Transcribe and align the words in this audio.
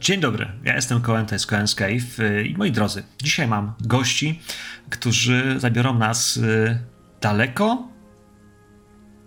Dzień 0.00 0.20
dobry, 0.20 0.48
ja 0.64 0.74
jestem 0.74 1.00
Koen, 1.00 1.26
to 1.26 1.34
jest 1.34 1.50
Koen's 1.50 1.74
Cave 1.74 2.44
i 2.46 2.54
moi 2.56 2.72
drodzy, 2.72 3.02
dzisiaj 3.22 3.48
mam 3.48 3.72
gości, 3.80 4.40
którzy 4.90 5.54
zabiorą 5.60 5.98
nas 5.98 6.40
daleko, 7.20 7.88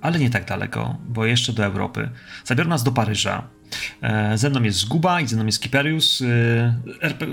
ale 0.02 0.20
nie 0.20 0.30
tak 0.30 0.46
daleko, 0.46 0.98
bo 1.08 1.26
jeszcze 1.26 1.54
do 1.54 1.66
Europy. 1.66 2.10
Zabiorą 2.46 2.70
nas 2.70 2.84
do 2.84 2.92
Paryża. 2.92 3.48
Ze 4.36 4.50
mną 4.50 4.64
jest 4.64 4.78
Zguba 4.78 5.22
i 5.22 5.28
ze 5.28 5.36
mną 5.36 5.46
jest 5.46 5.62
Kiperius, 5.62 6.24
RP, 7.02 7.26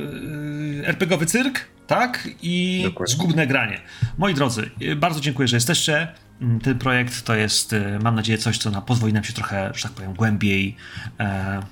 RPGowy 0.85 1.27
cyrk, 1.27 1.61
tak? 1.87 2.29
I 2.43 2.80
Dokładnie. 2.85 3.15
zgubne 3.15 3.46
granie. 3.46 3.80
Moi 4.19 4.35
drodzy, 4.35 4.71
bardzo 4.96 5.21
dziękuję, 5.21 5.49
że 5.49 5.57
jesteście. 5.57 6.08
Mm, 6.41 6.61
ten 6.61 6.79
projekt 6.79 7.22
to 7.22 7.35
jest, 7.35 7.75
mam 8.03 8.14
nadzieję, 8.14 8.39
coś, 8.39 8.58
co 8.58 8.71
na, 8.71 8.80
pozwoli 8.80 9.13
nam 9.13 9.25
się 9.25 9.33
trochę, 9.33 9.71
że 9.75 9.83
tak 9.83 9.93
powiem, 9.93 10.14
głębiej 10.14 10.77
e, 11.21 11.63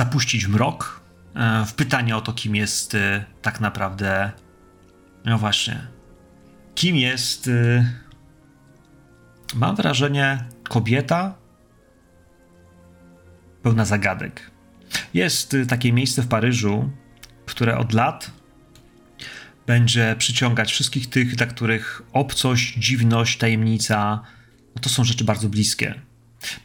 zapuścić 0.00 0.46
mrok, 0.46 1.00
e, 1.34 1.66
w 1.66 1.74
pytanie 1.74 2.16
o 2.16 2.20
to, 2.20 2.32
kim 2.32 2.56
jest 2.56 2.94
e, 2.94 3.24
tak 3.42 3.60
naprawdę. 3.60 4.32
No 5.24 5.38
właśnie. 5.38 5.86
Kim 6.74 6.96
jest. 6.96 7.48
E, 7.48 7.84
mam 9.54 9.76
wrażenie, 9.76 10.44
kobieta 10.68 11.34
pełna 13.62 13.84
zagadek. 13.84 14.50
Jest 15.14 15.56
takie 15.68 15.92
miejsce 15.92 16.22
w 16.22 16.28
Paryżu, 16.28 16.90
które 17.46 17.78
od 17.78 17.92
lat 17.92 18.30
będzie 19.66 20.14
przyciągać 20.18 20.72
wszystkich 20.72 21.10
tych, 21.10 21.36
dla 21.36 21.46
których 21.46 22.02
obcość, 22.12 22.74
dziwność, 22.74 23.38
tajemnica 23.38 24.22
no 24.74 24.82
to 24.82 24.88
są 24.88 25.04
rzeczy 25.04 25.24
bardzo 25.24 25.48
bliskie. 25.48 25.94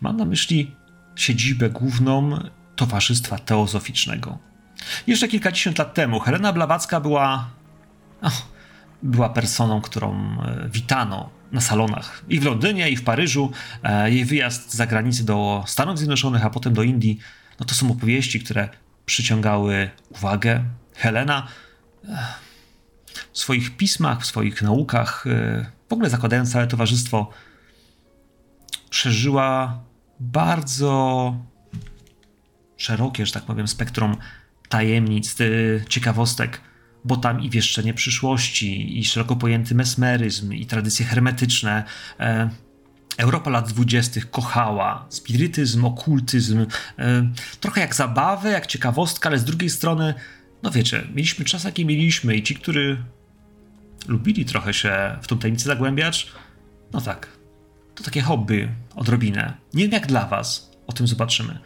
Mam 0.02 0.18
na 0.18 0.26
myśli 0.26 0.72
siedzibę 1.16 1.70
główną 1.70 2.40
Towarzystwa 2.76 3.40
Teozoficznego. 3.40 4.38
Jeszcze 5.08 5.28
kilkadziesiąt 5.28 5.78
lat 5.78 5.94
temu 5.94 6.20
Helena 6.20 6.54
Blawacka 6.54 7.00
była. 7.00 7.50
Oh, 8.22 8.42
była 9.04 9.30
personą, 9.30 9.82
którą 9.82 10.14
e, 10.42 10.70
witano 10.70 11.30
na 11.52 11.62
salonach 11.62 12.24
i 12.30 12.40
w 12.40 12.46
Londynie, 12.46 12.90
i 12.90 12.96
w 12.96 13.04
Paryżu. 13.04 13.52
E, 13.84 14.12
jej 14.12 14.26
wyjazd 14.26 14.74
za 14.74 14.86
granicę 14.86 15.24
do 15.24 15.64
Stanów 15.68 15.98
Zjednoczonych, 15.98 16.46
a 16.46 16.50
potem 16.50 16.74
do 16.74 16.84
Indii, 16.84 17.20
no 17.60 17.66
to 17.66 17.76
są 17.76 17.92
opowieści, 17.92 18.40
które 18.40 18.70
przyciągały 19.06 19.90
uwagę. 20.10 20.64
Helena 20.96 21.48
e, 22.10 22.28
w 23.34 23.40
swoich 23.40 23.78
pismach, 23.78 24.22
w 24.22 24.26
swoich 24.26 24.62
naukach, 24.62 25.26
w 25.90 25.94
ogóle 25.94 26.10
zakładając 26.10 26.52
całe 26.52 26.68
towarzystwo, 26.68 27.30
przeżyła 28.90 29.80
bardzo 30.20 31.36
szerokie, 32.86 33.26
że 33.26 33.32
tak 33.32 33.44
powiem, 33.44 33.68
spektrum 33.68 34.18
tajemnic, 34.70 35.42
y, 35.42 35.86
ciekawostek, 35.90 36.62
bo 37.06 37.18
tam 37.18 37.42
i 37.42 37.50
wieszczenie 37.50 37.94
przyszłości, 37.94 39.00
i 39.00 39.06
szeroko 39.06 39.36
pojęty 39.36 39.76
mesmeryzm, 39.76 40.54
i 40.54 40.66
tradycje 40.66 41.06
hermetyczne. 41.06 41.84
E, 42.20 42.50
Europa 43.18 43.50
lat 43.50 43.70
dwudziestych 43.70 44.32
kochała 44.32 45.06
spirytyzm, 45.10 45.86
okultyzm, 45.86 46.66
e, 47.00 47.30
trochę 47.60 47.82
jak 47.82 47.96
zabawę, 47.96 48.50
jak 48.52 48.68
ciekawostka, 48.68 49.30
ale 49.30 49.40
z 49.40 49.44
drugiej 49.44 49.70
strony, 49.70 50.14
no 50.64 50.72
wiecie, 50.72 51.08
mieliśmy 51.14 51.46
czas, 51.46 51.64
jaki 51.64 51.86
mieliśmy, 51.86 52.36
i 52.36 52.44
ci, 52.44 52.56
którzy 52.56 53.04
lubili 54.08 54.46
trochę 54.46 54.74
się 54.74 55.18
w 55.22 55.28
tą 55.28 55.38
tajemnicę 55.38 55.66
zagłębiać, 55.66 56.32
no 56.94 57.02
tak, 57.02 57.28
to 57.96 58.04
takie 58.04 58.22
hobby, 58.22 58.70
odrobinę. 58.96 59.54
Nie 59.74 59.84
wiem 59.84 59.92
jak 59.92 60.08
dla 60.08 60.28
was, 60.28 60.72
o 60.88 60.94
tym 60.94 61.08
zobaczymy. 61.08 61.60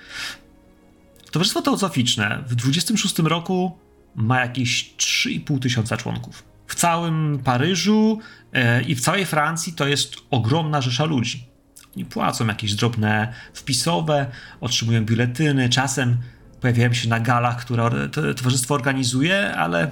Towarzystwo 1.32 1.62
Teozoficzne 1.62 2.44
w 2.48 2.56
26 2.56 3.20
roku 3.20 3.78
ma 4.16 4.40
jakieś 4.40 4.94
3,5 4.98 5.60
tysiąca 5.60 5.98
członków. 5.98 6.44
W 6.68 6.76
całym 6.76 7.40
Paryżu 7.44 8.20
e, 8.54 8.82
i 8.82 8.96
w 8.96 9.02
całej 9.02 9.26
Francji 9.26 9.74
to 9.74 9.88
jest 9.88 10.16
ogromna 10.32 10.82
rzesza 10.82 11.06
ludzi. 11.06 11.48
Oni 11.96 12.06
płacą 12.06 12.48
jakieś 12.48 12.76
drobne 12.76 13.34
wpisowe, 13.54 14.32
otrzymują 14.62 15.06
biuletyny, 15.06 15.70
czasem 15.70 16.18
pojawiają 16.62 16.94
się 16.94 17.10
na 17.10 17.20
galach, 17.20 17.58
które 17.66 18.10
to, 18.10 18.34
towarzystwo 18.34 18.76
organizuje, 18.76 19.56
ale, 19.56 19.92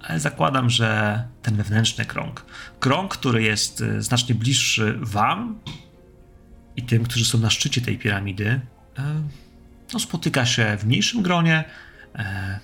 ale 0.00 0.20
zakładam, 0.20 0.70
że 0.70 1.22
ten 1.42 1.56
wewnętrzny 1.56 2.04
krąg, 2.04 2.44
krąg, 2.80 3.16
który 3.16 3.42
jest 3.42 3.80
e, 3.80 4.02
znacznie 4.02 4.34
bliższy 4.34 4.98
Wam 5.00 5.58
i 6.76 6.82
tym, 6.82 7.04
którzy 7.04 7.24
są 7.24 7.38
na 7.38 7.50
szczycie 7.50 7.80
tej 7.80 7.98
piramidy, 7.98 8.60
e, 8.98 9.22
no, 9.92 9.98
spotyka 9.98 10.46
się 10.46 10.76
w 10.76 10.86
mniejszym 10.86 11.22
gronie 11.22 11.64
e, 12.14 12.58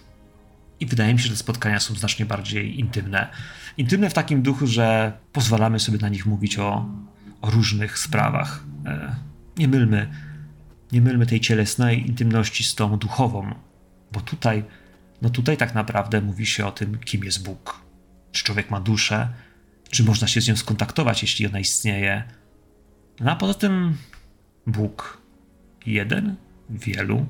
i 0.81 0.87
wydaje 0.87 1.15
mi 1.15 1.21
się, 1.21 1.25
że 1.25 1.31
te 1.31 1.37
spotkania 1.37 1.81
są 1.81 1.95
znacznie 1.95 2.27
bardziej 2.27 2.81
intymne. 2.81 3.29
Intymne 3.77 4.11
w 4.11 4.15
takim 4.15 4.43
duchu, 4.43 4.67
że 4.67 5.13
pozwalamy 5.33 5.81
sobie 5.81 5.99
na 5.99 6.09
nich 6.09 6.27
mówić 6.27 6.59
o, 6.59 6.89
o 7.41 7.51
różnych 7.51 7.99
sprawach. 7.99 8.65
E, 8.87 9.17
nie 9.57 9.69
mylmy, 9.69 10.09
nie 10.93 11.01
mylmy 11.01 11.27
tej 11.27 11.41
cielesnej 11.41 12.07
intymności 12.07 12.65
z 12.65 12.75
tą 12.75 12.97
duchową, 12.97 13.55
bo 14.13 14.21
tutaj, 14.21 14.65
no 15.23 15.31
tutaj 15.31 15.57
tak 15.57 15.75
naprawdę 15.75 16.21
mówi 16.21 16.47
się 16.47 16.67
o 16.67 16.73
tym, 16.73 16.99
kim 16.99 17.25
jest 17.25 17.45
Bóg. 17.45 17.85
Czy 18.33 18.45
człowiek 18.45 18.71
ma 18.71 18.81
duszę, 18.81 19.29
czy 19.91 20.05
można 20.05 20.29
się 20.29 20.41
z 20.41 20.49
nią 20.49 20.57
skontaktować, 20.57 21.23
jeśli 21.23 21.47
ona 21.47 21.59
istnieje. 21.59 22.25
No 23.21 23.31
a 23.33 23.37
poza 23.37 23.55
tym 23.55 23.97
Bóg 24.67 25.23
jeden 25.87 26.37
wielu. 26.71 27.27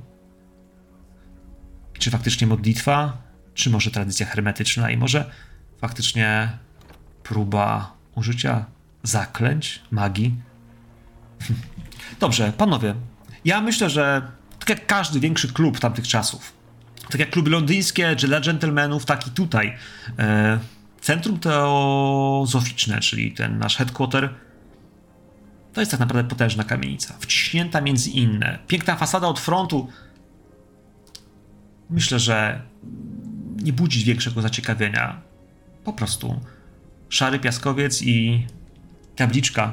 Czy 1.99 2.11
faktycznie 2.11 2.47
modlitwa, 2.47 3.23
czy 3.55 3.71
może 3.71 3.91
tradycja 3.91 4.27
hermetyczna 4.27 4.91
i 4.91 4.97
może 4.97 5.31
faktycznie 5.81 6.59
próba 7.23 7.97
użycia 8.15 8.65
zaklęć, 9.03 9.83
magii? 9.91 10.37
Dobrze, 12.21 12.53
panowie, 12.53 12.95
ja 13.45 13.61
myślę, 13.61 13.91
że 13.91 14.23
tak 14.59 14.69
jak 14.69 14.87
każdy 14.87 15.21
większy 15.21 15.53
klub 15.53 15.79
tamtych 15.79 16.09
czasów, 16.09 16.53
tak 17.11 17.21
jak 17.21 17.31
kluby 17.31 17.51
londyńskie 17.51 18.17
czy 18.17 18.27
dla 18.27 18.41
gentlemanów, 18.41 19.05
tak 19.05 19.27
i 19.27 19.31
tutaj, 19.31 19.77
e, 20.19 20.59
Centrum 21.01 21.39
Teozoficzne, 21.39 23.01
czyli 23.01 23.33
ten 23.33 23.59
nasz 23.59 23.77
headquarter, 23.77 24.35
to 25.75 25.81
jest 25.81 25.91
tak 25.91 26.01
naprawdę 26.01 26.29
potężna 26.29 26.65
kamienica, 26.65 27.15
wciśnięta 27.21 27.81
między 27.81 28.11
inne. 28.11 28.59
Piękna 28.67 28.97
fasada 28.97 29.29
od 29.29 29.41
frontu. 29.41 29.89
Myślę, 31.91 32.19
że 32.19 32.63
nie 33.63 33.73
budzi 33.73 34.05
większego 34.05 34.43
zaciekawienia. 34.43 35.21
Po 35.85 35.93
prostu 35.93 36.41
szary 37.09 37.39
piaskowiec 37.39 38.03
i 38.03 38.47
tabliczka. 39.17 39.73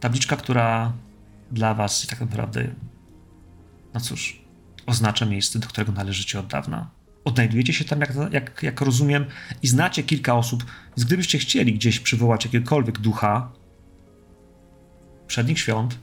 Tabliczka, 0.00 0.36
która 0.36 0.92
dla 1.50 1.74
was 1.74 2.06
tak 2.06 2.20
naprawdę, 2.20 2.68
no 3.94 4.00
cóż, 4.00 4.40
oznacza 4.86 5.26
miejsce, 5.26 5.58
do 5.58 5.68
którego 5.68 5.92
należycie 5.92 6.40
od 6.40 6.46
dawna. 6.46 6.90
Odnajdujecie 7.24 7.72
się 7.72 7.84
tam, 7.84 8.00
jak, 8.00 8.12
jak, 8.32 8.62
jak 8.62 8.80
rozumiem, 8.80 9.24
i 9.62 9.68
znacie 9.68 10.02
kilka 10.02 10.34
osób, 10.34 10.64
więc 10.96 11.04
gdybyście 11.04 11.38
chcieli 11.38 11.74
gdzieś 11.74 12.00
przywołać 12.00 12.44
jakiegokolwiek 12.44 12.98
ducha, 12.98 13.52
przednich 15.26 15.58
świąt, 15.58 15.98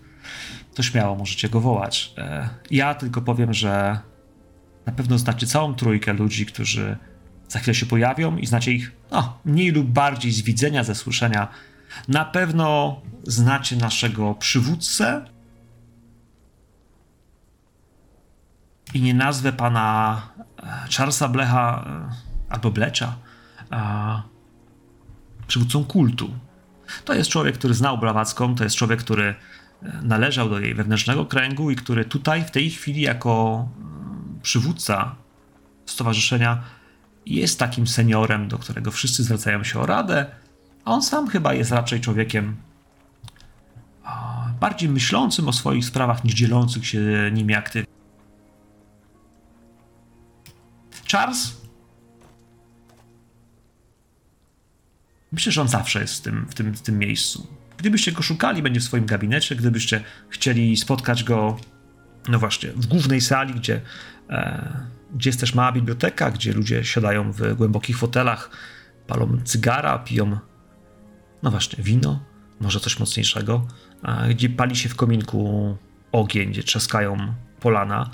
to 0.73 0.84
śmiało 0.84 1.16
możecie 1.16 1.50
go 1.50 1.61
wołać. 1.61 2.13
E, 2.17 2.50
ja 2.72 2.95
tylko 2.95 3.22
powiem, 3.22 3.53
że 3.53 4.00
na 4.85 4.94
pewno 4.94 5.17
znacie 5.17 5.47
całą 5.47 5.75
trójkę 5.75 6.13
ludzi, 6.13 6.45
którzy 6.45 6.97
za 7.47 7.59
chwilę 7.59 7.75
się 7.75 7.86
pojawią 7.86 8.38
i 8.38 8.45
znacie 8.45 8.71
ich 8.71 8.92
no, 9.12 9.39
mniej 9.45 9.71
lub 9.71 9.88
bardziej 9.88 10.31
z 10.31 10.42
widzenia, 10.42 10.83
ze 10.83 10.95
słyszenia. 10.95 11.47
Na 12.07 12.25
pewno 12.25 13.01
znacie 13.24 13.75
naszego 13.75 14.36
przywódcę 14.36 15.25
i 18.94 19.01
nie 19.01 19.13
nazwę 19.13 19.53
pana 19.53 20.21
e, 20.63 20.88
Charlesa 20.97 21.27
Blecha 21.27 21.86
e, 21.88 22.53
albo 22.53 22.71
Blecza 22.71 23.15
przywódcą 25.47 25.86
kultu. 25.86 26.33
To 27.06 27.13
jest 27.13 27.30
człowiek, 27.30 27.57
który 27.57 27.74
znał 27.74 27.97
Blawacką, 27.97 28.56
to 28.56 28.63
jest 28.63 28.75
człowiek, 28.75 29.00
który 29.00 29.35
e, 29.83 30.01
należał 30.03 30.50
do 30.50 30.59
jej 30.59 30.75
wewnętrznego 30.75 31.25
kręgu 31.25 31.71
i 31.71 31.75
który 31.75 32.06
tutaj 32.06 32.44
w 32.45 32.51
tej 32.51 32.69
chwili 32.69 33.01
jako 33.01 33.68
mm, 33.77 34.39
przywódca 34.41 35.15
stowarzyszenia 35.85 36.63
jest 37.25 37.59
takim 37.59 37.88
seniorem, 37.88 38.47
do 38.47 38.57
którego 38.57 38.91
wszyscy 38.91 39.24
zwracają 39.24 39.63
się 39.63 39.80
o 39.80 39.85
radę, 39.85 40.25
a 40.85 40.91
on 40.91 41.01
sam 41.03 41.27
chyba 41.27 41.53
jest 41.53 41.71
raczej 41.71 42.01
człowiekiem 42.01 42.56
bardziej 44.59 44.89
myślącym 44.89 45.47
o 45.47 45.53
swoich 45.53 45.85
sprawach 45.85 46.24
niż 46.24 46.33
dzielących 46.33 46.88
się 46.88 47.00
nimi 47.33 47.56
aktywnie. 47.56 47.94
Charles 51.12 51.62
Myślę, 55.33 55.51
że 55.51 55.62
on 55.62 55.68
zawsze 55.68 56.01
jest 56.01 56.18
w 56.18 56.21
tym, 56.21 56.45
w 56.50 56.56
tym, 56.56 56.75
w 56.75 56.81
tym 56.81 57.00
miejscu. 57.00 57.47
Gdybyście 57.77 58.12
go 58.12 58.21
szukali, 58.21 58.62
będzie 58.62 58.80
w 58.80 58.83
swoim 58.83 59.06
gabinecie. 59.06 59.56
Gdybyście 59.56 60.03
chcieli 60.30 60.77
spotkać 60.77 61.24
go 61.24 61.57
no 62.30 62.39
właśnie, 62.39 62.69
w 62.69 62.85
głównej 62.85 63.21
sali, 63.21 63.53
gdzie, 63.53 63.81
e, 64.30 64.69
gdzie 65.15 65.30
jest 65.30 65.39
też 65.39 65.56
mała 65.56 65.71
biblioteka, 65.71 66.31
gdzie 66.31 66.53
ludzie 66.53 66.83
siadają 66.83 67.31
w 67.31 67.53
głębokich 67.56 67.97
fotelach, 67.97 68.50
palą 69.07 69.38
cygara, 69.44 70.00
piją, 70.00 70.38
no 71.44 71.51
właśnie, 71.51 71.83
wino, 71.83 72.24
może 72.59 72.80
coś 72.80 73.00
mocniejszego, 73.00 73.68
e, 74.03 74.30
gdzie 74.30 74.50
pali 74.50 74.75
się 74.75 74.89
w 74.89 74.95
kominku 74.95 75.77
ogień, 76.12 76.50
gdzie 76.50 76.63
trzaskają 76.63 77.33
polana. 77.59 78.09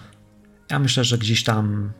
Ja 0.72 0.80
myślę, 0.80 1.04
że 1.04 1.18
gdzieś 1.18 1.44
tam 1.44 1.92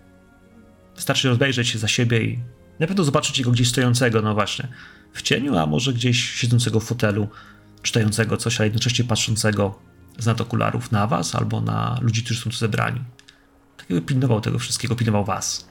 wystarczy 0.96 1.30
rozejrzeć 1.30 1.68
się 1.68 1.80
za 1.80 1.88
siebie 1.88 2.24
i 2.24 2.40
na 2.80 2.88
pewno 2.88 3.04
zobaczyć 3.04 3.42
go 3.42 3.52
gdzieś 3.52 3.70
stojącego, 3.70 4.22
no 4.22 4.34
właśnie, 4.34 4.68
w 5.14 5.22
cieniu, 5.22 5.58
a 5.58 5.66
może 5.66 5.94
gdzieś 5.94 6.30
siedzącego 6.34 6.80
w 6.80 6.84
fotelu, 6.84 7.28
czytającego 7.82 8.38
coś, 8.38 8.62
a 8.62 8.64
jednocześnie 8.64 9.06
patrzącego 9.06 9.80
z 10.18 10.26
nad 10.26 10.42
okularów 10.42 10.92
na 10.92 11.08
was 11.08 11.36
albo 11.36 11.62
na 11.62 12.00
ludzi, 12.02 12.24
którzy 12.24 12.42
są 12.42 12.50
tu 12.50 12.58
zebrani. 12.58 13.02
Tak 13.78 13.90
jakby 13.90 14.06
pilnował 14.06 14.42
tego 14.42 14.60
wszystkiego, 14.60 14.96
pilnował 14.96 15.26
was. 15.26 15.70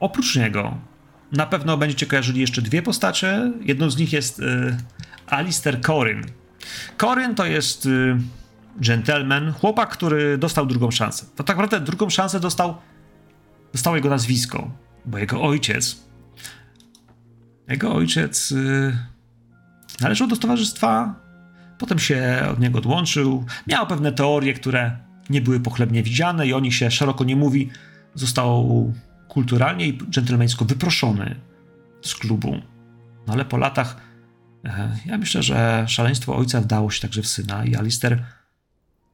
Oprócz 0.00 0.36
niego 0.36 0.78
na 1.32 1.46
pewno 1.46 1.76
będziecie 1.76 2.06
kojarzyli 2.06 2.40
jeszcze 2.40 2.62
dwie 2.62 2.82
postacie. 2.82 3.52
Jedną 3.60 3.90
z 3.90 3.96
nich 3.96 4.12
jest 4.12 4.38
y, 4.38 4.76
Alistair 5.26 5.80
Corin. 5.80 6.24
Corin 6.96 7.34
to 7.34 7.46
jest 7.46 7.86
y, 7.86 8.16
gentleman, 8.76 9.52
chłopak, 9.52 9.88
który 9.88 10.38
dostał 10.38 10.66
drugą 10.66 10.90
szansę. 10.90 11.26
To 11.36 11.44
tak 11.44 11.56
naprawdę 11.56 11.80
drugą 11.80 12.10
szansę 12.10 12.40
dostał, 12.40 12.76
dostało 13.72 13.96
jego 13.96 14.08
nazwisko, 14.10 14.70
bo 15.06 15.18
jego 15.18 15.42
ojciec, 15.42 16.02
jego 17.68 17.94
ojciec 17.94 18.52
y, 18.52 18.98
należał 20.00 20.28
do 20.28 20.36
towarzystwa, 20.36 21.14
potem 21.78 21.98
się 21.98 22.46
od 22.52 22.60
niego 22.60 22.78
odłączył, 22.78 23.44
miał 23.66 23.86
pewne 23.86 24.12
teorie, 24.12 24.54
które 24.54 24.96
nie 25.30 25.40
były 25.40 25.60
pochlebnie 25.60 26.02
widziane 26.02 26.46
i 26.46 26.52
o 26.52 26.60
nich 26.60 26.74
się 26.74 26.90
szeroko 26.90 27.24
nie 27.24 27.36
mówi. 27.36 27.70
Został 28.14 28.92
kulturalnie 29.28 29.86
i 29.88 29.98
dżentelmeńsko 30.10 30.64
wyproszony 30.64 31.36
z 32.02 32.14
klubu. 32.14 32.60
No 33.26 33.32
ale 33.32 33.44
po 33.44 33.56
latach 33.56 33.96
e, 34.64 34.96
ja 35.06 35.18
myślę, 35.18 35.42
że 35.42 35.84
szaleństwo 35.88 36.36
ojca 36.36 36.60
wdało 36.60 36.90
się 36.90 37.00
także 37.00 37.22
w 37.22 37.26
syna 37.28 37.64
i 37.64 37.76
Alister, 37.76 38.24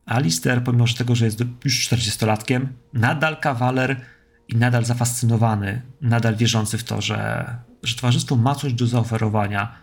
Alister 0.06 0.64
pomimo 0.64 0.86
że 0.86 0.94
tego, 0.94 1.14
że 1.14 1.24
jest 1.24 1.40
już 1.64 1.88
40-latkiem, 1.88 2.66
nadal 2.92 3.40
kawaler 3.40 4.00
i 4.48 4.56
nadal 4.56 4.84
zafascynowany, 4.84 5.82
nadal 6.00 6.36
wierzący 6.36 6.78
w 6.78 6.84
to, 6.84 7.00
że, 7.00 7.46
że 7.82 7.96
towarzystwo 7.96 8.36
ma 8.36 8.54
coś 8.54 8.72
do 8.72 8.86
zaoferowania, 8.86 9.74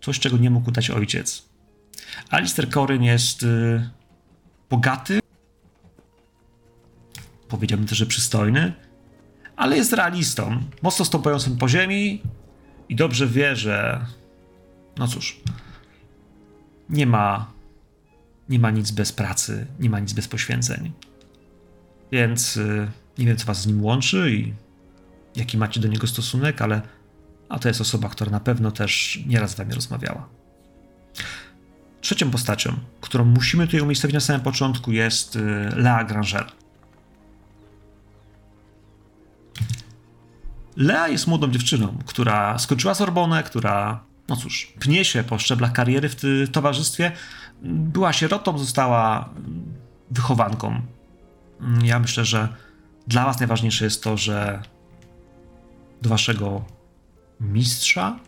coś, 0.00 0.18
czego 0.18 0.36
nie 0.36 0.50
mógł 0.50 0.70
dać 0.70 0.90
ojciec. 0.90 1.48
Alister 2.30 2.70
Coryn 2.70 3.02
jest 3.02 3.42
y, 3.42 3.90
bogaty, 4.70 5.20
powiedziałbym 7.48 7.86
też, 7.86 7.98
że 7.98 8.06
przystojny, 8.06 8.72
ale 9.56 9.76
jest 9.76 9.92
realistą, 9.92 10.62
mocno 10.82 11.04
stąpającym 11.04 11.56
po 11.56 11.68
ziemi 11.68 12.22
i 12.88 12.96
dobrze 12.96 13.26
wie, 13.26 13.56
że 13.56 14.06
no 14.98 15.08
cóż, 15.08 15.40
nie 16.90 17.06
ma, 17.06 17.52
nie 18.48 18.58
ma 18.58 18.70
nic 18.70 18.90
bez 18.90 19.12
pracy, 19.12 19.66
nie 19.80 19.90
ma 19.90 20.00
nic 20.00 20.12
bez 20.12 20.28
poświęceń. 20.28 20.92
Więc 22.12 22.56
y, 22.56 22.88
nie 23.18 23.26
wiem, 23.26 23.36
co 23.36 23.46
was 23.46 23.62
z 23.62 23.66
nim 23.66 23.84
łączy 23.84 24.30
i 24.30 24.54
jaki 25.36 25.58
macie 25.58 25.80
do 25.80 25.88
niego 25.88 26.06
stosunek, 26.06 26.62
ale 26.62 26.82
a 27.48 27.58
to 27.58 27.68
jest 27.68 27.80
osoba, 27.80 28.08
która 28.08 28.30
na 28.30 28.40
pewno 28.40 28.70
też 28.70 29.20
nieraz 29.26 29.50
z 29.50 29.54
wami 29.54 29.74
rozmawiała. 29.74 30.28
Trzecią 32.00 32.30
postacią, 32.30 32.76
którą 33.00 33.24
musimy 33.24 33.66
tutaj 33.66 33.80
umiejscowić 33.80 34.14
na 34.14 34.20
samym 34.20 34.42
początku, 34.42 34.92
jest 34.92 35.36
y, 35.36 35.40
Lea 35.76 36.04
Granger. 36.04 36.46
Lea 40.76 41.08
jest 41.08 41.26
młodą 41.26 41.50
dziewczyną, 41.50 41.98
która 42.06 42.58
skończyła 42.58 42.94
Sorbonę, 42.94 43.42
która, 43.42 44.04
no 44.28 44.36
cóż, 44.36 44.72
pnie 44.78 45.04
się 45.04 45.24
po 45.24 45.38
szczeblach 45.38 45.72
kariery 45.72 46.08
w 46.08 46.48
towarzystwie. 46.52 47.12
Była 47.62 48.12
sierotą, 48.12 48.58
została 48.58 49.28
wychowanką. 50.10 50.80
Ja 51.82 51.98
myślę, 51.98 52.24
że 52.24 52.48
dla 53.06 53.24
Was 53.24 53.38
najważniejsze 53.38 53.84
jest 53.84 54.02
to, 54.02 54.16
że 54.16 54.62
do 56.02 56.08
Waszego 56.08 56.64
mistrza 57.40 58.18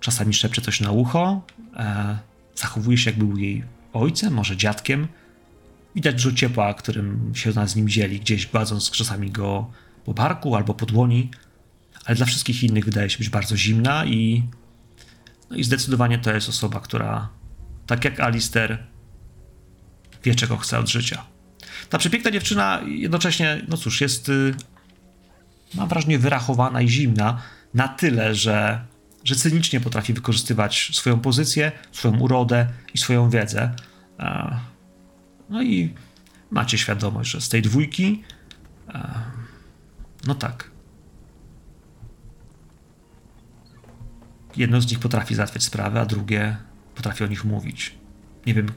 czasami 0.00 0.34
szepcze 0.34 0.62
coś 0.62 0.80
na 0.80 0.90
ucho, 0.90 1.42
e, 1.76 2.18
zachowuje 2.54 2.98
się 2.98 3.12
był 3.12 3.36
jej 3.36 3.64
ojcem, 3.92 4.34
może 4.34 4.56
dziadkiem. 4.56 5.08
Widać 5.94 6.14
dużo 6.14 6.36
ciepła, 6.36 6.74
którym 6.74 7.32
się 7.34 7.68
z 7.68 7.76
nim 7.76 7.88
dzieli, 7.88 8.20
gdzieś 8.20 8.46
gładząc 8.46 8.90
czasami 8.90 9.30
go 9.30 9.70
po 10.04 10.14
barku 10.14 10.56
albo 10.56 10.74
po 10.74 10.86
dłoni 10.86 11.30
ale 12.06 12.16
dla 12.16 12.26
wszystkich 12.26 12.62
innych 12.62 12.84
wydaje 12.84 13.10
się 13.10 13.18
być 13.18 13.28
bardzo 13.28 13.56
zimna 13.56 14.04
i, 14.04 14.42
no 15.50 15.56
i 15.56 15.64
zdecydowanie 15.64 16.18
to 16.18 16.34
jest 16.34 16.48
osoba, 16.48 16.80
która, 16.80 17.28
tak 17.86 18.04
jak 18.04 18.20
Alister, 18.20 18.86
wie 20.24 20.34
czego 20.34 20.56
chce 20.56 20.78
od 20.78 20.88
życia. 20.88 21.24
Ta 21.90 21.98
przepiękna 21.98 22.30
dziewczyna 22.30 22.80
jednocześnie, 22.86 23.62
no 23.68 23.76
cóż, 23.76 24.00
jest, 24.00 24.28
y, 24.28 24.54
mam 25.74 25.88
wrażenie, 25.88 26.18
wyrachowana 26.18 26.80
i 26.80 26.88
zimna 26.88 27.42
na 27.74 27.88
tyle, 27.88 28.34
że, 28.34 28.84
że 29.24 29.34
cynicznie 29.34 29.80
potrafi 29.80 30.12
wykorzystywać 30.12 30.90
swoją 30.94 31.20
pozycję, 31.20 31.72
swoją 31.92 32.18
urodę 32.18 32.66
i 32.94 32.98
swoją 32.98 33.30
wiedzę. 33.30 33.74
No 35.50 35.62
i 35.62 35.94
macie 36.50 36.78
świadomość, 36.78 37.30
że 37.30 37.40
z 37.40 37.48
tej 37.48 37.62
dwójki, 37.62 38.22
no 40.26 40.34
tak, 40.34 40.70
jedno 44.56 44.80
z 44.80 44.90
nich 44.90 44.98
potrafi 44.98 45.34
załatwiać 45.34 45.62
sprawę, 45.62 46.00
a 46.00 46.06
drugie 46.06 46.56
potrafi 46.94 47.24
o 47.24 47.26
nich 47.26 47.44
mówić. 47.44 47.94
Nie 48.46 48.54
wiem, 48.54 48.72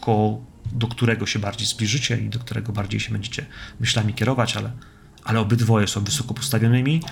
ko, 0.00 0.40
do 0.72 0.86
którego 0.86 1.26
się 1.26 1.38
bardziej 1.38 1.66
zbliżycie 1.66 2.18
i 2.18 2.28
do 2.28 2.38
którego 2.38 2.72
bardziej 2.72 3.00
się 3.00 3.12
będziecie 3.12 3.46
myślami 3.80 4.14
kierować, 4.14 4.56
ale, 4.56 4.70
ale 5.24 5.40
obydwoje 5.40 5.86
są 5.88 6.04
wysoko 6.04 6.34
postawionymi. 6.34 7.02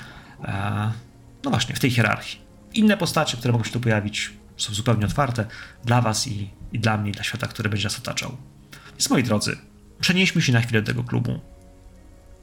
E, 0.45 0.93
no 1.45 1.51
właśnie, 1.51 1.75
w 1.75 1.81
tej 1.81 1.91
hierarchii. 1.91 2.41
Inne 2.75 2.97
postacie, 2.97 3.37
które 3.37 3.53
mogą 3.53 3.65
się 3.65 3.71
tu 3.71 3.81
pojawić, 3.81 4.33
są 4.57 4.75
zupełnie 4.75 5.07
otwarte 5.07 5.47
dla 5.85 6.01
Was 6.01 6.27
i, 6.27 6.51
i 6.73 6.79
dla 6.79 6.99
mnie, 6.99 7.11
i 7.11 7.13
dla 7.13 7.25
świata, 7.25 7.47
który 7.47 7.69
będzie 7.69 7.85
nas 7.85 7.99
otaczał. 7.99 8.37
Więc 8.91 9.11
moi 9.11 9.23
drodzy, 9.23 9.57
przenieśmy 10.01 10.43
się 10.43 10.53
na 10.53 10.61
chwilę 10.61 10.83
do 10.83 10.87
tego 10.87 11.05
klubu. 11.05 11.41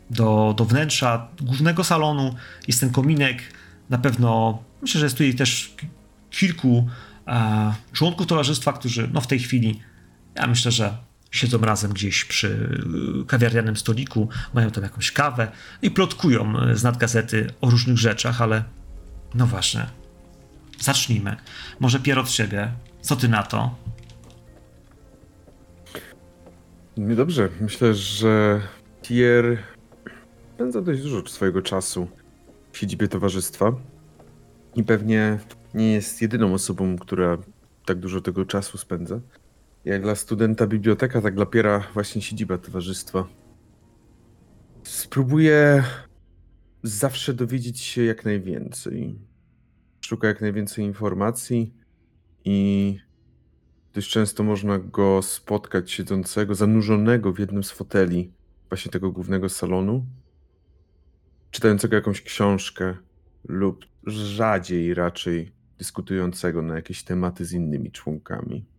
Do, 0.09 0.53
do 0.57 0.65
wnętrza 0.65 1.27
głównego 1.41 1.83
salonu 1.83 2.35
jest 2.67 2.79
ten 2.79 2.89
kominek, 2.89 3.41
na 3.89 3.97
pewno 3.97 4.59
myślę, 4.81 4.99
że 4.99 5.05
jest 5.05 5.15
tutaj 5.15 5.33
też 5.33 5.75
kilku 6.29 6.87
e, 7.27 7.73
członków 7.93 8.27
towarzystwa, 8.27 8.73
którzy 8.73 9.09
no 9.13 9.21
w 9.21 9.27
tej 9.27 9.39
chwili, 9.39 9.79
ja 10.35 10.47
myślę, 10.47 10.71
że 10.71 10.97
siedzą 11.31 11.57
razem 11.57 11.93
gdzieś 11.93 12.25
przy 12.25 12.79
e, 13.21 13.25
kawiarnianym 13.25 13.77
stoliku, 13.77 14.29
mają 14.53 14.71
tam 14.71 14.83
jakąś 14.83 15.11
kawę 15.11 15.51
i 15.81 15.91
plotkują 15.91 16.59
e, 16.59 16.75
z 16.75 16.83
nadgazety 16.83 17.47
o 17.61 17.69
różnych 17.69 17.97
rzeczach, 17.97 18.41
ale 18.41 18.63
no 19.35 19.47
właśnie, 19.47 19.85
zacznijmy. 20.79 21.35
Może 21.79 21.99
Pier 21.99 22.19
od 22.19 22.31
siebie. 22.31 22.71
Co 23.01 23.15
ty 23.15 23.27
na 23.27 23.43
to? 23.43 23.75
Dobrze. 26.97 27.49
Myślę, 27.61 27.93
że 27.93 28.61
Pierre 29.01 29.57
spędza 30.55 30.81
dość 30.81 31.01
dużo 31.01 31.27
swojego 31.27 31.61
czasu 31.61 32.07
w 32.71 32.77
siedzibie 32.77 33.07
towarzystwa. 33.07 33.71
I 34.75 34.83
pewnie 34.83 35.39
nie 35.73 35.93
jest 35.93 36.21
jedyną 36.21 36.53
osobą, 36.53 36.97
która 36.97 37.37
tak 37.85 37.99
dużo 37.99 38.21
tego 38.21 38.45
czasu 38.45 38.77
spędza. 38.77 39.19
Jak 39.85 40.01
dla 40.01 40.15
studenta 40.15 40.67
biblioteka, 40.67 41.21
tak 41.21 41.35
dla 41.35 41.45
Piera 41.45 41.87
właśnie 41.93 42.21
siedziba 42.21 42.57
towarzystwa. 42.57 43.27
Spróbuję 44.83 45.83
zawsze 46.83 47.33
dowiedzieć 47.33 47.79
się 47.79 48.03
jak 48.03 48.25
najwięcej. 48.25 49.19
Szuka 50.01 50.27
jak 50.27 50.41
najwięcej 50.41 50.85
informacji 50.85 51.73
i 52.45 52.99
dość 53.93 54.09
często 54.09 54.43
można 54.43 54.79
go 54.79 55.21
spotkać 55.21 55.91
siedzącego, 55.91 56.55
zanurzonego 56.55 57.33
w 57.33 57.39
jednym 57.39 57.63
z 57.63 57.71
foteli 57.71 58.31
właśnie 58.69 58.91
tego 58.91 59.11
głównego 59.11 59.49
salonu, 59.49 60.05
czytającego 61.51 61.95
jakąś 61.95 62.21
książkę 62.21 62.97
lub 63.47 63.85
rzadziej 64.05 64.93
raczej 64.93 65.51
dyskutującego 65.77 66.61
na 66.61 66.75
jakieś 66.75 67.03
tematy 67.03 67.45
z 67.45 67.53
innymi 67.53 67.91
członkami. 67.91 68.72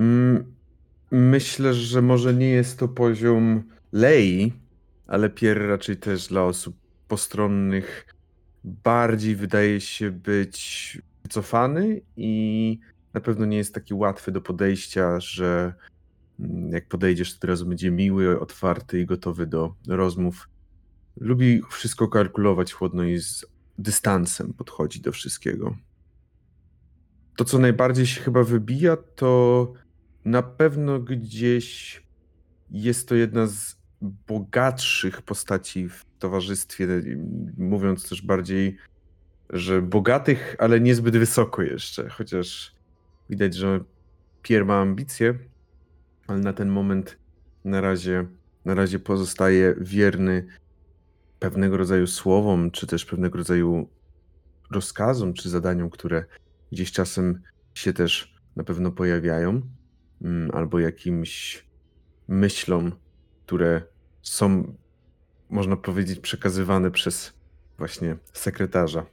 Mm, 0.00 0.54
myślę, 1.10 1.74
że 1.74 2.02
może 2.02 2.34
nie 2.34 2.48
jest 2.48 2.78
to 2.78 2.88
poziom 2.88 3.62
lei, 3.92 4.52
ale 5.06 5.30
Pierre 5.30 5.66
raczej 5.66 5.96
też 5.96 6.28
dla 6.28 6.44
osób 6.44 6.76
postronnych 7.08 8.14
bardziej 8.64 9.36
wydaje 9.36 9.80
się 9.80 10.10
być 10.10 10.98
wycofany 11.22 12.00
i 12.16 12.78
na 13.14 13.20
pewno 13.20 13.46
nie 13.46 13.56
jest 13.56 13.74
taki 13.74 13.94
łatwy 13.94 14.32
do 14.32 14.40
podejścia, 14.40 15.20
że 15.20 15.74
mm, 16.40 16.72
jak 16.72 16.88
podejdziesz, 16.88 17.32
to 17.32 17.38
od 17.38 17.44
razu 17.44 17.66
będzie 17.66 17.90
miły, 17.90 18.40
otwarty 18.40 19.00
i 19.00 19.06
gotowy 19.06 19.46
do 19.46 19.74
rozmów. 19.88 20.48
Lubi 21.16 21.62
wszystko 21.70 22.08
kalkulować 22.08 22.72
chłodno 22.72 23.04
i 23.04 23.18
z 23.18 23.46
dystansem 23.78 24.52
podchodzi 24.52 25.00
do 25.00 25.12
wszystkiego. 25.12 25.76
To, 27.36 27.44
co 27.44 27.58
najbardziej 27.58 28.06
się 28.06 28.20
chyba 28.20 28.44
wybija, 28.44 28.96
to 28.96 29.72
na 30.24 30.42
pewno 30.42 31.00
gdzieś 31.00 32.02
jest 32.70 33.08
to 33.08 33.14
jedna 33.14 33.46
z 33.46 33.76
bogatszych 34.00 35.22
postaci 35.22 35.88
w 35.88 36.04
towarzystwie, 36.18 36.88
mówiąc 37.56 38.08
też 38.08 38.22
bardziej, 38.22 38.76
że 39.50 39.82
bogatych, 39.82 40.56
ale 40.58 40.80
niezbyt 40.80 41.16
wysoko 41.16 41.62
jeszcze, 41.62 42.08
chociaż 42.08 42.74
widać, 43.30 43.54
że 43.54 43.80
Pierre 44.42 44.64
ma 44.64 44.80
ambicje, 44.80 45.38
ale 46.26 46.38
na 46.38 46.52
ten 46.52 46.68
moment 46.68 47.18
na 47.64 47.80
razie, 47.80 48.26
na 48.64 48.74
razie 48.74 48.98
pozostaje 48.98 49.74
wierny 49.80 50.46
pewnego 51.38 51.76
rodzaju 51.76 52.06
słowom, 52.06 52.70
czy 52.70 52.86
też 52.86 53.04
pewnego 53.04 53.38
rodzaju 53.38 53.88
rozkazom, 54.70 55.34
czy 55.34 55.48
zadaniom, 55.48 55.90
które 55.90 56.24
gdzieś 56.72 56.92
czasem 56.92 57.40
się 57.74 57.92
też 57.92 58.34
na 58.56 58.64
pewno 58.64 58.90
pojawiają, 58.90 59.62
albo 60.52 60.78
jakimś 60.78 61.64
myślom, 62.28 62.92
które 63.46 63.82
są, 64.22 64.74
można 65.50 65.76
powiedzieć, 65.76 66.20
przekazywane 66.20 66.90
przez 66.90 67.32
właśnie 67.78 68.16
sekretarza. 68.32 69.06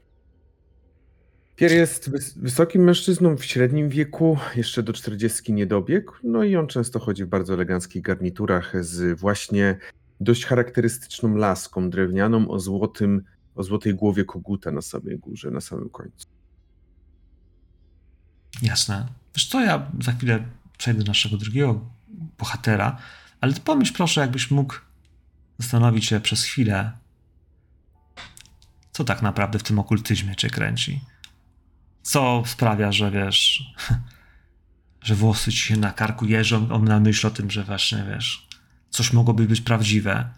Pierre 1.56 1.76
jest 1.76 2.10
wys- 2.12 2.40
wysokim 2.40 2.84
mężczyzną 2.84 3.38
w 3.38 3.46
średnim 3.46 3.90
wieku, 3.90 4.38
jeszcze 4.56 4.84
do 4.84 4.94
40 4.94 5.54
nie 5.54 5.66
dobiegł, 5.66 6.14
no 6.24 6.44
i 6.44 6.56
on 6.56 6.68
często 6.68 7.00
chodzi 7.00 7.26
w 7.26 7.28
bardzo 7.28 7.54
eleganckich 7.54 8.02
garniturach 8.02 8.86
z 8.86 9.20
właśnie 9.20 9.78
dość 10.22 10.46
charakterystyczną 10.46 11.36
laską 11.36 11.90
drewnianą 11.90 12.48
o 12.50 12.60
złotym, 12.60 13.24
o 13.56 13.64
złotej 13.64 13.96
głowie 13.96 14.26
koguta 14.26 14.72
na 14.72 14.82
samej 14.82 15.20
górze, 15.20 15.52
na 15.52 15.62
samym 15.62 15.90
końcu. 15.90 16.28
Jasne. 18.62 19.08
Wiesz 19.36 19.48
co, 19.48 19.62
ja 19.62 19.92
za 20.02 20.12
chwilę 20.12 20.46
przejdę 20.78 21.04
do 21.04 21.08
naszego 21.08 21.38
drugiego 21.38 21.86
bohatera, 22.38 22.98
ale 23.42 23.54
pomyśl 23.54 23.94
proszę, 23.94 24.22
jakbyś 24.22 24.52
mógł 24.52 24.76
zastanowić 25.58 26.06
się 26.06 26.20
przez 26.20 26.44
chwilę, 26.44 26.92
co 28.92 29.04
tak 29.04 29.22
naprawdę 29.22 29.60
w 29.60 29.64
tym 29.64 29.80
okultyzmie 29.80 30.36
cię 30.36 30.50
kręci. 30.50 31.02
Co 32.04 32.44
sprawia, 32.46 32.92
że 32.92 33.12
wiesz, 33.12 33.64
że 35.08 35.16
włosy 35.16 35.52
ci 35.52 35.58
się 35.58 35.78
na 35.78 35.92
karku 35.92 36.26
jeżą, 36.26 36.72
on 36.72 36.84
na 36.84 37.00
myśl 37.00 37.28
o 37.28 37.32
tym, 37.32 37.52
że 37.52 37.64
właśnie, 37.64 38.06
wiesz, 38.10 38.48
coś 38.90 39.14
mogłoby 39.14 39.46
być 39.46 39.62
prawdziwe. 39.62 40.30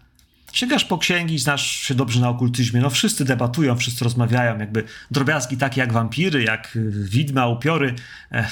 Sięgasz 0.52 0.84
po 0.84 0.98
księgi, 0.98 1.38
znasz 1.38 1.66
się 1.66 1.94
dobrze 1.94 2.20
na 2.20 2.28
okultyzmie. 2.28 2.80
No 2.80 2.90
wszyscy 2.90 3.24
debatują, 3.24 3.76
wszyscy 3.76 4.04
rozmawiają, 4.04 4.58
jakby 4.58 4.84
drobiazgi 5.10 5.56
takie 5.56 5.80
jak 5.80 5.92
wampiry, 5.92 6.42
jak 6.42 6.78
widma, 6.90 7.46
upiory, 7.46 7.94
e, 8.32 8.48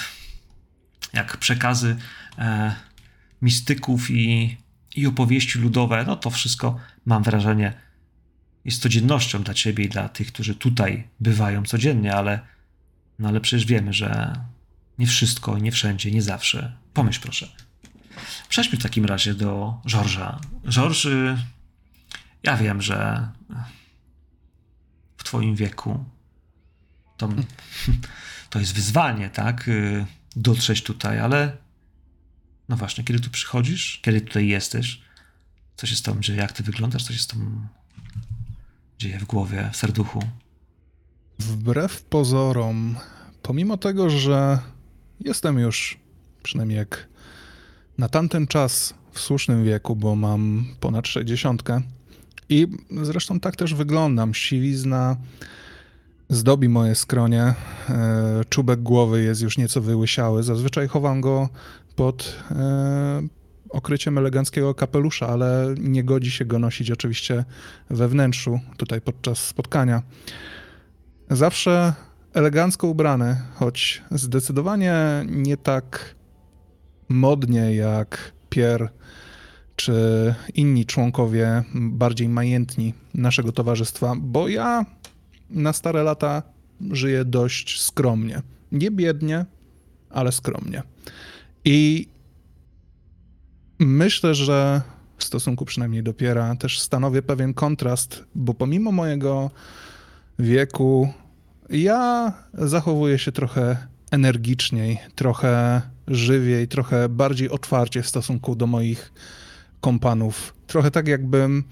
jak 1.12 1.36
przekazy 1.36 1.96
e, 2.38 2.74
mistyków 3.42 4.10
i, 4.10 4.56
i 4.96 5.06
opowieści 5.06 5.58
ludowe. 5.58 6.04
No 6.06 6.16
to 6.16 6.30
wszystko, 6.30 6.78
mam 7.06 7.22
wrażenie, 7.22 7.72
jest 8.64 8.82
codziennością 8.82 9.42
dla 9.42 9.54
ciebie 9.54 9.84
i 9.84 9.88
dla 9.88 10.08
tych, 10.08 10.32
którzy 10.32 10.54
tutaj 10.54 11.08
bywają 11.20 11.62
codziennie, 11.62 12.14
ale, 12.14 12.40
no 13.18 13.28
ale 13.28 13.40
przecież 13.40 13.66
wiemy, 13.66 13.92
że 13.92 14.32
nie 14.98 15.06
wszystko, 15.06 15.58
nie 15.58 15.72
wszędzie, 15.72 16.10
nie 16.10 16.22
zawsze. 16.22 16.76
Pomyśl 16.94 17.20
proszę. 17.20 17.48
Przejdźmy 18.48 18.78
w 18.78 18.82
takim 18.82 19.04
razie 19.04 19.34
do 19.34 19.80
Georgesa. 19.86 20.40
Georges, 20.68 21.04
y, 21.04 21.36
ja 22.42 22.56
wiem, 22.56 22.82
że 22.82 23.28
w 25.16 25.24
twoim 25.24 25.56
wieku 25.56 26.04
to, 27.16 27.28
to 28.50 28.60
jest 28.60 28.74
wyzwanie, 28.74 29.30
tak? 29.30 29.70
Dotrzeć 30.36 30.82
tutaj, 30.82 31.20
ale 31.20 31.56
no 32.68 32.76
właśnie, 32.76 33.04
kiedy 33.04 33.20
tu 33.20 33.30
przychodzisz, 33.30 34.00
kiedy 34.02 34.20
tutaj 34.20 34.48
jesteś, 34.48 35.00
co 35.76 35.86
się 35.86 35.96
z 35.96 36.02
tobą 36.02 36.20
dzieje, 36.20 36.38
jak 36.38 36.52
ty 36.52 36.62
wyglądasz, 36.62 37.04
co 37.04 37.12
się 37.12 37.18
z 37.18 37.26
tobą 37.26 37.66
dzieje 38.98 39.18
w 39.18 39.24
głowie, 39.24 39.70
w 39.72 39.76
serduchu? 39.76 40.22
Wbrew 41.38 42.02
pozorom, 42.02 42.96
pomimo 43.42 43.76
tego, 43.76 44.10
że 44.10 44.58
jestem 45.20 45.58
już, 45.58 45.98
przynajmniej 46.42 46.78
jak 46.78 47.08
na 47.98 48.08
tamten 48.08 48.46
czas 48.46 48.94
w 49.12 49.20
słusznym 49.20 49.64
wieku, 49.64 49.96
bo 49.96 50.16
mam 50.16 50.66
ponad 50.80 51.06
60 51.06 51.62
i 52.48 52.66
zresztą 53.02 53.40
tak 53.40 53.56
też 53.56 53.74
wyglądam. 53.74 54.34
Siwizna 54.34 55.16
zdobi 56.28 56.68
moje 56.68 56.94
skronie, 56.94 57.42
e, 57.42 57.54
czubek 58.48 58.80
głowy 58.82 59.22
jest 59.22 59.42
już 59.42 59.58
nieco 59.58 59.80
wyłysiały. 59.80 60.42
Zazwyczaj 60.42 60.88
chowam 60.88 61.20
go 61.20 61.48
pod 61.96 62.42
e, 62.50 63.22
okryciem 63.70 64.18
eleganckiego 64.18 64.74
kapelusza, 64.74 65.28
ale 65.28 65.74
nie 65.78 66.04
godzi 66.04 66.30
się 66.30 66.44
go 66.44 66.58
nosić 66.58 66.90
oczywiście 66.90 67.44
we 67.90 68.08
wnętrzu, 68.08 68.60
tutaj 68.76 69.00
podczas 69.00 69.38
spotkania. 69.38 70.02
Zawsze 71.30 71.92
elegancko 72.34 72.86
ubrany, 72.86 73.36
choć 73.54 74.02
zdecydowanie 74.10 74.94
nie 75.26 75.56
tak 75.56 76.14
modnie 77.08 77.74
jak 77.74 78.32
Pierre 78.50 78.88
czy 79.76 80.34
inni 80.54 80.86
członkowie 80.86 81.62
bardziej 81.74 82.28
majętni 82.28 82.94
naszego 83.14 83.52
towarzystwa, 83.52 84.14
bo 84.20 84.48
ja 84.48 84.86
na 85.50 85.72
stare 85.72 86.02
lata 86.02 86.42
żyję 86.90 87.24
dość 87.24 87.80
skromnie. 87.80 88.42
Nie 88.72 88.90
biednie, 88.90 89.46
ale 90.10 90.32
skromnie. 90.32 90.82
I 91.64 92.08
myślę, 93.78 94.34
że 94.34 94.82
w 95.18 95.24
stosunku 95.24 95.64
przynajmniej 95.64 96.02
do 96.02 96.14
Piera 96.14 96.56
też 96.56 96.80
stanowię 96.80 97.22
pewien 97.22 97.54
kontrast, 97.54 98.24
bo 98.34 98.54
pomimo 98.54 98.92
mojego 98.92 99.50
wieku 100.38 101.12
ja 101.70 102.32
zachowuję 102.54 103.18
się 103.18 103.32
trochę 103.32 103.76
energiczniej, 104.10 104.98
trochę 105.14 105.82
żywiej, 106.08 106.68
trochę 106.68 107.08
bardziej 107.08 107.50
otwarcie 107.50 108.02
w 108.02 108.08
stosunku 108.08 108.56
do 108.56 108.66
moich 108.66 109.12
kompanów. 109.80 110.54
Trochę 110.66 110.90
tak 110.90 111.08
jakbym 111.08 111.64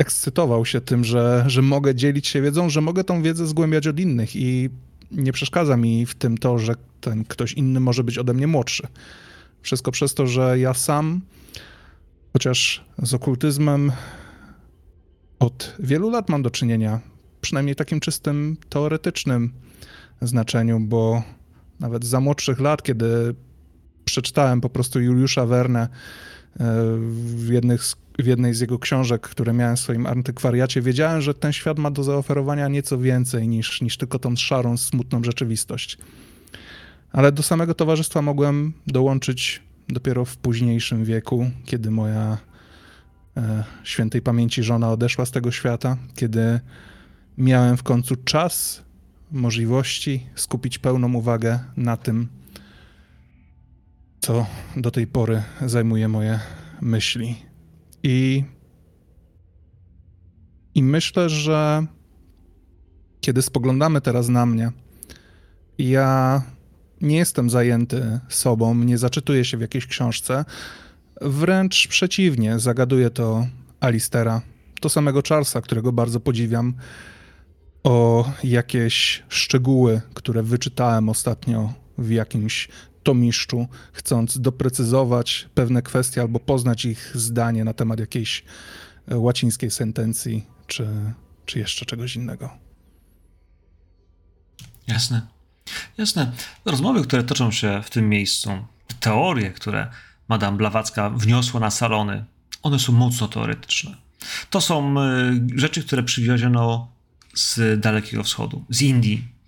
ekscytował 0.00 0.66
się 0.66 0.80
tym, 0.80 1.04
że, 1.04 1.44
że 1.46 1.62
mogę 1.62 1.94
dzielić 1.94 2.28
się 2.28 2.42
wiedzą, 2.42 2.70
że 2.70 2.80
mogę 2.80 3.04
tą 3.04 3.22
wiedzę 3.22 3.46
zgłębiać 3.46 3.86
od 3.86 4.00
innych 4.00 4.36
i 4.36 4.70
nie 5.10 5.32
przeszkadza 5.32 5.76
mi 5.76 6.06
w 6.06 6.14
tym 6.14 6.38
to, 6.38 6.58
że 6.58 6.74
ten 7.00 7.24
ktoś 7.24 7.52
inny 7.52 7.80
może 7.80 8.04
być 8.04 8.18
ode 8.18 8.34
mnie 8.34 8.46
młodszy. 8.46 8.86
Wszystko 9.62 9.90
przez 9.90 10.14
to, 10.14 10.26
że 10.26 10.58
ja 10.58 10.74
sam, 10.74 11.20
chociaż 12.32 12.84
z 13.02 13.14
okultyzmem 13.14 13.92
od 15.38 15.76
wielu 15.78 16.10
lat 16.10 16.28
mam 16.28 16.42
do 16.42 16.50
czynienia, 16.50 17.00
przynajmniej 17.40 17.76
takim 17.76 18.00
czystym 18.00 18.56
teoretycznym 18.68 19.52
znaczeniu, 20.22 20.80
bo 20.80 21.22
nawet 21.80 22.04
za 22.04 22.20
młodszych 22.20 22.60
lat, 22.60 22.82
kiedy 22.82 23.34
przeczytałem 24.04 24.60
po 24.60 24.70
prostu 24.70 25.00
Juliusza 25.00 25.46
Verne 25.46 25.80
e, 25.80 25.88
w, 27.10 27.48
jednych 27.48 27.84
z, 27.84 27.96
w 28.22 28.26
jednej 28.26 28.54
z 28.54 28.60
jego 28.60 28.78
książek, 28.78 29.22
które 29.22 29.52
miałem 29.52 29.76
w 29.76 29.80
swoim 29.80 30.06
antykwariacie, 30.06 30.82
wiedziałem, 30.82 31.20
że 31.20 31.34
ten 31.34 31.52
świat 31.52 31.78
ma 31.78 31.90
do 31.90 32.04
zaoferowania 32.04 32.68
nieco 32.68 32.98
więcej 32.98 33.48
niż, 33.48 33.80
niż 33.80 33.96
tylko 33.96 34.18
tą 34.18 34.36
szarą, 34.36 34.76
smutną 34.76 35.24
rzeczywistość. 35.24 35.98
Ale 37.12 37.32
do 37.32 37.42
samego 37.42 37.74
towarzystwa 37.74 38.22
mogłem 38.22 38.72
dołączyć 38.86 39.62
dopiero 39.88 40.24
w 40.24 40.36
późniejszym 40.36 41.04
wieku, 41.04 41.50
kiedy 41.64 41.90
moja 41.90 42.38
e, 43.36 43.64
świętej 43.84 44.22
pamięci 44.22 44.62
żona 44.62 44.90
odeszła 44.90 45.26
z 45.26 45.30
tego 45.30 45.50
świata, 45.50 45.96
kiedy 46.16 46.60
miałem 47.38 47.76
w 47.76 47.82
końcu 47.82 48.16
czas, 48.16 48.82
możliwości 49.32 50.26
skupić 50.34 50.78
pełną 50.78 51.14
uwagę 51.14 51.58
na 51.76 51.96
tym, 51.96 52.28
co 54.20 54.46
do 54.76 54.90
tej 54.90 55.06
pory 55.06 55.42
zajmuje 55.66 56.08
moje 56.08 56.40
myśli. 56.80 57.49
I, 58.02 58.44
i 60.74 60.82
myślę, 60.82 61.28
że 61.28 61.86
kiedy 63.20 63.42
spoglądamy 63.42 64.00
teraz 64.00 64.28
na 64.28 64.46
mnie, 64.46 64.72
ja 65.78 66.42
nie 67.00 67.16
jestem 67.16 67.50
zajęty 67.50 68.20
sobą, 68.28 68.74
nie 68.74 68.98
zaczytuję 68.98 69.44
się 69.44 69.56
w 69.56 69.60
jakiejś 69.60 69.86
książce. 69.86 70.44
Wręcz 71.20 71.88
przeciwnie, 71.88 72.58
zagaduje 72.58 73.10
to 73.10 73.46
Alistera, 73.80 74.42
to 74.80 74.88
samego 74.88 75.22
Charlesa, 75.28 75.60
którego 75.60 75.92
bardzo 75.92 76.20
podziwiam. 76.20 76.74
o 77.82 78.30
jakieś 78.44 79.22
szczegóły, 79.28 80.00
które 80.14 80.42
wyczytałem 80.42 81.08
ostatnio 81.08 81.72
w 81.98 82.10
jakimś 82.10 82.68
tomiszczu, 83.02 83.68
chcąc 83.92 84.40
doprecyzować 84.40 85.48
pewne 85.54 85.82
kwestie 85.82 86.20
albo 86.20 86.40
poznać 86.40 86.84
ich 86.84 87.10
zdanie 87.14 87.64
na 87.64 87.72
temat 87.72 88.00
jakiejś 88.00 88.44
e, 89.08 89.18
łacińskiej 89.18 89.70
sentencji, 89.70 90.46
czy, 90.66 90.88
czy 91.46 91.58
jeszcze 91.58 91.86
czegoś 91.86 92.16
innego. 92.16 92.50
Jasne. 94.86 95.26
Jasne. 95.98 96.32
Rozmowy, 96.64 97.02
które 97.02 97.22
toczą 97.24 97.50
się 97.50 97.82
w 97.84 97.90
tym 97.90 98.08
miejscu, 98.08 98.50
teorie, 99.00 99.50
które 99.50 99.90
Madame 100.28 100.56
Blawacka 100.56 101.10
wniosła 101.10 101.60
na 101.60 101.70
salony, 101.70 102.24
one 102.62 102.78
są 102.78 102.92
mocno 102.92 103.28
teoretyczne. 103.28 103.96
To 104.50 104.60
są 104.60 105.00
y, 105.00 105.40
rzeczy, 105.56 105.84
które 105.84 106.02
przywieziono 106.02 106.92
z 107.34 107.80
Dalekiego 107.80 108.22
Wschodu, 108.24 108.64
z 108.68 108.82
Indii. 108.82 109.39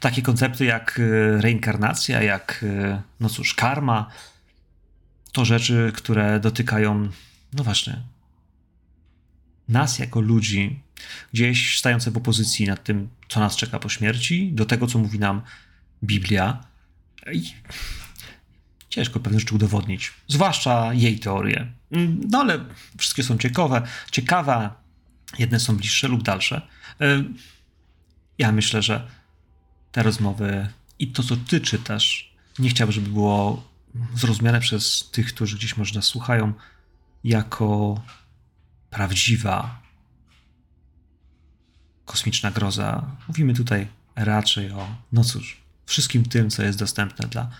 Takie 0.00 0.22
koncepty 0.22 0.64
jak 0.64 0.98
y, 0.98 1.40
reinkarnacja, 1.40 2.22
jak, 2.22 2.62
y, 2.62 3.02
no 3.20 3.28
cóż, 3.28 3.54
karma, 3.54 4.10
to 5.32 5.44
rzeczy, 5.44 5.92
które 5.94 6.40
dotykają, 6.40 7.08
no 7.52 7.64
właśnie, 7.64 8.02
nas 9.68 9.98
jako 9.98 10.20
ludzi, 10.20 10.80
gdzieś 11.32 11.78
stające 11.78 12.10
w 12.10 12.16
opozycji 12.16 12.66
nad 12.66 12.84
tym, 12.84 13.08
co 13.28 13.40
nas 13.40 13.56
czeka 13.56 13.78
po 13.78 13.88
śmierci, 13.88 14.52
do 14.52 14.64
tego, 14.64 14.86
co 14.86 14.98
mówi 14.98 15.18
nam 15.18 15.42
Biblia. 16.04 16.64
I 17.32 17.54
ciężko 18.88 19.20
pewne 19.20 19.40
rzeczy 19.40 19.54
udowodnić, 19.54 20.12
zwłaszcza 20.28 20.94
jej 20.94 21.18
teorie. 21.18 21.72
No 22.30 22.38
ale 22.38 22.64
wszystkie 22.98 23.22
są 23.22 23.38
ciekawe, 23.38 23.82
ciekawe, 24.10 24.70
jedne 25.38 25.60
są 25.60 25.76
bliższe 25.76 26.08
lub 26.08 26.22
dalsze. 26.22 26.68
E, 27.00 27.24
ja 28.38 28.52
myślę, 28.52 28.82
że 28.82 29.06
te 29.92 30.02
rozmowy 30.02 30.68
i 30.98 31.08
to, 31.08 31.22
co 31.22 31.36
ty 31.36 31.60
czytasz, 31.60 32.34
nie 32.58 32.68
chciałbym, 32.68 32.92
żeby 32.92 33.08
było 33.08 33.70
zrozumiane 34.14 34.60
przez 34.60 35.10
tych, 35.12 35.34
którzy 35.34 35.56
gdzieś 35.56 35.76
może 35.76 35.94
nas 35.94 36.04
słuchają, 36.04 36.52
jako 37.24 38.00
prawdziwa 38.90 39.80
kosmiczna 42.04 42.50
groza. 42.50 43.16
Mówimy 43.28 43.54
tutaj 43.54 43.86
raczej 44.16 44.70
o, 44.70 44.96
no 45.12 45.24
cóż, 45.24 45.60
wszystkim 45.86 46.24
tym, 46.24 46.50
co 46.50 46.62
jest 46.62 46.78
dostępne 46.78 47.28
dla 47.28 47.50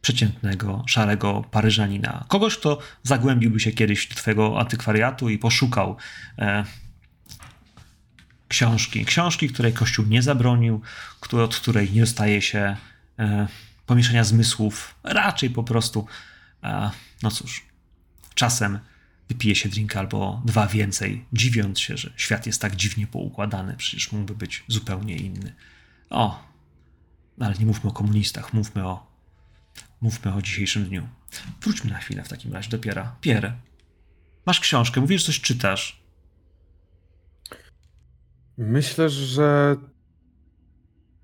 przeciętnego, 0.00 0.84
szarego 0.86 1.44
Paryżanina. 1.50 2.24
Kogoś, 2.28 2.56
kto 2.56 2.78
zagłębiłby 3.02 3.60
się 3.60 3.72
kiedyś 3.72 4.08
do 4.08 4.14
twojego 4.14 4.60
antykwariatu 4.60 5.28
i 5.28 5.38
poszukał 5.38 5.96
e, 6.38 6.64
książki. 8.48 9.04
Książki, 9.04 9.48
której 9.48 9.72
Kościół 9.72 10.06
nie 10.06 10.22
zabronił, 10.22 10.80
który, 11.20 11.42
od 11.42 11.56
której 11.56 11.92
nie 11.92 12.00
dostaje 12.00 12.42
się 12.42 12.76
e, 13.18 13.48
pomieszania 13.86 14.24
zmysłów, 14.24 14.94
raczej 15.02 15.50
po 15.50 15.62
prostu, 15.62 16.06
e, 16.62 16.90
no 17.22 17.30
cóż, 17.30 17.64
czasem 18.34 18.78
wypije 19.28 19.54
się 19.54 19.68
drink 19.68 19.96
albo 19.96 20.42
dwa 20.44 20.66
więcej, 20.66 21.24
dziwiąc 21.32 21.80
się, 21.80 21.96
że 21.96 22.12
świat 22.16 22.46
jest 22.46 22.62
tak 22.62 22.76
dziwnie 22.76 23.06
poukładany, 23.06 23.74
przecież 23.76 24.12
mógłby 24.12 24.34
być 24.34 24.64
zupełnie 24.68 25.16
inny. 25.16 25.54
O, 26.10 26.44
ale 27.40 27.54
nie 27.54 27.66
mówmy 27.66 27.90
o 27.90 27.92
komunistach, 27.92 28.52
mówmy 28.52 28.86
o, 28.86 29.06
mówmy 30.00 30.34
o 30.34 30.42
dzisiejszym 30.42 30.84
dniu. 30.84 31.08
Wróćmy 31.62 31.90
na 31.90 31.98
chwilę 31.98 32.24
w 32.24 32.28
takim 32.28 32.52
razie 32.52 32.70
do 32.70 32.78
Piera. 32.78 33.16
Pierre, 33.20 33.52
masz 34.46 34.60
książkę, 34.60 35.00
mówisz, 35.00 35.20
że 35.20 35.26
coś 35.26 35.40
czytasz. 35.40 36.05
Myślę, 38.58 39.08
że 39.08 39.76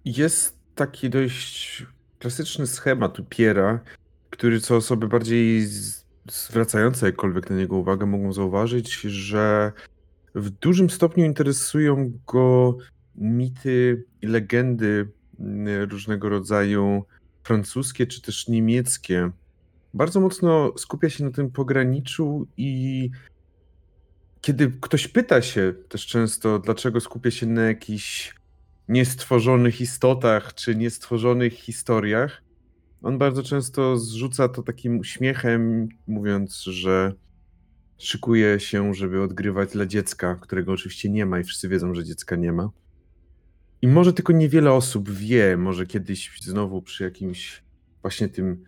jest 0.04 0.58
taki 0.74 1.10
dość 1.10 1.86
klasyczny 2.18 2.66
schemat 2.66 3.18
Piera, 3.28 3.80
który 4.30 4.60
co 4.60 4.76
osoby 4.76 5.08
bardziej 5.08 5.66
zwracające 6.30 7.06
jakkolwiek 7.06 7.50
na 7.50 7.56
niego 7.56 7.76
uwagę 7.76 8.06
mogą 8.06 8.32
zauważyć, 8.32 9.00
że 9.00 9.72
w 10.34 10.50
dużym 10.50 10.90
stopniu 10.90 11.24
interesują 11.24 12.12
go 12.26 12.76
mity 13.14 14.04
i 14.22 14.26
legendy 14.26 15.08
mm, 15.40 15.90
różnego 15.90 16.28
rodzaju 16.28 17.04
francuskie 17.42 18.06
czy 18.06 18.22
też 18.22 18.48
niemieckie. 18.48 19.30
Bardzo 19.94 20.20
mocno 20.20 20.72
skupia 20.78 21.10
się 21.10 21.24
na 21.24 21.30
tym 21.30 21.50
pograniczu 21.50 22.46
i 22.56 23.10
kiedy 24.42 24.72
ktoś 24.80 25.08
pyta 25.08 25.42
się 25.42 25.74
też 25.88 26.06
często, 26.06 26.58
dlaczego 26.58 27.00
skupia 27.00 27.30
się 27.30 27.46
na 27.46 27.62
jakichś 27.62 28.34
niestworzonych 28.88 29.80
istotach 29.80 30.54
czy 30.54 30.76
niestworzonych 30.76 31.52
historiach, 31.52 32.42
on 33.02 33.18
bardzo 33.18 33.42
często 33.42 33.96
zrzuca 33.96 34.48
to 34.48 34.62
takim 34.62 34.98
uśmiechem, 34.98 35.88
mówiąc, 36.06 36.62
że 36.62 37.12
szykuje 37.98 38.60
się, 38.60 38.94
żeby 38.94 39.22
odgrywać 39.22 39.72
dla 39.72 39.86
dziecka, 39.86 40.34
którego 40.34 40.72
oczywiście 40.72 41.10
nie 41.10 41.26
ma 41.26 41.40
i 41.40 41.44
wszyscy 41.44 41.68
wiedzą, 41.68 41.94
że 41.94 42.04
dziecka 42.04 42.36
nie 42.36 42.52
ma. 42.52 42.70
I 43.82 43.88
może 43.88 44.12
tylko 44.12 44.32
niewiele 44.32 44.72
osób 44.72 45.10
wie, 45.10 45.56
może 45.56 45.86
kiedyś 45.86 46.40
znowu 46.40 46.82
przy 46.82 47.04
jakimś 47.04 47.62
właśnie 48.02 48.28
tym 48.28 48.64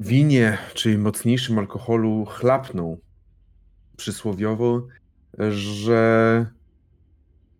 winie 0.00 0.58
czy 0.74 0.98
mocniejszym 0.98 1.58
alkoholu 1.58 2.24
chlapną 2.24 2.98
przysłowiowo, 3.98 4.86
że 5.50 6.46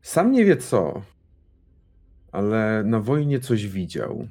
sam 0.02 0.32
nie 0.32 0.44
wie 0.44 0.56
co, 0.56 1.02
ale 2.32 2.82
na 2.86 3.00
wojnie 3.00 3.40
coś 3.40 3.66
widział. 3.66 4.28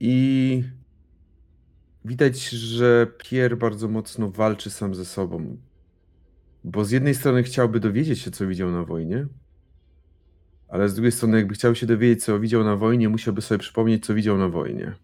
I 0.00 0.64
widać, 2.04 2.48
że 2.50 3.06
Pierre 3.18 3.56
bardzo 3.56 3.88
mocno 3.88 4.30
walczy 4.30 4.70
sam 4.70 4.94
ze 4.94 5.04
sobą. 5.04 5.56
Bo 6.64 6.84
z 6.84 6.90
jednej 6.90 7.14
strony 7.14 7.42
chciałby 7.42 7.80
dowiedzieć 7.80 8.18
się, 8.18 8.30
co 8.30 8.46
widział 8.46 8.70
na 8.70 8.84
wojnie, 8.84 9.26
ale 10.68 10.88
z 10.88 10.94
drugiej 10.94 11.12
strony, 11.12 11.36
jakby 11.36 11.54
chciał 11.54 11.74
się 11.74 11.86
dowiedzieć, 11.86 12.24
co 12.24 12.40
widział 12.40 12.64
na 12.64 12.76
wojnie, 12.76 13.08
musiałby 13.08 13.42
sobie 13.42 13.58
przypomnieć, 13.58 14.06
co 14.06 14.14
widział 14.14 14.38
na 14.38 14.48
wojnie. 14.48 14.94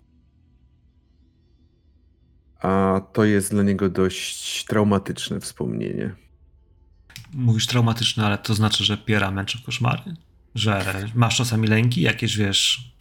A 2.59 3.01
to 3.12 3.25
jest 3.25 3.51
dla 3.51 3.62
niego 3.62 3.88
dość 3.88 4.64
traumatyczne 4.64 5.40
wspomnienie. 5.40 6.14
Mówisz 7.33 7.66
traumatyczne, 7.66 8.27
ale 8.27 8.38
to 8.38 8.55
znaczy, 8.55 8.85
że 8.85 8.97
Piera 8.97 9.31
męczy 9.31 9.62
koszmary? 9.66 10.03
Że 10.55 10.85
masz 11.14 11.37
czasami 11.37 11.68
lęki, 11.68 12.01
jakieś 12.01 12.37
wiesz, 12.37 12.92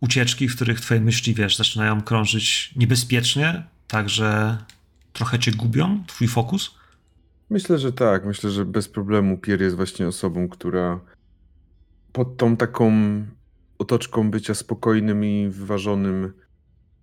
ucieczki, 0.00 0.48
w 0.48 0.56
których 0.56 0.80
twoje 0.80 1.00
myśli, 1.00 1.34
wiesz, 1.34 1.56
zaczynają 1.56 2.02
krążyć 2.02 2.74
niebezpiecznie, 2.76 3.62
także 3.88 4.58
trochę 5.12 5.38
cię 5.38 5.52
gubią, 5.52 6.04
twój 6.06 6.28
fokus? 6.28 6.74
Myślę, 7.50 7.78
że 7.78 7.92
tak. 7.92 8.26
Myślę, 8.26 8.50
że 8.50 8.64
bez 8.64 8.88
problemu 8.88 9.38
Pierre 9.38 9.64
jest 9.64 9.76
właśnie 9.76 10.08
osobą, 10.08 10.48
która 10.48 11.00
pod 12.12 12.36
tą 12.36 12.56
taką 12.56 12.92
otoczką 13.78 14.30
bycia 14.30 14.54
spokojnym 14.54 15.24
i 15.24 15.48
wyważonym 15.48 16.32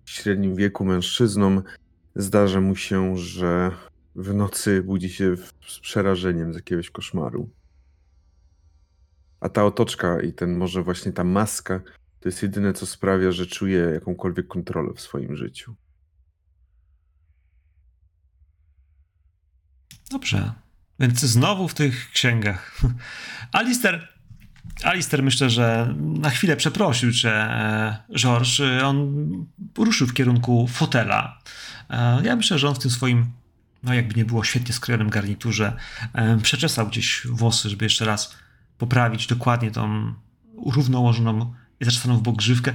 w 0.04 0.10
średnim 0.10 0.56
wieku 0.56 0.84
mężczyzną 0.84 1.62
zdarza 2.16 2.60
mu 2.60 2.76
się, 2.76 3.16
że 3.16 3.70
w 4.14 4.34
nocy 4.34 4.82
budzi 4.82 5.10
się 5.10 5.36
z 5.66 5.78
przerażeniem 5.80 6.52
z 6.52 6.56
jakiegoś 6.56 6.90
koszmaru. 6.90 7.50
A 9.40 9.48
ta 9.48 9.64
otoczka 9.64 10.20
i 10.20 10.32
ten 10.32 10.56
może 10.56 10.82
właśnie 10.82 11.12
ta 11.12 11.24
maska 11.24 11.80
to 12.20 12.28
jest 12.28 12.42
jedyne, 12.42 12.72
co 12.72 12.86
sprawia, 12.86 13.32
że 13.32 13.46
czuje 13.46 13.78
jakąkolwiek 13.78 14.48
kontrolę 14.48 14.94
w 14.94 15.00
swoim 15.00 15.36
życiu. 15.36 15.74
Dobrze. 20.10 20.52
Więc 21.00 21.20
znowu 21.20 21.68
w 21.68 21.74
tych 21.74 22.10
księgach. 22.10 22.80
Alister, 23.52 24.08
Alister 24.84 25.22
myślę, 25.22 25.50
że 25.50 25.94
na 25.98 26.30
chwilę 26.30 26.56
przeprosił 26.56 27.12
cię, 27.12 27.32
e, 27.32 27.96
George. 28.18 28.60
On 28.84 29.26
ruszył 29.78 30.06
w 30.06 30.14
kierunku 30.14 30.66
fotela. 30.66 31.38
E, 31.90 32.22
ja 32.24 32.36
myślę, 32.36 32.58
że 32.58 32.68
on 32.68 32.74
w 32.74 32.78
tym 32.78 32.90
swoim, 32.90 33.26
no 33.82 33.94
jakby 33.94 34.14
nie 34.14 34.24
było, 34.24 34.44
świetnie 34.44 34.74
skrojonym 34.74 35.10
garniturze, 35.10 35.76
e, 36.12 36.38
przeczesał 36.38 36.88
gdzieś 36.88 37.26
włosy, 37.26 37.70
żeby 37.70 37.84
jeszcze 37.84 38.04
raz 38.04 38.36
poprawić 38.78 39.26
dokładnie 39.26 39.70
tą 39.70 40.14
równo 40.66 41.00
ułożoną 41.00 41.54
i 41.80 41.84
zaczesaną 41.84 42.18
w 42.18 42.22
bok 42.22 42.36
grzywkę, 42.36 42.72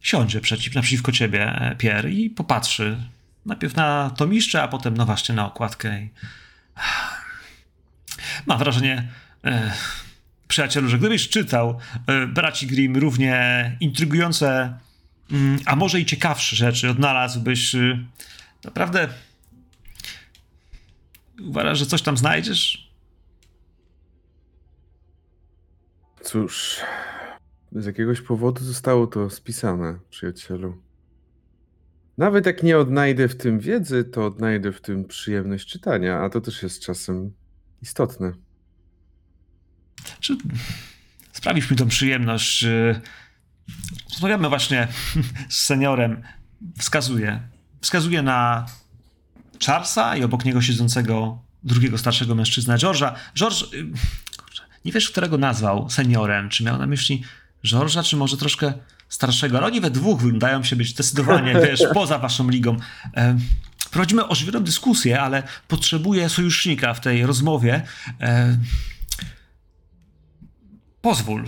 siądzie 0.00 0.40
przeciw, 0.40 0.74
naprzeciwko 0.74 1.12
ciebie, 1.12 1.60
e, 1.60 1.76
Pierre, 1.76 2.10
i 2.10 2.30
popatrzy 2.30 2.98
najpierw 3.46 3.76
na 3.76 4.10
to 4.16 4.26
miszcze, 4.26 4.62
a 4.62 4.68
potem, 4.68 4.96
no 4.96 5.06
właśnie, 5.06 5.34
na 5.34 5.46
okładkę. 5.46 6.02
I... 6.02 6.10
Mam 8.46 8.58
wrażenie, 8.58 9.08
e, 9.44 9.72
przyjacielu, 10.48 10.88
że 10.88 10.98
gdybyś 10.98 11.28
czytał 11.28 11.78
e, 12.06 12.26
braci 12.26 12.66
Grimm 12.66 12.96
równie 12.96 13.76
intrygujące, 13.80 14.78
a 15.66 15.76
może 15.76 16.00
i 16.00 16.06
ciekawsze 16.06 16.56
rzeczy, 16.56 16.90
odnalazłbyś 16.90 17.74
e, 17.74 18.04
naprawdę. 18.64 19.08
Uważasz, 21.40 21.78
że 21.78 21.86
coś 21.86 22.02
tam 22.02 22.16
znajdziesz? 22.16 22.92
Cóż, 26.22 26.80
z 27.72 27.86
jakiegoś 27.86 28.20
powodu 28.20 28.64
zostało 28.64 29.06
to 29.06 29.30
spisane, 29.30 29.98
przyjacielu. 30.10 30.82
Nawet 32.18 32.46
jak 32.46 32.62
nie 32.62 32.78
odnajdę 32.78 33.28
w 33.28 33.36
tym 33.36 33.60
wiedzy, 33.60 34.04
to 34.04 34.26
odnajdę 34.26 34.72
w 34.72 34.80
tym 34.80 35.04
przyjemność 35.04 35.68
czytania, 35.68 36.18
a 36.18 36.30
to 36.30 36.40
też 36.40 36.62
jest 36.62 36.82
czasem 36.82 37.32
istotne. 37.82 38.32
Czy 40.20 40.36
sprawisz 41.32 41.70
mi 41.70 41.76
tą 41.76 41.88
przyjemność? 41.88 42.66
Rozmawiamy 44.10 44.48
właśnie 44.48 44.88
z 45.48 45.58
seniorem. 45.58 46.22
Wskazuje. 46.78 47.40
Wskazuje 47.80 48.22
na 48.22 48.66
Charlesa 49.66 50.16
i 50.16 50.24
obok 50.24 50.44
niego 50.44 50.62
siedzącego 50.62 51.38
drugiego 51.64 51.98
starszego 51.98 52.34
mężczyznę, 52.34 52.76
George'a. 52.76 53.12
George, 53.36 53.62
y, 53.62 53.84
kurczę, 54.36 54.62
nie 54.84 54.92
wiesz, 54.92 55.10
którego 55.10 55.38
nazwał 55.38 55.90
seniorem. 55.90 56.48
Czy 56.48 56.64
miał 56.64 56.78
na 56.78 56.86
myśli 56.86 57.22
George'a, 57.64 58.04
czy 58.04 58.16
może 58.16 58.36
troszkę 58.36 58.72
starszego, 59.08 59.58
ale 59.58 59.66
oni 59.66 59.80
we 59.80 59.90
dwóch 59.90 60.20
wyglądają 60.20 60.62
się 60.62 60.76
być 60.76 60.88
zdecydowanie, 60.88 61.54
wiesz, 61.66 61.82
poza 61.94 62.18
waszą 62.18 62.50
ligą. 62.50 62.76
Prowadzimy 63.90 64.28
ożywioną 64.28 64.60
dyskusję, 64.60 65.20
ale 65.20 65.42
potrzebuję 65.68 66.28
sojusznika 66.28 66.94
w 66.94 67.00
tej 67.00 67.26
rozmowie. 67.26 67.82
Pozwól. 71.00 71.44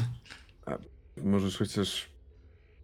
Możesz 1.25 1.57
chociaż 1.57 2.14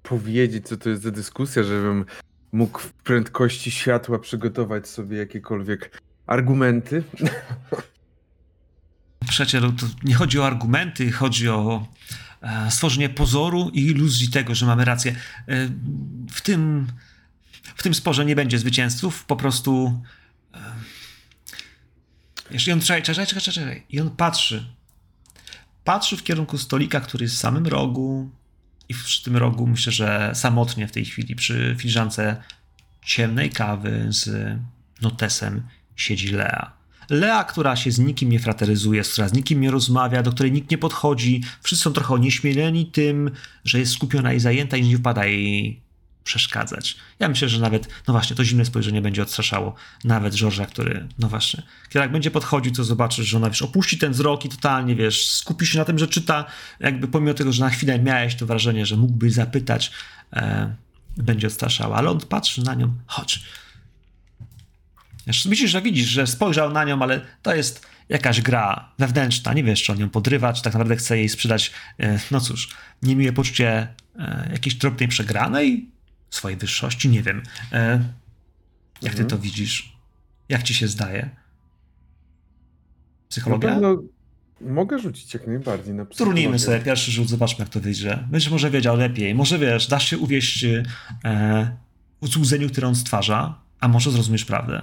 powiedzieć, 0.02 0.68
co 0.68 0.76
to 0.76 0.88
jest 0.88 1.02
za 1.02 1.10
dyskusja, 1.10 1.62
żebym 1.62 2.04
mógł 2.52 2.78
w 2.78 2.92
prędkości 2.92 3.70
światła 3.70 4.18
przygotować 4.18 4.88
sobie 4.88 5.18
jakiekolwiek 5.18 6.02
argumenty. 6.26 7.02
Przyjacielu, 9.28 9.72
to 9.72 9.86
nie 10.04 10.14
chodzi 10.14 10.38
o 10.38 10.46
argumenty, 10.46 11.12
chodzi 11.12 11.48
o 11.48 11.86
e, 12.42 12.70
stworzenie 12.70 13.08
pozoru 13.08 13.70
i 13.72 13.86
iluzji 13.86 14.28
tego, 14.28 14.54
że 14.54 14.66
mamy 14.66 14.84
rację. 14.84 15.16
E, 15.48 15.68
w, 16.30 16.40
tym, 16.40 16.86
w 17.76 17.82
tym 17.82 17.94
sporze 17.94 18.24
nie 18.24 18.36
będzie 18.36 18.58
zwycięzców, 18.58 19.24
po 19.24 19.36
prostu. 19.36 20.02
E, 20.54 20.58
i 22.50 22.72
on, 22.72 22.80
czekaj, 22.80 23.02
czekaj, 23.02 23.26
czekaj, 23.26 23.42
czekaj. 23.42 23.86
I 23.90 24.00
on 24.00 24.10
patrzy. 24.10 24.66
Patrzy 25.84 26.16
w 26.16 26.22
kierunku 26.22 26.58
stolika, 26.58 27.00
który 27.00 27.24
jest 27.24 27.34
w 27.34 27.38
samym 27.38 27.66
rogu. 27.66 28.30
I 28.90 28.94
w 28.94 29.22
tym 29.22 29.36
rogu 29.36 29.66
myślę, 29.66 29.92
że 29.92 30.30
samotnie 30.34 30.88
w 30.88 30.92
tej 30.92 31.04
chwili 31.04 31.36
przy 31.36 31.76
filiżance 31.78 32.36
ciemnej 33.04 33.50
kawy 33.50 34.06
z 34.08 34.56
notesem 35.02 35.62
siedzi 35.96 36.28
Lea. 36.28 36.72
Lea, 37.10 37.44
która 37.44 37.76
się 37.76 37.90
z 37.90 37.98
nikim 37.98 38.30
nie 38.30 38.40
frateryzuje, 38.40 39.02
która 39.02 39.28
z 39.28 39.32
nikim 39.32 39.60
nie 39.60 39.70
rozmawia, 39.70 40.22
do 40.22 40.32
której 40.32 40.52
nikt 40.52 40.70
nie 40.70 40.78
podchodzi. 40.78 41.42
Wszyscy 41.62 41.84
są 41.84 41.92
trochę 41.92 42.14
onieśmieleni 42.14 42.86
tym, 42.86 43.30
że 43.64 43.78
jest 43.78 43.92
skupiona 43.92 44.32
i 44.32 44.40
zajęta 44.40 44.76
i 44.76 44.82
nie 44.82 44.96
wypada 44.96 45.26
jej 45.26 45.80
przeszkadzać. 46.24 46.96
Ja 47.18 47.28
myślę, 47.28 47.48
że 47.48 47.60
nawet, 47.60 47.88
no 48.08 48.14
właśnie, 48.14 48.36
to 48.36 48.44
zimne 48.44 48.64
spojrzenie 48.64 49.02
będzie 49.02 49.22
odstraszało 49.22 49.74
nawet 50.04 50.34
George'a, 50.34 50.66
który, 50.66 51.08
no 51.18 51.28
właśnie, 51.28 51.62
kiedy 51.88 51.98
jak 51.98 52.12
będzie 52.12 52.30
podchodził, 52.30 52.72
to 52.72 52.84
zobaczysz, 52.84 53.26
że 53.26 53.36
ona, 53.36 53.50
wiesz, 53.50 53.62
opuści 53.62 53.98
ten 53.98 54.12
wzrok 54.12 54.44
i 54.44 54.48
totalnie, 54.48 54.96
wiesz, 54.96 55.30
skupi 55.30 55.66
się 55.66 55.78
na 55.78 55.84
tym, 55.84 55.98
że 55.98 56.08
czyta, 56.08 56.44
jakby 56.80 57.08
pomimo 57.08 57.34
tego, 57.34 57.52
że 57.52 57.64
na 57.64 57.70
chwilę 57.70 57.98
miałeś 57.98 58.34
to 58.34 58.46
wrażenie, 58.46 58.86
że 58.86 58.96
mógłby 58.96 59.30
zapytać, 59.30 59.92
e, 60.32 60.74
będzie 61.16 61.46
odstraszała, 61.46 61.96
ale 61.96 62.10
on 62.10 62.20
patrzy 62.20 62.64
na 62.64 62.74
nią, 62.74 62.94
chodź, 63.06 63.40
myślisz, 65.26 65.70
że 65.70 65.82
widzisz, 65.82 66.08
że 66.08 66.26
spojrzał 66.26 66.72
na 66.72 66.84
nią, 66.84 67.02
ale 67.02 67.20
to 67.42 67.54
jest 67.54 67.86
jakaś 68.08 68.40
gra 68.40 68.92
wewnętrzna. 68.98 69.52
Nie 69.52 69.64
wiesz, 69.64 69.82
czy 69.82 69.92
on 69.92 69.98
ją 69.98 70.10
podrywa, 70.10 70.52
czy 70.52 70.62
tak 70.62 70.72
naprawdę 70.72 70.96
chce 70.96 71.18
jej 71.18 71.28
sprzedać, 71.28 71.72
e, 72.00 72.18
no 72.30 72.40
cóż, 72.40 72.68
niemiłe 73.02 73.32
poczucie 73.32 73.88
e, 74.18 74.48
jakiejś 74.52 74.74
drobnej 74.74 75.08
przegranej, 75.08 75.90
swojej 76.30 76.58
wyższości, 76.58 77.08
nie 77.08 77.22
wiem. 77.22 77.42
E, 77.72 77.90
Jak 79.02 79.14
ty 79.14 79.22
Mhm. 79.22 79.28
to 79.28 79.38
widzisz? 79.38 79.96
Jak 80.48 80.62
ci 80.62 80.74
się 80.74 80.88
zdaje? 80.88 81.30
Psychologia? 83.28 83.70
pewno 83.70 84.02
mogę 84.60 84.98
rzucić 84.98 85.34
jak 85.34 85.46
najbardziej 85.46 85.94
na 85.94 86.04
Trudnijmy 86.06 86.34
psychologię. 86.56 86.58
sobie 86.58 86.80
pierwszy 86.80 87.10
rzut, 87.12 87.28
zobaczmy 87.28 87.62
jak 87.64 87.68
to 87.72 87.80
wyjdzie. 87.80 88.24
Będziesz 88.30 88.50
może 88.50 88.70
wiedział 88.70 88.96
lepiej. 88.96 89.34
Może 89.34 89.58
wiesz, 89.58 89.86
dasz 89.86 90.08
się 90.10 90.18
uwieść 90.18 90.64
e, 91.24 91.76
złudzeniu, 92.22 92.68
które 92.70 92.88
on 92.88 92.94
stwarza, 92.94 93.58
a 93.80 93.88
może 93.88 94.10
zrozumiesz 94.10 94.44
prawdę. 94.44 94.82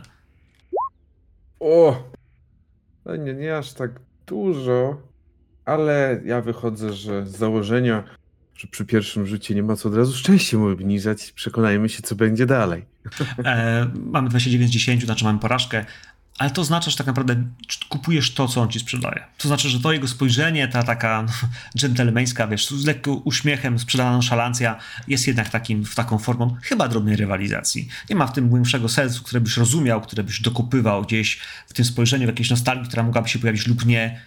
O! 1.60 2.04
No 3.06 3.16
nie, 3.16 3.34
nie 3.34 3.58
aż 3.58 3.74
tak 3.74 3.92
dużo, 4.28 5.02
ale 5.66 6.22
ja 6.26 6.42
wychodzę, 6.42 6.94
że 6.94 7.28
z 7.28 7.38
założenia, 7.38 8.04
że 8.58 8.68
przy 8.68 8.86
pierwszym 8.86 9.28
rzucie 9.28 9.56
nie 9.56 9.64
ma 9.64 9.76
co 9.76 9.90
od 9.90 9.96
razu 9.96 10.16
szczęście 10.16 10.58
mu 10.58 10.68
obniżać. 10.68 11.32
Przekonajmy 11.32 11.90
się, 11.90 12.02
co 12.02 12.16
będzie 12.16 12.46
dalej. 12.46 12.86
E, 13.46 13.88
mamy 13.96 14.30
29 14.30 14.72
z 14.72 14.74
10, 14.74 15.06
znaczy 15.06 15.26
mamy 15.26 15.40
porażkę, 15.40 15.86
ale 16.38 16.50
to 16.50 16.62
oznacza, 16.62 16.92
że 16.92 16.98
tak 16.98 17.08
naprawdę 17.08 17.44
kupujesz 17.90 18.34
to, 18.34 18.48
co 18.48 18.62
on 18.62 18.70
ci 18.70 18.80
sprzedaje. 18.80 19.24
To 19.38 19.48
znaczy, 19.48 19.70
że 19.70 19.80
to 19.80 19.94
jego 19.94 20.08
spojrzenie, 20.08 20.68
ta 20.68 20.84
taka 20.84 21.22
no, 21.22 21.50
dżentelmeńska, 21.78 22.48
wiesz, 22.48 22.70
z 22.70 22.86
lekko 22.86 23.14
uśmiechem 23.14 23.80
sprzedana 23.80 24.12
nonszalancja 24.12 24.80
jest 25.08 25.28
jednak 25.28 25.50
takim, 25.50 25.86
taką 25.96 26.18
formą 26.18 26.56
chyba 26.62 26.88
drobnej 26.88 27.16
rywalizacji. 27.16 27.88
Nie 28.10 28.16
ma 28.16 28.28
w 28.28 28.34
tym 28.34 28.50
głębszego 28.50 28.90
sensu, 28.90 29.24
które 29.24 29.42
byś 29.42 29.58
rozumiał, 29.58 30.02
które 30.02 30.24
byś 30.24 30.42
dokopywał 30.42 31.02
gdzieś 31.02 31.40
w 31.68 31.74
tym 31.74 31.86
spojrzeniu, 31.86 32.26
w 32.26 32.28
jakiejś 32.28 32.50
nostalgii, 32.50 32.88
która 32.88 33.04
mogłaby 33.04 33.30
się 33.30 33.40
pojawić 33.40 33.68
lub 33.68 33.86
nie. 33.86 34.22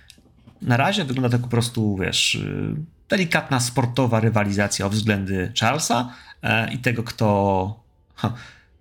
Na 0.62 0.76
razie 0.76 1.04
wygląda 1.04 1.38
to 1.38 1.42
po 1.42 1.48
prostu, 1.48 1.96
wiesz, 1.96 2.34
y, 2.34 2.74
delikatna 3.08 3.60
sportowa 3.60 4.20
rywalizacja 4.20 4.86
o 4.86 4.90
względy 4.90 5.52
Charlesa 5.60 6.14
e, 6.42 6.72
i 6.72 6.78
tego, 6.78 7.02
kto, 7.02 7.82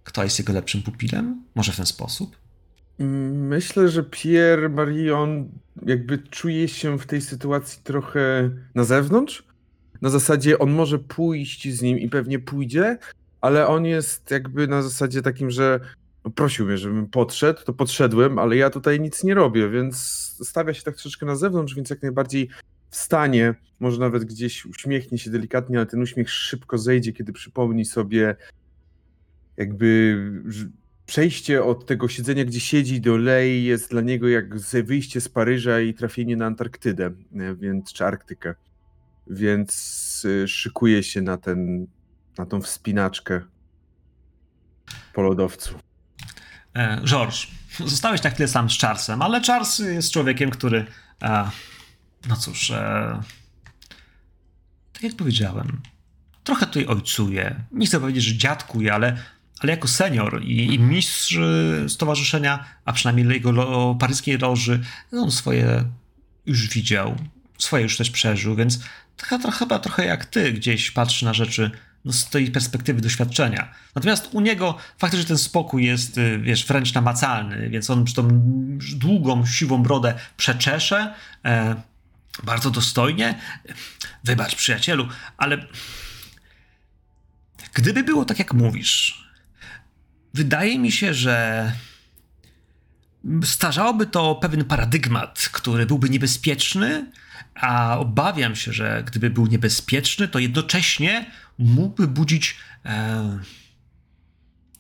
kto 0.03 0.23
jest 0.23 0.39
jego 0.39 0.53
lepszym 0.53 0.83
pupilem. 0.83 1.43
Może 1.55 1.71
w 1.71 1.75
ten 1.75 1.85
sposób. 1.85 2.37
Myślę, 3.33 3.89
że 3.89 4.03
Pierre 4.03 4.69
Marion 4.69 5.49
jakby 5.85 6.17
czuje 6.17 6.67
się 6.67 6.99
w 6.99 7.05
tej 7.05 7.21
sytuacji 7.21 7.81
trochę 7.83 8.49
na 8.75 8.83
zewnątrz. 8.83 9.43
Na 10.01 10.09
zasadzie 10.09 10.59
on 10.59 10.71
może 10.71 10.99
pójść 10.99 11.73
z 11.73 11.81
nim 11.81 11.99
i 11.99 12.09
pewnie 12.09 12.39
pójdzie, 12.39 12.97
ale 13.41 13.67
on 13.67 13.85
jest 13.85 14.31
jakby 14.31 14.67
na 14.67 14.81
zasadzie 14.81 15.21
takim, 15.21 15.51
że 15.51 15.79
prosił 16.36 16.65
mnie, 16.65 16.77
żebym 16.77 17.08
podszedł, 17.08 17.63
to 17.65 17.73
podszedłem, 17.73 18.39
ale 18.39 18.55
ja 18.55 18.69
tutaj 18.69 18.99
nic 18.99 19.23
nie 19.23 19.34
robię, 19.34 19.69
więc 19.69 19.95
stawia 20.43 20.73
się 20.73 20.84
tak 20.84 20.95
troszeczkę 20.95 21.25
na 21.25 21.36
zewnątrz, 21.36 21.75
więc 21.75 21.89
jak 21.89 22.01
najbardziej 22.01 22.49
wstanie, 22.89 23.55
może 23.79 23.99
nawet 23.99 24.23
gdzieś 24.23 24.65
uśmiechnie 24.65 25.17
się 25.17 25.32
delikatnie, 25.32 25.77
ale 25.77 25.86
ten 25.86 26.01
uśmiech 26.01 26.29
szybko 26.29 26.77
zejdzie, 26.77 27.13
kiedy 27.13 27.34
przypomni 27.34 27.86
sobie 27.86 28.36
jakby 29.58 30.17
przejście 31.05 31.63
od 31.63 31.86
tego 31.86 32.08
siedzenia, 32.08 32.45
gdzie 32.45 32.60
siedzi 32.60 33.01
do 33.01 33.17
Lei 33.17 33.63
jest 33.63 33.91
dla 33.91 34.01
niego 34.01 34.27
jak 34.27 34.60
wyjście 34.60 35.21
z 35.21 35.29
Paryża 35.29 35.79
i 35.79 35.93
trafienie 35.93 36.38
na 36.38 36.45
Antarktydę, 36.45 37.12
więc, 37.55 37.93
czy 37.93 38.05
Arktykę. 38.05 38.55
Więc 39.27 40.25
y, 40.25 40.47
szykuje 40.47 41.03
się 41.03 41.21
na, 41.21 41.38
ten, 41.38 41.88
na 42.38 42.45
tą 42.45 42.62
wspinaczkę 42.62 43.41
po 45.13 45.21
lodowcu. 45.21 45.88
E, 46.73 47.01
George, 47.05 47.47
zostałeś 47.86 48.23
na 48.23 48.29
chwilę 48.29 48.47
sam 48.47 48.69
z 48.69 48.79
Charlesem, 48.79 49.21
ale 49.21 49.41
Charles 49.41 49.79
jest 49.79 50.12
człowiekiem, 50.12 50.49
który, 50.49 50.86
e, 51.23 51.49
no 52.27 52.36
cóż, 52.36 52.71
e, 52.71 53.21
tak 54.93 55.03
jak 55.03 55.15
powiedziałem, 55.15 55.82
trochę 56.43 56.65
tutaj 56.65 56.86
ojcuje. 56.86 57.55
Nie 57.71 57.86
chcę 57.86 57.99
powiedzieć, 57.99 58.23
że 58.23 58.38
dziadkuje, 58.38 58.93
ale, 58.93 59.17
ale 59.60 59.71
jako 59.71 59.88
senior 59.88 60.43
i, 60.43 60.73
i 60.73 60.79
mistrz 60.79 61.38
stowarzyszenia, 61.88 62.65
a 62.86 62.93
przynajmniej 62.93 63.27
jego 63.27 63.51
lo, 63.51 63.95
paryskiej 63.95 64.38
loży, 64.38 64.84
no 65.12 65.21
on 65.21 65.32
swoje 65.32 65.84
już 66.45 66.67
widział, 66.67 67.15
swoje 67.58 67.84
już 67.84 67.97
też 67.97 68.10
przeżył, 68.10 68.55
więc 68.55 68.79
trochę, 69.17 69.51
chyba 69.51 69.79
trochę 69.79 70.05
jak 70.05 70.25
ty 70.25 70.53
gdzieś 70.53 70.91
patrzy 70.91 71.25
na 71.25 71.34
rzeczy 71.34 71.71
no, 72.05 72.13
z 72.13 72.29
tej 72.29 72.51
perspektywy 72.51 73.01
doświadczenia. 73.01 73.71
Natomiast 73.95 74.29
u 74.31 74.41
niego 74.41 74.77
faktycznie 74.97 75.25
ten 75.25 75.38
spokój 75.38 75.85
jest, 75.85 76.17
y, 76.17 76.39
wiesz, 76.39 76.65
wręcz 76.65 76.93
namacalny, 76.93 77.69
więc 77.69 77.89
on 77.89 78.05
przy 78.05 78.15
tą 78.15 78.27
długą, 78.95 79.45
siwą 79.45 79.83
brodę 79.83 80.13
przeczesze, 80.38 81.13
e, 81.45 81.75
bardzo 82.43 82.71
dostojnie. 82.71 83.39
Wybacz, 84.23 84.55
przyjacielu, 84.55 85.07
ale 85.38 85.65
gdyby 87.73 88.03
było 88.03 88.25
tak, 88.25 88.39
jak 88.39 88.53
mówisz, 88.53 89.25
wydaje 90.33 90.79
mi 90.79 90.91
się, 90.91 91.13
że 91.13 91.71
starzałoby 93.43 94.05
to 94.05 94.35
pewien 94.35 94.65
paradygmat, 94.65 95.49
który 95.51 95.85
byłby 95.85 96.09
niebezpieczny, 96.09 97.12
a 97.61 97.97
obawiam 97.99 98.55
się, 98.55 98.73
że 98.73 99.03
gdyby 99.07 99.29
był 99.29 99.47
niebezpieczny, 99.47 100.27
to 100.27 100.39
jednocześnie 100.39 101.31
mógłby 101.57 102.07
budzić 102.07 102.57
e, 102.85 103.39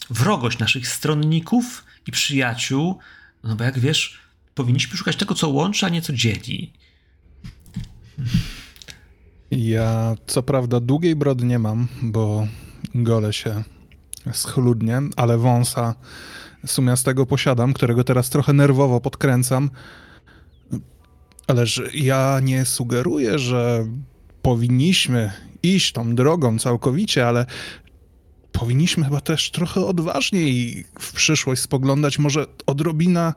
wrogość 0.09 0.59
naszych 0.59 0.87
stronników 0.87 1.85
i 2.07 2.11
przyjaciół. 2.11 2.99
No 3.43 3.55
bo 3.55 3.63
jak 3.63 3.79
wiesz, 3.79 4.19
powinniśmy 4.55 4.97
szukać 4.97 5.15
tego, 5.15 5.35
co 5.35 5.49
łączy, 5.49 5.85
a 5.85 5.89
nie 5.89 6.01
co 6.01 6.13
dzieli. 6.13 6.73
Ja 9.51 10.15
co 10.27 10.43
prawda 10.43 10.79
długiej 10.79 11.15
brody 11.15 11.45
nie 11.45 11.59
mam, 11.59 11.87
bo 12.01 12.47
golę 12.95 13.33
się 13.33 13.63
schludnie, 14.33 15.01
ale 15.15 15.37
wąsa 15.37 15.95
sumiastego 16.65 17.25
posiadam, 17.25 17.73
którego 17.73 18.03
teraz 18.03 18.29
trochę 18.29 18.53
nerwowo 18.53 19.01
podkręcam. 19.01 19.69
Ależ 21.49 21.81
ja 21.93 22.39
nie 22.43 22.65
sugeruję, 22.65 23.39
że 23.39 23.87
powinniśmy 24.41 25.31
iść 25.63 25.91
tą 25.91 26.15
drogą 26.15 26.59
całkowicie, 26.59 27.27
ale 27.27 27.45
powinniśmy 28.51 29.03
chyba 29.05 29.21
też 29.21 29.51
trochę 29.51 29.85
odważniej 29.85 30.85
w 30.99 31.13
przyszłość 31.13 31.61
spoglądać. 31.61 32.19
Może 32.19 32.45
odrobina 32.65 33.33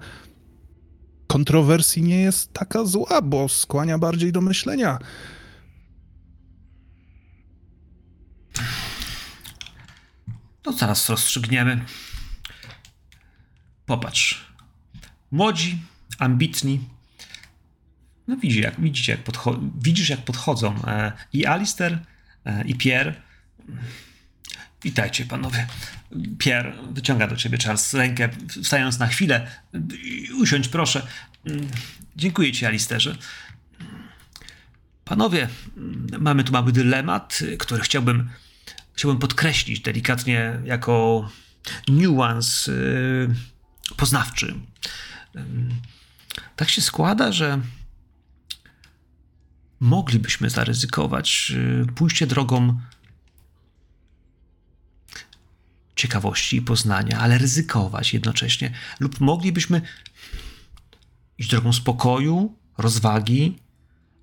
kontrowersji 1.27 2.03
nie 2.03 2.21
jest 2.21 2.53
taka 2.53 2.85
zła, 2.85 3.23
bo 3.23 3.49
skłania 3.49 3.99
bardziej 3.99 4.33
do 4.33 4.41
myślenia. 4.41 4.99
To 10.63 10.73
zaraz 10.73 11.09
rozstrzygniemy. 11.09 11.85
Popatrz. 13.87 14.53
Młodzi, 15.31 15.79
ambitni. 16.19 16.81
No 18.29 18.37
widzi, 18.37 18.61
jak, 18.61 18.81
widzicie, 18.81 19.13
jak 19.13 19.25
podcho- 19.25 19.71
widzisz, 19.83 20.09
jak 20.09 20.21
podchodzą 20.21 20.75
e, 20.87 21.13
i 21.33 21.47
Alister, 21.47 21.99
e, 22.45 22.65
i 22.65 22.75
Pierre. 22.75 23.15
Witajcie, 24.83 25.25
panowie. 25.25 25.67
Pierre 26.39 26.73
wyciąga 26.93 27.27
do 27.27 27.37
ciebie 27.37 27.59
Charles 27.59 27.95
rękę, 27.95 28.29
wstając 28.63 28.99
na 28.99 29.07
chwilę. 29.07 29.51
Usiądź, 30.41 30.69
proszę. 30.69 31.07
Dziękuję 32.17 32.53
ci, 32.53 32.67
Alisterze. 32.67 33.17
Panowie, 35.05 35.49
mamy 36.19 36.45
tu 36.45 36.53
mały 36.53 36.73
dylemat, 36.73 37.39
który 37.59 37.83
chciałbym, 37.83 38.31
chciałbym 38.95 39.19
podkreślić 39.19 39.81
delikatnie 39.81 40.61
jako 40.65 41.29
niuans 41.89 42.67
yy, 42.67 43.35
poznawczy. 43.97 44.55
Tak 46.57 46.71
się 46.71 46.83
składa, 46.83 47.33
że 47.33 47.61
moglibyśmy 49.83 50.51
zaryzykować 50.51 51.51
yy, 51.51 51.87
pójście 51.95 52.27
drogą 52.27 52.81
ciekawości 55.97 56.57
i 56.57 56.63
poznania, 56.63 57.19
ale 57.19 57.39
ryzykować 57.39 58.15
jednocześnie, 58.15 58.73
lub 59.01 59.21
moglibyśmy 59.21 59.83
iść 61.39 61.51
drogą 61.51 61.73
spokoju, 61.73 62.55
rozwagi, 62.79 63.59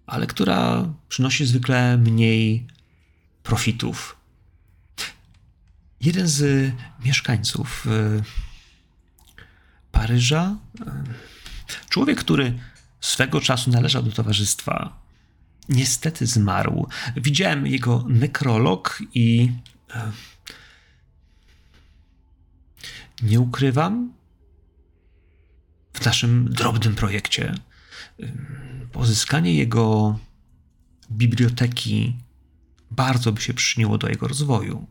ale 0.08 0.28
która 0.28 0.90
przynosi 1.10 1.46
zwykle 1.46 1.98
mniej 1.98 2.68
profitów. 3.44 4.16
Jeden 6.02 6.28
z 6.28 6.72
mieszkańców 7.06 7.86
y, 7.88 8.24
Paryża, 9.92 10.58
y, 10.82 11.90
człowiek, 11.90 12.20
który 12.20 12.60
swego 13.02 13.42
czasu 13.42 13.72
należał 13.72 14.04
do 14.04 14.12
towarzystwa, 14.12 14.99
niestety 15.70 16.28
zmarł. 16.28 16.88
Widziałem 17.16 17.68
jego 17.68 18.06
nekrolog 18.08 19.04
i 19.14 19.52
y, 19.90 19.94
nie 23.22 23.40
ukrywam, 23.40 24.14
w 25.94 26.06
naszym 26.06 26.50
drobnym 26.54 26.96
projekcie 26.96 27.56
pozyskanie 28.92 29.56
jego 29.56 30.20
biblioteki 31.12 32.16
bardzo 32.92 33.32
by 33.32 33.42
się 33.42 33.54
przyczyniło 33.54 33.98
do 33.98 34.10
jego 34.10 34.28
rozwoju. 34.28 34.88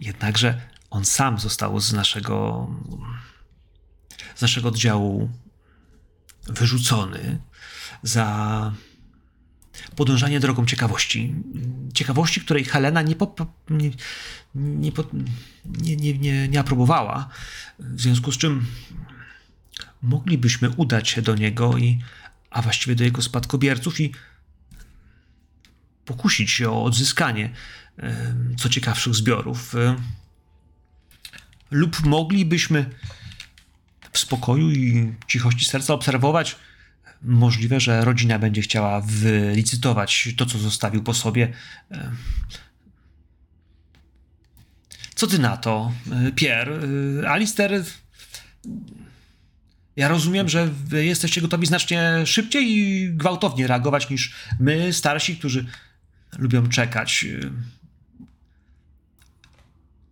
Jednakże 0.00 0.60
on 0.90 1.04
sam 1.04 1.38
został 1.38 1.80
z 1.80 1.92
naszego, 1.92 2.68
z 4.34 4.42
naszego 4.42 4.68
oddziału 4.68 5.30
wyrzucony 6.46 7.40
za 8.02 8.72
podążanie 9.96 10.40
drogą 10.40 10.66
ciekawości. 10.66 11.34
Ciekawości, 11.94 12.40
której 12.40 12.64
Helena 12.64 13.02
nie, 13.02 13.16
pop, 13.16 13.40
nie, 13.70 13.90
nie, 14.54 14.92
nie, 15.64 16.18
nie, 16.18 16.48
nie, 16.48 16.60
aprobowała. 16.60 17.28
W 17.78 18.00
związku 18.00 18.32
z 18.32 18.38
czym 18.38 18.66
moglibyśmy 20.02 20.70
udać 20.70 21.08
się 21.08 21.22
do 21.22 21.34
niego 21.34 21.78
i, 21.78 21.98
a 22.50 22.62
właściwie 22.62 22.96
do 22.96 23.04
jego 23.04 23.22
spadkobierców 23.22 24.00
i 24.00 24.12
pokusić 26.04 26.50
się 26.50 26.70
o 26.70 26.84
odzyskanie 26.84 27.50
co 28.58 28.68
ciekawszych 28.68 29.14
zbiorów. 29.14 29.74
Lub 31.70 32.04
moglibyśmy 32.04 32.90
w 34.12 34.18
spokoju 34.18 34.70
i 34.70 35.14
cichości 35.28 35.64
serca 35.64 35.94
obserwować. 35.94 36.56
Możliwe, 37.24 37.80
że 37.80 38.04
rodzina 38.04 38.38
będzie 38.38 38.62
chciała 38.62 39.00
wylicytować 39.00 40.28
to, 40.36 40.46
co 40.46 40.58
zostawił 40.58 41.02
po 41.02 41.14
sobie. 41.14 41.52
Co 45.14 45.26
ty 45.26 45.38
na 45.38 45.56
to, 45.56 45.92
Pierre? 46.36 46.80
Alister 47.28 47.84
ja 49.96 50.08
rozumiem, 50.08 50.48
że 50.48 50.66
wy 50.66 51.04
jesteście 51.04 51.40
gotowi 51.40 51.66
znacznie 51.66 52.26
szybciej 52.26 52.64
i 52.68 53.10
gwałtownie 53.14 53.66
reagować 53.66 54.10
niż 54.10 54.34
my, 54.60 54.92
starsi, 54.92 55.36
którzy 55.36 55.66
lubią 56.38 56.68
czekać. 56.68 57.26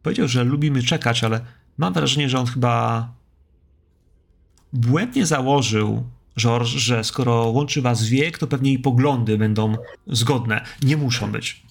Powiedział, 0.02 0.28
że 0.28 0.44
lubimy 0.44 0.82
czekać, 0.82 1.24
ale 1.24 1.40
mam 1.78 1.92
wrażenie, 1.92 2.28
że 2.28 2.38
on 2.38 2.46
chyba 2.46 3.14
błędnie 4.72 5.26
założył, 5.26 6.10
George, 6.38 6.66
że 6.66 7.04
skoro 7.04 7.34
łączy 7.34 7.82
was 7.82 8.04
wiek, 8.04 8.38
to 8.38 8.46
pewnie 8.46 8.72
i 8.72 8.78
poglądy 8.78 9.38
będą 9.38 9.76
zgodne. 10.06 10.64
Nie 10.82 10.96
muszą 10.96 11.32
być. 11.32 11.62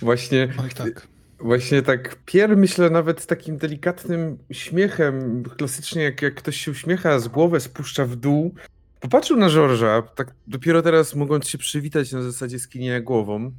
Właśnie. 0.00 0.54
Oj, 0.58 0.70
tak. 0.70 1.08
Właśnie 1.38 1.82
tak, 1.82 2.16
Pier 2.26 2.56
myślę 2.56 2.90
nawet 2.90 3.20
z 3.20 3.26
takim 3.26 3.56
delikatnym 3.56 4.38
śmiechem, 4.50 5.42
klasycznie 5.56 6.02
jak, 6.02 6.22
jak 6.22 6.34
ktoś 6.34 6.56
się 6.56 6.70
uśmiecha, 6.70 7.18
z 7.18 7.28
głowę 7.28 7.60
spuszcza 7.60 8.06
w 8.06 8.16
dół. 8.16 8.54
Popatrzył 9.00 9.36
na 9.36 9.48
George'a, 9.48 10.02
tak 10.14 10.34
dopiero 10.46 10.82
teraz 10.82 11.14
mogąc 11.14 11.48
się 11.48 11.58
przywitać 11.58 12.12
na 12.12 12.22
zasadzie 12.22 12.58
skinienia 12.58 13.00
głową. 13.00 13.52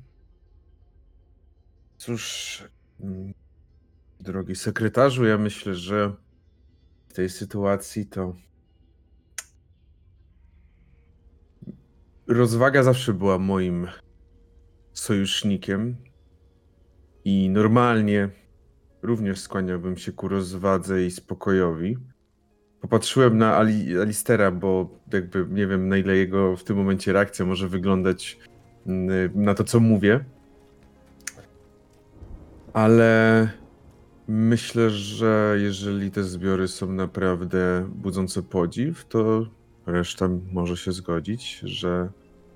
Cóż, 1.97 2.63
mm, 3.01 3.34
drogi 4.19 4.55
sekretarzu, 4.55 5.25
ja 5.25 5.38
myślę, 5.38 5.75
że 5.75 6.13
w 7.08 7.13
tej 7.13 7.29
sytuacji 7.29 8.05
to 8.05 8.36
rozwaga 12.27 12.83
zawsze 12.83 13.13
była 13.13 13.39
moim 13.39 13.88
sojusznikiem 14.93 15.95
i 17.25 17.49
normalnie 17.49 18.29
również 19.01 19.39
skłaniałbym 19.39 19.97
się 19.97 20.11
ku 20.11 20.27
rozwadze 20.27 21.05
i 21.05 21.11
spokojowi. 21.11 21.97
Popatrzyłem 22.81 23.38
na 23.38 23.57
Ali, 23.57 23.99
Alistera, 23.99 24.51
bo 24.51 24.99
jakby 25.13 25.45
nie 25.49 25.67
wiem, 25.67 25.89
na 25.89 25.97
ile 25.97 26.15
jego 26.15 26.55
w 26.55 26.63
tym 26.63 26.77
momencie 26.77 27.13
reakcja 27.13 27.45
może 27.45 27.67
wyglądać 27.67 28.39
mm, 28.88 29.31
na 29.35 29.53
to, 29.53 29.63
co 29.63 29.79
mówię. 29.79 30.25
Ale 32.73 33.49
myślę, 34.27 34.89
że 34.89 35.55
jeżeli 35.59 36.11
te 36.11 36.23
zbiory 36.23 36.67
są 36.67 36.91
naprawdę 36.91 37.89
budzące 37.95 38.43
podziw, 38.43 39.05
to 39.05 39.45
reszta 39.85 40.29
może 40.53 40.77
się 40.77 40.91
zgodzić, 40.91 41.59
że 41.63 42.09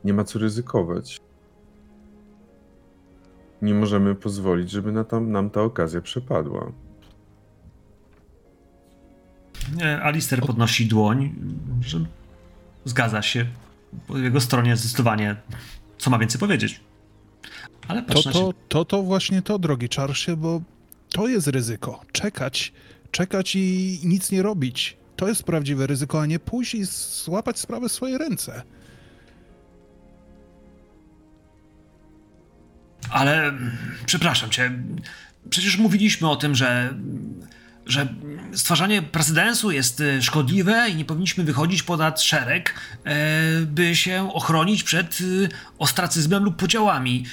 nie 0.03 0.13
ma 0.13 0.23
co 0.23 0.39
ryzykować 0.39 1.19
nie 3.61 3.73
możemy 3.73 4.15
pozwolić, 4.15 4.71
żeby 4.71 4.91
na 4.91 5.03
tam, 5.03 5.31
nam 5.31 5.49
ta 5.49 5.61
okazja 5.61 6.01
przepadła. 6.01 6.71
Alister 10.01 10.41
podnosi 10.41 10.87
dłoń, 10.87 11.35
że 11.81 11.99
zgadza 12.85 13.21
się. 13.21 13.45
Po 14.07 14.17
jego 14.17 14.41
stronie 14.41 14.77
zdecydowanie 14.77 15.35
co 15.97 16.09
ma 16.09 16.19
więcej 16.19 16.39
powiedzieć. 16.39 16.79
Ale 17.87 18.01
to, 18.01 18.13
patrz 18.13 18.23
to, 18.23 18.53
to, 18.67 18.85
to 18.85 19.03
właśnie 19.03 19.41
to, 19.41 19.59
drogi 19.59 19.87
Charlesie, 19.95 20.37
bo 20.37 20.61
to 21.09 21.27
jest 21.27 21.47
ryzyko. 21.47 22.01
Czekać, 22.11 22.73
czekać 23.11 23.55
i 23.55 23.99
nic 24.03 24.31
nie 24.31 24.41
robić. 24.41 24.97
To 25.19 25.27
jest 25.27 25.43
prawdziwe 25.43 25.87
ryzyko, 25.87 26.21
a 26.21 26.25
nie 26.25 26.39
pójść 26.39 26.75
i 26.75 26.83
złapać 27.23 27.59
sprawę 27.59 27.89
w 27.89 27.91
swoje 27.91 28.17
ręce. 28.17 28.63
Ale 33.09 33.53
przepraszam 34.05 34.49
cię. 34.49 34.71
Przecież 35.49 35.77
mówiliśmy 35.77 36.29
o 36.29 36.35
tym, 36.35 36.55
że 36.55 36.93
że 37.85 38.07
stwarzanie 38.53 39.01
precedensu 39.01 39.71
jest 39.71 40.01
e, 40.01 40.21
szkodliwe 40.21 40.89
i 40.89 40.95
nie 40.95 41.05
powinniśmy 41.05 41.43
wychodzić 41.43 41.83
ponad 41.83 42.21
szereg, 42.21 42.73
e, 43.03 43.15
by 43.65 43.95
się 43.95 44.33
ochronić 44.33 44.83
przed 44.83 45.17
e, 45.21 45.49
ostracyzmem 45.77 46.43
lub 46.43 46.55
podziałami, 46.55 47.25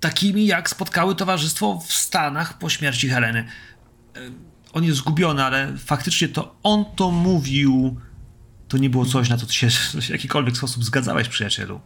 takimi 0.00 0.46
jak 0.46 0.70
spotkały 0.70 1.14
towarzystwo 1.14 1.80
w 1.86 1.92
Stanach 1.92 2.58
po 2.58 2.68
śmierci 2.68 3.08
Heleny. 3.08 3.44
On 4.72 4.84
jest 4.84 4.98
zgubiony, 4.98 5.44
ale 5.44 5.76
faktycznie 5.78 6.28
to 6.28 6.54
on 6.62 6.84
to 6.96 7.10
mówił. 7.10 7.96
To 8.68 8.78
nie 8.78 8.90
było 8.90 9.04
coś, 9.04 9.28
na 9.28 9.36
co 9.36 9.46
ty 9.46 9.54
się 9.54 9.70
w 10.00 10.08
jakikolwiek 10.08 10.56
sposób 10.56 10.84
zgadzałeś, 10.84 11.28
przyjacielu. 11.28 11.80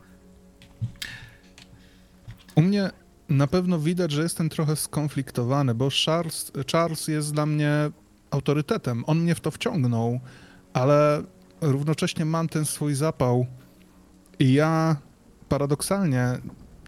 U 2.54 2.62
mnie 2.62 2.90
na 3.28 3.46
pewno 3.46 3.78
widać, 3.78 4.12
że 4.12 4.22
jestem 4.22 4.48
trochę 4.48 4.76
skonfliktowany, 4.76 5.74
bo 5.74 5.88
Charles, 6.06 6.52
Charles 6.72 7.08
jest 7.08 7.32
dla 7.32 7.46
mnie 7.46 7.70
autorytetem. 8.30 9.04
On 9.06 9.20
mnie 9.20 9.34
w 9.34 9.40
to 9.40 9.50
wciągnął, 9.50 10.20
ale 10.72 11.22
równocześnie 11.60 12.24
mam 12.24 12.48
ten 12.48 12.64
swój 12.64 12.94
zapał. 12.94 13.46
I 14.38 14.52
ja 14.52 14.96
paradoksalnie, 15.48 16.38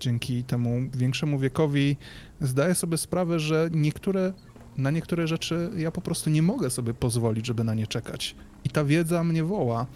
dzięki 0.01 0.45
temu 0.45 0.91
większemu 0.95 1.39
wiekowi, 1.39 1.97
zdaję 2.41 2.75
sobie 2.75 2.99
sprawę, 2.99 3.41
że 3.41 3.69
niektóre, 3.73 4.33
na 4.79 4.91
niektóre 4.91 5.27
rzeczy 5.27 5.71
ja 5.77 5.91
po 5.91 6.01
prostu 6.01 6.31
nie 6.31 6.43
mogę 6.43 6.71
sobie 6.71 6.95
pozwolić, 6.95 7.47
żeby 7.47 7.65
na 7.65 7.75
nie 7.75 7.87
czekać. 7.87 8.35
I 8.65 8.71
ta 8.71 8.85
wiedza 8.85 9.25
mnie 9.25 9.45
woła. 9.45 9.87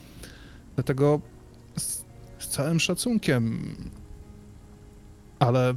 Dlatego 0.74 1.20
z, 1.76 2.04
z 2.38 2.48
całym 2.48 2.80
szacunkiem, 2.80 3.74
ale 5.38 5.74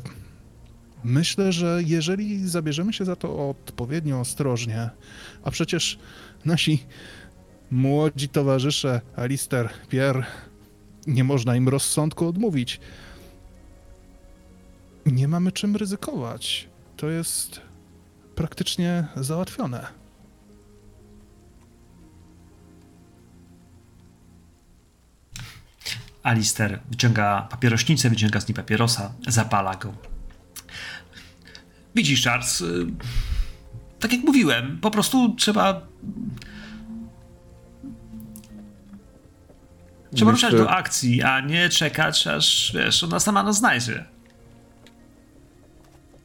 Myślę, 1.04 1.52
że 1.52 1.82
jeżeli 1.86 2.50
zabierzemy 2.50 2.94
się 2.94 3.06
za 3.06 3.16
to 3.16 3.50
odpowiednio 3.50 4.20
ostrożnie, 4.20 4.90
a 5.44 5.52
przecież 5.52 6.00
nasi 6.46 6.84
młodzi 7.72 8.30
towarzysze 8.30 9.02
Alister, 9.16 9.70
Pierre, 9.90 10.26
nie 11.08 11.24
można 11.24 11.56
im 11.56 11.70
rozsądku 11.70 12.28
odmówić. 12.28 12.80
Nie 15.06 15.28
mamy 15.28 15.52
czym 15.52 15.76
ryzykować. 15.76 16.68
To 16.98 17.10
jest 17.10 17.62
praktycznie 18.36 19.08
załatwione. 19.16 19.88
Alister 26.24 26.80
wyciąga 26.90 27.48
papierośnicę, 27.52 28.10
wyciąga 28.10 28.42
z 28.42 28.48
niej 28.48 28.56
papierosa, 28.56 29.14
zapala 29.28 29.76
go. 29.76 29.94
Widzisz, 31.96 32.24
Charles, 32.24 32.62
y, 32.62 32.86
tak 34.00 34.14
jak 34.14 34.22
mówiłem, 34.22 34.78
po 34.82 34.92
prostu 34.92 35.36
trzeba. 35.36 35.82
Trzeba 40.16 40.32
Myślę- 40.32 40.50
ruszać 40.50 40.66
do 40.66 40.72
akcji, 40.72 41.24
a 41.24 41.40
nie 41.40 41.70
czekać, 41.70 42.28
aż 42.28 42.72
wiesz, 42.76 43.04
ona 43.04 43.20
sama 43.20 43.44
nas 43.44 43.58
znajdzie. 43.58 44.06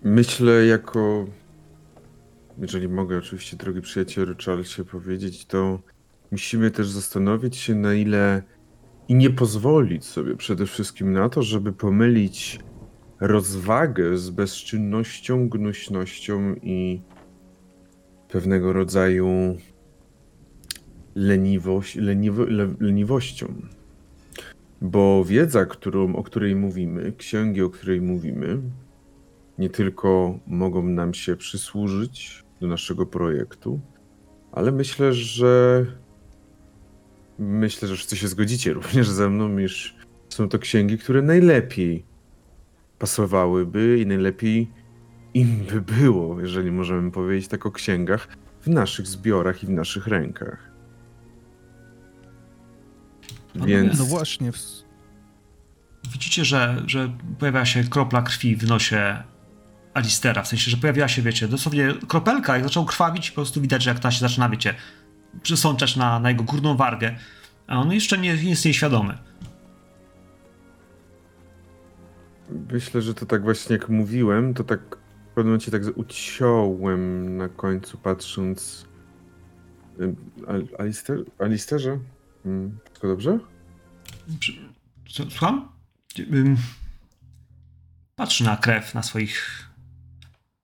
Myślę 0.03 0.67
jako, 0.67 1.27
jeżeli 2.61 2.89
mogę 2.89 3.19
oczywiście, 3.19 3.57
drogi 3.57 3.81
przyjacielu 3.81 4.35
Charlesie, 4.45 4.85
powiedzieć, 4.85 5.47
to 5.47 5.79
musimy 6.31 6.71
też 6.71 6.89
zastanowić 6.89 7.57
się, 7.57 7.75
na 7.75 7.95
ile 7.95 8.43
i 9.09 9.15
nie 9.15 9.31
pozwolić 9.31 10.05
sobie 10.05 10.37
przede 10.37 10.67
wszystkim 10.67 11.13
na 11.13 11.29
to, 11.29 11.43
żeby 11.43 11.73
pomylić 11.73 12.61
rozwagę 13.21 14.19
z 14.19 14.31
bezczynnością, 14.31 15.49
gnuśnością 15.49 16.55
i 16.55 17.03
pewnego 18.29 18.73
rodzaju 18.73 19.57
leniwość, 21.15 21.97
leniwo, 21.97 22.45
le, 22.45 22.75
leniwością. 22.81 23.55
Bo 24.81 25.25
wiedza, 25.25 25.67
którą, 25.67 26.17
o 26.17 26.23
której 26.23 26.57
mówimy, 26.57 27.13
księgi, 27.13 27.63
o 27.63 27.71
której 27.71 28.01
mówimy, 28.01 28.61
nie 29.59 29.71
tylko 29.71 30.39
mogą 30.47 30.83
nam 30.83 31.15
się 31.15 31.37
przysłużyć 31.37 32.48
do 32.61 32.67
naszego 32.67 33.07
projektu, 33.07 33.81
ale 34.53 34.73
myślę, 34.73 35.13
że 35.13 35.87
myślę, 37.39 37.89
że 37.89 37.95
wszyscy 37.97 38.17
się 38.17 38.29
zgodzicie 38.29 38.73
również 38.79 39.09
ze 39.09 39.29
mną, 39.31 39.59
iż 39.59 39.97
są 40.29 40.49
to 40.49 40.59
księgi, 40.59 40.99
które 40.99 41.23
najlepiej 41.23 42.05
pasowałyby 42.99 43.99
i 44.01 44.07
najlepiej 44.07 44.71
im 45.35 45.57
by 45.73 45.81
było, 45.81 46.41
jeżeli 46.41 46.71
możemy 46.71 47.11
powiedzieć 47.11 47.49
tak 47.49 47.67
o 47.67 47.73
księgach, 47.73 48.29
w 48.61 48.67
naszych 48.69 49.07
zbiorach 49.07 49.63
i 49.63 49.67
w 49.67 49.71
naszych 49.71 50.07
rękach. 50.07 50.71
Więc 53.55 53.99
No 53.99 54.05
właśnie. 54.05 54.53
w- 54.53 54.59
Widzicie, 56.13 56.45
że, 56.45 56.83
że 56.87 57.13
pojawia 57.39 57.65
się 57.65 57.85
kropla 57.85 58.23
krwi 58.23 58.57
w 58.57 58.69
nosie 58.69 59.23
Alistera, 59.99 60.43
w 60.43 60.49
sensie, 60.49 60.71
że 60.71 60.77
pojawiła 60.77 61.09
się, 61.09 61.23
wiecie, 61.23 61.49
dosłownie 61.49 61.95
kropelka, 62.09 62.55
jak 62.55 62.65
zaczął 62.65 62.85
krwawić, 62.85 63.31
po 63.31 63.35
prostu 63.35 63.61
widać, 63.61 63.83
że 63.83 63.91
jak 63.91 63.99
ta 63.99 64.11
się 64.11 64.21
zaczyna, 64.21 64.49
wiecie, 64.49 64.75
przysączać 65.43 65.97
na, 65.97 66.21
na 66.21 66.29
jego 66.31 66.45
górną 66.45 66.77
wargę, 66.77 67.17
a 67.67 67.77
on 67.81 67.93
jeszcze 67.93 68.19
nie 68.19 68.29
jest 68.35 68.65
jej 68.65 68.75
świadomy. 68.75 69.19
myślę, 72.73 73.03
że 73.03 73.15
to 73.15 73.27
tak 73.27 73.43
właśnie 73.43 73.73
jak 73.77 73.89
mówiłem, 73.89 74.55
to 74.55 74.65
tak 74.65 74.81
w 75.31 75.35
pewnym 75.35 75.47
momencie 75.47 75.71
tak 75.71 75.83
uciąłem 75.97 77.37
na 77.37 77.49
końcu, 77.49 77.99
patrząc. 77.99 78.87
Al, 80.49 80.67
Alister, 80.79 81.19
Alisterze? 81.39 81.99
Mm, 82.47 82.79
Wszystko 82.85 83.09
dobrze? 83.09 83.39
Co- 85.13 85.31
Słucham? 85.31 85.69
Ym, 86.33 86.57
Patrzy 88.17 88.45
na 88.45 88.57
krew 88.57 88.95
na 88.95 89.03
swoich 89.03 89.68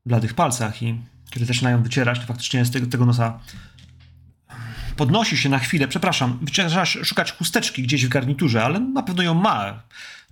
bladych 0.07 0.35
palcach 0.35 0.83
i 0.83 1.01
kiedy 1.31 1.47
zaczynają 1.47 1.83
wycierać, 1.83 2.21
to 2.21 2.27
faktycznie 2.27 2.65
z 2.65 2.71
tego, 2.71 2.87
tego 2.87 3.07
nosa 3.07 3.41
podnosi 4.97 5.37
się 5.37 5.49
na 5.49 5.59
chwilę. 5.59 5.89
Przepraszam, 5.89 6.47
trzeba 6.53 6.85
szukać 6.85 7.33
chusteczki 7.33 7.83
gdzieś 7.83 8.07
w 8.07 8.09
garniturze, 8.09 8.65
ale 8.65 8.81
na 8.81 9.03
pewno 9.03 9.23
ją 9.23 9.35
ma. 9.35 9.83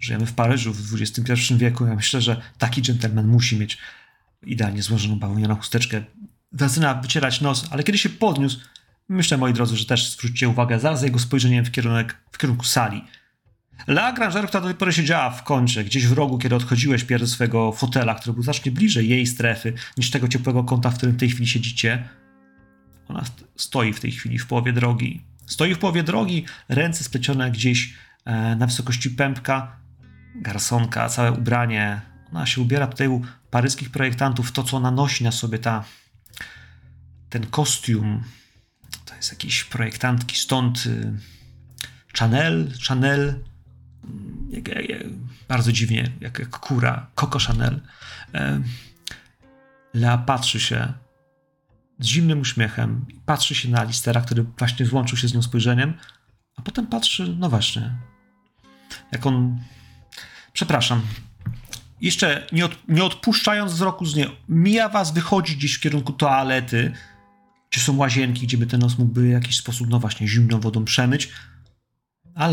Żyjemy 0.00 0.26
w 0.26 0.32
Paryżu 0.32 0.72
w 0.72 0.94
XXI 1.00 1.54
wieku. 1.56 1.86
Ja 1.86 1.94
myślę, 1.94 2.20
że 2.20 2.42
taki 2.58 2.82
dżentelmen 2.82 3.26
musi 3.26 3.56
mieć 3.56 3.78
idealnie 4.42 4.82
złożoną 4.82 5.18
bawełnianą 5.18 5.56
chusteczkę. 5.56 6.04
Zaczyna 6.52 6.94
wycierać 6.94 7.40
nos, 7.40 7.68
ale 7.70 7.82
kiedy 7.82 7.98
się 7.98 8.08
podniósł, 8.08 8.60
myślę, 9.08 9.38
moi 9.38 9.52
drodzy, 9.52 9.76
że 9.76 9.86
też 9.86 10.10
zwróćcie 10.10 10.48
uwagę 10.48 10.80
zaraz 10.80 11.00
za 11.00 11.06
jego 11.06 11.18
spojrzeniem 11.18 11.64
w, 11.64 11.70
kierunek, 11.70 12.16
w 12.32 12.38
kierunku 12.38 12.64
sali. 12.64 13.04
La 13.86 14.12
Granger, 14.12 14.46
która 14.46 14.60
do 14.60 14.66
tej 14.68 14.76
pory 14.76 14.92
siedziała 14.92 15.30
w 15.30 15.44
kącie, 15.44 15.84
gdzieś 15.84 16.06
w 16.06 16.12
rogu, 16.12 16.38
kiedy 16.38 16.54
odchodziłeś 16.54 17.04
Pierre 17.04 17.20
do 17.24 17.26
swojego 17.26 17.72
fotela, 17.72 18.14
który 18.14 18.32
był 18.32 18.42
znacznie 18.42 18.72
bliżej 18.72 19.08
jej 19.08 19.26
strefy 19.26 19.72
niż 19.96 20.10
tego 20.10 20.28
ciepłego 20.28 20.64
kąta, 20.64 20.90
w 20.90 20.96
którym 20.96 21.14
w 21.14 21.18
tej 21.18 21.30
chwili 21.30 21.46
siedzicie. 21.46 22.08
Ona 23.08 23.24
st- 23.24 23.44
stoi 23.56 23.92
w 23.92 24.00
tej 24.00 24.12
chwili 24.12 24.38
w 24.38 24.46
połowie 24.46 24.72
drogi. 24.72 25.24
Stoi 25.46 25.74
w 25.74 25.78
połowie 25.78 26.02
drogi, 26.02 26.44
ręce 26.68 27.04
splecione 27.04 27.50
gdzieś 27.50 27.94
e, 28.24 28.56
na 28.56 28.66
wysokości 28.66 29.10
pępka, 29.10 29.76
garsonka, 30.34 31.08
całe 31.08 31.32
ubranie. 31.32 32.00
Ona 32.30 32.46
się 32.46 32.60
ubiera 32.60 32.86
tutaj 32.86 33.08
u 33.08 33.22
paryskich 33.50 33.90
projektantów. 33.90 34.52
To, 34.52 34.62
co 34.62 34.76
ona 34.76 34.90
nosi 34.90 35.24
na 35.24 35.32
sobie, 35.32 35.58
ta, 35.58 35.84
ten 37.30 37.46
kostium, 37.46 38.22
to 39.04 39.14
jest 39.14 39.32
jakiś 39.32 39.64
projektantki 39.64 40.36
stąd. 40.36 40.86
Y, 40.86 41.12
Chanel, 42.18 42.72
Chanel, 42.88 43.44
jak, 44.52 44.68
jak, 44.68 45.02
bardzo 45.48 45.72
dziwnie, 45.72 46.12
jak, 46.20 46.38
jak 46.38 46.50
kura, 46.50 47.06
Coco 47.14 47.38
Chanel. 47.38 47.80
Lea 49.94 50.18
patrzy 50.18 50.60
się 50.60 50.92
z 51.98 52.06
zimnym 52.06 52.40
uśmiechem, 52.40 53.06
patrzy 53.26 53.54
się 53.54 53.68
na 53.68 53.80
Alistera, 53.80 54.20
który 54.20 54.42
właśnie 54.58 54.86
złączył 54.86 55.18
się 55.18 55.28
z 55.28 55.34
nią 55.34 55.42
spojrzeniem, 55.42 55.94
a 56.56 56.62
potem 56.62 56.86
patrzy, 56.86 57.36
no 57.38 57.50
właśnie, 57.50 57.96
jak 59.12 59.26
on. 59.26 59.60
Przepraszam. 60.52 61.02
Jeszcze 62.00 62.46
nie, 62.52 62.64
od, 62.64 62.88
nie 62.88 63.04
odpuszczając 63.04 63.72
wzroku 63.72 64.06
z 64.06 64.16
niej, 64.16 64.36
mija 64.48 64.88
was, 64.88 65.12
wychodzi 65.12 65.56
gdzieś 65.56 65.74
w 65.74 65.80
kierunku 65.80 66.12
toalety, 66.12 66.92
gdzie 67.70 67.80
są 67.80 67.96
łazienki, 67.96 68.46
gdzie 68.46 68.58
by 68.58 68.66
ten 68.66 68.80
nos 68.80 68.98
mógłby 68.98 69.22
w 69.22 69.30
jakiś 69.30 69.56
sposób, 69.56 69.88
no 69.88 69.98
właśnie, 69.98 70.28
zimną 70.28 70.60
wodą 70.60 70.84
przemyć. 70.84 71.32
A 72.34 72.48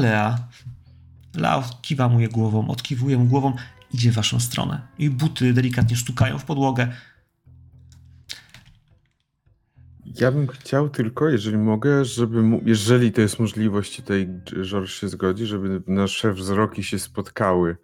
Lea 1.39 1.63
kiwa 1.81 2.09
mu 2.09 2.19
je 2.19 2.27
głową, 2.27 2.67
odkiwuje 2.67 3.17
mu 3.17 3.25
głową, 3.25 3.53
idzie 3.93 4.11
w 4.11 4.15
waszą 4.15 4.39
stronę. 4.39 4.87
Jej 4.99 5.09
buty 5.09 5.53
delikatnie 5.53 5.95
stukają 5.95 6.39
w 6.39 6.45
podłogę. 6.45 6.87
Ja 10.15 10.31
bym 10.31 10.47
chciał 10.47 10.89
tylko, 10.89 11.29
jeżeli 11.29 11.57
mogę, 11.57 12.05
żeby, 12.05 12.41
mu, 12.41 12.61
jeżeli 12.65 13.11
to 13.11 13.21
jest 13.21 13.39
możliwość, 13.39 13.95
tutaj 13.95 14.29
George 14.63 14.89
się 14.89 15.09
zgodzi, 15.09 15.45
żeby 15.45 15.81
nasze 15.87 16.33
wzroki 16.33 16.83
się 16.83 16.99
spotkały. 16.99 17.77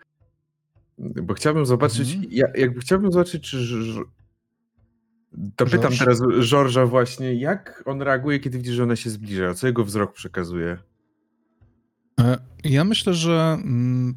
Bo 0.97 1.33
chciałbym 1.33 1.65
zobaczyć, 1.65 2.13
Mhm. 2.13 2.31
ja, 2.31 2.45
jakby 2.55 2.79
chciałbym 2.79 3.11
zobaczyć, 3.11 3.49
czy 3.49 3.57
Ż- 3.59 4.05
To 5.55 5.65
pytam 5.65 5.81
George? 5.81 5.99
teraz 5.99 6.19
George'a 6.21 6.89
właśnie, 6.89 7.33
jak 7.33 7.83
on 7.85 8.01
reaguje, 8.01 8.39
kiedy 8.39 8.57
widzi, 8.57 8.71
że 8.71 8.83
ona 8.83 8.95
się 8.95 9.09
zbliża? 9.09 9.53
Co 9.53 9.67
jego 9.67 9.85
wzrok 9.85 10.13
przekazuje? 10.13 10.77
E, 12.19 12.37
Ja 12.63 12.83
myślę, 12.83 13.13
że 13.13 13.57
mm, 13.63 14.15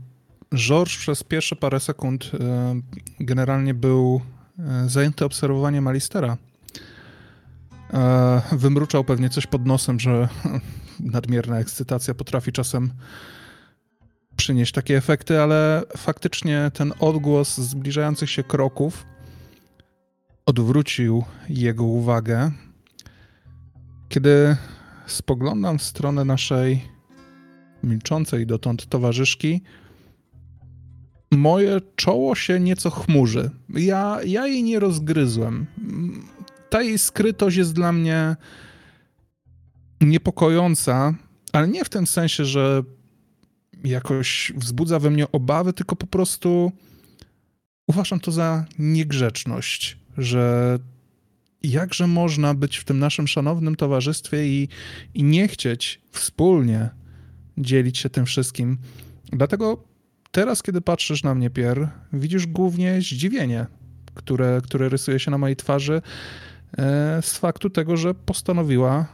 George 0.54 0.98
przez 0.98 1.22
pierwsze 1.22 1.56
parę 1.56 1.80
sekund 1.80 2.30
e, 2.40 2.80
generalnie 3.20 3.74
był 3.74 4.20
e, 4.58 4.88
zajęty 4.88 5.24
obserwowaniem 5.24 5.88
Alistera. 5.88 6.36
Wymruczał 8.52 9.04
pewnie 9.04 9.30
coś 9.30 9.46
pod 9.46 9.66
nosem, 9.66 10.00
że 10.00 10.28
nadmierna 11.00 11.58
ekscytacja 11.58 12.14
potrafi 12.14 12.52
czasem 12.52 12.90
przynieść 14.36 14.72
takie 14.72 14.96
efekty, 14.96 15.42
ale 15.42 15.82
faktycznie 15.96 16.70
ten 16.74 16.92
odgłos 17.00 17.58
zbliżających 17.58 18.30
się 18.30 18.44
kroków 18.44 19.06
odwrócił 20.46 21.24
jego 21.48 21.84
uwagę. 21.84 22.50
Kiedy 24.08 24.56
spoglądam 25.06 25.78
w 25.78 25.82
stronę 25.82 26.24
naszej 26.24 26.97
milczącej 27.82 28.46
dotąd 28.46 28.86
towarzyszki, 28.86 29.60
moje 31.30 31.80
czoło 31.96 32.34
się 32.34 32.60
nieco 32.60 32.90
chmurzy. 32.90 33.50
Ja, 33.74 34.18
ja 34.26 34.46
jej 34.46 34.62
nie 34.62 34.80
rozgryzłem. 34.80 35.66
Ta 36.70 36.82
jej 36.82 36.98
skrytość 36.98 37.56
jest 37.56 37.72
dla 37.72 37.92
mnie 37.92 38.36
niepokojąca, 40.00 41.14
ale 41.52 41.68
nie 41.68 41.84
w 41.84 41.88
tym 41.88 42.06
sensie, 42.06 42.44
że 42.44 42.82
jakoś 43.84 44.52
wzbudza 44.56 44.98
we 44.98 45.10
mnie 45.10 45.32
obawy, 45.32 45.72
tylko 45.72 45.96
po 45.96 46.06
prostu 46.06 46.72
uważam 47.86 48.20
to 48.20 48.32
za 48.32 48.64
niegrzeczność, 48.78 49.98
że 50.18 50.78
jakże 51.62 52.06
można 52.06 52.54
być 52.54 52.76
w 52.76 52.84
tym 52.84 52.98
naszym 52.98 53.28
szanownym 53.28 53.76
towarzystwie 53.76 54.48
i, 54.48 54.68
i 55.14 55.24
nie 55.24 55.48
chcieć 55.48 56.00
wspólnie 56.10 56.90
dzielić 57.58 57.98
się 57.98 58.10
tym 58.10 58.26
wszystkim. 58.26 58.78
Dlatego 59.32 59.84
teraz, 60.30 60.62
kiedy 60.62 60.80
patrzysz 60.80 61.22
na 61.22 61.34
mnie, 61.34 61.50
Pier, 61.50 61.88
widzisz 62.12 62.46
głównie 62.46 63.00
zdziwienie, 63.00 63.66
które, 64.14 64.60
które 64.64 64.88
rysuje 64.88 65.18
się 65.18 65.30
na 65.30 65.38
mojej 65.38 65.56
twarzy 65.56 66.02
e, 66.78 67.22
z 67.22 67.38
faktu 67.38 67.70
tego, 67.70 67.96
że 67.96 68.14
postanowiła 68.14 69.06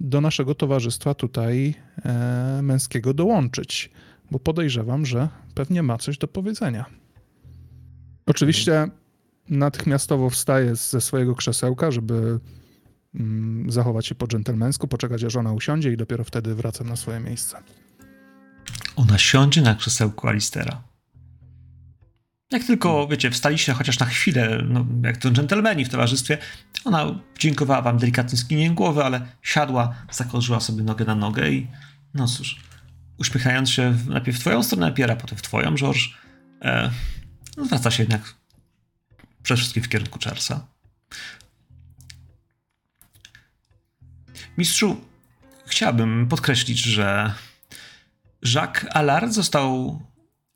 do 0.00 0.20
naszego 0.20 0.54
towarzystwa 0.54 1.14
tutaj 1.14 1.74
e, 2.04 2.60
męskiego 2.62 3.14
dołączyć, 3.14 3.90
bo 4.30 4.38
podejrzewam, 4.38 5.06
że 5.06 5.28
pewnie 5.54 5.82
ma 5.82 5.98
coś 5.98 6.18
do 6.18 6.28
powiedzenia. 6.28 6.84
Oczywiście 8.26 8.88
natychmiastowo 9.48 10.30
wstaje 10.30 10.76
ze 10.76 11.00
swojego 11.00 11.34
krzesełka, 11.34 11.90
żeby 11.90 12.40
zachować 13.68 14.06
się 14.06 14.14
po 14.14 14.26
dżentelmensku, 14.26 14.88
poczekać 14.88 15.24
aż 15.24 15.36
ona 15.36 15.52
usiądzie 15.52 15.92
i 15.92 15.96
dopiero 15.96 16.24
wtedy 16.24 16.54
wracam 16.54 16.88
na 16.88 16.96
swoje 16.96 17.20
miejsce. 17.20 17.62
Ona 18.96 19.18
siądzie 19.18 19.62
na 19.62 19.74
krzesełku 19.74 20.28
Alistera. 20.28 20.82
Jak 22.52 22.64
tylko, 22.64 23.08
wiecie, 23.08 23.30
wstaliście 23.30 23.72
chociaż 23.72 23.98
na 23.98 24.06
chwilę, 24.06 24.62
no, 24.68 24.86
jak 25.02 25.16
to 25.16 25.30
dżentelmeni 25.30 25.84
w 25.84 25.88
towarzystwie, 25.88 26.38
ona 26.84 27.20
dziękowała 27.38 27.82
wam 27.82 27.98
delikatnym 27.98 28.38
skinieniem 28.38 28.74
głowy, 28.74 29.04
ale 29.04 29.26
siadła, 29.42 29.94
zakończyła 30.10 30.60
sobie 30.60 30.82
nogę 30.82 31.04
na 31.04 31.14
nogę 31.14 31.50
i 31.50 31.66
no 32.14 32.26
cóż, 32.26 32.60
uśmiechając 33.18 33.70
się 33.70 33.98
najpierw 34.08 34.36
w 34.36 34.40
twoją 34.40 34.62
stronę 34.62 34.92
Piera, 34.92 35.16
potem 35.16 35.38
w 35.38 35.42
twoją, 35.42 35.74
George, 35.74 36.00
e, 36.62 36.90
no, 37.56 37.64
zwraca 37.64 37.90
się 37.90 38.02
jednak 38.02 38.34
przede 39.42 39.58
wszystkim 39.58 39.82
w 39.82 39.88
kierunku 39.88 40.18
Charlesa. 40.24 40.66
Mistrzu, 44.58 44.96
chciałbym 45.66 46.28
podkreślić, 46.28 46.78
że 46.78 47.34
Jacques 48.54 48.90
Allard 48.90 49.32
został 49.32 50.00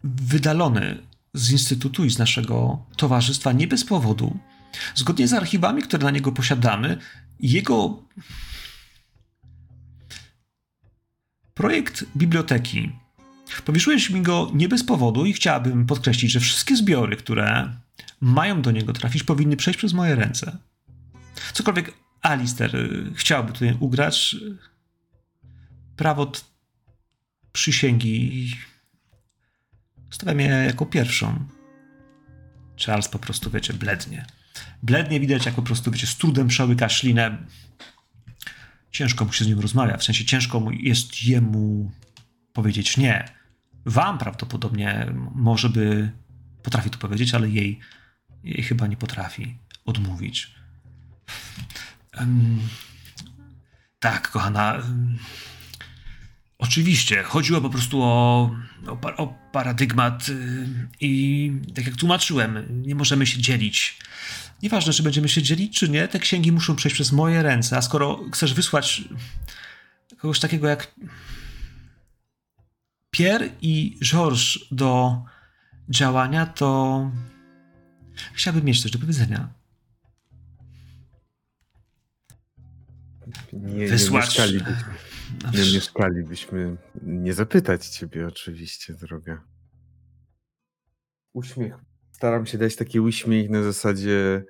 wydalony 0.05 0.99
z 1.35 1.51
Instytutu 1.51 2.05
i 2.05 2.11
z 2.11 2.19
naszego 2.19 2.85
towarzystwa 2.97 3.53
nie 3.53 3.69
bez 3.69 3.85
powodu. 3.85 4.39
Zgodnie 4.95 5.29
z 5.29 5.33
archiwami, 5.33 5.83
które 5.83 6.05
na 6.05 6.11
niego 6.11 6.33
posiadamy, 6.33 6.99
jego 7.41 8.03
projekt 11.55 12.05
biblioteki. 12.17 12.93
Powierzyłeś 13.65 14.11
mi 14.11 14.23
go 14.23 14.51
nie 14.55 14.69
bez 14.69 14.85
powodu 14.85 15.27
i 15.27 15.33
chciałabym 15.33 15.87
podkreślić, 15.87 16.33
że 16.33 16.41
wszystkie 16.41 16.77
zbiory, 16.77 17.17
które 17.17 17.73
mają 18.21 18.63
do 18.63 18.71
niego 18.71 18.93
trafić, 18.93 19.23
powinny 19.23 19.57
przejść 19.57 19.79
przez 19.79 19.93
moje 19.93 20.15
ręce. 20.15 20.57
Cokolwiek 21.53 21.93
Alister 22.23 22.77
y, 22.77 23.13
chciałby 23.15 23.53
tutaj 23.53 23.77
ugrać, 23.81 24.37
prawo 25.97 26.33
przysięgi 27.53 28.57
stawiam 30.11 30.41
je 30.41 30.47
jako 30.47 30.87
pierwszą. 30.87 31.47
Charles 32.87 33.09
po 33.09 33.19
prostu, 33.19 33.51
wiecie, 33.51 33.73
blednie. 33.73 34.27
Blednie 34.83 35.21
widać, 35.21 35.47
jak 35.47 35.55
po 35.55 35.63
prostu, 35.63 35.91
wiecie, 35.91 36.07
z 36.07 36.17
trudem 36.17 36.49
przełyka 36.49 36.89
ślinę. 36.89 37.39
Ciężko 38.91 39.25
mu 39.25 39.33
się 39.33 39.45
z 39.45 39.49
nim 39.49 39.61
rozmawia, 39.61 39.97
w 39.97 40.05
sensie 40.05 40.25
ciężko 40.25 40.61
mu 40.61 40.71
jest 40.71 41.25
jemu 41.25 41.91
powiedzieć 42.53 42.97
nie. 42.97 43.25
Wam 43.87 44.19
prawdopodobnie 44.19 45.13
może 45.35 45.69
by 45.69 46.11
potrafi 46.63 46.91
to 46.91 46.99
powiedzieć, 46.99 47.35
ale 47.35 47.49
jej, 47.49 47.81
jej 48.45 48.63
chyba 48.63 48.87
nie 48.87 48.97
potrafi 48.97 49.57
odmówić. 49.85 50.55
Tak, 53.99 54.31
kochana. 54.31 54.83
Oczywiście, 56.59 57.23
chodziło 57.23 57.61
po 57.61 57.71
prostu 57.71 58.03
o, 58.03 58.51
o, 58.87 59.17
o 59.17 59.35
paradygmat 59.53 60.27
i 61.01 61.53
tak 61.75 61.87
jak 61.87 61.97
tłumaczyłem, 61.97 62.83
nie 62.87 62.95
możemy 62.95 63.27
się 63.27 63.39
dzielić. 63.39 63.99
Nieważne, 64.63 64.93
czy 64.93 65.03
będziemy 65.03 65.29
się 65.29 65.43
dzielić, 65.43 65.79
czy 65.79 65.89
nie, 65.89 66.09
te 66.09 66.19
księgi 66.19 66.53
muszą 66.53 66.77
przejść 66.77 66.95
przez 66.95 67.13
moje 67.13 67.43
ręce, 67.43 67.77
a 67.77 67.83
skoro 67.83 68.21
chcesz 68.33 68.55
wysłać 68.55 69.03
kogoś 70.19 70.41
takiego 70.41 70.69
jak 70.69 70.95
Pierre 73.11 73.49
i 73.63 73.99
Georges 74.05 74.59
do 74.71 75.23
działania, 75.89 76.47
to 76.47 77.11
chciałbym 78.33 78.65
mieć 78.65 78.83
coś 78.83 78.91
do 78.91 78.99
powiedzenia. 78.99 79.60
Nie, 83.53 83.75
nie 83.75 83.89
Wysłać... 83.89 84.27
mieszkalibyśmy, 84.27 84.85
nie 85.53 85.75
mieszkalibyśmy 85.75 86.77
nie 87.03 87.35
zapytać 87.35 87.87
ciebie 87.87 88.27
oczywiście, 88.27 88.95
droga. 88.95 89.45
Uśmiech. 91.33 91.75
Staram 92.13 92.47
się 92.47 92.59
dać 92.59 92.77
taki 92.77 93.01
uśmiech 93.01 93.51
na 93.51 93.63
zasadzie, 93.63 94.45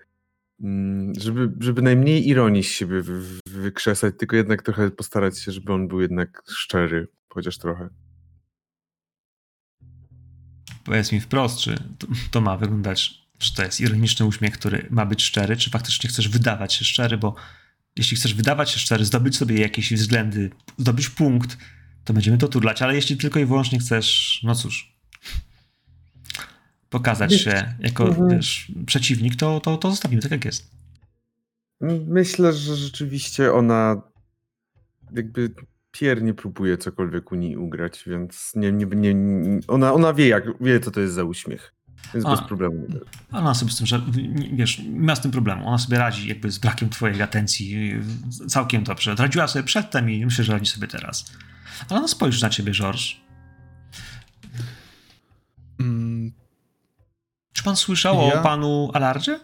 mm, 0.60 1.12
żeby, 1.20 1.52
żeby 1.60 1.82
najmniej 1.82 2.28
ironii 2.28 2.64
z 2.64 2.66
siebie 2.66 3.02
wy, 3.02 3.20
wy- 3.20 3.40
wykrzesać, 3.46 4.14
tylko 4.18 4.36
jednak 4.36 4.62
trochę 4.62 4.90
postarać 4.90 5.38
się, 5.38 5.52
żeby 5.52 5.72
on 5.72 5.88
był 5.88 6.00
jednak 6.00 6.42
szczery, 6.48 7.08
chociaż 7.28 7.58
trochę. 7.58 7.88
Powiedz 10.84 11.12
mi 11.12 11.20
wprost, 11.20 11.58
czy 11.58 11.76
to, 11.98 12.06
to 12.30 12.40
ma 12.40 12.56
wyglądać, 12.56 13.28
czy 13.38 13.54
to 13.54 13.62
jest 13.62 13.80
ironiczny 13.80 14.26
uśmiech, 14.26 14.54
który 14.58 14.86
ma 14.90 15.06
być 15.06 15.22
szczery, 15.24 15.56
czy 15.56 15.70
faktycznie 15.70 16.10
chcesz 16.10 16.28
wydawać 16.28 16.74
się 16.74 16.84
szczery, 16.84 17.18
bo 17.18 17.34
jeśli 17.96 18.16
chcesz 18.16 18.34
wydawać 18.34 18.70
się 18.70 18.78
szczery, 18.78 19.04
zdobyć 19.04 19.36
sobie 19.36 19.60
jakieś 19.60 19.92
względy, 19.92 20.50
zdobyć 20.78 21.08
punkt, 21.08 21.58
to 22.04 22.12
będziemy 22.12 22.38
to 22.38 22.48
turlać, 22.48 22.82
ale 22.82 22.94
jeśli 22.94 23.16
tylko 23.16 23.40
i 23.40 23.44
wyłącznie 23.44 23.78
chcesz, 23.78 24.40
no 24.44 24.54
cóż, 24.54 24.96
pokazać 26.90 27.34
się 27.34 27.74
jako 27.80 28.08
mhm. 28.08 28.28
wiesz, 28.28 28.72
przeciwnik, 28.86 29.36
to, 29.36 29.60
to, 29.60 29.76
to 29.76 29.90
zostawimy 29.90 30.22
tak 30.22 30.30
jak 30.30 30.44
jest. 30.44 30.70
Myślę, 32.06 32.52
że 32.52 32.76
rzeczywiście 32.76 33.52
ona 33.52 34.02
jakby 35.12 35.54
Pier 35.92 36.22
nie 36.22 36.34
próbuje 36.34 36.78
cokolwiek 36.78 37.32
u 37.32 37.34
niej 37.34 37.56
ugrać, 37.56 38.04
więc 38.06 38.52
nie, 38.56 38.72
nie, 38.72 38.86
nie, 38.86 39.14
nie, 39.14 39.60
ona, 39.68 39.92
ona 39.92 40.14
wie, 40.14 40.28
jak, 40.28 40.44
wie, 40.62 40.80
co 40.80 40.90
to 40.90 41.00
jest 41.00 41.14
za 41.14 41.24
uśmiech. 41.24 41.74
Więc 42.14 42.26
A. 42.26 42.30
bez 42.30 42.40
problemu. 42.40 42.86
Ona 43.32 43.54
sobie 43.54 43.72
z 43.72 43.76
tym, 43.76 43.86
że 43.86 44.00
nie- 44.16 44.48
wiesz, 44.56 44.78
nie 44.78 45.00
ma 45.00 45.16
z 45.16 45.20
tym 45.20 45.30
problemu. 45.30 45.68
Ona 45.68 45.78
sobie 45.78 45.98
radzi 45.98 46.28
jakby 46.28 46.50
z 46.50 46.58
brakiem 46.58 46.88
twojej 46.88 47.22
atencji 47.22 47.94
całkiem 48.48 48.84
dobrze. 48.84 49.14
Radziła 49.14 49.48
sobie 49.48 49.62
przedtem 49.62 50.10
i 50.10 50.24
myślę, 50.24 50.44
że 50.44 50.52
radzi 50.52 50.66
sobie 50.70 50.86
teraz. 50.88 51.24
Ale 51.88 51.98
ona 51.98 52.08
spojrzy 52.08 52.42
na 52.42 52.50
ciebie, 52.50 52.72
George. 52.72 53.16
Mm, 55.80 56.32
Czy 57.52 57.62
pan 57.62 57.76
słyszał 57.76 58.14
Ja- 58.28 58.40
o 58.40 58.42
panu 58.42 58.90
Alardzie? 58.94 59.40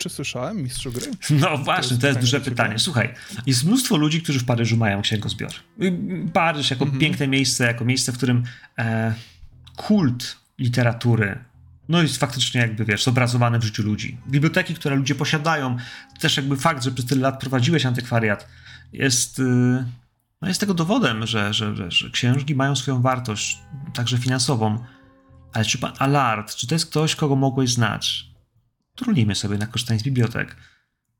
Czy 0.00 0.08
słyszałem, 0.08 0.62
mistrzu 0.62 0.92
gry? 0.92 1.06
No 1.30 1.58
właśnie, 1.58 1.96
to 1.96 2.06
jest, 2.06 2.20
duże 2.20 2.40
pytanie. 2.40 2.78
Słuchaj, 2.78 3.14
jest 3.46 3.64
mnóstwo 3.64 3.96
ludzi, 3.96 4.22
którzy 4.22 4.38
w 4.38 4.44
Paryżu 4.44 4.76
mają 4.76 5.02
księgozbior. 5.02 5.50
Y, 5.82 5.92
Paryż 6.32 6.70
jako 6.70 6.84
Mhm. 6.84 7.00
piękne 7.00 7.28
miejsce, 7.28 7.64
jako 7.66 7.84
miejsce, 7.84 8.12
w 8.12 8.16
którym 8.16 8.42
e, 8.78 9.14
kult 9.76 10.36
literatury 10.58 11.44
no 11.88 12.02
jest 12.02 12.16
faktycznie 12.16 12.60
jakby, 12.60 12.84
wiesz, 12.84 13.04
zobrazowane 13.04 13.58
w 13.58 13.64
życiu 13.64 13.82
ludzi. 13.82 14.18
Biblioteki, 14.28 14.74
które 14.74 14.96
ludzie 14.96 15.14
posiadają, 15.14 15.76
też 16.20 16.36
jakby 16.36 16.56
fakt, 16.56 16.84
że 16.84 16.90
przez 16.92 17.06
tyle 17.06 17.20
lat 17.20 17.40
prowadziłeś 17.40 17.86
antykwariat, 17.86 18.48
jest, 18.92 19.38
yy, 19.38 19.84
no 20.42 20.48
jest 20.48 20.60
tego 20.60 20.74
dowodem, 20.74 21.26
że, 21.26 21.54
że, 21.54 21.76
że, 21.76 21.90
że 21.90 22.10
księżki 22.10 22.54
mają 22.54 22.76
swoją 22.76 23.02
wartość, 23.02 23.58
także 23.94 24.18
finansową. 24.18 24.84
Ale 25.52 25.64
czy 25.64 25.78
pan 25.78 25.92
Alard, 25.98 26.54
czy 26.56 26.66
to 26.66 26.74
jest 26.74 26.86
ktoś, 26.86 27.16
kogo 27.16 27.36
mogłeś 27.36 27.70
znać? 27.72 28.29
Trudnijmy 29.04 29.34
sobie 29.34 29.58
na 29.58 29.66
korzystanie 29.66 30.00
z 30.00 30.02
bibliotek. 30.02 30.56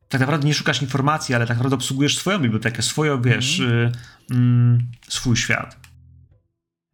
Tak 0.08 0.20
naprawdę 0.20 0.46
nie 0.46 0.54
szukasz 0.54 0.82
informacji, 0.82 1.34
ale 1.34 1.46
tak 1.46 1.56
naprawdę 1.56 1.74
obsługujesz 1.76 2.18
swoją 2.18 2.38
bibliotekę, 2.38 2.82
swoją, 2.82 3.22
wiesz, 3.22 3.60
Mhm. 3.60 3.92
y, 4.32 4.34
mm, 4.34 4.90
swój 5.08 5.36
świat. 5.36 5.76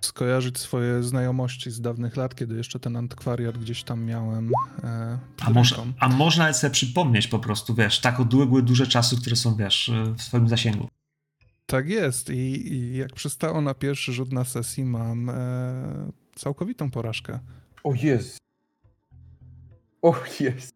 Skojarzyć 0.01 0.59
swoje 0.59 1.03
znajomości 1.03 1.71
z 1.71 1.81
dawnych 1.81 2.17
lat, 2.17 2.35
kiedy 2.35 2.57
jeszcze 2.57 2.81
ten 2.81 2.97
antykwariat 2.97 3.59
gdzieś 3.59 3.83
tam 3.83 4.05
miałem. 4.05 4.51
E, 4.85 5.19
A, 5.41 5.51
może, 5.51 5.77
a 6.01 6.09
można 6.09 6.53
sobie 6.53 6.71
przypomnieć 6.71 7.27
po 7.29 7.39
prostu, 7.39 7.75
wiesz, 7.75 8.01
tak 8.01 8.21
odległe 8.21 8.63
duże 8.63 8.87
czasy, 8.87 9.17
które 9.21 9.37
są, 9.37 9.57
wiesz, 9.57 9.89
y, 9.89 10.15
w 10.19 10.23
swoim 10.23 10.49
zasięgu. 10.49 10.89
Tak 11.67 11.89
jest. 11.89 12.31
I, 12.31 12.73
I 12.73 12.97
jak 12.97 13.13
przystało 13.13 13.61
na 13.61 13.75
pierwszy 13.75 14.13
rzut 14.13 14.33
na 14.33 14.45
sesji, 14.45 14.85
mam 14.85 15.31
e, 15.31 15.35
całkowitą 16.37 16.91
porażkę. 16.91 17.39
O 17.85 17.95
jest. 17.95 18.39
O 20.03 20.15
jest. 20.41 20.76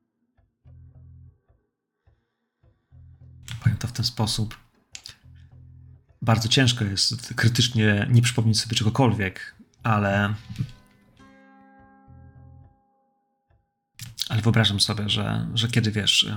Powiem 3.60 3.78
to 3.78 3.88
w 3.88 3.92
ten 3.92 4.04
sposób. 4.04 4.58
Bardzo 6.22 6.48
ciężko 6.48 6.84
jest 6.84 7.34
krytycznie 7.34 8.06
nie 8.10 8.22
przypomnieć 8.22 8.60
sobie 8.60 8.76
czegokolwiek, 8.76 9.54
ale. 9.82 10.34
Ale 14.28 14.42
wyobrażam 14.42 14.80
sobie, 14.80 15.08
że, 15.08 15.48
że 15.54 15.68
kiedy 15.68 15.90
wiesz. 15.90 16.30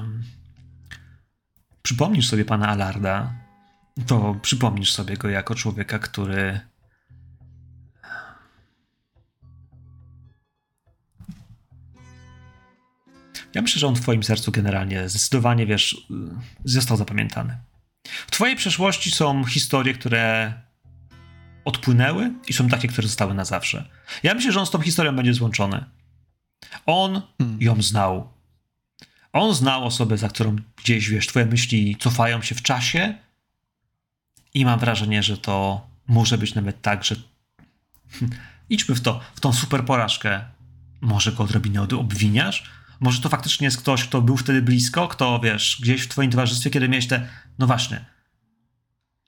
Przypomnisz 1.82 2.30
sobie 2.30 2.46
pana 2.46 2.68
Alarda, 2.68 3.34
to 4.08 4.36
przypomnisz 4.42 4.94
sobie 4.94 5.18
go 5.18 5.30
jako 5.30 5.56
człowieka, 5.56 6.00
który. 6.00 6.73
Ja 13.56 13.62
myślę, 13.62 13.80
że 13.80 13.88
on 13.88 13.96
w 13.96 14.02
twoim 14.02 14.24
sercu 14.24 14.52
generalnie 14.52 15.10
zdecydowanie, 15.10 15.66
wiesz, 15.66 16.08
został 16.66 16.98
zapamiętany. 16.98 17.58
W 18.28 18.32
twojej 18.32 18.56
przeszłości 18.56 19.12
są 19.12 19.44
historie, 19.44 19.94
które 19.94 20.54
odpłynęły 21.66 22.32
i 22.48 22.54
są 22.54 22.70
takie, 22.70 22.88
które 22.88 23.08
zostały 23.08 23.34
na 23.34 23.46
zawsze. 23.46 23.90
Ja 24.24 24.34
myślę, 24.34 24.52
że 24.52 24.60
on 24.60 24.66
z 24.66 24.70
tą 24.72 24.82
historią 24.82 25.16
będzie 25.16 25.34
złączony. 25.34 25.86
On 26.86 27.22
Hmm. 27.38 27.62
ją 27.62 27.82
znał. 27.82 28.30
On 29.34 29.54
znał 29.56 29.86
osobę, 29.86 30.18
za 30.18 30.30
którą 30.30 30.56
gdzieś, 30.76 31.10
wiesz, 31.10 31.28
twoje 31.28 31.46
myśli 31.46 31.96
cofają 32.00 32.42
się 32.42 32.56
w 32.56 32.62
czasie 32.62 33.14
i 34.54 34.66
mam 34.66 34.80
wrażenie, 34.80 35.24
że 35.24 35.38
to 35.38 35.88
może 36.08 36.38
być 36.38 36.56
nawet 36.56 36.82
tak, 36.82 37.04
że 37.04 37.16
idźmy 38.70 38.96
w 38.96 39.02
to, 39.02 39.20
w 39.36 39.40
tą 39.40 39.54
super 39.54 39.86
porażkę. 39.86 40.42
Może 41.02 41.32
go 41.32 41.44
odrobinę 41.44 41.82
od- 41.82 41.94
obwiniasz? 41.94 42.64
Może 43.04 43.22
to 43.22 43.30
faktycznie 43.30 43.66
jest 43.66 43.78
ktoś, 43.78 44.04
kto 44.04 44.22
był 44.22 44.38
wtedy 44.38 44.62
blisko, 44.62 45.08
kto, 45.08 45.40
wiesz, 45.40 45.78
gdzieś 45.82 46.02
w 46.02 46.08
twoim 46.08 46.32
towarzystwie, 46.32 46.70
kiedy 46.70 46.90
miałeś 46.90 47.08
te, 47.08 47.28
no 47.60 47.68
właśnie, 47.68 48.06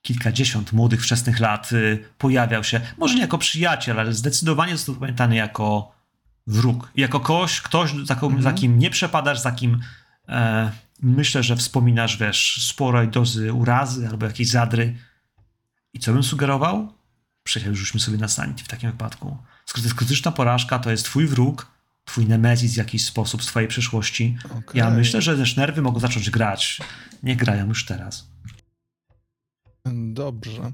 kilkadziesiąt 0.02 0.72
młodych, 0.72 1.02
wczesnych 1.02 1.40
lat 1.40 1.72
y, 1.72 2.04
pojawiał 2.18 2.64
się, 2.64 2.80
może 2.98 3.14
nie 3.14 3.20
jako 3.20 3.38
przyjaciel, 3.38 4.00
ale 4.00 4.12
zdecydowanie 4.12 4.76
został 4.76 4.94
pamiętany 4.94 5.36
jako 5.36 5.94
wróg. 6.46 6.92
Jako 6.94 7.20
kogoś, 7.20 7.60
ktoś, 7.60 7.90
za, 8.04 8.14
kom, 8.14 8.32
Mhm. 8.32 8.42
za 8.42 8.52
kim 8.60 8.78
nie 8.78 8.90
przepadasz, 8.90 9.40
za 9.40 9.52
kim 9.52 9.80
e, 10.28 10.70
myślę, 11.02 11.42
że 11.42 11.56
wspominasz, 11.56 12.16
wiesz, 12.16 12.68
sporej 12.68 13.08
dozy 13.08 13.52
urazy 13.52 14.08
albo 14.08 14.26
jakiejś 14.26 14.48
zadry. 14.48 14.96
I 15.92 15.98
co 15.98 16.12
bym 16.12 16.22
sugerował? 16.22 16.92
Przecież 17.42 17.92
sobie 17.92 18.18
na 18.18 18.28
sanity 18.28 18.64
w 18.64 18.68
takim 18.68 18.90
wypadku. 18.90 19.36
Skoro 19.66 19.82
to 19.82 19.86
jest 19.86 19.98
krytyczna 19.98 20.32
porażka, 20.32 20.78
to 20.78 20.90
jest 20.90 21.04
twój 21.04 21.26
wróg, 21.26 21.75
twój 22.06 22.26
nemezis 22.26 22.74
w 22.74 22.76
jakiś 22.76 23.04
sposób 23.04 23.42
z 23.42 23.46
twojej 23.46 23.68
przeszłości. 23.68 24.36
Okej. 24.44 24.60
Ja 24.74 24.90
myślę, 24.90 25.22
że 25.22 25.36
też 25.36 25.56
nerwy 25.56 25.82
mogą 25.82 26.00
zacząć 26.00 26.30
grać. 26.30 26.78
Nie 27.22 27.36
grają 27.36 27.66
już 27.68 27.84
teraz. 27.84 28.28
Dobrze. 30.12 30.72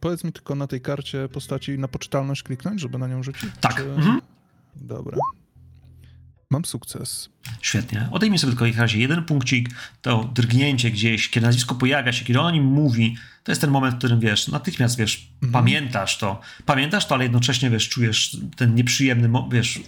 Powiedz 0.00 0.24
mi 0.24 0.32
tylko 0.32 0.54
na 0.54 0.66
tej 0.66 0.80
karcie 0.80 1.28
postaci 1.28 1.78
na 1.78 1.88
poczytalność 1.88 2.42
kliknąć, 2.42 2.80
żeby 2.80 2.98
na 2.98 3.08
nią 3.08 3.22
rzucić? 3.22 3.50
Tak. 3.60 3.76
Czy- 3.76 3.82
Mhm. 3.90 4.20
Dobra. 4.76 5.16
Mam 6.50 6.64
sukces. 6.64 7.28
Świetnie. 7.60 8.08
Odejmij 8.10 8.38
sobie 8.38 8.52
tylko 8.56 8.74
w 8.74 8.78
razie 8.78 8.98
jeden 8.98 9.24
punkcik, 9.24 9.68
to 10.02 10.30
drgnięcie 10.34 10.90
gdzieś, 10.90 11.28
kiedy 11.30 11.46
nazwisko 11.46 11.74
pojawia 11.74 12.12
się, 12.12 12.24
kiedy 12.24 12.40
on 12.40 12.46
o 12.46 12.50
nim 12.50 12.64
mówi, 12.64 13.16
to 13.44 13.52
jest 13.52 13.60
ten 13.60 13.70
moment, 13.70 13.94
w 13.94 13.98
którym 13.98 14.20
wiesz, 14.20 14.48
natychmiast 14.48 14.96
wiesz, 14.98 15.32
Mhm. 15.34 15.52
pamiętasz 15.52 16.18
to. 16.18 16.40
Pamiętasz 16.66 17.06
to, 17.06 17.14
ale 17.14 17.24
jednocześnie 17.24 17.70
wiesz, 17.70 17.88
czujesz 17.88 18.36
ten 18.56 18.74
nieprzyjemny, 18.74 19.30
wiesz, 19.52 19.80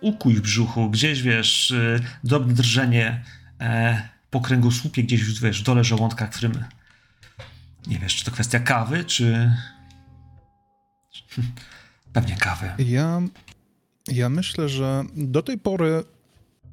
ukój 0.00 0.34
w 0.34 0.40
brzuchu, 0.40 0.90
gdzieś 0.90 1.22
wiesz, 1.22 1.70
y, 1.70 2.00
drobne 2.24 2.54
drżenie 2.54 3.24
e, 3.60 4.02
po 4.30 4.40
kręgosłupie, 4.40 5.02
gdzieś 5.02 5.40
wiesz, 5.40 5.60
w 5.60 5.64
dole 5.64 5.84
żołądka, 5.84 6.26
którym 6.26 6.52
nie 7.86 7.98
wiesz, 7.98 8.16
czy 8.16 8.24
to 8.24 8.30
kwestia 8.30 8.60
kawy, 8.60 9.04
czy. 9.04 9.54
Pewnie 12.12 12.36
kawy. 12.36 12.70
Ja, 12.78 13.22
ja 14.08 14.28
myślę, 14.28 14.68
że 14.68 15.04
do 15.16 15.42
tej 15.42 15.58
pory 15.58 16.04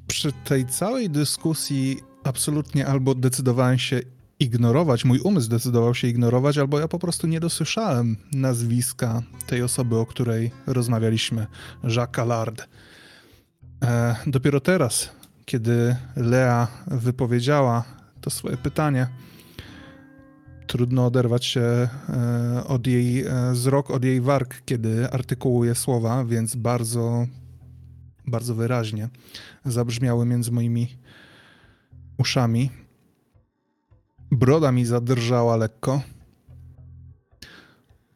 przy 0.07 0.31
tej 0.31 0.65
całej 0.65 1.09
dyskusji 1.09 1.99
absolutnie 2.23 2.87
albo 2.87 3.15
decydowałem 3.15 3.79
się 3.79 4.01
ignorować, 4.39 5.05
mój 5.05 5.19
umysł 5.19 5.49
decydował 5.49 5.95
się 5.95 6.07
ignorować, 6.07 6.57
albo 6.57 6.79
ja 6.79 6.87
po 6.87 6.99
prostu 6.99 7.27
nie 7.27 7.39
dosłyszałem 7.39 8.17
nazwiska 8.33 9.21
tej 9.47 9.61
osoby, 9.61 9.97
o 9.97 10.05
której 10.05 10.51
rozmawialiśmy, 10.67 11.47
Jacques 11.83 12.19
Allard. 12.19 12.67
E, 13.83 14.15
dopiero 14.27 14.59
teraz, 14.59 15.09
kiedy 15.45 15.95
Lea 16.15 16.67
wypowiedziała 16.87 17.83
to 18.21 18.29
swoje 18.29 18.57
pytanie, 18.57 19.07
trudno 20.67 21.05
oderwać 21.05 21.45
się 21.45 21.61
e, 21.61 21.89
od 22.67 22.87
jej 22.87 23.25
e, 23.25 23.51
wzrok, 23.51 23.91
od 23.91 24.03
jej 24.03 24.21
warg, 24.21 24.61
kiedy 24.65 25.09
artykułuje 25.11 25.75
słowa, 25.75 26.25
więc 26.25 26.55
bardzo, 26.55 27.27
bardzo 28.27 28.55
wyraźnie 28.55 29.09
zabrzmiały 29.65 30.25
między 30.25 30.51
moimi 30.51 30.97
uszami. 32.17 32.69
Broda 34.31 34.71
mi 34.71 34.85
zadrżała 34.85 35.55
lekko. 35.55 36.01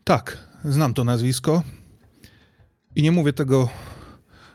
Tak, 0.04 0.38
znam 0.66 0.94
to 0.94 1.04
nazwisko. 1.04 1.64
I 2.96 3.04
nie 3.04 3.12
mówię 3.12 3.34
tego 3.34 3.70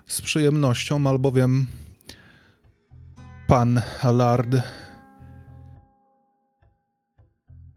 z 0.06 0.22
przyjemnością, 0.22 1.06
albowiem 1.06 1.66
pan 3.46 3.82
Allard 4.02 4.56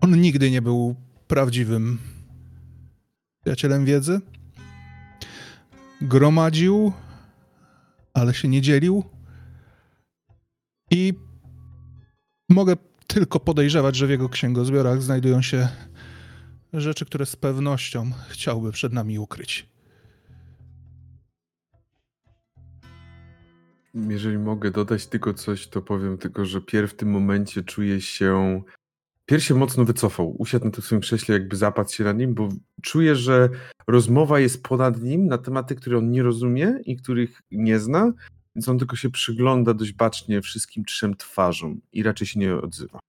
on 0.01 0.21
nigdy 0.21 0.51
nie 0.51 0.61
był 0.61 0.95
prawdziwym 1.27 1.99
przyjacielem 3.41 3.85
wiedzy. 3.85 4.21
Gromadził, 6.01 6.93
ale 8.13 8.33
się 8.33 8.47
nie 8.47 8.61
dzielił. 8.61 9.03
I 10.91 11.13
mogę 12.49 12.75
tylko 13.07 13.39
podejrzewać, 13.39 13.95
że 13.95 14.07
w 14.07 14.09
jego 14.09 14.29
księgozbiorach 14.29 15.01
znajdują 15.01 15.41
się 15.41 15.67
rzeczy, 16.73 17.05
które 17.05 17.25
z 17.25 17.35
pewnością 17.35 18.11
chciałby 18.29 18.71
przed 18.71 18.93
nami 18.93 19.19
ukryć. 19.19 19.69
Jeżeli 23.93 24.37
mogę 24.37 24.71
dodać 24.71 25.07
tylko 25.07 25.33
coś, 25.33 25.67
to 25.67 25.81
powiem 25.81 26.17
tylko, 26.17 26.45
że 26.45 26.61
Pier 26.61 26.89
w 26.89 26.93
tym 26.93 27.11
momencie 27.11 27.63
czuje 27.63 28.01
się. 28.01 28.61
Pier 29.25 29.43
się 29.43 29.55
mocno 29.55 29.85
wycofał. 29.85 30.35
Usiadł 30.41 30.65
na 30.65 30.71
tym 30.71 30.83
swoim 30.83 31.01
krześle, 31.01 31.33
jakby 31.33 31.55
zapadł 31.55 31.91
się 31.91 32.03
na 32.03 32.11
nim, 32.11 32.33
bo 32.33 32.49
czuje, 32.81 33.15
że 33.15 33.49
rozmowa 33.87 34.39
jest 34.39 34.63
ponad 34.63 35.01
nim 35.01 35.27
na 35.27 35.37
tematy, 35.37 35.75
które 35.75 35.97
on 35.97 36.11
nie 36.11 36.23
rozumie 36.23 36.79
i 36.85 36.97
których 36.97 37.41
nie 37.51 37.79
zna, 37.79 38.13
więc 38.55 38.69
on 38.69 38.79
tylko 38.79 38.95
się 38.95 39.09
przygląda 39.09 39.73
dość 39.73 39.91
bacznie 39.91 40.41
wszystkim 40.41 40.85
trzem 40.85 41.15
twarzom 41.15 41.81
i 41.93 42.03
raczej 42.03 42.27
się 42.27 42.39
nie 42.39 42.55
odzywa. 42.55 42.99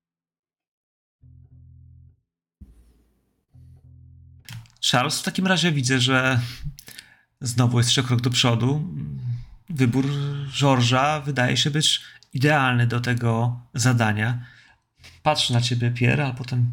Charles, 4.91 5.21
w 5.21 5.23
takim 5.23 5.47
razie 5.47 5.73
widzę, 5.73 5.99
że 5.99 6.41
znowu 7.41 7.79
jest 7.79 7.89
jeszcze 7.89 8.03
krok 8.03 8.21
do 8.21 8.31
przodu. 8.31 8.83
Wybór 9.71 10.07
Georgesa 10.59 11.21
wydaje 11.21 11.57
się 11.57 11.71
być 11.71 12.01
idealny 12.33 12.87
do 12.87 13.01
tego 13.01 13.61
zadania. 13.75 14.47
Patrzę 15.23 15.55
na 15.55 15.61
ciebie, 15.61 15.91
Pierre, 15.91 16.27
a 16.27 16.33
potem. 16.33 16.73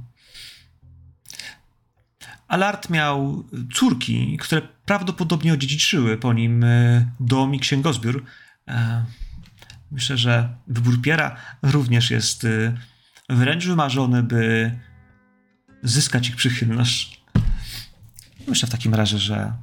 Alart 2.48 2.90
miał 2.90 3.44
córki, 3.74 4.38
które 4.38 4.62
prawdopodobnie 4.62 5.54
odziedziczyły 5.54 6.18
po 6.18 6.34
nim 6.34 6.64
e, 6.64 7.12
dom 7.20 7.56
i 7.56 7.60
księgozbiór. 7.60 8.26
E, 8.68 9.06
myślę, 9.92 10.18
że 10.18 10.50
wybór 10.68 11.02
Piera 11.02 11.36
również 11.62 12.12
jest 12.12 12.46
e, 12.46 12.78
wręcz 13.30 13.66
wymarzony, 13.66 14.24
by 14.24 14.72
zyskać 15.84 16.30
ich 16.30 16.36
przychylność. 16.36 17.24
Myślę 18.48 18.68
w 18.68 18.72
takim 18.72 18.96
razie, 18.96 19.18
że 19.18 19.54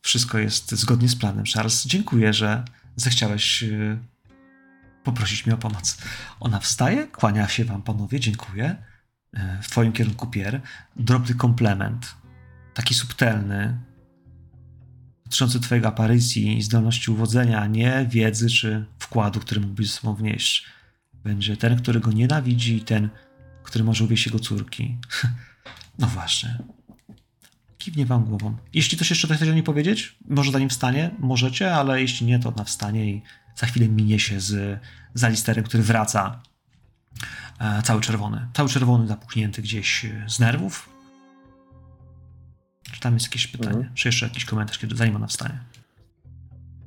wszystko 0.00 0.38
jest 0.38 0.70
zgodnie 0.72 1.08
z 1.08 1.16
planem. 1.16 1.44
Charles, 1.54 1.86
dziękuję, 1.86 2.32
że 2.32 2.64
zechciałeś 2.96 3.64
poprosić 5.04 5.46
mnie 5.46 5.54
o 5.54 5.58
pomoc. 5.58 5.98
Ona 6.40 6.58
wstaje, 6.58 7.06
kłania 7.06 7.48
się 7.48 7.64
wam 7.64 7.82
panowie, 7.82 8.20
dziękuję. 8.20 8.76
W 9.62 9.68
twoim 9.68 9.92
kierunku 9.92 10.26
Pier. 10.26 10.60
Drobny 10.96 11.34
komplement. 11.34 12.14
Taki 12.74 12.94
subtelny, 12.94 13.78
dotyczący 15.24 15.60
twojej 15.60 15.84
aparycji 15.84 16.58
i 16.58 16.62
zdolności 16.62 17.10
uwodzenia, 17.10 17.60
a 17.60 17.66
nie 17.66 18.06
wiedzy 18.10 18.48
czy 18.48 18.84
wkładu, 18.98 19.40
który 19.40 19.60
mógłbyś 19.60 19.86
ze 19.86 19.92
sobą 19.92 20.14
wnieść. 20.14 20.66
Będzie 21.14 21.56
ten, 21.56 21.76
który 21.76 22.00
go 22.00 22.12
nienawidzi 22.12 22.76
i 22.76 22.80
ten, 22.80 23.08
który 23.62 23.84
może 23.84 24.04
uwieść 24.04 24.26
jego 24.26 24.38
córki. 24.38 24.98
no 25.98 26.06
właśnie. 26.06 26.58
Kiwnie 27.80 28.06
wam 28.06 28.24
głową. 28.24 28.56
Jeśli 28.72 28.98
coś 28.98 29.10
jeszcze 29.10 29.28
chcecie 29.34 29.50
o 29.50 29.54
niej 29.54 29.62
powiedzieć, 29.62 30.16
może 30.28 30.52
zanim 30.52 30.68
wstanie, 30.68 31.10
możecie, 31.18 31.74
ale 31.74 32.00
jeśli 32.00 32.26
nie, 32.26 32.38
to 32.38 32.48
ona 32.48 32.64
wstanie 32.64 33.10
i 33.10 33.22
za 33.56 33.66
chwilę 33.66 33.88
minie 33.88 34.18
się 34.18 34.40
z, 34.40 34.80
z 35.14 35.24
Alisterem, 35.24 35.64
który 35.64 35.82
wraca 35.82 36.42
e, 37.58 37.82
cały 37.82 38.00
czerwony. 38.00 38.48
Cały 38.54 38.68
czerwony 38.68 39.06
zapuchnięty 39.06 39.62
gdzieś 39.62 40.06
z 40.28 40.40
nerwów, 40.40 40.88
czy 42.92 43.00
tam 43.00 43.14
jest 43.14 43.26
jakieś 43.26 43.46
pytanie? 43.46 43.76
Mhm. 43.76 43.94
Czy 43.94 44.08
jeszcze 44.08 44.26
jakiś 44.26 44.44
komentarz, 44.44 44.78
kiedy, 44.78 44.96
zanim 44.96 45.16
ona 45.16 45.26
wstanie? 45.26 45.60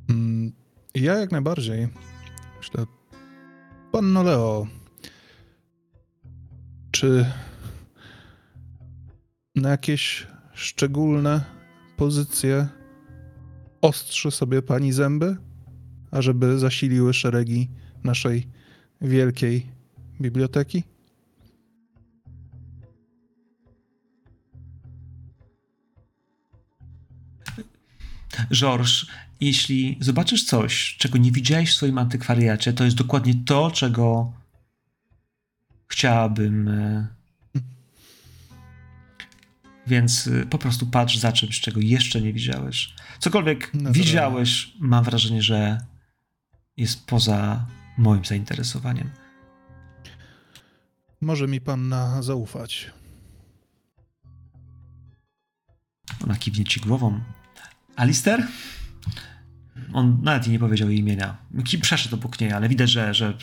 Mm, 0.10 0.54
ja 0.96 1.14
jak 1.14 1.32
najbardziej. 1.32 1.88
Myślę, 2.58 2.86
panno 3.92 4.24
Leo, 4.24 4.68
czy 6.92 7.26
na 9.56 9.70
jakieś 9.70 10.28
szczególne 10.64 11.44
pozycje 11.98 12.68
ostrzy 13.82 14.32
sobie 14.32 14.62
pani 14.62 14.94
zęby, 14.94 15.38
ażeby 16.12 16.60
zasiliły 16.60 17.14
szeregi 17.14 17.70
naszej 18.04 18.48
wielkiej 19.02 19.68
biblioteki? 20.22 20.84
Georges, 28.52 29.06
jeśli 29.42 29.98
zobaczysz 30.02 30.46
coś, 30.46 30.96
czego 31.00 31.18
nie 31.18 31.32
widziałeś 31.32 31.72
w 31.72 31.76
swoim 31.76 31.98
antykwariacie, 31.98 32.74
to 32.74 32.84
jest 32.84 32.98
dokładnie 32.98 33.34
to, 33.46 33.72
czego 33.72 34.34
chciałabym. 35.88 36.70
Więc 39.88 40.28
e, 40.28 40.46
po 40.46 40.58
prostu 40.58 40.86
patrz 40.86 41.18
za 41.18 41.32
czymś, 41.32 41.62
czego 41.62 41.80
jeszcze 41.80 42.22
nie 42.22 42.34
widziałeś. 42.34 42.94
Cokolwiek 43.20 43.72
no 43.74 43.92
widziałeś, 43.92 44.74
mam 44.80 45.04
wrażenie, 45.04 45.42
że 45.42 45.78
jest 46.78 47.06
poza 47.06 47.66
moim 47.98 48.26
zainteresowaniem. 48.26 49.10
Może 51.22 51.48
mi 51.48 51.62
pan 51.62 51.90
na 51.90 52.22
zaufać. 52.22 52.92
Ona 56.24 56.36
kiwnie 56.36 56.66
ci 56.66 56.80
głową. 56.80 57.20
Alister? 57.96 58.48
On 59.94 60.20
nawet 60.24 60.48
nie 60.48 60.60
powiedział 60.60 60.90
jej 60.90 61.00
imienia. 61.00 61.38
Przeszedł 61.82 62.16
obok 62.16 62.40
niej, 62.40 62.52
ale 62.52 62.70
widać, 62.70 62.90
że, 62.90 63.14
że, 63.14 63.34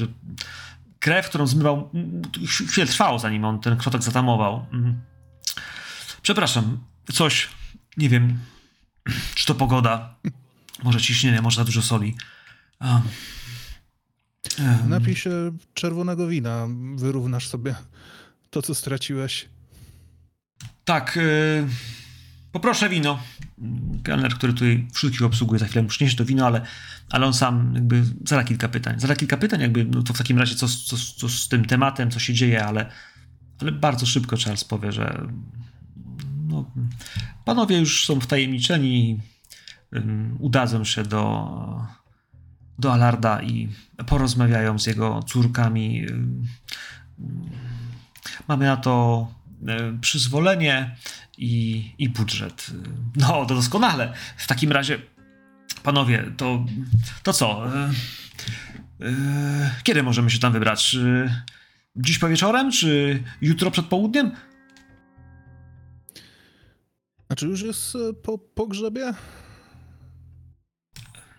krew, 0.98 1.28
którą 1.28 1.46
zmywał, 1.46 1.90
chwilę 2.46 2.86
trwało, 2.86 3.18
zanim 3.18 3.44
on 3.44 3.60
ten 3.60 3.76
krotek 3.76 4.02
zatamował. 4.02 4.66
Mhm. 4.72 5.00
Przepraszam, 6.30 6.78
coś, 7.12 7.48
nie 7.96 8.08
wiem, 8.08 8.38
czy 9.34 9.46
to 9.46 9.54
pogoda, 9.54 10.14
może 10.82 11.00
ciśnienie, 11.00 11.42
może 11.42 11.56
za 11.56 11.64
dużo 11.64 11.82
soli. 11.82 12.16
Um, 12.80 13.02
um. 14.58 14.88
Napij 14.90 15.16
się 15.16 15.30
czerwonego 15.74 16.28
wina, 16.28 16.66
wyrównasz 16.96 17.48
sobie 17.48 17.74
to, 18.50 18.62
co 18.62 18.74
straciłeś. 18.74 19.48
Tak, 20.84 21.16
y 21.16 21.66
Poproszę 22.52 22.88
wino. 22.88 23.22
Kelner, 24.02 24.34
który 24.34 24.52
tutaj 24.52 24.88
wszystkich 24.92 25.22
obsługuje, 25.22 25.58
za 25.58 25.66
chwilę 25.66 25.82
mu 25.82 25.88
przyniesie 25.88 26.16
to 26.16 26.24
wino, 26.24 26.46
ale, 26.46 26.60
ale 27.10 27.26
on 27.26 27.34
sam 27.34 27.72
jakby 27.74 28.04
zada 28.26 28.44
kilka 28.44 28.68
pytań. 28.68 29.00
Zada 29.00 29.16
kilka 29.16 29.36
pytań, 29.36 29.60
jakby 29.60 29.84
no 29.84 30.02
to 30.02 30.12
w 30.12 30.18
takim 30.18 30.38
razie 30.38 30.54
co, 30.54 30.68
co, 30.68 30.96
co 30.96 31.28
z 31.28 31.48
tym 31.48 31.64
tematem, 31.64 32.10
co 32.10 32.18
się 32.20 32.34
dzieje, 32.34 32.64
ale, 32.64 32.90
ale 33.60 33.72
bardzo 33.72 34.06
szybko 34.06 34.36
Charles 34.36 34.64
powie, 34.64 34.92
że 34.92 35.26
no, 36.50 36.70
panowie 37.44 37.78
już 37.78 38.06
są 38.06 38.20
wtajemniczeni, 38.20 39.20
udadzą 40.38 40.84
się 40.84 41.02
do, 41.02 41.50
do 42.78 42.92
Alarda 42.92 43.42
i 43.42 43.68
porozmawiają 44.06 44.78
z 44.78 44.86
jego 44.86 45.22
córkami. 45.22 46.06
Mamy 48.48 48.66
na 48.66 48.76
to 48.76 49.26
um, 49.62 50.00
przyzwolenie 50.00 50.96
i, 51.38 51.84
i 51.98 52.08
budżet. 52.08 52.70
No, 53.16 53.46
to 53.46 53.54
doskonale. 53.54 54.12
W 54.36 54.46
takim 54.46 54.72
razie, 54.72 54.98
panowie, 55.82 56.32
to, 56.36 56.66
to 57.22 57.32
co? 57.32 57.76
E, 57.76 57.90
e, 59.00 59.70
kiedy 59.82 60.02
możemy 60.02 60.30
się 60.30 60.38
tam 60.38 60.52
wybrać? 60.52 60.96
Dziś 61.96 62.18
po 62.18 62.28
wieczorem, 62.28 62.72
czy 62.72 63.22
jutro 63.40 63.70
przed 63.70 63.86
południem? 63.86 64.32
A 67.30 67.34
czy 67.34 67.46
już 67.46 67.62
jest 67.62 67.96
e, 67.96 68.12
po 68.12 68.38
pogrzebie? 68.38 69.14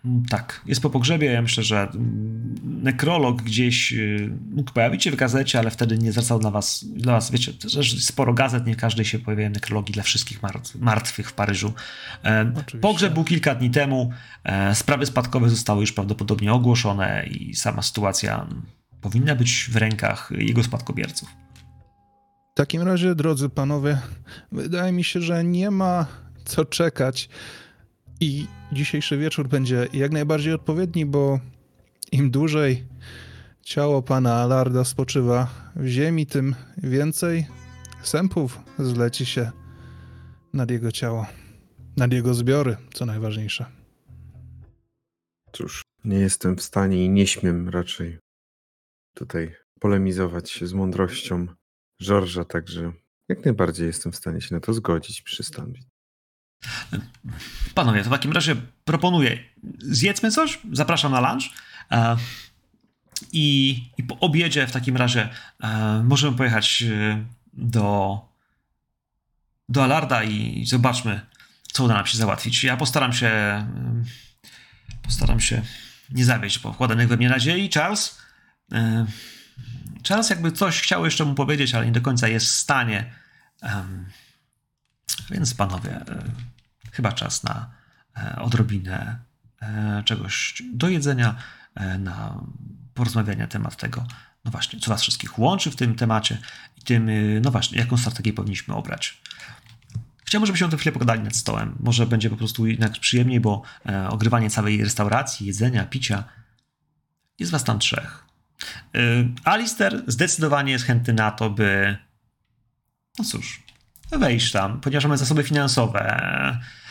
Mm, 0.06 0.26
tak, 0.26 0.62
jest 0.66 0.82
po 0.82 0.90
pogrzebie. 0.90 1.32
Ja 1.32 1.42
myślę, 1.42 1.64
że 1.64 1.82
mm, 1.82 2.56
nekrolog 2.64 3.42
gdzieś 3.42 3.94
y, 3.94 4.38
mógł 4.52 4.72
pojawić 4.72 5.04
się 5.04 5.12
w 5.12 5.16
gazecie, 5.16 5.60
ale 5.60 5.72
wtedy 5.72 5.98
nie 5.98 6.12
zwracał 6.12 6.40
dla 6.40 6.52
was, 6.52 6.86
dla 6.86 7.14
was 7.14 7.32
wiecie, 7.32 7.54
też 7.54 8.06
sporo 8.06 8.34
gazet, 8.34 8.66
nie 8.66 8.76
każdej 8.76 9.06
się 9.06 9.20
pojawiają 9.20 9.50
nekrologi 9.50 9.94
dla 9.94 10.04
wszystkich 10.04 10.40
martwych 10.80 11.30
w 11.30 11.34
Paryżu. 11.34 11.74
E, 12.24 12.52
Oczywiście. 12.52 12.78
Pogrzeb 12.78 13.14
był 13.14 13.24
kilka 13.24 13.56
dni 13.56 13.70
temu, 13.70 14.12
e, 14.44 14.76
sprawy 14.76 15.06
spadkowe 15.06 15.50
zostały 15.50 15.82
już 15.82 15.92
prawdopodobnie 15.92 16.54
ogłoszone 16.54 17.26
i 17.32 17.56
sama 17.56 17.82
sytuacja 17.82 18.48
powinna 19.02 19.36
być 19.36 19.70
w 19.72 19.76
rękach 19.76 20.30
jego 20.38 20.64
spadkobierców. 20.64 21.41
W 22.52 22.54
takim 22.54 22.82
razie, 22.82 23.16
drodzy 23.16 23.50
panowie, 23.50 24.02
wydaje 24.52 24.92
mi 24.92 25.04
się, 25.04 25.22
że 25.22 25.44
nie 25.44 25.72
ma 25.72 26.06
co 26.46 26.66
czekać 26.66 27.30
i 28.20 28.48
dzisiejszy 28.72 29.18
wieczór 29.18 29.48
będzie 29.48 29.88
jak 29.94 30.12
najbardziej 30.12 30.54
odpowiedni, 30.54 31.06
bo 31.06 31.40
im 32.12 32.32
dłużej 32.32 32.86
ciało 33.62 34.02
pana 34.02 34.34
Alarda 34.36 34.84
spoczywa 34.84 35.48
w 35.76 35.88
ziemi, 35.88 36.26
tym 36.26 36.56
więcej 36.78 37.48
sępów 38.04 38.60
zleci 38.80 39.26
się 39.26 39.52
nad 40.54 40.72
jego 40.72 40.92
ciało, 40.92 41.26
nad 41.98 42.14
jego 42.14 42.34
zbiory, 42.34 42.78
co 42.94 43.06
najważniejsze. 43.06 43.66
Cóż, 45.52 45.82
nie 46.06 46.18
jestem 46.18 46.56
w 46.56 46.62
stanie 46.62 47.06
i 47.06 47.10
nie 47.10 47.28
śmiem 47.28 47.70
raczej 47.70 48.20
tutaj 49.16 49.56
polemizować 49.80 50.60
z 50.64 50.74
mądrością 50.74 51.48
George'a, 52.02 52.46
także 52.46 52.92
jak 53.30 53.46
najbardziej 53.46 53.88
jestem 53.88 54.12
w 54.12 54.16
stanie 54.16 54.42
się 54.42 54.56
na 54.56 54.62
to 54.62 54.74
zgodzić, 54.74 55.22
przystąpić. 55.22 55.84
Panowie, 57.76 58.04
to 58.04 58.10
w 58.10 58.12
takim 58.14 58.32
razie 58.32 58.56
proponuję, 58.84 59.38
zjedzmy 59.80 60.32
coś, 60.32 60.60
zapraszam 60.72 61.12
na 61.12 61.32
lunch 61.32 61.44
e, 61.92 62.18
i, 63.32 63.78
i 63.98 64.04
po 64.04 64.20
obiedzie 64.20 64.68
w 64.68 64.72
takim 64.72 64.98
razie 64.98 65.30
e, 65.64 66.04
możemy 66.04 66.38
pojechać 66.38 66.84
e, 66.84 67.26
do, 67.54 68.20
do 69.70 69.84
Alarda 69.84 70.24
i 70.24 70.66
zobaczmy, 70.66 71.22
co 71.72 71.84
uda 71.84 71.94
nam 71.94 72.06
się 72.06 72.18
załatwić. 72.18 72.64
Ja 72.64 72.78
postaram 72.78 73.14
się 73.14 73.32
postaram 75.02 75.40
się 75.40 75.62
nie 76.10 76.26
zawieść 76.26 76.60
pokładanych 76.60 77.08
we 77.08 77.18
mnie 77.18 77.30
nadziei. 77.30 77.70
Charles? 77.70 78.22
Charles 80.08 80.30
jakby 80.30 80.52
coś 80.52 80.82
chciał 80.82 81.06
jeszcze 81.06 81.26
mu 81.26 81.36
powiedzieć, 81.36 81.76
ale 81.76 81.86
nie 81.86 81.92
do 81.92 82.02
końca 82.02 82.28
jest 82.28 82.46
w 82.46 82.50
stanie. 82.50 83.14
Więc 85.32 85.54
panowie, 85.54 86.06
chyba 86.92 87.12
czas 87.12 87.44
na 87.44 87.72
e, 88.18 88.36
odrobinę 88.36 89.20
e, 89.62 90.04
czegoś 90.06 90.64
do 90.74 90.90
jedzenia, 90.90 91.36
e, 91.76 91.98
na 91.98 92.44
porozmawianie 92.94 93.42
na 93.42 93.48
temat 93.48 93.76
tego, 93.76 94.06
no 94.46 94.52
właśnie, 94.52 94.80
co 94.80 94.92
was 94.92 95.02
wszystkich 95.02 95.40
łączy 95.40 95.72
w 95.72 95.76
tym 95.76 95.96
temacie 95.96 96.38
i 96.78 96.82
tym, 96.82 97.10
no 97.42 97.52
właśnie, 97.52 97.80
jaką 97.80 97.98
strategię 97.98 98.34
powinniśmy 98.34 98.76
obrać. 98.76 99.22
Chciałbym, 100.32 100.46
żebyśmy 100.46 100.70
tę 100.70 100.78
chwilę 100.78 100.94
pogadali 100.94 101.22
nad 101.22 101.36
stołem. 101.36 101.76
Może 101.80 102.08
będzie 102.08 102.30
po 102.30 102.38
prostu 102.38 102.68
jednak 102.68 102.92
przyjemniej, 102.92 103.40
bo 103.40 103.62
e, 103.86 104.10
ogrywanie 104.10 104.50
całej 104.50 104.84
restauracji, 104.84 105.48
jedzenia, 105.48 105.86
picia, 105.86 106.24
jest 107.40 107.52
was 107.52 107.64
tam 107.64 107.80
trzech. 107.80 108.26
E, 108.96 109.00
Alister 109.44 110.04
zdecydowanie 110.08 110.72
jest 110.72 110.86
chętny 110.86 111.14
na 111.14 111.32
to, 111.32 111.50
by 111.50 111.98
no 113.20 113.26
cóż, 113.26 113.64
wejść 114.12 114.52
tam, 114.52 114.82
ponieważ 114.82 115.04
mamy 115.04 115.18
zasoby 115.18 115.44
finansowe, 115.44 116.22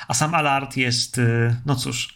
a 0.09 0.15
sam 0.15 0.35
Alart 0.35 0.77
jest, 0.77 1.19
e, 1.19 1.57
no 1.67 1.77
cóż, 1.77 2.15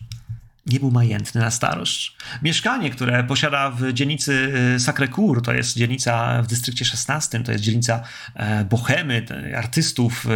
nie 0.66 0.80
był 0.80 0.90
majętny 0.90 1.40
na 1.40 1.50
starość. 1.50 2.16
Mieszkanie, 2.42 2.90
które 2.90 3.24
posiada 3.24 3.70
w 3.70 3.92
dzielnicy 3.92 4.52
Sacré-Cœur, 4.78 5.40
to 5.40 5.52
jest 5.52 5.76
dzielnica 5.76 6.42
w 6.42 6.46
dystrykcie 6.46 6.84
16, 6.84 7.40
to 7.40 7.52
jest 7.52 7.64
dzielnica 7.64 8.02
e, 8.34 8.64
bohemy, 8.64 9.26
artystów, 9.57 10.26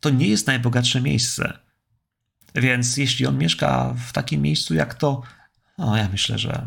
to 0.00 0.10
nie 0.10 0.28
jest 0.28 0.46
najbogatsze 0.46 1.00
miejsce. 1.00 1.58
Więc 2.54 2.96
jeśli 2.96 3.26
on 3.26 3.38
mieszka 3.38 3.94
w 4.08 4.12
takim 4.12 4.42
miejscu 4.42 4.74
jak 4.74 4.94
to, 4.94 5.22
no 5.78 5.96
ja 5.96 6.08
myślę, 6.08 6.38
że 6.38 6.66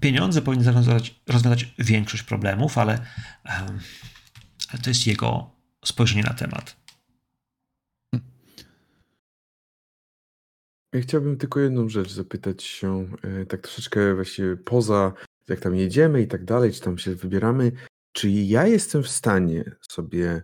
pieniądze 0.00 0.42
powinny 0.42 0.72
rozwiązać, 0.72 1.20
rozwiązać 1.26 1.74
większość 1.78 2.22
problemów, 2.22 2.78
ale, 2.78 3.06
ale 4.68 4.82
to 4.82 4.90
jest 4.90 5.06
jego 5.06 5.50
spojrzenie 5.84 6.22
na 6.22 6.34
temat. 6.34 6.76
Ja 10.92 11.00
chciałbym 11.00 11.36
tylko 11.36 11.60
jedną 11.60 11.88
rzecz 11.88 12.12
zapytać 12.12 12.62
się, 12.62 13.08
e, 13.22 13.46
tak 13.46 13.60
troszeczkę 13.60 14.14
właśnie 14.14 14.56
poza, 14.64 15.12
jak 15.48 15.60
tam 15.60 15.74
jedziemy 15.74 16.22
i 16.22 16.26
tak 16.28 16.44
dalej, 16.44 16.72
czy 16.72 16.80
tam 16.80 16.98
się 16.98 17.14
wybieramy, 17.14 17.72
czy 18.12 18.30
ja 18.30 18.66
jestem 18.66 19.02
w 19.02 19.08
stanie 19.08 19.76
sobie 19.88 20.42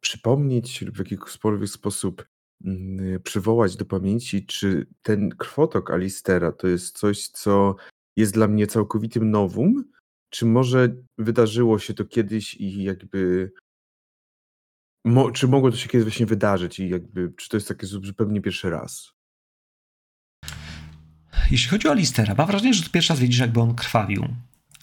przypomnieć 0.00 0.82
lub 0.82 0.96
w 0.96 0.98
jakikolwiek 0.98 1.70
sposób 1.70 2.26
mm, 2.64 3.22
przywołać 3.22 3.76
do 3.76 3.84
pamięci, 3.84 4.46
czy 4.46 4.86
ten 5.02 5.30
krwotok 5.30 5.90
Alistera 5.90 6.52
to 6.52 6.68
jest 6.68 6.98
coś, 6.98 7.28
co 7.28 7.76
jest 8.18 8.34
dla 8.34 8.48
mnie 8.48 8.66
całkowitym 8.66 9.30
nowum, 9.30 9.84
czy 10.30 10.46
może 10.46 10.88
wydarzyło 11.18 11.78
się 11.78 11.94
to 11.94 12.04
kiedyś 12.04 12.54
i 12.54 12.82
jakby 12.82 13.50
Mo, 15.04 15.30
czy 15.30 15.48
mogło 15.48 15.70
to 15.70 15.76
się 15.76 15.88
kiedyś 15.88 16.04
właśnie 16.04 16.26
wydarzyć 16.26 16.78
i 16.78 16.88
jakby, 16.88 17.32
czy 17.36 17.48
to 17.48 17.56
jest 17.56 17.68
takie 17.68 17.86
zupełnie 17.86 18.40
pierwszy 18.40 18.70
raz? 18.70 19.12
Jeśli 21.50 21.70
chodzi 21.70 21.88
o 21.88 21.90
Alistera, 21.90 22.34
mam 22.34 22.46
wrażenie, 22.46 22.74
że 22.74 22.82
to 22.82 22.90
pierwszy 22.90 23.12
raz 23.12 23.20
widzisz, 23.20 23.38
jakby 23.38 23.60
on 23.60 23.74
krwawił. 23.74 24.28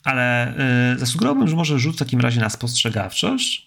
Ale 0.03 0.53
yy, 0.91 0.99
zasugerowałbym, 0.99 1.47
że 1.47 1.55
może 1.55 1.79
rzut 1.79 1.95
w 1.95 1.99
takim 1.99 2.19
razie 2.19 2.41
na 2.41 2.49
spostrzegawczość. 2.49 3.64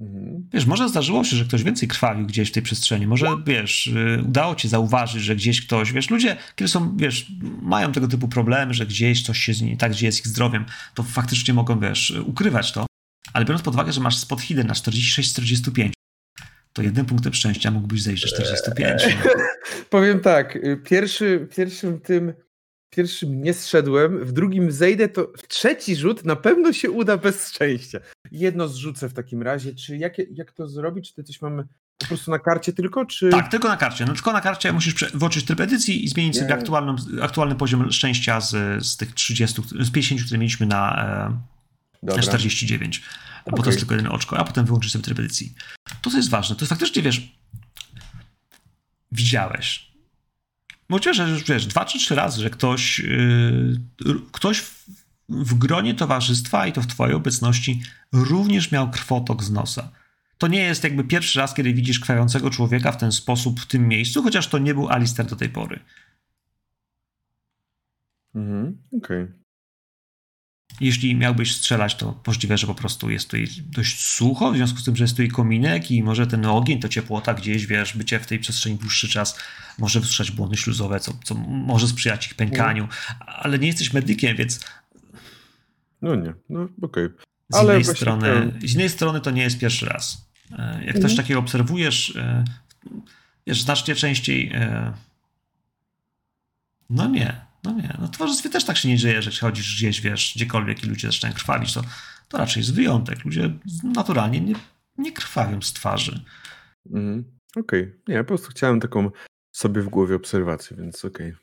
Mhm. 0.00 0.48
Wiesz, 0.52 0.66
może 0.66 0.88
zdarzyło 0.88 1.24
się, 1.24 1.36
że 1.36 1.44
ktoś 1.44 1.62
więcej 1.62 1.88
krwawił 1.88 2.26
gdzieś 2.26 2.48
w 2.48 2.52
tej 2.52 2.62
przestrzeni. 2.62 3.06
Może, 3.06 3.26
wiesz, 3.46 3.86
yy, 3.86 4.22
udało 4.28 4.54
ci 4.54 4.68
zauważyć, 4.68 5.22
że 5.22 5.36
gdzieś 5.36 5.66
ktoś, 5.66 5.92
wiesz, 5.92 6.10
ludzie, 6.10 6.36
kiedy 6.56 6.68
są, 6.68 6.96
wiesz, 6.96 7.32
mają 7.62 7.92
tego 7.92 8.08
typu 8.08 8.28
problemy, 8.28 8.74
że 8.74 8.86
gdzieś 8.86 9.22
coś 9.22 9.38
się 9.38 9.52
nie 9.66 9.76
tak, 9.76 9.92
gdzie 9.92 10.06
jest 10.06 10.20
ich 10.20 10.26
zdrowiem, 10.26 10.64
to 10.94 11.02
faktycznie 11.02 11.54
mogą, 11.54 11.80
wiesz, 11.80 12.10
ukrywać 12.26 12.72
to. 12.72 12.86
Ale 13.32 13.44
biorąc 13.44 13.62
pod 13.62 13.74
uwagę, 13.74 13.92
że 13.92 14.00
masz 14.00 14.16
spot 14.16 14.40
hidden 14.40 14.66
na 14.66 14.74
46-45, 14.74 15.90
to 16.72 16.82
jednym 16.82 17.06
punktem 17.06 17.34
szczęścia 17.34 17.70
mógłbyś 17.70 18.02
zejść 18.02 18.22
do 18.22 18.28
45. 18.28 19.02
Powiem 19.90 20.20
tak, 20.20 20.56
y, 20.56 20.76
pierwszy, 20.84 21.48
pierwszym 21.56 22.00
tym, 22.00 22.32
pierwszym 22.90 23.42
nie 23.42 23.54
zszedłem, 23.54 24.24
w 24.24 24.32
drugim 24.32 24.72
zejdę, 24.72 25.08
to 25.08 25.32
w 25.38 25.48
trzeci 25.48 25.96
rzut 25.96 26.24
na 26.24 26.36
pewno 26.36 26.72
się 26.72 26.90
uda 26.90 27.16
bez 27.16 27.48
szczęścia. 27.48 27.98
Jedno 28.32 28.68
zrzucę 28.68 29.08
w 29.08 29.14
takim 29.14 29.42
razie. 29.42 29.74
Czy 29.74 29.96
jak, 29.96 30.14
jak 30.32 30.52
to 30.52 30.68
zrobić? 30.68 31.08
Czy 31.08 31.14
to 31.14 31.22
coś 31.22 31.42
mamy 31.42 31.64
po 31.98 32.06
prostu 32.06 32.30
na 32.30 32.38
karcie 32.38 32.72
tylko, 32.72 33.06
czy... 33.06 33.30
Tak, 33.30 33.50
tylko 33.50 33.68
na 33.68 33.76
karcie. 33.76 34.04
No 34.04 34.14
tylko 34.14 34.32
na 34.32 34.40
karcie 34.40 34.72
musisz 34.72 35.12
włączyć 35.14 35.44
tryb 35.44 35.60
edycji 35.60 36.04
i 36.04 36.08
zmienić 36.08 36.38
sobie 36.38 36.54
aktualny, 36.54 36.94
aktualny 37.22 37.54
poziom 37.54 37.92
szczęścia 37.92 38.40
z, 38.40 38.84
z 38.86 38.96
tych 38.96 39.14
30, 39.14 39.62
z 39.80 39.90
50, 39.90 40.22
które 40.22 40.38
mieliśmy 40.38 40.66
na, 40.66 41.04
e, 42.02 42.16
na 42.16 42.22
49 42.22 43.02
bo 43.48 43.54
okay. 43.54 43.64
to 43.64 43.70
jest 43.70 43.78
tylko 43.78 43.94
jedno 43.94 44.12
oczko, 44.12 44.38
a 44.38 44.44
potem 44.44 44.66
wyłączyć 44.66 44.92
sobie 44.92 45.04
tryb 45.04 45.18
edycji. 45.18 45.54
To, 46.02 46.10
co 46.10 46.16
jest 46.16 46.30
ważne, 46.30 46.56
to 46.56 46.62
jest 46.62 46.70
faktycznie, 46.70 47.02
wiesz, 47.02 47.32
widziałeś. 49.12 49.87
Możliwe, 50.88 51.14
że 51.14 51.26
wiesz, 51.48 51.66
dwa 51.66 51.84
czy 51.84 51.98
trzy 51.98 52.14
razy, 52.14 52.42
że 52.42 52.50
ktoś, 52.50 52.98
yy, 52.98 53.80
ktoś 54.32 54.58
w, 54.58 54.86
w 55.28 55.54
gronie 55.54 55.94
towarzystwa 55.94 56.66
i 56.66 56.72
to 56.72 56.82
w 56.82 56.86
twojej 56.86 57.14
obecności 57.14 57.82
również 58.12 58.72
miał 58.72 58.90
krwotok 58.90 59.44
z 59.44 59.50
nosa. 59.50 59.90
To 60.38 60.48
nie 60.48 60.60
jest 60.60 60.84
jakby 60.84 61.04
pierwszy 61.04 61.38
raz, 61.38 61.54
kiedy 61.54 61.74
widzisz 61.74 62.00
krwawiącego 62.00 62.50
człowieka 62.50 62.92
w 62.92 62.96
ten 62.96 63.12
sposób 63.12 63.60
w 63.60 63.66
tym 63.66 63.88
miejscu, 63.88 64.22
chociaż 64.22 64.48
to 64.48 64.58
nie 64.58 64.74
był 64.74 64.88
Alister 64.88 65.26
do 65.26 65.36
tej 65.36 65.48
pory. 65.48 65.80
Mhm, 68.34 68.78
okej. 68.92 69.22
Okay. 69.22 69.47
Jeśli 70.80 71.16
miałbyś 71.16 71.54
strzelać, 71.54 71.94
to 71.94 72.20
możliwe, 72.26 72.58
że 72.58 72.66
po 72.66 72.74
prostu 72.74 73.10
jest 73.10 73.26
tutaj 73.26 73.48
dość 73.60 74.06
sucho, 74.06 74.52
w 74.52 74.56
związku 74.56 74.78
z 74.78 74.84
tym, 74.84 74.96
że 74.96 75.04
jest 75.04 75.14
tutaj 75.14 75.28
kominek 75.28 75.90
i 75.90 76.02
może 76.02 76.26
ten 76.26 76.46
ogień, 76.46 76.80
to 76.80 76.88
ciepłota 76.88 77.34
gdzieś, 77.34 77.66
wiesz, 77.66 77.96
bycie 77.96 78.20
w 78.20 78.26
tej 78.26 78.38
przestrzeni 78.38 78.76
dłuższy 78.76 79.08
czas 79.08 79.38
może 79.78 80.00
wstrzymać 80.00 80.30
błony 80.30 80.56
śluzowe, 80.56 81.00
co, 81.00 81.12
co 81.24 81.34
może 81.34 81.88
sprzyjać 81.88 82.26
ich 82.26 82.34
pękaniu, 82.34 82.88
ale 83.26 83.58
nie 83.58 83.66
jesteś 83.66 83.92
medykiem, 83.92 84.36
więc... 84.36 84.60
No 86.02 86.14
nie, 86.14 86.34
no 86.48 86.68
okej. 86.82 87.04
Okay. 87.06 87.10
Z, 87.52 87.56
ale 87.56 87.80
innej 87.80 87.96
strony, 87.96 88.52
z 88.64 88.74
innej 88.74 88.88
strony 88.88 89.20
to 89.20 89.30
nie 89.30 89.42
jest 89.42 89.58
pierwszy 89.58 89.86
raz. 89.86 90.28
E, 90.58 90.84
jak 90.84 90.96
mhm. 90.96 91.02
coś 91.02 91.16
takiego 91.16 91.40
obserwujesz, 91.40 92.16
e, 92.16 92.44
wiesz, 93.46 93.62
znacznie 93.62 93.94
częściej... 93.94 94.50
E, 94.54 94.92
no 96.90 97.08
nie, 97.08 97.47
no 97.68 97.82
nie, 97.82 97.96
no 98.00 98.06
w 98.06 98.10
towarzystwie 98.10 98.50
też 98.50 98.64
tak 98.64 98.76
się 98.76 98.88
nie 98.88 98.96
dzieje, 98.96 99.22
że 99.22 99.30
chodzisz 99.30 99.76
gdzieś, 99.76 100.00
wiesz, 100.00 100.32
gdziekolwiek 100.36 100.84
i 100.84 100.86
ludzie 100.86 101.08
zaczynają 101.08 101.34
krwawić, 101.34 101.74
to, 101.74 101.82
to 102.28 102.38
raczej 102.38 102.60
jest 102.60 102.74
wyjątek. 102.74 103.24
Ludzie 103.24 103.58
naturalnie 103.84 104.40
nie, 104.40 104.54
nie 104.98 105.12
krwawią 105.12 105.62
z 105.62 105.72
twarzy. 105.72 106.24
Mm, 106.90 107.24
okej, 107.56 107.82
okay. 107.82 108.00
nie, 108.08 108.14
ja 108.14 108.24
po 108.24 108.28
prostu 108.28 108.48
chciałem 108.48 108.80
taką 108.80 109.10
sobie 109.52 109.82
w 109.82 109.88
głowie 109.88 110.16
obserwację, 110.16 110.76
więc 110.76 111.04
okej. 111.04 111.34
Okay. 111.34 111.38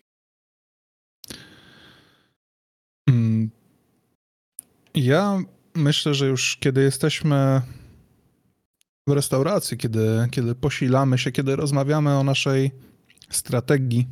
Mm, 3.10 3.52
ja 4.96 5.40
myślę, 5.76 6.14
że 6.14 6.28
już 6.28 6.58
kiedy 6.60 6.82
jesteśmy 6.82 7.62
w 9.08 9.12
restauracji, 9.12 9.78
kiedy, 9.78 10.28
kiedy 10.32 10.56
posilamy 10.56 11.18
się, 11.18 11.32
kiedy 11.32 11.56
rozmawiamy 11.56 12.18
o 12.18 12.24
naszej 12.24 12.72
strategii, 13.30 14.08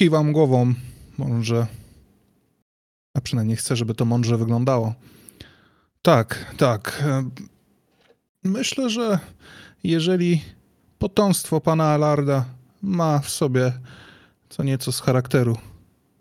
Kiwam 0.00 0.32
głową. 0.32 0.74
Może. 1.18 1.66
A 3.14 3.20
przynajmniej 3.20 3.56
chcę, 3.56 3.76
żeby 3.76 3.94
to 3.94 4.04
mądrze 4.04 4.36
wyglądało. 4.36 4.94
Tak, 6.02 6.54
tak. 6.56 7.04
Myślę, 8.44 8.90
że 8.90 9.18
jeżeli 9.84 10.42
potomstwo 10.98 11.60
pana 11.60 11.84
Alarda 11.84 12.44
ma 12.82 13.18
w 13.18 13.30
sobie 13.30 13.72
co 14.48 14.62
nieco 14.62 14.92
z 14.92 15.00
charakteru 15.00 15.58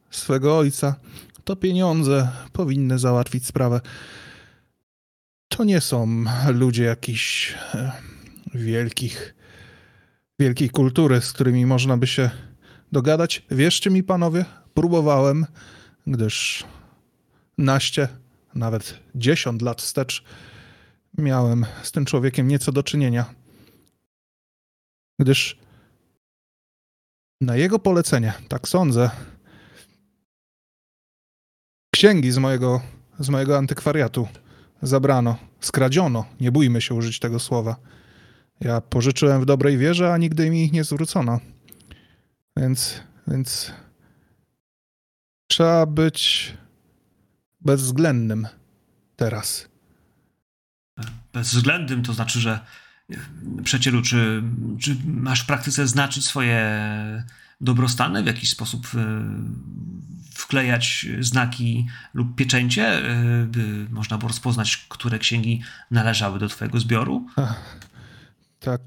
swego 0.09 0.57
ojca, 0.57 0.95
to 1.43 1.55
pieniądze 1.55 2.29
powinny 2.53 2.99
załatwić 2.99 3.45
sprawę. 3.45 3.81
To 5.47 5.63
nie 5.63 5.81
są 5.81 6.25
ludzie 6.53 6.83
jakichś 6.83 7.53
e, 7.73 7.91
wielkich, 8.53 9.35
wielkiej 10.39 10.69
kultury, 10.69 11.21
z 11.21 11.33
którymi 11.33 11.65
można 11.65 11.97
by 11.97 12.07
się 12.07 12.29
dogadać. 12.91 13.45
Wierzcie 13.51 13.89
mi, 13.89 14.03
panowie, 14.03 14.45
próbowałem, 14.73 15.45
gdyż 16.07 16.63
naście, 17.57 18.07
nawet 18.55 18.99
dziesiąt 19.15 19.61
lat 19.61 19.81
wstecz 19.81 20.23
miałem 21.17 21.65
z 21.83 21.91
tym 21.91 22.05
człowiekiem 22.05 22.47
nieco 22.47 22.71
do 22.71 22.83
czynienia. 22.83 23.25
Gdyż 25.19 25.59
na 27.41 27.55
jego 27.55 27.79
polecenie, 27.79 28.33
tak 28.47 28.67
sądzę, 28.67 29.09
księgi 31.93 32.31
z 32.31 32.37
mojego, 32.37 32.81
z 33.19 33.29
mojego 33.29 33.57
antykwariatu 33.57 34.27
zabrano, 34.81 35.37
skradziono, 35.59 36.25
nie 36.39 36.51
bójmy 36.51 36.81
się 36.81 36.95
użyć 36.95 37.19
tego 37.19 37.39
słowa. 37.39 37.75
Ja 38.59 38.81
pożyczyłem 38.81 39.41
w 39.41 39.45
dobrej 39.45 39.77
wierze, 39.77 40.13
a 40.13 40.17
nigdy 40.17 40.49
mi 40.49 40.63
ich 40.63 40.71
nie 40.71 40.83
zwrócono. 40.83 41.39
Więc, 42.59 43.01
więc 43.27 43.71
trzeba 45.47 45.85
być 45.85 46.53
bezwzględnym 47.61 48.47
teraz. 49.15 49.69
Bezwzględnym 51.33 52.03
to 52.03 52.13
znaczy, 52.13 52.39
że 52.39 52.59
przecielu, 53.63 54.01
czy, 54.01 54.43
czy 54.79 54.97
masz 55.05 55.43
w 55.43 55.45
praktyce 55.45 55.87
znaczyć 55.87 56.25
swoje 56.25 56.83
dobrostany, 57.61 58.23
w 58.23 58.27
jakiś 58.27 58.49
sposób 58.49 58.87
e, 58.95 59.21
wklejać 60.33 61.05
znaki 61.19 61.87
lub 62.13 62.35
pieczęcie, 62.35 62.85
e, 62.87 63.45
by 63.45 63.87
można 63.89 64.17
było 64.17 64.27
rozpoznać, 64.27 64.85
które 64.89 65.19
księgi 65.19 65.61
należały 65.91 66.39
do 66.39 66.47
twojego 66.47 66.79
zbioru? 66.79 67.27
Ta, 68.59 68.77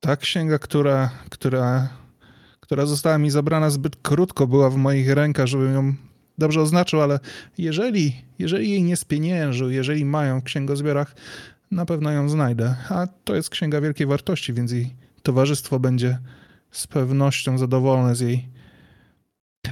ta 0.00 0.16
księga, 0.16 0.58
która, 0.58 1.10
która, 1.30 1.88
która 2.70 2.86
została 2.86 3.18
mi 3.18 3.30
zabrana 3.30 3.70
zbyt 3.70 3.96
krótko, 3.96 4.46
była 4.46 4.70
w 4.70 4.76
moich 4.76 5.10
rękach, 5.10 5.46
żebym 5.46 5.74
ją 5.74 5.94
dobrze 6.38 6.60
oznaczył, 6.60 7.00
ale 7.00 7.20
jeżeli, 7.58 8.22
jeżeli 8.38 8.70
jej 8.70 8.82
nie 8.82 8.96
spieniężył, 8.96 9.70
jeżeli 9.70 10.04
mają 10.04 10.40
w 10.40 10.44
księgozbiorach, 10.44 11.14
na 11.70 11.86
pewno 11.86 12.10
ją 12.10 12.28
znajdę. 12.28 12.76
A 12.88 13.06
to 13.24 13.34
jest 13.34 13.50
księga 13.50 13.80
wielkiej 13.80 14.06
wartości, 14.06 14.52
więc 14.52 14.72
jej 14.72 14.94
towarzystwo 15.22 15.80
będzie 15.80 16.18
z 16.70 16.86
pewnością 16.86 17.58
zadowolone 17.58 18.14
z 18.14 18.20
jej. 18.20 18.48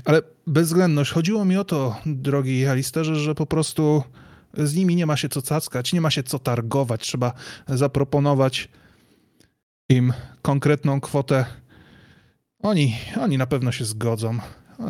Ale 0.05 0.22
bezwzględność. 0.46 1.11
Chodziło 1.11 1.44
mi 1.44 1.57
o 1.57 1.64
to, 1.64 1.96
drogi 2.07 2.66
Alisterze, 2.66 3.16
że 3.16 3.34
po 3.34 3.46
prostu 3.46 4.03
z 4.55 4.74
nimi 4.74 4.96
nie 4.96 5.07
ma 5.07 5.16
się 5.16 5.28
co 5.28 5.42
cackać, 5.42 5.92
nie 5.92 6.01
ma 6.01 6.11
się 6.11 6.22
co 6.22 6.38
targować. 6.38 7.01
Trzeba 7.01 7.32
zaproponować 7.68 8.68
im 9.88 10.12
konkretną 10.42 11.01
kwotę. 11.01 11.44
Oni, 12.62 12.96
oni 13.20 13.38
na 13.38 13.46
pewno 13.46 13.72
się 13.72 13.84
zgodzą. 13.84 14.38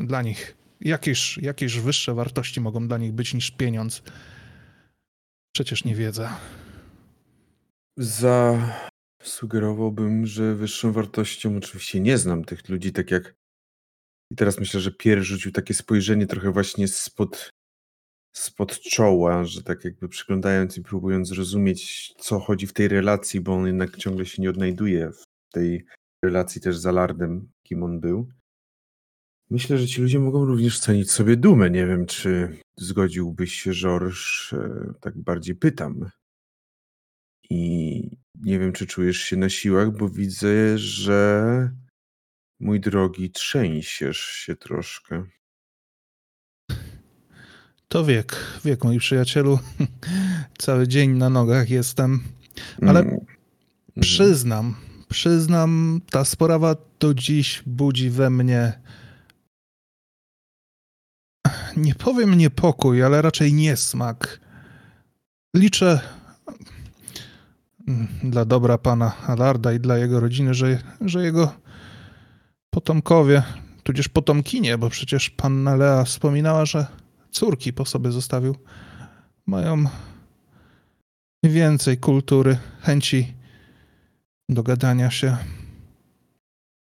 Dla 0.04 0.22
nich 0.22 0.56
jakieś, 0.80 1.38
jakieś 1.38 1.80
wyższe 1.80 2.14
wartości 2.14 2.60
mogą 2.60 2.88
dla 2.88 2.98
nich 2.98 3.12
być 3.12 3.34
niż 3.34 3.50
pieniądz. 3.50 4.02
Przecież 5.54 5.84
nie 5.84 5.94
wiedza. 5.94 6.40
Zasugerowałbym, 9.24 10.26
że 10.26 10.54
wyższą 10.54 10.92
wartością 10.92 11.56
oczywiście 11.56 12.00
nie 12.00 12.18
znam 12.18 12.44
tych 12.44 12.68
ludzi, 12.68 12.92
tak 12.92 13.10
jak 13.10 13.34
i 14.30 14.36
teraz 14.36 14.60
myślę, 14.60 14.80
że 14.80 14.92
Pierre 14.92 15.24
rzucił 15.24 15.52
takie 15.52 15.74
spojrzenie 15.74 16.26
trochę 16.26 16.52
właśnie 16.52 16.88
spod, 16.88 17.50
spod 18.36 18.80
czoła, 18.80 19.44
że 19.44 19.62
tak 19.62 19.84
jakby 19.84 20.08
przyglądając 20.08 20.76
i 20.76 20.82
próbując 20.82 21.28
zrozumieć, 21.28 22.12
co 22.18 22.40
chodzi 22.40 22.66
w 22.66 22.72
tej 22.72 22.88
relacji, 22.88 23.40
bo 23.40 23.54
on 23.54 23.66
jednak 23.66 23.96
ciągle 23.96 24.26
się 24.26 24.42
nie 24.42 24.50
odnajduje 24.50 25.10
w 25.12 25.24
tej 25.52 25.86
relacji 26.24 26.60
też 26.60 26.78
z 26.78 26.86
Alardem, 26.86 27.50
kim 27.68 27.82
on 27.82 28.00
był. 28.00 28.28
Myślę, 29.50 29.78
że 29.78 29.86
ci 29.86 30.02
ludzie 30.02 30.18
mogą 30.18 30.44
również 30.44 30.80
cenić 30.80 31.10
sobie 31.10 31.36
dumę. 31.36 31.70
Nie 31.70 31.86
wiem, 31.86 32.06
czy 32.06 32.56
zgodziłbyś 32.76 33.54
się, 33.54 33.72
e, 34.52 34.92
tak 35.00 35.18
bardziej 35.18 35.54
pytam. 35.54 36.10
I 37.50 38.02
nie 38.34 38.58
wiem, 38.58 38.72
czy 38.72 38.86
czujesz 38.86 39.18
się 39.18 39.36
na 39.36 39.48
siłach, 39.48 39.96
bo 39.96 40.08
widzę, 40.08 40.78
że 40.78 41.70
mój 42.60 42.80
drogi, 42.80 43.30
trzęsiesz 43.30 44.20
się 44.20 44.56
troszkę. 44.56 45.24
To 47.88 48.04
wiek, 48.04 48.60
wiek, 48.64 48.84
moi 48.84 48.98
przyjacielu. 48.98 49.58
Cały 50.58 50.88
dzień 50.88 51.10
na 51.10 51.30
nogach 51.30 51.70
jestem. 51.70 52.22
Ale 52.82 53.00
Mm, 53.00 53.20
przyznam, 54.00 54.74
przyznam, 55.08 56.00
ta 56.10 56.24
sprawa 56.24 56.76
do 56.98 57.14
dziś 57.14 57.62
budzi 57.66 58.10
we 58.10 58.30
mnie. 58.30 58.80
Nie 61.76 61.94
powiem 61.94 62.34
niepokój, 62.34 63.02
ale 63.02 63.22
raczej 63.22 63.52
niesmak. 63.52 64.40
Liczę 65.56 66.00
mm, 67.88 68.08
dla 68.24 68.44
dobra 68.44 68.78
pana 68.78 69.12
Alarda 69.26 69.72
i 69.72 69.80
dla 69.80 69.98
jego 69.98 70.20
rodziny, 70.20 70.54
że, 70.54 70.78
że 71.00 71.24
jego 71.24 71.54
potomkowie, 72.70 73.42
tudzież 73.82 74.08
potomkinie, 74.08 74.78
bo 74.78 74.90
przecież 74.90 75.30
panna 75.30 75.76
Lea 75.76 76.04
wspominała, 76.04 76.66
że 76.66 76.86
córki 77.30 77.72
po 77.72 77.84
sobie 77.84 78.12
zostawił, 78.12 78.56
mają 79.46 79.84
więcej 81.44 81.98
kultury, 81.98 82.58
chęci 82.80 83.37
dogadania 84.48 85.10
się. 85.10 85.36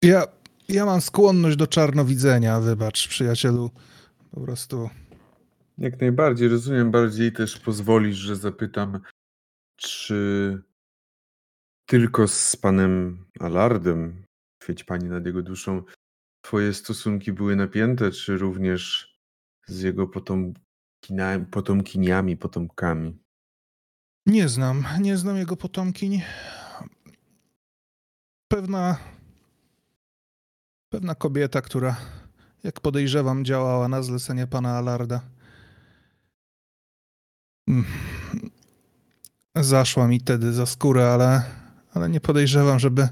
Ja, 0.04 0.24
ja 0.70 0.86
mam 0.86 1.02
skłonność 1.02 1.58
do 1.58 1.68
czarnowidzenia, 1.68 2.60
wybacz, 2.60 3.08
przyjacielu. 3.08 3.72
Po 4.32 4.42
prostu. 4.42 4.90
Jak 5.78 6.02
najbardziej 6.02 6.48
rozumiem, 6.48 6.92
bardziej 6.92 7.34
też 7.34 7.58
pozwolisz, 7.60 8.18
że 8.18 8.36
zapytam, 8.36 9.00
czy 9.76 10.62
tylko 11.86 12.28
z 12.28 12.56
panem 12.56 13.26
Alardem, 13.40 14.24
chwyć 14.64 14.84
pani 14.84 15.06
nad 15.06 15.26
jego 15.26 15.42
duszą, 15.42 15.84
twoje 16.42 16.74
stosunki 16.74 17.34
były 17.34 17.56
napięte, 17.56 18.12
czy 18.12 18.38
również 18.38 19.14
z 19.68 19.82
jego 19.82 20.08
potomkina, 20.08 21.40
potomkiniami, 21.52 22.38
potomkami? 22.38 23.20
Nie 24.26 24.50
znam, 24.50 24.86
nie 25.00 25.18
znam 25.18 25.38
jego 25.38 25.58
potomkiń. 25.58 26.22
Pewna. 28.50 28.98
Pewna 30.90 31.16
kobieta, 31.16 31.62
która, 31.62 31.98
jak 32.64 32.80
podejrzewam, 32.80 33.46
działała 33.46 33.88
na 33.88 34.04
zlecenie 34.04 34.48
pana 34.48 34.78
Alarda. 34.78 35.22
Mm. 37.68 37.86
Zaszła 39.56 40.08
mi 40.08 40.20
wtedy 40.20 40.54
za 40.54 40.66
skórę, 40.66 41.12
ale, 41.12 41.44
ale 41.94 42.10
nie 42.10 42.20
podejrzewam, 42.20 42.80
żeby, 42.80 43.08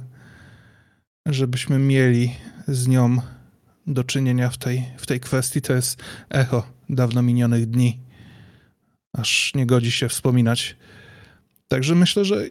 żebyśmy 1.25 1.79
mieli 1.79 2.35
z 2.67 2.87
nią 2.87 3.17
do 3.87 4.03
czynienia 4.03 4.49
w 4.49 4.57
tej, 4.57 4.85
w 4.97 5.05
tej 5.05 5.19
kwestii. 5.19 5.61
To 5.61 5.73
jest 5.73 6.03
echo 6.29 6.71
dawno 6.89 7.21
minionych 7.21 7.65
dni. 7.65 7.99
Aż 9.13 9.51
nie 9.55 9.65
godzi 9.65 9.91
się 9.91 10.09
wspominać. 10.09 10.75
Także 11.67 11.95
myślę, 11.95 12.25
że 12.25 12.45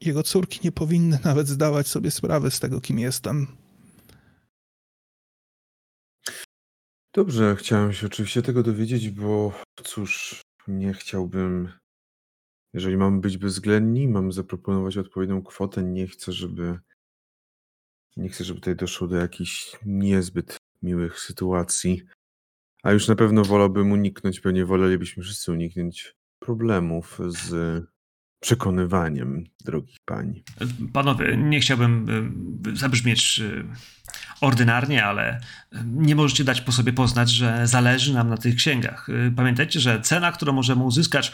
jego 0.00 0.22
córki 0.22 0.60
nie 0.64 0.72
powinny 0.72 1.18
nawet 1.24 1.48
zdawać 1.48 1.86
sobie 1.86 2.10
sprawy 2.10 2.50
z 2.50 2.60
tego, 2.60 2.80
kim 2.80 2.98
jestem. 2.98 3.46
Dobrze, 7.14 7.56
chciałem 7.56 7.92
się 7.92 8.06
oczywiście 8.06 8.42
tego 8.42 8.62
dowiedzieć, 8.62 9.10
bo 9.10 9.52
cóż, 9.84 10.42
nie 10.68 10.94
chciałbym, 10.94 11.72
jeżeli 12.74 12.96
mamy 12.96 13.20
być 13.20 13.38
bezwzględni, 13.38 14.08
mamy 14.08 14.32
zaproponować 14.32 14.96
odpowiednią 14.96 15.42
kwotę, 15.42 15.82
nie 15.82 16.06
chcę, 16.06 16.32
żeby 16.32 16.78
nie 18.16 18.28
chcę, 18.28 18.44
żeby 18.44 18.60
tutaj 18.60 18.76
doszło 18.76 19.08
do 19.08 19.16
jakichś 19.16 19.76
niezbyt 19.86 20.56
miłych 20.82 21.20
sytuacji, 21.20 22.02
a 22.82 22.92
już 22.92 23.08
na 23.08 23.16
pewno 23.16 23.44
wolałbym 23.44 23.92
uniknąć, 23.92 24.40
pewnie 24.40 24.66
wolelibyśmy 24.66 25.22
wszyscy 25.22 25.52
uniknąć 25.52 26.14
problemów 26.38 27.18
z 27.28 27.84
przekonywaniem 28.40 29.44
drogich 29.64 29.96
pań. 30.04 30.42
Panowie, 30.92 31.36
nie 31.36 31.60
chciałbym 31.60 32.08
y, 32.66 32.76
zabrzmieć 32.76 33.40
y, 33.40 33.64
ordynarnie, 34.40 35.04
ale 35.04 35.36
y, 35.36 35.78
nie 35.84 36.14
możecie 36.14 36.44
dać 36.44 36.60
po 36.60 36.72
sobie 36.72 36.92
poznać, 36.92 37.30
że 37.30 37.66
zależy 37.66 38.14
nam 38.14 38.28
na 38.28 38.36
tych 38.36 38.54
księgach. 38.54 39.06
Pamiętajcie, 39.36 39.80
że 39.80 40.00
cena, 40.00 40.32
którą 40.32 40.52
możemy 40.52 40.84
uzyskać 40.84 41.32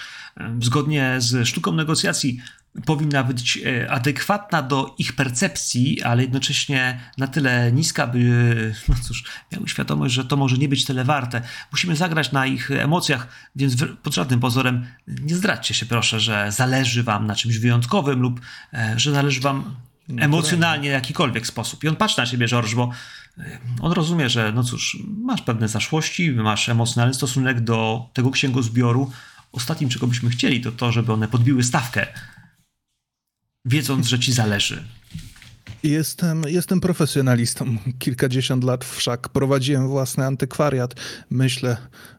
zgodnie 0.60 1.14
z 1.18 1.48
sztuką 1.48 1.72
negocjacji, 1.72 2.40
powinna 2.84 3.24
być 3.24 3.56
y, 3.56 3.90
adekwatna 3.90 4.62
do 4.62 4.94
ich 4.98 5.12
percepcji, 5.12 6.02
ale 6.02 6.22
jednocześnie 6.22 7.00
na 7.18 7.26
tyle 7.26 7.72
niska, 7.72 8.06
by, 8.06 8.18
no 8.88 8.94
cóż, 9.02 9.24
miały 9.52 9.68
świadomość, 9.68 10.14
że 10.14 10.24
to 10.24 10.36
może 10.36 10.56
nie 10.56 10.68
być 10.68 10.84
tyle 10.84 11.04
warte. 11.04 11.42
Musimy 11.72 11.96
zagrać 11.96 12.32
na 12.32 12.46
ich 12.46 12.70
emocjach, 12.70 13.28
więc 13.56 13.74
pod 14.02 14.14
żadnym 14.14 14.40
pozorem 14.40 14.86
nie 15.06 15.34
zdradźcie 15.34 15.74
się, 15.74 15.86
proszę, 15.86 16.20
że 16.20 16.52
zależy 16.52 17.02
wam 17.02 17.26
na 17.26 17.34
czymś 17.34 17.58
wyjątkowym 17.58 18.20
lub 18.20 18.40
e, 18.72 18.94
że 18.96 19.12
zależy 19.12 19.40
wam 19.40 19.74
emocjonalnie 20.18 20.90
w 20.90 20.92
jakikolwiek 20.92 21.46
sposób. 21.46 21.84
I 21.84 21.88
on 21.88 21.96
patrzy 21.96 22.18
na 22.18 22.26
ciebie, 22.26 22.46
George, 22.46 22.74
bo 22.74 22.90
e, 23.38 23.58
on 23.80 23.92
rozumie, 23.92 24.28
że 24.28 24.52
no 24.52 24.64
cóż, 24.64 24.98
masz 25.22 25.42
pewne 25.42 25.68
zaszłości, 25.68 26.30
masz 26.30 26.68
emocjonalny 26.68 27.14
stosunek 27.14 27.60
do 27.60 28.08
tego 28.12 28.30
księgozbioru. 28.30 29.10
Ostatnim, 29.52 29.90
czego 29.90 30.06
byśmy 30.06 30.30
chcieli, 30.30 30.60
to 30.60 30.72
to, 30.72 30.92
żeby 30.92 31.12
one 31.12 31.28
podbiły 31.28 31.64
stawkę, 31.64 32.06
wiedząc, 33.66 34.06
że 34.06 34.18
ci 34.18 34.32
zależy. 34.32 34.84
Jestem, 35.82 36.42
jestem 36.46 36.80
profesjonalistą. 36.80 37.76
Kilkadziesiąt 37.98 38.64
lat 38.64 38.84
wszak 38.84 39.28
prowadziłem 39.28 39.88
własny 39.88 40.26
antykwariat. 40.26 40.94
Myślę, 41.30 41.76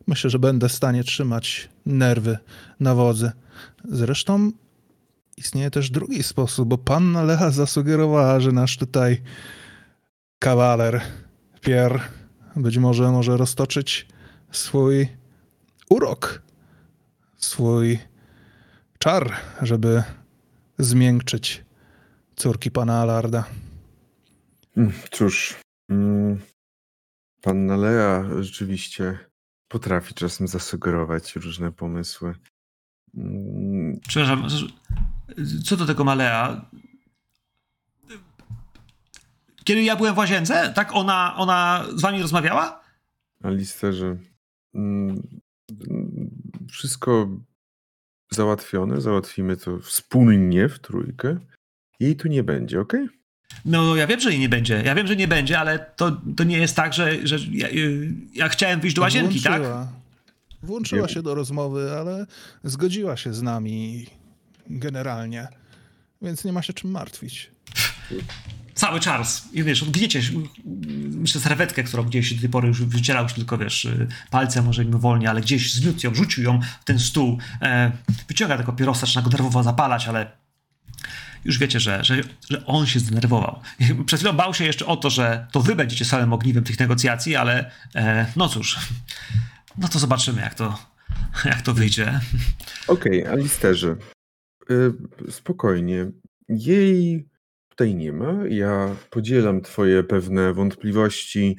myślę, 0.08 0.30
że 0.30 0.40
będę 0.40 0.70
w 0.70 0.72
stanie 0.72 1.04
trzymać 1.04 1.70
nerwy 1.86 2.38
na 2.80 2.96
wodzy. 2.96 3.32
Zresztą 3.92 4.52
istnieje 5.38 5.72
też 5.72 5.90
drugi 5.90 6.24
sposób, 6.24 6.70
bo 6.70 6.78
panna 6.78 7.24
Lecha 7.24 7.52
zasugerowała, 7.52 8.40
że 8.40 8.52
nasz 8.52 8.78
tutaj 8.78 9.22
kawaler 10.40 11.02
Pierre 11.62 12.00
być 12.56 12.78
może 12.78 13.12
może 13.12 13.38
roztoczyć 13.38 14.08
swój 14.52 15.08
urok, 15.90 16.42
swój 17.38 18.00
czar, 19.00 19.34
żeby 19.62 20.04
zmiękczyć 20.78 21.66
córki 22.36 22.72
pana 22.72 23.02
Alarda. 23.02 23.44
Mm, 24.78 24.92
Cóż, 25.12 25.56
mm, 25.90 26.40
panna 27.42 27.78
Lea 27.78 28.24
rzeczywiście 28.40 29.20
potrafi 29.68 30.14
czasem 30.14 30.48
zasugerować 30.48 31.36
różne 31.36 31.72
pomysły. 31.72 32.36
Mm, 33.18 34.00
Przepraszam, 34.08 34.48
co 35.66 35.78
do 35.78 35.86
tego 35.86 36.04
Malea, 36.04 36.70
kiedy 39.64 39.84
ja 39.84 39.96
byłem 39.96 40.16
w 40.16 40.18
łazience, 40.18 40.74
tak 40.76 40.96
ona, 40.96 41.36
ona 41.38 41.86
z 41.96 42.02
wami 42.02 42.22
rozmawiała? 42.22 42.82
Alisterze, 43.44 44.18
wszystko 46.70 47.28
załatwione, 48.30 49.02
załatwimy 49.02 49.58
to 49.58 49.80
wspólnie 49.80 50.70
w 50.70 50.80
trójkę. 50.80 51.38
Jej 52.00 52.16
tu 52.16 52.28
nie 52.28 52.44
będzie, 52.44 52.82
ok? 52.82 52.94
No, 53.66 53.96
ja 53.96 54.08
wiem, 54.08 54.20
że 54.20 54.32
jej 54.32 54.40
nie 54.40 54.50
będzie. 54.50 54.82
Ja 54.86 54.96
wiem, 54.96 55.08
że 55.08 55.16
nie 55.16 55.28
będzie, 55.28 55.60
ale 55.60 55.80
to, 55.80 56.22
to 56.38 56.44
nie 56.44 56.58
jest 56.58 56.76
tak, 56.76 56.94
że, 56.94 57.28
że 57.28 57.38
ja, 57.52 57.68
y, 57.68 58.12
ja 58.34 58.50
chciałem 58.50 58.80
wyjść 58.80 58.96
do 58.96 59.02
łazienki, 59.02 59.42
tak? 59.42 59.62
Włączyła. 59.62 59.88
Włączyła 60.64 61.08
się 61.08 61.22
do 61.22 61.36
rozmowy, 61.36 61.92
ale 61.92 62.26
zgodziła 62.64 63.18
się 63.18 63.34
z 63.34 63.42
nami 63.42 64.06
generalnie. 64.70 65.48
Więc 66.22 66.46
nie 66.46 66.54
ma 66.54 66.62
się 66.62 66.74
czym 66.74 66.92
martwić. 66.92 67.52
Cały 68.78 69.00
czas. 69.00 69.50
I 69.54 69.64
wiesz, 69.64 69.90
gniecie 69.90 70.22
myślę, 71.12 71.42
serwetkę, 71.42 71.84
którą 71.84 72.04
gdzieś 72.04 72.34
do 72.34 72.42
tej 72.42 72.50
pory 72.50 72.68
już 72.68 72.84
wycierał 72.84 73.24
już 73.24 73.34
tylko, 73.34 73.58
wiesz, 73.58 73.86
y, 73.86 74.08
palce 74.32 74.62
może 74.62 74.84
im 74.84 75.00
wolniej, 75.00 75.28
ale 75.28 75.42
gdzieś 75.42 75.74
zgniótł 75.74 76.06
ją, 76.06 76.16
rzucił 76.16 76.44
ją 76.44 76.60
w 76.82 76.84
ten 76.84 77.00
stół. 77.00 77.38
E, 77.62 77.92
wyciąga 78.28 78.58
tego 78.58 78.72
papierosa, 78.72 79.00
zaczyna 79.00 79.22
go 79.22 79.30
nerwowo 79.30 79.64
zapalać, 79.64 80.08
ale 80.08 80.32
już 81.46 81.58
wiecie, 81.58 81.80
że, 81.80 82.04
że, 82.04 82.22
że 82.50 82.66
on 82.66 82.86
się 82.86 83.00
zdenerwował. 83.00 83.60
Przed 84.06 84.20
chwilą 84.20 84.34
bał 84.34 84.54
się 84.54 84.66
jeszcze 84.66 84.86
o 84.86 84.98
to, 84.98 85.10
że 85.10 85.48
to 85.52 85.60
wy 85.60 85.76
będziecie 85.76 86.06
samym 86.06 86.34
ogniwem 86.34 86.64
tych 86.64 86.80
negocjacji, 86.80 87.36
ale 87.36 87.72
e, 87.96 88.26
no 88.36 88.50
cóż, 88.50 88.80
no 89.78 89.88
to 89.88 90.00
zobaczymy, 90.00 90.42
jak 90.42 90.56
to, 90.56 90.80
jak 91.46 91.62
to 91.62 91.74
wyjdzie. 91.74 92.20
Okej, 92.88 93.24
okay, 93.24 93.34
Alisterze, 93.34 93.96
spokojnie. 95.30 96.06
Jej 96.50 97.28
tutaj 97.78 97.96
nie 97.96 98.14
ma. 98.14 98.48
Ja 98.50 98.96
podzielam 99.10 99.62
twoje 99.62 100.04
pewne 100.04 100.54
wątpliwości, 100.54 101.58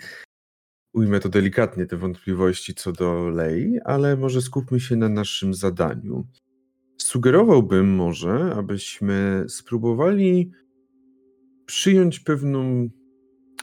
ujmę 0.93 1.21
to 1.21 1.29
delikatnie, 1.29 1.87
te 1.87 1.97
wątpliwości 1.97 2.75
co 2.75 2.93
do 2.93 3.29
Lei, 3.29 3.79
ale 3.85 4.17
może 4.17 4.43
skupmy 4.43 4.81
się 4.81 4.97
na 4.97 5.09
naszym 5.09 5.55
zadaniu. 5.55 6.27
Sugerowałbym 6.97 7.95
może, 7.95 8.55
abyśmy 8.57 9.45
spróbowali 9.49 10.51
przyjąć 11.67 12.21
pewną 12.21 12.89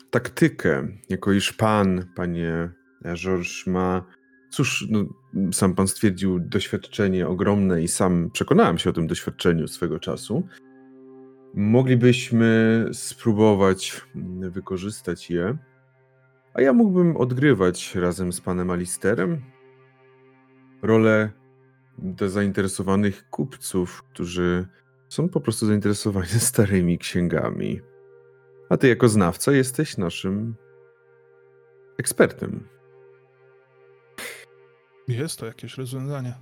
taktykę, 0.10 0.88
jako 1.10 1.34
iż 1.34 1.54
pan, 1.54 2.06
panie 2.16 2.72
Georges, 3.16 3.68
ma, 3.68 4.06
cóż, 4.50 4.88
no, 4.90 5.06
sam 5.54 5.76
pan 5.76 5.88
stwierdził, 5.88 6.40
doświadczenie 6.40 7.28
ogromne 7.28 7.84
i 7.84 7.88
sam 7.88 8.30
przekonałem 8.34 8.78
się 8.78 8.90
o 8.90 8.94
tym 8.94 9.08
doświadczeniu 9.08 9.68
swego 9.68 10.00
czasu. 10.00 10.44
Moglibyśmy 11.58 12.86
spróbować 12.94 14.02
wykorzystać 14.40 15.30
je, 15.30 15.58
a 16.54 16.62
ja 16.62 16.74
mógłbym 16.74 17.18
odgrywać 17.18 17.96
razem 17.96 18.34
z 18.34 18.42
panem 18.42 18.72
Alisterem 18.72 19.42
rolę 20.82 21.30
zainteresowanych 22.28 23.30
kupców, 23.30 24.04
którzy 24.04 24.68
są 25.10 25.30
po 25.30 25.42
prostu 25.42 25.66
zainteresowani 25.66 26.28
starymi 26.50 26.98
księgami. 26.98 27.82
A 28.70 28.78
ty 28.78 28.88
jako 28.88 29.10
znawca 29.10 29.52
jesteś 29.52 29.98
naszym 29.98 30.56
ekspertem. 31.98 32.68
Jest 35.08 35.40
to 35.40 35.46
jakieś 35.46 35.78
rozwiązanie. 35.78 36.36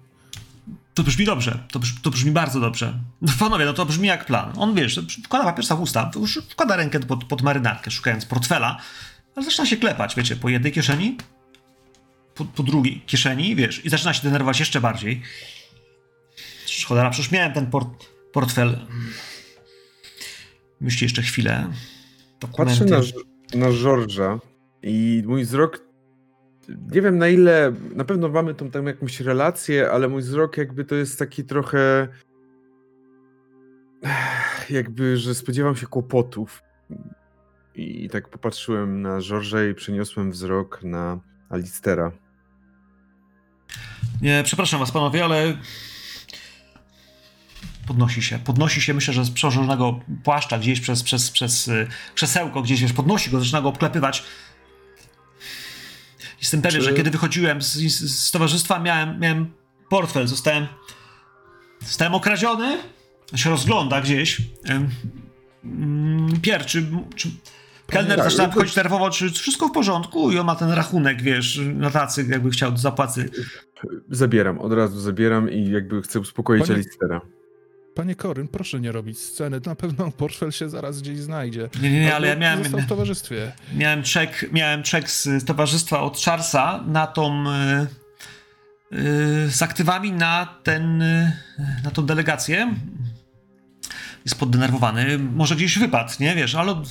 To 0.93 1.03
brzmi 1.03 1.25
dobrze, 1.25 1.59
to, 1.71 1.79
brzmi, 1.79 1.99
to 2.01 2.09
brzmi 2.09 2.31
bardzo 2.31 2.59
dobrze. 2.59 2.99
No, 3.21 3.33
panowie, 3.39 3.65
no 3.65 3.73
to 3.73 3.85
brzmi 3.85 4.07
jak 4.07 4.25
plan. 4.25 4.53
On, 4.57 4.73
wiesz, 4.73 4.99
wkłada 5.23 5.45
papier 5.45 5.65
w 5.65 5.81
usta, 5.81 6.11
wkłada 6.49 6.75
rękę 6.75 6.99
pod, 6.99 7.23
pod 7.23 7.41
marynarkę, 7.41 7.91
szukając 7.91 8.25
portfela, 8.25 8.77
ale 9.35 9.45
zaczyna 9.45 9.65
się 9.65 9.77
klepać, 9.77 10.15
wiecie, 10.15 10.35
po 10.35 10.49
jednej 10.49 10.71
kieszeni, 10.71 11.17
po, 12.35 12.45
po 12.45 12.63
drugiej 12.63 13.01
kieszeni, 13.05 13.55
wiesz, 13.55 13.85
i 13.85 13.89
zaczyna 13.89 14.13
się 14.13 14.23
denerwować 14.23 14.59
jeszcze 14.59 14.81
bardziej. 14.81 15.21
Cholera, 16.85 17.09
przecież 17.09 17.31
miałem 17.31 17.53
ten 17.53 17.67
port, 17.67 18.05
portfel. 18.33 18.77
Myśli 20.81 21.05
jeszcze 21.05 21.21
chwilę. 21.21 21.73
Dokumenty. 22.39 22.85
Patrzę 22.85 23.13
na, 23.53 23.59
na 23.59 23.67
George'a 23.67 24.39
i 24.83 25.23
mój 25.25 25.43
wzrok 25.43 25.92
nie 26.69 27.01
wiem 27.01 27.17
na 27.17 27.27
ile, 27.27 27.73
na 27.95 28.05
pewno 28.05 28.29
mamy 28.29 28.53
tą 28.53 28.71
tam 28.71 28.87
jakąś 28.87 29.19
relację, 29.19 29.91
ale 29.91 30.07
mój 30.07 30.21
wzrok 30.21 30.57
jakby 30.57 30.85
to 30.85 30.95
jest 30.95 31.19
taki 31.19 31.43
trochę 31.43 32.07
jakby, 34.69 35.17
że 35.17 35.35
spodziewam 35.35 35.75
się 35.75 35.87
kłopotów. 35.87 36.63
I 37.75 38.09
tak 38.09 38.29
popatrzyłem 38.29 39.01
na 39.01 39.19
George'a 39.19 39.71
i 39.71 39.75
przeniosłem 39.75 40.31
wzrok 40.31 40.83
na 40.83 41.19
Alistera. 41.49 42.11
Nie, 44.21 44.41
przepraszam 44.43 44.79
was 44.79 44.91
panowie, 44.91 45.25
ale 45.25 45.57
podnosi 47.87 48.21
się, 48.21 48.39
podnosi 48.39 48.81
się, 48.81 48.93
myślę, 48.93 49.13
że 49.13 49.25
z 49.25 49.31
przełożonego 49.31 49.99
płaszcza 50.23 50.59
gdzieś 50.59 50.79
przez, 50.79 51.03
przez, 51.03 51.31
przez 51.31 51.67
y, 51.67 51.87
krzesełko, 52.15 52.61
gdzieś 52.61 52.81
wiesz, 52.81 52.93
podnosi 52.93 53.31
go, 53.31 53.39
zaczyna 53.39 53.61
go 53.61 53.69
obklepywać. 53.69 54.23
Jestem 56.43 56.61
pewien, 56.61 56.81
Czy... 56.81 56.85
że 56.85 56.93
kiedy 56.93 57.09
wychodziłem 57.09 57.61
z, 57.61 57.73
z, 57.73 58.31
towarzystwa, 58.31 58.79
miałem, 58.79 59.19
miałem 59.19 59.51
portfel, 59.89 60.27
zostałem, 60.27 60.67
zostałem 61.81 62.15
okradziony, 62.15 62.77
się 63.35 63.49
rozgląda 63.49 64.01
gdzieś. 64.01 64.41
Pier, 66.41 66.65
czy, 66.65 66.85
czy 67.15 67.29
kelner 67.87 68.17
tak, 68.17 68.31
zaczyna 68.31 68.49
wchodzić 68.49 68.75
nerwowo, 68.75 69.09
czy 69.09 69.31
wszystko 69.31 69.67
w 69.67 69.71
porządku 69.71 70.31
i 70.31 70.37
on 70.37 70.45
ma 70.45 70.55
ten 70.55 70.71
rachunek, 70.71 71.21
wiesz, 71.21 71.59
na 71.75 71.91
tacy, 71.91 72.25
jakby 72.29 72.49
chciał 72.49 72.77
zapłacy. 72.77 73.29
Zabieram, 74.09 74.59
od 74.59 74.73
razu 74.73 74.99
zabieram 74.99 75.51
i 75.51 75.69
jakby 75.69 76.01
chcę 76.01 76.19
uspokoić 76.19 76.61
Panie... 76.61 76.73
Alistera. 76.73 77.21
Panie 77.95 78.15
Koryn, 78.15 78.47
proszę 78.47 78.79
nie 78.79 78.91
robić 78.91 79.19
sceny. 79.19 79.61
Na 79.65 79.75
pewno 79.75 80.11
portfel 80.11 80.51
się 80.51 80.69
zaraz 80.69 81.01
gdzieś 81.01 81.19
znajdzie. 81.19 81.69
Nie, 81.81 81.91
nie, 81.91 82.01
nie 82.01 82.15
ale 82.15 82.27
ja 82.27 82.35
miałem. 82.35 82.63
w 82.63 82.87
towarzystwie. 82.87 83.51
Miałem 83.75 84.03
czek, 84.03 84.49
miałem 84.51 84.83
czek 84.83 85.09
z 85.09 85.45
towarzystwa 85.45 86.01
od 86.01 86.19
Charlesa 86.19 86.83
na 86.87 87.07
tą. 87.07 87.43
Yy, 87.43 87.87
z 89.49 89.61
aktywami 89.61 90.11
na 90.11 90.59
ten. 90.63 90.99
Yy, 90.99 91.65
na 91.83 91.91
tą 91.91 92.05
delegację. 92.05 92.73
Jest 94.25 94.39
poddenerwowany. 94.39 95.17
Może 95.17 95.55
gdzieś 95.55 95.79
wypadł, 95.79 96.11
nie 96.19 96.35
wiesz, 96.35 96.55
ale. 96.55 96.81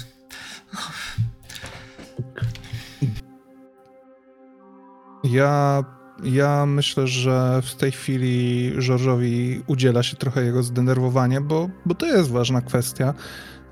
Ja 5.24 5.84
ja 6.22 6.66
myślę, 6.66 7.06
że 7.06 7.62
w 7.62 7.74
tej 7.74 7.92
chwili 7.92 8.72
Żorżowi 8.78 9.62
udziela 9.66 10.02
się 10.02 10.16
trochę 10.16 10.44
jego 10.44 10.62
zdenerwowanie, 10.62 11.40
bo, 11.40 11.70
bo 11.86 11.94
to 11.94 12.06
jest 12.06 12.30
ważna 12.30 12.60
kwestia. 12.60 13.14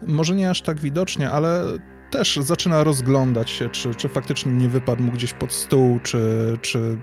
Może 0.07 0.35
nie 0.35 0.51
aż 0.51 0.63
tak 0.63 0.81
widocznie, 0.81 1.31
ale 1.31 1.65
też 2.11 2.37
zaczyna 2.37 2.85
rozglądać 2.85 3.51
się, 3.51 3.69
czy, 3.69 3.95
czy 3.95 4.09
faktycznie 4.09 4.53
nie 4.53 4.69
wypadł 4.69 5.03
mu 5.03 5.13
gdzieś 5.13 5.33
pod 5.33 5.53
stół, 5.53 6.01
czy, 6.03 6.59
czy 6.63 6.99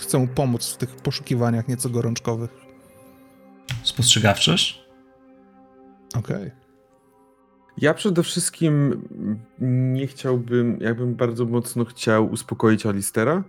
chce 0.00 0.18
mu 0.18 0.28
pomóc 0.28 0.74
w 0.74 0.76
tych 0.76 0.96
poszukiwaniach 0.96 1.68
nieco 1.68 1.90
gorączkowych. 1.90 2.50
Spostrzegawczość? 3.82 4.84
Okej. 6.14 6.36
Okay. 6.36 6.50
Ja 7.78 7.94
przede 7.94 8.22
wszystkim 8.22 9.02
nie 9.60 10.06
chciałbym, 10.06 10.78
jakbym 10.80 11.14
bardzo 11.14 11.44
mocno 11.44 11.84
chciał 11.84 12.30
uspokoić 12.30 12.86
Alistera, 12.86 13.44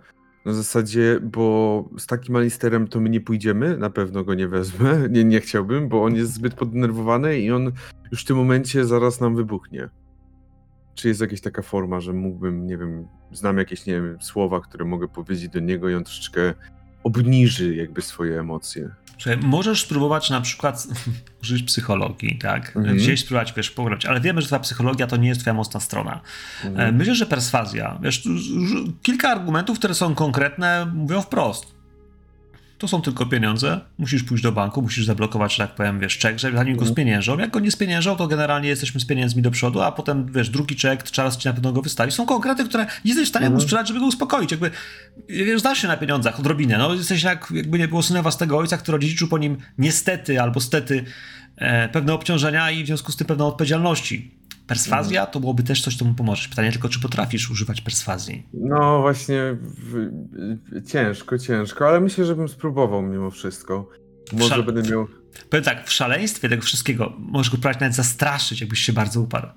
na 0.46 0.52
zasadzie, 0.52 1.20
bo 1.22 1.84
z 1.98 2.06
takim 2.06 2.36
Alisterem 2.36 2.88
to 2.88 3.00
my 3.00 3.10
nie 3.10 3.20
pójdziemy, 3.20 3.76
na 3.76 3.90
pewno 3.90 4.24
go 4.24 4.34
nie 4.34 4.48
wezmę, 4.48 4.98
nie, 5.10 5.24
nie 5.24 5.40
chciałbym, 5.40 5.88
bo 5.88 6.04
on 6.04 6.14
jest 6.14 6.32
zbyt 6.32 6.54
poddenerwowany 6.54 7.38
i 7.38 7.52
on 7.52 7.72
już 8.12 8.22
w 8.22 8.26
tym 8.26 8.36
momencie 8.36 8.84
zaraz 8.84 9.20
nam 9.20 9.36
wybuchnie. 9.36 9.88
Czy 10.94 11.08
jest 11.08 11.20
jakaś 11.20 11.40
taka 11.40 11.62
forma, 11.62 12.00
że 12.00 12.12
mógłbym, 12.12 12.66
nie 12.66 12.78
wiem, 12.78 13.06
znam 13.32 13.58
jakieś, 13.58 13.86
nie 13.86 13.94
wiem, 13.94 14.16
słowa, 14.20 14.60
które 14.60 14.84
mogę 14.84 15.08
powiedzieć 15.08 15.48
do 15.48 15.60
niego 15.60 15.88
i 15.88 15.94
on 15.94 16.04
troszeczkę 16.04 16.54
obniży 17.04 17.74
jakby 17.74 18.02
swoje 18.02 18.40
emocje. 18.40 18.90
Słuchaj, 19.18 19.38
możesz 19.42 19.82
spróbować 19.82 20.30
na 20.30 20.40
przykład 20.40 20.86
użyć 21.42 21.62
psychologii, 21.62 22.38
tak? 22.38 22.76
Mhm. 22.76 22.96
Gdzieś 22.96 23.20
spróbować, 23.20 23.52
wiesz, 23.56 23.70
pograć, 23.70 24.06
ale 24.06 24.20
wiemy, 24.20 24.42
że 24.42 24.48
ta 24.48 24.58
psychologia 24.60 25.06
to 25.06 25.16
nie 25.16 25.28
jest 25.28 25.40
twoja 25.40 25.54
mocna 25.54 25.80
strona. 25.80 26.20
Mhm. 26.64 26.96
Myślę, 26.96 27.14
że 27.14 27.26
perswazja, 27.26 27.98
wiesz, 28.02 28.22
kilka 29.02 29.28
argumentów, 29.28 29.78
które 29.78 29.94
są 29.94 30.14
konkretne, 30.14 30.92
mówią 30.94 31.22
wprost 31.22 31.75
to 32.78 32.88
są 32.88 33.02
tylko 33.02 33.26
pieniądze, 33.26 33.80
musisz 33.98 34.22
pójść 34.22 34.42
do 34.42 34.52
banku, 34.52 34.82
musisz 34.82 35.06
zablokować, 35.06 35.56
że 35.56 35.66
tak 35.66 35.76
powiem, 35.76 36.00
wiesz, 36.00 36.18
czek, 36.18 36.38
żeby 36.38 36.56
zanim 36.56 36.76
go 36.76 36.80
mhm. 36.80 36.94
spieniężą. 36.94 37.38
Jak 37.38 37.50
go 37.50 37.60
nie 37.60 37.70
spieniężą, 37.70 38.16
to 38.16 38.26
generalnie 38.26 38.68
jesteśmy 38.68 39.00
z 39.00 39.04
pieniędzmi 39.04 39.42
do 39.42 39.50
przodu, 39.50 39.80
a 39.80 39.92
potem, 39.92 40.32
wiesz, 40.32 40.50
drugi 40.50 40.76
czek, 40.76 41.02
czas 41.02 41.36
ci 41.36 41.48
na 41.48 41.54
pewno 41.54 41.72
go 41.72 41.82
wystawi. 41.82 42.12
Są 42.12 42.26
konkrety, 42.26 42.64
które 42.64 42.86
jesteś 43.04 43.26
w 43.26 43.28
stanie 43.28 43.46
mu 43.46 43.52
mhm. 43.52 43.62
sprzedać, 43.62 43.88
żeby 43.88 44.00
go 44.00 44.06
uspokoić. 44.06 44.50
Jakby, 44.50 44.70
wiesz, 45.28 45.60
znasz 45.60 45.82
się 45.82 45.88
na 45.88 45.96
pieniądzach 45.96 46.40
odrobinę, 46.40 46.78
no, 46.78 46.94
jesteś 46.94 47.22
jak, 47.22 47.52
jakby 47.54 47.78
nie 47.78 47.88
było 47.88 48.02
syna 48.02 48.22
własnego 48.22 48.58
ojca, 48.58 48.78
który 48.78 48.98
dziedziczył 48.98 49.28
po 49.28 49.38
nim 49.38 49.56
niestety 49.78 50.42
albo 50.42 50.60
stety 50.60 51.04
e, 51.56 51.88
pewne 51.88 52.14
obciążenia 52.14 52.70
i 52.70 52.84
w 52.84 52.86
związku 52.86 53.12
z 53.12 53.16
tym 53.16 53.26
pewne 53.26 53.44
odpowiedzialności. 53.44 54.45
Perswazja 54.66 55.26
to 55.26 55.40
byłoby 55.40 55.62
też 55.62 55.82
coś, 55.82 55.96
co 55.96 56.04
mu 56.04 56.14
pomoże. 56.14 56.48
Pytanie 56.48 56.72
tylko, 56.72 56.88
czy 56.88 57.00
potrafisz 57.00 57.50
używać 57.50 57.80
perswazji. 57.80 58.46
No 58.54 59.00
właśnie, 59.00 59.56
ciężko, 60.86 61.38
ciężko, 61.38 61.88
ale 61.88 62.00
myślę, 62.00 62.24
że 62.24 62.36
bym 62.36 62.48
spróbował 62.48 63.02
mimo 63.02 63.30
wszystko. 63.30 63.88
Może 64.32 64.48
Szal- 64.48 64.64
będę 64.64 64.90
miał. 64.90 65.08
Powiem 65.50 65.64
tak, 65.64 65.86
w 65.86 65.92
szaleństwie 65.92 66.48
tego 66.48 66.62
wszystkiego 66.62 67.12
możesz 67.18 67.50
go 67.50 67.56
próbować 67.56 67.80
nawet 67.80 67.94
zastraszyć, 67.94 68.60
jakbyś 68.60 68.78
się 68.78 68.92
bardzo 68.92 69.20
uparł. 69.20 69.48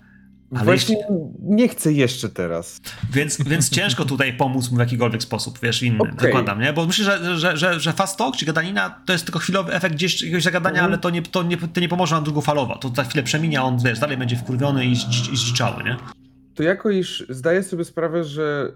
Ale 0.56 0.64
Właśnie 0.64 0.98
nie 1.40 1.68
chcę 1.68 1.94
jeszcze 1.94 2.30
teraz. 2.30 2.82
Więc, 3.14 3.44
więc 3.44 3.70
ciężko 3.70 4.06
tutaj 4.06 4.34
pomóc 4.38 4.72
mu 4.72 4.78
w 4.78 4.80
jakikolwiek 4.80 5.24
sposób, 5.24 5.60
wiesz, 5.64 5.84
inny. 5.84 6.00
Okej. 6.00 6.14
Zakładam, 6.22 6.62
nie? 6.62 6.74
Bo 6.74 6.86
myślę, 6.86 7.06
że, 7.06 7.38
że, 7.38 7.58
że, 7.58 7.80
że 7.80 7.94
fast 7.94 8.18
talk 8.18 8.36
czy 8.36 8.46
gadanina 8.46 9.02
to 9.06 9.14
jest 9.14 9.26
tylko 9.26 9.40
chwilowy 9.40 9.74
efekt 9.74 9.96
gdzieś 9.96 10.22
jakiegoś 10.22 10.44
zagadania, 10.44 10.76
Mhm. 10.76 10.92
ale 10.92 10.98
to 10.98 11.10
nie, 11.10 11.22
to, 11.22 11.44
nie, 11.44 11.58
to 11.58 11.80
nie 11.82 11.90
pomoże 11.90 12.16
nam 12.16 12.24
długofalowo. 12.24 12.76
To 12.76 12.90
za 12.96 13.04
chwilę 13.04 13.24
przeminie, 13.24 13.60
a 13.60 13.64
on 13.64 13.78
wiesz, 13.86 14.00
dalej 14.00 14.18
będzie 14.18 14.36
wkurwiony 14.36 14.86
i, 14.86 14.92
i 15.34 15.38
zdziczały, 15.38 15.84
nie? 15.84 15.98
To 16.56 16.64
jako 16.64 16.90
iż 16.90 17.26
zdaję 17.30 17.64
sobie 17.64 17.86
sprawę, 17.86 18.24
że 18.24 18.72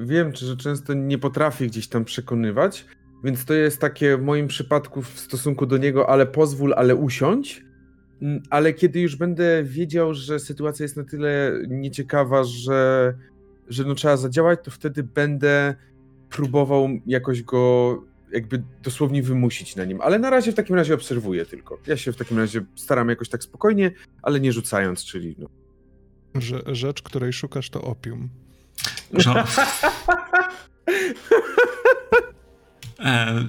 wiem, 0.00 0.32
czy 0.32 0.46
że 0.46 0.56
często 0.56 0.94
nie 0.94 1.18
potrafię 1.18 1.66
gdzieś 1.66 1.88
tam 1.88 2.04
przekonywać, 2.04 2.84
więc 3.24 3.44
to 3.44 3.54
jest 3.54 3.80
takie 3.80 4.16
w 4.16 4.22
moim 4.22 4.48
przypadku 4.48 5.02
w 5.02 5.20
stosunku 5.20 5.66
do 5.66 5.76
niego, 5.76 6.10
ale 6.10 6.26
pozwól, 6.26 6.74
ale 6.76 6.96
usiądź. 6.96 7.62
Mm, 8.22 8.42
Ale 8.50 8.72
kiedy 8.72 9.00
już 9.00 9.16
będę 9.16 9.64
wiedział, 9.64 10.14
że 10.14 10.38
sytuacja 10.38 10.82
jest 10.84 10.96
na 10.96 11.04
tyle 11.04 11.52
nieciekawa, 11.68 12.44
że, 12.44 13.14
że 13.68 13.84
no 13.84 13.94
trzeba 13.94 14.16
zadziałać, 14.16 14.60
to 14.62 14.70
wtedy 14.70 15.02
będę 15.02 15.74
próbował 16.30 16.88
jakoś 17.06 17.42
go 17.42 18.02
jakby 18.32 18.62
dosłownie 18.82 19.22
wymusić 19.22 19.76
na 19.76 19.84
nim. 19.84 20.00
Ale 20.00 20.18
na 20.18 20.30
razie 20.30 20.52
w 20.52 20.54
takim 20.54 20.76
razie 20.76 20.94
obserwuję 20.94 21.46
tylko. 21.46 21.78
Ja 21.86 21.96
się 21.96 22.12
w 22.12 22.16
takim 22.16 22.38
razie 22.38 22.64
staram 22.76 23.08
jakoś 23.08 23.28
tak 23.28 23.42
spokojnie, 23.42 23.90
ale 24.22 24.40
nie 24.40 24.52
rzucając, 24.52 25.04
czyli 25.04 25.36
no, 25.38 25.48
Że, 26.34 26.62
rzecz, 26.66 27.02
której 27.02 27.32
szukasz, 27.32 27.70
to 27.70 27.82
opium. 27.82 28.28
Że... 29.12 29.44
E, 33.00 33.44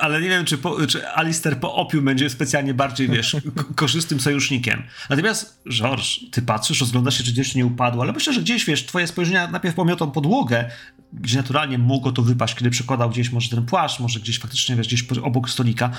ale 0.00 0.22
nie 0.22 0.28
wiem, 0.28 0.44
czy, 0.44 0.58
po, 0.58 0.86
czy 0.86 1.08
Alistair 1.08 1.60
po 1.60 1.74
opium 1.74 2.04
będzie 2.04 2.30
specjalnie 2.30 2.74
bardziej, 2.74 3.08
wiesz, 3.08 3.36
korzystnym 3.76 4.20
sojusznikiem. 4.20 4.82
Natomiast, 5.10 5.62
George, 5.72 6.20
ty 6.30 6.42
patrzysz, 6.42 6.80
rozglądasz 6.80 7.18
się, 7.18 7.24
czy 7.24 7.32
gdzieś 7.32 7.54
nie 7.54 7.66
upadło, 7.66 8.02
ale 8.02 8.12
myślę, 8.12 8.32
że 8.32 8.40
gdzieś, 8.40 8.64
wiesz, 8.64 8.86
twoje 8.86 9.06
spojrzenia 9.06 9.50
najpierw 9.50 9.74
pomiotą 9.74 10.10
podłogę, 10.10 10.70
gdzie 11.12 11.36
naturalnie 11.36 11.78
mogło 11.78 12.12
to 12.12 12.22
wypaść, 12.22 12.54
kiedy 12.54 12.70
przekładał 12.70 13.10
gdzieś 13.10 13.32
może 13.32 13.48
ten 13.50 13.66
płaszcz, 13.66 14.00
może 14.00 14.20
gdzieś 14.20 14.38
faktycznie, 14.38 14.76
wiesz, 14.76 14.86
gdzieś 14.86 15.04
obok 15.22 15.50
stolika. 15.50 15.90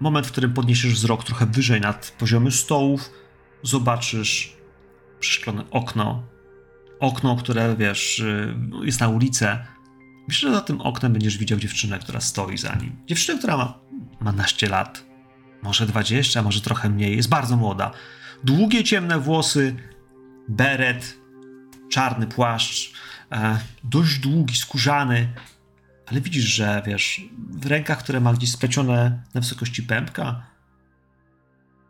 Moment, 0.00 0.26
w 0.26 0.32
którym 0.32 0.52
podniesiesz 0.52 0.92
wzrok 0.92 1.24
trochę 1.24 1.46
wyżej 1.46 1.80
nad 1.80 2.14
poziomy 2.18 2.50
stołów, 2.50 3.10
zobaczysz 3.62 4.56
przeszklone 5.20 5.70
okno. 5.70 6.22
Okno, 7.00 7.36
które, 7.36 7.76
wiesz, 7.78 8.18
y, 8.18 8.54
jest 8.82 9.00
na 9.00 9.08
ulicę. 9.08 9.73
Myślę, 10.28 10.48
że 10.48 10.54
za 10.54 10.60
tym 10.60 10.80
oknem 10.80 11.12
będziesz 11.12 11.38
widział 11.38 11.58
dziewczynę, 11.58 11.98
która 11.98 12.20
stoi 12.20 12.58
za 12.58 12.74
nim. 12.74 12.96
Dziewczynę, 13.06 13.38
która 13.38 13.56
ma, 13.56 13.78
ma 14.20 14.32
naście 14.32 14.68
lat. 14.68 15.04
Może 15.62 15.86
20, 15.86 16.42
może 16.42 16.60
trochę 16.60 16.90
mniej. 16.90 17.16
Jest 17.16 17.28
bardzo 17.28 17.56
młoda. 17.56 17.90
Długie, 18.44 18.84
ciemne 18.84 19.20
włosy, 19.20 19.76
beret, 20.48 21.16
czarny 21.90 22.26
płaszcz, 22.26 22.92
e, 23.32 23.58
dość 23.84 24.18
długi, 24.18 24.56
skórzany. 24.56 25.28
Ale 26.06 26.20
widzisz, 26.20 26.44
że 26.44 26.82
wiesz, 26.86 27.20
w 27.50 27.66
rękach, 27.66 27.98
które 27.98 28.20
ma 28.20 28.32
gdzieś 28.34 28.52
splecione 28.52 29.22
na 29.34 29.40
wysokości 29.40 29.82
pępka, 29.82 30.46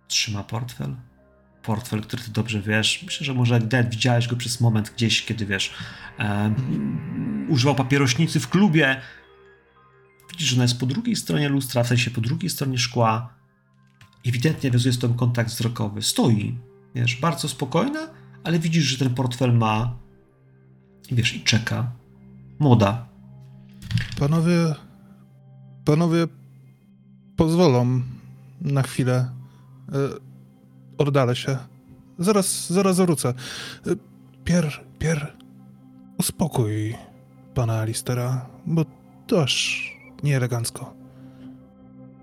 trzyma 0.08 0.44
portfel. 0.44 0.96
Portfel, 1.64 2.02
który 2.02 2.22
ty 2.22 2.30
dobrze 2.30 2.62
wiesz. 2.62 3.02
Myślę, 3.06 3.26
że 3.26 3.34
może 3.34 3.60
Dead 3.60 3.90
widziałeś 3.90 4.28
go 4.28 4.36
przez 4.36 4.60
moment 4.60 4.90
gdzieś, 4.90 5.24
kiedy 5.24 5.46
wiesz, 5.46 5.74
e, 6.18 6.54
używał 7.48 7.74
papierośnicy 7.74 8.40
w 8.40 8.48
klubie. 8.48 9.00
Widzisz, 10.30 10.48
że 10.48 10.56
ona 10.56 10.64
jest 10.64 10.80
po 10.80 10.86
drugiej 10.86 11.16
stronie 11.16 11.48
lustra, 11.48 11.84
w 11.84 11.88
sensie 11.88 12.10
po 12.10 12.20
drugiej 12.20 12.50
stronie 12.50 12.78
szkła. 12.78 13.34
Ewidentnie 14.26 14.70
wiązuje 14.70 14.92
z 14.92 14.98
tobą 14.98 15.14
kontakt 15.14 15.50
wzrokowy. 15.50 16.02
Stoi, 16.02 16.58
wiesz, 16.94 17.16
bardzo 17.16 17.48
spokojna, 17.48 18.08
ale 18.44 18.58
widzisz, 18.58 18.84
że 18.84 18.98
ten 18.98 19.14
portfel 19.14 19.52
ma 19.52 19.96
wiesz, 21.12 21.34
i 21.34 21.40
czeka. 21.40 21.92
Młoda. 22.58 23.06
Panowie, 24.18 24.74
panowie 25.84 26.26
pozwolą 27.36 28.02
na 28.60 28.82
chwilę. 28.82 29.30
E, 29.92 29.98
Oddalę 30.98 31.36
się. 31.36 31.56
Zaraz, 32.18 32.70
zaraz 32.72 32.96
wrócę. 32.96 33.28
E, 33.28 33.34
Pier, 34.44 34.84
Pier, 34.98 35.36
uspokój 36.18 36.94
pana 37.54 37.78
Alistera, 37.80 38.46
bo 38.66 38.84
to 39.26 39.42
aż 39.42 39.84
nieelegancko. 40.22 40.94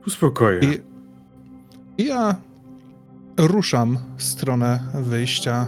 uspokoję. 0.07 0.59
I, 0.59 0.81
I 2.01 2.05
ja 2.05 2.35
ruszam 3.37 3.97
w 4.17 4.23
stronę 4.23 4.79
wyjścia. 4.93 5.67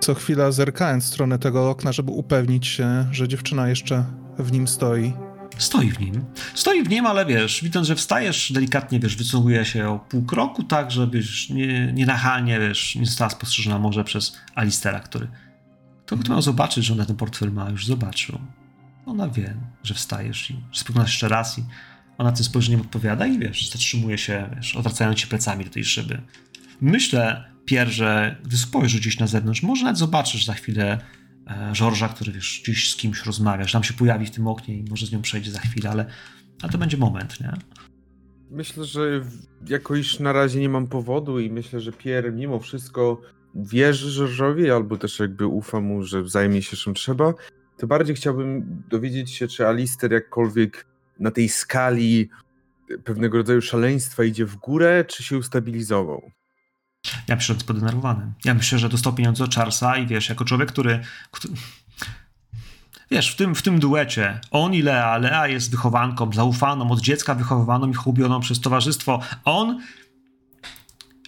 Co 0.00 0.14
chwila 0.14 0.52
zerkając 0.52 1.04
w 1.04 1.08
stronę 1.08 1.38
tego 1.38 1.70
okna, 1.70 1.92
żeby 1.92 2.10
upewnić 2.10 2.66
się, 2.66 3.06
że 3.10 3.28
dziewczyna 3.28 3.68
jeszcze 3.68 4.04
w 4.38 4.52
nim 4.52 4.68
stoi. 4.68 5.12
Stoi 5.58 5.90
w 5.90 6.00
nim. 6.00 6.24
Stoi 6.54 6.82
w 6.82 6.88
nim, 6.88 7.06
ale 7.06 7.26
wiesz, 7.26 7.62
widząc, 7.62 7.86
że 7.86 7.96
wstajesz, 7.96 8.52
delikatnie, 8.52 9.00
wiesz, 9.00 9.16
wycofuje 9.16 9.64
się 9.64 9.88
o 9.88 9.98
pół 9.98 10.22
kroku, 10.22 10.62
tak, 10.62 10.90
żebyś 10.90 11.50
nie, 11.50 11.92
nie 11.92 12.06
nachalnie, 12.06 12.60
wiesz, 12.60 12.94
nie 12.94 13.06
została 13.06 13.30
spostrzeżona 13.30 13.78
może 13.78 14.04
przez 14.04 14.36
Alistera, 14.54 15.00
który 15.00 15.28
to, 16.06 16.16
kto 16.16 16.32
miał 16.32 16.42
zobaczyć, 16.42 16.84
że 16.84 16.92
ona 16.92 17.04
ten 17.04 17.16
portfel 17.16 17.52
ma, 17.52 17.70
już 17.70 17.86
zobaczył. 17.86 18.38
Ona 19.06 19.28
wie, 19.28 19.56
że 19.82 19.94
wstajesz 19.94 20.50
i 20.50 20.56
spoglądasz 20.72 21.12
jeszcze 21.12 21.28
raz 21.28 21.58
i 21.58 21.64
ona 22.18 22.32
tym 22.32 22.44
spojrzeniem 22.44 22.80
odpowiada 22.80 23.26
i 23.26 23.38
wiesz, 23.38 23.70
zatrzymuje 23.70 24.18
się, 24.18 24.50
wiesz, 24.56 24.76
odwracając 24.76 25.20
się 25.20 25.26
plecami 25.26 25.64
do 25.64 25.70
tej 25.70 25.84
szyby. 25.84 26.22
Myślę, 26.80 27.44
Pier, 27.64 27.88
że 27.88 28.36
gdy 28.44 28.58
spojrzysz 28.58 29.00
gdzieś 29.00 29.18
na 29.18 29.26
zewnątrz, 29.26 29.62
może 29.62 29.84
nawet 29.84 29.98
zobaczysz 29.98 30.44
za 30.44 30.54
chwilę 30.54 30.98
Żorża, 31.72 32.08
który 32.08 32.32
wiesz, 32.32 32.60
gdzieś 32.64 32.92
z 32.92 32.96
kimś 32.96 33.26
rozmawiasz, 33.26 33.72
tam 33.72 33.84
się 33.84 33.94
pojawi 33.94 34.26
w 34.26 34.30
tym 34.30 34.46
oknie 34.46 34.74
i 34.74 34.84
może 34.90 35.06
z 35.06 35.12
nią 35.12 35.22
przejdzie 35.22 35.50
za 35.50 35.60
chwilę, 35.60 35.90
ale, 35.90 36.06
ale 36.62 36.72
to 36.72 36.78
będzie 36.78 36.96
moment, 36.96 37.40
nie? 37.40 37.52
Myślę, 38.50 38.84
że 38.84 39.20
jako 39.68 39.96
iż 39.96 40.20
na 40.20 40.32
razie 40.32 40.60
nie 40.60 40.68
mam 40.68 40.86
powodu 40.86 41.40
i 41.40 41.50
myślę, 41.50 41.80
że 41.80 41.92
Pierre 41.92 42.32
mimo 42.32 42.60
wszystko 42.60 43.20
wierzy 43.54 44.10
Żorżowi 44.10 44.70
albo 44.70 44.96
też 44.96 45.18
jakby 45.18 45.46
ufa 45.46 45.80
mu, 45.80 46.02
że 46.02 46.28
zajmie 46.28 46.62
się 46.62 46.76
czym 46.76 46.94
trzeba, 46.94 47.34
to 47.78 47.86
bardziej 47.86 48.16
chciałbym 48.16 48.82
dowiedzieć 48.88 49.30
się, 49.30 49.48
czy 49.48 49.66
Alister 49.66 50.12
jakkolwiek 50.12 50.86
na 51.20 51.30
tej 51.30 51.48
skali 51.48 52.28
pewnego 53.04 53.38
rodzaju 53.38 53.62
szaleństwa 53.62 54.24
idzie 54.24 54.46
w 54.46 54.56
górę, 54.56 55.04
czy 55.08 55.22
się 55.22 55.38
ustabilizował. 55.38 56.30
Ja 57.28 57.36
jest 57.48 57.64
podenerwowany. 57.64 58.32
Ja 58.44 58.54
myślę, 58.54 58.78
że 58.78 58.88
dostał 58.88 59.12
pieniądze 59.12 59.44
od 59.44 59.54
Charlesa 59.54 59.96
i 59.96 60.06
wiesz, 60.06 60.28
jako 60.28 60.44
człowiek, 60.44 60.68
który... 60.68 61.00
który... 61.30 61.54
Wiesz, 63.10 63.32
w 63.32 63.36
tym, 63.36 63.54
w 63.54 63.62
tym 63.62 63.80
duecie 63.80 64.40
on 64.50 64.74
i 64.74 64.82
Lea, 64.82 65.18
Lea 65.18 65.48
jest 65.48 65.70
wychowanką, 65.70 66.32
zaufaną, 66.32 66.90
od 66.90 67.00
dziecka 67.00 67.34
wychowywaną 67.34 67.90
i 67.90 67.94
chłubioną 67.94 68.40
przez 68.40 68.60
towarzystwo. 68.60 69.20
On, 69.44 69.80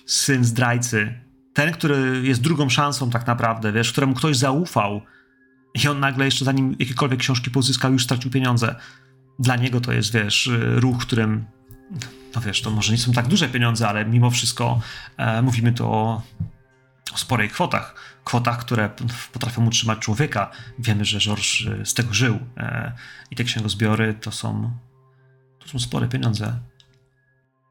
syn 0.07 0.45
zdrajcy, 0.45 1.21
ten, 1.55 1.73
który 1.73 2.23
jest 2.25 2.41
drugą 2.41 2.69
szansą 2.69 3.11
tak 3.11 3.27
naprawdę, 3.27 3.73
wiesz, 3.73 3.93
któremu 3.93 4.15
ktoś 4.15 4.37
zaufał 4.37 5.03
i 5.85 5.89
on 5.89 6.01
nagle 6.01 6.25
jeszcze 6.25 6.45
zanim 6.45 6.77
jakiekolwiek 6.79 7.21
książki 7.21 7.51
pozyskał, 7.51 7.93
już 7.93 8.05
stracił 8.05 8.31
pieniądze. 8.31 8.75
Dla 9.39 9.57
niego 9.57 9.81
to 9.81 9.93
jest, 9.93 10.13
wiesz, 10.13 10.51
ruch, 10.61 10.99
którym 10.99 11.45
no 12.35 12.41
wiesz, 12.41 12.63
to 12.63 12.71
może 12.71 12.93
nie 12.93 12.99
są 12.99 13.13
tak 13.13 13.29
duże 13.29 13.49
pieniądze, 13.49 13.89
ale 13.89 14.05
mimo 14.07 14.31
wszystko 14.31 14.81
e, 15.17 15.43
mówimy 15.43 15.73
tu 15.73 15.87
o, 15.87 16.23
o 17.15 17.19
sporej 17.19 17.49
kwotach. 17.49 17.95
Kwotach, 18.25 18.59
które 18.59 18.91
potrafią 19.33 19.67
utrzymać 19.67 19.99
człowieka. 19.99 20.51
Wiemy, 20.79 21.05
że 21.05 21.19
George 21.19 21.67
e, 21.67 21.87
z 21.87 21.95
tego 21.95 22.15
żył. 22.15 22.39
E, 22.57 22.93
I 23.31 23.37
te 23.37 23.45
księgozbiory 23.45 24.15
to 24.15 24.33
są, 24.33 24.71
to 25.59 25.69
są 25.69 25.79
spore 25.79 26.09
pieniądze. 26.09 26.59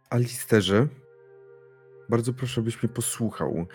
Alisterze, 0.10 0.88
bardzo 2.10 2.34
proszę, 2.34 2.62
byś 2.62 2.84
mnie 2.84 2.94
posłuchał. 2.94 3.68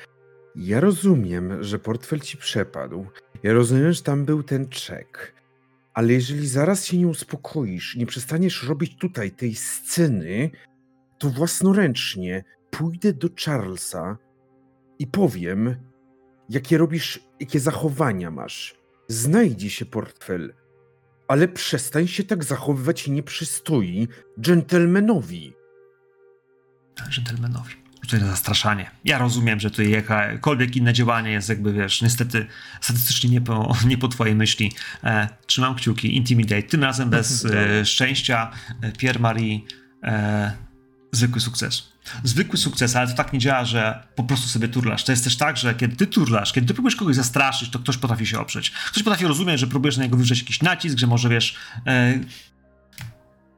Ja 0.57 0.81
rozumiem, 0.81 1.65
że 1.65 1.79
portfel 1.79 2.21
ci 2.21 2.37
przepadł. 2.37 3.07
Ja 3.43 3.53
rozumiem, 3.53 3.93
że 3.93 4.03
tam 4.03 4.25
był 4.25 4.43
ten 4.43 4.69
czek. 4.69 5.35
Ale 5.95 6.13
jeżeli 6.13 6.49
zaraz 6.49 6.85
się 6.87 6.99
nie 6.99 7.09
uspokoisz 7.09 7.97
nie 7.97 8.07
przestaniesz 8.07 8.63
robić 8.63 8.97
tutaj 8.97 9.31
tej 9.31 9.55
sceny, 9.55 10.51
to 11.19 11.31
własnoręcznie 11.31 12.45
pójdę 12.71 13.13
do 13.13 13.29
Charlesa 13.45 14.19
i 14.99 15.07
powiem, 15.07 15.77
jakie 16.49 16.79
robisz, 16.79 17.21
jakie 17.41 17.61
zachowania 17.61 18.31
masz. 18.31 18.75
Znajdzie 19.09 19.71
się 19.71 19.85
portfel, 19.85 20.55
ale 21.29 21.49
przestań 21.49 22.09
się 22.09 22.25
tak 22.25 22.45
zachowywać 22.45 23.09
nie 23.09 23.23
przystoi 23.23 24.09
dżentelmenowi. 24.41 25.53
Dżentelmenowi. 27.11 27.75
tutaj 28.01 28.21
na 28.21 28.27
zastraszanie. 28.27 28.91
Ja 29.05 29.19
rozumiem, 29.19 29.61
że 29.61 29.71
tutaj 29.71 29.91
jakakolwiek 29.91 30.77
inne 30.77 30.93
działanie 30.93 31.31
jest 31.31 31.49
jakby, 31.49 31.73
wiesz, 31.73 32.03
niestety 32.03 32.47
statystycznie 32.81 33.31
nie 33.31 33.41
po, 33.41 33.77
nie 33.89 33.99
po 33.99 34.09
twojej 34.09 34.35
myśli. 34.35 34.73
E, 35.05 35.29
trzymam 35.47 35.75
kciuki, 35.75 36.17
Intimidate, 36.17 36.63
tym 36.63 36.83
razem 36.83 37.11
bez 37.11 37.45
e, 37.45 37.85
szczęścia. 37.85 38.51
E, 38.83 38.93
Pierre 38.93 39.21
Marie, 39.21 39.61
e, 40.03 40.66
zwykły 41.17 41.41
sukces. 41.41 41.89
Zwykły 42.25 42.59
sukces, 42.59 42.97
ale 42.97 43.09
to 43.09 43.15
tak 43.15 43.33
nie 43.33 43.39
działa, 43.39 43.65
że 43.65 44.07
po 44.15 44.25
prostu 44.25 44.49
sobie 44.49 44.69
turlasz. 44.69 45.05
To 45.05 45.13
jest 45.13 45.25
też 45.25 45.37
tak, 45.37 45.57
że 45.57 45.75
kiedy 45.75 45.97
ty 45.97 46.07
turlasz, 46.07 46.53
kiedy 46.53 46.67
ty 46.67 46.75
próbujesz 46.75 46.97
kogoś 46.97 47.17
zastraszyć, 47.17 47.71
to 47.71 47.79
ktoś 47.79 47.97
potrafi 47.97 48.27
się 48.27 48.41
oprzeć. 48.41 48.71
Ktoś 48.71 49.03
potrafi 49.03 49.27
rozumieć, 49.27 49.61
że 49.61 49.67
próbujesz 49.67 49.97
na 49.97 50.03
niego 50.03 50.17
wywrzeć 50.17 50.39
jakiś 50.39 50.63
nacisk, 50.63 50.99
że 50.99 51.07
może, 51.07 51.29
wiesz, 51.29 51.57
e, 51.87 52.21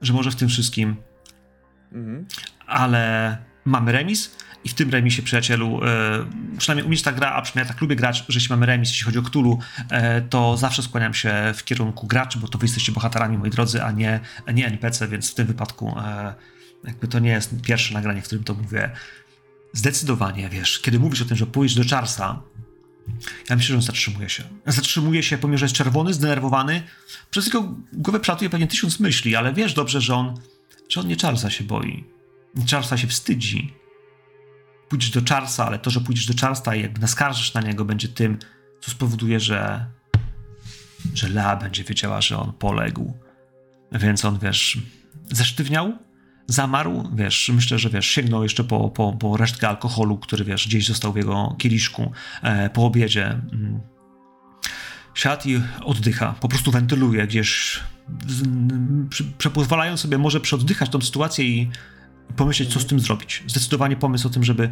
że 0.02 0.12
może 0.12 0.30
w 0.30 0.36
tym 0.36 0.48
wszystkim 0.48 0.96
Mhm. 1.92 2.26
ale 2.66 3.36
mamy 3.64 3.92
remis 3.92 4.36
i 4.64 4.68
w 4.68 4.74
tym 4.74 4.90
remisie, 4.90 5.22
przyjacielu, 5.22 5.84
e, 5.84 5.88
przynajmniej 6.58 6.84
u 6.84 6.88
mnie 6.88 6.96
się 6.96 7.04
tak 7.04 7.14
gra, 7.14 7.32
a 7.32 7.42
przynajmniej 7.42 7.68
ja 7.68 7.74
tak 7.74 7.80
lubię 7.82 7.96
grać, 7.96 8.24
że 8.28 8.36
jeśli 8.36 8.50
mamy 8.50 8.66
remis, 8.66 8.88
jeśli 8.88 9.04
chodzi 9.04 9.18
o 9.18 9.22
Cthulhu, 9.22 9.58
e, 9.90 10.20
to 10.20 10.56
zawsze 10.56 10.82
skłaniam 10.82 11.14
się 11.14 11.52
w 11.54 11.64
kierunku 11.64 12.06
graczy, 12.06 12.38
bo 12.38 12.48
to 12.48 12.58
wy 12.58 12.64
jesteście 12.64 12.92
bohaterami, 12.92 13.38
moi 13.38 13.50
drodzy, 13.50 13.82
a 13.82 13.90
nie, 13.90 14.20
nie 14.54 14.66
NPC, 14.66 15.08
więc 15.08 15.30
w 15.30 15.34
tym 15.34 15.46
wypadku 15.46 15.98
e, 15.98 16.34
jakby 16.84 17.08
to 17.08 17.18
nie 17.18 17.30
jest 17.30 17.62
pierwsze 17.62 17.94
nagranie, 17.94 18.22
w 18.22 18.24
którym 18.24 18.44
to 18.44 18.54
mówię. 18.54 18.90
Zdecydowanie, 19.72 20.48
wiesz, 20.48 20.80
kiedy 20.80 20.98
mówisz 20.98 21.22
o 21.22 21.24
tym, 21.24 21.36
że 21.36 21.46
pójdziesz 21.46 21.76
do 21.86 21.96
Charlesa, 21.96 22.42
ja 23.50 23.56
myślę, 23.56 23.68
że 23.68 23.74
on 23.74 23.82
zatrzymuje 23.82 24.28
się. 24.28 24.44
Zatrzymuje 24.66 25.22
się, 25.22 25.38
pomimo 25.38 25.58
że 25.58 25.64
jest 25.64 25.74
czerwony, 25.74 26.14
zdenerwowany. 26.14 26.82
Przez 27.30 27.46
jego 27.46 27.74
głowę 27.92 28.20
przelatuje 28.20 28.50
pewnie 28.50 28.66
tysiąc 28.66 29.00
myśli, 29.00 29.36
ale 29.36 29.52
wiesz 29.52 29.74
dobrze, 29.74 30.00
że 30.00 30.14
on, 30.14 30.40
że 30.88 31.00
on 31.00 31.08
nie 31.08 31.16
Charlesa 31.16 31.50
się 31.50 31.64
boi. 31.64 32.04
Charlesa 32.70 32.96
się 32.96 33.06
wstydzi. 33.06 33.74
Pójdziesz 34.88 35.10
do 35.10 35.20
Charlesa, 35.28 35.66
ale 35.66 35.78
to, 35.78 35.90
że 35.90 36.00
pójdziesz 36.00 36.26
do 36.26 36.34
Charlesa 36.40 36.74
i 36.74 36.82
jakby 36.82 37.00
naskarżysz 37.00 37.54
na 37.54 37.60
niego, 37.60 37.84
będzie 37.84 38.08
tym, 38.08 38.38
co 38.80 38.90
spowoduje, 38.90 39.40
że 39.40 39.86
że 41.14 41.28
Lea 41.28 41.56
będzie 41.56 41.84
wiedziała, 41.84 42.20
że 42.20 42.38
on 42.38 42.52
poległ. 42.52 43.14
Więc 43.92 44.24
on, 44.24 44.38
wiesz, 44.38 44.78
zesztywniał, 45.30 45.98
zamarł, 46.48 47.08
wiesz, 47.14 47.50
myślę, 47.54 47.78
że 47.78 47.90
wiesz, 47.90 48.06
sięgnął 48.06 48.42
jeszcze 48.42 48.64
po, 48.64 48.90
po, 48.90 49.12
po 49.12 49.36
resztkę 49.36 49.68
alkoholu, 49.68 50.18
który, 50.18 50.44
wiesz, 50.44 50.68
gdzieś 50.68 50.86
został 50.86 51.12
w 51.12 51.16
jego 51.16 51.56
kieliszku 51.58 52.12
e, 52.42 52.70
po 52.70 52.86
obiedzie. 52.86 53.26
Mm. 53.26 53.80
Siadł 55.14 55.48
i 55.48 55.60
oddycha, 55.84 56.34
po 56.40 56.48
prostu 56.48 56.70
wentyluje 56.70 57.26
gdzieś, 57.26 57.80
przepozwalając 59.38 60.00
sobie 60.00 60.18
może 60.18 60.40
przeoddychać 60.40 60.90
tą 60.90 61.00
sytuację 61.00 61.44
i 61.44 61.70
pomyśleć, 62.36 62.72
co 62.72 62.80
z 62.80 62.86
tym 62.86 63.00
zrobić. 63.00 63.42
Zdecydowanie 63.46 63.96
pomysł 63.96 64.28
o 64.28 64.30
tym, 64.30 64.44
żeby 64.44 64.70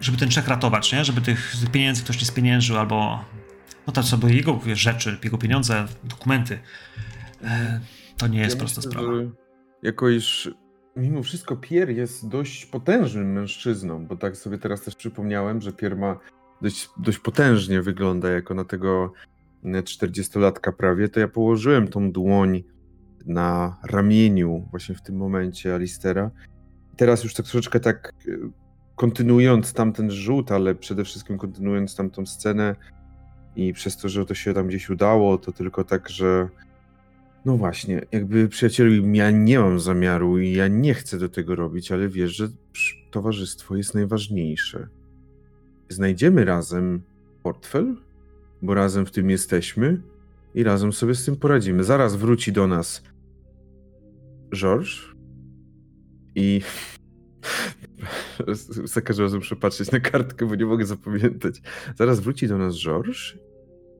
żeby 0.00 0.18
ten 0.18 0.28
czek 0.28 0.48
ratować, 0.48 0.92
nie? 0.92 1.04
Żeby 1.04 1.20
tych, 1.20 1.56
tych 1.60 1.70
pieniędzy 1.70 2.02
ktoś 2.02 2.20
nie 2.20 2.26
spieniężył, 2.26 2.78
albo 2.78 3.24
no 3.86 3.92
to 3.92 4.02
sobie 4.02 4.34
jego 4.34 4.58
wiesz, 4.58 4.80
rzeczy, 4.80 5.18
jego 5.24 5.38
pieniądze, 5.38 5.86
dokumenty. 6.04 6.58
E, 7.44 7.80
to 8.16 8.26
nie 8.26 8.40
jest 8.40 8.56
Ja 8.56 8.58
prosta 8.58 8.80
myślę, 8.80 8.92
sprawa. 8.92 9.14
że 9.14 9.43
Jako 9.84 10.08
iż 10.08 10.50
mimo 10.96 11.22
wszystko 11.22 11.56
Pierre 11.56 11.92
jest 11.92 12.28
dość 12.28 12.66
potężnym 12.66 13.32
mężczyzną, 13.32 14.06
bo 14.06 14.16
tak 14.16 14.36
sobie 14.36 14.58
teraz 14.58 14.82
też 14.82 14.94
przypomniałem, 14.94 15.60
że 15.60 15.72
Pierre 15.72 15.96
ma 15.96 16.18
dość, 16.62 16.88
dość 16.96 17.18
potężnie 17.18 17.82
wygląda 17.82 18.30
jako 18.30 18.54
na 18.54 18.64
tego 18.64 19.12
40-latka 19.64 20.72
prawie, 20.72 21.08
to 21.08 21.20
ja 21.20 21.28
położyłem 21.28 21.88
tą 21.88 22.12
dłoń 22.12 22.64
na 23.26 23.76
ramieniu 23.84 24.68
właśnie 24.70 24.94
w 24.94 25.02
tym 25.02 25.16
momencie 25.16 25.74
Alistera. 25.74 26.30
Teraz 26.96 27.24
już 27.24 27.34
tak 27.34 27.46
troszeczkę 27.46 27.80
tak 27.80 28.12
e, 28.28 28.32
kontynuując 28.96 29.72
tamten 29.72 30.10
rzut, 30.10 30.52
ale 30.52 30.74
przede 30.74 31.04
wszystkim 31.04 31.38
kontynuując 31.38 31.96
tamtą 31.96 32.26
scenę 32.26 32.76
i 33.56 33.72
przez 33.72 33.96
to, 33.96 34.08
że 34.08 34.26
to 34.26 34.34
się 34.34 34.54
tam 34.54 34.68
gdzieś 34.68 34.90
udało, 34.90 35.38
to 35.38 35.52
tylko 35.52 35.84
tak, 35.84 36.08
że 36.08 36.48
no 37.44 37.56
właśnie, 37.56 38.06
jakby 38.12 38.48
przyjacielu, 38.48 39.08
ja 39.12 39.30
nie 39.30 39.58
mam 39.58 39.80
zamiaru 39.80 40.38
i 40.38 40.52
ja 40.52 40.68
nie 40.68 40.94
chcę 40.94 41.18
do 41.18 41.28
tego 41.28 41.54
robić, 41.54 41.92
ale 41.92 42.08
wiesz, 42.08 42.36
że 42.36 42.48
towarzystwo 43.10 43.76
jest 43.76 43.94
najważniejsze. 43.94 44.88
Znajdziemy 45.88 46.44
razem 46.44 47.02
portfel, 47.42 47.96
bo 48.62 48.74
razem 48.74 49.06
w 49.06 49.10
tym 49.10 49.30
jesteśmy 49.30 50.02
i 50.54 50.62
razem 50.62 50.92
sobie 50.92 51.14
z 51.14 51.24
tym 51.24 51.36
poradzimy. 51.36 51.84
Zaraz 51.84 52.16
wróci 52.16 52.52
do 52.52 52.66
nas 52.66 53.02
Georges 54.54 55.00
i 56.34 56.60
za 58.94 59.00
każdym 59.00 59.24
razem 59.24 59.38
muszę 59.38 59.56
patrzeć 59.56 59.90
na 59.90 60.00
kartkę, 60.00 60.46
bo 60.46 60.54
nie 60.54 60.66
mogę 60.66 60.86
zapamiętać. 60.86 61.62
Zaraz 61.96 62.20
wróci 62.20 62.48
do 62.48 62.58
nas 62.58 62.74
Georges 62.82 63.34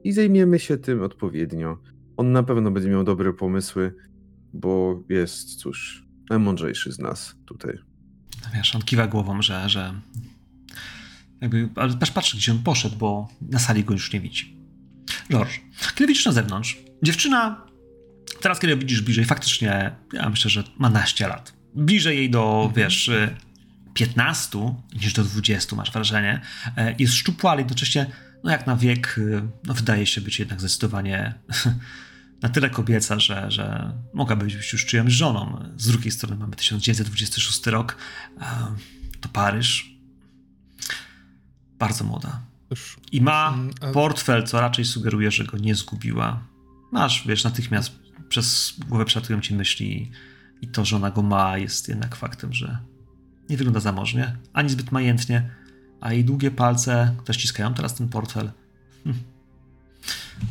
i 0.04 0.12
zajmiemy 0.12 0.58
się 0.58 0.76
tym 0.76 1.02
odpowiednio. 1.02 1.78
On 2.16 2.32
na 2.32 2.42
pewno 2.42 2.70
będzie 2.70 2.88
miał 2.88 3.04
dobre 3.04 3.32
pomysły, 3.32 3.94
bo 4.52 5.02
jest, 5.08 5.54
cóż, 5.54 6.04
najmądrzejszy 6.30 6.92
z 6.92 6.98
nas 6.98 7.36
tutaj. 7.46 7.78
Wiesz, 8.54 8.74
on 8.74 8.82
kiwa 8.82 9.06
głową, 9.06 9.42
że, 9.42 9.68
że 9.68 9.94
jakby, 11.40 11.68
ale 11.76 11.94
też 11.94 12.10
patrzy, 12.10 12.36
gdzie 12.36 12.52
on 12.52 12.58
poszedł, 12.62 12.96
bo 12.96 13.28
na 13.40 13.58
sali 13.58 13.84
go 13.84 13.94
już 13.94 14.12
nie 14.12 14.20
widzi. 14.20 14.56
George, 15.30 15.60
kiedy 15.94 16.06
widzisz 16.06 16.26
na 16.26 16.32
zewnątrz, 16.32 16.78
dziewczyna, 17.02 17.66
teraz 18.40 18.60
kiedy 18.60 18.76
widzisz 18.76 19.00
bliżej, 19.02 19.24
faktycznie, 19.24 19.90
ja 20.12 20.28
myślę, 20.30 20.50
że 20.50 20.64
ma 20.78 20.90
naście 20.90 21.28
lat. 21.28 21.52
Bliżej 21.74 22.16
jej 22.16 22.30
do, 22.30 22.72
wiesz, 22.76 23.08
y, 23.08 23.36
15 23.94 24.74
niż 24.94 25.12
do 25.12 25.24
20, 25.24 25.76
masz 25.76 25.92
wrażenie. 25.92 26.40
E, 26.76 26.94
Jest 26.98 27.14
szczupła, 27.14 27.50
ale 27.50 27.60
jednocześnie, 27.60 28.06
no 28.44 28.50
jak 28.50 28.66
na 28.66 28.76
wiek, 28.76 29.18
y, 29.18 29.42
no 29.64 29.74
wydaje 29.74 30.06
się 30.06 30.20
być 30.20 30.38
jednak 30.38 30.60
zdecydowanie 30.60 31.34
na 32.42 32.48
tyle 32.48 32.70
kobieca, 32.70 33.20
że, 33.20 33.50
że 33.50 33.92
mogłaby 34.14 34.44
być 34.44 34.72
już 34.72 34.86
czyjąś 34.86 35.12
żoną. 35.12 35.72
Z 35.76 35.86
drugiej 35.86 36.10
strony 36.10 36.36
mamy 36.36 36.56
1926 36.56 37.66
rok, 37.66 37.96
to 39.20 39.28
Paryż. 39.28 39.94
Bardzo 41.78 42.04
młoda. 42.04 42.40
I 43.12 43.20
ma 43.20 43.48
Mm, 43.48 43.70
portfel, 43.92 44.46
co 44.46 44.60
raczej 44.60 44.84
sugeruje, 44.84 45.30
że 45.30 45.44
go 45.44 45.58
nie 45.58 45.74
zgubiła. 45.74 46.46
Masz, 46.92 47.26
wiesz, 47.26 47.44
natychmiast 47.44 47.92
przez 48.28 48.74
głowę 48.88 49.04
przelatują 49.04 49.40
ci 49.40 49.54
myśli 49.54 50.10
i 50.60 50.68
to, 50.68 50.84
że 50.84 50.96
ona 50.96 51.10
go 51.10 51.22
ma, 51.22 51.58
jest 51.58 51.88
jednak 51.88 52.16
faktem, 52.16 52.52
że 52.52 52.78
nie 53.48 53.56
wygląda 53.56 53.80
zamożnie, 53.80 54.36
ani 54.52 54.70
zbyt 54.70 54.92
majętnie, 54.92 55.50
a 56.04 56.12
jej 56.12 56.24
długie 56.24 56.50
palce, 56.50 57.14
które 57.18 57.34
ściskają 57.38 57.74
teraz 57.74 57.94
ten 57.94 58.08
portfel. 58.08 58.50
Hm. 59.04 59.18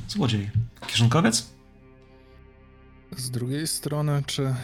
Złodziej. 0.08 0.52
Kieszonkowiec? 0.88 1.54
z 3.18 3.32
drugiej 3.32 3.68
strony, 3.68 4.24
czy 4.26 4.56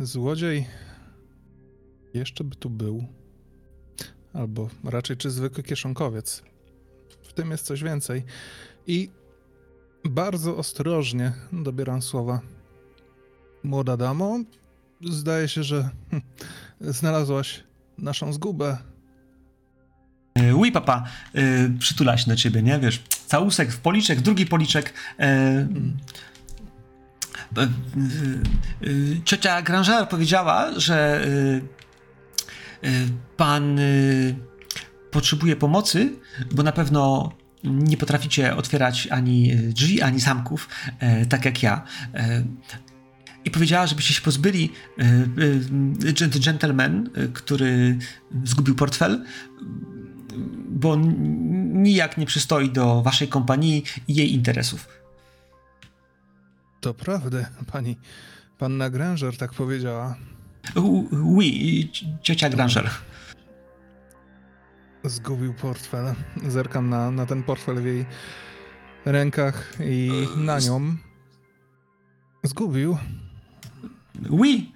złodziej 0.00 0.66
jeszcze 2.14 2.44
by 2.44 2.56
tu 2.56 2.70
był? 2.70 3.06
Albo 4.32 4.68
raczej, 4.84 5.16
czy 5.16 5.30
zwykły 5.30 5.62
kieszonkowiec? 5.62 6.42
W 7.22 7.32
tym 7.32 7.50
jest 7.50 7.66
coś 7.66 7.82
więcej. 7.82 8.24
I 8.86 9.10
bardzo 10.04 10.56
ostrożnie 10.56 11.32
dobieram 11.52 12.02
słowa. 12.02 12.40
Młoda 13.62 13.96
damo, 13.96 14.38
zdaje 15.00 15.48
się, 15.48 15.62
że 15.62 15.90
hm, 16.10 16.22
znalazłaś 16.80 17.64
naszą 17.98 18.32
zgubę. 18.32 18.78
Yy, 20.36 20.54
Ui, 20.56 20.72
papa, 20.72 21.04
yy, 21.34 21.72
przytula 21.78 22.16
się 22.16 22.30
do 22.30 22.36
ciebie, 22.36 22.62
nie? 22.62 22.78
Wiesz, 22.78 23.02
całusek 23.26 23.72
w 23.72 23.78
policzek, 23.78 24.20
drugi 24.20 24.46
policzek. 24.46 24.92
Yy, 25.18 25.68
ciocia 29.24 29.62
Granger 29.62 30.08
powiedziała, 30.08 30.80
że 30.80 31.26
pan 33.36 33.80
potrzebuje 35.10 35.56
pomocy, 35.56 36.12
bo 36.52 36.62
na 36.62 36.72
pewno 36.72 37.32
nie 37.64 37.96
potraficie 37.96 38.56
otwierać 38.56 39.08
ani 39.10 39.56
drzwi, 39.56 40.02
ani 40.02 40.20
zamków, 40.20 40.68
tak 41.28 41.44
jak 41.44 41.62
ja. 41.62 41.84
I 43.44 43.50
powiedziała, 43.50 43.86
żebyście 43.86 44.14
się 44.14 44.22
pozbyli 44.22 44.72
gent- 45.98 46.44
gentleman, 46.44 47.10
który 47.32 47.98
zgubił 48.44 48.74
portfel, 48.74 49.24
bo 50.68 50.96
nijak 51.72 52.18
nie 52.18 52.26
przystoi 52.26 52.70
do 52.70 53.02
waszej 53.02 53.28
kompanii 53.28 53.84
i 54.08 54.14
jej 54.14 54.32
interesów. 54.32 54.88
To 56.80 56.94
prawda, 56.94 57.38
pani. 57.72 57.96
Panna 58.58 58.90
Granger 58.90 59.36
tak 59.36 59.52
powiedziała. 59.54 60.16
Oui, 61.22 61.88
ci- 61.92 62.06
ciocia 62.22 62.50
Granger. 62.50 62.90
Zgubił 65.04 65.54
portfel. 65.54 66.14
Zerkam 66.48 66.88
na, 66.90 67.10
na 67.10 67.26
ten 67.26 67.42
portfel 67.42 67.82
w 67.82 67.84
jej 67.86 68.06
rękach 69.04 69.72
i 69.80 70.10
na 70.36 70.58
nią. 70.58 70.96
Zgubił. 72.42 72.98
Oui. 74.30 74.72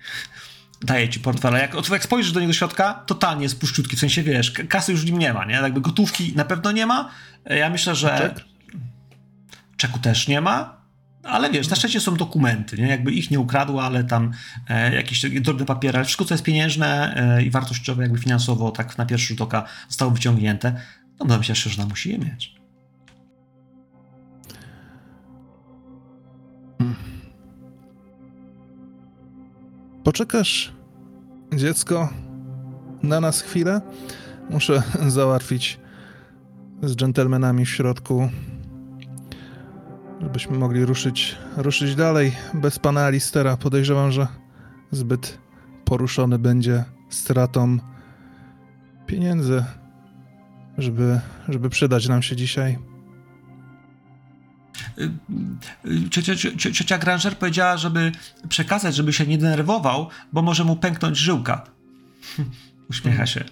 Daje 0.83 1.09
ci 1.09 1.21
portfel. 1.21 1.55
A 1.55 1.59
jak, 1.59 1.91
jak 1.91 2.05
spojrzysz 2.05 2.33
do 2.33 2.41
niego 2.41 2.53
środka, 2.53 2.95
totalnie 3.07 3.43
jest 3.43 3.61
puszczutki, 3.61 3.97
w 3.97 4.01
sensie 4.01 4.23
wiesz, 4.23 4.51
kasy 4.51 4.93
już 4.93 5.03
w 5.03 5.05
nim 5.05 5.19
nie 5.19 5.33
ma, 5.33 5.45
nie? 5.45 5.55
Jakby 5.55 5.81
gotówki 5.81 6.33
na 6.37 6.45
pewno 6.45 6.73
nie 6.73 6.87
ma. 6.87 7.11
E, 7.45 7.59
Ja 7.59 7.71
myślę, 7.71 7.95
że 7.95 8.19
Czek? 8.19 8.45
czeku 9.77 9.99
też 9.99 10.29
nie 10.29 10.41
ma. 10.41 10.77
Ale 11.23 11.51
wiesz, 11.51 11.69
na 11.69 11.77
szczęście 11.77 12.01
są 12.01 12.17
dokumenty, 12.17 12.77
nie? 12.77 12.89
Jakby 12.89 13.13
ich 13.13 13.31
nie 13.31 13.41
ukradła, 13.41 13.85
ale 13.85 14.05
tam 14.05 14.33
e, 14.69 14.95
jakieś 14.95 15.41
drobne 15.41 15.67
papiery, 15.67 15.99
ale 15.99 16.05
wszystko, 16.05 16.25
co 16.25 16.35
jest 16.35 16.45
pieniężne 16.45 17.17
e, 17.17 17.43
i 17.43 17.51
wartościowe, 17.51 18.03
jakby 18.03 18.19
finansowo, 18.19 18.71
tak 18.71 18.99
na 18.99 19.07
pierwszy 19.07 19.29
rzut 19.29 19.41
oka 19.41 19.65
zostało 19.89 20.11
wyciągnięte, 20.11 20.81
no 21.27 21.39
myślę, 21.39 21.55
że 21.55 21.71
ona 21.83 21.89
musi 21.89 22.11
je 22.11 22.19
mieć. 22.19 22.57
Poczekasz, 30.07 30.73
dziecko, 31.55 32.09
na 33.03 33.21
nas 33.21 33.41
chwilę? 33.41 33.81
Muszę 34.51 34.83
załatwić 35.09 35.81
z 36.83 36.97
dżentelmenami 36.97 37.65
w 37.65 37.71
środku, 37.71 38.29
żebyśmy 40.21 40.59
mogli 40.59 40.85
ruszyć, 40.85 41.37
ruszyć 41.57 41.95
dalej. 41.95 42.33
Bez 42.55 42.79
pana 42.79 43.05
Alistera 43.05 43.57
podejrzewam, 43.57 44.13
że 44.13 44.27
zbyt 44.91 45.39
poruszony 45.85 46.39
będzie 46.39 46.85
stratą 47.11 47.79
pieniędzy, 49.07 49.65
żeby, 50.79 51.21
żeby 51.49 51.69
przydać 51.71 52.09
nam 52.09 52.23
się 52.23 52.37
dzisiaj. 52.37 52.79
Y, 54.99 55.11
y, 56.65 56.73
Ciocia, 56.73 56.99
Granger 56.99 57.39
powiedziała, 57.39 57.77
żeby 57.77 58.13
przekazać, 58.49 58.95
żeby 58.97 59.13
się 59.13 59.27
nie 59.27 59.39
denerwował, 59.39 60.09
bo 60.33 60.43
może 60.43 60.65
mu 60.65 60.77
pęknąć 60.77 61.19
żyłka. 61.19 61.65
Uśmiecha 62.91 63.27
się. 63.27 63.45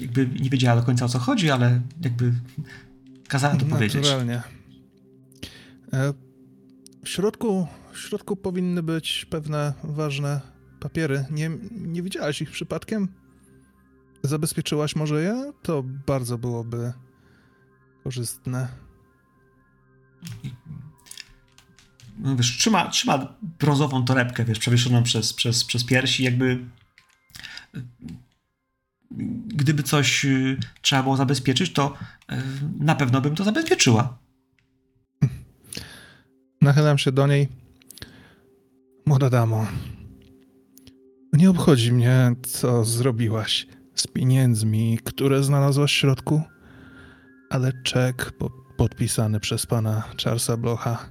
Jakby 0.00 0.26
nie 0.40 0.50
wiedziała 0.50 0.80
do 0.80 0.86
końca 0.86 1.04
o 1.04 1.08
co 1.08 1.18
chodzi, 1.18 1.50
ale 1.50 1.80
jakby 2.00 2.32
kazała 3.28 3.56
to 3.56 3.66
powiedzieć. 3.66 4.02
Naturalnie. 4.02 4.42
E, 5.92 6.12
W 7.04 7.08
środku, 7.08 7.66
w 7.92 7.98
środku 7.98 8.36
powinny 8.36 8.82
być 8.82 9.26
pewne 9.30 9.72
ważne 9.84 10.40
papiery. 10.80 11.24
Nie, 11.30 11.50
nie 11.70 12.02
widziałaś 12.02 12.42
ich 12.42 12.50
przypadkiem? 12.50 13.08
Zabezpieczyłaś 14.22 14.96
może 14.96 15.22
je? 15.22 15.52
To 15.62 15.82
bardzo 16.06 16.38
byłoby 16.38 16.92
korzystne. 18.04 18.68
No 22.18 22.36
wiesz, 22.36 22.58
trzyma, 22.58 22.88
trzyma 22.88 23.34
brązową 23.42 24.04
torebkę, 24.04 24.44
wiesz, 24.44 24.58
przewieszoną 24.58 25.02
przez, 25.02 25.32
przez, 25.32 25.64
przez 25.64 25.84
piersi, 25.84 26.24
jakby 26.24 26.44
y, 27.74 27.82
gdyby 29.46 29.82
coś 29.82 30.24
y, 30.24 30.58
trzeba 30.82 31.02
było 31.02 31.16
zabezpieczyć, 31.16 31.72
to 31.72 31.94
y, 32.32 32.36
na 32.78 32.94
pewno 32.94 33.20
bym 33.20 33.34
to 33.34 33.44
zabezpieczyła. 33.44 34.18
Nachylam 36.60 36.98
się 36.98 37.12
do 37.12 37.26
niej. 37.26 37.48
Młoda 39.06 39.30
damo, 39.30 39.66
nie 41.32 41.50
obchodzi 41.50 41.92
mnie, 41.92 42.34
co 42.42 42.84
zrobiłaś 42.84 43.66
z 43.94 44.06
pieniędzmi, 44.06 44.98
które 45.04 45.42
znalazłaś 45.42 45.92
w 45.92 45.96
środku, 45.96 46.42
ale 47.50 47.72
czek 47.82 48.32
po, 48.32 48.63
podpisany 48.76 49.40
przez 49.40 49.66
pana 49.66 50.02
Charlesa 50.24 50.56
Blocha 50.56 51.08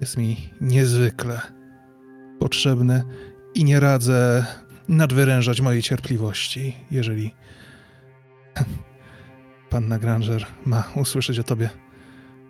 jest 0.00 0.16
mi 0.16 0.50
niezwykle 0.60 1.40
potrzebny 2.38 3.04
i 3.54 3.64
nie 3.64 3.80
radzę 3.80 4.46
nadwyrężać 4.88 5.60
mojej 5.60 5.82
cierpliwości, 5.82 6.76
jeżeli 6.90 7.34
panna 9.70 9.98
Granger 9.98 10.46
ma 10.66 10.84
usłyszeć 10.94 11.38
o 11.38 11.44
tobie 11.44 11.70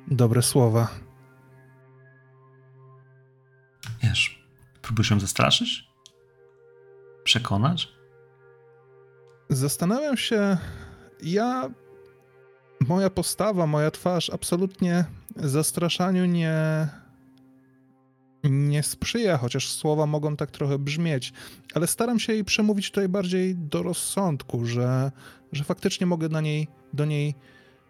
dobre 0.08 0.42
słowa. 0.42 0.88
Wiesz, 4.02 4.46
próbujesz 4.82 5.10
ją 5.10 5.20
zastraszyć? 5.20 5.88
Przekonać? 7.24 7.88
Zastanawiam 9.48 10.16
się, 10.16 10.58
ja. 11.22 11.70
Moja 12.80 13.10
postawa, 13.10 13.66
moja 13.66 13.90
twarz 13.90 14.30
absolutnie 14.30 15.04
zastraszaniu 15.36 16.26
nie. 16.26 16.88
Nie 18.44 18.82
sprzyja, 18.82 19.38
chociaż 19.38 19.72
słowa 19.72 20.06
mogą 20.06 20.36
tak 20.36 20.50
trochę 20.50 20.78
brzmieć, 20.78 21.32
ale 21.74 21.86
staram 21.86 22.18
się 22.18 22.32
jej 22.32 22.44
przemówić 22.44 22.90
tutaj 22.90 23.08
bardziej 23.08 23.54
do 23.56 23.82
rozsądku, 23.82 24.64
że, 24.64 25.12
że 25.52 25.64
faktycznie 25.64 26.06
mogę 26.06 26.28
na 26.28 26.40
niej, 26.40 26.68
do 26.92 27.04
niej 27.04 27.34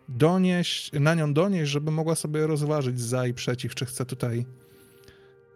donieść, 0.09 0.91
na 0.93 1.15
nią 1.15 1.35
donieść, 1.35 1.73
żeby 1.73 1.91
mogła 1.91 2.15
sobie 2.15 2.47
rozważyć 2.47 3.01
za 3.01 3.27
i 3.27 3.35
przeciw, 3.35 3.75
czy 3.75 3.87
chce 3.87 4.07
tutaj. 4.07 4.47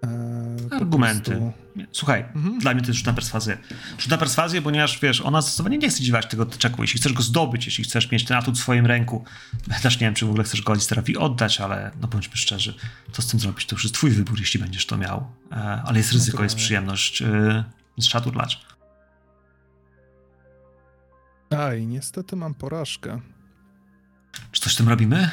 E, 0.04 0.74
Argumenty. 0.76 1.30
prostu- 1.30 1.52
Słuchaj, 1.92 2.20
Mhm. 2.34 2.58
dla 2.58 2.72
mnie 2.74 2.82
to 2.82 2.88
jest 2.88 2.98
rzut 2.98 3.06
na 3.06 3.12
perswazję. 3.12 3.58
Rzut 3.98 4.10
na 4.10 4.18
perswazję, 4.18 4.62
ponieważ 4.62 4.98
wiesz, 5.00 5.20
ona 5.20 5.42
zdecydowanie 5.42 5.78
nie 5.78 5.88
chce 5.90 6.04
dawać 6.04 6.26
tego 6.26 6.46
czeku. 6.46 6.82
Jeśli 6.82 7.00
chcesz 7.00 7.12
go 7.12 7.22
zdobyć, 7.22 7.66
jeśli 7.66 7.84
chcesz 7.84 8.10
mieć 8.10 8.24
ten 8.24 8.36
atut 8.36 8.54
w 8.58 8.60
swoim 8.60 8.86
ręku, 8.86 9.24
też 9.82 10.00
nie 10.00 10.06
wiem, 10.06 10.14
czy 10.14 10.26
w 10.26 10.28
ogóle 10.28 10.44
chcesz 10.44 10.62
go 10.62 10.72
Alisterowi 10.72 11.16
oddać, 11.16 11.60
ale 11.60 11.90
no 12.00 12.08
bądźmy 12.08 12.36
szczerzy, 12.36 12.74
co 13.12 13.22
z 13.22 13.26
tym 13.26 13.40
zrobić, 13.40 13.66
to 13.66 13.74
już 13.74 13.82
jest 13.84 13.94
twój 13.94 14.10
wybór, 14.10 14.38
jeśli 14.40 14.60
będziesz 14.60 14.86
to 14.86 14.96
miał. 14.96 15.26
E, 15.52 15.54
ale 15.86 15.98
jest 15.98 16.12
ryzyko, 16.12 16.42
jest 16.42 16.56
przyjemność. 16.56 17.22
E, 17.22 17.64
więc 17.98 18.06
trzeba 18.08 18.24
turlać. 18.24 18.60
Aj, 21.50 21.86
niestety 21.86 22.36
mam 22.36 22.54
porażkę. 22.54 23.20
Czy 24.52 24.60
coś 24.60 24.72
z 24.72 24.76
tym 24.76 24.88
robimy? 24.88 25.30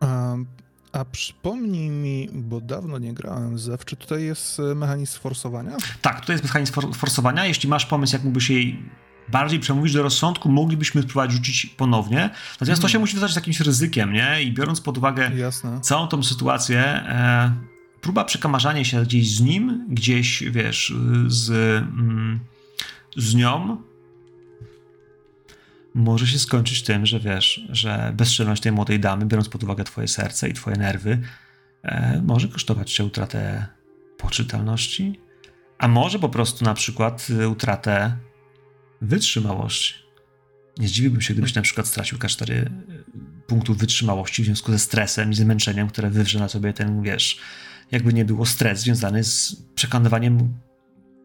A, 0.00 0.34
a 0.94 1.04
przypomnij 1.04 1.88
mi, 1.90 2.28
bo 2.32 2.60
dawno 2.60 2.98
nie 2.98 3.12
grałem 3.14 3.58
ZEW, 3.58 3.84
czy 3.84 3.96
tutaj 3.96 4.22
jest 4.24 4.60
e, 4.60 4.74
mechanizm 4.74 5.18
forsowania? 5.20 5.76
Tak, 6.02 6.20
tutaj 6.20 6.34
jest 6.34 6.44
mechanizm 6.44 6.72
for- 6.72 6.94
forsowania. 6.96 7.46
Jeśli 7.46 7.68
masz 7.68 7.86
pomysł, 7.86 8.12
jak 8.12 8.24
mógłbyś 8.24 8.50
jej 8.50 8.82
bardziej 9.28 9.60
przemówić 9.60 9.92
do 9.92 10.02
rozsądku, 10.02 10.48
moglibyśmy 10.48 11.02
spróbować 11.02 11.32
rzucić 11.32 11.66
ponownie. 11.66 12.30
Natomiast 12.52 12.82
to 12.82 12.86
Mhm. 12.86 12.88
się 12.88 12.98
musi 12.98 13.14
wiązać 13.14 13.32
z 13.32 13.36
jakimś 13.36 13.60
ryzykiem, 13.60 14.12
nie? 14.12 14.42
I 14.42 14.52
biorąc 14.52 14.80
pod 14.80 14.98
uwagę 14.98 15.30
Jasne. 15.36 15.80
całą 15.80 16.08
tą 16.08 16.22
sytuację, 16.22 16.78
e, 16.84 17.52
próba 18.00 18.24
przekamarzania 18.24 18.84
się 18.84 19.02
gdzieś 19.02 19.36
z 19.36 19.40
nim, 19.40 19.86
gdzieś, 19.90 20.42
wiesz, 20.50 20.94
z, 21.26 21.50
mm, 21.50 22.40
z 23.16 23.34
nią, 23.34 23.76
może 25.94 26.26
się 26.26 26.38
skończyć 26.38 26.82
tym, 26.82 27.06
że 27.06 27.20
wiesz, 27.20 27.66
że 27.68 28.12
bezczelność 28.16 28.62
tej 28.62 28.72
młodej 28.72 29.00
damy, 29.00 29.26
biorąc 29.26 29.48
pod 29.48 29.64
uwagę 29.64 29.84
twoje 29.84 30.08
serce 30.08 30.48
i 30.48 30.52
twoje 30.52 30.76
nerwy, 30.76 31.20
e, 31.82 32.22
może 32.22 32.48
kosztować 32.48 32.92
cię 32.92 33.04
utratę 33.04 33.66
poczytalności, 34.18 35.20
a 35.78 35.88
może 35.88 36.18
po 36.18 36.28
prostu 36.28 36.64
na 36.64 36.74
przykład 36.74 37.26
y, 37.30 37.48
utratę 37.48 38.16
wytrzymałości. 39.00 39.94
Nie 40.78 40.88
zdziwiłbym 40.88 41.20
się, 41.20 41.34
gdybyś 41.34 41.54
na 41.54 41.62
przykład 41.62 41.86
stracił 41.86 42.18
K4 42.18 42.50
y, 42.52 42.70
punktów 43.46 43.78
wytrzymałości 43.78 44.42
w 44.42 44.44
związku 44.44 44.72
ze 44.72 44.78
stresem 44.78 45.30
i 45.30 45.34
zmęczeniem, 45.34 45.88
które 45.88 46.10
wywrze 46.10 46.38
na 46.38 46.48
sobie 46.48 46.72
ten, 46.72 47.02
wiesz, 47.02 47.38
jakby 47.90 48.12
nie 48.12 48.24
było 48.24 48.46
stres 48.46 48.80
związany 48.80 49.24
z 49.24 49.56
przekonywaniem, 49.74 50.54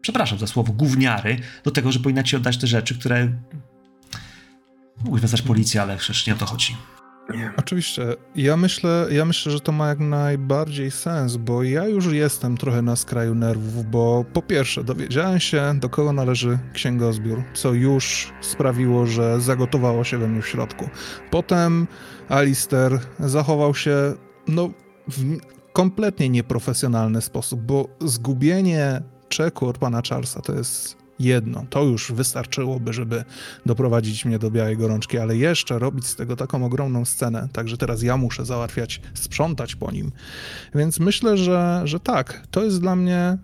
przepraszam 0.00 0.38
za 0.38 0.46
słowo, 0.46 0.72
gówniary, 0.72 1.36
do 1.64 1.70
tego, 1.70 1.92
że 1.92 2.00
powinna 2.00 2.22
ci 2.22 2.36
oddać 2.36 2.58
te 2.58 2.66
rzeczy, 2.66 2.98
które 2.98 3.32
mógłbyś 5.04 5.22
wezwać 5.22 5.42
policję, 5.42 5.82
ale 5.82 5.96
przecież 5.96 6.26
nie 6.26 6.34
o 6.34 6.36
to 6.36 6.46
chodzi. 6.46 6.76
Nie. 7.34 7.52
Oczywiście. 7.56 8.02
Ja 8.34 8.56
myślę, 8.56 9.06
ja 9.10 9.24
myślę, 9.24 9.52
że 9.52 9.60
to 9.60 9.72
ma 9.72 9.88
jak 9.88 9.98
najbardziej 9.98 10.90
sens, 10.90 11.36
bo 11.36 11.62
ja 11.62 11.88
już 11.88 12.06
jestem 12.06 12.56
trochę 12.56 12.82
na 12.82 12.96
skraju 12.96 13.34
nerwów, 13.34 13.90
bo 13.90 14.24
po 14.32 14.42
pierwsze 14.42 14.84
dowiedziałem 14.84 15.40
się, 15.40 15.74
do 15.80 15.88
kogo 15.88 16.12
należy 16.12 16.58
księgozbiór, 16.72 17.42
co 17.54 17.72
już 17.72 18.32
sprawiło, 18.40 19.06
że 19.06 19.40
zagotowało 19.40 20.04
się 20.04 20.18
we 20.18 20.28
mnie 20.28 20.42
w 20.42 20.48
środku. 20.48 20.88
Potem 21.30 21.86
Alister 22.28 22.98
zachował 23.20 23.74
się, 23.74 24.14
no, 24.48 24.70
w 25.08 25.36
kompletnie 25.72 26.28
nieprofesjonalny 26.28 27.22
sposób, 27.22 27.60
bo 27.60 27.88
zgubienie 28.00 29.02
czeku 29.28 29.68
od 29.68 29.78
pana 29.78 30.02
Charlesa 30.08 30.40
to 30.40 30.54
jest 30.54 30.99
jedno. 31.20 31.64
To 31.70 31.82
już 31.82 32.12
wystarczyłoby, 32.12 32.92
żeby 32.92 33.24
doprowadzić 33.66 34.24
mnie 34.24 34.38
do 34.38 34.50
białej 34.50 34.76
gorączki, 34.76 35.18
ale 35.18 35.36
jeszcze 35.36 35.78
robić 35.78 36.06
z 36.06 36.16
tego 36.16 36.36
taką 36.36 36.64
ogromną 36.64 37.04
scenę, 37.04 37.48
także 37.52 37.76
teraz 37.76 38.02
ja 38.02 38.16
muszę 38.16 38.44
załatwiać, 38.44 39.00
sprzątać 39.14 39.74
po 39.76 39.90
nim. 39.90 40.12
Więc 40.74 41.00
myślę, 41.00 41.36
że, 41.36 41.82
że 41.84 42.00
tak, 42.00 42.46
to 42.50 42.64
jest 42.64 42.80
dla 42.80 42.96
mnie, 42.96 43.38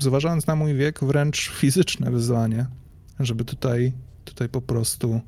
zważając 0.00 0.46
na 0.46 0.56
mój 0.56 0.74
wiek, 0.74 1.04
wręcz 1.04 1.50
fizyczne 1.50 2.10
wyzwanie, 2.10 2.66
żeby 3.20 3.44
tutaj, 3.44 3.92
tutaj 4.24 4.48
po 4.48 4.60
prostu 4.60 5.20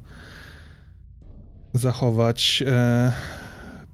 zachować 1.75 2.63
e, 2.67 3.13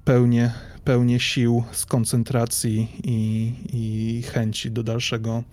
pełnię, 0.05 0.51
pełnię 0.83 1.19
sił, 1.19 1.63
z 1.71 1.85
koncentracji 1.85 2.87
i, 3.03 3.53
i 3.73 4.21
chęci 4.21 4.71
do 4.71 4.83
dalszego 4.83 5.43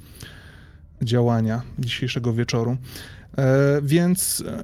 działania 1.05 1.63
dzisiejszego 1.79 2.33
wieczoru. 2.33 2.77
E, 3.39 3.47
więc 3.83 4.45
e, 4.47 4.63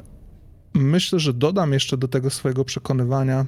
myślę, 0.75 1.21
że 1.21 1.33
dodam 1.35 1.73
jeszcze 1.73 1.97
do 1.97 2.09
tego 2.09 2.31
swojego 2.31 2.65
przekonywania 2.65 3.47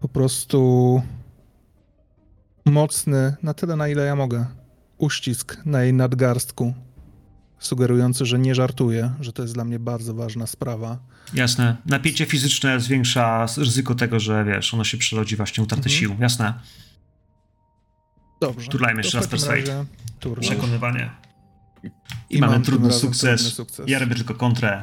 po 0.00 0.08
prostu 0.08 1.02
mocny, 2.64 3.36
na 3.42 3.54
tyle 3.54 3.76
na 3.76 3.88
ile 3.88 4.04
ja 4.04 4.16
mogę, 4.16 4.46
uścisk 4.98 5.60
na 5.64 5.82
jej 5.82 5.92
nadgarstku, 5.92 6.74
sugerujący, 7.58 8.26
że 8.26 8.38
nie 8.38 8.54
żartuję, 8.54 9.12
że 9.20 9.32
to 9.32 9.42
jest 9.42 9.54
dla 9.54 9.64
mnie 9.64 9.78
bardzo 9.78 10.14
ważna 10.14 10.46
sprawa. 10.46 10.98
Jasne. 11.34 11.76
Napięcie 11.86 12.26
fizyczne 12.26 12.80
zwiększa 12.80 13.46
ryzyko 13.56 13.94
tego, 13.94 14.20
że 14.20 14.44
wiesz, 14.44 14.74
ono 14.74 14.84
się 14.84 14.98
przelodzi 14.98 15.36
właśnie 15.36 15.64
utratę 15.64 15.82
Mhm. 15.82 15.96
sił. 15.96 16.16
Jasne. 16.20 16.54
Dobrze. 18.46 18.70
Turlajmy 18.70 19.00
jeszcze 19.00 19.18
raz 19.18 19.26
Persuade. 19.28 19.84
Przekonywanie. 20.40 21.10
I, 21.82 21.90
I 22.30 22.38
mamy 22.38 22.60
trudny 22.60 22.92
sukces. 22.92 23.40
trudny 23.40 23.56
sukces. 23.56 23.88
Ja 23.88 23.98
robię 23.98 24.14
tylko 24.14 24.34
kontrę. 24.34 24.82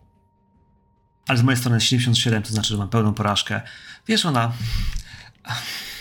Ale 1.28 1.38
z 1.38 1.44
mojej 1.44 1.58
strony 1.58 1.76
jest 1.76 1.88
77, 1.88 2.44
to 2.44 2.50
znaczy, 2.50 2.70
że 2.70 2.78
mam 2.78 2.90
pełną 2.90 3.14
porażkę. 3.14 3.62
Wiesz, 4.08 4.26
ona... 4.26 4.52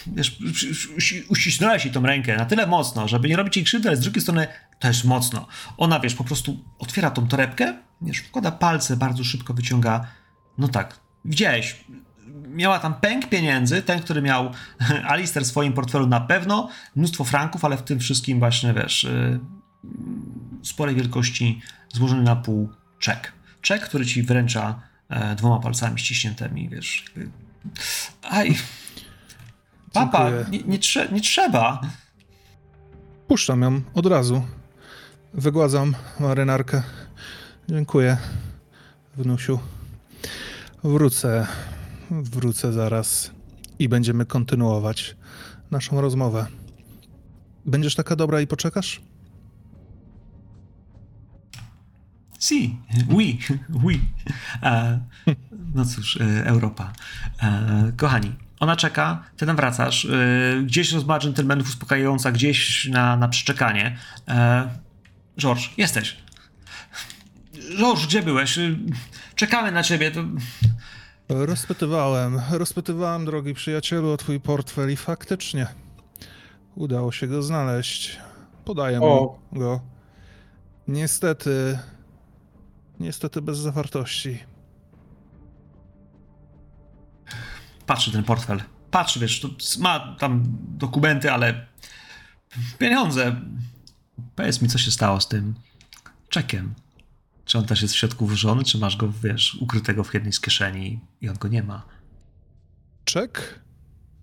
Wiesz, 0.06 0.38
uści- 0.96 1.22
uścisnąłeś 1.28 1.84
jej 1.84 1.94
tą 1.94 2.02
rękę 2.02 2.36
na 2.36 2.44
tyle 2.44 2.66
mocno, 2.66 3.08
żeby 3.08 3.28
nie 3.28 3.36
robić 3.36 3.56
jej 3.56 3.64
krzywdy, 3.64 3.88
ale 3.88 3.96
z 3.96 4.00
drugiej 4.00 4.22
strony 4.22 4.46
też 4.78 5.04
mocno. 5.04 5.46
Ona, 5.76 6.00
wiesz, 6.00 6.14
po 6.14 6.24
prostu 6.24 6.64
otwiera 6.78 7.10
tą 7.10 7.28
torebkę, 7.28 7.76
wiesz, 8.02 8.18
wkłada 8.18 8.50
palce, 8.50 8.96
bardzo 8.96 9.24
szybko 9.24 9.54
wyciąga. 9.54 10.06
No 10.58 10.68
tak, 10.68 11.00
widziałeś, 11.24 11.84
miała 12.50 12.78
tam 12.78 12.94
pęk 12.94 13.28
pieniędzy, 13.28 13.82
ten, 13.82 14.00
który 14.00 14.22
miał 14.22 14.50
Alister 15.10 15.42
w 15.42 15.46
swoim 15.46 15.72
portfelu 15.72 16.06
na 16.06 16.20
pewno, 16.20 16.68
mnóstwo 16.96 17.24
franków, 17.24 17.64
ale 17.64 17.76
w 17.76 17.82
tym 17.82 17.98
wszystkim 18.00 18.38
właśnie, 18.38 18.74
wiesz, 18.74 19.04
y, 19.04 19.40
sporej 20.62 20.94
wielkości 20.96 21.60
złożony 21.92 22.22
na 22.22 22.36
pół 22.36 22.68
czek. 22.98 23.32
Czek, 23.60 23.82
który 23.82 24.06
ci 24.06 24.22
wręcza 24.22 24.80
e, 25.08 25.34
dwoma 25.34 25.60
palcami 25.60 25.98
ściśniętymi, 25.98 26.68
wiesz. 26.68 27.04
Aj. 28.22 28.58
Papa, 29.92 30.30
nie, 30.50 30.58
nie, 30.58 30.78
trze- 30.78 31.12
nie 31.12 31.20
trzeba. 31.20 31.80
Puszczam 33.28 33.62
ją 33.62 33.80
od 33.94 34.06
razu. 34.06 34.42
Wygładzam 35.34 35.94
marynarkę. 36.20 36.82
Dziękuję, 37.68 38.16
wnusiu. 39.16 39.60
Wrócę. 40.84 41.46
Wrócę 42.10 42.72
zaraz 42.72 43.30
i 43.78 43.88
będziemy 43.88 44.26
kontynuować 44.26 45.16
naszą 45.70 46.00
rozmowę. 46.00 46.46
Będziesz 47.66 47.94
taka 47.94 48.16
dobra 48.16 48.40
i 48.40 48.46
poczekasz? 48.46 49.00
Si, 52.40 52.78
oui, 53.08 53.38
oui. 53.84 54.00
E, 54.62 55.00
no 55.74 55.84
cóż, 55.84 56.16
e, 56.20 56.46
Europa. 56.46 56.92
E, 57.42 57.92
kochani, 57.96 58.32
ona 58.60 58.76
czeka, 58.76 59.24
ty 59.36 59.46
tam 59.46 59.56
wracasz. 59.56 60.04
E, 60.04 60.62
gdzieś 60.64 60.92
rozmowa 60.92 61.18
dżentelmenów 61.20 61.68
uspokajająca, 61.68 62.32
gdzieś 62.32 62.88
na, 62.88 63.16
na 63.16 63.28
przyczekanie. 63.28 63.96
E, 64.28 64.68
George, 65.38 65.68
jesteś. 65.76 66.16
George, 67.78 68.06
gdzie 68.06 68.22
byłeś? 68.22 68.58
E, 68.58 68.76
Czekamy 69.34 69.72
na 69.72 69.82
ciebie. 69.82 70.10
To... 70.10 70.24
Rozpytywałem, 71.30 72.40
rozpytywałem, 72.50 73.24
drogi 73.24 73.54
przyjacielu, 73.54 74.10
o 74.10 74.16
twój 74.16 74.40
portfel 74.40 74.92
i 74.92 74.96
faktycznie 74.96 75.66
udało 76.74 77.12
się 77.12 77.26
go 77.26 77.42
znaleźć. 77.42 78.18
Podaję 78.64 79.00
O. 79.00 79.38
mu 79.50 79.58
go. 79.58 79.80
Niestety, 80.88 81.78
niestety 83.00 83.42
bez 83.42 83.58
zawartości. 83.58 84.38
Patrzy 87.86 88.12
ten 88.12 88.24
portfel. 88.24 88.62
Patrzy, 88.90 89.20
wiesz, 89.20 89.40
to 89.40 89.48
ma 89.78 90.16
tam 90.18 90.42
dokumenty, 90.78 91.32
ale 91.32 91.66
pieniądze. 92.78 93.40
Powiedz 94.36 94.62
mi, 94.62 94.68
co 94.68 94.78
się 94.78 94.90
stało 94.90 95.20
z 95.20 95.28
tym 95.28 95.54
czekiem. 96.28 96.74
Czy 97.50 97.58
on 97.58 97.64
też 97.64 97.82
jest 97.82 97.94
w 97.94 97.96
środku 97.96 98.26
włożony, 98.26 98.64
czy 98.64 98.78
masz 98.78 98.96
go, 98.96 99.12
wiesz, 99.22 99.58
ukrytego 99.60 100.04
w 100.04 100.14
jednej 100.14 100.32
z 100.32 100.40
kieszeni 100.40 101.00
i 101.20 101.28
on 101.28 101.36
go 101.36 101.48
nie 101.48 101.62
ma? 101.62 101.82
Czek 103.04 103.60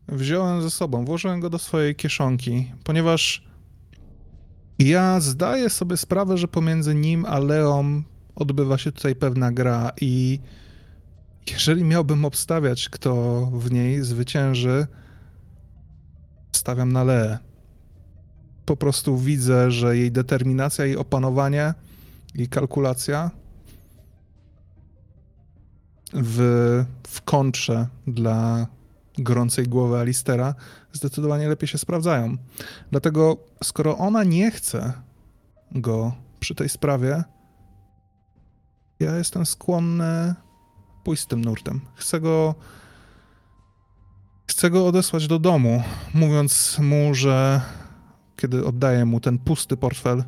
wziąłem 0.07 0.61
ze 0.61 0.71
sobą, 0.71 1.05
włożyłem 1.05 1.39
go 1.39 1.49
do 1.49 1.59
swojej 1.59 1.95
kieszonki, 1.95 2.71
ponieważ 2.83 3.43
ja 4.79 5.19
zdaję 5.19 5.69
sobie 5.69 5.97
sprawę, 5.97 6.37
że 6.37 6.47
pomiędzy 6.47 6.95
nim 6.95 7.25
a 7.25 7.39
Leą 7.39 8.03
odbywa 8.35 8.77
się 8.77 8.91
tutaj 8.91 9.15
pewna 9.15 9.51
gra 9.51 9.91
i 10.01 10.39
jeżeli 11.51 11.83
miałbym 11.83 12.25
obstawiać, 12.25 12.89
kto 12.89 13.41
w 13.53 13.71
niej 13.71 14.03
zwycięży, 14.03 14.87
stawiam 16.51 16.91
na 16.91 17.03
Leę. 17.03 17.37
Po 18.65 18.77
prostu 18.77 19.17
widzę, 19.17 19.71
że 19.71 19.97
jej 19.97 20.11
determinacja, 20.11 20.85
jej 20.85 20.97
opanowanie, 20.97 21.73
jej 22.35 22.47
kalkulacja 22.47 23.31
w, 26.13 26.39
w 27.07 27.21
kontrze 27.21 27.87
dla 28.07 28.67
gorącej 29.17 29.67
głowy 29.67 29.97
Alistera 29.99 30.55
zdecydowanie 30.93 31.47
lepiej 31.47 31.67
się 31.67 31.77
sprawdzają. 31.77 32.37
Dlatego, 32.91 33.37
skoro 33.63 33.97
ona 33.97 34.23
nie 34.23 34.51
chce 34.51 34.93
go 35.71 36.13
przy 36.39 36.55
tej 36.55 36.69
sprawie, 36.69 37.23
ja 38.99 39.17
jestem 39.17 39.45
skłonny 39.45 40.35
pójść 41.03 41.23
z 41.23 41.27
tym 41.27 41.45
nurtem. 41.45 41.81
Chcę 41.95 42.19
go. 42.19 42.55
Chcę 44.47 44.69
go 44.69 44.87
odesłać 44.87 45.27
do 45.27 45.39
domu, 45.39 45.83
mówiąc 46.13 46.79
mu, 46.79 47.13
że 47.13 47.61
kiedy 48.35 48.65
oddaję 48.65 49.05
mu 49.05 49.19
ten 49.19 49.39
pusty 49.39 49.77
portfel, 49.77 50.23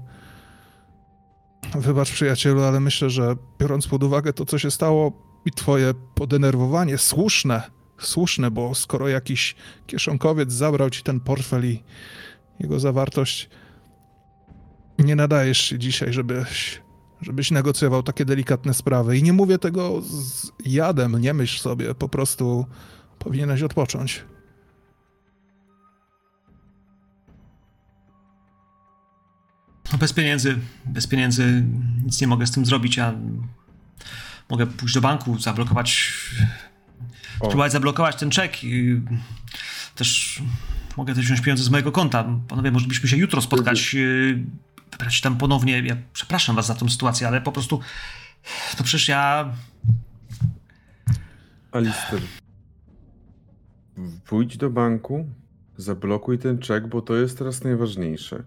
wybacz 1.75 2.11
przyjacielu, 2.11 2.63
ale 2.63 2.79
myślę, 2.79 3.09
że 3.09 3.35
biorąc 3.59 3.87
pod 3.87 4.03
uwagę 4.03 4.33
to, 4.33 4.45
co 4.45 4.59
się 4.59 4.71
stało 4.71 5.11
i 5.45 5.51
twoje 5.51 5.93
podenerwowanie, 6.15 6.97
słuszne, 6.97 7.61
słuszne, 7.99 8.51
bo 8.51 8.75
skoro 8.75 9.07
jakiś 9.07 9.55
kieszonkowiec 9.87 10.51
zabrał 10.51 10.89
ci 10.89 11.03
ten 11.03 11.19
portfel 11.19 11.65
i 11.65 11.83
jego 12.59 12.79
zawartość, 12.79 13.49
nie 14.99 15.15
nadajesz 15.15 15.61
się 15.61 15.79
dzisiaj, 15.79 16.13
żebyś, 16.13 16.81
żebyś 17.21 17.51
negocjował 17.51 18.03
takie 18.03 18.25
delikatne 18.25 18.73
sprawy. 18.73 19.17
I 19.17 19.23
nie 19.23 19.33
mówię 19.33 19.57
tego 19.57 20.01
z 20.01 20.51
jadem, 20.65 21.21
nie 21.21 21.33
myśl 21.33 21.59
sobie, 21.59 21.95
po 21.95 22.09
prostu 22.09 22.65
powinieneś 23.19 23.61
odpocząć. 23.61 24.25
Bez 29.97 30.13
pieniędzy, 30.13 30.57
bez 30.85 31.07
pieniędzy 31.07 31.63
nic 32.05 32.21
nie 32.21 32.27
mogę 32.27 32.47
z 32.47 32.51
tym 32.51 32.65
zrobić. 32.65 32.97
Ja 32.97 33.13
mogę 34.49 34.67
pójść 34.67 34.95
do 34.95 35.01
banku, 35.01 35.39
zablokować, 35.39 36.13
O. 37.39 37.45
spróbować 37.45 37.71
zablokować 37.71 38.15
ten 38.15 38.29
czek 38.29 38.63
i 38.63 39.01
też 39.95 40.41
mogę 40.97 41.15
też 41.15 41.25
wziąć 41.25 41.41
pieniądze 41.41 41.63
z 41.63 41.69
mojego 41.69 41.91
konta. 41.91 42.25
Panowie, 42.47 42.71
moglibyśmy 42.71 43.09
się 43.09 43.17
jutro 43.17 43.41
spotkać, 43.41 43.93
yy, 43.93 44.43
wybrać 44.91 45.21
tam 45.21 45.37
ponownie. 45.37 45.79
Ja 45.79 45.97
przepraszam 46.13 46.55
was 46.55 46.67
za 46.67 46.75
tą 46.75 46.89
sytuację, 46.89 47.27
ale 47.27 47.41
po 47.41 47.51
prostu 47.51 47.79
to 48.77 48.83
przecież 48.83 49.07
ja 49.07 49.53
Alister, 51.71 52.21
pójdź 54.25 54.57
do 54.57 54.69
banku, 54.69 55.25
zablokuj 55.77 56.39
ten 56.39 56.59
czek, 56.59 56.87
bo 56.87 57.01
to 57.01 57.15
jest 57.15 57.37
teraz 57.37 57.63
najważniejsze. 57.63 58.43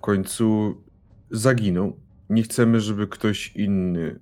W 0.00 0.02
końcu 0.02 0.76
zaginął. 1.30 1.96
Nie 2.30 2.42
chcemy, 2.42 2.80
żeby 2.80 3.06
ktoś 3.06 3.56
inny 3.56 4.20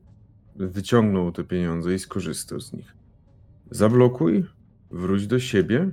wyciągnął 0.56 1.32
te 1.32 1.44
pieniądze 1.44 1.94
i 1.94 1.98
skorzystał 1.98 2.60
z 2.60 2.72
nich. 2.72 2.94
Zablokuj, 3.70 4.44
wróć 4.90 5.26
do 5.26 5.40
siebie, 5.40 5.90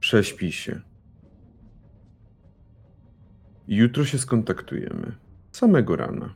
prześpij 0.00 0.52
się. 0.52 0.80
Jutro 3.68 4.04
się 4.04 4.18
skontaktujemy. 4.18 5.12
Samego 5.52 5.96
rana. 5.96 6.34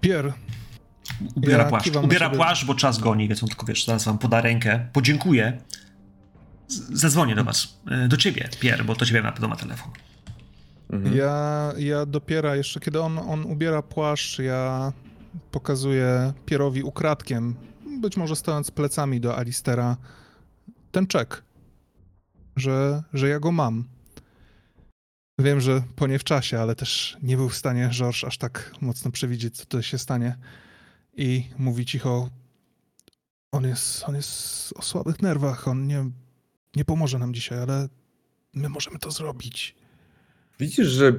Pier, 0.00 0.32
ubiera 1.34 1.62
Ja 1.62 1.68
płaszcz. 1.68 1.96
Ubiera 2.02 2.30
płaszcz, 2.30 2.64
bo 2.64 2.74
czas 2.74 2.98
goni, 2.98 3.28
więc 3.28 3.42
on 3.42 3.48
tylko, 3.48 3.66
wiesz, 3.66 3.84
zaraz 3.84 4.04
wam 4.04 4.18
poda 4.18 4.40
rękę, 4.40 4.88
podziękuję. 4.92 5.58
Zadzwonię 6.92 7.34
do 7.34 7.44
was, 7.44 7.78
yy, 7.86 8.08
do 8.08 8.16
ciebie, 8.16 8.48
Pier, 8.60 8.84
bo 8.84 8.94
to 8.96 9.06
ciebie 9.06 9.22
na 9.22 9.32
pewno 9.32 9.48
ma 9.48 9.56
telefon. 9.56 9.90
Mhm. 10.90 11.16
Ja, 11.16 11.72
ja 11.78 12.06
dopiero 12.06 12.54
jeszcze, 12.54 12.80
kiedy 12.80 13.00
on, 13.00 13.18
on 13.18 13.44
ubiera 13.44 13.82
płaszcz, 13.82 14.38
ja 14.38 14.92
pokazuję 15.50 16.32
Pierowi 16.46 16.82
ukradkiem, 16.82 17.54
być 18.00 18.16
może 18.16 18.36
stojąc 18.36 18.70
plecami 18.70 19.20
do 19.20 19.36
Alistera, 19.36 19.96
ten 20.92 21.06
czek. 21.06 21.42
że, 22.56 23.02
że 23.12 23.28
ja 23.28 23.40
go 23.40 23.52
mam. 23.52 23.84
Wiem, 25.38 25.60
że 25.60 25.82
po 25.96 26.06
nie 26.06 26.18
w 26.18 26.24
czasie, 26.24 26.60
ale 26.60 26.74
też 26.74 27.16
nie 27.22 27.36
był 27.36 27.48
w 27.48 27.56
stanie 27.56 27.90
George 27.92 28.24
aż 28.24 28.38
tak 28.38 28.72
mocno 28.80 29.10
przewidzieć, 29.10 29.56
co 29.56 29.66
to 29.66 29.82
się 29.82 29.98
stanie. 29.98 30.36
I 31.16 31.50
mówi 31.58 31.86
cicho, 31.86 32.30
on 33.52 33.64
jest, 33.64 34.04
on 34.08 34.14
jest 34.14 34.72
o 34.76 34.82
słabych 34.82 35.22
nerwach, 35.22 35.68
on 35.68 35.86
nie, 35.86 36.10
nie 36.76 36.84
pomoże 36.84 37.18
nam 37.18 37.34
dzisiaj, 37.34 37.58
ale 37.58 37.88
my 38.54 38.68
możemy 38.68 38.98
to 38.98 39.10
zrobić. 39.10 39.74
Widzisz, 40.58 40.86
że 40.86 41.12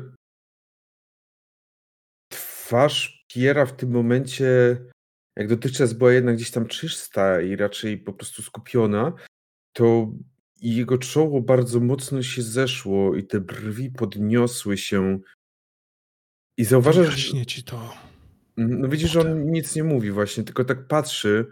twarz 2.30 3.26
Piera 3.34 3.66
w 3.66 3.76
tym 3.76 3.92
momencie, 3.92 4.78
jak 5.36 5.48
dotychczas 5.48 5.94
była 5.94 6.14
jednak 6.14 6.36
gdzieś 6.36 6.52
tam 6.52 6.68
czysta 6.68 7.42
i 7.42 7.56
raczej 7.56 7.98
po 7.98 8.14
prostu 8.14 8.42
skupiona, 8.42 9.14
to 9.74 10.12
jego 10.62 10.98
czoło 10.98 11.42
bardzo 11.42 11.80
mocno 11.80 12.24
się 12.24 12.42
zeszło 12.42 13.16
i 13.16 13.24
te 13.24 13.40
brwi 13.40 13.92
podniosły 13.92 14.78
się. 14.78 15.20
I 16.58 16.66
zauważasz, 16.66 17.06
że, 17.06 17.12
Wyjaśnię 17.12 17.46
ci 17.46 17.64
to. 17.64 17.94
no 18.58 18.88
widzisz, 18.88 19.12
że 19.12 19.22
on 19.22 19.52
nic 19.52 19.76
nie 19.76 19.84
mówi 19.84 20.12
właśnie, 20.12 20.44
tylko 20.44 20.66
tak 20.66 20.88
patrzy. 20.88 21.46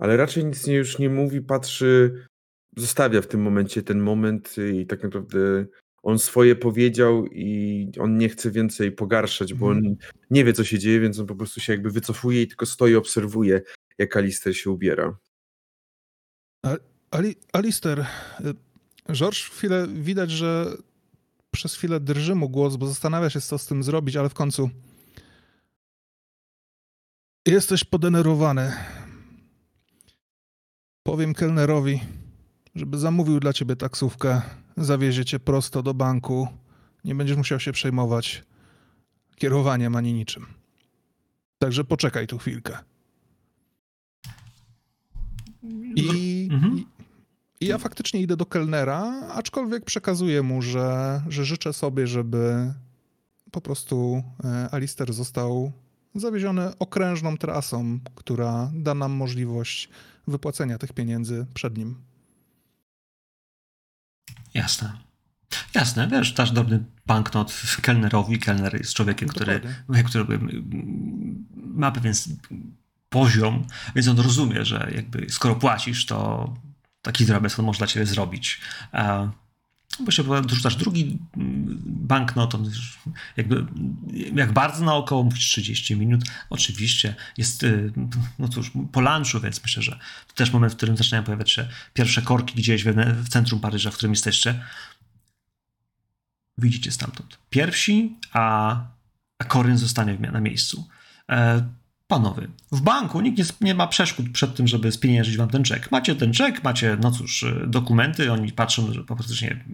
Ale 0.00 0.16
raczej 0.16 0.44
nic 0.44 0.66
nie, 0.66 0.74
już 0.74 0.98
nie 0.98 1.10
mówi, 1.10 1.40
patrzy, 1.40 2.24
zostawia 2.76 3.22
w 3.22 3.26
tym 3.26 3.42
momencie 3.42 3.82
ten 3.82 4.00
moment 4.00 4.56
i 4.74 4.86
tak 4.86 5.02
naprawdę 5.02 5.66
on 6.02 6.18
swoje 6.18 6.56
powiedział 6.56 7.26
i 7.26 7.92
on 8.00 8.18
nie 8.18 8.28
chce 8.28 8.50
więcej 8.50 8.92
pogarszać, 8.92 9.54
bo 9.54 9.66
on 9.68 9.76
Mhm. 9.76 9.96
nie 10.30 10.44
wie, 10.44 10.52
co 10.52 10.64
się 10.64 10.78
dzieje, 10.78 11.00
więc 11.00 11.18
on 11.18 11.26
po 11.26 11.34
prostu 11.36 11.60
się 11.60 11.72
jakby 11.72 11.90
wycofuje 11.90 12.42
i 12.42 12.48
tylko 12.48 12.66
stoi, 12.66 12.94
obserwuje, 12.94 13.62
jak 13.98 14.16
Alister 14.16 14.56
się 14.56 14.70
ubiera. 14.70 15.16
Ali, 17.10 17.36
Alister, 17.52 18.00
y, 18.00 19.14
George 19.14 19.50
chwilę 19.50 19.86
widać, 19.88 20.30
że 20.30 20.76
przez 21.50 21.74
chwilę 21.74 22.00
drży 22.00 22.34
mu 22.34 22.48
głos, 22.48 22.76
bo 22.76 22.86
zastanawia 22.86 23.30
się, 23.30 23.40
co 23.40 23.58
z 23.58 23.66
tym 23.66 23.82
zrobić, 23.82 24.16
ale 24.16 24.28
w 24.28 24.34
końcu 24.34 24.70
jesteś 27.46 27.84
podenerwowany. 27.84 28.72
Powiem 31.02 31.34
kelnerowi, 31.34 32.00
żeby 32.74 32.98
zamówił 32.98 33.40
dla 33.40 33.52
ciebie 33.52 33.76
taksówkę, 33.76 34.42
zawiezie 34.76 35.24
cię 35.24 35.38
prosto 35.38 35.82
do 35.82 35.94
banku. 35.94 36.48
Nie 37.04 37.14
będziesz 37.14 37.36
musiał 37.36 37.60
się 37.60 37.72
przejmować 37.72 38.44
kierowaniem 39.36 39.96
ani 39.96 40.12
niczym. 40.12 40.46
Także 41.58 41.84
poczekaj 41.84 42.26
tu 42.26 42.38
chwilkę. 42.38 42.78
I, 45.96 46.48
Mhm. 46.52 46.78
i, 46.78 46.86
I 47.60 47.66
ja 47.66 47.78
faktycznie 47.78 48.20
idę 48.20 48.36
do 48.36 48.46
kelnera, 48.46 49.02
aczkolwiek 49.34 49.84
przekazuję 49.84 50.42
mu, 50.42 50.62
że, 50.62 51.22
że 51.28 51.44
życzę 51.44 51.72
sobie, 51.72 52.06
żeby 52.06 52.74
po 53.50 53.60
prostu 53.60 54.22
e, 54.44 54.68
Alister 54.74 55.12
został 55.12 55.72
zawieziony 56.14 56.78
okrężną 56.78 57.36
trasą, 57.36 57.98
która 58.14 58.70
da 58.74 58.94
nam 58.94 59.12
możliwość 59.12 59.88
wypłacenia 60.30 60.78
tych 60.78 60.92
pieniędzy 60.92 61.46
przed 61.54 61.78
nim. 61.78 61.96
Jasne. 64.54 64.92
Jasne, 65.74 66.08
wiesz, 66.08 66.32
dasz 66.32 66.50
drobny 66.50 66.84
banknot 67.06 67.62
kelnerowi. 67.82 68.38
Kelner 68.38 68.78
jest 68.78 68.94
człowiekiem, 68.94 69.28
który, 69.28 69.60
Dokładnie. 69.60 70.04
który 70.04 70.24
mm, 70.24 71.46
ma 71.54 71.90
pewien 71.90 72.14
poziom, 73.08 73.66
więc 73.94 74.08
on 74.08 74.20
rozumie, 74.20 74.64
że 74.64 74.90
jakby 74.94 75.26
skoro 75.30 75.56
płacisz, 75.56 76.06
to 76.06 76.54
taki 77.02 77.26
drobiazg 77.26 77.58
on 77.58 77.64
może 77.64 77.78
dla 77.78 77.86
ciebie 77.86 78.06
zrobić. 78.06 78.60
E, 80.00 80.04
Bo 80.04 80.10
się 80.10 80.24
dorzucasz 80.24 80.76
drugi 80.76 81.18
mm, 81.36 81.78
banknot, 81.84 82.54
jakby, 83.36 83.66
jak 84.34 84.52
bardzo 84.52 84.84
naokoło 84.84 85.22
mówisz 85.22 85.48
30 85.48 85.96
minut, 85.96 86.24
oczywiście 86.50 87.14
jest, 87.36 87.62
y, 87.62 87.92
no 88.38 88.48
cóż, 88.48 88.72
po 88.92 89.00
lunchu, 89.00 89.40
więc 89.40 89.62
myślę, 89.62 89.82
że 89.82 89.98
to 90.26 90.34
też 90.34 90.52
moment, 90.52 90.72
w 90.72 90.76
którym 90.76 90.96
zaczynają 90.96 91.24
pojawiać 91.24 91.50
się 91.50 91.68
pierwsze 91.94 92.22
korki 92.22 92.54
gdzieś 92.54 92.84
w, 92.84 93.28
centrum 93.28 93.60
Paryża, 93.60 93.90
w 93.90 93.94
którym 93.94 94.12
jesteście. 94.12 94.64
Widzicie 96.58 96.92
stamtąd 96.92 97.38
pierwsi, 97.50 98.16
a, 98.32 98.76
a 99.38 99.44
Koryn 99.44 99.78
zostanie 99.78 100.18
na 100.18 100.40
miejscu. 100.40 100.88
Panowie, 102.10 102.48
w 102.72 102.80
banku 102.80 103.20
nikt 103.20 103.38
nie, 103.38 103.44
nie 103.60 103.74
ma 103.74 103.86
przeszkód 103.86 104.30
przed 104.32 104.54
tym, 104.54 104.68
żeby 104.68 104.92
spieniężyć 104.92 105.36
wam 105.36 105.48
ten 105.48 105.64
czek. 105.64 105.90
Macie 105.90 106.14
ten 106.14 106.32
czek, 106.32 106.64
macie, 106.64 106.96
no 107.00 107.10
cóż, 107.10 107.42
e, 107.42 107.66
dokumenty, 107.66 108.32
oni 108.32 108.52
patrzą, 108.52 108.92
że 108.92 109.04
po 109.04 109.16
prostu, 109.16 109.44
nie, 109.44 109.64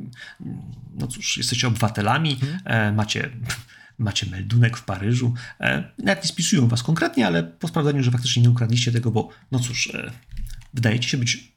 no 0.95 1.07
cóż, 1.07 1.37
jesteście 1.37 1.69
obywatelami, 1.69 2.39
e, 2.65 2.93
macie, 2.93 3.31
macie 3.99 4.27
meldunek 4.31 4.77
w 4.77 4.85
Paryżu. 4.85 5.35
E, 5.61 5.93
nawet 5.99 6.25
nie 6.25 6.29
spisują 6.29 6.69
was 6.69 6.83
konkretnie, 6.83 7.27
ale 7.27 7.43
po 7.43 7.69
sprawdzeniu, 7.69 8.03
że 8.03 8.11
faktycznie 8.11 8.43
nie 8.43 8.51
ukradliście 8.51 8.93
tego, 8.93 9.11
bo, 9.11 9.29
no 9.53 9.59
cóż, 9.59 9.87
e, 9.95 10.11
wydajecie 10.75 11.09
się 11.09 11.19
być 11.19 11.53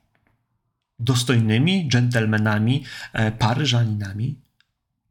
dostojnymi 1.00 1.90
dżentelmenami, 1.90 2.84
e, 3.14 3.32
paryżaninami, 3.32 4.36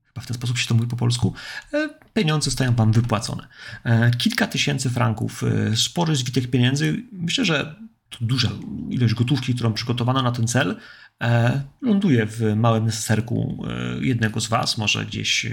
chyba 0.06 0.20
w 0.20 0.26
ten 0.26 0.34
sposób 0.34 0.58
się 0.58 0.68
to 0.68 0.74
mówi 0.74 0.88
po 0.88 0.96
polsku, 0.96 1.34
e, 1.74 1.88
pieniądze 2.14 2.44
zostają 2.44 2.74
wam 2.74 2.92
wypłacone. 2.92 3.48
E, 3.84 4.10
Kilka 4.10 4.46
tysięcy 4.46 4.90
franków, 4.90 5.44
e, 5.44 5.76
spory 5.76 6.16
zwitek 6.16 6.50
pieniędzy. 6.50 7.02
Myślę, 7.12 7.44
że 7.44 7.76
to 8.10 8.18
duża 8.20 8.50
ilość 8.90 9.14
gotówki, 9.14 9.54
którą 9.54 9.72
przygotowano 9.72 10.22
na 10.22 10.32
ten 10.32 10.46
cel, 10.48 10.76
e, 11.22 11.62
ląduje 11.82 12.26
w 12.26 12.56
małym 12.56 12.84
neseserku 12.84 13.64
e, 13.68 14.04
jednego 14.04 14.40
z 14.40 14.46
was, 14.46 14.78
może 14.78 15.06
gdzieś, 15.06 15.46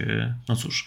no 0.50 0.56
cóż, 0.56 0.86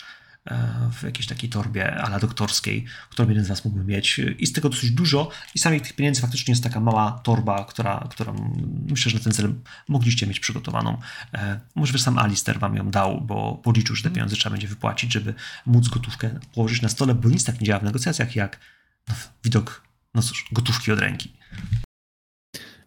w 0.93 1.03
jakiejś 1.03 1.27
takiej 1.27 1.51
torbie 1.51 1.95
ala 1.95 2.19
doktorskiej, 2.19 2.85
którą 3.11 3.29
jeden 3.29 3.45
z 3.45 3.49
was 3.49 3.65
mógłby 3.65 3.85
mieć. 3.85 4.21
I 4.39 4.47
z 4.47 4.53
tego 4.53 4.69
dosyć 4.69 4.91
dużo. 4.91 5.31
I 5.55 5.59
samych 5.59 5.83
tych 5.83 5.93
pieniędzy 5.93 6.21
faktycznie 6.21 6.53
jest 6.53 6.63
taka 6.63 6.81
mała 6.81 7.21
torba, 7.23 7.65
która, 7.65 8.09
którą 8.11 8.55
myślę, 8.91 9.11
że 9.11 9.19
na 9.19 9.25
ten 9.25 9.33
cel 9.33 9.55
mogliście 9.89 10.27
mieć 10.27 10.41
przygotowaną. 10.41 11.01
E, 11.35 11.61
Może 11.75 11.93
że 11.93 11.99
sam 11.99 12.19
Alister 12.19 12.59
wam 12.59 12.77
ją 12.77 12.91
dał, 12.91 13.21
bo 13.21 13.55
policzył, 13.55 13.97
że 13.97 14.03
te 14.03 14.11
pieniądze 14.11 14.37
trzeba 14.37 14.51
będzie 14.53 14.69
wypłacić, 14.69 15.13
żeby 15.13 15.35
móc 15.67 15.89
gotówkę 15.89 16.41
położyć 16.55 16.83
na 16.83 16.89
stole, 16.89 17.15
bo 17.15 17.29
nic 17.29 17.45
tak 17.45 17.61
nie 17.61 17.67
działa 17.67 17.81
w 17.81 17.85
negocjacjach 17.85 18.37
jak 18.37 18.61
no, 19.09 19.15
widok, 19.45 19.83
no 20.15 20.23
cóż, 20.23 20.49
gotówki 20.53 20.93
od 20.93 20.99
ręki. 20.99 21.33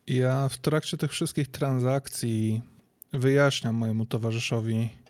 Ja 0.07 0.49
w 0.49 0.57
trakcie 0.57 0.97
tych 0.97 1.11
wszystkich 1.11 1.47
transakcji 1.47 2.61
wyjaśniam 3.13 3.75
mojemu 3.75 4.05
towarzyszowi. 4.05 5.00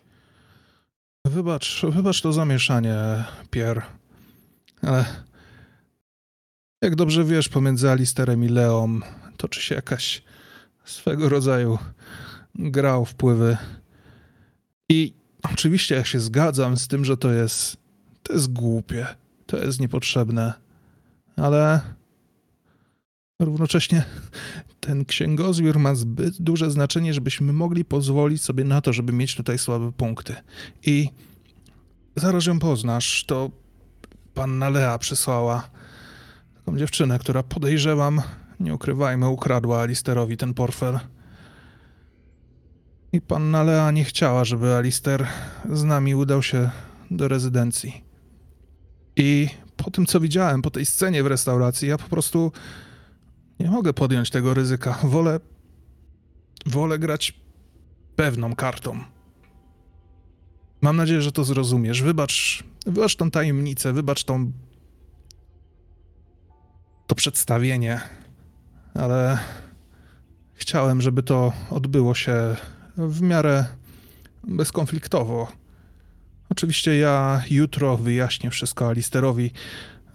Wybacz, 1.26 1.82
wybacz 1.82 2.20
to 2.20 2.32
zamieszanie, 2.32 3.24
Pierre, 3.50 3.82
ale 4.82 5.04
jak 6.82 6.94
dobrze 6.94 7.24
wiesz, 7.24 7.48
pomiędzy 7.48 7.90
Alisterem 7.90 8.44
i 8.44 8.48
Leą 8.48 9.00
toczy 9.36 9.62
się 9.62 9.74
jakaś 9.74 10.22
swego 10.84 11.28
rodzaju 11.28 11.78
gra 12.54 12.96
o 12.96 13.04
wpływy. 13.04 13.56
I 14.88 15.12
oczywiście 15.52 15.94
ja 15.94 16.04
się 16.04 16.20
zgadzam 16.20 16.76
z 16.76 16.88
tym, 16.88 17.04
że 17.04 17.16
to 17.16 17.32
jest, 17.32 17.76
to 18.22 18.32
jest 18.32 18.52
głupie, 18.52 19.06
to 19.46 19.56
jest 19.56 19.80
niepotrzebne, 19.80 20.52
ale 21.36 21.80
równocześnie 23.40 24.04
ten 24.86 25.04
księgozbiór 25.04 25.78
ma 25.78 25.94
zbyt 25.94 26.42
duże 26.42 26.70
znaczenie, 26.70 27.14
żebyśmy 27.14 27.52
mogli 27.52 27.84
pozwolić 27.84 28.42
sobie 28.42 28.64
na 28.64 28.80
to, 28.80 28.92
żeby 28.92 29.12
mieć 29.12 29.34
tutaj 29.34 29.58
słabe 29.58 29.92
punkty. 29.92 30.34
I 30.86 31.08
zaraz 32.16 32.46
ją 32.46 32.58
poznasz, 32.58 33.24
to 33.24 33.50
panna 34.34 34.68
Lea 34.68 34.98
przysłała 34.98 35.70
taką 36.54 36.78
dziewczynę, 36.78 37.18
która 37.18 37.42
podejrzewam, 37.42 38.22
nie 38.60 38.74
ukrywajmy, 38.74 39.28
ukradła 39.28 39.80
Alisterowi 39.80 40.36
ten 40.36 40.54
portfel. 40.54 41.00
I 43.12 43.20
panna 43.20 43.62
Lea 43.62 43.90
nie 43.90 44.04
chciała, 44.04 44.44
żeby 44.44 44.74
Alister 44.74 45.26
z 45.72 45.84
nami 45.84 46.14
udał 46.14 46.42
się 46.42 46.70
do 47.10 47.28
rezydencji. 47.28 48.04
I 49.16 49.48
po 49.76 49.90
tym, 49.90 50.06
co 50.06 50.20
widziałem, 50.20 50.62
po 50.62 50.70
tej 50.70 50.86
scenie 50.86 51.22
w 51.22 51.26
restauracji, 51.26 51.88
ja 51.88 51.98
po 51.98 52.08
prostu 52.08 52.52
nie 53.62 53.70
mogę 53.70 53.92
podjąć 53.92 54.30
tego 54.30 54.54
ryzyka. 54.54 54.98
Wolę. 55.04 55.40
Wolę 56.66 56.98
grać 56.98 57.34
pewną 58.16 58.54
kartą. 58.54 59.00
Mam 60.80 60.96
nadzieję, 60.96 61.22
że 61.22 61.32
to 61.32 61.44
zrozumiesz. 61.44 62.02
Wybacz, 62.02 62.64
wybacz 62.86 63.16
tą 63.16 63.30
tajemnicę, 63.30 63.92
wybacz 63.92 64.24
tą. 64.24 64.52
to 67.06 67.14
przedstawienie, 67.14 68.00
ale 68.94 69.38
chciałem, 70.54 71.00
żeby 71.00 71.22
to 71.22 71.52
odbyło 71.70 72.14
się 72.14 72.56
w 72.96 73.22
miarę 73.22 73.64
bezkonfliktowo. 74.44 75.52
Oczywiście 76.48 76.98
ja 76.98 77.42
jutro 77.50 77.96
wyjaśnię 77.96 78.50
wszystko 78.50 78.88
Alisterowi, 78.88 79.50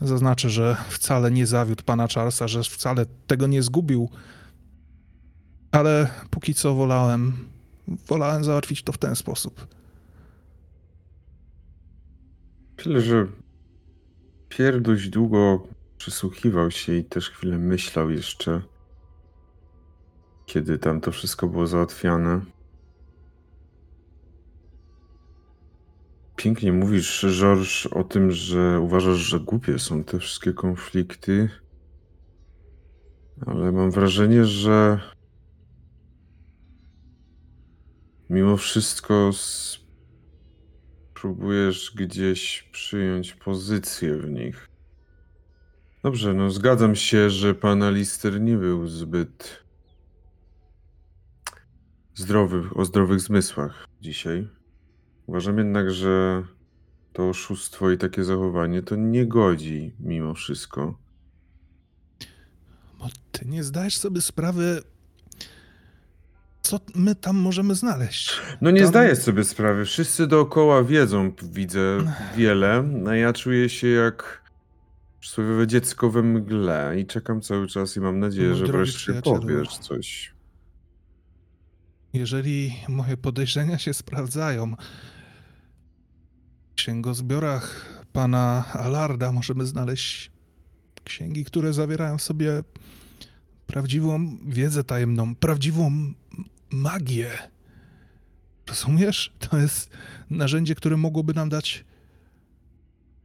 Zaznaczę, 0.02 0.49
że 0.49 0.78
wcale 0.90 1.32
nie 1.32 1.48
zawiódł 1.48 1.84
pana 1.84 2.07
Charlesa, 2.07 2.48
że 2.48 2.64
wcale 2.64 3.06
tego 3.28 3.48
nie 3.48 3.64
zgubił. 3.64 4.10
Ale 5.72 6.10
póki 6.30 6.53
co 6.53 6.76
wolałem, 6.76 7.34
wolałem 7.88 8.44
załatwić 8.44 8.84
to 8.84 8.91
w 8.91 8.98
ten 8.98 9.15
sposób. 9.15 9.68
Myślę, 12.78 13.02
że 13.02 13.28
Pier 14.49 14.82
dość 14.82 15.10
długo 15.10 15.68
przysłuchiwał 15.98 16.72
się 16.72 16.95
i 16.95 17.03
też 17.03 17.30
chwilę 17.30 17.57
myślał 17.57 18.10
jeszcze, 18.10 18.61
kiedy 20.45 20.78
tam 20.78 21.02
to 21.02 21.11
wszystko 21.11 21.48
było 21.48 21.68
załatwiane. 21.68 22.41
Pięknie 26.38 26.73
mówisz, 26.73 27.26
George, 27.39 27.88
o 27.91 28.03
tym, 28.03 28.31
że 28.31 28.80
uważasz, 28.80 29.18
że 29.18 29.39
głupie 29.39 29.80
są 29.80 30.03
te 30.03 30.19
wszystkie 30.19 30.53
konflikty, 30.53 31.49
ale 33.45 33.72
mam 33.72 33.91
wrażenie, 33.91 34.45
że 34.45 34.99
mimo 38.30 38.57
wszystko 38.57 39.31
próbujesz 41.14 41.93
gdzieś 41.95 42.69
przyjąć 42.72 43.34
pozycję 43.34 44.18
w 44.18 44.30
nich. 44.30 44.68
Dobrze, 46.03 46.34
no 46.34 46.51
zgadzam 46.51 46.95
się, 46.95 47.30
że 47.30 47.55
pan 47.55 47.84
Alister 47.84 48.41
nie 48.41 48.57
był 48.57 48.88
zbyt 48.88 49.64
zdrowy, 52.15 52.64
o 52.76 52.85
zdrowych 52.85 53.19
zmysłach 53.19 53.88
dzisiaj. 54.01 54.56
Uważam 55.27 55.57
jednak, 55.57 55.91
że 55.91 56.43
to 57.13 57.29
oszustwo 57.29 57.91
i 57.91 57.97
takie 57.97 58.23
zachowanie 58.23 58.81
to 58.81 58.95
nie 58.95 59.25
godzi 59.25 59.93
mimo 59.99 60.33
wszystko. 60.33 60.97
Bo 62.99 63.07
ty 63.31 63.45
nie 63.45 63.63
zdajesz 63.63 63.97
sobie 63.97 64.21
sprawy, 64.21 64.81
co 66.61 66.79
my 66.95 67.15
tam 67.15 67.37
możemy 67.37 67.75
znaleźć. 67.75 68.41
No 68.61 68.71
nie 68.71 68.79
Tam- 68.81 68.89
zdaję 68.89 69.15
sobie 69.15 69.43
sprawy. 69.43 69.85
Wszyscy 69.85 70.27
dookoła 70.27 70.83
wiedzą, 70.83 71.31
widzę 71.43 72.13
wiele, 72.37 72.83
a 73.07 73.15
ja 73.15 73.33
czuję 73.33 73.69
się 73.69 73.87
jak 73.87 74.41
przysłowiowe 75.19 75.67
dziecko 75.67 76.09
we 76.09 76.23
mgle 76.23 76.99
i 76.99 77.05
czekam 77.05 77.41
cały 77.41 77.67
czas 77.67 77.97
i 77.97 77.99
mam 77.99 78.19
nadzieję, 78.19 78.49
Mój 78.49 78.57
że 78.57 78.65
wreszcie 78.65 79.21
powiesz 79.23 79.77
coś. 79.77 80.33
Jeżeli 82.13 82.75
moje 82.87 83.17
podejrzenia 83.17 83.77
się 83.77 83.93
sprawdzają, 83.93 84.75
księgozbiorach 86.77 87.85
pana 88.13 88.65
Alarda 88.73 89.31
możemy 89.31 89.65
znaleźć 89.65 90.31
księgi, 91.03 91.45
które 91.45 91.73
zawierają 91.73 92.17
w 92.17 92.21
sobie 92.21 92.63
prawdziwą 93.67 94.37
wiedzę 94.45 94.83
tajemną, 94.83 95.35
prawdziwą 95.35 96.13
magię. 96.69 97.31
Rozumiesz? 98.67 99.33
To 99.39 99.57
jest 99.57 99.89
narzędzie, 100.29 100.75
które 100.75 100.97
mogłoby 100.97 101.33
nam 101.33 101.49
dać, 101.49 101.85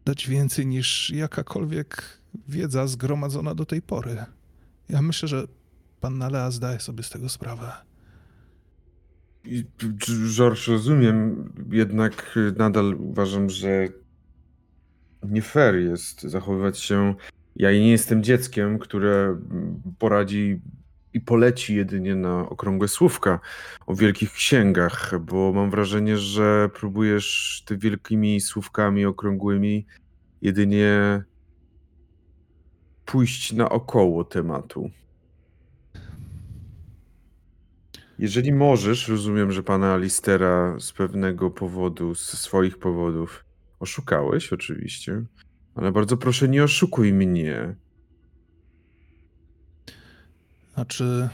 dać 0.05 0.29
więcej 0.29 0.67
niż 0.67 1.11
jakakolwiek 1.11 2.19
wiedza 2.49 2.87
zgromadzona 2.87 3.55
do 3.55 3.67
tej 3.67 3.83
pory. 3.83 4.25
Ja 4.89 5.03
myślę, 5.03 5.29
że 5.29 5.47
pan 6.01 6.19
Lea 6.19 6.51
zdaje 6.51 6.81
sobie 6.81 7.03
z 7.03 7.11
tego 7.11 7.29
sprawę. 7.29 7.73
George, 10.37 10.69
rozumiem, 10.69 11.53
jednak 11.71 12.39
nadal 12.57 12.95
uważam, 12.95 13.51
że 13.51 13.89
nie 15.23 15.43
fair 15.43 15.75
jest 15.75 16.23
zachowywać 16.23 16.79
się. 16.79 17.15
Ja 17.57 17.73
nie 17.73 17.91
jestem 17.91 18.23
dzieckiem, 18.23 18.79
które 18.79 19.41
poradzi 19.99 20.61
i 21.15 21.21
poleci 21.21 21.77
jedynie 21.77 22.15
na 22.15 22.49
okrągłe 22.49 22.89
słówka 22.89 23.41
o 23.87 23.95
wielkich 23.95 24.33
księgach, 24.33 25.15
bo 25.21 25.53
mam 25.53 25.71
wrażenie, 25.71 26.19
że 26.19 26.71
próbujesz 26.75 27.63
ty 27.67 27.79
wielkimi 27.79 28.41
słówkami 28.41 29.05
okrągłymi 29.05 29.87
jedynie 30.43 31.23
pójść 33.05 33.53
naokoło 33.53 34.25
tematu. 34.25 34.91
Jeżeli 38.23 38.53
możesz, 38.53 39.09
rozumiem, 39.09 39.53
że 39.53 39.63
pana 39.63 39.95
Alistera 39.95 40.81
z 40.81 40.93
pewnego 40.93 41.51
powodu, 41.51 42.15
z 42.15 42.21
swoich 42.21 42.79
powodów 42.79 43.45
oszukałeś, 43.81 44.53
oczywiście, 44.53 45.23
ale 45.75 45.93
bardzo 45.93 46.17
proszę, 46.17 46.49
nie 46.49 46.65
oszukuj 46.65 47.13
mnie. 47.13 47.75
Znaczy, 50.75 51.29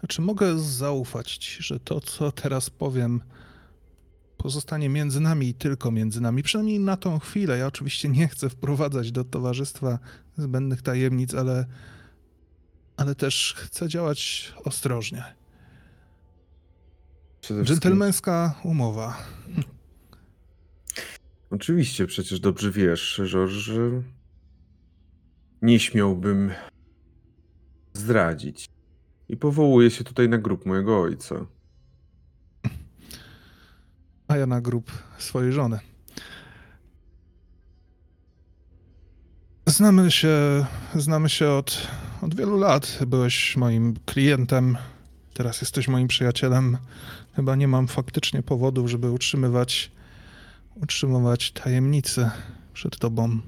znaczy 0.00 0.22
mogę 0.22 0.58
zaufać 0.58 1.36
ci, 1.36 1.62
że 1.62 1.80
to, 1.80 2.00
co 2.00 2.32
teraz 2.32 2.70
powiem, 2.70 3.20
pozostanie 4.36 4.88
między 4.88 5.20
nami 5.20 5.48
i 5.48 5.54
tylko 5.54 5.90
między 5.90 6.20
nami. 6.20 6.42
Przynajmniej 6.42 6.80
na 6.80 6.96
tą 6.96 7.18
chwilę. 7.18 7.58
Ja 7.58 7.66
oczywiście 7.66 8.08
nie 8.08 8.28
chcę 8.28 8.48
wprowadzać 8.48 9.12
do 9.12 9.24
towarzystwa 9.24 9.98
zbędnych 10.36 10.82
tajemnic, 10.82 11.34
ale, 11.34 11.66
ale 12.96 13.14
też 13.14 13.54
chcę 13.58 13.88
działać 13.88 14.52
ostrożnie. 14.64 15.45
Dżentelmeńska 17.62 18.54
umowa. 18.64 19.16
Oczywiście, 21.50 22.06
przecież 22.06 22.40
dobrze 22.40 22.70
wiesz, 22.70 23.20
George, 23.26 23.50
że 23.50 24.02
nie 25.62 25.80
śmiałbym 25.80 26.52
zdradzić. 27.92 28.68
I 29.28 29.36
powołuję 29.36 29.90
się 29.90 30.04
tutaj 30.04 30.28
na 30.28 30.38
grób 30.38 30.66
mojego 30.66 31.00
ojca. 31.00 31.34
A 34.28 34.36
ja 34.36 34.46
na 34.46 34.60
grób 34.60 34.92
swojej 35.18 35.52
żony. 35.52 35.78
Znamy 39.66 40.10
się, 40.10 40.66
znamy 40.94 41.28
się 41.28 41.50
od, 41.50 41.88
od 42.22 42.34
wielu 42.34 42.58
lat. 42.58 42.98
Byłeś 43.06 43.56
moim 43.56 43.94
klientem, 44.06 44.76
teraz 45.34 45.60
jesteś 45.60 45.88
moim 45.88 46.08
przyjacielem. 46.08 46.78
Chyba 47.36 47.56
nie 47.56 47.68
mam 47.68 47.88
faktycznie 47.88 48.42
powodów, 48.42 48.90
żeby 48.90 49.10
utrzymywać, 49.10 49.92
utrzymywać 50.74 51.52
tajemnicy 51.52 52.30
przed 52.72 52.98
tobą. 52.98 53.38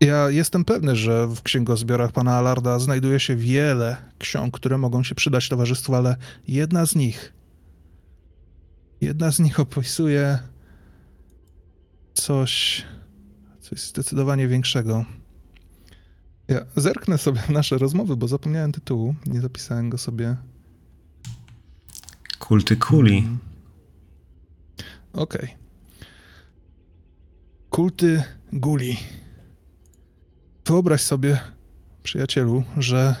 Ja 0.00 0.30
jestem 0.30 0.64
pewny, 0.64 0.96
że 0.96 1.26
w 1.26 1.42
księgozbiorach 1.42 2.12
pana 2.12 2.36
Alarda 2.36 2.78
znajduje 2.78 3.20
się 3.20 3.36
wiele 3.36 3.96
ksiąg, 4.18 4.54
które 4.54 4.78
mogą 4.78 5.02
się 5.02 5.14
przydać 5.14 5.48
towarzystwu, 5.48 5.94
ale 5.94 6.16
jedna 6.48 6.86
z 6.86 6.94
nich 6.94 7.32
Jedna 9.00 9.32
z 9.32 9.38
nich 9.38 9.60
opisuje 9.60 10.38
coś, 12.14 12.84
coś 13.60 13.80
zdecydowanie 13.80 14.48
większego. 14.48 15.04
Ja 16.48 16.66
zerknę 16.76 17.18
sobie 17.18 17.40
nasze 17.48 17.78
rozmowy, 17.78 18.16
bo 18.16 18.28
zapomniałem 18.28 18.72
tytułu, 18.72 19.14
nie 19.26 19.40
zapisałem 19.40 19.90
go 19.90 19.98
sobie. 19.98 20.36
Kulty 22.50 22.76
kuli. 22.76 23.18
Mm. 23.18 23.38
Okej. 25.12 25.56
Kulty 27.70 28.22
guli. 28.52 28.96
Wyobraź 30.66 31.00
sobie, 31.00 31.40
przyjacielu, 32.02 32.64
że 32.76 33.16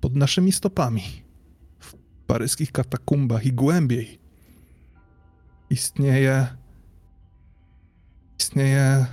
pod 0.00 0.16
naszymi 0.16 0.52
stopami, 0.52 1.02
w 1.80 1.94
paryskich 2.26 2.72
katakumbach 2.72 3.46
i 3.46 3.52
głębiej, 3.52 4.18
istnieje. 5.70 6.46
istnieje 8.38 9.06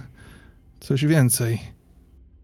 coś 0.79 1.05
więcej. 1.05 1.59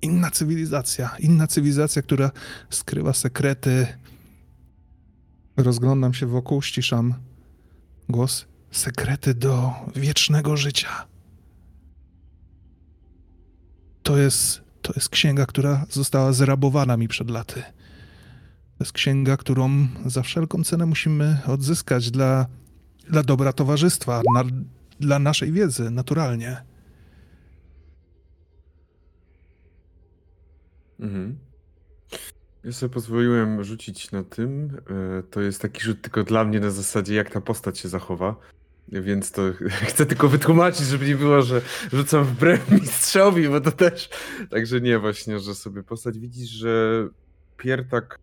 Inna 0.01 0.31
cywilizacja. 0.31 1.15
Inna 1.19 1.47
cywilizacja, 1.47 2.01
która 2.01 2.31
skrywa 2.69 3.13
sekrety. 3.13 3.87
Rozglądam 5.57 6.13
się 6.13 6.25
wokół, 6.25 6.61
ściszam 6.61 7.13
głos. 8.09 8.45
Sekrety 8.71 9.33
do 9.33 9.73
wiecznego 9.95 10.57
życia. 10.57 11.07
To 14.03 14.17
jest, 14.17 14.61
to 14.81 14.93
jest 14.95 15.09
księga, 15.09 15.45
która 15.45 15.85
została 15.89 16.33
zrabowana 16.33 16.97
mi 16.97 17.07
przed 17.07 17.29
laty. 17.29 17.61
To 18.77 18.83
jest 18.83 18.91
księga, 18.91 19.37
którą 19.37 19.87
za 20.05 20.21
wszelką 20.21 20.63
cenę 20.63 20.85
musimy 20.85 21.37
odzyskać 21.47 22.11
dla, 22.11 22.45
dla 23.09 23.23
dobra 23.23 23.53
towarzystwa, 23.53 24.21
na, 24.35 24.43
dla 24.99 25.19
naszej 25.19 25.51
wiedzy, 25.51 25.91
naturalnie. 25.91 26.61
Mhm. 30.99 31.37
Ja 32.63 32.71
sobie 32.71 32.93
pozwoliłem 32.93 33.63
rzucić 33.63 34.11
na 34.11 34.23
tym. 34.23 34.77
e, 35.19 35.23
To 35.23 35.41
jest 35.41 35.61
taki 35.61 35.81
rzut 35.81 36.01
tylko 36.01 36.23
dla 36.23 36.43
mnie 36.43 36.59
na 36.59 36.71
zasadzie, 36.71 37.15
jak 37.15 37.29
ta 37.29 37.41
postać 37.41 37.79
się 37.79 37.89
zachowa. 37.89 38.35
Więc 38.87 39.31
to 39.31 39.41
chcę 39.89 40.05
tylko 40.05 40.27
wytłumaczyć, 40.29 40.87
żeby 40.87 41.07
nie 41.07 41.15
było, 41.15 41.41
że 41.41 41.61
rzucam 41.93 42.23
wbrew 42.23 42.71
mistrzowi, 42.81 43.49
bo 43.49 43.61
to 43.61 43.71
też. 43.71 44.09
Także 44.49 44.81
nie, 44.81 44.99
właśnie, 44.99 45.39
że 45.39 45.55
sobie 45.55 45.83
postać 45.83 46.19
widzisz, 46.19 46.49
że 46.49 47.07
Pier 47.57 47.87
tak. 47.89 48.19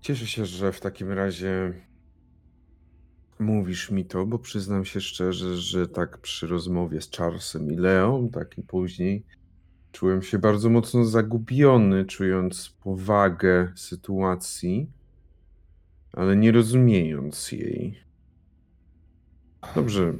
Cieszę 0.00 0.26
się, 0.26 0.46
że 0.46 0.72
w 0.72 0.80
takim 0.80 1.12
razie 1.12 1.72
mówisz 3.38 3.90
mi 3.90 4.04
to, 4.04 4.26
bo 4.26 4.38
przyznam 4.38 4.84
się 4.84 5.00
szczerze, 5.00 5.56
że 5.56 5.88
tak 5.88 6.18
przy 6.18 6.46
rozmowie 6.46 7.00
z 7.00 7.10
Charlesem 7.10 7.72
i 7.72 7.76
Leą, 7.76 8.28
tak 8.28 8.58
i 8.58 8.62
później, 8.62 9.24
czułem 9.92 10.22
się 10.22 10.38
bardzo 10.38 10.70
mocno 10.70 11.04
zagubiony, 11.04 12.04
czując 12.04 12.68
powagę 12.68 13.72
sytuacji, 13.76 14.90
ale 16.12 16.36
nie 16.36 16.52
rozumiejąc 16.52 17.52
jej. 17.52 17.98
Dobrze. 19.74 20.12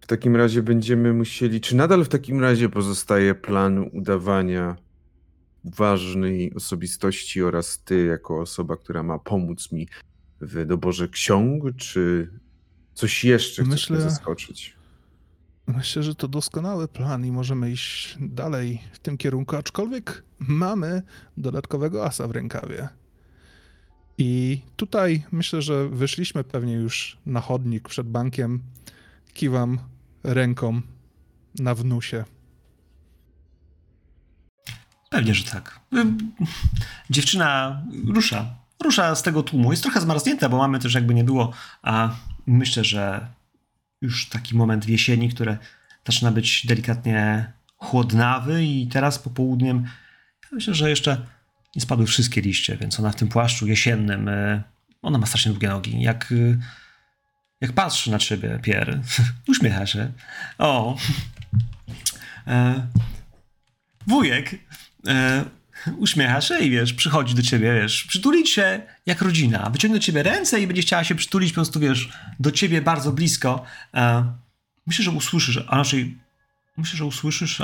W 0.00 0.06
takim 0.06 0.36
razie 0.36 0.62
będziemy 0.62 1.12
musieli. 1.12 1.60
Czy 1.60 1.76
nadal 1.76 2.04
w 2.04 2.08
takim 2.08 2.40
razie 2.40 2.68
pozostaje 2.68 3.34
plan 3.34 3.78
udawania 3.92 4.76
ważnej 5.64 6.54
osobistości 6.54 7.42
oraz 7.42 7.82
ty, 7.84 8.04
jako 8.04 8.40
osoba, 8.40 8.76
która 8.76 9.02
ma 9.02 9.18
pomóc 9.18 9.72
mi 9.72 9.88
w 10.40 10.66
doborze 10.66 11.08
ksiąg, 11.08 11.76
czy 11.76 12.30
coś 12.94 13.24
jeszcze 13.24 13.62
chcesz 13.62 13.72
Myślę- 13.72 13.96
mnie 13.96 14.10
zaskoczyć? 14.10 14.76
Myślę, 15.76 16.02
że 16.02 16.14
to 16.14 16.28
doskonały 16.28 16.88
plan 16.88 17.26
i 17.26 17.32
możemy 17.32 17.70
iść 17.70 18.16
dalej 18.20 18.82
w 18.92 18.98
tym 18.98 19.18
kierunku, 19.18 19.56
aczkolwiek 19.56 20.22
mamy 20.38 21.02
dodatkowego 21.36 22.06
asa 22.06 22.28
w 22.28 22.30
rękawie. 22.30 22.88
I 24.18 24.60
tutaj 24.76 25.24
myślę, 25.32 25.62
że 25.62 25.88
wyszliśmy 25.88 26.44
pewnie 26.44 26.72
już 26.72 27.18
na 27.26 27.40
chodnik 27.40 27.88
przed 27.88 28.08
bankiem. 28.08 28.62
Kiwam 29.34 29.78
ręką 30.24 30.80
na 31.58 31.74
wnusie. 31.74 32.24
Pewnie, 35.10 35.34
że 35.34 35.44
tak. 35.44 35.80
Dziewczyna 37.10 37.82
rusza. 38.06 38.54
Rusza 38.84 39.14
z 39.14 39.22
tego 39.22 39.42
tłumu. 39.42 39.70
Jest 39.70 39.82
trochę 39.82 40.00
zmarznięta, 40.00 40.48
bo 40.48 40.56
mamy 40.56 40.78
też 40.78 40.94
jakby 40.94 41.14
nie 41.14 41.24
było, 41.24 41.52
a 41.82 42.10
myślę, 42.46 42.84
że 42.84 43.26
już 44.02 44.28
taki 44.28 44.56
moment 44.56 44.84
w 44.84 44.88
jesieni, 44.88 45.28
który 45.28 45.58
zaczyna 46.06 46.32
być 46.32 46.66
delikatnie 46.66 47.52
chłodnawy 47.76 48.64
i 48.64 48.86
teraz 48.86 49.18
popołudniem 49.18 49.86
myślę, 50.52 50.74
że 50.74 50.90
jeszcze 50.90 51.26
nie 51.76 51.82
spadły 51.82 52.06
wszystkie 52.06 52.40
liście, 52.40 52.76
więc 52.76 53.00
ona 53.00 53.10
w 53.10 53.16
tym 53.16 53.28
płaszczu 53.28 53.66
jesiennym, 53.66 54.28
y, 54.28 54.62
ona 55.02 55.18
ma 55.18 55.26
strasznie 55.26 55.52
długie 55.52 55.68
nogi. 55.68 56.02
Jak, 56.02 56.32
y, 56.32 56.58
jak 57.60 57.72
patrzy 57.72 58.10
na 58.10 58.18
ciebie, 58.18 58.58
Pierre, 58.62 59.00
uśmiecha 59.48 59.86
się. 59.86 60.12
O, 60.58 60.96
e, 62.46 62.86
wujek, 64.06 64.54
e, 65.06 65.44
uśmiecha 65.96 66.40
się 66.40 66.58
i 66.58 66.70
wiesz, 66.70 66.92
przychodzi 66.92 67.34
do 67.34 67.42
ciebie, 67.42 67.74
wiesz, 67.74 68.04
przytulić 68.04 68.50
się 68.50 68.82
jak 69.06 69.22
rodzina, 69.22 69.70
wyciągnie 69.70 69.98
do 69.98 70.04
ciebie 70.04 70.22
ręce 70.22 70.60
i 70.60 70.66
będzie 70.66 70.82
chciała 70.82 71.04
się 71.04 71.14
przytulić 71.14 71.50
po 71.50 71.54
prostu, 71.54 71.80
wiesz, 71.80 72.08
do 72.40 72.50
ciebie 72.50 72.82
bardzo 72.82 73.12
blisko. 73.12 73.64
E, 73.94 74.32
myślę, 74.86 75.04
że 75.04 75.10
usłyszysz, 75.10 75.64
a 75.68 75.76
raczej 75.76 76.18
myślę, 76.76 76.96
że 76.96 77.04
usłyszysz 77.04 77.62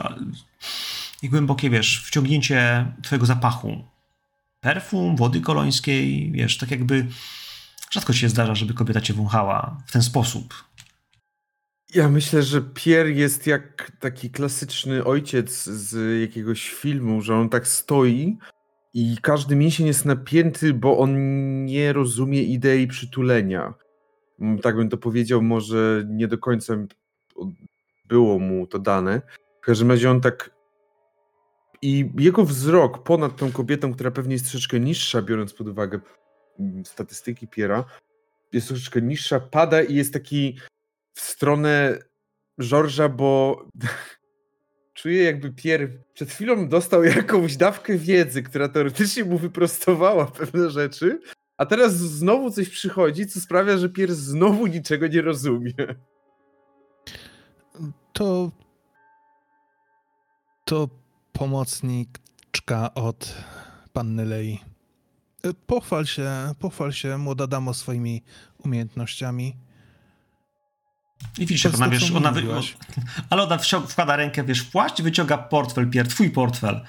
i 1.22 1.28
głębokie, 1.28 1.70
wiesz, 1.70 2.02
wciągnięcie 2.06 2.86
twojego 3.02 3.26
zapachu. 3.26 3.84
Perfum, 4.60 5.16
wody 5.16 5.40
kolońskiej, 5.40 6.32
wiesz, 6.32 6.58
tak 6.58 6.70
jakby 6.70 7.06
rzadko 7.90 8.12
się 8.12 8.28
zdarza, 8.28 8.54
żeby 8.54 8.74
kobieta 8.74 9.00
cię 9.00 9.14
wąchała 9.14 9.82
w 9.86 9.92
ten 9.92 10.02
sposób. 10.02 10.64
Ja 11.94 12.08
myślę, 12.08 12.42
że 12.42 12.62
Pierre 12.62 13.10
jest 13.10 13.46
jak 13.46 13.92
taki 14.00 14.30
klasyczny 14.30 15.04
ojciec 15.04 15.64
z 15.64 16.20
jakiegoś 16.20 16.70
filmu, 16.70 17.22
że 17.22 17.34
on 17.34 17.48
tak 17.48 17.68
stoi 17.68 18.38
i 18.94 19.16
każdy 19.22 19.56
mięsień 19.56 19.86
jest 19.86 20.04
napięty, 20.04 20.74
bo 20.74 20.98
on 20.98 21.14
nie 21.64 21.92
rozumie 21.92 22.42
idei 22.42 22.86
przytulenia. 22.86 23.74
Mm, 24.40 24.58
Tak 24.58 24.76
bym 24.76 24.88
to 24.88 24.96
powiedział, 24.96 25.42
może 25.42 26.04
nie 26.08 26.28
do 26.28 26.38
końca 26.38 26.76
było 28.08 28.38
mu 28.38 28.66
to 28.66 28.78
dane. 28.78 29.22
W 29.60 29.64
każdym 29.64 29.90
razie 29.90 30.10
on 30.10 30.20
tak. 30.20 30.50
I 31.82 32.10
jego 32.18 32.44
wzrok 32.44 33.02
ponad 33.02 33.36
tą 33.36 33.52
kobietą, 33.52 33.94
która 33.94 34.10
pewnie 34.10 34.32
jest 34.32 34.50
troszeczkę 34.50 34.80
niższa, 34.80 35.22
biorąc 35.22 35.52
pod 35.54 35.68
uwagę 35.68 36.00
mm, 36.60 36.84
statystyki 36.84 37.48
Piera, 37.48 37.84
jest 38.52 38.68
troszeczkę 38.68 39.02
niższa, 39.02 39.40
pada 39.40 39.82
i 39.82 39.94
jest 39.94 40.12
taki 40.12 40.58
w 41.18 41.20
stronę 41.20 41.98
Żorża, 42.58 43.08
bo 43.08 43.62
czuję 44.94 45.22
jakby 45.22 45.52
Pier 45.52 46.04
przed 46.14 46.30
chwilą 46.30 46.68
dostał 46.68 47.04
jakąś 47.04 47.56
dawkę 47.56 47.98
wiedzy, 47.98 48.42
która 48.42 48.68
teoretycznie 48.68 49.24
mu 49.24 49.38
wyprostowała 49.38 50.26
pewne 50.26 50.70
rzeczy, 50.70 51.20
a 51.56 51.66
teraz 51.66 51.96
znowu 51.96 52.50
coś 52.50 52.68
przychodzi, 52.68 53.26
co 53.26 53.40
sprawia, 53.40 53.78
że 53.78 53.88
Pier 53.88 54.14
znowu 54.14 54.66
niczego 54.66 55.06
nie 55.06 55.22
rozumie. 55.22 55.72
To. 58.12 58.50
To 60.64 60.88
pomocniczka 61.32 62.94
od 62.94 63.34
panny 63.92 64.24
Lei. 64.24 64.60
E, 65.42 65.54
Pochwal 65.66 66.06
się, 66.06 66.30
pochwal 66.58 66.92
się, 66.92 67.18
młoda 67.18 67.46
damo, 67.46 67.74
swoimi 67.74 68.22
umiejętnościami. 68.64 69.56
I 71.38 71.46
widzisz, 71.46 71.64
jak 71.64 71.74
ona, 71.74 71.88
wiesz, 71.88 72.10
ona 72.10 72.32
mówiłaś. 72.32 72.76
ale 73.30 73.42
ona 73.42 73.58
wkłada 73.88 74.16
rękę, 74.16 74.44
wiesz, 74.44 74.60
w 74.60 74.70
płaszcz 74.70 74.98
i 74.98 75.02
wyciąga 75.02 75.38
portfel, 75.38 75.90
Pier, 75.90 76.08
twój 76.08 76.30
portfel. 76.30 76.80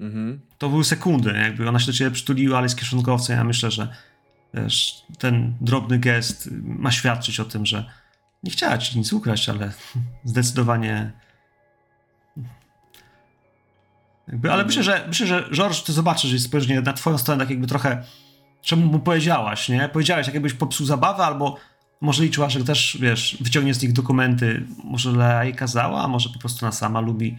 Mhm. 0.00 0.40
To 0.58 0.68
były 0.68 0.84
sekundy, 0.84 1.32
jakby 1.32 1.68
ona 1.68 1.78
się 1.78 1.86
do 1.86 1.92
ciebie 1.92 2.10
przytuliła, 2.10 2.58
ale 2.58 2.64
jest 2.64 2.78
kieszonkowcem. 2.78 3.36
Ja 3.36 3.44
myślę, 3.44 3.70
że 3.70 3.88
wiesz, 4.54 5.02
ten 5.18 5.54
drobny 5.60 5.98
gest 5.98 6.48
ma 6.62 6.90
świadczyć 6.90 7.40
o 7.40 7.44
tym, 7.44 7.66
że 7.66 7.90
nie 8.42 8.50
chciała 8.50 8.78
ci 8.78 8.98
nic 8.98 9.12
ukraść, 9.12 9.48
ale 9.48 9.72
zdecydowanie. 10.24 11.12
Jakby, 14.28 14.52
ale 14.52 14.64
myślę, 14.64 14.82
że 14.82 15.04
myślę, 15.08 15.26
że 15.26 15.50
George, 15.52 15.82
ty 15.82 15.92
zobaczysz, 15.92 16.30
że 16.30 16.36
jest 16.36 16.46
spojrzenie 16.46 16.80
na 16.80 16.92
twoją 16.92 17.18
stronę, 17.18 17.44
tak 17.44 17.50
jakby 17.50 17.66
trochę. 17.66 18.04
Czemu 18.62 18.86
mu 18.86 18.98
powiedziałaś, 18.98 19.68
nie? 19.68 19.88
Powiedziałaś, 19.92 20.26
jak 20.26 20.34
jakbyś 20.34 20.54
popsuł 20.54 20.86
zabawę, 20.86 21.24
albo 21.24 21.56
może 22.00 22.22
liczyła, 22.22 22.50
że 22.50 22.64
też, 22.64 22.98
wiesz, 23.00 23.36
wyciągnie 23.40 23.74
z 23.74 23.82
nich 23.82 23.92
dokumenty. 23.92 24.66
Może 24.84 25.12
Lea 25.12 25.44
jej 25.44 25.54
kazała, 25.54 26.02
a 26.02 26.08
może 26.08 26.28
po 26.28 26.38
prostu 26.38 26.66
ona 26.66 26.72
sama 26.72 27.00
lubi 27.00 27.38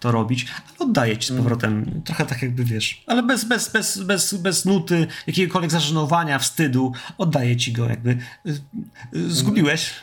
to 0.00 0.12
robić, 0.12 0.46
ale 0.50 0.88
oddaję 0.88 1.18
ci 1.18 1.32
z 1.32 1.36
powrotem, 1.36 2.02
trochę 2.04 2.26
tak 2.26 2.42
jakby 2.42 2.64
wiesz, 2.64 3.04
ale 3.06 3.22
bez, 3.22 3.44
bez, 3.44 3.72
bez, 3.72 4.02
bez, 4.02 4.34
bez 4.34 4.64
nuty, 4.64 5.06
jakiegokolwiek 5.26 5.70
zażenowania, 5.70 6.38
wstydu, 6.38 6.92
oddaję 7.18 7.56
ci 7.56 7.72
go 7.72 7.88
jakby. 7.88 8.10
Y, 8.10 8.18
y, 9.16 9.30
Zgubiłeś? 9.30 9.94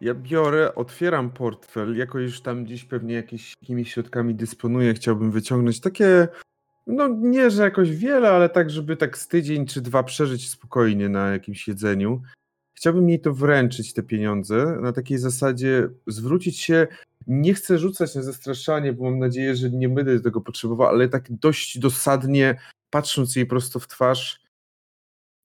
Ja 0.00 0.14
biorę, 0.14 0.74
otwieram 0.74 1.30
portfel, 1.30 1.96
jako 1.96 2.18
już 2.18 2.40
tam 2.40 2.64
gdzieś 2.64 2.84
pewnie 2.84 3.14
jakieś, 3.14 3.54
jakimiś 3.62 3.92
środkami 3.92 4.34
dysponuję, 4.34 4.94
chciałbym 4.94 5.30
wyciągnąć 5.30 5.80
takie, 5.80 6.28
no 6.88 7.08
nie, 7.08 7.50
że 7.50 7.62
jakoś 7.62 7.96
wiele, 7.96 8.30
ale 8.30 8.48
tak, 8.48 8.70
żeby 8.70 8.96
tak 8.96 9.18
z 9.18 9.28
tydzień 9.28 9.66
czy 9.66 9.80
dwa 9.80 10.02
przeżyć 10.02 10.50
spokojnie 10.50 11.08
na 11.08 11.28
jakimś 11.28 11.68
jedzeniu. 11.68 12.22
Chciałbym 12.74 13.08
jej 13.08 13.20
to 13.20 13.34
wręczyć, 13.34 13.92
te 13.92 14.02
pieniądze, 14.02 14.78
na 14.80 14.92
takiej 14.92 15.18
zasadzie 15.18 15.88
zwrócić 16.06 16.58
się, 16.58 16.86
nie 17.26 17.54
chcę 17.54 17.78
rzucać 17.78 18.14
na 18.14 18.22
zastraszanie, 18.22 18.92
bo 18.92 19.04
mam 19.04 19.18
nadzieję, 19.18 19.56
że 19.56 19.70
nie 19.70 19.88
będę 19.88 20.20
tego 20.20 20.40
potrzebował, 20.40 20.88
ale 20.88 21.08
tak 21.08 21.32
dość 21.32 21.78
dosadnie, 21.78 22.60
patrząc 22.90 23.36
jej 23.36 23.46
prosto 23.46 23.80
w 23.80 23.88
twarz, 23.88 24.40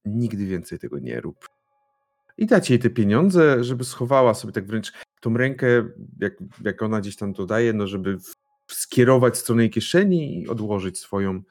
nigdy 0.05 0.45
więcej 0.45 0.79
tego 0.79 0.99
nie 0.99 1.21
rób 1.21 1.47
i 2.37 2.45
dać 2.45 2.69
jej 2.69 2.79
te 2.79 2.89
pieniądze, 2.89 3.63
żeby 3.63 3.83
schowała 3.83 4.33
sobie 4.33 4.53
tak 4.53 4.67
wręcz 4.67 4.93
tą 5.21 5.37
rękę, 5.37 5.67
jak, 6.19 6.33
jak 6.63 6.81
ona 6.81 7.01
gdzieś 7.01 7.15
tam 7.15 7.33
to 7.33 7.45
daje, 7.45 7.73
no 7.73 7.87
żeby 7.87 8.17
skierować 8.75 9.33
w 9.33 9.37
stronę 9.37 9.61
jej 9.63 9.71
kieszeni 9.71 10.41
i 10.41 10.47
odłożyć 10.47 10.99
swoją 10.99 11.41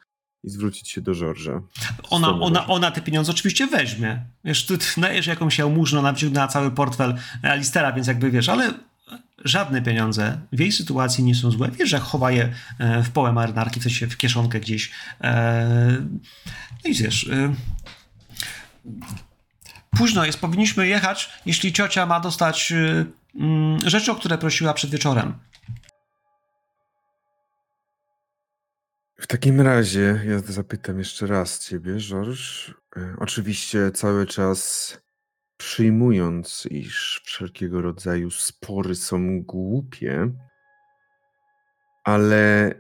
i 0.44 0.51
zwrócić 0.51 0.90
się 0.90 1.01
do 1.01 1.15
Żorża. 1.15 1.62
Ona, 2.11 2.28
ona, 2.28 2.66
ona 2.66 2.90
te 2.90 3.01
pieniądze 3.01 3.32
oczywiście 3.32 3.66
weźmie. 3.66 4.24
Wiesz, 4.44 4.66
ty, 4.66 4.78
dajesz 4.97 5.27
jakąś 5.27 5.59
jałmużnę, 5.59 5.99
ona 5.99 6.12
wyciągnęła 6.12 6.49
cały 6.49 6.70
portfel 6.70 7.15
Alistera, 7.43 7.93
więc 7.93 8.07
jakby 8.07 8.31
wiesz, 8.31 8.49
ale 8.49 8.74
żadne 9.44 9.82
pieniądze 9.82 10.39
w 10.53 10.61
jej 10.61 10.73
sytuacji 10.73 11.24
nie 11.24 11.35
są 11.35 11.51
złe. 11.51 11.70
Wiesz, 11.78 11.89
że 11.89 11.99
chowa 11.99 12.31
je 12.31 12.53
e, 12.78 13.03
w 13.03 13.11
połę 13.11 13.32
marynarki, 13.32 13.81
w 13.81 13.82
sensie 13.82 14.07
w 14.07 14.16
kieszonkę 14.16 14.61
gdzieś. 14.61 14.90
E, 15.20 16.03
No 16.85 16.90
i 16.90 16.94
wiesz... 16.94 17.28
e, 17.28 17.55
Późno 19.97 20.24
jest, 20.24 20.40
powinniśmy 20.40 20.89
jechać, 20.89 21.31
jeśli 21.47 21.73
ciocia 21.73 22.07
ma 22.07 22.20
dostać 22.20 22.73
e, 22.73 23.05
mm, 23.40 23.90
rzeczy, 23.90 24.12
o 24.12 24.15
które 24.15 24.39
prosiła 24.39 24.74
przed 24.74 24.90
wieczorem. 24.90 25.35
W 29.23 29.27
takim 29.27 29.61
razie 29.61 30.20
ja 30.27 30.39
zapytam 30.39 30.99
jeszcze 30.99 31.27
raz 31.27 31.69
ciebie, 31.69 31.97
George. 31.97 32.70
E, 32.97 33.15
Oczywiście 33.19 33.90
cały 33.90 34.27
czas 34.27 34.99
przyjmując, 35.57 36.66
iż 36.70 37.23
wszelkiego 37.24 37.81
rodzaju 37.81 38.31
spory 38.31 38.94
są 38.94 39.43
głupie, 39.43 40.31
ale 42.05 42.74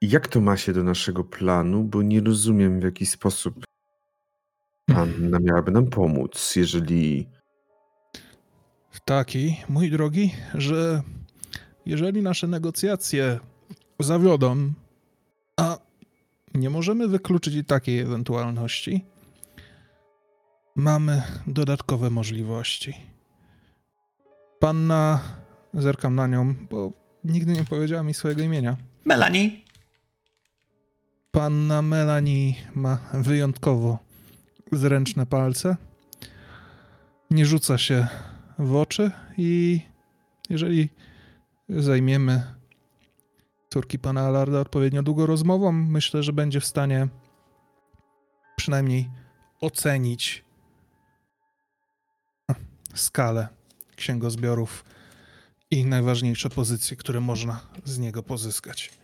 jak 0.00 0.28
to 0.28 0.40
ma 0.40 0.56
się 0.56 0.72
do 0.72 0.84
naszego 0.84 1.24
planu? 1.24 1.84
Bo 1.84 2.02
nie 2.02 2.20
rozumiem, 2.20 2.80
w 2.80 2.84
jaki 2.84 3.06
sposób 3.06 3.64
Panna 4.86 5.38
miałaby 5.40 5.70
nam 5.70 5.86
pomóc, 5.86 6.56
jeżeli 6.56 7.28
W 8.90 9.00
taki, 9.00 9.56
mój 9.68 9.90
drogi, 9.90 10.34
że 10.54 11.02
jeżeli 11.86 12.22
nasze 12.22 12.46
negocjacje 12.46 13.40
zawiodą, 14.00 14.72
nie 16.54 16.70
możemy 16.70 17.08
wykluczyć 17.08 17.54
i 17.54 17.64
takiej 17.64 17.98
ewentualności, 17.98 19.04
mamy 20.76 21.22
dodatkowe 21.46 22.10
możliwości. 22.10 22.94
Panna, 24.58 25.20
zerkam 25.74 26.14
na 26.14 26.26
nią, 26.26 26.54
bo 26.70 26.92
nigdy 27.24 27.52
nie 27.52 27.64
powiedziała 27.64 28.02
mi 28.02 28.14
swojego 28.14 28.42
imienia. 28.42 28.76
Melanie, 29.04 29.50
Panna 31.30 31.82
Melanie 31.82 32.54
ma 32.74 32.98
wyjątkowo 33.14 33.98
zręczne 34.72 35.26
palce. 35.26 35.76
Nie 37.30 37.46
rzuca 37.46 37.78
się 37.78 38.06
w 38.58 38.76
oczy 38.76 39.10
i 39.38 39.80
jeżeli 40.50 40.88
zajmiemy 41.68 42.59
córki 43.72 43.98
pana 43.98 44.20
Alarda 44.20 44.60
odpowiednio 44.60 45.02
długo 45.02 45.26
rozmową, 45.26 45.72
myślę, 45.72 46.22
że 46.22 46.32
będzie 46.32 46.60
w 46.60 46.66
stanie 46.66 47.08
przynajmniej 48.56 49.10
ocenić 49.60 50.44
skalę 52.94 53.48
księgozbiorów 53.96 54.84
i 55.70 55.86
najważniejsze 55.86 56.50
pozycje, 56.50 56.96
które 56.96 57.20
można 57.20 57.60
z 57.84 57.98
niego 57.98 58.22
pozyskać. 58.22 59.00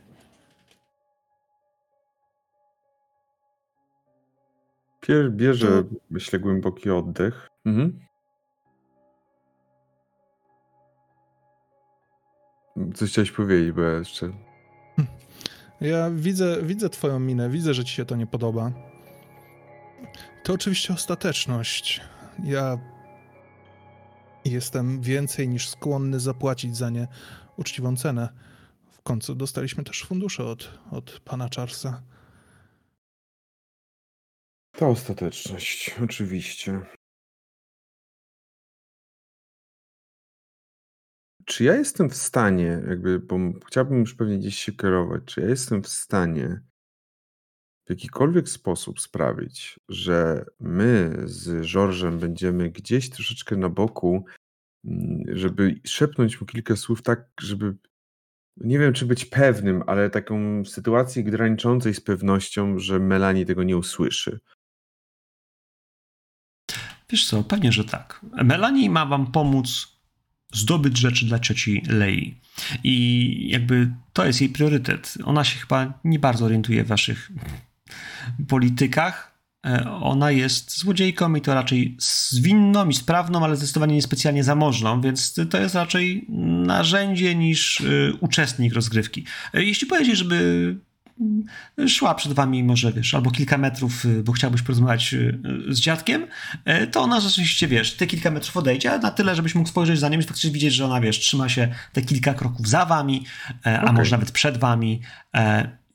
Pier 5.00 5.32
bierze, 5.32 5.82
To- 5.82 5.88
myślę, 6.10 6.38
głęboki 6.38 6.90
oddech. 6.90 7.48
Mhm. 7.64 8.00
Coś 12.94 13.10
chciałeś 13.10 13.32
powiedzieć, 13.32 13.72
bo 13.72 13.82
ja 13.82 13.98
jeszcze... 13.98 14.32
Ja 15.80 16.10
widzę, 16.10 16.62
widzę 16.62 16.90
twoją 16.90 17.20
minę, 17.20 17.50
widzę, 17.50 17.74
że 17.74 17.84
ci 17.84 17.94
się 17.94 18.04
to 18.04 18.16
nie 18.16 18.26
podoba. 18.26 18.72
To 20.44 20.52
oczywiście 20.52 20.94
ostateczność. 20.94 22.00
Ja 22.44 22.78
jestem 24.44 25.00
więcej 25.00 25.48
niż 25.48 25.68
skłonny 25.68 26.20
zapłacić 26.20 26.76
za 26.76 26.90
nie 26.90 27.08
uczciwą 27.56 27.96
cenę. 27.96 28.28
W 28.90 29.02
końcu 29.02 29.34
dostaliśmy 29.34 29.84
też 29.84 30.04
fundusze 30.04 30.44
od, 30.44 30.78
od 30.90 31.20
pana 31.20 31.48
Charlesa. 31.56 32.02
Ta 34.72 34.86
ostateczność, 34.88 35.94
oczywiście. 36.04 36.80
Czy 41.46 41.64
ja 41.64 41.76
jestem 41.76 42.10
w 42.10 42.16
stanie, 42.16 42.82
jakby, 42.88 43.18
bo 43.18 43.38
chciałbym 43.66 44.00
już 44.00 44.14
pewnie 44.14 44.38
gdzieś 44.38 44.58
się 44.58 44.72
kierować, 44.72 45.22
czy 45.24 45.40
ja 45.40 45.48
jestem 45.48 45.82
w 45.82 45.88
stanie 45.88 46.60
w 47.86 47.90
jakikolwiek 47.90 48.48
sposób 48.48 49.00
sprawić, 49.00 49.80
że 49.88 50.44
my 50.60 51.16
z 51.24 51.66
Georgem 51.66 52.18
będziemy 52.18 52.70
gdzieś 52.70 53.10
troszeczkę 53.10 53.56
na 53.56 53.68
boku, 53.68 54.24
mm, 54.84 55.22
żeby 55.36 55.80
szepnąć 55.84 56.40
mu 56.40 56.46
kilka 56.46 56.76
słów 56.76 57.02
tak, 57.02 57.28
żeby 57.40 57.76
nie 58.56 58.78
wiem, 58.78 58.92
czy 58.92 59.06
być 59.06 59.24
pewnym, 59.24 59.82
ale 59.86 60.10
taką 60.10 60.64
sytuację 60.64 61.24
graniczącej 61.24 61.94
z 61.94 62.00
pewnością, 62.00 62.78
że 62.78 62.98
Melanie 62.98 63.46
tego 63.46 63.62
nie 63.62 63.76
usłyszy. 63.76 64.40
wiesz 67.10 67.26
co, 67.26 67.44
pewnie, 67.44 67.72
że 67.72 67.84
tak. 67.84 68.20
Melanie 68.44 68.90
ma 68.90 69.06
wam 69.06 69.32
pomóc 69.32 69.95
zdobyć 70.52 70.98
rzeczy 70.98 71.26
dla 71.26 71.38
cioci 71.38 71.82
Lei. 71.88 72.40
I 72.84 73.48
jakby 73.50 73.90
to 74.12 74.26
jest 74.26 74.40
jej 74.40 74.50
priorytet. 74.50 75.14
Ona 75.24 75.44
się 75.44 75.58
chyba 75.58 76.00
nie 76.04 76.18
bardzo 76.18 76.44
orientuje 76.44 76.84
w 76.84 76.88
waszych 76.88 77.30
politykach. 78.48 79.36
E, 79.66 79.90
Ona 79.90 80.30
jest 80.30 80.78
złodziejką 80.78 81.34
i 81.34 81.40
to 81.40 81.54
raczej 81.54 81.96
zwinną 82.30 82.88
i 82.88 82.94
sprawną, 82.94 83.44
ale 83.44 83.56
zdecydowanie 83.56 83.94
niespecjalnie 83.94 84.44
zamożną, 84.44 85.00
więc 85.00 85.34
to 85.50 85.58
jest 85.58 85.74
raczej 85.74 86.26
narzędzie 86.66 87.34
niż 87.34 87.80
y, 87.80 88.12
uczestnik 88.20 88.74
rozgrywki. 88.74 89.24
E, 89.54 89.64
Jeśli 89.64 89.86
powiedzieć, 89.86 90.16
żeby 90.18 90.76
szła 91.88 92.14
przed 92.14 92.32
wami 92.32 92.64
może, 92.64 92.92
wiesz, 92.92 93.14
albo 93.14 93.30
kilka 93.30 93.58
metrów, 93.58 94.04
y, 94.04 94.22
bo 94.22 94.32
chciałbyś 94.32 94.62
porozmawiać 94.62 95.14
y, 95.14 95.38
z 95.68 95.80
dziadkiem, 95.80 96.26
to 96.92 97.00
ona 97.00 97.20
rzeczywiście, 97.20 97.68
wiesz, 97.68 97.94
te 97.94 98.06
kilka 98.06 98.30
metrów 98.30 98.56
odejdzie, 98.56 98.98
na 98.98 99.10
tyle, 99.10 99.36
żebyś 99.36 99.54
mógł 99.54 99.68
spojrzeć 99.68 99.98
za 99.98 100.08
nim 100.08 100.20
i 100.20 100.22
faktycznie 100.22 100.50
widzieć, 100.50 100.74
że 100.74 100.84
ona, 100.84 101.00
wiesz, 101.00 101.18
trzyma 101.18 101.48
się 101.48 101.74
te 101.92 102.02
kilka 102.02 102.34
kroków 102.34 102.68
za 102.68 102.86
wami, 102.86 103.24
a 103.64 103.82
Okej. 103.82 103.94
może 103.94 104.10
nawet 104.10 104.30
przed 104.30 104.58
wami. 104.58 105.00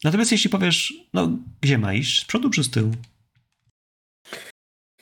Natomiast 0.03 0.31
jeśli 0.31 0.49
powiesz, 0.49 0.93
no, 1.14 1.30
gdzie 1.61 1.77
ma 1.77 1.93
iść? 1.93 2.22
Z 2.22 2.26
przodu 2.26 2.49
czy 2.49 2.64
z 2.64 2.69
tyłu? 2.69 2.91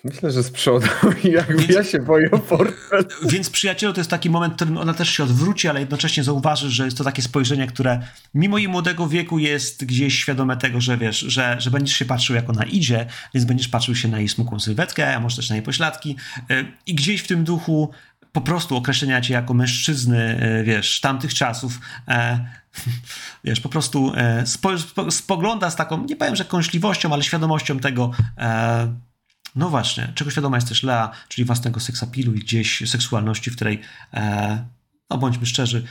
Myślę, 0.03 0.31
że 0.31 0.43
z 0.43 0.51
przodu 0.51 0.87
i 1.23 1.27
jakby 1.31 1.55
Więc- 1.55 1.69
ja 1.69 1.83
się 1.83 1.99
boję 1.99 2.31
o 2.31 2.39
portfel. 2.39 3.05
Więc 3.25 3.49
przyjacielu 3.49 3.93
to 3.93 3.99
jest 3.99 4.09
taki 4.09 4.29
moment, 4.29 4.53
w 4.53 4.55
którym 4.55 4.77
ona 4.77 4.93
też 4.93 5.09
się 5.09 5.23
odwróci, 5.23 5.67
ale 5.67 5.79
jednocześnie 5.79 6.23
zauważy, 6.23 6.69
że 6.69 6.85
jest 6.85 6.97
to 6.97 7.03
takie 7.03 7.21
spojrzenie, 7.21 7.67
które 7.67 7.99
mimo 8.33 8.57
jej 8.57 8.67
młodego 8.67 9.07
wieku 9.07 9.39
jest 9.39 9.85
gdzieś 9.85 10.19
świadome 10.19 10.57
tego, 10.57 10.81
że 10.81 10.97
wiesz, 10.97 11.19
że, 11.19 11.55
że 11.59 11.71
będziesz 11.71 11.97
się 11.97 12.05
patrzył 12.05 12.35
jak 12.35 12.49
ona 12.49 12.63
idzie, 12.63 13.05
więc 13.33 13.45
będziesz 13.45 13.67
patrzył 13.67 13.95
się 13.95 14.07
na 14.07 14.19
jej 14.19 14.29
smukłą 14.29 14.59
sylwetkę, 14.59 15.15
a 15.15 15.19
może 15.19 15.35
też 15.35 15.49
na 15.49 15.55
jej 15.55 15.63
pośladki 15.63 16.15
y, 16.51 16.65
i 16.85 16.95
gdzieś 16.95 17.21
w 17.21 17.27
tym 17.27 17.43
duchu 17.43 17.91
po 18.31 18.41
prostu 18.41 18.77
określenia 18.77 19.21
cię 19.21 19.33
jako 19.33 19.53
mężczyzny, 19.53 20.43
y, 20.59 20.63
wiesz, 20.63 21.01
tamtych 21.01 21.33
czasów, 21.33 21.79
e, 22.07 22.45
wiesz, 23.43 23.59
po 23.59 23.69
prostu 23.69 24.11
e, 24.15 24.45
spo, 24.45 24.77
spo, 24.77 25.11
spogląda 25.11 25.69
z 25.69 25.75
taką, 25.75 26.05
nie 26.05 26.15
powiem, 26.15 26.35
że 26.35 26.45
kąśliwością, 26.45 27.13
ale 27.13 27.23
świadomością 27.23 27.79
tego, 27.79 28.11
e, 28.37 29.08
no 29.55 29.69
właśnie, 29.69 30.11
czego 30.15 30.31
świadoma 30.31 30.57
jest 30.57 30.67
też 30.67 30.83
Lea, 30.83 31.11
czyli 31.27 31.45
własnego 31.45 31.79
seksapilu 31.79 32.33
i 32.33 32.39
gdzieś 32.39 32.89
seksualności, 32.89 33.51
w 33.51 33.55
której, 33.55 33.81
e, 34.13 34.65
no 35.09 35.17
bądźmy 35.17 35.45
szczerzy, 35.45 35.83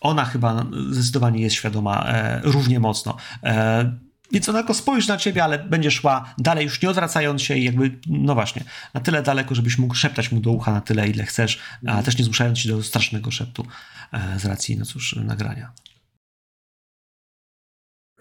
ona 0.00 0.24
chyba 0.24 0.66
zdecydowanie 0.90 1.42
jest 1.42 1.56
świadoma 1.56 2.04
e, 2.06 2.40
równie 2.44 2.80
mocno. 2.80 3.16
E, 3.42 3.92
więc 4.32 4.48
ona 4.48 4.58
tylko 4.58 4.74
spojrzy 4.74 5.08
na 5.08 5.16
ciebie, 5.16 5.44
ale 5.44 5.58
będzie 5.58 5.90
szła 5.90 6.34
dalej, 6.38 6.64
już 6.64 6.82
nie 6.82 6.90
odwracając 6.90 7.42
się 7.42 7.56
i 7.56 7.64
jakby, 7.64 7.98
no 8.06 8.34
właśnie, 8.34 8.64
na 8.94 9.00
tyle 9.00 9.22
daleko, 9.22 9.54
żebyś 9.54 9.78
mógł 9.78 9.94
szeptać 9.94 10.32
mu 10.32 10.40
do 10.40 10.50
ucha 10.50 10.72
na 10.72 10.80
tyle, 10.80 11.08
ile 11.08 11.24
chcesz, 11.24 11.58
a 11.86 12.02
też 12.02 12.18
nie 12.18 12.24
zmuszając 12.24 12.58
się 12.58 12.68
do 12.68 12.82
strasznego 12.82 13.30
szeptu 13.30 13.66
e, 14.12 14.38
z 14.38 14.44
racji, 14.44 14.78
no 14.78 14.84
cóż, 14.84 15.16
nagrania. 15.16 15.72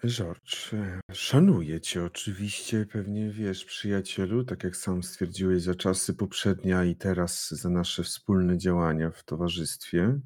George, 0.08 0.74
e, 0.74 1.00
szanuję 1.12 1.82
cię 1.82 2.04
oczywiście, 2.04 2.86
pewnie 2.86 3.30
wiesz, 3.30 3.66
przyjacielu, 3.66 4.44
tak 4.44 4.64
jak 4.64 4.76
sam 4.76 5.04
stwierdziłeś 5.04 5.62
za 5.62 5.76
czasy 5.76 6.14
poprzednia 6.14 6.84
i 6.86 6.96
teraz 6.96 7.50
za 7.50 7.70
nasze 7.70 8.04
wspólne 8.04 8.58
działania 8.58 9.12
w 9.12 9.24
towarzystwie. 9.24 10.20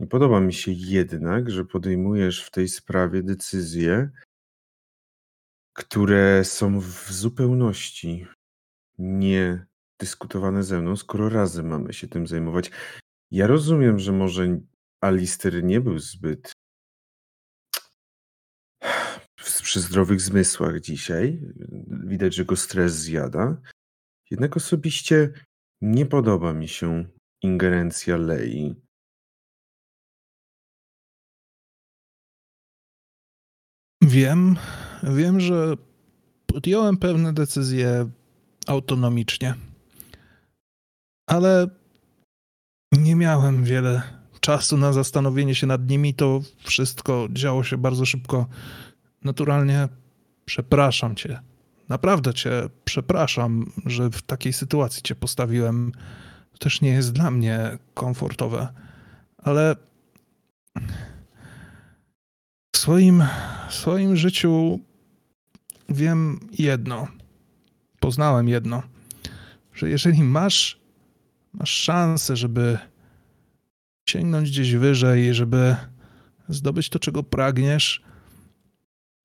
Nie 0.00 0.06
podoba 0.06 0.40
mi 0.40 0.52
się 0.52 0.72
jednak, 0.72 1.50
że 1.50 1.64
podejmujesz 1.64 2.44
w 2.44 2.50
tej 2.50 2.68
sprawie 2.68 3.22
decyzje, 3.22 4.10
które 5.72 6.44
są 6.44 6.80
w 6.80 7.12
zupełności 7.12 8.26
nie 8.98 9.66
dyskutowane 10.00 10.62
ze 10.62 10.80
mną, 10.80 10.96
skoro 10.96 11.28
razem 11.28 11.66
mamy 11.66 11.92
się 11.92 12.08
tym 12.08 12.26
zajmować. 12.26 12.70
Ja 13.30 13.46
rozumiem, 13.46 13.98
że 13.98 14.12
może 14.12 14.60
Alister 15.00 15.64
nie 15.64 15.80
był 15.80 15.98
zbyt 15.98 16.52
przy 19.70 19.80
zdrowych 19.80 20.20
zmysłach 20.20 20.80
dzisiaj. 20.80 21.40
Widać, 21.88 22.34
że 22.34 22.44
go 22.44 22.56
stres 22.56 22.94
zjada. 22.94 23.56
Jednak 24.30 24.56
osobiście 24.56 25.32
nie 25.80 26.06
podoba 26.06 26.52
mi 26.52 26.68
się 26.68 27.04
ingerencja 27.42 28.16
Lei. 28.16 28.74
Wiem, 34.02 34.56
wiem, 35.02 35.40
że 35.40 35.74
podjąłem 36.46 36.96
pewne 36.96 37.32
decyzje 37.32 38.10
autonomicznie, 38.66 39.54
ale 41.28 41.68
nie 42.92 43.16
miałem 43.16 43.64
wiele 43.64 44.02
czasu 44.40 44.76
na 44.76 44.92
zastanowienie 44.92 45.54
się 45.54 45.66
nad 45.66 45.88
nimi. 45.88 46.14
To 46.14 46.40
wszystko 46.58 47.28
działo 47.32 47.64
się 47.64 47.78
bardzo 47.78 48.06
szybko 48.06 48.46
naturalnie 49.24 49.88
przepraszam 50.44 51.16
cię. 51.16 51.40
Naprawdę 51.88 52.34
cię 52.34 52.68
przepraszam, 52.84 53.72
że 53.86 54.10
w 54.10 54.22
takiej 54.22 54.52
sytuacji 54.52 55.02
cię 55.02 55.14
postawiłem. 55.14 55.92
To 56.52 56.58
też 56.58 56.80
nie 56.80 56.90
jest 56.90 57.12
dla 57.12 57.30
mnie 57.30 57.78
komfortowe, 57.94 58.68
ale 59.38 59.76
w 62.72 62.78
swoim, 62.78 63.24
w 63.68 63.74
swoim 63.74 64.16
życiu 64.16 64.80
wiem 65.88 66.40
jedno. 66.58 67.08
Poznałem 68.00 68.48
jedno, 68.48 68.82
że 69.74 69.90
jeżeli 69.90 70.22
masz, 70.22 70.80
masz 71.52 71.70
szansę, 71.70 72.36
żeby 72.36 72.78
sięgnąć 74.08 74.50
gdzieś 74.50 74.74
wyżej, 74.74 75.34
żeby 75.34 75.76
zdobyć 76.48 76.88
to, 76.88 76.98
czego 76.98 77.22
pragniesz, 77.22 78.02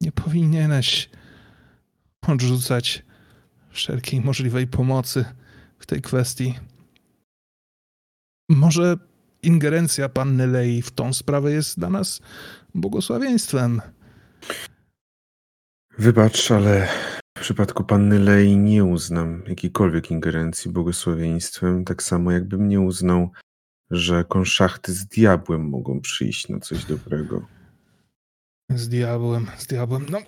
nie 0.01 0.11
powinieneś 0.11 1.09
odrzucać 2.27 3.03
wszelkiej 3.69 4.21
możliwej 4.21 4.67
pomocy 4.67 5.25
w 5.79 5.85
tej 5.85 6.01
kwestii. 6.01 6.55
Może 8.49 8.97
ingerencja 9.43 10.09
panny 10.09 10.47
Lei 10.47 10.81
w 10.81 10.91
tą 10.91 11.13
sprawę 11.13 11.51
jest 11.51 11.79
dla 11.79 11.89
nas 11.89 12.21
błogosławieństwem. 12.75 13.81
Wybacz, 15.97 16.51
ale 16.51 16.87
w 17.37 17.41
przypadku 17.41 17.83
panny 17.83 18.19
Lei 18.19 18.57
nie 18.57 18.83
uznam 18.83 19.43
jakiejkolwiek 19.47 20.11
ingerencji 20.11 20.71
błogosławieństwem, 20.71 21.85
tak 21.85 22.03
samo 22.03 22.31
jakbym 22.31 22.67
nie 22.67 22.81
uznał, 22.81 23.31
że 23.91 24.23
konszachty 24.23 24.93
z 24.93 25.05
diabłem 25.05 25.69
mogą 25.69 26.01
przyjść 26.01 26.49
na 26.49 26.59
coś 26.59 26.85
dobrego. 26.85 27.54
Z 28.69 28.89
diabłem, 28.89 29.47
z 29.57 29.67
diabłem. 29.67 30.05
No, 30.09 30.19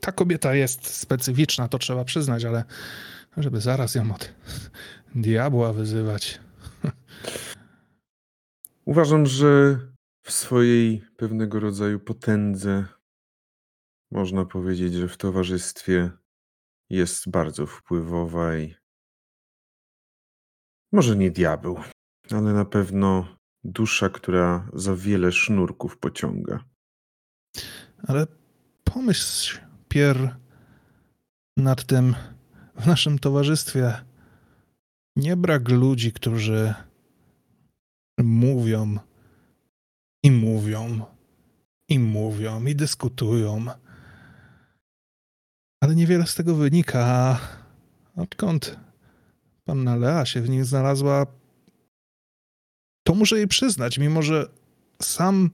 ta 0.00 0.12
kobieta 0.12 0.54
jest 0.54 0.86
specyficzna, 0.86 1.68
to 1.68 1.78
trzeba 1.78 2.04
przyznać, 2.04 2.44
ale 2.44 2.64
żeby 3.36 3.60
zaraz 3.60 3.94
ją 3.94 4.14
od 4.14 4.34
diabła 5.14 5.72
wyzywać. 5.72 6.40
Uważam, 8.84 9.26
że 9.26 9.78
w 10.22 10.32
swojej 10.32 11.04
pewnego 11.16 11.60
rodzaju 11.60 12.00
potędze 12.00 12.84
można 14.10 14.44
powiedzieć, 14.44 14.94
że 14.94 15.08
w 15.08 15.16
towarzystwie 15.16 16.10
jest 16.90 17.30
bardzo 17.30 17.66
wpływowa 17.66 18.56
i 18.56 18.74
może 20.92 21.16
nie 21.16 21.30
diabeł, 21.30 21.80
ale 22.30 22.52
na 22.52 22.64
pewno 22.64 23.36
dusza, 23.64 24.08
która 24.08 24.68
za 24.72 24.96
wiele 24.96 25.32
sznurków 25.32 25.98
pociąga. 25.98 26.69
Ale 28.06 28.26
pomyśl, 28.84 29.58
Pier, 29.88 30.36
nad 31.56 31.84
tym 31.84 32.14
w 32.76 32.86
naszym 32.86 33.18
towarzystwie 33.18 33.94
nie 35.16 35.36
brak 35.36 35.68
ludzi, 35.68 36.12
którzy 36.12 36.74
mówią 38.18 38.98
i 40.22 40.30
mówią 40.30 41.04
i 41.88 41.98
mówią 41.98 42.64
i 42.66 42.76
dyskutują. 42.76 43.66
Ale 45.80 45.94
niewiele 45.94 46.26
z 46.26 46.34
tego 46.34 46.54
wynika. 46.54 47.38
Odkąd 48.16 48.76
panna 49.64 49.96
Lea 49.96 50.26
się 50.26 50.40
w 50.40 50.48
nich 50.48 50.64
znalazła, 50.64 51.26
to 53.02 53.14
muszę 53.14 53.36
jej 53.36 53.48
przyznać, 53.48 53.98
mimo 53.98 54.22
że 54.22 54.48
sam 55.02 55.50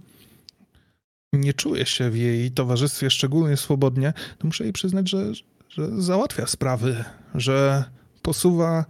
nie 1.39 1.55
czuję 1.55 1.87
się 1.87 2.11
w 2.11 2.17
jej 2.17 2.51
towarzystwie 2.51 3.11
szczególnie 3.11 3.57
swobodnie, 3.57 4.13
to 4.39 4.47
muszę 4.47 4.65
jej 4.65 4.73
przyznać, 4.73 5.11
że, 5.11 5.33
że 5.69 6.03
załatwia 6.03 6.47
sprawy, 6.47 7.05
że 7.35 7.85
posuwa 8.23 8.85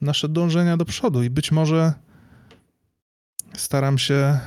nasze 0.00 0.28
dążenia 0.28 0.76
do 0.76 0.84
przodu 0.84 1.22
i 1.22 1.30
być 1.30 1.52
może 1.52 1.92
staram 3.56 3.98
się 3.98 4.38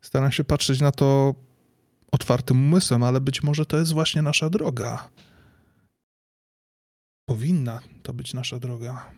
staram 0.00 0.32
się 0.32 0.44
patrzeć 0.44 0.80
na 0.80 0.92
to 0.92 1.34
otwartym 2.12 2.66
umysłem, 2.66 3.02
ale 3.02 3.20
być 3.20 3.42
może 3.42 3.66
to 3.66 3.78
jest 3.78 3.92
właśnie 3.92 4.22
nasza 4.22 4.50
droga. 4.50 5.08
Powinna 7.28 7.80
to 8.02 8.12
być 8.12 8.34
nasza 8.34 8.58
droga. 8.58 9.10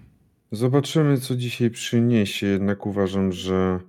Zobaczymy, 0.53 1.21
co 1.21 1.37
dzisiaj 1.37 1.71
przyniesie. 1.71 2.47
Jednak 2.47 2.87
uważam, 2.87 3.33
że 3.33 3.81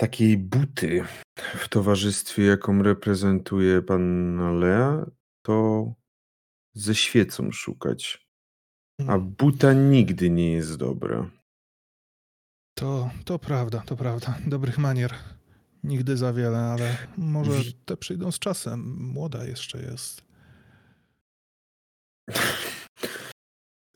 takiej 0.00 0.38
buty 0.38 1.04
w 1.36 1.68
towarzystwie, 1.68 2.44
jaką 2.44 2.82
reprezentuje 2.82 3.82
panna 3.82 4.52
Lea, 4.52 5.06
to 5.42 5.86
ze 6.74 6.94
świecą 6.94 7.52
szukać. 7.52 8.28
A 9.08 9.18
buta 9.18 9.72
nigdy 9.72 10.30
nie 10.30 10.52
jest 10.52 10.76
dobra. 10.76 11.30
To, 12.78 13.10
to 13.24 13.38
prawda, 13.38 13.80
to 13.86 13.96
prawda. 13.96 14.38
Dobrych 14.46 14.78
manier. 14.78 15.14
Nigdy 15.84 16.16
za 16.16 16.32
wiele, 16.32 16.58
ale 16.58 16.96
może 17.16 17.52
Wi- 17.52 17.72
te 17.84 17.96
przyjdą 17.96 18.32
z 18.32 18.38
czasem. 18.38 18.96
Młoda 18.98 19.44
jeszcze 19.44 19.82
jest. 19.82 20.22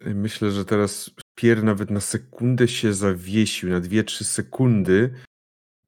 Myślę, 0.01 0.51
że 0.51 0.65
teraz 0.65 1.11
Pier 1.35 1.65
nawet 1.65 1.91
na 1.91 2.01
sekundę 2.01 2.69
się 2.69 2.95
zawiesił, 2.95 3.71
na 3.71 3.81
2-3 3.81 4.25
sekundy, 4.25 5.15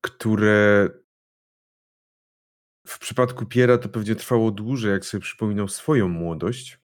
które 0.05 0.89
w 2.87 2.99
przypadku 2.99 3.47
Piera 3.47 3.79
to 3.79 3.89
pewnie 3.89 4.15
trwało 4.15 4.51
dłużej, 4.51 4.93
jak 4.93 5.05
sobie 5.05 5.21
przypominał 5.21 5.69
swoją 5.69 6.09
młodość. 6.09 6.79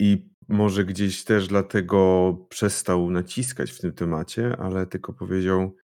I 0.00 0.28
może 0.48 0.84
gdzieś 0.84 1.24
też 1.24 1.48
dlatego 1.48 2.32
przestał 2.48 3.10
naciskać 3.10 3.72
w 3.72 3.80
tym 3.80 3.92
temacie, 3.92 4.56
ale 4.56 4.86
tylko 4.86 5.12
powiedział: 5.12 5.76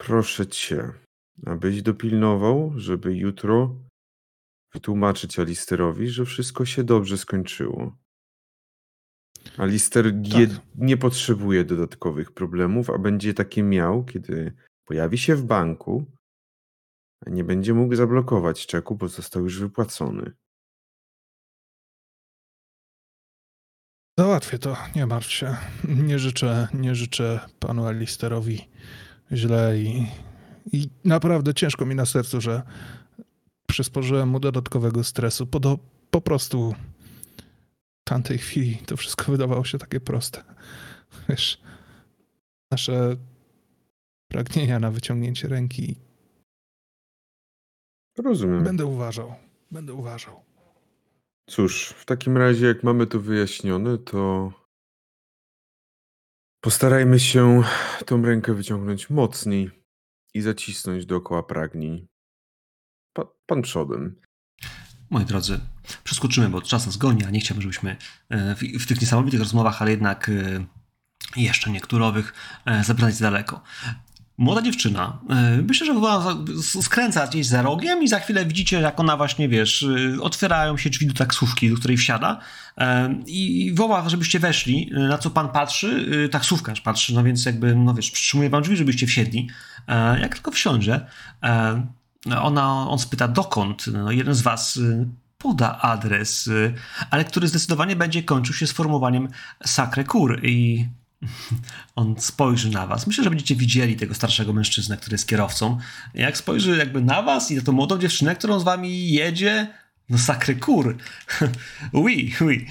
Proszę 0.00 0.46
cię, 0.46 0.92
abyś 1.46 1.82
dopilnował, 1.82 2.72
żeby 2.76 3.16
jutro 3.16 3.76
wytłumaczyć 4.74 5.38
Alisterowi, 5.38 6.08
że 6.08 6.24
wszystko 6.24 6.64
się 6.64 6.84
dobrze 6.84 7.18
skończyło. 7.18 7.96
Alister 9.58 10.04
Tak. 10.04 10.66
nie 10.74 10.96
potrzebuje 10.96 11.64
dodatkowych 11.64 12.32
problemów, 12.32 12.90
a 12.90 12.98
będzie 12.98 13.34
takie 13.34 13.62
miał, 13.62 14.04
kiedy 14.04 14.52
pojawi 14.84 15.18
się 15.18 15.36
w 15.36 15.44
banku, 15.44 16.04
nie 17.26 17.44
będzie 17.44 17.74
mógł 17.74 17.94
zablokować 17.94 18.66
czeku, 18.66 18.94
bo 18.94 19.08
został 19.08 19.42
już 19.42 19.60
wypłacony. 19.60 20.32
Załatwię 24.18 24.58
to, 24.58 24.76
nie 24.96 25.06
martw 25.06 25.30
się. 25.30 25.56
Nie 25.88 26.18
życzę, 26.18 26.68
nie 26.74 26.94
życzę 26.94 27.40
panu 27.58 27.86
Alisterowi 27.86 28.68
źle 29.32 29.78
i, 29.78 30.06
i 30.72 30.90
naprawdę 31.04 31.54
ciężko 31.54 31.86
mi 31.86 31.94
na 31.94 32.06
sercu, 32.06 32.40
że 32.40 32.62
przysporzyłem 33.66 34.28
mu 34.28 34.40
dodatkowego 34.40 35.04
stresu. 35.04 35.46
Po, 35.46 35.78
po 36.10 36.20
prostu 36.20 36.74
w 38.00 38.04
tamtej 38.04 38.38
chwili 38.38 38.76
to 38.76 38.96
wszystko 38.96 39.32
wydawało 39.32 39.64
się 39.64 39.78
takie 39.78 40.00
proste. 40.00 40.44
Wiesz, 41.28 41.60
nasze 42.70 43.16
pragnienia 44.34 44.78
na 44.78 44.90
wyciągnięcie 44.90 45.48
ręki. 45.48 45.96
Rozumiem. 48.18 48.64
Będę 48.64 48.86
uważał, 48.86 49.34
będę 49.70 49.94
uważał. 49.94 50.44
Cóż, 51.50 51.88
w 51.88 52.04
takim 52.04 52.36
razie, 52.36 52.66
jak 52.66 52.82
mamy 52.82 53.06
to 53.06 53.20
wyjaśnione, 53.20 53.98
to 53.98 54.52
postarajmy 56.60 57.20
się 57.20 57.62
tą 58.06 58.22
rękę 58.22 58.54
wyciągnąć 58.54 59.10
mocniej 59.10 59.70
i 60.34 60.40
zacisnąć 60.40 61.06
dookoła 61.06 61.42
pragnień. 61.42 62.06
Pa, 63.12 63.26
pan 63.46 63.62
przodem. 63.62 64.20
Moi 65.10 65.24
drodzy, 65.24 65.60
przeskoczymy, 66.04 66.48
bo 66.48 66.62
czas 66.62 66.86
nas 66.86 66.96
goni, 66.96 67.24
a 67.24 67.30
nie 67.30 67.40
chciałbym, 67.40 67.62
żebyśmy 67.62 67.96
e, 68.28 68.54
w, 68.54 68.60
w 68.60 68.86
tych 68.86 69.00
niesamowitych 69.00 69.40
rozmowach, 69.40 69.82
ale 69.82 69.90
jednak 69.90 70.28
e, 70.28 70.64
jeszcze 71.36 71.70
niektórowych, 71.70 72.34
e, 72.66 72.84
zabrać 72.84 73.18
daleko. 73.18 73.62
Młoda 74.38 74.62
dziewczyna, 74.62 75.18
e, 75.30 75.62
myślę, 75.68 75.86
że 75.86 75.94
była 75.94 76.36
skręca 76.82 77.26
gdzieś 77.26 77.46
za 77.46 77.62
rogiem 77.62 78.02
i 78.02 78.08
za 78.08 78.20
chwilę 78.20 78.46
widzicie, 78.46 78.80
jak 78.80 79.00
ona 79.00 79.16
właśnie, 79.16 79.48
wiesz, 79.48 79.82
e, 79.82 80.22
otwierają 80.22 80.76
się 80.76 80.90
drzwi 80.90 81.06
do 81.06 81.14
taksówki, 81.14 81.70
do 81.70 81.76
której 81.76 81.96
wsiada 81.96 82.40
e, 82.78 83.14
i 83.26 83.72
woła, 83.74 84.08
żebyście 84.08 84.38
weszli, 84.38 84.90
na 84.92 85.18
co 85.18 85.30
pan 85.30 85.48
patrzy, 85.48 86.08
taksówkarz 86.30 86.80
patrzy, 86.80 87.14
no 87.14 87.24
więc 87.24 87.46
jakby, 87.46 87.74
no 87.74 87.94
wiesz, 87.94 88.10
przytrzymuje 88.10 88.50
wam 88.50 88.62
drzwi, 88.62 88.76
żebyście 88.76 89.06
wsiedli. 89.06 89.48
Jak 90.20 90.34
tylko 90.34 90.50
wsiądzie, 90.50 91.00
ona, 92.42 92.88
on 92.88 92.98
spyta 92.98 93.28
dokąd, 93.28 93.86
no 93.86 94.12
jeden 94.12 94.34
z 94.34 94.42
was 94.42 94.80
poda 95.38 95.78
adres, 95.80 96.50
ale 97.10 97.24
który 97.24 97.48
zdecydowanie 97.48 97.96
będzie 97.96 98.22
kończył 98.22 98.54
się 98.54 98.66
sformułowaniem 98.66 99.28
Sacre 99.64 100.04
Cour 100.04 100.44
i 100.44 100.86
On 101.96 102.14
spojrzy 102.18 102.70
na 102.70 102.86
was. 102.86 103.06
Myślę, 103.06 103.24
że 103.24 103.30
będziecie 103.30 103.56
widzieli 103.56 103.96
tego 103.96 104.14
starszego 104.14 104.52
mężczyznę, 104.52 104.96
który 104.96 105.14
jest 105.14 105.28
kierowcą. 105.28 105.78
Jak 106.14 106.36
spojrzy 106.36 106.76
jakby 106.76 107.00
na 107.00 107.22
was 107.22 107.50
i 107.50 107.56
na 107.56 107.62
tą 107.62 107.72
młodą 107.72 107.98
dziewczynę, 107.98 108.36
którą 108.36 108.60
z 108.60 108.64
wami 108.64 109.12
jedzie, 109.12 109.68
no 110.08 110.18
sakry 110.18 110.56
kur. 110.56 110.96
oui, 111.92 112.32
oui. 112.40 112.66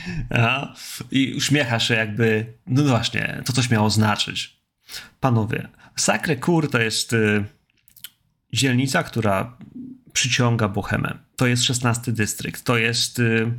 I 1.12 1.34
uśmiecha 1.38 1.80
się 1.80 1.94
jakby, 1.94 2.54
no 2.68 2.84
właśnie, 2.84 3.42
to 3.46 3.54
coś 3.54 3.70
miało 3.70 3.90
znaczyć. 3.90 4.58
Panowie, 5.20 5.68
sakry 5.96 6.38
kur 6.38 6.72
to 6.72 6.80
jest 6.80 7.14
y, 7.14 7.46
dzielnica, 8.54 9.04
która 9.04 9.58
przyciąga 10.14 10.68
Bohemę. 10.68 11.18
To 11.36 11.48
jest 11.48 11.64
16 11.64 12.12
dystrykt. 12.12 12.64
To 12.64 12.78
jest 12.78 13.20
y, 13.20 13.52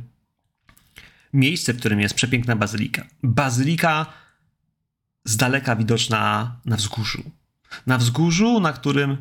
miejsce, 1.33 1.73
w 1.73 1.79
którym 1.79 2.01
jest 2.01 2.15
przepiękna 2.15 2.55
bazylika. 2.55 3.05
Bazylika 3.23 4.05
z 5.25 5.37
daleka 5.37 5.75
widoczna 5.75 6.51
na 6.65 6.75
wzgórzu. 6.75 7.31
Na 7.87 7.97
wzgórzu, 7.97 8.59
na 8.59 8.73
którym 8.73 9.17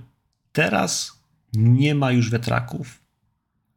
teraz 0.52 1.18
nie 1.52 1.94
ma 1.94 2.12
już 2.12 2.30
wiatraków, 2.30 3.00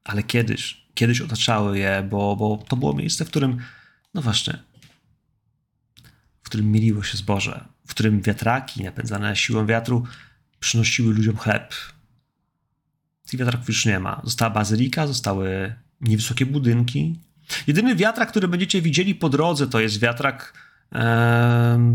ale 0.04 0.24
kiedyś, 0.24 0.88
kiedyś 0.94 1.22
otaczały 1.22 1.80
je, 1.80 2.08
bo, 2.10 2.36
bo 2.36 2.64
to 2.68 2.76
było 2.76 2.94
miejsce, 2.94 3.26
w 3.26 3.28
którym, 3.28 3.58
no 4.14 4.22
właśnie, 4.22 4.60
w 6.42 6.46
którym 6.46 6.72
mieliło 6.72 7.04
się 7.04 7.18
zboże, 7.18 7.66
w 7.88 7.90
którym 7.90 8.22
wiatraki 8.22 8.84
napędzane 8.84 9.36
siłą 9.36 9.66
wiatru 9.66 10.04
przynosiły 10.60 11.14
ludziom 11.14 11.38
chleb. 11.38 11.74
Tych 13.26 13.40
wiatraków 13.40 13.68
już 13.68 13.86
nie 13.86 14.00
ma. 14.00 14.22
Została 14.24 14.52
bazylika, 14.52 15.08
zostały 15.08 15.76
niewysokie 16.02 16.46
budynki. 16.46 17.20
Jedyny 17.68 17.96
wiatrak, 17.96 18.30
który 18.30 18.48
będziecie 18.48 18.82
widzieli 18.82 19.16
po 19.16 19.30
drodze, 19.30 19.68
to 19.68 19.80
jest 19.80 20.00
wiatrak 20.00 20.67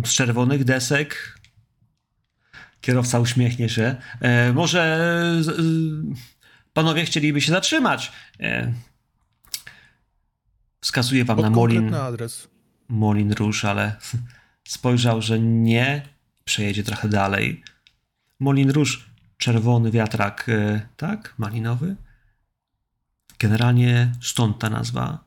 z 0.04 0.08
czerwonych 0.08 0.64
desek. 0.64 1.38
Kierowca 2.80 3.18
uśmiechnie 3.18 3.68
się. 3.68 3.96
E, 4.20 4.52
może 4.52 5.42
panowie 6.72 7.04
chcieliby 7.04 7.40
się 7.40 7.52
zatrzymać. 7.52 8.12
E, 8.40 8.72
wskazuję 10.80 11.24
wam 11.24 11.36
Pod 11.36 11.44
na 11.44 11.50
Molin. 11.50 11.94
adres. 11.94 12.48
Molin 12.88 13.32
Róż, 13.32 13.64
ale 13.64 13.96
spojrzał, 14.68 15.22
że 15.22 15.40
nie. 15.40 16.08
Przejedzie 16.44 16.82
trochę 16.82 17.08
dalej. 17.08 17.62
Molin 18.40 18.70
Róż, 18.70 19.10
czerwony 19.38 19.90
wiatrak, 19.90 20.48
e, 20.48 20.80
tak? 20.96 21.34
Malinowy. 21.38 21.96
Generalnie 23.38 24.12
stąd 24.22 24.58
ta 24.58 24.70
nazwa. 24.70 25.24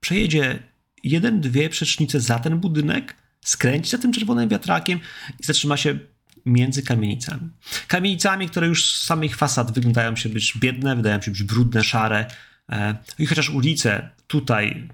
Przejedzie 0.00 0.62
jeden, 1.04 1.40
dwie 1.40 1.68
przecznice 1.68 2.20
za 2.20 2.38
ten 2.38 2.58
budynek, 2.58 3.16
skręci 3.44 3.90
za 3.90 3.98
tym 3.98 4.12
czerwonym 4.12 4.48
wiatrakiem 4.48 5.00
i 5.40 5.44
zatrzyma 5.44 5.76
się 5.76 5.98
między 6.46 6.82
kamienicami. 6.82 7.48
Kamienicami, 7.88 8.48
które 8.48 8.66
już 8.66 8.94
z 8.94 9.04
samych 9.04 9.36
fasad 9.36 9.72
wyglądają 9.72 10.16
się 10.16 10.28
być 10.28 10.58
biedne, 10.58 10.96
wydają 10.96 11.20
się 11.20 11.30
być 11.30 11.42
brudne, 11.42 11.84
szare. 11.84 12.26
E, 12.68 12.96
I 13.18 13.26
chociaż 13.26 13.50
ulice 13.50 14.10
tutaj. 14.26 14.88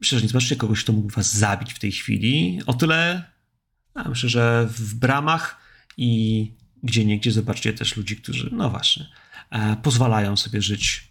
Myślę, 0.00 0.18
że 0.18 0.22
nie 0.22 0.28
zobaczycie 0.28 0.56
kogoś, 0.56 0.84
kto 0.84 0.92
mógł 0.92 1.10
was 1.10 1.34
zabić 1.34 1.72
w 1.72 1.78
tej 1.78 1.92
chwili. 1.92 2.60
O 2.66 2.74
tyle. 2.74 3.24
A 3.94 4.08
myślę, 4.08 4.28
że 4.28 4.68
w 4.70 4.94
bramach 4.94 5.60
i 5.96 6.52
gdzie 6.82 7.04
niegdzie 7.04 7.32
zobaczycie 7.32 7.72
też 7.72 7.96
ludzi, 7.96 8.16
którzy, 8.16 8.50
no 8.52 8.70
właśnie, 8.70 9.06
e, 9.50 9.76
pozwalają 9.82 10.36
sobie 10.36 10.62
żyć 10.62 11.08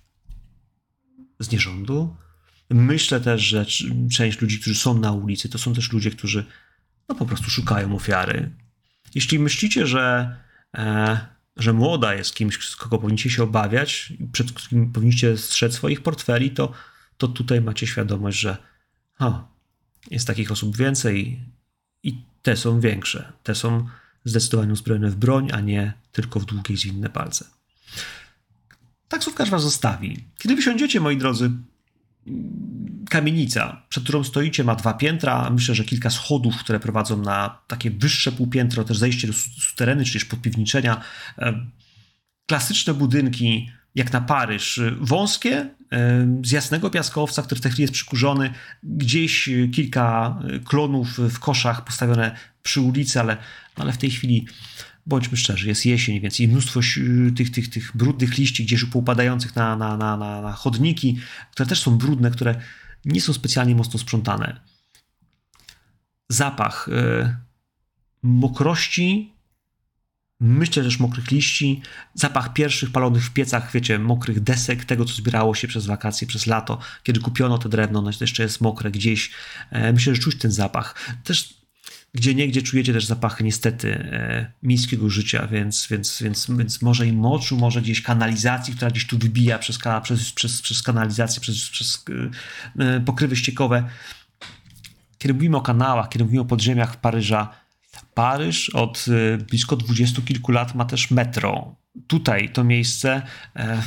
z 1.40 1.52
nierządu, 1.52 2.15
Myślę 2.70 3.22
też, 3.22 3.41
że 3.41 3.66
część 4.12 4.41
ludzi, 4.41 4.60
którzy 4.60 4.80
są 4.80 5.00
na 5.00 5.12
ulicy, 5.12 5.50
to 5.50 5.58
są 5.58 5.74
też 5.74 5.91
ludzie, 5.91 6.12
którzy 6.12 6.46
no, 7.10 7.16
po 7.16 7.26
prostu 7.26 7.50
szukają 7.50 7.96
ofiary. 7.96 8.50
Jeśli 9.16 9.40
myślicie, 9.40 9.88
że, 9.88 10.36
e, 10.78 11.20
że 11.58 11.74
młoda 11.74 12.16
jest 12.16 12.36
kimś, 12.36 12.58
z 12.68 12.76
kogo 12.76 12.98
powinniście 12.98 13.30
się 13.30 13.44
obawiać, 13.44 14.14
przed 14.32 14.68
kim 14.68 14.91
powinniście 14.91 15.38
strzec 15.38 15.74
swoich 15.74 16.02
portfeli, 16.02 16.52
to, 16.52 16.72
to 17.18 17.28
tutaj 17.28 17.62
macie 17.62 17.88
świadomość, 17.88 18.40
że 18.40 18.58
o, 19.20 19.48
jest 20.12 20.28
takich 20.28 20.52
osób 20.52 20.78
więcej 20.78 21.40
i 22.04 22.22
te 22.41 22.58
są 22.58 22.80
większe. 22.80 23.34
Te 23.44 23.56
są 23.56 23.88
zdecydowanie 24.26 24.74
uzbrojone 24.74 25.10
w 25.10 25.16
broń, 25.16 25.50
a 25.54 25.62
nie 25.62 25.94
tylko 26.12 26.40
w 26.40 26.46
długie, 26.46 26.78
zwinne 26.78 27.10
palce. 27.10 27.46
Taksówkarz 29.08 29.50
was 29.50 29.64
zostawi. 29.64 30.24
Kiedy 30.38 30.56
wysiądziecie, 30.56 31.00
moi 31.00 31.18
drodzy, 31.18 31.52
kamienica, 33.10 33.82
przed 33.90 34.04
którą 34.04 34.24
stoicie, 34.24 34.64
ma 34.64 34.76
dwa 34.76 34.94
piętra, 34.94 35.50
myślę, 35.50 35.76
że 35.76 35.84
kilka 35.84 36.10
schodów, 36.10 36.58
które 36.58 36.80
prowadzą 36.80 37.22
na 37.22 37.60
takie 37.68 37.92
wyższe 37.92 38.32
półpiętro, 38.32 38.84
też 38.84 38.98
zejście 38.98 39.28
do 39.28 39.34
sutereny, 39.34 40.06
czy 40.06 40.14
też 40.14 40.26
podpiwniczenia. 40.26 41.02
E, 41.38 41.66
klasyczne 42.46 42.94
budynki, 42.94 43.72
jak 43.96 44.14
na 44.14 44.22
Paryż, 44.22 44.82
wąskie, 45.02 45.56
e, 45.58 45.70
z 46.44 46.52
jasnego 46.52 46.90
piaskowca, 46.90 47.44
który 47.44 47.60
w 47.60 47.62
tej 47.62 47.72
chwili 47.72 47.82
jest 47.82 47.94
przykurzony, 47.94 48.54
gdzieś 48.84 49.50
kilka 49.74 50.36
klonów 50.66 51.18
w 51.18 51.40
koszach 51.40 51.86
postawione 51.86 52.36
przy 52.64 52.82
ulicy, 52.82 53.20
ale, 53.20 53.38
ale 53.76 53.94
w 53.94 53.98
tej 53.98 54.12
chwili 54.12 54.46
bądźmy 55.10 55.38
szczerzy, 55.38 55.68
jest 55.68 55.86
jesień, 55.86 56.19
więc 56.19 56.40
i 56.40 56.48
mnóstwo 56.48 56.80
tych, 57.38 57.52
tych, 57.52 57.69
tych 57.69 57.98
brudnych 57.98 58.38
liści 58.38 58.65
gdzieś 58.65 58.86
poupadających 58.86 59.56
na, 59.56 59.76
na, 59.76 59.98
na, 59.98 60.18
na 60.18 60.52
chodniki, 60.52 61.19
które 61.52 61.69
też 61.69 61.81
są 61.81 61.98
brudne, 61.98 62.31
które 62.31 62.61
nie 63.06 63.22
są 63.22 63.34
specjalnie 63.34 63.76
mocno 63.76 63.99
sprzątane. 63.99 64.60
Zapach 66.30 66.88
y, 66.88 67.36
mokrości, 68.23 69.34
myślę 70.40 70.84
też 70.84 70.99
mokrych 70.99 71.31
liści, 71.31 71.81
zapach 72.14 72.53
pierwszych 72.53 72.91
palonych 72.91 73.26
w 73.26 73.34
piecach, 73.34 73.72
wiecie, 73.72 73.99
mokrych 73.99 74.40
desek, 74.40 74.86
tego 74.86 75.06
co 75.06 75.14
zbierało 75.14 75.56
się 75.56 75.68
przez 75.68 75.86
wakacje, 75.86 76.27
przez 76.27 76.48
lato, 76.48 76.80
kiedy 77.03 77.19
kupiono 77.19 77.57
to 77.57 77.69
drewno, 77.69 78.02
no 78.02 78.11
to 78.11 78.18
jeszcze 78.22 78.44
jest 78.44 78.61
mokre 78.61 78.91
gdzieś. 78.91 79.31
E, 79.72 79.94
myślę, 79.94 80.15
że 80.15 80.22
czuć 80.22 80.38
ten 80.38 80.52
zapach. 80.52 81.15
Też 81.23 81.59
gdzie 82.14 82.36
niegdzie 82.36 82.61
czujecie 82.61 82.94
też 82.94 83.06
zapachy 83.06 83.44
niestety 83.44 83.94
e, 83.94 84.52
miejskiego 84.64 85.10
życia, 85.10 85.48
więc, 85.48 85.88
więc, 85.88 86.22
więc, 86.23 86.52
więc 86.57 86.81
może 86.81 87.07
i 87.07 87.14
moczu, 87.14 87.57
może 87.57 87.81
gdzieś 87.81 88.02
kanalizacji, 88.02 88.76
która 88.76 88.91
gdzieś 88.91 89.07
tu 89.07 89.18
wybija 89.18 89.60
przez, 89.60 89.80
przez, 90.03 90.31
przez, 90.31 90.61
przez 90.61 90.84
kanalizację, 90.84 91.41
przez, 91.41 91.69
przez 91.69 92.06
e, 92.80 92.95
e, 92.95 92.99
pokrywy 92.99 93.36
ściekowe. 93.36 93.90
Kiedy 95.18 95.34
mówimy 95.34 95.57
o 95.57 95.61
kanałach, 95.61 96.10
kiedy 96.10 96.26
mówimy 96.26 96.41
o 96.41 96.45
podziemiach 96.45 97.02
Paryża, 97.02 97.49
Paryż 98.14 98.69
od 98.69 99.06
e, 99.34 99.38
blisko 99.38 99.76
dwudziestu 99.76 100.22
kilku 100.22 100.52
lat 100.52 100.76
ma 100.76 100.86
też 100.86 101.11
metro. 101.11 101.76
Tutaj 102.07 102.49
to 102.49 102.64
miejsce 102.64 103.22
e, 103.56 103.81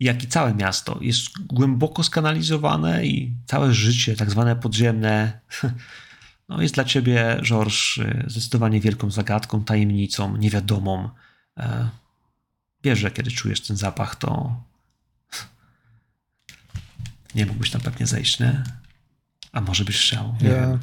jak 0.00 0.24
i 0.24 0.28
całe 0.28 0.54
miasto 0.54 0.98
jest 1.00 1.28
głęboko 1.46 2.02
skanalizowane 2.02 3.06
i 3.06 3.36
całe 3.46 3.74
życie, 3.74 4.16
tak 4.16 4.30
zwane 4.30 4.56
podziemne, 4.56 5.40
no 6.48 6.62
jest 6.62 6.74
dla 6.74 6.84
ciebie, 6.84 7.40
Georges, 7.42 8.06
zdecydowanie 8.26 8.80
wielką 8.80 9.10
zagadką, 9.10 9.64
tajemnicą, 9.64 10.36
niewiadomą. 10.36 11.10
E, 11.58 11.88
wiesz, 12.82 12.98
że 12.98 13.10
kiedy 13.10 13.30
czujesz 13.30 13.60
ten 13.60 13.76
zapach, 13.76 14.16
to 14.16 14.56
nie 17.34 17.46
mógłbyś 17.46 17.70
tam 17.70 17.80
pewnie 17.80 18.06
zejść, 18.06 18.40
nie? 18.40 18.62
A 19.52 19.60
może 19.60 19.84
byś 19.84 20.00
chciał? 20.00 20.34
Ja, 20.40 20.78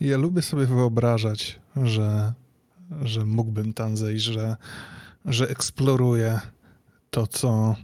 ja 0.00 0.16
lubię 0.18 0.42
sobie 0.42 0.66
wyobrażać, 0.66 1.58
że, 1.76 2.32
że 3.02 3.24
mógłbym 3.24 3.72
tam 3.72 3.96
zejść, 3.96 4.24
że, 4.24 4.56
że 5.24 5.48
eksploruję 5.48 6.40
to, 7.10 7.26
co, 7.26 7.76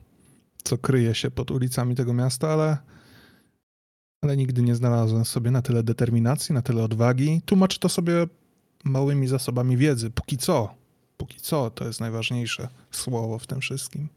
co 0.64 0.78
kryje 0.78 1.14
się 1.14 1.30
pod 1.30 1.50
ulicami 1.50 1.94
tego 1.94 2.14
miasta, 2.14 2.48
ale, 2.48 2.78
ale 4.22 4.36
nigdy 4.36 4.62
nie 4.62 4.74
znalazłem 4.74 5.24
sobie 5.24 5.50
na 5.50 5.62
tyle 5.62 5.82
determinacji, 5.82 6.54
na 6.54 6.62
tyle 6.62 6.84
odwagi. 6.84 7.40
Tłumaczę 7.46 7.78
to 7.78 7.88
sobie 7.88 8.26
małymi 8.84 9.28
zasobami 9.28 9.76
wiedzy. 9.76 10.10
Póki 10.10 10.38
co. 10.38 10.74
Póki 11.16 11.40
co 11.40 11.70
to 11.70 11.86
jest 11.86 12.00
najważniejsze 12.00 12.68
słowo 12.90 13.38
w 13.38 13.46
tym 13.46 13.60
wszystkim. 13.60 14.08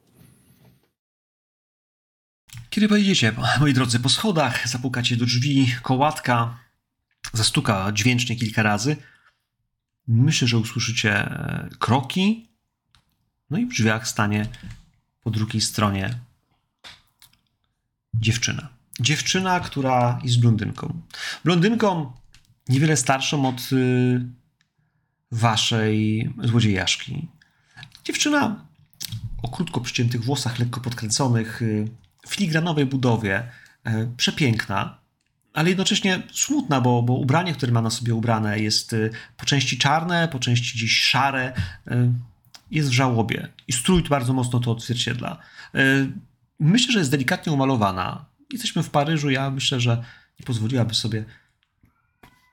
Kiedy 2.69 2.87
pojedziecie, 2.87 3.35
moi 3.59 3.73
drodzy, 3.73 3.99
po 3.99 4.09
schodach, 4.09 4.67
zapukacie 4.67 5.17
do 5.17 5.25
drzwi, 5.25 5.75
kołatka 5.81 6.59
zastuka 7.33 7.91
dźwięcznie 7.91 8.35
kilka 8.35 8.63
razy. 8.63 8.95
Myślę, 10.07 10.47
że 10.47 10.57
usłyszycie 10.57 11.11
e, 11.11 11.69
kroki, 11.79 12.49
no 13.49 13.57
i 13.57 13.65
w 13.65 13.69
drzwiach 13.69 14.07
stanie 14.07 14.47
po 15.23 15.29
drugiej 15.29 15.61
stronie 15.61 16.19
dziewczyna. 18.13 18.69
Dziewczyna, 18.99 19.59
która 19.59 20.19
jest 20.23 20.39
blondynką. 20.39 21.01
Blondynką 21.45 22.11
niewiele 22.69 22.97
starszą 22.97 23.49
od 23.49 23.71
y, 23.71 24.21
waszej 25.31 26.29
złodziejaszki. 26.43 27.27
Dziewczyna 28.03 28.65
o 29.43 29.47
krótko 29.49 29.81
przyciętych 29.81 30.23
włosach, 30.23 30.59
lekko 30.59 30.81
podkręconych, 30.81 31.61
y, 31.61 31.87
filigranowej 32.27 32.85
budowie, 32.85 33.51
y, 33.87 34.09
przepiękna. 34.17 34.99
ale 35.53 35.69
jednocześnie 35.69 36.23
smutna, 36.33 36.81
bo, 36.81 37.03
bo 37.03 37.13
ubranie, 37.13 37.53
które 37.53 37.71
ma 37.71 37.81
na 37.81 37.89
sobie 37.89 38.15
ubrane, 38.15 38.59
jest 38.59 38.95
po 39.37 39.45
części 39.45 39.77
czarne, 39.77 40.27
po 40.27 40.39
części 40.39 40.77
gdzieś 40.77 41.01
szare, 41.01 41.53
jest 42.71 42.89
w 42.89 42.93
żałobie. 42.93 43.47
I 43.67 43.73
strój 43.73 44.03
bardzo 44.03 44.33
mocno 44.33 44.59
to 44.59 44.71
odzwierciedla. 44.71 45.37
Y, 45.75 46.11
myślę, 46.59 46.93
że 46.93 46.99
jest 46.99 47.11
delikatnie 47.11 47.53
umalowana. 47.53 48.25
Jesteśmy 48.53 48.83
w 48.83 48.89
Paryżu, 48.89 49.29
ja 49.29 49.49
myślę, 49.49 49.79
że 49.79 50.03
nie 50.39 50.45
pozwoliłaby 50.45 50.93
sobie 50.93 51.25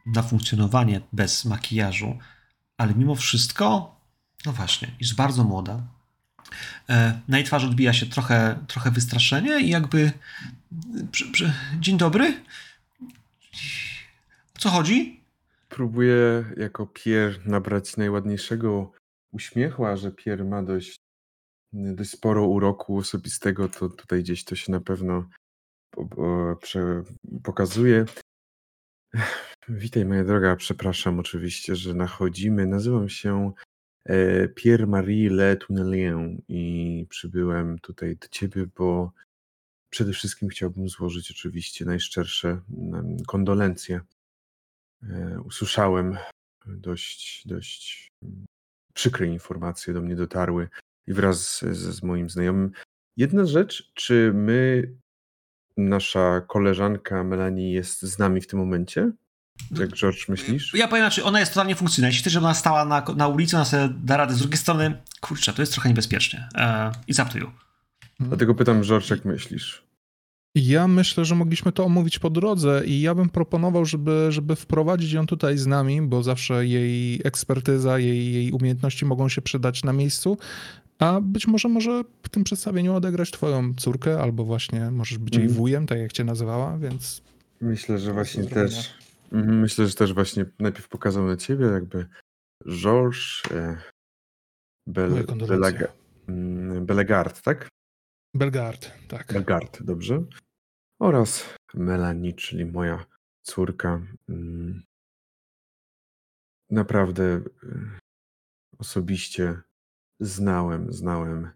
na 0.06 0.22
funkcjonowanie 0.22 1.00
bez 1.12 1.44
makijażu, 1.44 2.18
ale 2.78 2.94
mimo 2.94 3.14
wszystko, 3.14 3.96
no 4.46 4.52
właśnie, 4.52 4.90
jest 5.00 5.14
bardzo 5.14 5.44
młoda. 5.44 5.82
Na 7.28 7.38
jej 7.38 7.46
twarzy 7.46 7.66
odbija 7.66 7.92
się 7.92 8.06
trochę, 8.06 8.58
trochę 8.66 8.90
wystraszenie 8.90 9.60
i 9.60 9.68
jakby. 9.68 10.12
Dzień 11.80 11.98
dobry. 11.98 12.44
O 14.56 14.58
co 14.58 14.70
chodzi? 14.70 15.20
Próbuję 15.68 16.44
jako 16.56 16.86
Pierre 16.86 17.38
nabrać 17.44 17.96
najładniejszego 17.96 18.92
uśmiechu, 19.36 19.84
a 19.84 19.96
że 19.96 20.12
Pierre 20.12 20.44
ma 20.44 20.62
dość, 20.62 20.96
dość 21.72 22.10
sporo 22.10 22.46
uroku 22.46 22.96
osobistego, 22.96 23.68
to 23.68 23.88
tutaj 23.88 24.22
gdzieś 24.22 24.44
to 24.44 24.56
się 24.56 24.72
na 24.72 24.80
pewno 24.80 25.28
pokazuje. 27.42 28.04
Witaj 29.68 30.04
moja 30.04 30.24
droga, 30.24 30.56
przepraszam 30.56 31.18
oczywiście, 31.18 31.76
że 31.76 31.94
nachodzimy. 31.94 32.66
Nazywam 32.66 33.08
się 33.08 33.52
e, 34.04 34.48
Pierre-Marie 34.48 35.30
Le 35.30 35.56
Tunelien 35.56 36.42
i 36.48 37.06
przybyłem 37.08 37.78
tutaj 37.78 38.16
do 38.16 38.28
ciebie, 38.28 38.66
bo 38.76 39.12
przede 39.90 40.12
wszystkim 40.12 40.48
chciałbym 40.48 40.88
złożyć 40.88 41.30
oczywiście 41.30 41.84
najszczersze 41.84 42.60
kondolencje 43.26 44.00
E, 45.02 45.40
usłyszałem 45.40 46.18
dość, 46.66 47.48
dość 47.48 48.08
przykre 48.96 49.26
informacje 49.26 49.94
do 49.94 50.02
mnie 50.02 50.16
dotarły 50.16 50.68
i 51.06 51.12
wraz 51.12 51.58
z, 51.58 51.76
z 51.76 52.02
moim 52.02 52.30
znajomym. 52.30 52.70
Jedna 53.16 53.46
rzecz, 53.46 53.92
czy 53.94 54.32
my, 54.34 54.88
nasza 55.76 56.40
koleżanka 56.40 57.24
Melanie 57.24 57.72
jest 57.72 58.02
z 58.02 58.18
nami 58.18 58.40
w 58.40 58.46
tym 58.46 58.58
momencie? 58.58 59.12
Jak 59.70 59.90
George 59.90 60.28
myślisz? 60.28 60.74
Ja 60.74 60.88
powiem, 60.88 61.10
czy 61.10 61.24
ona 61.24 61.40
jest 61.40 61.52
totalnie 61.52 61.74
funkcjonalna. 61.74 62.08
Jeśli 62.08 62.22
chcesz, 62.22 62.32
żeby 62.32 62.46
ona 62.46 62.54
stała 62.54 62.84
na, 62.84 63.04
na 63.16 63.28
ulicy, 63.28 63.56
ona 63.56 63.64
sobie 63.64 63.88
da 64.04 64.16
radę. 64.16 64.34
Z 64.34 64.38
drugiej 64.38 64.58
strony, 64.58 65.02
kurczę, 65.20 65.52
to 65.52 65.62
jest 65.62 65.72
trochę 65.72 65.88
niebezpiecznie. 65.88 66.48
E, 66.54 66.92
I 67.06 67.12
up 67.12 67.30
to 67.32 67.38
you. 67.38 67.50
Dlatego 68.20 68.54
pytam, 68.54 68.82
George, 68.82 69.10
jak 69.10 69.24
myślisz? 69.24 69.82
Ja 70.58 70.88
myślę, 70.88 71.24
że 71.24 71.34
mogliśmy 71.34 71.72
to 71.72 71.84
omówić 71.84 72.18
po 72.18 72.30
drodze 72.30 72.82
i 72.86 73.00
ja 73.00 73.14
bym 73.14 73.28
proponował, 73.28 73.84
żeby, 73.84 74.26
żeby 74.32 74.56
wprowadzić 74.56 75.12
ją 75.12 75.26
tutaj 75.26 75.58
z 75.58 75.66
nami, 75.66 76.02
bo 76.02 76.22
zawsze 76.22 76.66
jej 76.66 77.20
ekspertyza, 77.24 77.98
jej, 77.98 78.32
jej 78.32 78.52
umiejętności 78.52 79.04
mogą 79.04 79.28
się 79.28 79.42
przydać 79.42 79.84
na 79.84 79.92
miejscu, 79.92 80.38
a 80.98 81.20
być 81.20 81.46
może 81.46 81.68
może 81.68 82.04
w 82.22 82.28
tym 82.28 82.44
przedstawieniu 82.44 82.94
odegrać 82.94 83.30
twoją 83.30 83.74
córkę, 83.74 84.22
albo 84.22 84.44
właśnie 84.44 84.90
możesz 84.90 85.18
być 85.18 85.34
jej 85.34 85.44
mhm. 85.44 85.58
wujem, 85.58 85.86
tak 85.86 85.98
jak 85.98 86.12
cię 86.12 86.24
nazywała, 86.24 86.78
więc... 86.78 87.22
Myślę, 87.60 87.98
że 87.98 88.12
właśnie 88.12 88.44
też... 88.44 88.94
Mhm, 89.32 89.60
myślę, 89.60 89.86
że 89.86 89.94
też 89.94 90.12
właśnie 90.12 90.44
najpierw 90.58 90.88
pokazał 90.88 91.26
na 91.26 91.36
ciebie 91.36 91.66
jakby 91.66 92.06
Georges 92.68 93.42
e, 93.50 93.76
Bel, 94.86 95.24
mm, 96.28 96.86
Belegard, 96.86 97.42
tak? 97.42 97.68
Belgard, 98.34 98.90
tak. 99.08 99.32
Belgard, 99.32 99.82
dobrze 99.82 100.24
oraz 100.98 101.54
Melanie, 101.74 102.32
czyli 102.32 102.64
moja 102.64 103.06
córka. 103.42 104.02
Mm. 104.28 104.82
Naprawdę 106.70 107.22
y, 107.24 107.42
osobiście 108.78 109.60
znałem, 110.20 110.92
znałem 110.92 111.50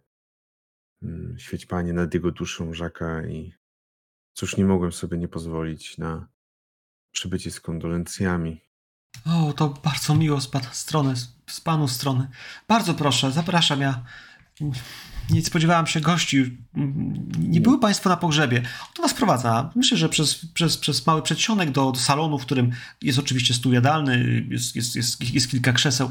mm, 1.03 1.39
świeć 1.39 1.67
Panie 1.67 1.93
nad 1.93 2.15
jego 2.15 2.31
duszą 2.33 2.75
Żaka 2.75 3.27
i 3.27 3.55
cóż, 4.33 4.57
nie 4.57 4.65
mogłem 4.65 4.93
sobie 4.93 5.19
nie 5.19 5.29
pozwolić 5.29 5.99
na 5.99 6.29
przybycie 7.13 7.51
z 7.51 7.61
kondolencjami. 7.61 8.61
O, 9.27 9.53
to 9.53 9.69
bardzo 9.69 10.15
miło 10.15 10.41
z 10.41 10.49
pana 10.49 10.73
strony, 10.73 11.15
z 11.47 11.61
panu 11.61 11.89
strony. 11.89 12.29
Bardzo 12.69 12.95
proszę, 12.95 13.33
zapraszam 13.33 13.81
ja 13.81 14.05
nie 15.31 15.43
spodziewałam 15.43 15.87
się 15.87 16.01
gości. 16.01 16.57
Nie 17.39 17.61
były 17.61 17.81
Państwo 17.81 18.09
na 18.09 18.17
pogrzebie. 18.17 18.63
To 18.95 19.03
Was 19.03 19.15
prowadza. 19.15 19.71
Myślę, 19.77 19.97
że 19.97 20.09
przez, 20.09 20.47
przez, 20.55 20.77
przez 20.77 21.07
mały 21.07 21.23
przedsionek 21.23 21.71
do, 21.71 21.93
do 21.93 22.01
salonu, 22.01 22.39
w 22.39 22.47
którym 22.47 22.73
jest 23.03 23.19
oczywiście 23.19 23.55
stół 23.55 23.73
jadalny, 23.73 24.45
jest, 24.49 24.77
jest, 24.77 24.97
jest, 24.97 25.35
jest 25.35 25.51
kilka 25.51 25.73
krzeseł. 25.73 26.11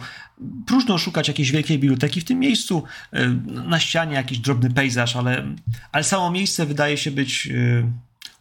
Próżno 0.66 0.98
szukać 0.98 1.28
jakiejś 1.28 1.52
wielkiej 1.52 1.80
biblioteki 1.80 2.22
w 2.22 2.26
tym 2.26 2.40
miejscu. 2.40 2.84
E, 3.14 3.28
na 3.48 3.80
ścianie 3.80 4.14
jakiś 4.14 4.38
drobny 4.40 4.72
pejzaż, 4.72 5.16
ale, 5.16 5.56
ale 5.92 6.04
samo 6.04 6.32
miejsce 6.32 6.66
wydaje 6.66 6.98
się 6.98 7.12
być 7.12 7.48
e, 7.48 7.92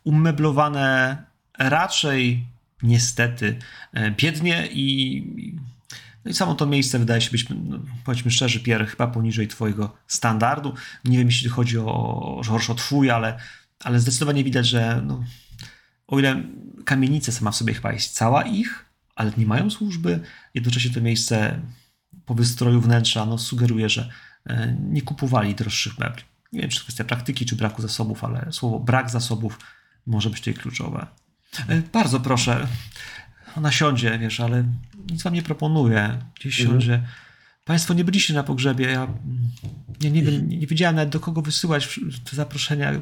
umeblowane 0.04 1.16
raczej 1.58 2.44
niestety 2.82 3.58
e, 3.92 4.10
biednie 4.10 4.68
i 4.72 5.24
no 6.28 6.32
i 6.32 6.34
samo 6.34 6.54
to 6.54 6.66
miejsce 6.66 6.98
wydaje 6.98 7.20
się 7.20 7.30
być, 7.30 7.46
no, 7.48 7.78
powiedzmy 8.04 8.30
szczerze, 8.30 8.60
Pierre, 8.60 8.86
chyba 8.86 9.06
poniżej 9.06 9.48
twojego 9.48 9.96
standardu. 10.06 10.74
Nie 11.04 11.18
wiem, 11.18 11.26
jeśli 11.26 11.48
chodzi 11.48 11.78
o 11.78 12.40
Georges, 12.44 12.70
o 12.70 12.74
twój, 12.74 13.10
ale, 13.10 13.38
ale 13.84 14.00
zdecydowanie 14.00 14.44
widać, 14.44 14.66
że 14.66 15.02
no, 15.06 15.24
o 16.06 16.18
ile 16.18 16.42
kamienica 16.84 17.32
sama 17.32 17.50
w 17.50 17.56
sobie 17.56 17.74
chyba 17.74 17.92
jest 17.92 18.14
cała 18.14 18.42
ich, 18.42 18.84
ale 19.14 19.32
nie 19.36 19.46
mają 19.46 19.70
służby, 19.70 20.20
jednocześnie 20.54 20.90
to 20.90 21.00
miejsce 21.00 21.60
po 22.26 22.34
wystroju 22.34 22.80
wnętrza 22.80 23.26
no, 23.26 23.38
sugeruje, 23.38 23.88
że 23.88 24.08
e, 24.46 24.76
nie 24.90 25.02
kupowali 25.02 25.54
droższych 25.54 25.98
mebli. 25.98 26.22
Nie 26.52 26.60
wiem, 26.60 26.70
czy 26.70 26.78
to 26.78 26.82
kwestia 26.82 27.04
praktyki, 27.04 27.46
czy 27.46 27.56
braku 27.56 27.82
zasobów, 27.82 28.24
ale 28.24 28.52
słowo 28.52 28.80
brak 28.80 29.10
zasobów 29.10 29.58
może 30.06 30.30
być 30.30 30.38
tutaj 30.38 30.54
kluczowe. 30.54 31.06
E, 31.68 31.82
bardzo 31.92 32.20
proszę, 32.20 32.66
ona 33.58 33.70
siądzie, 33.70 34.18
wiesz, 34.18 34.40
ale 34.40 34.64
nic 35.10 35.22
wam 35.22 35.34
nie 35.34 35.42
proponuje. 35.42 36.18
Gdzieś 36.40 36.60
mhm. 36.60 36.80
siądzie. 36.80 37.02
Państwo 37.64 37.94
nie 37.94 38.04
byliście 38.04 38.34
na 38.34 38.42
pogrzebie. 38.42 38.86
Ja 38.86 39.08
nie, 40.00 40.10
nie, 40.10 40.22
nie, 40.22 40.58
nie 40.58 40.66
wiedziałem 40.66 40.96
nawet 40.96 41.10
do 41.10 41.20
kogo 41.20 41.42
wysyłać 41.42 42.00
te 42.30 42.36
zaproszenia. 42.36 42.92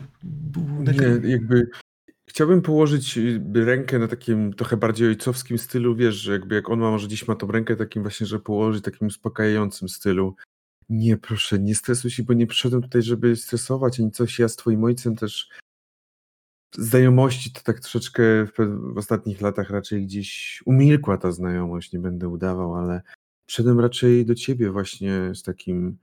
Nie, 1.23 1.31
jakby 1.31 1.69
chciałbym 2.27 2.63
położyć 2.63 3.19
rękę 3.55 3.99
na 3.99 4.09
takim 4.09 4.53
trochę 4.53 4.77
bardziej 4.77 5.09
ojcowskim 5.09 5.59
stylu, 5.59 5.97
wiesz, 5.97 6.15
że 6.15 6.33
jakby 6.33 6.55
jak 6.55 6.71
on 6.71 6.81
ma, 6.81 6.91
może 6.91 7.09
dziś 7.09 7.29
ma 7.29 7.35
tą 7.35 7.47
rękę 7.47 7.77
takim 7.77 8.03
właśnie, 8.03 8.27
że 8.27 8.41
położyć 8.41 8.85
takim 8.85 9.07
uspokajającym 9.07 9.89
stylu. 9.89 10.37
Nie, 10.89 11.17
proszę, 11.17 11.59
nie 11.59 11.75
stresuj 11.75 12.11
się, 12.11 12.23
bo 12.23 12.33
nie 12.33 12.47
przyszedłem 12.47 12.83
tutaj, 12.83 13.03
żeby 13.03 13.37
stresować 13.37 14.01
ani 14.01 14.11
coś. 14.11 14.39
Ja 14.39 14.49
z 14.49 14.57
twoim 14.57 14.85
ojcem 14.85 15.17
też 15.17 15.49
znajomości 16.79 17.53
to 17.53 17.61
tak 17.61 17.81
troszeczkę 17.81 18.23
w, 18.47 18.53
w, 18.95 18.99
ostatnich 18.99 19.41
latach 19.41 19.71
raczej 19.71 20.07
gdzieś 20.07 20.63
umilkła 20.67 21.19
ta 21.19 21.33
znajomość, 21.33 21.93
nie 21.93 21.99
będę 21.99 22.29
udawał, 22.29 22.75
ale 22.75 23.03
przyszedłem 23.47 23.81
raczej 23.81 24.27
do 24.27 24.35
ciebie 24.35 24.71
właśnie 24.71 25.35
z 25.35 25.43
takim 25.43 25.99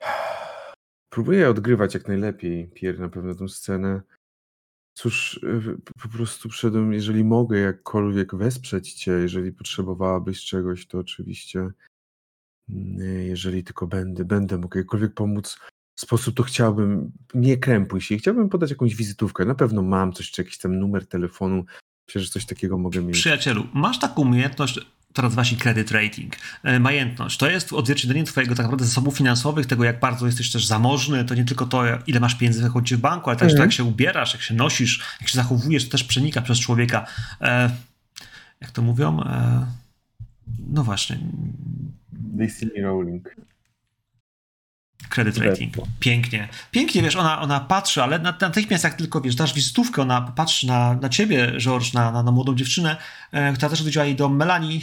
próbuję 1.12 1.48
odgrywać 1.48 1.94
jak 1.94 2.08
najlepiej, 2.08 2.68
Pier, 2.68 3.00
na 3.00 3.08
pewno 3.08 3.34
tę 3.34 3.48
scenę. 3.48 4.02
Cóż, 4.94 5.40
po 6.02 6.08
prostu 6.08 6.48
przyszedłem, 6.48 6.92
jeżeli 6.92 7.24
mogę 7.24 7.58
jakkolwiek 7.58 8.34
wesprzeć 8.34 8.94
cię, 8.94 9.12
jeżeli 9.12 9.52
potrzebowałabyś 9.52 10.44
czegoś, 10.44 10.86
to 10.86 10.98
oczywiście 10.98 11.70
mm, 12.68 12.98
jeżeli 13.26 13.64
tylko 13.64 13.86
będę, 13.86 14.24
będę 14.24 14.58
mógł 14.58 14.78
jakkolwiek 14.78 15.14
pomóc 15.14 15.58
sposób, 16.00 16.36
to 16.36 16.42
chciałbym, 16.42 17.12
nie 17.34 17.56
krępuj 17.56 18.00
się, 18.00 18.16
chciałbym 18.16 18.48
podać 18.48 18.70
jakąś 18.70 18.94
wizytówkę. 18.94 19.44
Na 19.44 19.54
pewno 19.54 19.82
mam 19.82 20.12
coś, 20.12 20.30
czy 20.30 20.42
jakiś 20.42 20.58
tam 20.58 20.78
numer 20.78 21.06
telefonu. 21.06 21.64
Myślę, 22.08 22.20
że 22.20 22.30
coś 22.30 22.46
takiego 22.46 22.78
mogę 22.78 23.02
mieć. 23.02 23.16
Przyjacielu, 23.16 23.66
masz 23.74 23.98
taką 23.98 24.22
umiejętność, 24.22 24.80
to 25.12 25.22
nazywa 25.22 25.44
się 25.44 25.56
credit 25.56 25.90
rating, 25.90 26.36
e, 26.62 26.80
majętność. 26.80 27.38
To 27.38 27.50
jest 27.50 27.72
odzwierciedlenie 27.72 28.24
twojego 28.24 28.54
tak 28.54 28.64
naprawdę 28.66 28.84
zasobów 28.84 29.16
finansowych, 29.16 29.66
tego 29.66 29.84
jak 29.84 30.00
bardzo 30.00 30.26
jesteś 30.26 30.52
też 30.52 30.66
zamożny, 30.66 31.24
to 31.24 31.34
nie 31.34 31.44
tylko 31.44 31.66
to, 31.66 31.82
ile 32.06 32.20
masz 32.20 32.34
pieniędzy 32.34 32.62
wychodzi 32.62 32.96
w 32.96 33.00
banku, 33.00 33.30
ale 33.30 33.38
też 33.38 33.52
mhm. 33.52 33.56
to, 33.56 33.62
jak 33.62 33.72
się 33.72 33.84
ubierasz, 33.84 34.32
jak 34.32 34.42
się 34.42 34.54
nosisz, 34.54 35.04
jak 35.20 35.28
się 35.28 35.36
zachowujesz, 35.36 35.84
to 35.84 35.90
też 35.90 36.04
przenika 36.04 36.42
przez 36.42 36.58
człowieka. 36.58 37.06
E, 37.40 37.70
jak 38.60 38.70
to 38.70 38.82
mówią? 38.82 39.22
E, 39.22 39.66
no 40.68 40.84
właśnie. 40.84 41.18
Me 42.32 42.46
rolling. 42.82 43.36
Credit 45.10 45.38
rating. 45.38 45.74
Pięknie. 46.00 46.48
Pięknie, 46.70 47.02
wiesz, 47.02 47.16
ona, 47.16 47.40
ona 47.40 47.60
patrzy, 47.60 48.02
ale 48.02 48.18
natychmiast 48.18 48.84
jak 48.84 48.94
tylko, 48.94 49.20
wiesz, 49.20 49.34
dasz 49.34 49.54
wizytówkę, 49.54 50.02
ona 50.02 50.20
patrzy 50.20 50.66
na, 50.66 50.94
na 50.94 51.08
ciebie, 51.08 51.52
George, 51.58 51.92
na, 51.92 52.12
na, 52.12 52.22
na 52.22 52.32
młodą 52.32 52.54
dziewczynę, 52.54 52.96
e, 53.32 53.52
która 53.52 53.68
też 53.68 53.80
odwiedziła 53.80 54.04
jej 54.04 54.16
do 54.16 54.28
Melanie. 54.28 54.80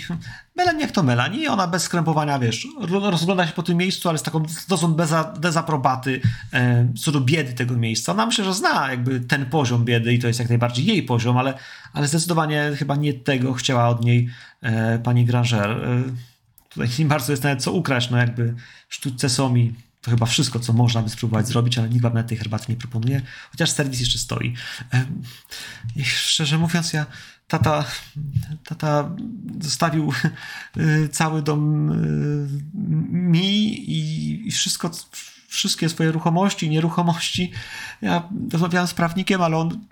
Melanie, 0.55 0.81
jak 0.81 0.91
to 0.91 1.03
Melanie? 1.03 1.51
Ona 1.51 1.67
bez 1.67 1.83
skrępowania, 1.83 2.39
wiesz, 2.39 2.67
rozgląda 2.89 3.47
się 3.47 3.53
po 3.53 3.63
tym 3.63 3.77
miejscu, 3.77 4.09
ale 4.09 4.17
z 4.17 4.23
taką 4.23 4.43
dozą 4.69 4.93
deza, 4.93 5.23
dezaprobaty 5.23 6.21
e, 6.53 6.87
co 6.99 7.11
do 7.11 7.21
biedy 7.21 7.53
tego 7.53 7.77
miejsca. 7.77 8.11
Ona 8.11 8.25
myślę, 8.25 8.45
że 8.45 8.53
zna 8.53 8.91
jakby 8.91 9.19
ten 9.19 9.45
poziom 9.45 9.85
biedy 9.85 10.13
i 10.13 10.19
to 10.19 10.27
jest 10.27 10.39
jak 10.39 10.49
najbardziej 10.49 10.85
jej 10.85 11.03
poziom, 11.03 11.37
ale, 11.37 11.53
ale 11.93 12.07
zdecydowanie 12.07 12.71
chyba 12.79 12.95
nie 12.95 13.13
tego 13.13 13.53
chciała 13.53 13.89
od 13.89 14.05
niej 14.05 14.29
e, 14.61 14.99
pani 14.99 15.25
Granger. 15.25 15.71
E, 15.71 16.03
tutaj 16.69 16.89
nie 16.99 17.05
bardzo 17.05 17.33
jest 17.33 17.43
nawet 17.43 17.63
co 17.63 17.71
ukraść, 17.71 18.09
no 18.09 18.17
jakby 18.17 18.53
sztuczce 18.89 19.29
są 19.29 19.55
i 19.55 19.73
to 20.02 20.11
chyba 20.11 20.26
wszystko, 20.26 20.60
co 20.60 20.74
można 20.74 21.02
by 21.02 21.10
spróbować 21.10 21.48
zrobić, 21.48 21.78
ale 21.78 21.90
nikt 21.90 22.02
wam 22.02 22.14
nawet 22.14 22.28
tej 22.28 22.38
herbaty 22.38 22.65
nie 22.69 22.76
proponuje, 22.76 23.22
chociaż 23.52 23.72
serwis 23.72 23.99
jeszcze 23.99 24.19
stoi. 24.19 24.53
I 25.95 26.06
szczerze 26.06 26.57
mówiąc, 26.57 26.94
ja 26.94 27.06
tata, 27.48 27.86
tata 28.64 29.10
zostawił 29.60 30.11
y, 30.78 31.10
cały 31.10 31.41
dom 31.41 31.91
y, 31.91 32.48
mi 33.11 33.86
i 34.48 34.52
wszystko, 34.52 34.91
wszystkie 35.48 35.90
swoje 35.90 36.11
ruchomości, 36.11 36.69
nieruchomości. 36.69 37.52
Ja 38.02 38.30
rozmawiałem 38.52 38.88
z 38.88 38.94
prawnikiem, 38.94 39.41
ale 39.41 39.57
on 39.57 39.86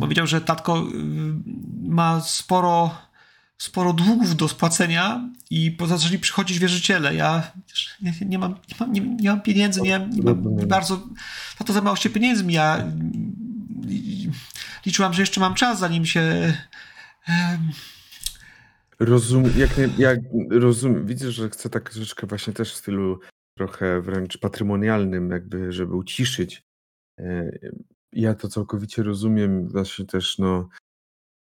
powiedział, 0.00 0.26
że 0.26 0.40
tatko 0.40 0.78
y, 0.78 0.84
ma 1.82 2.20
sporo 2.20 3.09
sporo 3.60 3.92
długów 3.92 4.36
do 4.36 4.48
spłacenia 4.48 5.30
i 5.50 5.76
zaczęli 5.86 6.18
przychodzić 6.18 6.58
wierzyciele. 6.58 7.14
Ja 7.14 7.52
nie, 8.02 8.12
nie, 8.26 8.38
mam, 8.38 8.50
nie, 8.50 8.76
mam, 8.80 8.92
nie, 8.92 9.00
nie 9.00 9.30
mam 9.30 9.40
pieniędzy, 9.42 9.80
nie, 9.80 10.08
nie 10.12 10.22
mam 10.22 10.56
bardzo... 10.68 10.96
Na 11.60 11.66
to 11.66 11.72
zajmowało 11.72 11.96
się 11.96 12.10
pieniędzmi. 12.10 12.54
Ja 12.54 12.86
liczyłam, 14.86 15.14
że 15.14 15.22
jeszcze 15.22 15.40
mam 15.40 15.54
czas, 15.54 15.78
zanim 15.78 16.06
się... 16.06 16.54
Rozumiem, 18.98 19.52
jak, 19.56 19.98
jak 19.98 20.20
rozumiem, 20.50 21.06
widzę, 21.06 21.32
że 21.32 21.50
chcę 21.50 21.70
tak 21.70 21.90
troszeczkę 21.90 22.26
właśnie 22.26 22.52
też 22.52 22.72
w 22.72 22.76
stylu 22.76 23.20
trochę 23.58 24.00
wręcz 24.00 24.38
patrymonialnym, 24.38 25.30
jakby, 25.30 25.72
żeby 25.72 25.96
uciszyć. 25.96 26.62
E, 27.18 27.50
ja 28.12 28.34
to 28.34 28.48
całkowicie 28.48 29.02
rozumiem, 29.02 29.68
właśnie 29.68 30.06
też, 30.06 30.38
no, 30.38 30.68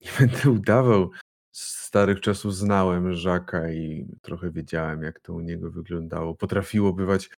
nie 0.01 0.11
będę 0.19 0.51
udawał, 0.51 1.11
starych 1.59 2.21
czasów 2.21 2.55
znałem 2.55 3.15
Żaka 3.15 3.71
i 3.73 4.07
trochę 4.23 4.51
wiedziałem, 4.51 5.03
jak 5.03 5.21
to 5.21 5.35
u 5.35 5.41
niego 5.41 5.71
wyglądało. 5.71 6.35
Potrafiło 6.35 6.93
bywać. 6.93 7.31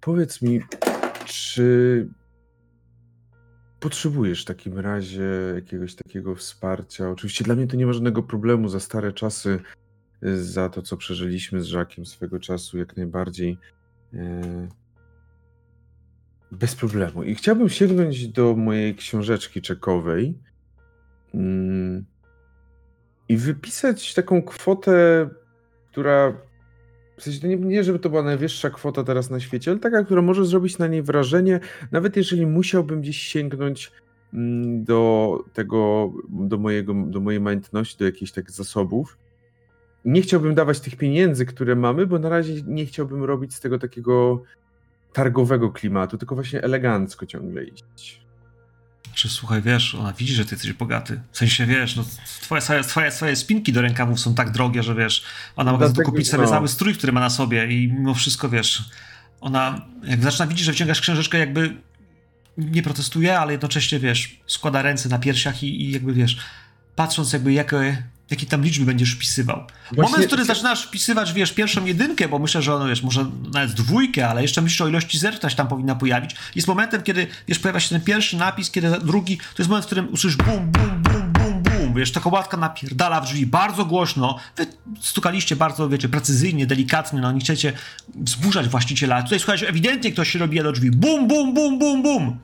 Powiedz 0.00 0.42
mi, 0.42 0.60
czy 1.24 2.08
potrzebujesz 3.80 4.42
w 4.42 4.44
takim 4.44 4.78
razie 4.78 5.24
jakiegoś 5.54 5.94
takiego 5.94 6.34
wsparcia? 6.34 7.10
Oczywiście 7.10 7.44
dla 7.44 7.54
mnie 7.54 7.66
to 7.66 7.76
nie 7.76 7.86
ma 7.86 7.92
żadnego 7.92 8.22
problemu 8.22 8.68
za 8.68 8.80
stare 8.80 9.12
czasy, 9.12 9.60
za 10.34 10.68
to, 10.68 10.82
co 10.82 10.96
przeżyliśmy 10.96 11.60
z 11.60 11.66
Żakiem 11.66 12.06
swego 12.06 12.40
czasu, 12.40 12.78
jak 12.78 12.96
najbardziej. 12.96 13.58
E, 14.14 14.68
bez 16.52 16.74
problemu. 16.74 17.22
I 17.22 17.34
chciałbym 17.34 17.68
sięgnąć 17.68 18.28
do 18.28 18.56
mojej 18.56 18.94
książeczki 18.94 19.62
czekowej. 19.62 20.38
Mm, 21.34 22.04
i 23.32 23.36
wypisać 23.36 24.14
taką 24.14 24.42
kwotę, 24.42 25.28
która 25.90 26.32
w 27.16 27.22
sensie 27.22 27.48
nie, 27.48 27.56
nie, 27.56 27.84
żeby 27.84 27.98
to 27.98 28.10
była 28.10 28.22
najwyższa 28.22 28.70
kwota 28.70 29.04
teraz 29.04 29.30
na 29.30 29.40
świecie, 29.40 29.70
ale 29.70 29.80
taka, 29.80 30.04
która 30.04 30.22
może 30.22 30.44
zrobić 30.44 30.78
na 30.78 30.86
niej 30.86 31.02
wrażenie, 31.02 31.60
nawet 31.92 32.16
jeżeli 32.16 32.46
musiałbym 32.46 33.00
gdzieś 33.00 33.18
sięgnąć 33.18 33.92
mm, 34.34 34.84
do 34.84 35.38
tego, 35.52 36.12
do, 36.28 36.58
mojego, 36.58 36.94
do 37.06 37.20
mojej 37.20 37.40
majątności, 37.40 37.98
do 37.98 38.04
jakichś 38.04 38.32
tak 38.32 38.50
zasobów. 38.50 39.18
Nie 40.04 40.22
chciałbym 40.22 40.54
dawać 40.54 40.80
tych 40.80 40.96
pieniędzy, 40.96 41.46
które 41.46 41.76
mamy, 41.76 42.06
bo 42.06 42.18
na 42.18 42.28
razie 42.28 42.62
nie 42.66 42.86
chciałbym 42.86 43.24
robić 43.24 43.54
z 43.54 43.60
tego 43.60 43.78
takiego 43.78 44.42
targowego 45.12 45.70
klimatu, 45.70 46.18
tylko 46.18 46.34
właśnie 46.34 46.62
elegancko 46.62 47.26
ciągle 47.26 47.64
iść 47.64 48.22
że 49.14 49.28
słuchaj, 49.28 49.62
wiesz, 49.62 49.94
ona 49.94 50.12
widzi, 50.12 50.34
że 50.34 50.44
ty 50.44 50.54
jesteś 50.54 50.72
bogaty. 50.72 51.20
W 51.32 51.38
sensie, 51.38 51.66
wiesz, 51.66 51.96
no, 51.96 52.04
twoje, 52.40 52.62
twoje, 52.82 53.10
twoje 53.10 53.36
spinki 53.36 53.72
do 53.72 53.82
rękawów 53.82 54.20
są 54.20 54.34
tak 54.34 54.50
drogie, 54.50 54.82
że 54.82 54.94
wiesz, 54.94 55.24
ona 55.56 55.72
może 55.72 55.92
kupić 56.04 56.28
sobie 56.28 56.44
no. 56.44 56.50
cały 56.50 56.68
strój, 56.68 56.94
który 56.94 57.12
ma 57.12 57.20
na 57.20 57.30
sobie 57.30 57.66
i 57.72 57.92
mimo 57.92 58.14
wszystko, 58.14 58.48
wiesz, 58.48 58.84
ona 59.40 59.86
jak 60.04 60.22
zaczyna 60.22 60.46
widzieć, 60.46 60.66
że 60.66 60.72
wciągasz 60.72 61.00
książeczkę, 61.00 61.38
jakby 61.38 61.76
nie 62.58 62.82
protestuje, 62.82 63.38
ale 63.38 63.52
jednocześnie, 63.52 63.98
wiesz, 63.98 64.40
składa 64.46 64.82
ręce 64.82 65.08
na 65.08 65.18
piersiach 65.18 65.62
i, 65.62 65.82
i 65.82 65.92
jakby, 65.92 66.12
wiesz, 66.12 66.36
patrząc 66.96 67.32
jakby 67.32 67.52
jakie, 67.52 68.02
jakie 68.32 68.46
tam 68.46 68.62
liczby 68.62 68.84
będziesz 68.84 69.12
wpisywał. 69.12 69.66
Właśnie... 69.92 70.02
Moment, 70.02 70.24
w 70.24 70.26
którym 70.26 70.46
zaczynasz 70.46 70.82
wpisywać, 70.82 71.32
wiesz, 71.32 71.52
pierwszą 71.52 71.84
jedynkę, 71.84 72.28
bo 72.28 72.38
myślę, 72.38 72.62
że 72.62 72.74
ono, 72.74 72.86
wiesz, 72.88 73.02
może 73.02 73.30
nawet 73.52 73.72
dwójkę, 73.72 74.28
ale 74.28 74.42
jeszcze 74.42 74.62
myślisz 74.62 74.80
o 74.80 74.88
ilości 74.88 75.18
zer, 75.18 75.34
która 75.34 75.50
się 75.50 75.56
tam 75.56 75.68
powinna 75.68 75.94
pojawić. 75.94 76.36
Jest 76.54 76.68
momentem, 76.68 77.02
kiedy, 77.02 77.26
wiesz, 77.48 77.58
pojawia 77.58 77.80
się 77.80 77.88
ten 77.88 78.00
pierwszy 78.00 78.36
napis, 78.36 78.70
kiedy 78.70 78.90
drugi, 78.90 79.36
to 79.36 79.44
jest 79.58 79.68
moment, 79.68 79.84
w 79.84 79.86
którym 79.86 80.04
usłyszysz 80.12 80.36
bum, 80.36 80.70
bum, 80.70 81.02
bum, 81.02 81.32
bum, 81.32 81.62
bum, 81.62 81.94
wiesz, 81.94 82.12
taka 82.12 82.28
łatka 82.28 82.56
napierdala 82.56 83.20
w 83.20 83.24
drzwi 83.24 83.46
bardzo 83.46 83.84
głośno. 83.84 84.38
Wy 84.56 84.66
stukaliście 85.00 85.56
bardzo, 85.56 85.88
wiecie, 85.88 86.08
precyzyjnie, 86.08 86.66
delikatnie, 86.66 87.20
no 87.20 87.32
nie 87.32 87.40
chcecie 87.40 87.72
wzburzać 88.14 88.68
właściciela. 88.68 89.16
A 89.16 89.22
tutaj, 89.22 89.38
słuchajcie, 89.38 89.68
ewidentnie 89.68 90.12
ktoś 90.12 90.30
się 90.30 90.38
robi 90.38 90.62
do 90.62 90.72
drzwi. 90.72 90.90
Bum, 90.90 91.28
bum, 91.28 91.54
bum, 91.54 91.78
bum, 91.78 92.02
bum. 92.02 92.38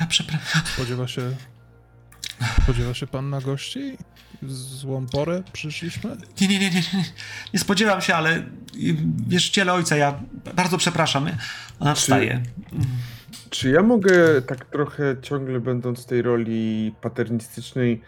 Ja 0.00 0.06
przepraszam. 0.06 0.62
Spodziewa 0.74 1.08
się 1.08 1.22
Spodziewa 2.62 2.94
się 2.94 3.06
pan 3.06 3.30
na 3.30 3.40
gości? 3.40 3.98
Złą 4.48 5.06
porę 5.06 5.42
przyszliśmy? 5.52 6.16
Nie, 6.40 6.48
nie, 6.48 6.58
nie, 6.58 6.70
nie, 6.70 6.82
nie, 6.94 7.04
nie 7.54 7.60
spodziewam 7.60 8.00
się, 8.00 8.14
ale 8.14 8.42
wierzyciele 9.28 9.72
ojca, 9.72 9.96
ja 9.96 10.20
bardzo 10.54 10.78
przepraszam. 10.78 11.30
Ona 11.80 11.94
wstaje. 11.94 12.42
Czy, 12.70 13.50
czy 13.50 13.70
ja 13.70 13.82
mogę 13.82 14.42
tak 14.42 14.64
trochę 14.64 15.16
ciągle 15.22 15.60
będąc 15.60 16.02
w 16.02 16.06
tej 16.06 16.22
roli 16.22 16.94
paternistycznej 17.00 18.00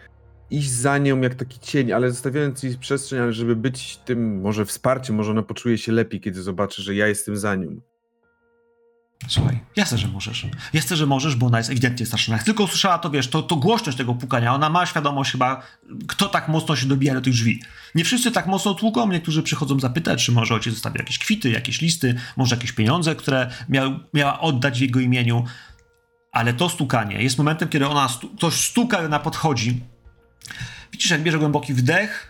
iść 0.49 0.71
za 0.71 0.97
nią 0.97 1.21
jak 1.21 1.35
taki 1.35 1.59
cień, 1.59 1.91
ale 1.91 2.11
zostawiając 2.11 2.63
jej 2.63 2.77
przestrzeń, 2.77 3.19
ale 3.19 3.33
żeby 3.33 3.55
być 3.55 3.97
tym 3.97 4.41
może 4.41 4.65
wsparciem, 4.65 5.15
może 5.15 5.31
ona 5.31 5.43
poczuje 5.43 5.77
się 5.77 5.91
lepiej, 5.91 6.21
kiedy 6.21 6.41
zobaczy, 6.41 6.81
że 6.81 6.95
ja 6.95 7.07
jestem 7.07 7.37
za 7.37 7.55
nią. 7.55 7.81
Słuchaj, 9.27 9.59
jasne, 9.75 9.97
że 9.97 10.07
możesz. 10.07 10.45
Jasne, 10.73 10.95
że 10.95 11.05
możesz, 11.05 11.35
bo 11.35 11.45
ona 11.45 11.57
jest 11.57 11.69
ewidentnie 11.69 12.05
straszna. 12.05 12.35
Jak 12.35 12.43
tylko 12.43 12.63
usłyszała 12.63 12.97
to, 12.97 13.09
wiesz, 13.09 13.27
to, 13.27 13.43
to 13.43 13.55
głośność 13.55 13.97
tego 13.97 14.13
pukania, 14.15 14.55
ona 14.55 14.69
ma 14.69 14.85
świadomość 14.85 15.31
chyba, 15.31 15.61
kto 16.07 16.27
tak 16.29 16.47
mocno 16.47 16.75
się 16.75 16.85
dobija 16.85 17.13
do 17.13 17.21
tych 17.21 17.33
drzwi. 17.33 17.61
Nie 17.95 18.03
wszyscy 18.03 18.31
tak 18.31 18.47
mocno 18.47 18.73
tłuką, 18.73 19.07
niektórzy 19.07 19.43
przychodzą 19.43 19.79
zapytać, 19.79 20.25
czy 20.25 20.31
może 20.31 20.53
ojciec 20.53 20.73
zostawił 20.73 20.97
jakieś 20.97 21.19
kwity, 21.19 21.49
jakieś 21.49 21.81
listy, 21.81 22.15
może 22.37 22.55
jakieś 22.55 22.71
pieniądze, 22.71 23.15
które 23.15 23.49
miał, 23.69 23.99
miała 24.13 24.39
oddać 24.39 24.79
w 24.79 24.81
jego 24.81 24.99
imieniu. 24.99 25.45
Ale 26.31 26.53
to 26.53 26.69
stukanie 26.69 27.23
jest 27.23 27.37
momentem, 27.37 27.69
kiedy 27.69 27.87
ona, 27.87 28.09
stu, 28.09 28.29
ktoś 28.29 28.53
stuka 28.53 29.01
i 29.01 29.05
ona 29.05 29.19
podchodzi. 29.19 29.81
Widzisz, 30.91 31.11
jak 31.11 31.23
bierze 31.23 31.39
głęboki 31.39 31.73
wdech, 31.73 32.27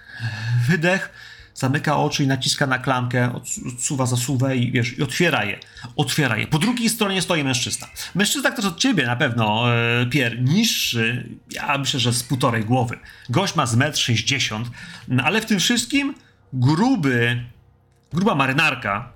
wydech, 0.68 1.10
zamyka 1.58 1.98
oczy 1.98 2.24
i 2.24 2.28
naciska 2.28 2.68
na 2.68 2.80
klamkę, 2.80 3.34
odsuwa 3.68 4.06
zasuwę 4.06 4.58
i 4.58 4.72
wiesz, 4.72 4.98
i 4.98 5.04
otwiera 5.04 5.46
je. 5.46 5.60
Otwiera 5.96 6.38
je. 6.38 6.48
Po 6.48 6.60
drugiej 6.60 6.90
stronie 6.90 7.22
stoi 7.22 7.44
mężczyzna. 7.44 7.88
Mężczyzna 8.16 8.52
też 8.52 8.66
od 8.66 8.78
ciebie 8.80 9.06
na 9.06 9.16
pewno, 9.16 9.74
e, 9.76 10.06
Pier, 10.06 10.42
niższy, 10.42 11.30
ja 11.52 11.78
myślę, 11.78 12.00
że 12.00 12.14
z 12.14 12.24
półtorej 12.24 12.66
głowy. 12.66 13.00
Gość 13.30 13.56
ma 13.56 13.66
z 13.66 13.76
metr 13.76 14.00
60, 14.00 14.68
no, 15.08 15.24
ale 15.24 15.42
w 15.42 15.46
tym 15.46 15.60
wszystkim 15.60 16.16
gruby, 16.54 17.44
gruba 18.14 18.36
marynarka, 18.36 19.10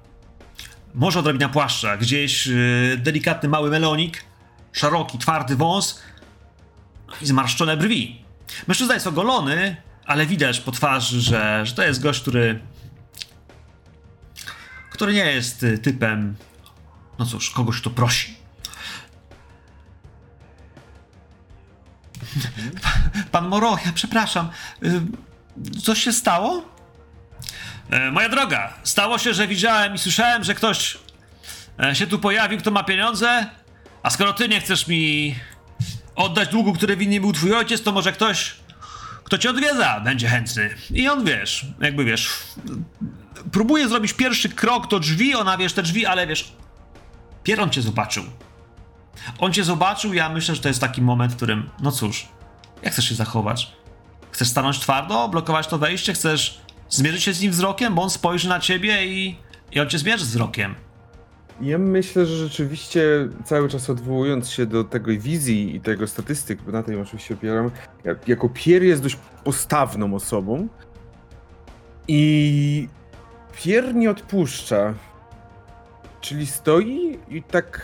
może 0.93 1.19
odrobina 1.19 1.49
płaszcza, 1.49 1.97
gdzieś 1.97 2.47
e, 2.47 2.51
delikatny 2.97 3.49
mały 3.49 3.69
melonik, 3.69 4.23
szeroki, 4.71 5.17
twardy 5.17 5.55
wąs 5.55 6.01
i 7.21 7.25
zmarszczone 7.25 7.77
brwi. 7.77 8.21
Mężczyzna 8.67 8.93
jest 8.93 9.07
ogolony, 9.07 9.75
ale 10.05 10.25
widać 10.25 10.59
po 10.59 10.71
twarzy, 10.71 11.21
że, 11.21 11.65
że 11.65 11.73
to 11.73 11.83
jest 11.83 12.01
gość, 12.01 12.21
który 12.21 12.59
który 14.89 15.13
nie 15.13 15.25
jest 15.25 15.63
y, 15.63 15.77
typem 15.77 16.35
no 17.19 17.25
cóż, 17.25 17.49
kogoś, 17.49 17.81
kto 17.81 17.89
prosi. 17.89 18.35
Pan 23.31 23.47
Moro, 23.47 23.77
ja 23.85 23.91
przepraszam. 23.93 24.49
Y, 24.83 25.01
coś 25.81 26.03
się 26.03 26.13
stało? 26.13 26.71
E, 27.91 28.11
moja 28.11 28.29
droga, 28.29 28.73
stało 28.83 29.17
się, 29.17 29.33
że 29.33 29.47
widziałem 29.47 29.95
i 29.95 29.97
słyszałem, 29.97 30.43
że 30.43 30.55
ktoś 30.55 30.97
e, 31.83 31.95
się 31.95 32.07
tu 32.07 32.19
pojawił, 32.19 32.59
kto 32.59 32.71
ma 32.71 32.83
pieniądze, 32.83 33.45
a 34.03 34.09
skoro 34.09 34.33
ty 34.33 34.49
nie 34.49 34.61
chcesz 34.61 34.87
mi 34.87 35.35
oddać 36.15 36.49
długu, 36.49 36.73
który 36.73 36.97
winien 36.97 37.21
był 37.21 37.33
twój 37.33 37.53
ojciec, 37.53 37.83
to 37.83 37.91
może 37.91 38.11
ktoś 38.11 38.55
kto 39.31 39.37
cię 39.37 39.49
odwiedza, 39.49 39.99
będzie 39.99 40.29
chętny. 40.29 40.75
I 40.89 41.07
on, 41.07 41.25
wiesz, 41.25 41.65
jakby, 41.81 42.05
wiesz, 42.05 42.29
próbuje 43.51 43.87
zrobić 43.87 44.13
pierwszy 44.13 44.49
krok 44.49 44.87
do 44.87 44.99
drzwi, 44.99 45.35
ona, 45.35 45.57
wiesz, 45.57 45.73
te 45.73 45.83
drzwi, 45.83 46.05
ale, 46.05 46.27
wiesz, 46.27 46.53
Pier 47.43 47.61
on 47.61 47.69
cię 47.69 47.81
zobaczył. 47.81 48.23
On 49.39 49.53
cię 49.53 49.63
zobaczył, 49.63 50.13
ja 50.13 50.29
myślę, 50.29 50.55
że 50.55 50.61
to 50.61 50.67
jest 50.67 50.81
taki 50.81 51.01
moment, 51.01 51.33
w 51.33 51.35
którym, 51.35 51.69
no 51.81 51.91
cóż, 51.91 52.27
jak 52.83 52.93
chcesz 52.93 53.09
się 53.09 53.15
zachować? 53.15 53.71
Chcesz 54.31 54.47
stanąć 54.47 54.79
twardo, 54.79 55.27
blokować 55.27 55.67
to 55.67 55.77
wejście? 55.77 56.13
Chcesz 56.13 56.61
zmierzyć 56.89 57.23
się 57.23 57.33
z 57.33 57.41
nim 57.41 57.51
wzrokiem, 57.51 57.95
bo 57.95 58.01
on 58.01 58.09
spojrzy 58.09 58.49
na 58.49 58.59
ciebie 58.59 59.05
i, 59.05 59.37
i 59.71 59.79
on 59.79 59.89
cię 59.89 59.99
zmierzy 59.99 60.25
wzrokiem. 60.25 60.75
Ja 61.61 61.77
myślę, 61.77 62.25
że 62.25 62.35
rzeczywiście 62.47 63.27
cały 63.45 63.69
czas 63.69 63.89
odwołując 63.89 64.49
się 64.49 64.65
do 64.65 64.83
tego 64.83 65.11
wizji 65.11 65.75
i 65.75 65.81
tego 65.81 66.07
statystyk, 66.07 66.61
bo 66.61 66.71
na 66.71 66.83
tej 66.83 67.01
oczywiście 67.01 67.33
opieram, 67.33 67.71
ja- 68.03 68.15
jako 68.27 68.49
Pier 68.49 68.83
jest 68.83 69.03
dość 69.03 69.17
postawną 69.43 70.13
osobą 70.13 70.67
i 72.07 72.87
Pier 73.63 73.95
nie 73.95 74.11
odpuszcza. 74.11 74.93
Czyli 76.21 76.47
stoi 76.47 77.19
i 77.29 77.43
tak 77.43 77.81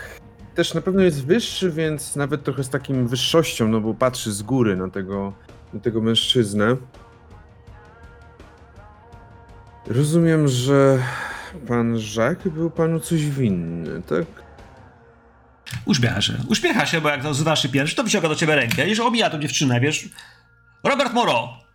też 0.54 0.74
na 0.74 0.80
pewno 0.80 1.02
jest 1.02 1.26
wyższy, 1.26 1.70
więc 1.70 2.16
nawet 2.16 2.42
trochę 2.44 2.64
z 2.64 2.68
takim 2.70 3.08
wyższością, 3.08 3.68
no 3.68 3.80
bo 3.80 3.94
patrzy 3.94 4.32
z 4.32 4.42
góry 4.42 4.76
na 4.76 4.90
tego, 4.90 5.32
na 5.74 5.80
tego 5.80 6.00
mężczyznę. 6.00 6.76
Rozumiem, 9.86 10.48
że 10.48 10.98
pan 11.66 11.96
Jacques 12.16 12.54
był 12.54 12.70
panu 12.70 13.00
coś 13.00 13.26
winny, 13.26 14.02
tak? 14.02 14.48
Uśmiecha 15.84 16.20
się. 16.20 16.32
Uśmiecha 16.48 16.86
się, 16.86 17.00
bo 17.00 17.08
jak 17.08 17.22
nazywasz 17.22 17.62
się 17.62 17.68
pierwszy, 17.68 17.96
to 17.96 18.04
wyciąga 18.04 18.28
do 18.28 18.34
ciebie 18.34 18.54
rękę. 18.54 18.88
Jeszcze 18.88 19.04
omija 19.04 19.30
tą 19.30 19.38
dziewczynę, 19.38 19.80
wiesz. 19.80 20.08
Robert 20.84 21.14
Moro! 21.14 21.68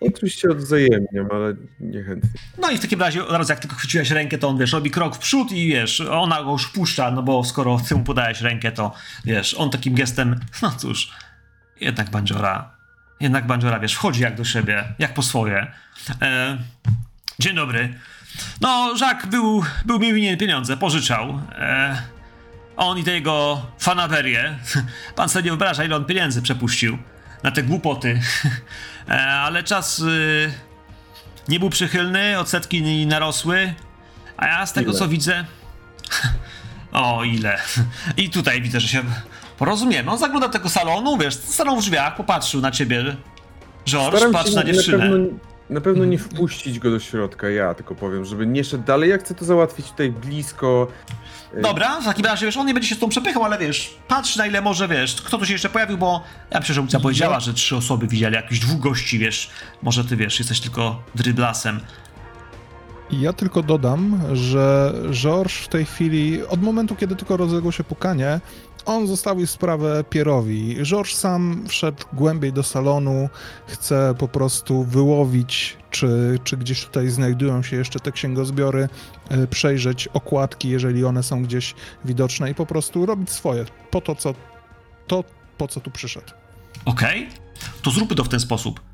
Oczywiście 0.00 0.48
odwzajemniam, 0.48 1.28
ale 1.32 1.54
niechętnie. 1.80 2.30
No 2.58 2.70
i 2.70 2.78
w 2.78 2.80
takim 2.80 3.00
razie, 3.00 3.26
od 3.26 3.36
razu 3.36 3.52
jak 3.52 3.60
tylko 3.60 3.76
chwyciłeś 3.76 4.10
rękę, 4.10 4.38
to 4.38 4.48
on, 4.48 4.58
wiesz, 4.58 4.72
robi 4.72 4.90
krok 4.90 5.16
w 5.16 5.18
przód 5.18 5.52
i 5.52 5.68
wiesz, 5.68 6.00
ona 6.00 6.42
go 6.42 6.52
już 6.52 6.68
puszcza, 6.68 7.10
no 7.10 7.22
bo 7.22 7.44
skoro 7.44 7.80
ty 7.88 7.94
mu 7.94 8.04
podałeś 8.04 8.40
rękę, 8.40 8.72
to 8.72 8.94
wiesz, 9.24 9.54
on 9.54 9.70
takim 9.70 9.94
gestem, 9.94 10.40
no 10.62 10.70
cóż, 10.70 11.10
jednak 11.80 12.10
Bandziora, 12.10 12.76
jednak 13.20 13.46
Bandziora, 13.46 13.80
wiesz, 13.80 13.94
wchodzi 13.94 14.22
jak 14.22 14.36
do 14.36 14.44
siebie, 14.44 14.84
jak 14.98 15.14
po 15.14 15.22
swoje. 15.22 15.72
E, 16.22 16.58
dzień 17.38 17.54
dobry. 17.56 17.94
No, 18.60 18.94
Jacques 19.00 19.30
był, 19.30 19.64
był 19.84 19.98
mi 19.98 20.14
winien 20.14 20.36
pieniądze, 20.38 20.76
pożyczał. 20.76 21.40
E, 21.58 22.02
on 22.76 22.98
i 22.98 23.04
te 23.04 23.10
jego 23.12 23.66
fanaberie. 23.78 24.58
Pan 25.16 25.28
sobie 25.28 25.42
nie 25.42 25.50
wyobraża, 25.50 25.84
ile 25.84 25.96
on 25.96 26.04
pieniędzy 26.04 26.42
przepuścił 26.42 26.98
na 27.42 27.50
te 27.50 27.62
głupoty. 27.62 28.20
E, 29.08 29.30
ale 29.32 29.62
czas... 29.62 29.98
Y, 30.00 30.52
nie 31.48 31.60
był 31.60 31.70
przychylny, 31.70 32.38
odsetki 32.38 33.06
narosły, 33.06 33.74
a 34.36 34.46
ja 34.46 34.66
z 34.66 34.72
tego 34.72 34.90
Ile? 34.90 34.98
co 34.98 35.08
widzę. 35.08 35.44
O, 36.92 37.24
ile. 37.24 37.58
I 38.16 38.30
tutaj 38.30 38.62
widzę, 38.62 38.80
że 38.80 38.88
się 38.88 39.02
porozumiemy. 39.58 40.10
On 40.10 40.18
zagląda 40.18 40.46
do 40.46 40.52
tego 40.52 40.68
salonu, 40.68 41.18
wiesz, 41.18 41.34
salon 41.34 41.78
w 41.78 41.82
drzwiach, 41.82 42.16
popatrzył 42.16 42.60
na 42.60 42.70
ciebie. 42.70 43.16
George, 43.86 44.16
Staram 44.16 44.32
patrz 44.32 44.52
na 44.54 44.60
na 44.62 44.72
dziewczynę. 44.72 44.98
pewno, 44.98 45.16
na 45.70 45.80
pewno 45.80 46.04
nie 46.04 46.18
wpuścić 46.18 46.78
go 46.78 46.90
do 46.90 47.00
środka, 47.00 47.50
ja 47.50 47.74
tylko 47.74 47.94
powiem, 47.94 48.24
żeby 48.24 48.46
nie 48.46 48.64
szedł 48.64 48.84
dalej. 48.84 49.10
Ja 49.10 49.18
chcę 49.18 49.34
to 49.34 49.44
załatwić 49.44 49.90
tutaj 49.90 50.10
blisko. 50.10 50.88
Dobra, 51.62 52.00
w 52.00 52.04
takim 52.04 52.24
razie, 52.24 52.46
wiesz, 52.46 52.56
on 52.56 52.66
nie 52.66 52.74
będzie 52.74 52.88
się 52.88 52.94
z 52.94 52.98
tą 52.98 53.08
przepychał, 53.08 53.44
ale 53.44 53.58
wiesz, 53.58 53.94
patrz 54.08 54.36
na 54.36 54.46
ile 54.46 54.60
może, 54.60 54.88
wiesz, 54.88 55.22
kto 55.22 55.38
tu 55.38 55.46
się 55.46 55.52
jeszcze 55.52 55.68
pojawił, 55.68 55.98
bo 55.98 56.22
ja 56.50 56.60
myślę, 56.60 56.74
że 56.74 56.80
Łucja 56.80 57.00
powiedziała, 57.00 57.40
że 57.40 57.54
trzy 57.54 57.76
osoby 57.76 58.06
widzieli, 58.06 58.34
jakichś 58.34 58.60
dwóch 58.60 58.80
gości, 58.80 59.18
wiesz, 59.18 59.50
może 59.82 60.04
ty, 60.04 60.16
wiesz, 60.16 60.38
jesteś 60.38 60.60
tylko 60.60 61.02
dryblasem. 61.14 61.80
Ja 63.10 63.32
tylko 63.32 63.62
dodam, 63.62 64.20
że 64.32 64.94
Georges 65.10 65.56
w 65.56 65.68
tej 65.68 65.84
chwili, 65.84 66.46
od 66.46 66.62
momentu, 66.62 66.96
kiedy 66.96 67.16
tylko 67.16 67.36
rozległo 67.36 67.72
się 67.72 67.84
pukanie, 67.84 68.40
on 68.86 69.06
zostawił 69.06 69.46
sprawę 69.46 70.04
Pierowi. 70.10 70.76
Georges 70.82 71.18
sam 71.18 71.64
wszedł 71.68 72.04
głębiej 72.12 72.52
do 72.52 72.62
salonu, 72.62 73.28
chce 73.66 74.14
po 74.18 74.28
prostu 74.28 74.84
wyłowić, 74.84 75.76
czy, 75.90 76.38
czy 76.44 76.56
gdzieś 76.56 76.84
tutaj 76.84 77.08
znajdują 77.08 77.62
się 77.62 77.76
jeszcze 77.76 78.00
te 78.00 78.12
księgozbiory, 78.12 78.88
e, 79.28 79.46
przejrzeć 79.46 80.08
okładki, 80.08 80.68
jeżeli 80.68 81.04
one 81.04 81.22
są 81.22 81.42
gdzieś 81.42 81.74
widoczne 82.04 82.50
i 82.50 82.54
po 82.54 82.66
prostu 82.66 83.06
robić 83.06 83.30
swoje, 83.30 83.64
po 83.90 84.00
to, 84.00 84.14
co, 84.14 84.34
to, 85.06 85.24
po 85.58 85.68
co 85.68 85.80
tu 85.80 85.90
przyszedł. 85.90 86.30
Okej, 86.84 87.28
to 87.82 87.90
zróbmy 87.90 88.16
to 88.16 88.24
w 88.24 88.28
ten 88.28 88.40
sposób. 88.40 88.91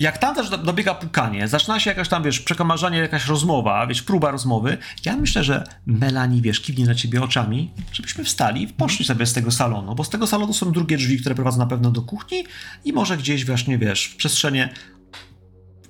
Jak 0.00 0.18
tam 0.18 0.34
też 0.34 0.50
do- 0.50 0.58
dobiega 0.58 0.94
pukanie, 0.94 1.48
zaczyna 1.48 1.80
się 1.80 1.90
jakaś 1.90 2.08
tam, 2.08 2.22
wiesz, 2.22 2.40
przekomarzanie, 2.40 2.98
jakaś 2.98 3.26
rozmowa, 3.26 3.86
wiesz, 3.86 4.02
próba 4.02 4.30
rozmowy, 4.30 4.78
ja 5.04 5.16
myślę, 5.16 5.44
że 5.44 5.64
Melanie, 5.86 6.40
wiesz, 6.40 6.60
kiwnie 6.60 6.86
na 6.86 6.94
ciebie 6.94 7.22
oczami, 7.22 7.70
żebyśmy 7.92 8.24
wstali 8.24 8.62
i 8.62 8.68
poszli 8.68 9.04
sobie 9.04 9.26
z 9.26 9.32
tego 9.32 9.50
salonu, 9.50 9.94
bo 9.94 10.04
z 10.04 10.10
tego 10.10 10.26
salonu 10.26 10.52
są 10.52 10.72
drugie 10.72 10.96
drzwi, 10.96 11.20
które 11.20 11.34
prowadzą 11.34 11.58
na 11.58 11.66
pewno 11.66 11.90
do 11.90 12.02
kuchni 12.02 12.44
i 12.84 12.92
może 12.92 13.16
gdzieś 13.16 13.46
właśnie, 13.46 13.78
wiesz, 13.78 14.04
w 14.04 14.16
przestrzenie 14.16 14.68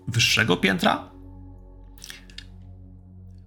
wyższego 0.08 0.56
piętra? 0.56 1.10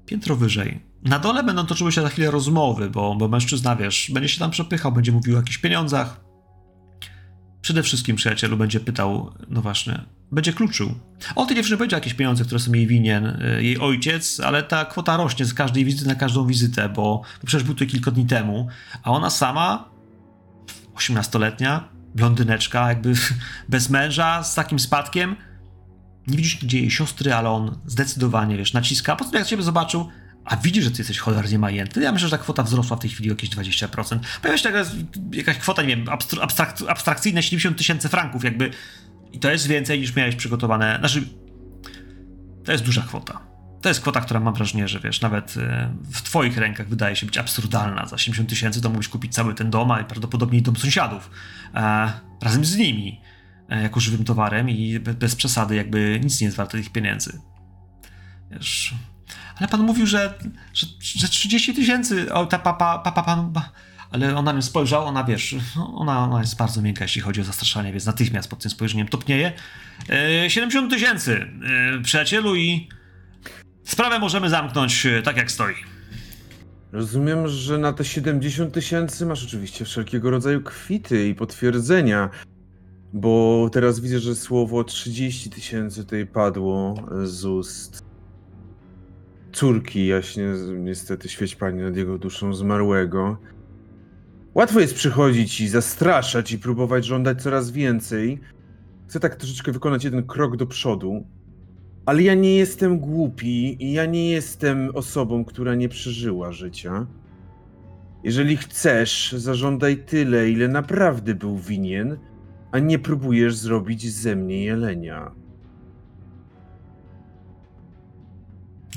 Piętro 0.06 0.36
wyżej. 0.36 0.84
Na 1.04 1.20
dole 1.20 1.44
będą 1.44 1.66
toczyły 1.66 1.92
się 1.92 2.02
za 2.02 2.10
chwilę 2.10 2.32
rozmowy, 2.32 2.90
bo, 2.90 3.16
bo 3.16 3.28
mężczyzna, 3.28 3.76
wiesz, 3.76 4.12
będzie 4.14 4.30
się 4.30 4.40
tam 4.40 4.52
przepychał, 4.52 4.92
będzie 4.92 5.12
mówił 5.12 5.34
o 5.36 5.38
jakichś 5.38 5.58
pieniądzach, 5.58 6.24
Przede 7.64 7.84
wszystkim 7.84 8.16
przyjacielu 8.16 8.58
będzie 8.58 8.80
pytał, 8.80 9.34
no 9.50 9.62
właśnie, 9.62 10.02
będzie 10.34 10.54
kluczył. 10.54 10.94
O 11.36 11.46
tej 11.46 11.56
dziewczynie 11.56 11.78
powiedział 11.78 11.98
jakieś 11.98 12.14
pieniądze, 12.14 12.46
które 12.46 12.60
są 12.60 12.74
jej 12.74 12.88
winien 12.88 13.26
y, 13.26 13.64
jej 13.64 13.80
ojciec, 13.80 14.40
ale 14.40 14.64
ta 14.64 14.86
kwota 14.86 15.18
rośnie 15.18 15.46
z 15.46 15.54
każdej 15.54 15.86
wizyty 15.86 16.08
na 16.08 16.16
każdą 16.16 16.48
wizytę, 16.48 16.90
bo, 16.90 17.22
przecież 17.46 17.64
był 17.64 17.76
to 17.76 17.86
kilka 17.86 18.12
dni 18.12 18.26
temu, 18.26 18.68
a 19.04 19.12
ona 19.12 19.30
sama, 19.30 19.90
18-letnia, 20.96 21.90
blondyneczka, 22.16 22.90
jakby 22.90 23.14
bez 23.70 23.90
męża, 23.90 24.44
z 24.44 24.56
takim 24.56 24.80
spadkiem, 24.80 25.36
nie 26.28 26.38
widzisz 26.38 26.62
nigdzie 26.62 26.80
jej 26.80 26.92
siostry, 26.92 27.34
ale 27.34 27.50
on 27.50 27.80
zdecydowanie, 27.86 28.58
wiesz, 28.58 28.74
naciska, 28.74 29.14
a 29.14 29.16
potem 29.16 29.34
jak 29.34 29.48
ciebie 29.48 29.64
zobaczył, 29.64 30.10
a 30.46 30.56
widzi, 30.56 30.82
że 30.82 30.92
ty 30.92 30.98
jesteś 30.98 31.20
cholernie 31.20 31.60
majętny, 31.60 32.04
ja 32.04 32.12
myślę, 32.12 32.28
że 32.28 32.38
ta 32.38 32.44
kwota 32.44 32.64
wzrosła 32.64 32.98
w 32.98 33.00
tej 33.00 33.10
chwili 33.10 33.30
o 33.30 33.34
jakieś 33.34 33.50
20%. 33.50 34.20
Pojawia 34.42 34.58
się 34.58 34.70
jakaś, 34.70 34.88
jakaś 35.32 35.58
kwota, 35.58 35.82
nie 35.82 35.98
wiem, 35.98 36.06
abstr- 36.06 36.42
abstrakt, 36.42 36.84
abstrakcyjne 36.88 37.44
70 37.44 37.78
tysięcy 37.78 38.10
franków, 38.10 38.44
jakby. 38.44 38.72
I 39.34 39.40
to 39.40 39.52
jest 39.52 39.68
więcej 39.68 40.00
niż 40.00 40.16
miałeś 40.16 40.36
przygotowane. 40.36 40.96
Znaczy, 41.00 41.28
to 42.66 42.72
jest 42.72 42.84
duża 42.84 43.02
kwota. 43.02 43.42
To 43.82 43.90
jest 43.90 44.02
kwota, 44.02 44.22
która 44.22 44.40
mam 44.40 44.54
wrażenie, 44.54 44.88
że 44.88 45.00
wiesz, 45.00 45.22
nawet 45.22 45.58
e, 45.58 45.94
w 46.12 46.22
twoich 46.22 46.58
rękach 46.58 46.88
wydaje 46.88 47.16
się 47.16 47.26
być 47.26 47.38
absurdalna. 47.38 48.06
Za 48.06 48.18
70 48.18 48.50
tysięcy 48.50 48.82
to 48.82 48.90
mógłbyś 48.90 49.08
kupić 49.08 49.34
cały 49.34 49.54
ten 49.54 49.70
dom, 49.70 49.92
a 49.92 50.04
prawdopodobnie 50.04 50.62
dom 50.62 50.76
sąsiadów. 50.76 51.32
E, 51.76 52.12
razem 52.42 52.66
z 52.66 52.78
nimi, 52.78 53.22
e, 53.70 53.82
jako 53.82 54.00
żywym 54.00 54.26
towarem 54.26 54.70
i 54.70 55.00
be, 55.00 55.14
bez 55.14 55.36
przesady 55.36 55.76
jakby 55.76 56.20
nic 56.24 56.42
nie 56.42 56.46
jest 56.46 56.58
warte 56.58 56.78
tych 56.78 56.92
pieniędzy. 56.92 57.42
Wiesz... 58.52 58.96
Ale 59.56 59.68
pan 59.68 59.82
mówił, 59.82 60.06
że, 60.06 60.34
że, 60.74 60.88
że 61.02 61.30
30 61.30 61.74
tysięcy, 61.74 62.34
o 62.34 62.46
ta 62.46 62.60
papa, 62.60 63.00
papa 63.00 63.24
pan... 63.24 63.52
ba- 63.52 63.72
Ale 64.14 64.36
ona 64.36 64.54
na 64.54 64.62
spojrzała, 64.62 65.06
ona 65.06 65.24
wiesz, 65.24 65.56
ona, 65.96 66.20
ona 66.20 66.40
jest 66.42 66.58
bardzo 66.58 66.82
miękka, 66.82 67.06
jeśli 67.06 67.22
chodzi 67.22 67.42
o 67.42 67.44
zastraszanie, 67.44 67.92
więc 67.92 68.06
natychmiast 68.06 68.50
pod 68.50 68.60
tym 68.60 68.72
spojrzeniem 68.72 69.08
topnieje. 69.08 69.52
E, 70.10 70.50
70 70.50 70.92
tysięcy, 70.92 71.48
e, 71.98 72.02
przyjacielu 72.02 72.56
i 72.56 72.90
sprawę 73.84 74.20
możemy 74.20 74.50
zamknąć 74.50 75.06
e, 75.06 75.22
tak 75.22 75.38
jak 75.38 75.52
stoi. 75.52 75.74
Rozumiem, 76.92 77.48
że 77.48 77.78
na 77.78 77.94
te 77.94 78.06
70 78.06 78.74
tysięcy 78.74 79.26
masz 79.26 79.44
oczywiście 79.44 79.86
wszelkiego 79.86 80.30
rodzaju 80.30 80.62
kwity 80.62 81.28
i 81.28 81.36
potwierdzenia. 81.36 82.30
Bo 83.14 83.70
teraz 83.72 84.00
widzę, 84.00 84.20
że 84.20 84.36
słowo 84.36 84.84
30 84.84 85.50
tysięcy 85.50 86.04
tutaj 86.04 86.26
padło 86.26 86.96
z 87.24 87.46
ust 87.46 88.04
córki, 89.54 90.08
jaśnie 90.08 90.46
niestety 90.78 91.30
świeć 91.30 91.56
pani 91.56 91.82
nad 91.82 91.96
jego 91.96 92.18
duszą 92.18 92.54
zmarłego. 92.54 93.38
Łatwo 94.56 94.80
jest 94.80 94.96
przychodzić 94.96 95.62
i 95.62 95.68
zastraszać 95.68 96.52
i 96.52 96.60
próbować 96.60 97.06
żądać 97.06 97.42
coraz 97.42 97.72
więcej. 97.72 98.40
Chcę 99.08 99.20
tak 99.20 99.36
troszeczkę 99.36 99.72
wykonać 99.72 100.04
jeden 100.04 100.24
krok 100.24 100.58
do 100.58 100.68
przodu, 100.68 101.28
ale 102.06 102.24
ja 102.24 102.34
nie 102.36 102.56
jestem 102.56 103.00
głupi 103.00 103.84
i 103.84 103.94
ja 103.94 104.06
nie 104.06 104.30
jestem 104.30 104.90
osobą, 104.96 105.46
która 105.46 105.76
nie 105.76 105.90
przeżyła 105.90 106.52
życia. 106.52 107.08
Jeżeli 108.24 108.58
chcesz, 108.58 109.36
zażądaj 109.38 109.98
tyle, 109.98 110.50
ile 110.50 110.68
naprawdę 110.68 111.36
był 111.36 111.58
winien, 111.58 112.18
a 112.72 112.80
nie 112.80 113.00
próbujesz 113.00 113.56
zrobić 113.56 114.14
ze 114.14 114.36
mnie 114.36 114.64
jelenia. 114.64 115.32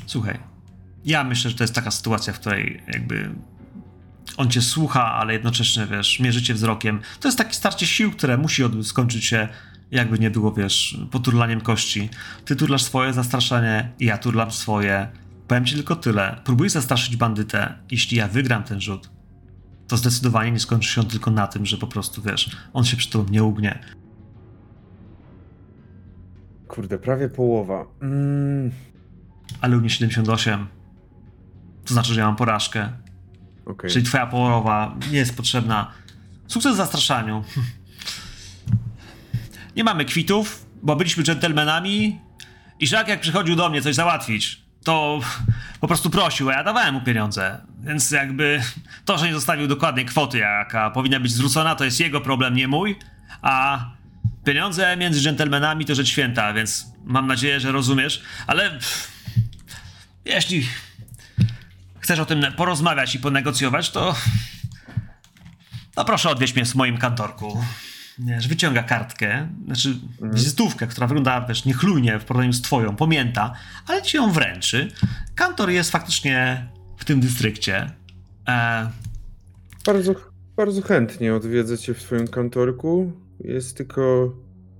Słuchaj, 0.06 0.38
ja 1.04 1.24
myślę, 1.24 1.50
że 1.50 1.56
to 1.56 1.64
jest 1.64 1.74
taka 1.74 1.90
sytuacja, 1.90 2.32
w 2.32 2.40
której 2.40 2.82
jakby 2.92 3.30
on 4.36 4.50
cię 4.50 4.62
słucha, 4.62 5.12
ale 5.12 5.32
jednocześnie, 5.32 5.86
wiesz, 5.86 6.20
mierzycie 6.20 6.54
wzrokiem. 6.54 7.00
To 7.20 7.28
jest 7.28 7.38
takie 7.38 7.52
starcie 7.52 7.86
sił, 7.86 8.12
które 8.12 8.36
musi 8.36 8.62
skończyć 8.82 9.24
się, 9.24 9.48
jakby 9.90 10.18
nie 10.18 10.30
było, 10.30 10.52
wiesz, 10.52 10.98
poturlaniem 11.10 11.60
kości. 11.60 12.08
Ty 12.44 12.56
turlasz 12.56 12.82
swoje 12.82 13.12
zastraszanie, 13.12 13.92
ja 14.00 14.18
turlam 14.18 14.50
swoje. 14.50 15.08
Powiem 15.48 15.64
ci 15.64 15.74
tylko 15.74 15.96
tyle. 15.96 16.40
Próbuj 16.44 16.68
zastraszyć 16.68 17.16
bandytę. 17.16 17.74
Jeśli 17.90 18.16
ja 18.16 18.28
wygram 18.28 18.62
ten 18.62 18.80
rzut, 18.80 19.10
to 19.88 19.96
zdecydowanie 19.96 20.52
nie 20.52 20.60
skończy 20.60 20.88
się 20.92 21.00
on 21.00 21.06
tylko 21.06 21.30
na 21.30 21.46
tym, 21.46 21.66
że 21.66 21.76
po 21.76 21.86
prostu, 21.86 22.22
wiesz, 22.22 22.56
on 22.72 22.84
się 22.84 22.96
przy 22.96 23.10
tobą 23.10 23.30
nie 23.30 23.44
ugnie. 23.44 23.78
Kurde, 26.68 26.98
prawie 26.98 27.28
połowa. 27.28 27.86
Mm, 28.02 28.70
Ale 29.60 29.76
ugnie 29.76 29.90
78. 29.90 30.66
To 31.84 31.94
znaczy, 31.94 32.14
że 32.14 32.20
ja 32.20 32.26
mam 32.26 32.36
porażkę. 32.36 32.92
Okej. 33.66 33.90
Czyli 33.90 34.04
twoja 34.04 34.26
połowa 34.26 34.94
nie 35.10 35.18
jest 35.18 35.36
potrzebna. 35.36 35.92
Sukces 36.46 36.74
w 36.74 36.76
zastraszaniu. 36.76 37.44
Nie 39.76 39.84
mamy 39.84 40.04
kwitów, 40.04 40.66
bo 40.82 40.96
byliśmy 40.96 41.22
dżentelmenami 41.22 42.20
i 42.80 42.86
Żak 42.86 43.08
jak 43.08 43.20
przychodził 43.20 43.56
do 43.56 43.68
mnie 43.68 43.82
coś 43.82 43.94
załatwić, 43.94 44.62
to 44.84 45.20
po 45.80 45.88
prostu 45.88 46.10
prosił, 46.10 46.50
a 46.50 46.52
ja 46.52 46.64
dawałem 46.64 46.94
mu 46.94 47.00
pieniądze. 47.00 47.60
Więc 47.80 48.10
jakby 48.10 48.62
to, 49.04 49.18
że 49.18 49.26
nie 49.26 49.34
zostawił 49.34 49.66
dokładnej 49.66 50.04
kwoty, 50.04 50.38
jaka 50.38 50.90
powinna 50.90 51.20
być 51.20 51.32
zwrócona, 51.32 51.74
to 51.74 51.84
jest 51.84 52.00
jego 52.00 52.20
problem, 52.20 52.54
nie 52.54 52.68
mój, 52.68 52.98
a 53.42 53.84
pieniądze 54.44 54.96
między 54.96 55.20
dżentelmenami 55.20 55.84
to 55.84 55.94
rzecz 55.94 56.08
święta, 56.08 56.52
więc 56.52 56.86
mam 57.04 57.26
nadzieję, 57.26 57.60
że 57.60 57.72
rozumiesz, 57.72 58.22
ale 58.46 58.70
pff, 58.70 59.10
jeśli 60.24 60.68
chcesz 62.06 62.18
o 62.18 62.26
tym 62.26 62.42
porozmawiać 62.56 63.14
i 63.14 63.18
ponegocjować, 63.18 63.90
to. 63.90 64.14
No 65.96 66.04
proszę 66.04 66.30
odwieź 66.30 66.54
mnie 66.56 66.64
w 66.64 66.74
moim 66.74 66.98
kantorku. 66.98 67.58
Wiesz, 68.18 68.48
wyciąga 68.48 68.82
kartkę, 68.82 69.48
znaczy 69.64 69.98
wizytówkę, 70.22 70.86
która 70.86 71.06
wygląda 71.06 71.46
wiesz, 71.48 71.64
niechlujnie 71.64 72.18
w 72.18 72.24
porównaniu 72.24 72.52
z 72.52 72.62
twoją, 72.62 72.96
pamięta, 72.96 73.52
ale 73.86 74.02
ci 74.02 74.16
ją 74.16 74.32
wręczy. 74.32 74.88
Kantor 75.34 75.70
jest 75.70 75.90
faktycznie 75.90 76.66
w 76.96 77.04
tym 77.04 77.20
dystrykcie. 77.20 77.90
E, 78.48 78.90
Bardzo, 79.86 80.14
bardzo 80.56 80.82
chętnie 80.82 81.34
odwiedzę 81.34 81.78
cię 81.78 81.94
w 81.94 82.00
twoim 82.02 82.28
kantorku. 82.28 83.12
Jest 83.40 83.76
tylko 83.76 84.32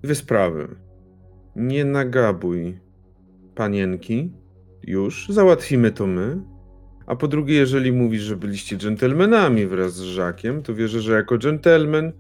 dwie 0.03 0.15
sprawy. 0.15 0.77
Nie 1.57 1.85
nagabuj 1.85 2.81
panienki. 3.55 4.33
Już. 4.83 5.27
Załatwimy 5.29 5.91
to 5.91 6.07
my. 6.07 6.56
A 7.07 7.17
po 7.17 7.29
drugie, 7.29 7.55
jeżeli 7.55 7.93
mówisz, 7.93 8.23
że 8.23 8.37
byliście 8.37 8.77
dżentelmenami 8.77 9.67
wraz 9.67 9.95
z 9.95 10.03
Żakiem, 10.03 10.63
to 10.63 10.75
wierzę, 10.75 11.01
że 11.01 11.13
jako 11.13 11.39
dżentelmen 11.39 12.13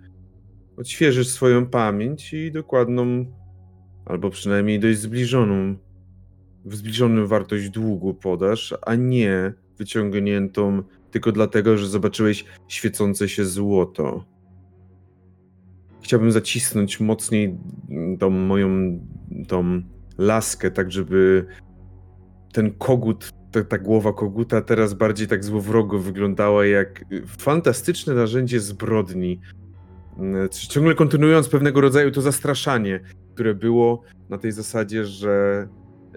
odświeżysz 0.76 1.28
swoją 1.28 1.66
pamięć 1.66 2.32
i 2.32 2.52
dokładną, 2.52 3.26
albo 4.04 4.30
przynajmniej 4.30 4.80
dość 4.80 4.98
zbliżoną, 4.98 5.76
w 6.64 6.76
zbliżoną 6.76 7.26
wartość 7.26 7.70
długu 7.70 8.14
podasz, 8.14 8.74
a 8.82 8.94
nie 8.94 9.52
wyciągniętą 9.78 10.82
tylko 11.10 11.32
dlatego, 11.32 11.78
że 11.78 11.88
zobaczyłeś 11.88 12.44
świecące 12.68 13.28
się 13.28 13.44
złoto. 13.44 14.24
Chciałbym 16.02 16.32
zacisnąć 16.32 17.00
mocniej 17.00 17.58
tą 18.18 18.30
moją 18.30 19.00
tą 19.48 19.82
laskę, 20.18 20.70
tak 20.70 20.92
żeby 20.92 21.46
ten 22.52 22.72
kogut, 22.72 23.30
ta, 23.56 23.64
ta 23.64 23.78
głowa 23.78 24.12
koguta 24.12 24.60
teraz 24.60 24.94
bardziej 24.94 25.28
tak 25.28 25.44
złowrogo 25.44 25.98
wyglądała 25.98 26.66
jak 26.66 27.04
fantastyczne 27.38 28.14
narzędzie 28.14 28.60
zbrodni. 28.60 29.40
Mm, 30.18 30.48
Ciągle 30.48 30.94
kontynuując 30.94 31.48
pewnego 31.48 31.80
rodzaju 31.80 32.10
to 32.10 32.22
zastraszanie, 32.22 33.00
które 33.34 33.54
było 33.54 34.02
na 34.28 34.38
tej 34.38 34.52
zasadzie, 34.52 35.04
że 35.04 35.66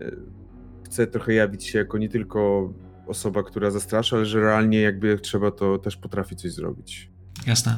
e, 0.01 0.11
chce 0.85 1.07
trochę 1.07 1.33
jawić 1.33 1.67
się 1.67 1.79
jako 1.79 1.97
nie 1.97 2.09
tylko 2.09 2.69
osoba, 3.07 3.43
która 3.43 3.71
zastrasza, 3.71 4.15
ale 4.15 4.25
że 4.25 4.39
realnie 4.39 4.81
jakby 4.81 5.07
jak 5.07 5.21
trzeba, 5.21 5.51
to 5.51 5.77
też 5.77 5.97
potrafi 5.97 6.35
coś 6.35 6.51
zrobić. 6.51 7.09
jasne. 7.47 7.77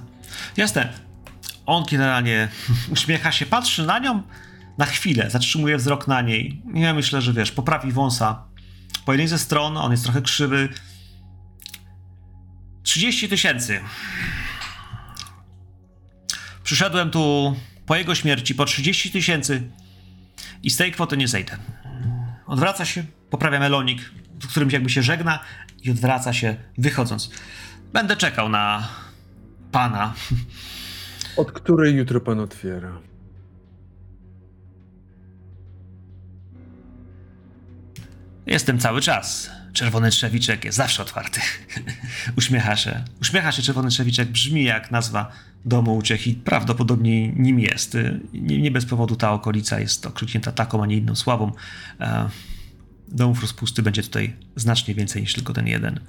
Jasne. 0.57 0.93
On 1.65 1.83
generalnie 1.91 2.47
uśmiecha 2.93 3.31
się, 3.31 3.45
patrzy 3.45 3.85
na 3.85 3.99
nią 3.99 4.23
na 4.77 4.85
chwilę, 4.85 5.29
zatrzymuje 5.29 5.77
wzrok 5.77 6.07
na 6.07 6.21
niej. 6.21 6.61
Ja 6.73 6.93
myślę, 6.93 7.21
że 7.21 7.33
wiesz, 7.33 7.51
poprawi 7.51 7.91
wąsa. 7.91 8.50
Po 9.05 9.11
jednej 9.11 9.27
ze 9.27 9.39
stron, 9.39 9.77
on 9.77 9.91
jest 9.91 10.03
trochę 10.03 10.21
krzywy. 10.21 10.69
30 12.83 13.29
tysięcy. 13.29 13.81
Przyszedłem 16.63 17.11
tu 17.11 17.55
po 17.85 17.95
jego 17.95 18.15
śmierci 18.15 18.55
po 18.55 18.65
30 18.65 19.11
tysięcy 19.11 19.63
i 20.63 20.69
z 20.69 20.77
tej 20.77 20.91
kwoty 20.91 21.17
nie 21.17 21.27
zejdę. 21.27 21.57
Odwraca 22.47 22.85
się, 22.85 23.03
poprawia 23.29 23.59
melonik, 23.59 24.11
w 24.41 24.47
którym 24.47 24.69
jakby 24.71 24.89
się 24.89 25.03
żegna 25.03 25.39
i 25.83 25.91
odwraca 25.91 26.33
się, 26.33 26.55
wychodząc. 26.77 27.29
Będę 27.93 28.15
czekał 28.15 28.49
na 28.49 28.87
pana. 29.71 30.13
Od 31.37 31.51
której 31.51 31.95
jutro 31.95 32.21
pan 32.21 32.39
otwiera? 32.39 33.10
Jestem 38.45 38.79
cały 38.79 39.01
czas. 39.01 39.49
Czerwony 39.73 40.09
trzewiczek 40.09 40.65
jest 40.65 40.77
zawsze 40.77 41.01
otwarty. 41.01 41.41
Uśmiecha 42.37 42.75
się. 42.75 43.03
Uśmiecha 43.21 43.51
się 43.51 43.61
czerwony 43.61 43.89
trzewiczek, 43.89 44.29
brzmi 44.29 44.63
jak 44.63 44.91
nazwa 44.91 45.31
domu 45.65 45.97
uciech 45.97 46.27
i 46.27 46.33
prawdopodobnie 46.33 47.27
nim 47.27 47.59
jest. 47.59 47.97
Nie, 48.33 48.61
nie 48.61 48.71
bez 48.71 48.85
powodu 48.85 49.15
ta 49.15 49.31
okolica 49.31 49.79
jest 49.79 50.05
okrzyknięta 50.05 50.51
taką, 50.51 50.83
a 50.83 50.85
nie 50.85 50.97
inną 50.97 51.15
sławą. 51.15 51.51
E, 51.99 52.29
domów 53.07 53.41
rozpusty 53.41 53.81
będzie 53.81 54.03
tutaj 54.03 54.35
znacznie 54.55 54.95
więcej 54.95 55.21
niż 55.21 55.33
tylko 55.33 55.53
ten 55.53 55.67
jeden. 55.67 55.99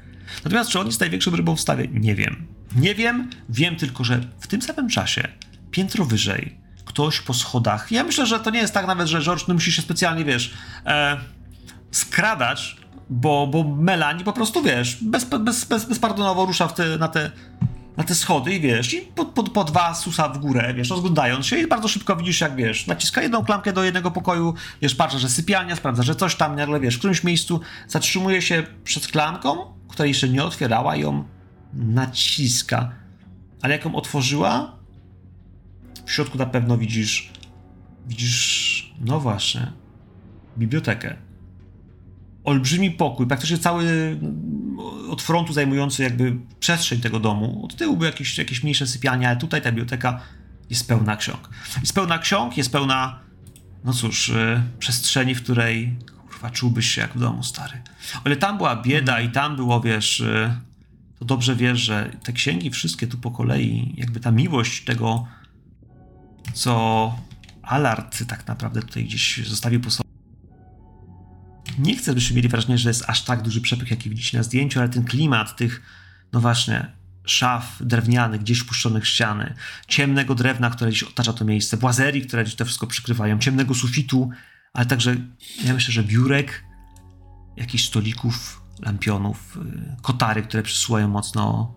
Natomiast 0.44 0.70
czy 0.70 0.80
on 0.80 0.86
jest 0.86 1.00
największą 1.00 1.36
rybą 1.36 1.56
w 1.56 1.60
stawie? 1.60 1.88
Nie 1.92 2.14
wiem. 2.14 2.46
Nie 2.76 2.94
wiem, 2.94 3.30
wiem 3.48 3.76
tylko, 3.76 4.04
że 4.04 4.20
w 4.40 4.46
tym 4.46 4.62
samym 4.62 4.88
czasie, 4.88 5.28
piętro 5.70 6.04
wyżej, 6.04 6.58
ktoś 6.84 7.20
po 7.20 7.34
schodach, 7.34 7.92
ja 7.92 8.04
myślę, 8.04 8.26
że 8.26 8.40
to 8.40 8.50
nie 8.50 8.58
jest 8.58 8.74
tak 8.74 8.86
nawet, 8.86 9.08
że 9.08 9.22
George 9.22 9.48
no 9.48 9.54
musi 9.54 9.72
się 9.72 9.82
specjalnie, 9.82 10.24
wiesz, 10.24 10.54
e, 10.86 11.16
skradać, 11.92 12.76
bo, 13.10 13.46
bo 13.46 13.64
Melanie 13.64 14.24
po 14.24 14.32
prostu, 14.32 14.62
wiesz, 14.62 14.98
bez, 15.02 15.24
bez, 15.24 15.64
bez, 15.64 15.84
bezpardonowo 15.84 16.46
rusza 16.46 16.68
w 16.68 16.74
te, 16.74 16.98
na, 16.98 17.08
te, 17.08 17.30
na 17.96 18.04
te 18.04 18.14
schody 18.14 18.54
i 18.54 18.60
wiesz, 18.60 18.94
i 18.94 19.00
po, 19.00 19.24
po, 19.24 19.42
po 19.42 19.64
dwa 19.64 19.94
susa 19.94 20.28
w 20.28 20.38
górę, 20.38 20.74
wiesz, 20.74 20.90
rozglądając 20.90 21.46
się 21.46 21.56
i 21.56 21.66
bardzo 21.66 21.88
szybko 21.88 22.16
widzisz, 22.16 22.40
jak 22.40 22.56
wiesz, 22.56 22.86
naciska 22.86 23.22
jedną 23.22 23.44
klamkę 23.44 23.72
do 23.72 23.84
jednego 23.84 24.10
pokoju, 24.10 24.54
wiesz, 24.82 24.94
patrzy, 24.94 25.18
że 25.18 25.28
sypialnia, 25.28 25.76
sprawdza, 25.76 26.02
że 26.02 26.14
coś 26.14 26.34
tam, 26.34 26.56
nagle 26.56 26.80
wiesz, 26.80 26.94
w 26.94 26.98
którymś 26.98 27.24
miejscu 27.24 27.60
zatrzymuje 27.88 28.42
się 28.42 28.62
przed 28.84 29.06
klamką, 29.06 29.56
która 29.88 30.06
jeszcze 30.06 30.28
nie 30.28 30.44
otwierała, 30.44 30.96
ją 30.96 31.24
naciska. 31.72 32.92
Ale 33.62 33.74
jak 33.74 33.84
ją 33.84 33.94
otworzyła, 33.94 34.76
w 36.06 36.12
środku 36.12 36.38
na 36.38 36.46
pewno 36.46 36.78
widzisz, 36.78 37.32
widzisz, 38.06 38.94
no 39.00 39.20
właśnie, 39.20 39.72
bibliotekę 40.58 41.16
olbrzymi 42.44 42.90
pokój, 42.90 43.26
praktycznie 43.26 43.58
cały 43.58 43.84
mm, 43.84 44.78
od 45.10 45.22
frontu 45.22 45.52
zajmujący 45.52 46.02
jakby 46.02 46.36
przestrzeń 46.60 47.00
tego 47.00 47.20
domu. 47.20 47.64
Od 47.64 47.76
tyłu 47.76 47.96
były 47.96 48.06
jakieś, 48.06 48.38
jakieś 48.38 48.62
mniejsze 48.62 48.86
sypialnie, 48.86 49.28
ale 49.28 49.36
tutaj 49.36 49.62
ta 49.62 49.70
biblioteka 49.70 50.20
jest 50.70 50.88
pełna 50.88 51.16
ksiąg. 51.16 51.48
Jest 51.80 51.94
pełna 51.94 52.18
ksiąg, 52.18 52.56
jest 52.56 52.72
pełna, 52.72 53.20
no 53.84 53.92
cóż, 53.92 54.28
y, 54.28 54.62
przestrzeni, 54.78 55.34
w 55.34 55.42
której 55.42 55.96
kurwa 56.30 56.50
czułbyś 56.50 56.90
się 56.90 57.00
jak 57.00 57.14
w 57.14 57.20
domu, 57.20 57.42
stary. 57.42 57.82
O 58.24 58.28
ile 58.28 58.36
tam 58.36 58.56
była 58.56 58.76
bieda 58.76 59.20
i 59.20 59.30
tam 59.30 59.56
było, 59.56 59.80
wiesz, 59.80 60.20
y, 60.20 60.56
to 61.18 61.24
dobrze 61.24 61.56
wiesz, 61.56 61.80
że 61.80 62.10
te 62.22 62.32
księgi 62.32 62.70
wszystkie 62.70 63.06
tu 63.06 63.18
po 63.18 63.30
kolei, 63.30 63.94
jakby 63.96 64.20
ta 64.20 64.30
miłość 64.30 64.84
tego, 64.84 65.26
co 66.54 67.14
Alard 67.62 68.26
tak 68.28 68.46
naprawdę 68.46 68.82
tutaj 68.82 69.04
gdzieś 69.04 69.46
zostawił 69.46 69.80
po 69.80 69.90
sobie, 69.90 70.08
nie 71.78 71.96
chcę, 71.96 72.14
byście 72.14 72.34
mieli 72.34 72.48
wrażenie, 72.48 72.78
że 72.78 72.90
jest 72.90 73.04
aż 73.06 73.22
tak 73.24 73.42
duży 73.42 73.60
przepych, 73.60 73.90
jaki 73.90 74.10
widzicie 74.10 74.38
na 74.38 74.44
zdjęciu, 74.44 74.80
ale 74.80 74.88
ten 74.88 75.04
klimat 75.04 75.56
tych, 75.56 75.82
no 76.32 76.40
właśnie, 76.40 76.92
szaf 77.24 77.76
drewnianych, 77.80 78.40
gdzieś 78.40 78.58
wpuszczonych 78.58 79.04
w 79.04 79.08
ściany, 79.08 79.54
ciemnego 79.88 80.34
drewna, 80.34 80.70
które 80.70 80.90
gdzieś 80.90 81.02
otacza 81.02 81.32
to 81.32 81.44
miejsce, 81.44 81.76
błazerii, 81.76 82.26
które 82.26 82.44
gdzieś 82.44 82.54
to 82.54 82.64
wszystko 82.64 82.86
przykrywają, 82.86 83.38
ciemnego 83.38 83.74
sufitu, 83.74 84.30
ale 84.72 84.86
także, 84.86 85.16
ja 85.64 85.74
myślę, 85.74 85.92
że 85.92 86.02
biurek, 86.02 86.64
jakichś 87.56 87.84
stolików, 87.84 88.62
lampionów, 88.80 89.56
y, 89.56 90.02
kotary, 90.02 90.42
które 90.42 90.62
przysuwają 90.62 91.08
mocno 91.08 91.74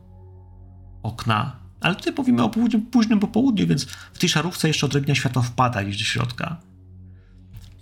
okna. 1.03 1.59
Ale 1.81 1.95
tutaj 1.95 2.13
mówimy 2.17 2.43
o 2.43 2.49
późnym, 2.49 2.85
późnym 2.85 3.19
popołudniu, 3.19 3.67
więc 3.67 3.85
w 4.13 4.19
tej 4.19 4.29
szarówce 4.29 4.67
jeszcze 4.67 4.85
odrobina 4.85 5.15
światła 5.15 5.41
wpada 5.41 5.83
gdzieś 5.83 5.97
do 5.97 6.03
środka. 6.03 6.61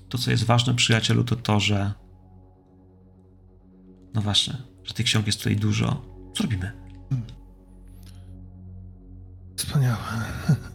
To, 0.10 0.18
co 0.18 0.32
jest 0.32 0.44
ważne, 0.44 0.76
przyjacielu, 0.76 1.24
to 1.24 1.36
to, 1.36 1.60
że 1.60 1.94
no 4.14 4.22
właśnie, 4.22 4.58
że 4.84 4.94
tych 4.94 5.06
ksiąg 5.06 5.26
jest 5.26 5.38
tutaj 5.38 5.56
dużo. 5.56 6.06
Co 6.34 6.44
robimy? 6.44 6.72
Wspaniałe. 9.56 9.98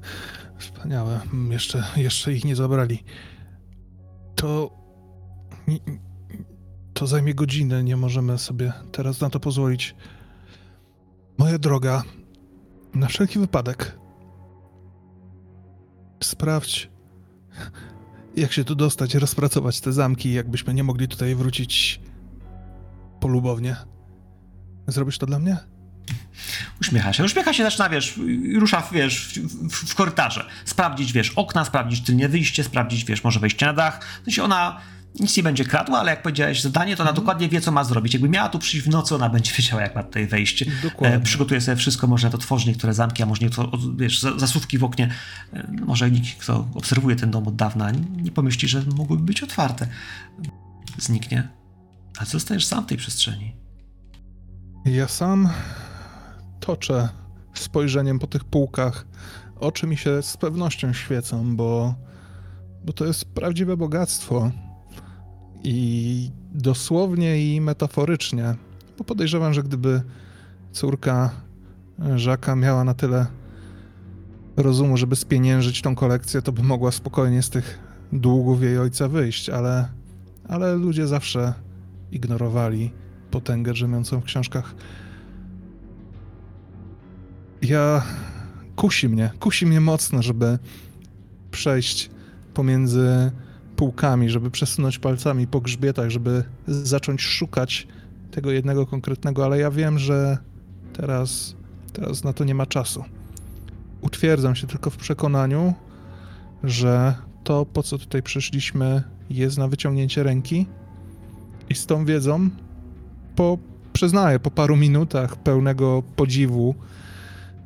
Wspaniałe. 0.58 1.20
Jeszcze, 1.50 1.84
jeszcze 1.96 2.32
ich 2.32 2.44
nie 2.44 2.56
zabrali. 2.56 3.04
To. 4.34 4.78
to 6.94 7.06
zajmie 7.06 7.34
godziny, 7.34 7.84
nie 7.84 7.96
możemy 7.96 8.38
sobie 8.38 8.72
teraz 8.92 9.20
na 9.20 9.30
to 9.30 9.40
pozwolić. 9.40 9.94
Moja 11.38 11.58
droga, 11.58 12.02
na 12.94 13.06
wszelki 13.06 13.38
wypadek, 13.38 13.98
sprawdź, 16.22 16.90
jak 18.36 18.52
się 18.52 18.64
tu 18.64 18.74
dostać, 18.74 19.14
rozpracować 19.14 19.80
te 19.80 19.92
zamki, 19.92 20.32
jakbyśmy 20.32 20.74
nie 20.74 20.84
mogli 20.84 21.08
tutaj 21.08 21.34
wrócić 21.34 22.00
polubownie. 23.20 23.76
Zrobisz 24.86 25.18
to 25.18 25.26
dla 25.26 25.38
mnie? 25.38 25.56
Uśmiecha 26.80 27.12
się. 27.12 27.24
Uśmiecha 27.24 27.52
się, 27.52 27.62
zaczyna, 27.64 27.88
wiesz, 27.88 28.20
rusza, 28.54 28.82
wiesz, 28.92 29.38
w, 29.38 29.68
w, 29.68 29.90
w 29.90 29.94
korytarze. 29.94 30.44
Sprawdzić, 30.64 31.12
wiesz, 31.12 31.30
okna, 31.30 31.64
sprawdzić 31.64 32.00
tylnie 32.00 32.28
wyjście, 32.28 32.64
sprawdzić, 32.64 33.04
wiesz, 33.04 33.24
może 33.24 33.40
wejście 33.40 33.66
na 33.66 33.72
dach. 33.72 34.04
W 34.22 34.24
sensie 34.24 34.42
ona 34.42 34.80
nic 35.20 35.36
nie 35.36 35.42
będzie 35.42 35.64
kradła, 35.64 35.98
ale 35.98 36.10
jak 36.10 36.22
powiedziałeś 36.22 36.62
zadanie, 36.62 36.96
to 36.96 37.02
ona 37.02 37.12
dokładnie 37.12 37.48
wie, 37.48 37.60
co 37.60 37.72
ma 37.72 37.84
zrobić. 37.84 38.12
Jakby 38.14 38.28
miała 38.28 38.48
tu 38.48 38.58
przyjść 38.58 38.86
w 38.86 38.90
nocy, 38.90 39.14
ona 39.14 39.28
będzie 39.28 39.52
wiedziała, 39.58 39.82
jak 39.82 39.94
ma 39.94 40.02
tutaj 40.02 40.26
wejść. 40.26 40.64
Dokładnie. 40.82 41.16
E, 41.16 41.20
przygotuje 41.20 41.60
sobie 41.60 41.76
wszystko, 41.76 42.06
może 42.06 42.26
nawet 42.26 42.40
otworzy 42.40 42.68
niektóre 42.68 42.94
zamki, 42.94 43.22
a 43.22 43.26
może 43.26 43.42
niektóre, 43.42 43.68
wiesz, 43.96 44.20
za- 44.20 44.38
zasówki 44.38 44.78
w 44.78 44.84
oknie. 44.84 45.08
E, 45.52 45.70
może 45.86 46.10
nikt, 46.10 46.38
kto 46.38 46.68
obserwuje 46.74 47.16
ten 47.16 47.30
dom 47.30 47.48
od 47.48 47.56
dawna, 47.56 47.90
nie 48.16 48.30
pomyśli, 48.30 48.68
że 48.68 48.82
mogłyby 48.96 49.22
być 49.22 49.42
otwarte. 49.42 49.86
Zniknie. 50.98 51.48
A 52.18 52.24
co 52.24 52.32
zostajesz 52.32 52.66
sam 52.66 52.84
w 52.84 52.86
tej 52.86 52.98
przestrzeni? 52.98 53.56
Ja 54.84 55.08
sam 55.08 55.48
toczę 56.60 57.08
spojrzeniem 57.54 58.18
po 58.18 58.26
tych 58.26 58.44
półkach. 58.44 59.06
Oczy 59.60 59.86
mi 59.86 59.96
się 59.96 60.22
z 60.22 60.36
pewnością 60.36 60.92
świecą, 60.92 61.56
bo, 61.56 61.94
bo 62.84 62.92
to 62.92 63.04
jest 63.04 63.24
prawdziwe 63.24 63.76
bogactwo. 63.76 64.50
I 65.62 66.30
dosłownie 66.52 67.54
i 67.54 67.60
metaforycznie. 67.60 68.54
Bo 68.98 69.04
podejrzewam, 69.04 69.54
że 69.54 69.62
gdyby 69.62 70.02
córka 70.72 71.30
Żaka 72.16 72.56
miała 72.56 72.84
na 72.84 72.94
tyle 72.94 73.26
rozumu, 74.56 74.96
żeby 74.96 75.16
spieniężyć 75.16 75.82
tą 75.82 75.94
kolekcję, 75.94 76.42
to 76.42 76.52
by 76.52 76.62
mogła 76.62 76.92
spokojnie 76.92 77.42
z 77.42 77.50
tych 77.50 77.78
długów 78.12 78.62
jej 78.62 78.78
ojca 78.78 79.08
wyjść, 79.08 79.48
ale, 79.50 79.88
ale 80.48 80.74
ludzie 80.74 81.06
zawsze 81.06 81.54
ignorowali 82.12 82.92
potęgę 83.30 83.72
drzemiącą 83.72 84.20
w 84.20 84.24
książkach. 84.24 84.74
Ja. 87.62 88.02
Kusi 88.76 89.08
mnie, 89.08 89.30
kusi 89.40 89.66
mnie 89.66 89.80
mocno, 89.80 90.22
żeby 90.22 90.58
przejść 91.50 92.10
pomiędzy 92.54 93.30
półkami, 93.76 94.30
żeby 94.30 94.50
przesunąć 94.50 94.98
palcami 94.98 95.46
po 95.46 95.60
grzbietach, 95.60 96.10
żeby 96.10 96.44
zacząć 96.66 97.22
szukać 97.22 97.86
tego 98.30 98.50
jednego 98.50 98.86
konkretnego, 98.86 99.44
ale 99.44 99.58
ja 99.58 99.70
wiem, 99.70 99.98
że 99.98 100.38
teraz, 100.92 101.56
teraz 101.92 102.24
na 102.24 102.32
to 102.32 102.44
nie 102.44 102.54
ma 102.54 102.66
czasu. 102.66 103.04
Utwierdzam 104.00 104.54
się 104.54 104.66
tylko 104.66 104.90
w 104.90 104.96
przekonaniu, 104.96 105.74
że 106.64 107.14
to, 107.44 107.66
po 107.66 107.82
co 107.82 107.98
tutaj 107.98 108.22
przyszliśmy, 108.22 109.02
jest 109.30 109.58
na 109.58 109.68
wyciągnięcie 109.68 110.22
ręki 110.22 110.66
i 111.70 111.74
z 111.74 111.86
tą 111.86 112.04
wiedzą 112.04 112.50
po, 113.36 113.58
przyznaję, 113.92 114.38
po 114.38 114.50
paru 114.50 114.76
minutach 114.76 115.36
pełnego 115.36 116.02
podziwu 116.16 116.74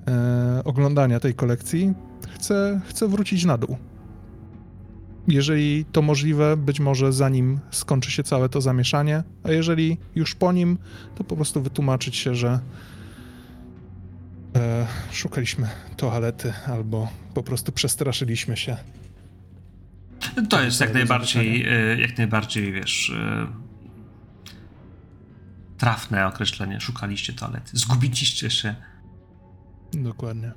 e, 0.08 0.64
oglądania 0.64 1.20
tej 1.20 1.34
kolekcji, 1.34 1.94
chcę, 2.34 2.80
chcę 2.88 3.08
wrócić 3.08 3.44
na 3.44 3.58
dół. 3.58 3.76
Jeżeli 5.28 5.84
to 5.84 6.02
możliwe, 6.02 6.56
być 6.56 6.80
może 6.80 7.12
zanim 7.12 7.60
skończy 7.70 8.10
się 8.10 8.22
całe 8.22 8.48
to 8.48 8.60
zamieszanie, 8.60 9.22
a 9.42 9.50
jeżeli 9.50 9.98
już 10.14 10.34
po 10.34 10.52
nim, 10.52 10.78
to 11.14 11.24
po 11.24 11.36
prostu 11.36 11.62
wytłumaczyć 11.62 12.16
się, 12.16 12.34
że 12.34 12.60
e, 14.56 14.86
szukaliśmy 15.10 15.68
toalety 15.96 16.52
albo 16.66 17.08
po 17.34 17.42
prostu 17.42 17.72
przestraszyliśmy 17.72 18.56
się. 18.56 18.76
To 20.48 20.62
jest 20.62 20.80
jak 20.80 20.94
najbardziej, 20.94 21.66
e, 21.68 22.00
jak 22.00 22.18
najbardziej, 22.18 22.72
wiesz, 22.72 23.10
e, 23.10 23.46
trafne 25.82 26.26
określenie. 26.26 26.80
Szukaliście 26.80 27.32
toalety. 27.32 27.70
Zgubiliście 27.72 28.50
się. 28.50 28.74
Dokładnie. 29.92 30.52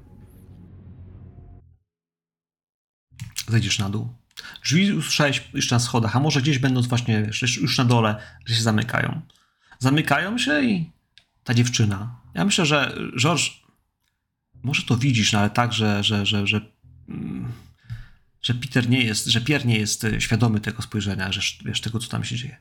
Zejdziesz 3.47 3.79
na 3.79 3.89
dół. 3.89 4.13
Drzwi 4.63 4.93
usłyszałeś 4.93 5.43
jeszcze 5.53 5.75
na 5.75 5.79
schodach, 5.79 6.15
a 6.15 6.19
może 6.19 6.41
gdzieś 6.41 6.59
będąc 6.59 6.87
właśnie, 6.87 7.29
już 7.61 7.77
na 7.77 7.85
dole, 7.85 8.15
że 8.45 8.55
się 8.55 8.61
zamykają. 8.61 9.21
Zamykają 9.79 10.37
się 10.37 10.63
i 10.63 10.91
ta 11.43 11.53
dziewczyna. 11.53 12.21
Ja 12.33 12.45
myślę, 12.45 12.65
że 12.65 12.97
George, 13.19 13.49
może 14.63 14.83
to 14.83 14.97
widzisz, 14.97 15.33
no 15.33 15.39
ale 15.39 15.49
tak, 15.49 15.73
że, 15.73 16.03
że, 16.03 16.25
że, 16.25 16.47
że, 16.47 16.61
mm, 17.09 17.51
że 18.41 18.53
Peter 18.53 18.89
nie 18.89 19.03
jest, 19.03 19.25
że 19.25 19.41
Pierre 19.41 19.65
nie 19.65 19.77
jest 19.77 20.03
e, 20.03 20.21
świadomy 20.21 20.59
tego 20.59 20.81
spojrzenia, 20.81 21.31
że 21.31 21.41
wiesz, 21.65 21.81
tego, 21.81 21.99
co 21.99 22.09
tam 22.09 22.23
się 22.23 22.35
dzieje. 22.35 22.57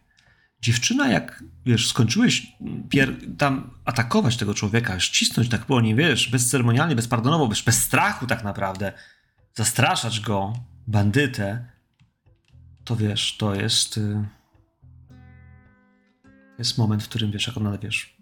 Dziewczyna, 0.64 1.08
jak 1.08 1.44
wiesz, 1.66 1.88
skończyłeś 1.88 2.56
Pierre, 2.88 3.12
tam 3.38 3.70
atakować 3.84 4.36
tego 4.36 4.54
człowieka, 4.54 5.00
ścisnąć 5.00 5.48
tak 5.48 5.66
po 5.66 5.80
nim, 5.80 5.96
wiesz, 5.96 6.28
bezceremonialnie, 6.28 6.96
bezpardonowo, 6.96 7.48
bez, 7.48 7.62
bez 7.62 7.82
strachu 7.82 8.26
tak 8.26 8.44
naprawdę, 8.44 8.92
zastraszać 9.54 10.20
go, 10.20 10.52
bandytę, 10.86 11.66
to 12.84 12.96
wiesz, 12.96 13.36
to 13.36 13.54
jest. 13.54 13.96
y, 13.96 14.24
jest 16.58 16.78
moment, 16.78 17.02
w 17.02 17.08
którym 17.08 17.32
wiesz, 17.32 17.46
jak 17.46 17.56
ona 17.56 17.78
wiesz. 17.78 18.16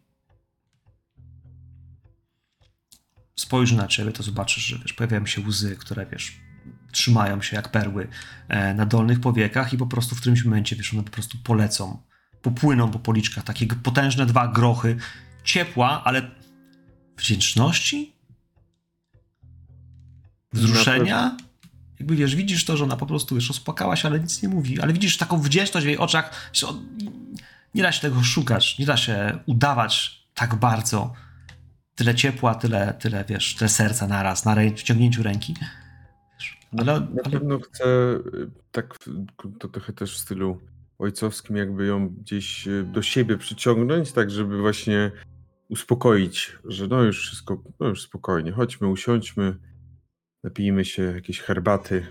Spojrzy 3.37 3.77
na 3.77 3.89
ciebie, 3.89 4.13
to 4.13 4.23
zobaczysz, 4.23 4.65
że 4.65 4.79
wiesz, 4.79 4.93
pojawiają 4.93 5.27
się 5.27 5.41
łzy, 5.41 5.77
które 5.77 6.07
wiesz, 6.07 6.41
trzymają 6.93 7.43
się 7.43 7.57
jak 7.57 7.69
perły 7.69 8.09
e, 8.49 8.75
na 8.75 8.87
dolnych 8.87 9.21
powiekach 9.21 9.73
i 9.73 9.79
po 9.79 9.87
prostu 9.87 10.15
w 10.15 10.21
którymś 10.21 10.45
momencie, 10.45 10.77
wiesz, 10.77 10.95
one 10.95 11.03
po 11.03 11.11
prostu 11.11 11.39
polecą, 11.45 12.03
popłyną 12.43 12.91
po 12.91 12.99
policzkach, 12.99 13.45
takie 13.45 13.67
potężne 13.67 14.27
dwa 14.27 14.49
grochy 14.49 14.97
ciepła, 15.45 16.05
ale 16.05 16.31
wdzięczności, 17.17 18.13
wzruszenia. 20.53 21.37
Jakby 21.99 22.17
wiesz, 22.17 22.37
widzisz 22.37 22.65
to, 22.65 22.77
że 22.77 22.85
ona 22.85 22.97
po 22.97 23.07
prostu 23.07 23.35
wiesz, 23.35 23.49
rozpłakała 23.49 23.97
się, 23.97 24.09
ale 24.09 24.21
nic 24.21 24.43
nie 24.43 24.49
mówi, 24.49 24.81
ale 24.81 24.93
widzisz 24.93 25.17
taką 25.17 25.41
wdzięczność 25.41 25.85
w 25.87 25.89
jej 25.89 25.99
oczach, 25.99 26.53
nie 27.75 27.83
da 27.83 27.93
się 27.93 28.01
tego 28.01 28.23
szukać, 28.23 28.79
nie 28.79 28.87
da 28.87 28.97
się 28.97 29.39
udawać 29.47 30.23
tak 30.35 30.55
bardzo. 30.55 31.13
Tyle 31.95 32.15
ciepła, 32.15 32.55
tyle, 32.55 32.95
tyle 32.95 33.25
wiesz, 33.29 33.55
tyle 33.55 33.69
serca 33.69 34.07
naraz, 34.07 34.45
na 34.45 34.55
rę- 34.55 34.77
wciągnięciu 34.77 35.23
ręki. 35.23 35.55
Wiesz, 36.39 36.59
ale, 36.79 37.01
Na 37.01 37.07
ale 37.25 37.33
pewno 37.33 37.59
chcę 37.59 37.85
y, 37.85 38.51
tak 38.73 38.99
to 39.61 39.69
trochę 39.69 39.93
też 39.93 40.15
w 40.15 40.19
stylu 40.19 40.61
ojcowskim, 41.03 41.57
jakby 41.57 41.87
ją 41.87 42.09
gdzieś 42.09 42.69
y, 42.69 42.85
do 42.85 43.03
siebie 43.03 43.39
przyciągnąć, 43.39 44.13
tak 44.13 44.31
żeby 44.31 44.61
właśnie 44.61 45.11
uspokoić, 45.69 46.59
że 46.65 46.87
no 46.89 47.03
już 47.03 47.27
wszystko, 47.27 47.63
no 47.81 47.89
już 47.89 48.03
spokojnie, 48.03 48.53
chodźmy, 48.53 48.89
usiądźmy, 48.89 49.57
napijmy 50.45 50.85
się 50.85 51.03
jakiejś 51.03 51.41
herbaty 51.41 52.07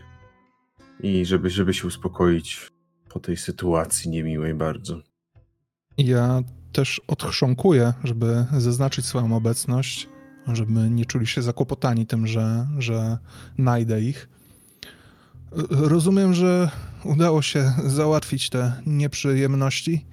i 1.00 1.26
żeby, 1.26 1.50
żeby 1.50 1.74
się 1.74 1.88
uspokoić 1.88 2.68
po 3.10 3.20
tej 3.20 3.38
sytuacji 3.38 4.12
niemiłej 4.12 4.54
bardzo. 4.54 5.02
Ja 5.98 6.42
też 6.72 7.02
odchrząkuję, 7.08 7.94
żeby 8.04 8.46
zaznaczyć 8.58 9.06
swoją 9.06 9.36
obecność, 9.36 10.10
żeby 10.48 10.90
nie 10.90 11.06
czuli 11.06 11.28
się 11.28 11.42
zakłopotani 11.42 12.06
tym, 12.06 12.28
że, 12.28 12.68
że 12.78 13.18
najdę 13.58 14.02
ich. 14.02 14.30
Rozumiem, 15.70 16.34
że 16.34 16.72
udało 17.04 17.42
się 17.42 17.74
załatwić 17.86 18.50
te 18.50 18.82
nieprzyjemności. 18.86 20.06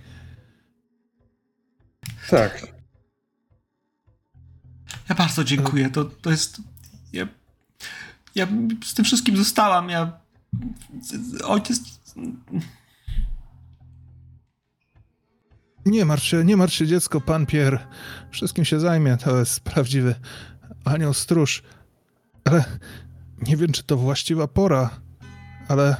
Tak, 2.31 2.79
ja 5.09 5.15
bardzo 5.15 5.45
dziękuję. 5.45 5.91
To, 5.91 6.05
to 6.05 6.31
jest. 6.31 6.63
Ja, 7.13 7.29
ja 8.35 8.47
z 8.85 8.95
tym 8.95 9.05
wszystkim 9.05 9.37
zostałam. 9.37 9.91
Ja. 9.91 10.13
Ojciec. 11.45 11.81
Nie 15.87 16.05
martw 16.05 16.25
się, 16.25 16.45
nie 16.45 16.57
martw 16.57 16.75
się, 16.75 16.87
dziecko, 16.87 17.21
pan 17.21 17.47
Pier. 17.47 17.87
Wszystkim 18.31 18.65
się 18.65 18.81
zajmie, 18.81 19.17
to 19.17 19.39
jest 19.39 19.61
prawdziwy 19.61 20.15
anioł 20.85 21.15
stróż. 21.15 21.63
Ale 22.45 22.65
nie 23.47 23.57
wiem, 23.57 23.73
czy 23.73 23.83
to 23.83 23.97
właściwa 23.97 24.49
pora, 24.49 25.01
ale 25.69 25.97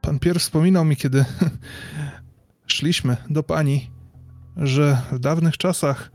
pan 0.00 0.18
Pier 0.18 0.40
wspominał 0.40 0.84
mi, 0.84 0.96
kiedy 0.96 1.24
szliśmy 2.66 3.16
do 3.30 3.42
pani, 3.42 3.90
że 4.56 5.02
w 5.12 5.18
dawnych 5.18 5.56
czasach 5.56 6.10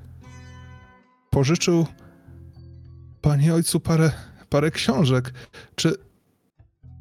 pożyczył 1.29 1.87
pani 3.21 3.51
ojcu 3.51 3.79
parę, 3.79 4.11
parę 4.49 4.71
książek. 4.71 5.33
Czy, 5.75 5.95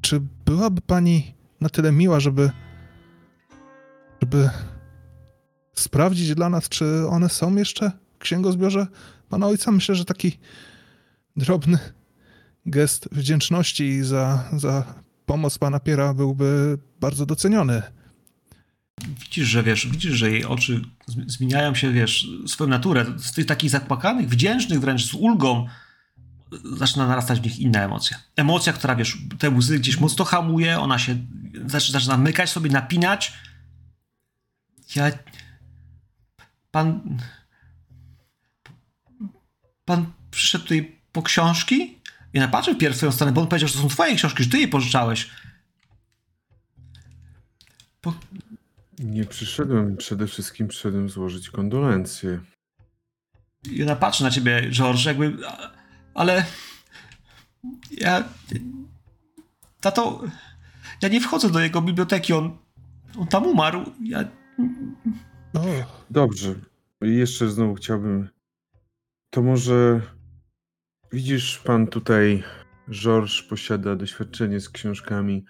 czy 0.00 0.20
byłaby 0.44 0.80
pani 0.80 1.34
na 1.60 1.68
tyle 1.68 1.92
miła, 1.92 2.20
żeby 2.20 2.50
żeby 4.20 4.50
sprawdzić 5.74 6.34
dla 6.34 6.48
nas, 6.48 6.68
czy 6.68 7.08
one 7.08 7.28
są 7.28 7.56
jeszcze 7.56 7.90
w 8.14 8.18
księgozbiorze 8.18 8.86
pana 9.28 9.46
ojca. 9.46 9.72
Myślę, 9.72 9.94
że 9.94 10.04
taki 10.04 10.38
drobny 11.36 11.78
gest 12.70 13.08
wdzięczności 13.12 14.02
za, 14.02 14.44
za 14.52 14.94
pomoc 15.26 15.58
pana 15.58 15.80
Piera 15.80 16.14
byłby 16.14 16.78
bardzo 17.00 17.26
doceniony. 17.26 17.82
Widzisz, 19.20 19.48
że 19.48 19.62
wiesz, 19.62 19.86
widzisz, 19.86 20.12
że 20.12 20.30
jej 20.30 20.44
oczy 20.44 20.82
zmi- 21.10 21.28
zmieniają 21.28 21.74
się, 21.74 21.92
wiesz, 21.92 22.28
swoją 22.46 22.70
naturę. 22.70 23.06
Z 23.18 23.32
tych 23.32 23.46
takich 23.46 23.70
zapłakanych, 23.70 24.28
wdzięcznych 24.28 24.80
wręcz 24.80 25.04
z 25.04 25.14
ulgą 25.14 25.66
zaczyna 26.76 27.06
narastać 27.06 27.40
w 27.40 27.44
nich 27.44 27.58
inna 27.58 27.82
emocja. 27.82 28.18
Emocja, 28.36 28.72
która, 28.72 28.96
wiesz, 28.96 29.18
te 29.38 29.50
łzy 29.50 29.78
gdzieś 29.78 30.00
mocno 30.00 30.24
hamuje, 30.24 30.80
ona 30.80 30.98
się 30.98 31.16
zaczyna, 31.66 31.98
zaczyna 31.98 32.16
mykać 32.16 32.50
sobie, 32.50 32.70
napinać. 32.70 33.32
Ja... 34.96 35.10
Pan... 36.70 37.18
Pan 39.84 40.06
przyszedł 40.30 40.64
tutaj 40.64 40.98
po 41.12 41.22
książki? 41.22 41.97
I 42.38 42.40
napatrzył 42.40 42.76
pierw 42.76 42.96
swoją 42.96 43.12
stronę, 43.12 43.32
bo 43.32 43.40
on 43.40 43.46
powiedział, 43.46 43.68
że 43.68 43.74
to 43.74 43.80
są 43.80 43.88
twoje 43.88 44.14
książki, 44.14 44.44
że 44.44 44.50
ty 44.50 44.58
je 44.58 44.68
pożyczałeś. 44.68 45.30
Po, 48.00 48.14
Nie 48.98 49.24
przyszedłem, 49.24 49.96
przede 49.96 50.26
wszystkim 50.26 50.68
przyszedłem 50.68 51.08
złożyć 51.08 51.50
kondolencje. 51.50 52.40
I 53.70 53.82
ona 53.82 53.96
patrzy 53.96 54.24
na 54.24 54.30
ciebie, 54.30 54.70
George, 54.70 55.04
jakby. 55.06 55.36
Ale. 56.14 56.44
Ja. 57.90 58.24
Tato. 59.80 60.22
Ja 61.02 61.08
nie 61.08 61.20
wchodzę 61.20 61.50
do 61.50 61.60
jego 61.60 61.82
biblioteki, 61.82 62.32
on. 62.32 62.58
On 63.18 63.26
tam 63.26 63.46
umarł. 63.46 63.92
Ja. 64.02 64.24
O, 65.54 65.60
Dobrze. 66.10 66.54
I 67.02 67.16
jeszcze 67.16 67.50
znowu 67.50 67.74
chciałbym. 67.74 68.28
To 69.30 69.42
może. 69.42 70.00
Widzisz, 71.12 71.58
pan 71.58 71.86
tutaj, 71.86 72.42
George, 72.90 73.48
posiada 73.48 73.96
doświadczenie 73.96 74.60
z 74.60 74.70
książkami. 74.70 75.44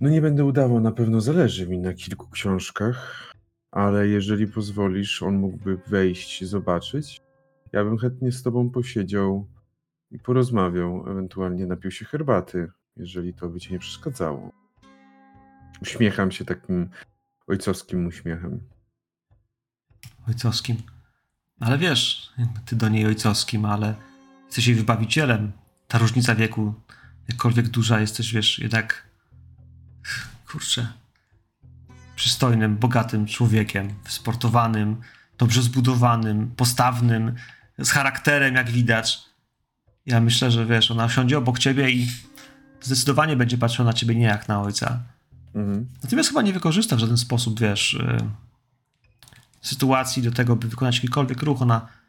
No 0.00 0.08
nie 0.08 0.20
będę 0.20 0.44
udawał, 0.44 0.80
na 0.80 0.92
pewno 0.92 1.20
zależy 1.20 1.68
mi 1.68 1.78
na 1.78 1.94
kilku 1.94 2.28
książkach, 2.28 3.30
ale 3.70 4.08
jeżeli 4.08 4.46
pozwolisz, 4.46 5.22
on 5.22 5.36
mógłby 5.36 5.76
wejść, 5.86 6.44
zobaczyć. 6.44 7.20
Ja 7.72 7.84
bym 7.84 7.98
chętnie 7.98 8.32
z 8.32 8.42
tobą 8.42 8.70
posiedział 8.70 9.46
i 10.10 10.18
porozmawiał, 10.18 11.10
ewentualnie 11.10 11.66
napił 11.66 11.90
się 11.90 12.04
herbaty, 12.04 12.68
jeżeli 12.96 13.34
to 13.34 13.48
by 13.48 13.60
ci 13.60 13.72
nie 13.72 13.78
przeszkadzało. 13.78 14.50
Uśmiecham 15.80 16.30
się 16.30 16.44
takim 16.44 16.90
ojcowskim 17.46 18.06
uśmiechem. 18.06 18.60
Ojcowskim. 20.28 20.76
Ale 21.60 21.78
wiesz, 21.78 22.32
ty 22.66 22.76
do 22.76 22.88
niej 22.88 23.06
ojcowskim, 23.06 23.64
ale 23.64 24.11
jesteś 24.52 24.66
jej 24.66 24.76
wybawicielem. 24.76 25.52
Ta 25.88 25.98
różnica 25.98 26.34
wieku, 26.34 26.74
jakkolwiek 27.28 27.68
duża, 27.68 28.00
jesteś, 28.00 28.32
wiesz, 28.32 28.58
jednak. 28.58 29.06
Kurczę. 30.46 30.92
Przystojnym, 32.16 32.76
bogatym 32.76 33.26
człowiekiem, 33.26 33.88
sportowanym, 34.08 34.96
dobrze 35.38 35.62
zbudowanym, 35.62 36.50
postawnym, 36.56 37.34
z 37.78 37.90
charakterem, 37.90 38.54
jak 38.54 38.70
widać. 38.70 39.18
Ja 40.06 40.20
myślę, 40.20 40.50
że 40.50 40.66
wiesz, 40.66 40.90
ona 40.90 41.08
siądzie 41.08 41.38
obok 41.38 41.58
ciebie 41.58 41.90
i 41.90 42.08
zdecydowanie 42.80 43.36
będzie 43.36 43.58
patrzyła 43.58 43.86
na 43.86 43.92
ciebie 43.92 44.14
nie 44.14 44.26
jak 44.26 44.48
na 44.48 44.62
ojca. 44.62 45.00
Mhm. 45.54 45.88
Natomiast 46.02 46.28
chyba 46.28 46.42
nie 46.42 46.52
wykorzysta 46.52 46.96
w 46.96 46.98
żaden 46.98 47.18
sposób, 47.18 47.60
wiesz, 47.60 47.94
y, 47.94 48.16
sytuacji 49.62 50.22
do 50.22 50.30
tego, 50.30 50.56
by 50.56 50.68
wykonać 50.68 50.94
jakikolwiek 50.94 51.42
ruch. 51.42 51.62
Ona 51.62 52.01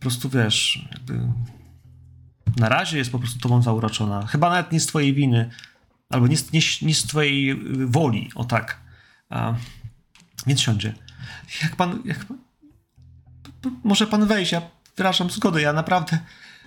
prostu, 0.00 0.28
wiesz, 0.28 0.88
jakby 0.92 1.20
na 2.56 2.68
razie 2.68 2.98
jest 2.98 3.12
po 3.12 3.18
prostu 3.18 3.38
tobą 3.38 3.62
zauroczona. 3.62 4.26
Chyba 4.26 4.50
nawet 4.50 4.72
nie 4.72 4.80
z 4.80 4.86
twojej 4.86 5.14
winy, 5.14 5.50
albo 6.10 6.26
nie 6.26 6.36
nie, 6.52 6.60
nie 6.82 6.94
z 6.94 7.02
twojej 7.02 7.50
y, 7.50 7.86
woli, 7.86 8.30
o 8.34 8.44
tak. 8.44 8.80
A, 9.30 9.54
więc 10.46 10.60
siądzie. 10.60 10.94
Jak 11.62 11.76
pan, 11.76 12.02
jak 12.04 12.24
pan... 12.24 12.38
Może 13.84 14.06
pan 14.06 14.26
wejść, 14.26 14.52
ja 14.52 14.62
wyrażam 14.96 15.30
zgodę, 15.30 15.62
ja 15.62 15.72
naprawdę... 15.72 16.18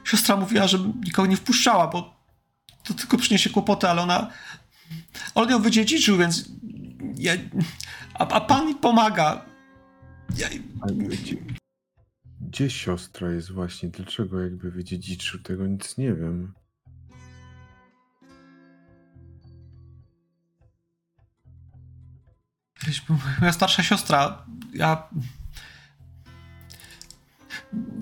Siostra 0.03 0.35
mówiła, 0.35 0.67
że 0.67 0.79
nikogo 0.79 1.27
nie 1.27 1.37
wpuszczała, 1.37 1.87
bo 1.87 2.21
to 2.83 2.93
tylko 2.93 3.17
przyniesie 3.17 3.49
kłopoty, 3.49 3.89
ale 3.89 4.01
ona... 4.01 4.31
On 5.35 5.49
ją 5.49 5.61
wydziedziczył, 5.61 6.17
więc 6.17 6.49
ja, 7.17 7.33
a, 8.13 8.27
a 8.27 8.41
pan 8.41 8.67
mi 8.67 8.75
pomaga. 8.75 9.45
Ja, 10.37 10.47
gdzie, 12.51 12.69
siostra 12.69 13.31
jest 13.31 13.51
właśnie? 13.51 13.89
Dlaczego 13.89 14.39
jakby 14.39 14.71
wydziedziczył 14.71 15.39
tego? 15.39 15.67
Nic 15.67 15.97
nie 15.97 16.13
wiem. 16.13 16.53
Moja 23.39 23.53
starsza 23.53 23.83
siostra, 23.83 24.45
ja... 24.73 25.09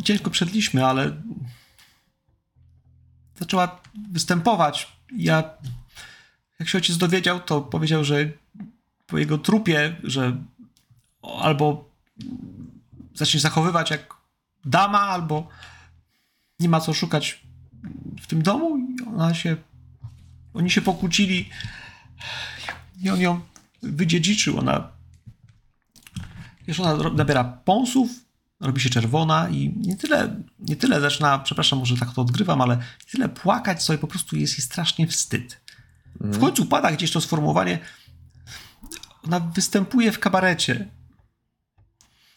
Ciężko 0.04 0.30
przedliśmy, 0.30 0.86
ale 0.86 1.22
zaczęła 3.40 3.82
występować. 4.12 4.98
Ja, 5.18 5.58
jak 6.60 6.70
się 6.70 6.78
ojciec 6.78 6.98
dowiedział, 6.98 7.40
to 7.40 7.62
powiedział, 7.62 8.04
że 8.04 8.32
po 9.08 9.18
jego 9.18 9.38
trupie, 9.38 9.96
że 10.04 10.44
albo 11.42 11.90
zacznie 13.14 13.40
zachowywać 13.40 13.92
jak 13.92 14.19
dama, 14.66 15.00
albo 15.00 15.48
nie 16.60 16.70
ma 16.70 16.80
co 16.80 16.94
szukać 16.94 17.44
w 18.22 18.28
tym 18.28 18.42
domu. 18.42 18.78
I 18.78 19.08
ona 19.08 19.34
się, 19.34 19.58
oni 20.54 20.72
się 20.72 20.82
pokłócili 20.82 21.50
i 23.02 23.10
on 23.10 23.22
ją 23.22 23.42
wydziedziczył. 23.84 24.60
Ona, 24.60 24.88
wiesz, 26.68 26.80
ona 26.80 27.10
nabiera 27.10 27.44
pąsów, 27.44 28.10
robi 28.60 28.82
się 28.82 28.90
czerwona 28.90 29.50
i 29.50 29.74
nie 29.78 29.98
tyle, 29.98 30.44
nie 30.60 30.76
tyle 30.76 31.02
zaczyna, 31.02 31.40
przepraszam, 31.40 31.80
może 31.80 31.98
tak 31.98 32.14
to 32.14 32.22
odgrywam, 32.22 32.62
ale 32.62 32.76
nie 32.78 33.12
tyle 33.12 33.30
płakać 33.30 33.84
sobie, 33.84 34.00
po 34.00 34.08
prostu 34.08 34.36
jest 34.36 34.58
jej 34.58 34.66
strasznie 34.66 35.08
wstyd. 35.08 35.62
W 36.20 36.40
końcu 36.40 36.66
pada 36.66 36.92
gdzieś 36.92 37.12
to 37.12 37.22
sformułowanie, 37.22 37.80
ona 39.24 39.40
występuje 39.40 40.12
w 40.12 40.20
kabarecie. 40.20 40.90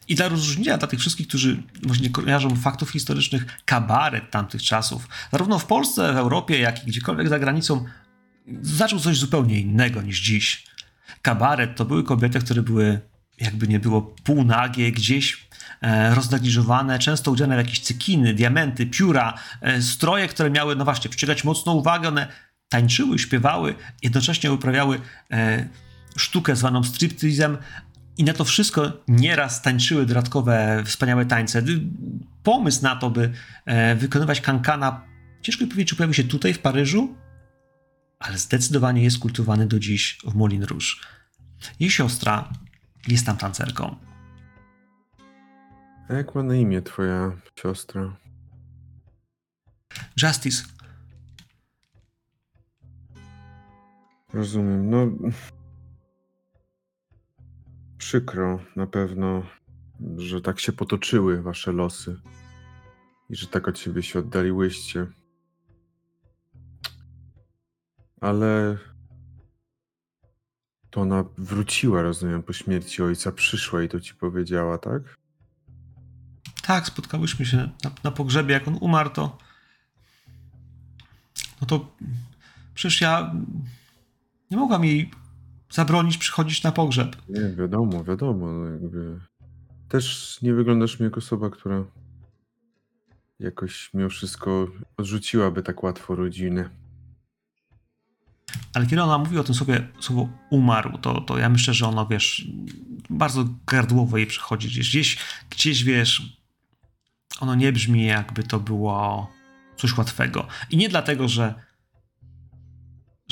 I 0.09 0.15
dla 0.15 0.29
rozróżnienia 0.29 0.79
dla 0.79 0.89
tych 0.89 1.01
wszystkich, 1.01 1.29
którzy 1.29 1.63
może 1.87 2.01
nie 2.01 2.11
kojarzą 2.11 2.57
faktów 2.57 2.91
historycznych, 2.91 3.63
kabaret 3.65 4.31
tamtych 4.31 4.63
czasów, 4.63 5.09
zarówno 5.33 5.59
w 5.59 5.67
Polsce, 5.67 6.13
w 6.13 6.17
Europie, 6.17 6.59
jak 6.59 6.85
i 6.85 6.87
gdziekolwiek 6.87 7.29
za 7.29 7.39
granicą, 7.39 7.85
zaczął 8.63 9.01
coś 9.01 9.19
zupełnie 9.19 9.61
innego 9.61 10.03
niż 10.03 10.21
dziś. 10.21 10.67
Kabaret 11.23 11.77
to 11.77 11.85
były 11.85 12.05
kobiety, 12.05 12.41
które 12.41 12.63
były, 12.63 13.01
jakby 13.41 13.69
nie 13.69 13.81
było, 13.81 14.03
półnagie, 14.03 14.93
gdzieś 14.93 15.49
e, 15.83 16.99
często 16.99 17.31
udziane 17.31 17.55
w 17.55 17.59
jakieś 17.59 17.81
cykiny, 17.81 18.35
diamenty, 18.35 18.87
pióra, 18.87 19.39
e, 19.61 19.83
stroje, 19.83 20.29
które 20.29 20.51
miały, 20.51 20.77
no 20.77 20.85
właśnie, 20.85 21.11
przyciągać 21.11 21.45
mocną 21.45 21.73
uwagę, 21.73 22.09
one 22.09 22.29
tańczyły, 22.69 23.19
śpiewały, 23.19 23.75
jednocześnie 24.03 24.53
uprawiały 24.53 25.01
e, 25.31 25.69
sztukę 26.17 26.57
zwaną 26.57 26.85
stripteasem 26.85 27.59
i 28.19 28.25
na 28.25 28.33
to 28.33 28.45
wszystko 28.45 28.93
nieraz 29.09 29.63
tańczyły 29.63 30.07
dodatkowe 30.07 30.83
wspaniałe 30.87 31.27
tańce. 31.27 31.63
Pomysł 32.43 32.83
na 32.83 32.97
to, 32.97 33.11
by 33.11 33.33
e, 33.65 33.95
wykonywać 33.97 34.41
kankana, 34.41 35.05
ciężko 35.43 35.65
mi 35.65 35.71
powiedzieć, 35.71 35.89
czy 35.89 35.97
pojawił 35.97 36.15
się 36.15 36.25
tutaj 36.25 36.55
w 36.55 36.59
Paryżu, 36.59 37.15
ale 38.19 38.39
zdecydowanie 38.39 39.03
jest 39.03 39.19
kultywowany 39.19 39.67
do 39.67 39.79
dziś 39.79 40.19
w 40.25 40.35
Moulin 40.35 40.63
Rouge. 40.63 40.87
Jej 41.81 41.91
siostra 41.91 42.53
jest 43.09 43.27
tam 43.27 43.37
tancerką. 43.37 43.97
A 46.09 46.15
jak 46.15 46.35
ma 46.35 46.43
na 46.43 46.55
imię 46.55 46.83
twoja 46.83 47.33
siostra? 47.57 48.17
Justice, 50.23 50.63
Rozumiem. 54.33 54.91
No. 54.91 55.07
Przykro 58.03 58.61
na 58.77 58.87
pewno, 58.87 59.43
że 60.17 60.41
tak 60.41 60.61
się 60.61 60.73
potoczyły 60.73 61.43
wasze 61.43 61.73
losy. 61.73 62.21
I 63.31 63.37
że 63.37 63.47
tak 63.47 63.69
od 63.69 63.79
siebie 63.79 64.03
się 64.03 64.19
oddaliłyście. 64.19 65.07
Ale. 68.21 68.79
To 70.91 71.01
ona 71.01 71.25
wróciła, 71.39 72.03
rozumiem, 72.03 72.43
po 72.43 72.53
śmierci 72.53 73.03
ojca, 73.03 73.33
przyszła 73.33 73.83
i 73.83 73.89
to 73.89 74.01
ci 74.01 74.15
powiedziała, 74.15 74.79
tak? 74.79 75.17
tak, 76.63 76.87
spotkałyśmy 76.87 77.47
się 77.47 77.57
na, 77.57 77.91
na 78.05 78.11
pogrzebie, 78.11 78.55
jak 78.55 78.69
on 78.69 78.79
umarł, 78.81 79.11
to 79.11 79.39
no 81.61 81.67
to 81.67 81.97
przecież 82.75 83.01
ja 83.01 83.35
nie 84.51 84.57
mogłam 84.57 84.85
jej 84.85 85.11
zabronić 85.73 86.19
przychodzić 86.19 86.63
na 86.63 86.73
pogrzeb. 86.73 87.17
Nie, 87.29 87.57
wiadomo, 87.57 88.05
wiadomo. 88.05 88.53
No 88.53 88.71
jakby... 88.71 89.21
Też 89.89 90.39
nie 90.43 90.55
wyglądasz 90.55 91.01
mi 91.01 91.05
jak 91.05 91.19
osoba, 91.19 91.51
która 91.51 91.85
jakoś 93.39 93.91
mimo 93.95 94.09
wszystko 94.09 94.69
odrzuciłaby 94.97 95.63
tak 95.63 95.83
łatwo 95.83 96.15
rodzinę. 96.15 96.71
Ale 98.75 98.87
kiedy 98.87 99.03
ona 99.03 99.19
mówi 99.19 99.39
o 99.39 99.45
tym 99.45 99.55
sobie 99.55 99.89
słowo 100.01 100.29
umarł, 100.51 100.99
to, 100.99 101.21
to 101.21 101.39
ja 101.39 101.49
myślę, 101.49 101.75
że 101.75 101.87
ono, 101.87 102.07
wiesz, 102.07 102.47
bardzo 103.11 103.45
gardłowo 103.67 104.17
jej 104.17 104.27
przychodzi. 104.27 104.69
Gdzieś, 104.69 104.89
gdzieś, 104.91 105.19
gdzieś, 105.51 105.85
wiesz, 105.85 106.39
ono 107.41 107.55
nie 107.55 107.73
brzmi 107.73 108.07
jakby 108.07 108.43
to 108.43 108.61
było 108.61 109.31
coś 109.77 109.99
łatwego. 109.99 110.47
I 110.71 110.77
nie 110.77 110.89
dlatego, 110.89 111.29
że, 111.29 111.55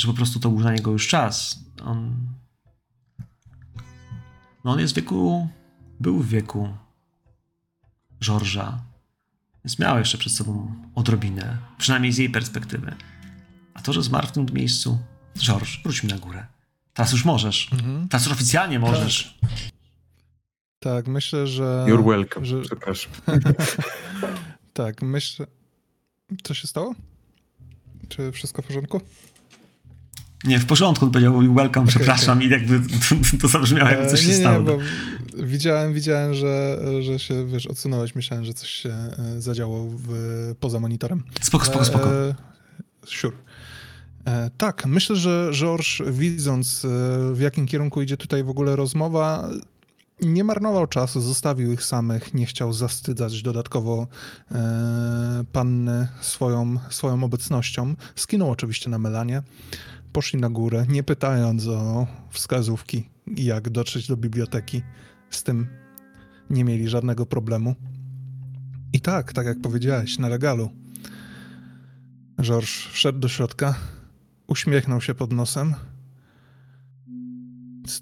że 0.00 0.08
po 0.08 0.14
prostu 0.14 0.40
to 0.40 0.48
był 0.48 0.60
na 0.60 0.72
niego 0.72 0.90
już 0.90 1.08
czas. 1.08 1.58
On, 1.84 2.16
no 4.64 4.70
on 4.72 4.80
jest 4.80 4.92
w 4.92 4.96
wieku, 4.96 5.48
był 6.00 6.18
w 6.18 6.28
wieku 6.28 6.68
Żorża. 8.20 8.82
Więc 9.64 9.78
miał 9.78 9.98
jeszcze 9.98 10.18
przed 10.18 10.32
sobą 10.32 10.74
odrobinę, 10.94 11.58
przynajmniej 11.78 12.12
z 12.12 12.18
jej 12.18 12.30
perspektywy. 12.30 12.94
A 13.74 13.82
to, 13.82 13.92
że 13.92 14.02
zmarł 14.02 14.26
w 14.26 14.32
tym 14.32 14.46
miejscu, 14.52 14.98
George, 15.38 15.82
wróćmy 15.82 16.08
na 16.10 16.18
górę. 16.18 16.46
Teraz 16.94 17.12
już 17.12 17.24
możesz. 17.24 17.72
Mhm. 17.72 18.08
Teraz 18.08 18.26
już 18.26 18.34
oficjalnie 18.34 18.78
możesz. 18.78 19.38
Tak, 20.78 21.06
myślę, 21.08 21.46
że... 21.46 21.86
You're 21.88 22.04
welcome. 22.04 22.46
że- 22.46 22.60
Przepraszam. 22.62 23.12
Tak, 24.72 25.02
myślę... 25.02 25.46
Co 26.42 26.54
się 26.54 26.66
stało? 26.66 26.94
Czy 28.08 28.32
wszystko 28.32 28.62
w 28.62 28.66
porządku? 28.66 29.00
Nie, 30.44 30.59
w 30.59 30.67
porządku, 30.67 31.05
on 31.05 31.10
powiedział 31.10 31.55
welcome, 31.55 31.86
przepraszam 31.86 32.43
i 32.43 32.49
jakby 32.49 32.81
to, 32.81 33.17
to 33.41 33.49
zabrzmiało, 33.49 33.91
jakby 33.91 34.07
coś 34.07 34.20
E, 34.20 34.23
się 34.23 34.28
nie, 34.28 34.35
stało. 34.35 34.59
Nie, 34.59 34.65
bo 34.65 34.78
widziałem, 35.35 35.94
widziałem, 35.94 36.35
że, 36.35 36.78
że 37.01 37.19
się, 37.19 37.47
wiesz, 37.47 37.67
odsunąłeś. 37.67 38.15
Myślałem, 38.15 38.44
że 38.44 38.55
coś 38.55 38.70
się 38.70 38.89
e, 38.89 39.41
zadziało 39.41 39.86
w, 39.89 40.15
poza 40.60 40.81
monitorem. 40.81 41.23
Spoko, 41.41 41.65
spoko, 41.65 41.85
spoko. 41.85 42.28
E, 42.28 42.35
sure. 43.07 43.36
E, 44.25 44.51
tak, 44.57 44.86
myślę, 44.86 45.17
że 45.17 45.51
George, 45.52 46.02
widząc 46.10 46.85
e, 46.85 46.89
w 47.35 47.41
jakim 47.41 47.67
kierunku 47.67 48.02
idzie 48.02 48.17
tutaj 48.17 48.44
w 48.44 48.51
ogóle 48.51 48.77
rozmowa, 48.77 49.49
nie 50.23 50.44
marnował 50.44 50.86
czasu, 50.86 51.20
zostawił 51.20 51.73
ich 51.73 51.85
samych, 51.85 52.35
nie 52.35 52.47
chciał 52.47 52.73
zastydzać 52.73 53.43
dodatkowo 53.43 54.07
e, 54.52 55.44
panny 55.52 56.09
swoją, 56.20 56.78
swoją 56.91 57.25
obecnością. 57.25 57.94
Skinął 58.17 58.51
oczywiście 58.51 58.91
na 58.91 58.99
Melanie. 58.99 59.43
Poszli 60.12 60.40
na 60.40 60.50
górę, 60.50 60.86
nie 60.89 61.02
pytając 61.02 61.66
o 61.66 62.06
wskazówki, 62.30 63.10
jak 63.36 63.70
dotrzeć 63.70 64.08
do 64.08 64.16
biblioteki. 64.16 64.82
Z 65.30 65.42
tym 65.42 65.66
nie 66.50 66.64
mieli 66.64 66.89
żadnego 66.89 67.26
problemu. 67.26 67.74
I 68.92 69.00
tak, 69.00 69.32
tak 69.32 69.47
jak 69.47 69.60
powiedziałeś, 69.60 70.18
na 70.18 70.28
legalu. 70.28 70.70
George 72.42 72.89
wszedł 72.92 73.18
do 73.18 73.28
środka, 73.28 73.74
uśmiechnął 74.47 75.00
się 75.00 75.14
pod 75.14 75.32
nosem. 75.32 75.74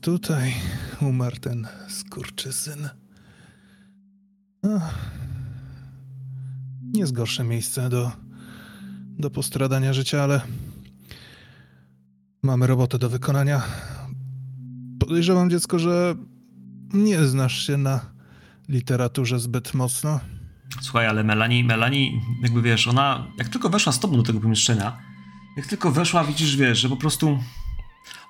Tutaj 0.01 0.55
umarł 1.01 1.37
ten 1.37 1.69
skurczysyn. 1.89 2.89
Ach. 4.63 5.11
Nie 6.93 7.01
jest 7.01 7.13
gorsze 7.13 7.45
miejsce 7.45 7.89
do, 7.89 8.13
do 9.19 9.31
postradania 9.31 9.93
życia, 9.93 10.23
ale 10.23 10.41
mamy 12.43 12.67
robotę 12.67 12.99
do 12.99 13.09
wykonania. 13.09 13.63
Podejrzewam, 15.01 15.51
dziecko, 15.51 15.79
że 15.79 16.15
nie 16.95 17.25
znasz 17.25 17.67
się 17.67 17.77
na 17.77 18.01
literaturze 18.69 19.39
zbyt 19.39 19.75
mocno. 19.75 20.21
Słuchaj, 20.81 21.07
ale 21.07 21.25
Melanie, 21.25 21.65
Melanie, 21.65 22.21
jakby 22.43 22.63
wiesz, 22.63 22.89
ona, 22.89 23.27
jak 23.39 23.49
tylko 23.49 23.69
weszła 23.69 23.93
z 23.93 24.01
tobą 24.01 24.17
do 24.17 24.23
tego 24.23 24.41
pomieszczenia, 24.41 24.99
jak 25.57 25.67
tylko 25.67 25.91
weszła, 25.91 26.25
widzisz, 26.25 26.57
wiesz, 26.57 26.79
że 26.79 26.89
po 26.89 26.97
prostu 26.97 27.39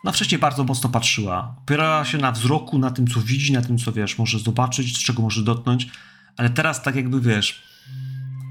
ona 0.04 0.12
wcześniej 0.12 0.40
bardzo 0.40 0.64
mocno 0.64 0.88
patrzyła. 0.90 1.56
Opierała 1.62 2.04
się 2.04 2.18
na 2.18 2.32
wzroku, 2.32 2.78
na 2.78 2.90
tym, 2.90 3.06
co 3.06 3.20
widzi, 3.20 3.52
na 3.52 3.62
tym, 3.62 3.78
co 3.78 3.92
wiesz, 3.92 4.18
może 4.18 4.38
zobaczyć, 4.38 4.96
z 4.96 5.04
czego 5.04 5.22
może 5.22 5.42
dotknąć, 5.42 5.88
ale 6.36 6.50
teraz 6.50 6.82
tak 6.82 6.96
jakby 6.96 7.20
wiesz, 7.20 7.62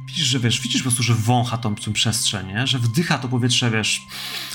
widzisz, 0.07 0.27
że 0.27 0.39
wiesz, 0.39 0.61
widzisz 0.61 0.81
po 0.81 0.83
prostu, 0.83 1.03
że 1.03 1.15
wącha 1.15 1.57
tą, 1.57 1.75
tą 1.75 1.93
przestrzeń, 1.93 2.47
nie? 2.47 2.67
że 2.67 2.79
wdycha 2.79 3.17
to 3.17 3.27
powietrze, 3.27 3.71
wiesz, 3.71 4.01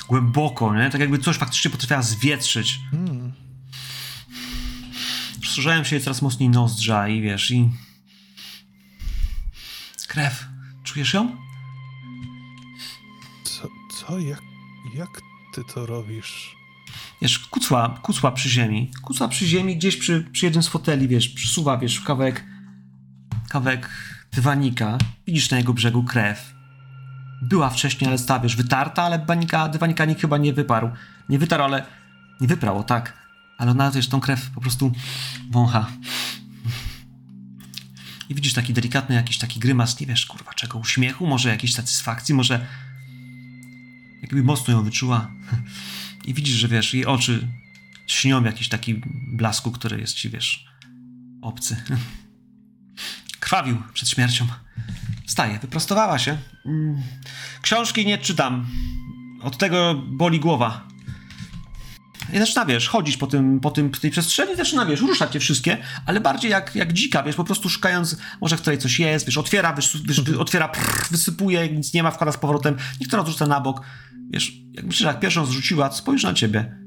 głęboko, 0.07 0.75
nie? 0.75 0.89
tak 0.89 1.01
jakby 1.01 1.19
coś 1.19 1.37
faktycznie 1.37 1.71
potrafiła 1.71 2.01
zwietrzyć. 2.01 2.79
Hmm. 2.91 3.33
Rozszerzają 5.43 5.83
się 5.83 5.95
jej 5.95 6.03
coraz 6.05 6.21
mocniej 6.21 6.49
nozdrza 6.49 7.07
i 7.07 7.21
wiesz, 7.21 7.51
i... 7.51 7.69
Krew. 10.07 10.45
Czujesz 10.83 11.13
ją? 11.13 11.37
Co, 13.43 13.67
co? 13.95 14.19
Jak, 14.19 14.41
jak 14.95 15.21
ty 15.53 15.61
to 15.73 15.85
robisz? 15.85 16.55
Wiesz, 17.21 17.39
kucła, 17.39 17.99
kucła 18.01 18.31
przy 18.31 18.49
ziemi. 18.49 18.91
Kucła 19.01 19.27
przy 19.27 19.47
ziemi, 19.47 19.77
gdzieś 19.77 19.97
przy, 19.97 20.27
przy 20.31 20.45
jednym 20.45 20.63
z 20.63 20.67
foteli, 20.67 21.07
wiesz, 21.07 21.29
przysuwa, 21.29 21.77
wiesz, 21.77 22.01
kawałek, 22.01 22.45
kawałek 23.49 24.12
dywanika. 24.35 24.97
Widzisz 25.27 25.51
na 25.51 25.57
jego 25.57 25.73
brzegu 25.73 26.03
krew. 26.03 26.53
Była 27.41 27.69
wcześniej, 27.69 28.07
ale 28.07 28.17
sta, 28.17 28.39
wiesz, 28.39 28.55
wytarta, 28.55 29.03
ale 29.03 29.19
banika, 29.19 29.69
dywanika 29.69 30.05
nikt 30.05 30.21
chyba 30.21 30.37
nie 30.37 30.53
wyparł. 30.53 30.89
Nie 31.29 31.39
wytarł, 31.39 31.63
ale... 31.63 31.85
Nie 32.41 32.47
wyprało, 32.47 32.83
tak. 32.83 33.17
Ale 33.57 33.71
ona, 33.71 33.91
wiesz, 33.91 34.07
tą 34.07 34.19
krew 34.19 34.49
po 34.49 34.61
prostu 34.61 34.91
wącha. 35.51 35.87
I 38.29 38.35
widzisz 38.35 38.53
taki 38.53 38.73
delikatny 38.73 39.15
jakiś 39.15 39.37
taki 39.37 39.59
grymas, 39.59 39.99
nie 39.99 40.07
wiesz, 40.07 40.25
kurwa, 40.25 40.53
czego, 40.53 40.79
uśmiechu, 40.79 41.27
może 41.27 41.49
jakiejś 41.49 41.73
satysfakcji, 41.73 42.35
może 42.35 42.67
jakby 44.21 44.43
mocno 44.43 44.73
ją 44.73 44.83
wyczuła. 44.83 45.31
I 46.25 46.33
widzisz, 46.33 46.55
że 46.55 46.67
wiesz, 46.67 46.93
jej 46.93 47.05
oczy 47.05 47.47
śnią 48.07 48.43
jakiś 48.43 48.69
taki 48.69 49.01
blasku, 49.27 49.71
który 49.71 49.99
jest 49.99 50.13
ci, 50.13 50.29
wiesz, 50.29 50.65
obcy. 51.41 51.83
Krwawił 53.53 53.77
przed 53.93 54.09
śmiercią. 54.09 54.47
Wstaje, 55.27 55.59
wyprostowała 55.59 56.19
się. 56.19 56.37
Mm, 56.65 57.01
Książki 57.61 58.05
nie 58.05 58.17
czytam. 58.17 58.65
Od 59.41 59.57
tego 59.57 59.95
boli 60.07 60.39
głowa. 60.39 60.87
I 62.33 62.39
zaczyna, 62.39 62.65
wiesz, 62.65 62.87
chodzić 62.87 63.17
po, 63.17 63.27
tym, 63.27 63.59
po 63.59 63.71
tym, 63.71 63.91
tej 63.91 64.11
przestrzeni, 64.11 64.55
zaczyna, 64.55 64.85
wiesz, 64.85 65.01
ruszać 65.01 65.33
je 65.33 65.39
wszystkie, 65.39 65.77
ale 66.05 66.19
bardziej 66.19 66.51
jak, 66.51 66.75
jak 66.75 66.93
dzika, 66.93 67.23
wiesz, 67.23 67.35
po 67.35 67.43
prostu 67.43 67.69
szukając, 67.69 68.17
może 68.41 68.57
w 68.57 68.61
której 68.61 68.79
coś 68.79 68.99
jest, 68.99 69.25
wiesz, 69.25 69.37
otwiera, 69.37 69.73
wiesz, 69.73 69.97
wiesz, 70.05 70.19
otwiera, 70.39 70.67
prrr, 70.67 71.07
wysypuje, 71.11 71.69
nic 71.69 71.93
nie 71.93 72.03
ma, 72.03 72.11
wkłada 72.11 72.31
z 72.31 72.37
powrotem, 72.37 72.77
niektóra 73.01 73.21
odrzuca 73.21 73.47
na 73.47 73.59
bok. 73.59 73.81
Wiesz, 74.29 74.53
jak 74.73 74.85
myślisz, 74.85 75.05
jak 75.05 75.19
pierwszą 75.19 75.45
zrzuciła, 75.45 75.89
to 75.89 75.95
spojrzy 75.95 76.27
na 76.27 76.33
ciebie. 76.33 76.82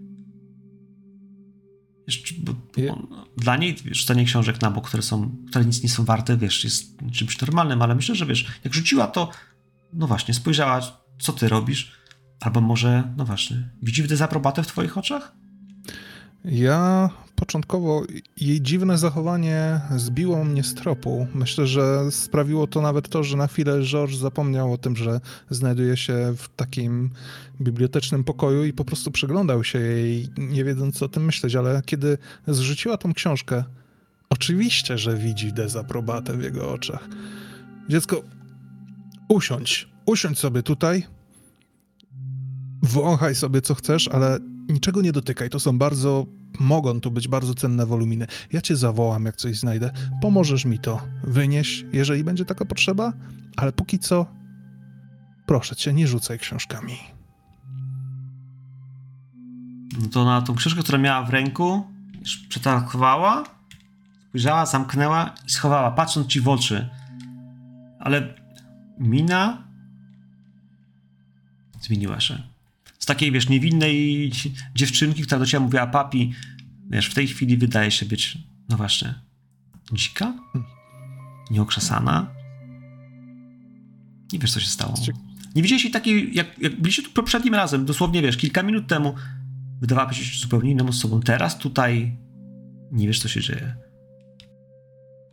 On, 2.90 3.06
dla 3.36 3.56
niej, 3.56 3.76
rzucanie 3.90 4.24
książek 4.24 4.62
na 4.62 4.70
bok, 4.70 4.88
które 4.88 5.02
są, 5.02 5.36
które 5.48 5.64
nic 5.64 5.82
nie 5.82 5.88
są 5.88 6.04
warte, 6.04 6.36
wiesz, 6.36 6.64
jest 6.64 6.96
czymś 7.12 7.40
normalnym, 7.40 7.82
ale 7.82 7.94
myślę, 7.94 8.14
że 8.14 8.26
wiesz, 8.26 8.46
jak 8.64 8.74
rzuciła 8.74 9.06
to, 9.06 9.30
no 9.92 10.06
właśnie, 10.06 10.34
spojrzała, 10.34 10.80
co 11.18 11.32
ty 11.32 11.48
robisz, 11.48 11.92
albo 12.40 12.60
może, 12.60 13.14
no 13.16 13.24
właśnie, 13.24 13.68
widzi 13.82 14.08
dezaprobatę 14.08 14.62
w 14.62 14.66
twoich 14.66 14.98
oczach? 14.98 15.32
Ja 16.44 17.10
początkowo 17.36 18.02
jej 18.36 18.62
dziwne 18.62 18.98
zachowanie 18.98 19.80
zbiło 19.96 20.44
mnie 20.44 20.64
z 20.64 20.74
tropu. 20.74 21.26
Myślę, 21.34 21.66
że 21.66 22.12
sprawiło 22.12 22.66
to 22.66 22.80
nawet 22.80 23.08
to, 23.08 23.24
że 23.24 23.36
na 23.36 23.46
chwilę 23.46 23.82
George 23.82 24.14
zapomniał 24.14 24.72
o 24.72 24.78
tym, 24.78 24.96
że 24.96 25.20
znajduje 25.50 25.96
się 25.96 26.34
w 26.36 26.48
takim 26.48 27.10
bibliotecznym 27.60 28.24
pokoju 28.24 28.64
i 28.64 28.72
po 28.72 28.84
prostu 28.84 29.10
przyglądał 29.10 29.64
się 29.64 29.78
jej, 29.78 30.28
nie 30.38 30.64
wiedząc 30.64 31.02
o 31.02 31.08
tym 31.08 31.24
myśleć, 31.24 31.56
ale 31.56 31.82
kiedy 31.86 32.18
zrzuciła 32.46 32.96
tą 32.96 33.14
książkę, 33.14 33.64
oczywiście, 34.30 34.98
że 34.98 35.16
widzi 35.16 35.52
dezaprobatę 35.52 36.36
w 36.36 36.42
jego 36.42 36.72
oczach. 36.72 37.08
Dziecko, 37.88 38.22
usiądź, 39.28 39.88
usiądź 40.06 40.38
sobie 40.38 40.62
tutaj, 40.62 41.06
wąchaj 42.82 43.34
sobie 43.34 43.60
co 43.60 43.74
chcesz, 43.74 44.08
ale 44.08 44.38
niczego 44.68 45.02
nie 45.02 45.12
dotykaj. 45.12 45.50
To 45.50 45.60
są 45.60 45.78
bardzo, 45.78 46.26
mogą 46.60 47.00
tu 47.00 47.10
być 47.10 47.28
bardzo 47.28 47.54
cenne 47.54 47.86
woluminy. 47.86 48.26
Ja 48.52 48.60
cię 48.60 48.76
zawołam, 48.76 49.24
jak 49.24 49.36
coś 49.36 49.58
znajdę. 49.58 49.90
Pomożesz 50.22 50.64
mi 50.64 50.78
to 50.78 51.00
wynieść, 51.24 51.84
jeżeli 51.92 52.24
będzie 52.24 52.44
taka 52.44 52.64
potrzeba, 52.64 53.12
ale 53.56 53.72
póki 53.72 53.98
co, 53.98 54.26
proszę 55.46 55.76
cię, 55.76 55.92
nie 55.92 56.06
rzucaj 56.06 56.38
książkami. 56.38 56.96
No 60.00 60.08
to 60.08 60.24
na 60.24 60.42
tą 60.42 60.54
książkę, 60.54 60.82
którą 60.82 60.98
miała 60.98 61.24
w 61.24 61.30
ręku, 61.30 61.86
już 62.20 62.36
przetarkowała, 62.36 63.44
spojrzała, 64.28 64.66
zamknęła 64.66 65.34
i 65.46 65.50
schowała, 65.50 65.90
patrząc 65.90 66.26
ci 66.26 66.40
w 66.40 66.48
oczy. 66.48 66.88
Ale 67.98 68.34
mina 68.98 69.64
zmieniła 71.80 72.20
się. 72.20 72.55
Z 73.06 73.14
takiej, 73.14 73.32
wiesz, 73.32 73.48
niewinnej 73.48 74.32
dziewczynki, 74.74 75.22
która 75.22 75.38
do 75.38 75.46
ciebie 75.46 75.64
mówiła 75.64 75.86
papi, 75.86 76.32
wiesz, 76.90 77.06
w 77.06 77.14
tej 77.14 77.26
chwili 77.26 77.56
wydaje 77.56 77.90
się 77.90 78.06
być, 78.06 78.38
no 78.68 78.76
właśnie, 78.76 79.14
dzika? 79.92 80.34
Nieokrzesana? 81.50 82.34
Nie 84.32 84.38
wiesz, 84.38 84.52
co 84.52 84.60
się 84.60 84.66
stało. 84.66 84.94
Nie 85.54 85.62
widziałeś 85.62 85.84
jej 85.84 85.92
takiej, 85.92 86.34
jak, 86.34 86.58
jak 86.58 86.80
byliście 86.80 87.02
tu 87.02 87.10
poprzednim 87.10 87.54
razem, 87.54 87.84
dosłownie, 87.84 88.22
wiesz, 88.22 88.36
kilka 88.36 88.62
minut 88.62 88.86
temu, 88.86 89.14
wydawałaby 89.80 90.14
się 90.14 90.40
zupełnie 90.40 90.70
inną 90.70 90.88
osobą. 90.88 91.20
Teraz 91.20 91.58
tutaj 91.58 92.16
nie 92.92 93.06
wiesz, 93.06 93.20
co 93.20 93.28
się 93.28 93.40
dzieje. 93.40 93.76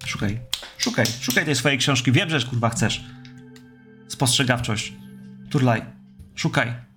Szukaj, 0.06 0.40
szukaj, 0.78 1.06
szukaj 1.22 1.46
tej 1.46 1.56
swojej 1.56 1.78
książki. 1.78 2.12
Wiem, 2.12 2.30
że 2.30 2.42
kurwa 2.42 2.70
chcesz. 2.70 3.04
Spostrzegawczość. 4.08 4.94
Turlaj, 5.50 5.82
szukaj. 6.36 6.93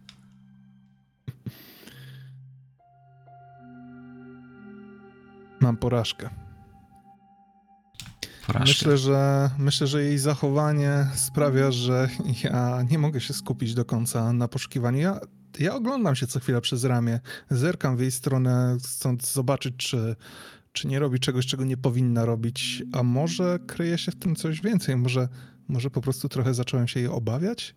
Mam 5.66 5.76
porażkę. 5.76 6.30
Porażkę. 8.46 8.68
Myślę, 8.68 8.98
że 8.98 9.50
myślę, 9.58 9.86
że 9.86 10.04
jej 10.04 10.18
zachowanie 10.18 11.06
sprawia, 11.14 11.70
że 11.70 12.08
ja 12.44 12.82
nie 12.90 12.98
mogę 12.98 13.20
się 13.20 13.34
skupić 13.34 13.74
do 13.74 13.84
końca 13.84 14.32
na 14.32 14.48
poszukiwaniu. 14.48 14.98
Ja, 14.98 15.20
ja 15.58 15.74
oglądam 15.74 16.16
się 16.16 16.26
co 16.26 16.40
chwilę 16.40 16.60
przez 16.60 16.84
ramię, 16.84 17.20
zerkam 17.50 17.96
w 17.96 18.00
jej 18.00 18.10
stronę, 18.10 18.76
chcąc 18.84 19.32
zobaczyć, 19.32 19.76
czy, 19.76 20.16
czy 20.72 20.88
nie 20.88 20.98
robi 20.98 21.20
czegoś, 21.20 21.46
czego 21.46 21.64
nie 21.64 21.76
powinna 21.76 22.24
robić. 22.24 22.82
A 22.92 23.02
może 23.02 23.58
kryje 23.66 23.98
się 23.98 24.12
w 24.12 24.16
tym 24.16 24.36
coś 24.36 24.60
więcej? 24.60 24.96
Może, 24.96 25.28
może 25.68 25.90
po 25.90 26.00
prostu 26.00 26.28
trochę 26.28 26.54
zacząłem 26.54 26.88
się 26.88 27.00
jej 27.00 27.08
obawiać? 27.08 27.74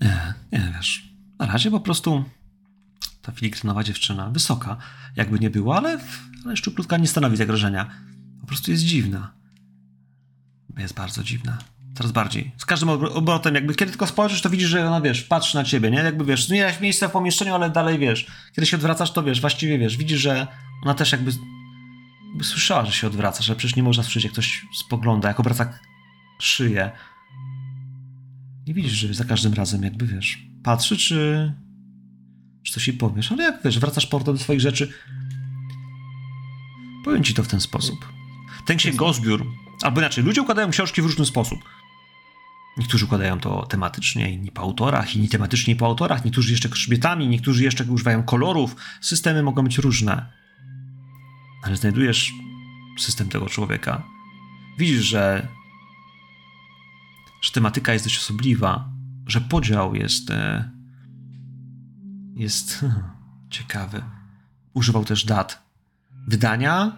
Nie, 0.00 0.34
nie 0.52 0.72
wiesz. 0.76 1.14
Na 1.38 1.46
razie 1.46 1.70
po 1.70 1.80
prostu 1.80 2.24
ta 3.24 3.32
filigranowa 3.32 3.84
dziewczyna, 3.84 4.30
wysoka, 4.30 4.76
jakby 5.16 5.38
nie 5.38 5.50
było, 5.50 5.76
ale, 5.76 5.98
ale 6.44 6.56
szczuplutka 6.56 6.96
nie 6.96 7.06
stanowi 7.06 7.36
zagrożenia. 7.36 7.90
Po 8.40 8.46
prostu 8.46 8.70
jest 8.70 8.82
dziwna. 8.82 9.32
Jest 10.78 10.94
bardzo 10.94 11.22
dziwna. 11.22 11.58
Coraz 11.96 12.12
bardziej. 12.12 12.52
Z 12.56 12.64
każdym 12.64 12.88
obro- 12.88 13.12
obrotem, 13.14 13.54
jakby 13.54 13.74
kiedy 13.74 13.90
tylko 13.90 14.06
spojrzysz, 14.06 14.42
to 14.42 14.50
widzisz, 14.50 14.68
że 14.68 14.86
ona, 14.86 15.00
wiesz, 15.00 15.22
patrzy 15.22 15.56
na 15.56 15.64
ciebie, 15.64 15.90
nie? 15.90 15.98
Jakby, 15.98 16.24
wiesz, 16.24 16.46
zmieniasz 16.46 16.80
miejsce 16.80 17.08
w 17.08 17.10
pomieszczeniu, 17.10 17.54
ale 17.54 17.70
dalej, 17.70 17.98
wiesz, 17.98 18.26
kiedy 18.52 18.66
się 18.66 18.76
odwracasz, 18.76 19.12
to, 19.12 19.22
wiesz, 19.22 19.40
właściwie, 19.40 19.78
wiesz, 19.78 19.96
widzisz, 19.96 20.20
że 20.20 20.46
ona 20.82 20.94
też 20.94 21.12
jakby, 21.12 21.32
jakby 22.28 22.44
słyszała, 22.44 22.86
że 22.86 22.92
się 22.92 23.06
odwraca, 23.06 23.42
że 23.42 23.56
przecież 23.56 23.76
nie 23.76 23.82
można 23.82 24.02
słyszeć, 24.02 24.24
jak 24.24 24.32
ktoś 24.32 24.66
spogląda, 24.74 25.28
jak 25.28 25.40
obraca 25.40 25.78
szyję. 26.40 26.90
Nie 28.66 28.74
widzisz, 28.74 28.92
że 28.92 29.14
za 29.14 29.24
każdym 29.24 29.54
razem 29.54 29.82
jakby, 29.82 30.06
wiesz, 30.06 30.46
patrzy, 30.62 30.96
czy, 30.96 31.52
czy 32.64 32.72
coś 32.72 32.88
jej 32.88 32.96
powiesz, 32.96 33.32
ale 33.32 33.44
jak, 33.44 33.62
wiesz, 33.64 33.78
wracasz 33.78 34.06
portem 34.06 34.34
do 34.34 34.40
swoich 34.40 34.60
rzeczy, 34.60 34.92
powiem 37.04 37.24
ci 37.24 37.34
to 37.34 37.44
w 37.44 37.48
ten 37.48 37.60
sposób. 37.60 38.08
Ten 38.66 38.76
księgozbiór, 38.76 39.46
albo 39.82 40.00
inaczej, 40.00 40.24
ludzie 40.24 40.42
układają 40.42 40.70
książki 40.70 41.02
w 41.02 41.04
różny 41.04 41.26
sposób. 41.26 41.58
Niektórzy 42.76 43.04
układają 43.04 43.40
to 43.40 43.66
tematycznie, 43.66 44.30
inni 44.30 44.50
po 44.50 44.62
autorach, 44.62 45.16
inni 45.16 45.28
tematycznie 45.28 45.76
po 45.76 45.86
autorach, 45.86 46.24
niektórzy 46.24 46.52
jeszcze 46.52 46.68
grzbietami, 46.68 47.28
niektórzy 47.28 47.64
jeszcze 47.64 47.84
używają 47.84 48.22
kolorów. 48.22 48.76
Systemy 49.00 49.42
mogą 49.42 49.62
być 49.62 49.78
różne. 49.78 50.32
Ale 51.62 51.76
znajdujesz 51.76 52.32
system 52.98 53.28
tego 53.28 53.46
człowieka. 53.46 54.02
Widzisz, 54.78 55.02
że 55.04 55.48
że 57.44 57.50
tematyka 57.50 57.92
jest 57.92 58.04
dość 58.04 58.18
osobliwa, 58.18 58.88
że 59.26 59.40
podział 59.40 59.94
jest 59.94 60.30
e, 60.30 60.70
jest 62.36 62.84
ciekawy. 63.50 64.02
Używał 64.74 65.04
też 65.04 65.24
dat 65.24 65.62
wydania, 66.26 66.96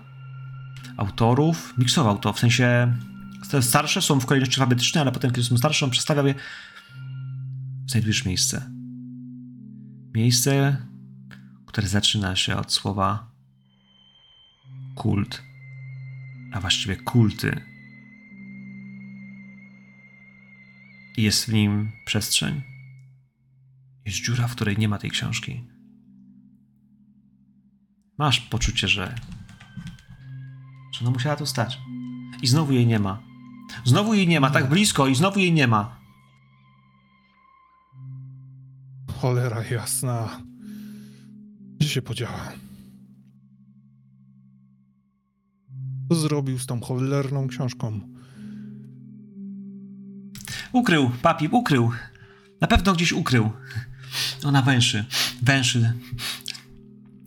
autorów, 0.96 1.74
miksował 1.78 2.18
to, 2.18 2.32
w 2.32 2.38
sensie 2.38 2.94
te 3.50 3.62
starsze 3.62 4.02
są 4.02 4.20
w 4.20 4.26
kolejności 4.26 4.60
alfabetycznej, 4.60 5.02
ale 5.02 5.12
potem, 5.12 5.30
kiedy 5.30 5.44
są 5.44 5.58
starsze, 5.58 5.84
on 5.84 5.90
przestawiał 5.90 6.26
je 6.26 6.34
znajdujesz 7.86 8.24
miejsce. 8.24 8.70
Miejsce, 10.14 10.76
które 11.66 11.88
zaczyna 11.88 12.36
się 12.36 12.56
od 12.56 12.72
słowa 12.72 13.30
kult, 14.94 15.42
a 16.52 16.60
właściwie 16.60 16.96
kulty. 16.96 17.60
I 21.16 21.22
jest 21.22 21.44
w 21.44 21.52
nim 21.52 21.92
przestrzeń. 22.04 22.75
Jest 24.06 24.18
dziura, 24.18 24.48
w 24.48 24.54
której 24.54 24.78
nie 24.78 24.88
ma 24.88 24.98
tej 24.98 25.10
książki. 25.10 25.64
Masz 28.18 28.40
poczucie, 28.40 28.88
że. 28.88 29.14
że 30.92 31.00
ona 31.00 31.10
musiała 31.10 31.36
tu 31.36 31.46
stać. 31.46 31.78
I 32.42 32.46
znowu 32.46 32.72
jej 32.72 32.86
nie 32.86 32.98
ma. 32.98 33.22
Znowu 33.84 34.14
jej 34.14 34.28
nie 34.28 34.40
ma, 34.40 34.50
tak 34.50 34.68
blisko, 34.68 35.06
i 35.06 35.14
znowu 35.14 35.40
jej 35.40 35.52
nie 35.52 35.66
ma. 35.66 36.00
Cholera 39.20 39.64
jasna. 39.64 40.40
Gdzie 41.78 41.88
się 41.88 42.02
podziała? 42.02 42.52
Co 46.08 46.14
zrobił 46.14 46.58
z 46.58 46.66
tą 46.66 46.80
cholerną 46.80 47.48
książką? 47.48 48.00
Ukrył, 50.72 51.10
papi, 51.22 51.48
ukrył. 51.48 51.90
Na 52.60 52.66
pewno 52.66 52.92
gdzieś 52.92 53.12
ukrył. 53.12 53.50
Ona 54.44 54.62
węszy, 54.62 55.04
węszy. 55.42 55.92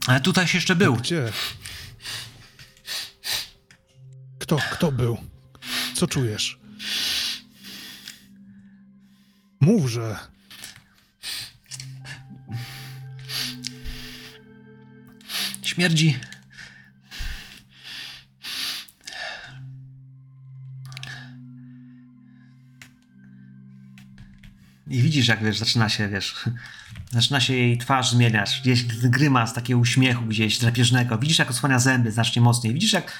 Ale 0.07 0.21
tutaj 0.21 0.47
się 0.47 0.57
jeszcze 0.57 0.75
był. 0.75 0.95
Gdzie? 0.95 1.31
Kto, 4.39 4.57
kto 4.71 4.91
był? 4.91 5.17
Co 5.95 6.07
czujesz? 6.07 6.59
Mów, 9.59 9.89
że... 9.89 10.17
Śmierdzi. 15.61 16.19
I 24.87 25.01
widzisz, 25.01 25.27
jak 25.27 25.43
wiesz, 25.43 25.57
zaczyna 25.57 25.89
się, 25.89 26.09
wiesz, 26.09 26.35
zaczyna 27.09 27.39
się 27.39 27.53
jej 27.53 27.77
twarz 27.77 28.11
zmieniać. 28.11 28.59
Gdzieś 28.61 28.83
grymas 28.85 29.53
takiego 29.53 29.79
uśmiechu 29.79 30.25
gdzieś 30.25 30.57
drapieżnego. 30.57 31.17
Widzisz, 31.17 31.39
jak 31.39 31.49
odsłania 31.49 31.79
zęby 31.79 32.11
znacznie 32.11 32.41
mocniej. 32.41 32.73
Widzisz, 32.73 32.93
jak 32.93 33.13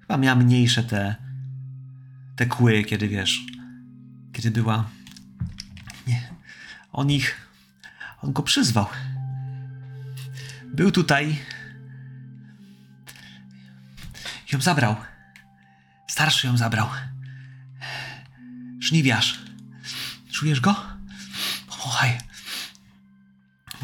chyba 0.00 0.16
miała 0.16 0.36
mniejsze 0.36 0.82
te, 0.82 1.16
te 2.36 2.46
kły, 2.46 2.84
kiedy 2.84 3.08
wiesz, 3.08 3.40
kiedy 4.32 4.50
była. 4.50 4.90
Nie. 6.06 6.30
On 6.92 7.10
ich. 7.10 7.46
On 8.22 8.32
go 8.32 8.42
przyzwał. 8.42 8.86
Był 10.64 10.90
tutaj. 10.90 11.38
Ją 14.52 14.60
zabrał. 14.60 14.96
Starszy 16.08 16.46
ją 16.46 16.56
zabrał. 16.56 16.88
Żniwiarz. 18.80 19.40
Czujesz 20.32 20.60
go? 20.60 20.76
Pomachaj. 21.68 22.25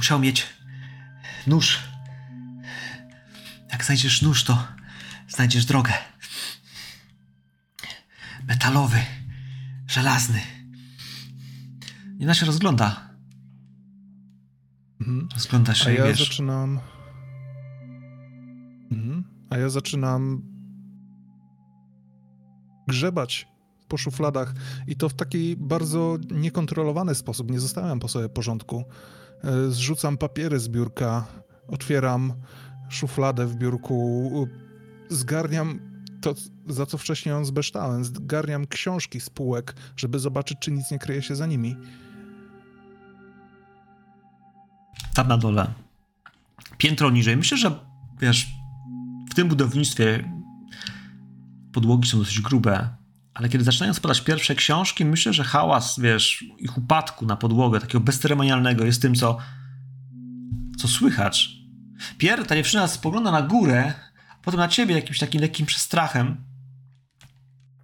Musiał 0.02 0.20
mieć 0.20 0.46
nóż. 1.46 1.78
Jak 3.72 3.84
znajdziesz 3.84 4.22
nóż, 4.22 4.44
to 4.44 4.68
znajdziesz 5.28 5.64
drogę. 5.64 5.92
Metalowy, 8.48 8.98
żelazny. 9.86 10.40
I 12.18 12.24
ona 12.24 12.34
się 12.34 12.46
rozgląda. 12.46 13.10
Mhm. 15.00 15.28
Rozgląda 15.34 15.74
się 15.74 15.90
A 15.90 15.92
ja 15.92 16.04
wiesz. 16.04 16.18
zaczynam... 16.18 16.80
Mhm. 18.90 19.24
A 19.50 19.56
ja 19.56 19.68
zaczynam 19.68 20.42
grzebać 22.88 23.46
po 23.88 23.98
szufladach 23.98 24.54
i 24.86 24.96
to 24.96 25.08
w 25.08 25.14
taki 25.14 25.56
bardzo 25.56 26.18
niekontrolowany 26.30 27.14
sposób. 27.14 27.50
Nie 27.50 27.60
zostawiam 27.60 28.00
po 28.00 28.08
sobie 28.08 28.28
porządku. 28.28 28.84
E, 29.44 29.70
Zrzucam 29.70 30.18
papiery 30.18 30.60
z 30.60 30.68
biurka, 30.68 31.24
otwieram 31.68 32.32
szufladę 32.88 33.46
w 33.46 33.56
biurku, 33.56 34.48
zgarniam 35.08 35.80
to, 36.20 36.34
za 36.68 36.86
co 36.86 36.98
wcześniej 36.98 37.32
ją 37.32 37.44
zbeształem. 37.44 38.04
Zgarniam 38.04 38.66
książki 38.66 39.20
z 39.20 39.30
półek, 39.30 39.74
żeby 39.96 40.18
zobaczyć, 40.18 40.58
czy 40.60 40.72
nic 40.72 40.90
nie 40.90 40.98
kryje 40.98 41.22
się 41.22 41.36
za 41.36 41.46
nimi. 41.46 41.76
tam 45.14 45.28
na 45.28 45.38
dole. 45.38 45.72
Piętro 46.78 47.10
niżej. 47.10 47.36
Myślę, 47.36 47.58
że 47.58 47.78
wiesz, 48.20 48.50
w 49.30 49.34
tym 49.34 49.48
budownictwie 49.48 50.32
podłogi 51.72 52.08
są 52.08 52.18
dosyć 52.18 52.40
grube, 52.40 52.88
Ale 53.34 53.48
kiedy 53.48 53.64
zaczynają 53.64 53.94
spadać 53.94 54.20
pierwsze 54.20 54.54
książki, 54.54 55.04
myślę, 55.04 55.32
że 55.32 55.44
hałas, 55.44 55.98
wiesz, 56.00 56.44
ich 56.58 56.78
upadku 56.78 57.26
na 57.26 57.36
podłogę, 57.36 57.80
takiego 57.80 58.00
bezceremonialnego 58.00 58.84
jest 58.84 59.02
tym, 59.02 59.14
co, 59.14 59.38
co 60.78 60.88
słychać. 60.88 61.50
Pierre, 62.18 62.44
ta 62.44 62.56
dziewczyna 62.56 62.88
spogląda 62.88 63.30
na 63.30 63.42
górę, 63.42 63.92
a 64.30 64.42
potem 64.42 64.60
na 64.60 64.68
ciebie 64.68 64.94
jakimś 64.94 65.18
takim 65.18 65.40
lekkim 65.40 65.66
przestrachem. 65.66 66.36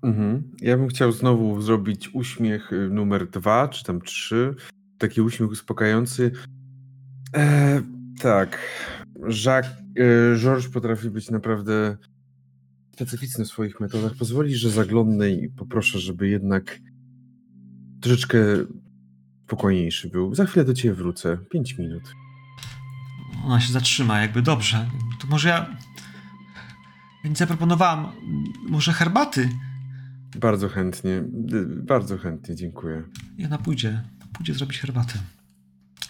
Mhm. 0.02 0.43
Ja 0.60 0.77
bym 0.77 0.89
chciał 0.89 1.12
znowu 1.12 1.62
zrobić 1.62 2.10
uśmiech 2.12 2.73
y, 2.73 2.89
numer 2.91 3.31
dwa, 3.31 3.68
czy 3.68 3.85
tam 3.85 4.01
trzy. 4.01 4.55
Taki 4.99 5.20
uśmiech 5.20 5.51
uspokajający. 5.51 6.33
E, 7.36 7.83
tak. 8.20 8.59
Jacques, 9.44 10.67
e, 10.67 10.70
potrafi 10.73 11.10
być 11.10 11.31
naprawdę 11.31 11.97
specyficzny 12.99 13.44
w 13.44 13.49
swoich 13.49 13.81
metodach. 13.81 14.15
Pozwoli, 14.15 14.57
że 14.57 14.70
zaglądnę 14.70 15.31
i 15.31 15.49
poproszę, 15.49 15.99
żeby 15.99 16.28
jednak 16.28 16.81
troszeczkę 18.01 18.39
spokojniejszy 19.47 20.09
był. 20.09 20.35
Za 20.35 20.44
chwilę 20.44 20.65
do 20.65 20.75
ciebie 20.75 20.94
wrócę. 20.94 21.39
Pięć 21.51 21.78
minut. 21.78 22.02
Ona 23.44 23.60
się 23.60 23.73
zatrzyma, 23.73 24.20
jakby 24.20 24.43
dobrze. 24.43 24.91
To 25.20 25.27
może 25.27 25.49
ja. 25.49 25.77
Ja 27.25 27.31
nic 27.31 27.39
zaproponowałam. 27.39 28.12
Może 28.68 28.93
herbaty? 28.93 29.49
Bardzo 30.41 30.68
chętnie. 30.68 31.25
Bardzo 31.67 32.18
chętnie, 32.18 32.55
dziękuję. 32.57 33.02
I 33.39 33.47
ona 33.47 33.59
pójdzie. 33.59 34.02
Pójdzie 34.33 34.55
zrobić 34.55 34.78
herbatę. 34.78 35.18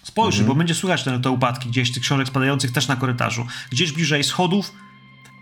Spojrzy, 0.02 0.38
Mhm. 0.38 0.48
bo 0.48 0.58
będzie 0.58 0.74
słychać 0.74 1.04
te, 1.04 1.20
te 1.20 1.30
upadki 1.30 1.68
gdzieś 1.68 1.92
tych 1.92 2.02
książek 2.02 2.28
spadających 2.28 2.72
też 2.72 2.88
na 2.88 2.96
korytarzu. 2.96 3.46
Gdzieś 3.70 3.92
bliżej 3.92 4.24
schodów. 4.24 4.72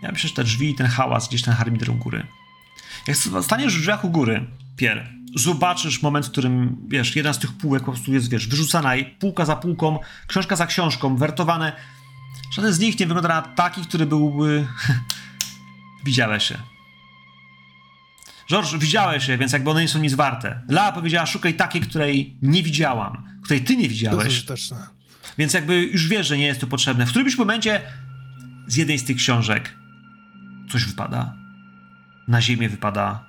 Ja 0.01 0.11
myślę, 0.11 0.29
że 0.29 0.35
te 0.35 0.43
drzwi 0.43 0.69
i 0.69 0.75
ten 0.75 0.87
hałas, 0.87 1.27
gdzieś 1.27 1.41
ten 1.41 1.53
harmider 1.53 1.89
u 1.89 1.95
góry. 1.95 2.27
Jak 3.07 3.17
staniesz 3.41 3.77
w 3.77 3.79
drzwiach 3.79 4.03
u 4.03 4.09
góry, 4.09 4.45
Pier, 4.77 5.09
zobaczysz 5.35 6.01
moment, 6.01 6.25
w 6.25 6.31
którym, 6.31 6.77
wiesz, 6.87 7.15
jedna 7.15 7.33
z 7.33 7.39
tych 7.39 7.53
półek 7.53 7.83
po 7.83 7.91
prostu 7.91 8.13
jest, 8.13 8.29
wiesz, 8.29 8.47
wyrzucana 8.47 8.95
i 8.95 9.05
półka 9.05 9.45
za 9.45 9.55
półką, 9.55 9.99
książka 10.27 10.55
za 10.55 10.67
książką, 10.67 11.17
wertowane. 11.17 11.73
Żaden 12.55 12.73
z 12.73 12.79
nich 12.79 12.99
nie 12.99 13.07
wygląda 13.07 13.29
na 13.29 13.41
taki, 13.41 13.81
który 13.81 14.05
byłby... 14.05 14.67
Widziałeś 16.05 16.43
się. 16.43 16.57
George, 18.49 18.77
widziałeś 18.77 19.27
je, 19.27 19.37
więc 19.37 19.53
jakby 19.53 19.69
one 19.69 19.81
nie 19.81 19.87
są 19.87 19.99
nic 19.99 20.13
warte. 20.13 20.61
Lea 20.69 20.91
powiedziała, 20.91 21.25
szukaj 21.25 21.53
takiej, 21.53 21.81
której 21.81 22.37
nie 22.41 22.63
widziałam, 22.63 23.39
której 23.43 23.63
ty 23.63 23.77
nie 23.77 23.89
widziałeś. 23.89 24.45
Więc 25.37 25.53
jakby 25.53 25.83
już 25.83 26.07
wiesz, 26.07 26.27
że 26.27 26.37
nie 26.37 26.45
jest 26.45 26.61
to 26.61 26.67
potrzebne. 26.67 27.05
W 27.05 27.09
którymś 27.09 27.37
momencie 27.37 27.81
z 28.67 28.75
jednej 28.75 28.99
z 28.99 29.03
tych 29.03 29.17
książek 29.17 29.77
coś 30.69 30.85
wypada. 30.85 31.35
Na 32.27 32.41
ziemię 32.41 32.69
wypada. 32.69 33.25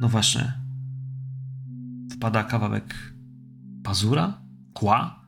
No 0.00 0.08
właśnie. 0.08 0.52
Wypada 2.10 2.44
kawałek 2.44 3.12
pazura? 3.84 4.42
Kła? 4.74 5.26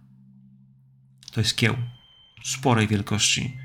To 1.32 1.40
jest 1.40 1.56
kieł. 1.56 1.74
Sporej 2.44 2.88
wielkości. 2.88 3.56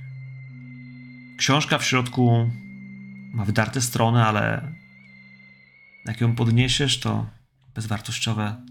Książka 1.38 1.78
w 1.78 1.86
środku 1.86 2.52
ma 3.34 3.46
wydarte 3.46 3.82
strony, 3.82 4.26
ale 4.26 4.72
jak 6.06 6.22
ją 6.22 6.36
podniesiesz, 6.36 7.00
to 7.00 7.30
bezwartościowe. 7.76 8.66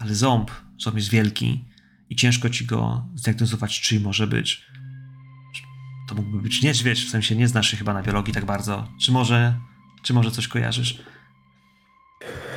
Ale 0.00 0.14
ząb, 0.14 0.50
ząb 0.80 0.96
jest 0.96 1.10
wielki 1.10 1.64
i 2.10 2.16
ciężko 2.16 2.50
ci 2.50 2.66
go 2.66 3.08
zdiagnozować, 3.14 3.80
czy 3.80 4.00
może 4.00 4.26
być. 4.26 4.66
To 6.08 6.14
mógłby 6.14 6.42
być 6.42 6.62
niedźwiedź, 6.62 7.04
w 7.04 7.10
sensie 7.10 7.36
nie 7.36 7.48
znasz 7.48 7.70
się 7.70 7.76
chyba 7.76 7.94
na 7.94 8.02
biologii 8.02 8.34
tak 8.34 8.44
bardzo. 8.44 8.88
Czy 9.00 9.12
może, 9.12 9.54
czy 10.02 10.14
może 10.14 10.30
coś 10.30 10.48
kojarzysz? 10.48 11.02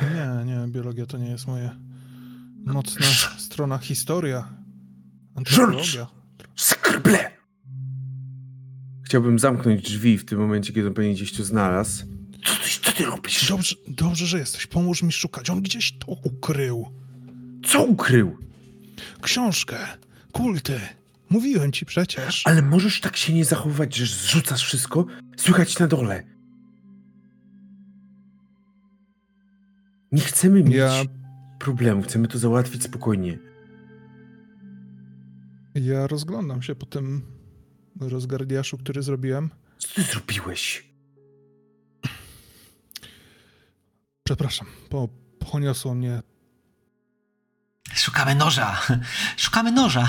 Nie, 0.02 0.44
nie, 0.44 0.68
biologia 0.68 1.06
to 1.06 1.18
nie 1.18 1.30
jest 1.30 1.46
moje 1.46 1.70
mocna 2.64 3.06
strona. 3.38 3.78
Historia. 3.78 4.48
Antropologia. 5.34 6.06
Skrble! 6.56 7.30
Chciałbym 9.04 9.38
zamknąć 9.38 9.82
drzwi 9.82 10.18
w 10.18 10.24
tym 10.24 10.38
momencie, 10.38 10.72
kiedy 10.72 10.88
on 10.88 10.94
pewnie 10.94 11.14
gdzieś 11.14 11.32
tu 11.32 11.44
znalazł. 11.44 12.04
Co 12.46 12.54
ty, 12.56 12.68
co 12.82 12.92
ty 12.92 13.04
robisz? 13.04 13.48
Dobrze, 13.48 13.76
dobrze, 13.88 14.26
że 14.26 14.38
jesteś. 14.38 14.66
Pomóż 14.66 15.02
mi 15.02 15.12
szukać. 15.12 15.50
On 15.50 15.62
gdzieś 15.62 15.98
to 15.98 16.06
ukrył. 16.06 16.88
Co 17.66 17.84
ukrył? 17.84 18.38
Książkę. 19.22 19.78
Kulty. 20.32 20.80
Mówiłem 21.30 21.72
ci 21.72 21.86
przecież. 21.86 22.46
Ale 22.46 22.62
możesz 22.62 23.00
tak 23.00 23.16
się 23.16 23.32
nie 23.32 23.44
zachowywać, 23.44 23.96
że 23.96 24.06
zrzucasz 24.06 24.64
wszystko? 24.64 25.06
Słychać 25.36 25.78
na 25.78 25.86
dole. 25.86 26.24
Nie 30.12 30.20
chcemy 30.22 30.62
mieć 30.62 30.74
Ja, 30.74 30.90
problemu, 31.58 32.02
chcemy 32.02 32.28
to 32.28 32.38
załatwić 32.38 32.82
spokojnie. 32.82 33.38
ja 35.74 36.06
rozglądam 36.06 36.62
się 36.62 36.74
po 36.74 36.86
tym 36.86 37.22
rozgardiaszu, 38.00 38.78
który 38.78 39.02
zrobiłem. 39.02 39.50
Co 39.78 39.88
ty 39.94 40.02
zrobiłeś? 40.02 40.88
Przepraszam, 44.24 44.66
po, 44.88 45.08
poniosło 45.52 45.94
mnie. 45.94 46.22
Szukamy 47.94 48.34
noża! 48.34 48.80
Szukamy 49.36 49.72
noża! 49.72 50.08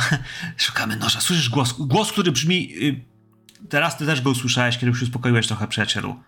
Szukamy 0.58 0.96
noża. 0.96 1.22
Słyszysz 1.22 1.50
głos, 1.50 1.74
głos, 1.80 2.12
który 2.12 2.32
brzmi. 2.32 2.74
y, 2.84 3.06
Teraz 3.70 3.98
ty 3.98 4.06
też 4.06 4.22
go 4.22 4.30
usłyszałeś, 4.30 4.76
kiedy 4.78 4.86
już 4.88 5.02
uspokoiłeś 5.02 5.48
trochę, 5.48 5.68
przyjacielu. 5.68 6.24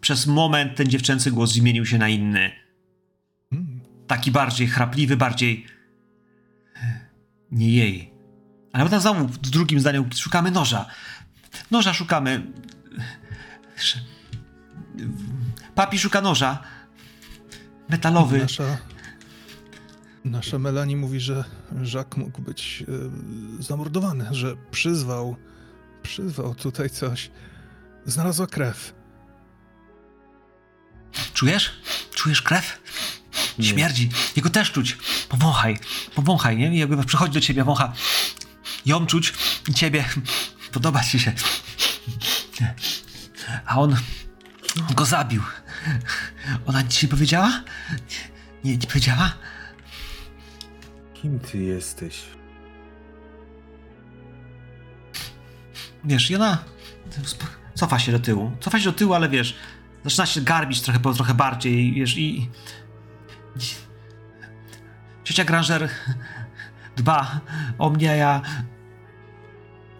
Przez 0.00 0.26
moment 0.26 0.76
ten 0.76 0.86
dziewczęcy 0.90 1.30
głos 1.30 1.52
zmienił 1.52 1.86
się 1.86 1.98
na 1.98 2.08
inny. 2.08 2.52
Taki 4.06 4.30
bardziej 4.30 4.68
chrapliwy, 4.68 5.16
bardziej. 5.16 5.66
Nie 7.50 7.68
jej. 7.68 8.12
Ale 8.72 8.84
potem 8.84 9.00
znowu 9.00 9.26
w 9.28 9.38
drugim 9.38 9.80
zdaniu 9.80 10.06
szukamy 10.16 10.50
noża. 10.50 10.86
Noża 11.70 11.94
szukamy. 11.94 12.46
Sz- 13.76 14.04
Papi 15.74 15.98
szuka 15.98 16.20
noża. 16.20 16.62
Metalowy. 17.88 18.38
Nasza, 18.38 18.78
nasza 20.30 20.58
Melanie 20.58 20.96
mówi, 20.96 21.20
że 21.20 21.44
Jacques 21.94 22.16
mógł 22.16 22.42
być 22.42 22.84
e, 22.88 23.62
zamordowany, 23.62 24.26
że 24.30 24.56
przyzwał, 24.70 25.36
przyzwał 26.02 26.54
tutaj 26.54 26.90
coś. 26.90 27.30
Znalazła 28.06 28.46
krew. 28.46 28.94
Czujesz? 31.34 31.70
Czujesz 32.14 32.42
krew? 32.42 32.78
Nie. 33.58 33.64
Śmierdzi. 33.64 34.10
Jego 34.36 34.50
też 34.50 34.72
czuć. 34.72 34.98
Powąchaj. 35.28 35.78
Powąchaj, 36.14 36.56
nie? 36.56 36.74
I 36.74 36.78
jakby 36.78 37.04
przychodzi 37.04 37.34
do 37.34 37.40
ciebie, 37.40 37.64
wącha. 37.64 37.92
Ją 38.86 39.06
czuć 39.06 39.32
i 39.68 39.74
ciebie. 39.74 40.04
Podoba 40.72 41.04
ci 41.04 41.20
się. 41.20 41.32
A 43.66 43.78
on 43.80 43.96
go 44.94 45.04
zabił. 45.04 45.42
Ona 46.66 46.84
ci 46.84 47.06
nie 47.06 47.10
powiedziała? 47.10 47.62
Nie, 48.64 48.76
nie 48.76 48.86
powiedziała? 48.86 49.32
Kim 51.22 51.38
ty 51.40 51.58
jesteś? 51.58 52.24
Wiesz, 56.04 56.30
i 56.30 56.36
ona 56.36 56.64
sp- 57.32 57.56
cofa 57.74 57.98
się 57.98 58.12
do 58.12 58.18
tyłu. 58.18 58.52
Cofa 58.60 58.78
się 58.80 58.84
do 58.84 58.92
tyłu, 58.98 59.14
ale 59.14 59.28
wiesz, 59.28 59.56
zaczyna 60.04 60.26
się 60.26 60.40
garbić 60.40 60.80
trochę, 60.80 61.00
trochę 61.00 61.34
bardziej, 61.34 61.92
wiesz, 61.94 62.18
i... 62.18 62.50
ciocia 65.24 65.44
Granger 65.44 65.88
dba 66.96 67.40
o 67.78 67.90
mnie, 67.90 68.10
a 68.10 68.14
ja... 68.14 68.42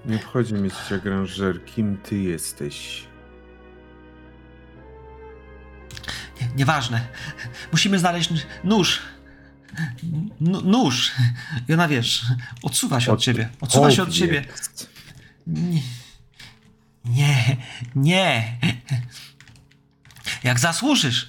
Nie 0.05 0.17
obchodzi 0.17 0.55
mnie 0.55 0.71
ciocia 0.71 0.99
Granger, 0.99 1.65
kim 1.65 1.97
ty 1.97 2.19
jesteś? 2.19 3.07
Nie, 6.41 6.49
nieważne. 6.57 7.01
Musimy 7.73 7.99
znaleźć 7.99 8.31
nóż. 8.65 9.03
Nóż. 10.41 11.13
I 11.69 11.75
ona, 11.75 11.89
wiesz, 11.89 12.27
odsuwa 12.63 13.01
się 13.01 13.13
od, 13.13 13.21
ciebie. 13.21 13.49
Odsuwa 13.61 13.91
się 13.91 14.03
od 14.03 14.11
ciebie. 14.11 14.45
Nie. 15.47 15.83
Nie, 17.05 17.57
nie. 17.95 18.59
Jak 20.45 20.59
zasłużysz. 20.59 21.27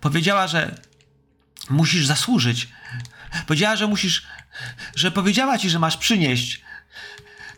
Powiedziała, 0.00 0.46
że 0.46 0.80
musisz 1.70 2.06
zasłużyć. 2.06 2.68
Powiedziała, 3.46 3.76
że 3.76 3.86
musisz. 3.86 4.26
Że 4.94 5.10
powiedziała 5.10 5.58
ci, 5.58 5.70
że 5.70 5.78
masz 5.78 5.96
przynieść. 5.96 6.62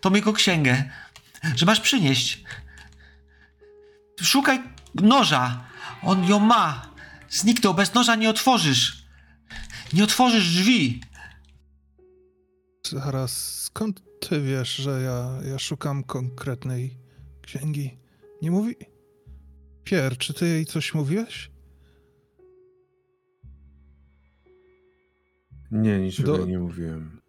Tą 0.00 0.14
jego 0.14 0.32
księgę. 0.32 0.84
Że 1.56 1.66
masz 1.66 1.80
przynieść. 1.80 2.44
Szukaj 4.22 4.62
noża. 4.94 5.64
On 6.02 6.24
ją 6.28 6.38
ma. 6.38 6.90
Zniknął. 7.30 7.74
Bez 7.74 7.94
noża 7.94 8.14
nie 8.14 8.30
otworzysz. 8.30 8.99
Nie 9.92 10.04
otworzysz 10.04 10.48
drzwi. 10.48 11.00
Zaraz, 12.86 13.62
skąd 13.62 14.02
ty 14.20 14.40
wiesz, 14.40 14.76
że 14.76 15.02
ja, 15.02 15.50
ja 15.50 15.58
szukam 15.58 16.04
konkretnej 16.04 16.96
księgi? 17.42 17.98
Nie 18.42 18.50
mówi... 18.50 18.76
Pier, 19.84 20.18
czy 20.18 20.34
ty 20.34 20.48
jej 20.48 20.66
coś 20.66 20.94
mówiłeś? 20.94 21.50
Nie, 25.70 26.00
niczego 26.00 26.38
Do- 26.38 26.46
nie 26.46 26.58
mówiłem. 26.58 27.20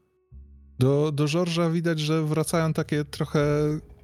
Do, 0.80 1.12
do 1.12 1.26
George'a 1.26 1.72
widać, 1.74 2.00
że 2.00 2.24
wracają 2.24 2.74
takie 2.74 3.06
trochę 3.06 3.42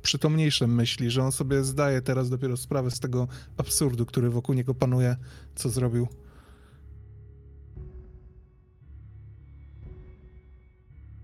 przytomniejsze 0.02 0.68
myśli, 0.68 1.12
że 1.12 1.24
on 1.24 1.32
sobie 1.32 1.64
zdaje 1.64 2.02
teraz 2.02 2.30
dopiero 2.30 2.58
sprawę 2.58 2.92
z 2.92 3.00
tego 3.00 3.28
absurdu, 3.58 4.06
który 4.06 4.30
wokół 4.30 4.56
niego 4.56 4.74
panuje, 4.74 5.16
co 5.56 5.70
zrobił. 5.70 6.08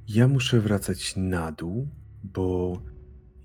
Ja 0.07 0.27
muszę 0.27 0.59
wracać 0.59 1.13
na 1.15 1.51
dół, 1.51 1.87
bo 2.23 2.77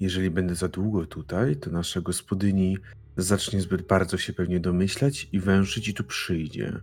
jeżeli 0.01 0.31
będę 0.31 0.55
za 0.55 0.69
długo 0.69 1.07
tutaj, 1.07 1.57
to 1.57 1.71
nasza 1.71 2.01
gospodyni 2.01 2.79
zacznie 3.17 3.61
zbyt 3.61 3.87
bardzo 3.87 4.19
się 4.19 4.33
pewnie 4.33 4.61
domyślać 4.61 5.29
i 5.33 5.41
węszyć 5.41 5.89
i 5.89 5.95
tu 5.95 6.05
przyjdzie. 6.05 6.81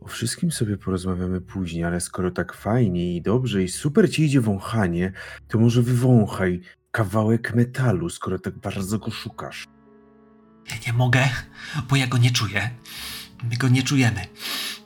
O 0.00 0.08
wszystkim 0.08 0.50
sobie 0.50 0.76
porozmawiamy 0.76 1.40
później, 1.40 1.84
ale 1.84 2.00
skoro 2.00 2.30
tak 2.30 2.54
fajnie 2.54 3.16
i 3.16 3.22
dobrze 3.22 3.62
i 3.62 3.68
super 3.68 4.10
ci 4.10 4.24
idzie 4.24 4.40
wąchanie, 4.40 5.12
to 5.48 5.58
może 5.58 5.82
wywąchaj 5.82 6.60
kawałek 6.90 7.54
metalu, 7.54 8.10
skoro 8.10 8.38
tak 8.38 8.58
bardzo 8.58 8.98
go 8.98 9.10
szukasz. 9.10 9.64
Ja 10.70 10.76
nie 10.86 10.92
mogę, 10.98 11.28
bo 11.88 11.96
ja 11.96 12.06
go 12.06 12.18
nie 12.18 12.30
czuję. 12.30 12.70
My 13.50 13.56
go 13.56 13.68
nie 13.68 13.82
czujemy. 13.82 14.20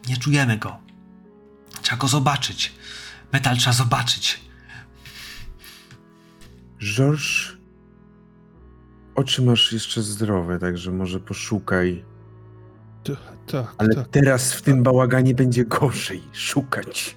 Nie 0.08 0.16
czujemy 0.16 0.58
go. 0.58 0.78
Trzeba 1.82 1.96
go 1.96 2.08
zobaczyć. 2.08 2.72
Metal 3.34 3.56
trzeba 3.56 3.72
zobaczyć. 3.74 4.40
Georges, 6.94 7.52
oczy 9.14 9.42
masz 9.42 9.72
jeszcze 9.72 10.02
zdrowe, 10.02 10.58
także 10.58 10.90
może 10.92 11.20
poszukaj. 11.20 12.04
T- 13.04 13.16
Tak, 13.46 13.74
Ale 13.78 13.94
tak. 13.94 14.08
teraz 14.08 14.52
w 14.52 14.62
tym 14.62 14.82
bałaganie 14.82 15.34
będzie 15.34 15.64
gorzej 15.64 16.22
szukać. 16.32 17.16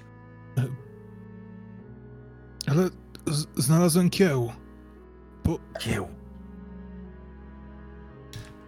Ale 2.66 2.88
z- 3.26 3.64
znalazłem 3.64 4.10
kieł. 4.10 4.52
Kieł. 5.80 6.08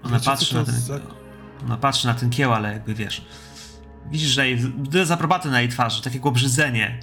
Ona 0.02 0.14
Wiecie, 0.18 0.30
patrzy 0.30 0.54
na 0.54 0.64
ten. 0.64 0.74
za- 0.80 1.00
Ona 1.64 1.76
patrzy 1.76 2.06
na 2.06 2.14
ten 2.14 2.30
kieł, 2.30 2.52
ale 2.52 2.72
jakby 2.72 2.94
wiesz. 2.94 3.24
Widzisz, 4.10 4.28
że 4.28 4.46
jej, 4.48 4.72
dezaprobaty 4.76 5.50
na 5.50 5.60
jej 5.60 5.68
twarzy, 5.70 6.02
takiego 6.02 6.28
obrzydzenie. 6.28 7.00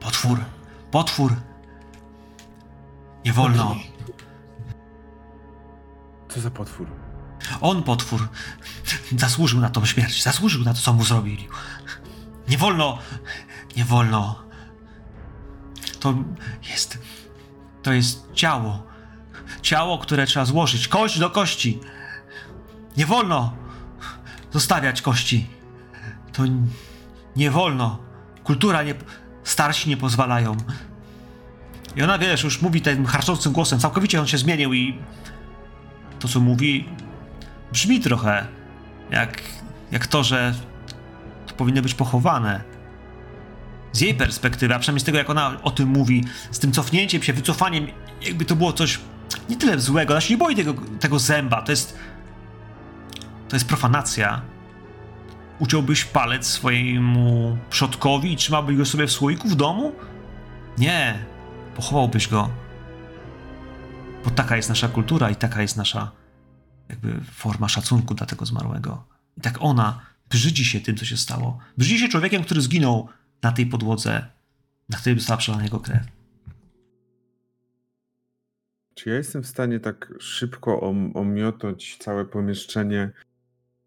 Potwór, 0.00 0.44
potwór. 0.90 1.36
Nie 3.24 3.32
wolno. 3.32 3.76
Co 6.28 6.40
za 6.40 6.50
potwór? 6.50 6.86
On, 7.60 7.82
potwór, 7.82 8.28
zasłużył 9.16 9.60
na 9.60 9.70
tą 9.70 9.84
śmierć, 9.84 10.22
zasłużył 10.22 10.64
na 10.64 10.74
to, 10.74 10.80
co 10.80 10.92
mu 10.92 11.04
zrobili. 11.04 11.48
Nie 12.48 12.58
wolno, 12.58 12.98
nie 13.76 13.84
wolno. 13.84 14.42
To 16.00 16.14
jest, 16.70 16.98
to 17.82 17.92
jest 17.92 18.32
ciało. 18.34 18.82
Ciało, 19.62 19.98
które 19.98 20.26
trzeba 20.26 20.44
złożyć, 20.44 20.88
kość 20.88 21.18
do 21.18 21.30
kości. 21.30 21.80
Nie 22.96 23.06
wolno 23.06 23.56
zostawiać 24.52 25.02
kości. 25.02 25.50
To 26.32 26.42
nie 27.36 27.50
wolno. 27.50 27.98
Kultura 28.44 28.82
nie, 28.82 28.94
starsi 29.46 29.88
nie 29.88 29.96
pozwalają. 29.96 30.56
I 31.96 32.02
ona, 32.02 32.18
wiesz, 32.18 32.44
już 32.44 32.62
mówi 32.62 32.82
tym 32.82 33.06
harczącym 33.06 33.52
głosem, 33.52 33.78
całkowicie 33.78 34.20
on 34.20 34.26
się 34.26 34.38
zmienił 34.38 34.74
i 34.74 34.98
to, 36.18 36.28
co 36.28 36.40
mówi, 36.40 36.88
brzmi 37.72 38.00
trochę 38.00 38.46
jak, 39.10 39.42
jak 39.92 40.06
to, 40.06 40.24
że 40.24 40.54
to 41.46 41.54
powinno 41.54 41.82
być 41.82 41.94
pochowane. 41.94 42.60
Z 43.92 44.00
jej 44.00 44.14
perspektywy, 44.14 44.74
a 44.74 44.78
przynajmniej 44.78 45.00
z 45.00 45.04
tego, 45.04 45.18
jak 45.18 45.30
ona 45.30 45.62
o 45.62 45.70
tym 45.70 45.88
mówi, 45.88 46.24
z 46.50 46.58
tym 46.58 46.72
cofnięciem 46.72 47.22
się, 47.22 47.32
wycofaniem, 47.32 47.86
jakby 48.22 48.44
to 48.44 48.56
było 48.56 48.72
coś 48.72 48.98
nie 49.48 49.56
tyle 49.56 49.80
złego. 49.80 50.14
Ona 50.14 50.20
się 50.20 50.34
nie 50.34 50.38
boi 50.38 50.56
tego, 50.56 50.74
tego 51.00 51.18
zęba. 51.18 51.62
To 51.62 51.72
jest. 51.72 51.98
To 53.48 53.56
jest 53.56 53.68
profanacja. 53.68 54.42
Uciąłbyś 55.58 56.04
palec 56.04 56.46
swojemu 56.46 57.58
przodkowi 57.70 58.32
i 58.32 58.36
trzymałbyś 58.36 58.76
go 58.76 58.84
sobie 58.84 59.06
w 59.06 59.12
słoiku 59.12 59.48
w 59.48 59.56
domu? 59.56 59.92
Nie. 60.78 61.18
Pochowałbyś 61.76 62.28
go. 62.28 62.50
Bo 64.24 64.30
taka 64.30 64.56
jest 64.56 64.68
nasza 64.68 64.88
kultura 64.88 65.30
i 65.30 65.36
taka 65.36 65.62
jest 65.62 65.76
nasza 65.76 66.12
jakby 66.88 67.20
forma 67.20 67.68
szacunku 67.68 68.14
dla 68.14 68.26
tego 68.26 68.46
zmarłego. 68.46 69.04
I 69.36 69.40
tak 69.40 69.56
ona 69.60 70.00
brzydzi 70.30 70.64
się 70.64 70.80
tym, 70.80 70.96
co 70.96 71.04
się 71.04 71.16
stało. 71.16 71.58
Brzydzi 71.78 71.98
się 71.98 72.08
człowiekiem, 72.08 72.44
który 72.44 72.60
zginął 72.60 73.08
na 73.42 73.52
tej 73.52 73.66
podłodze, 73.66 74.26
na 74.88 74.98
której 74.98 75.18
została 75.18 75.36
przelana 75.38 75.64
jego 75.64 75.80
krew. 75.80 76.02
Czy 78.94 79.10
ja 79.10 79.16
jestem 79.16 79.42
w 79.42 79.46
stanie 79.46 79.80
tak 79.80 80.12
szybko 80.20 80.80
om- 80.80 81.12
całe 81.98 82.24
pomieszczenie? 82.24 83.10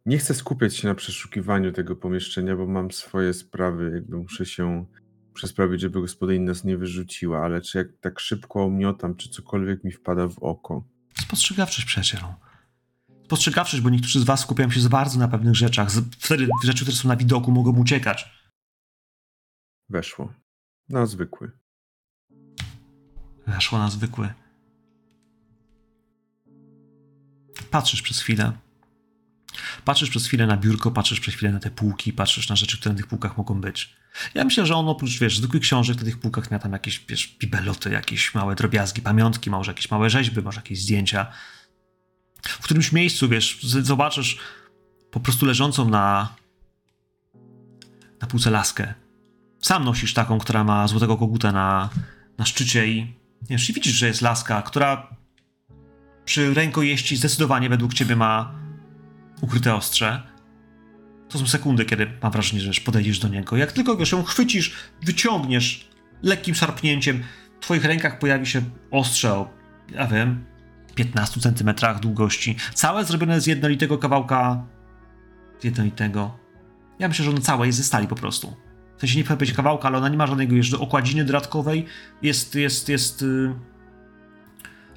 Nie 0.05 0.17
chcę 0.17 0.33
skupiać 0.33 0.75
się 0.75 0.87
na 0.87 0.95
przeszukiwaniu 0.95 1.71
tego 1.71 1.95
pomieszczenia, 1.95 2.55
bo 2.55 2.67
mam 2.67 2.91
swoje 2.91 3.33
sprawy, 3.33 3.91
jakby 3.93 4.17
muszę 4.17 4.45
się 4.45 4.85
przesprawić, 5.33 5.81
żeby 5.81 6.01
gospodyni 6.01 6.45
nas 6.45 6.63
nie 6.63 6.77
wyrzuciła, 6.77 7.39
ale 7.39 7.61
czy 7.61 7.77
jak 7.77 7.87
tak 8.01 8.19
szybko 8.19 8.63
omiotam, 8.63 9.15
czy 9.15 9.29
cokolwiek 9.29 9.83
mi 9.83 9.91
wpada 9.91 10.27
w 10.27 10.37
oko? 10.39 10.87
Spostrzegawczość, 11.19 11.85
przyjacielu. 11.85 12.25
Spostrzegawczość, 13.25 13.83
bo 13.83 13.89
niektórzy 13.89 14.19
z 14.19 14.23
was 14.23 14.39
skupiają 14.39 14.71
się 14.71 14.81
za 14.81 14.89
bardzo 14.89 15.19
na 15.19 15.27
pewnych 15.27 15.55
rzeczach. 15.55 15.91
Wtedy 16.19 16.47
rzeczy, 16.63 16.83
które 16.83 16.97
są 16.97 17.07
na 17.07 17.15
widoku, 17.15 17.51
mogą 17.51 17.77
uciekać. 17.77 18.29
Weszło. 19.89 20.33
Na 20.89 21.05
zwykły. 21.05 21.51
Weszło 23.47 23.79
na 23.79 23.89
zwykły. 23.89 24.33
Patrzysz 27.71 28.01
przez 28.01 28.19
chwilę. 28.19 28.53
Patrzysz 29.85 30.09
przez 30.09 30.27
chwilę 30.27 30.47
na 30.47 30.57
biurko, 30.57 30.91
patrzysz 30.91 31.19
przez 31.19 31.35
chwilę 31.35 31.51
na 31.51 31.59
te 31.59 31.71
półki, 31.71 32.13
patrzysz 32.13 32.49
na 32.49 32.55
rzeczy, 32.55 32.77
które 32.77 32.93
na 32.93 32.97
tych 32.97 33.07
półkach 33.07 33.37
mogą 33.37 33.61
być. 33.61 33.95
Ja 34.33 34.43
myślę, 34.43 34.65
że 34.65 34.75
on 34.75 34.89
oprócz, 34.89 35.19
wiesz, 35.19 35.37
zwykłych 35.37 35.61
książek 35.63 35.97
na 35.97 36.03
tych 36.03 36.19
półkach 36.19 36.51
miał 36.51 36.59
tam 36.59 36.73
jakieś, 36.73 37.05
wiesz, 37.07 37.35
bibeloty, 37.39 37.89
jakieś 37.89 38.35
małe 38.35 38.55
drobiazgi, 38.55 39.01
pamiątki, 39.01 39.49
może 39.49 39.71
jakieś 39.71 39.91
małe 39.91 40.09
rzeźby, 40.09 40.41
może 40.41 40.59
jakieś 40.59 40.81
zdjęcia. 40.81 41.27
W 42.43 42.63
którymś 42.63 42.91
miejscu, 42.91 43.29
wiesz, 43.29 43.59
zobaczysz 43.63 44.37
po 45.11 45.19
prostu 45.19 45.45
leżącą 45.45 45.89
na 45.89 46.35
na 48.21 48.27
półce 48.27 48.49
laskę. 48.51 48.93
Sam 49.61 49.85
nosisz 49.85 50.13
taką, 50.13 50.39
która 50.39 50.63
ma 50.63 50.87
złotego 50.87 51.17
koguta 51.17 51.51
na, 51.51 51.89
na 52.37 52.45
szczycie 52.45 52.87
i 52.87 53.13
wiesz, 53.49 53.69
i 53.69 53.73
widzisz, 53.73 53.93
że 53.93 54.07
jest 54.07 54.21
laska, 54.21 54.61
która 54.61 55.15
przy 56.25 56.53
rękojeści 56.53 57.17
zdecydowanie 57.17 57.69
według 57.69 57.93
ciebie 57.93 58.15
ma 58.15 58.58
ukryte 59.41 59.75
ostrze. 59.75 60.23
To 61.29 61.39
są 61.39 61.47
sekundy, 61.47 61.85
kiedy 61.85 62.07
mam 62.23 62.31
wrażenie, 62.31 62.61
że 62.61 62.81
podejdziesz 62.81 63.19
do 63.19 63.27
niego. 63.27 63.57
Jak 63.57 63.71
tylko 63.71 63.97
wiesz, 63.97 64.11
ją 64.11 64.23
chwycisz, 64.23 64.75
wyciągniesz 65.03 65.89
lekkim 66.21 66.55
szarpnięciem, 66.55 67.23
w 67.59 67.63
twoich 67.63 67.85
rękach 67.85 68.19
pojawi 68.19 68.45
się 68.45 68.61
ostrze 68.91 69.33
o, 69.33 69.49
ja 69.93 70.07
wiem, 70.07 70.45
15 70.95 71.39
centymetrach 71.39 71.99
długości. 71.99 72.55
Całe 72.73 73.05
zrobione 73.05 73.41
z 73.41 73.47
jednolitego 73.47 73.97
kawałka 73.97 74.65
jednolitego. 75.63 76.37
Ja 76.99 77.07
myślę, 77.07 77.25
że 77.25 77.31
ono 77.31 77.41
całe 77.41 77.67
jest 77.67 77.77
ze 77.77 77.83
stali 77.83 78.07
po 78.07 78.15
prostu. 78.15 78.55
W 78.97 78.99
sensie 78.99 79.17
nie 79.17 79.23
powinno 79.23 79.39
być 79.39 79.53
kawałka, 79.53 79.87
ale 79.87 79.97
ona 79.97 80.09
nie 80.09 80.17
ma 80.17 80.27
żadnego 80.27 80.55
jeszcze 80.55 80.79
okładziny 80.79 81.25
dodatkowej. 81.25 81.85
Jest, 82.21 82.55
jest, 82.55 82.89
jest 82.89 83.21
yy, 83.21 83.55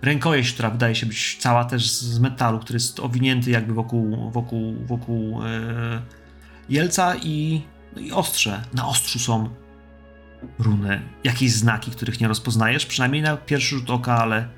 rękojeść, 0.03 0.53
która 0.53 0.71
wydaje 0.71 0.95
się 0.95 1.07
być 1.07 1.37
cała 1.41 1.65
też 1.65 1.91
z 1.91 2.19
metalu, 2.19 2.59
który 2.59 2.77
jest 2.77 3.01
owinięty 3.01 3.51
jakby 3.51 3.75
wokół, 3.75 4.31
wokół, 4.31 4.87
wokół 4.87 5.43
yy, 5.43 6.03
jelca 6.69 7.17
i, 7.17 7.63
no 7.97 8.01
i 8.01 8.13
ostrze. 8.13 8.63
Na 8.75 8.89
ostrzu 8.89 9.19
są 9.19 9.49
runy, 10.59 11.03
jakieś 11.25 11.53
znaki, 11.53 11.91
których 11.91 12.21
nie 12.21 12.29
rozpoznajesz, 12.29 12.87
przynajmniej 12.87 13.23
na 13.23 13.37
pierwszy 13.37 13.77
rzut 13.77 13.91
oka, 13.91 14.19
ale 14.19 14.49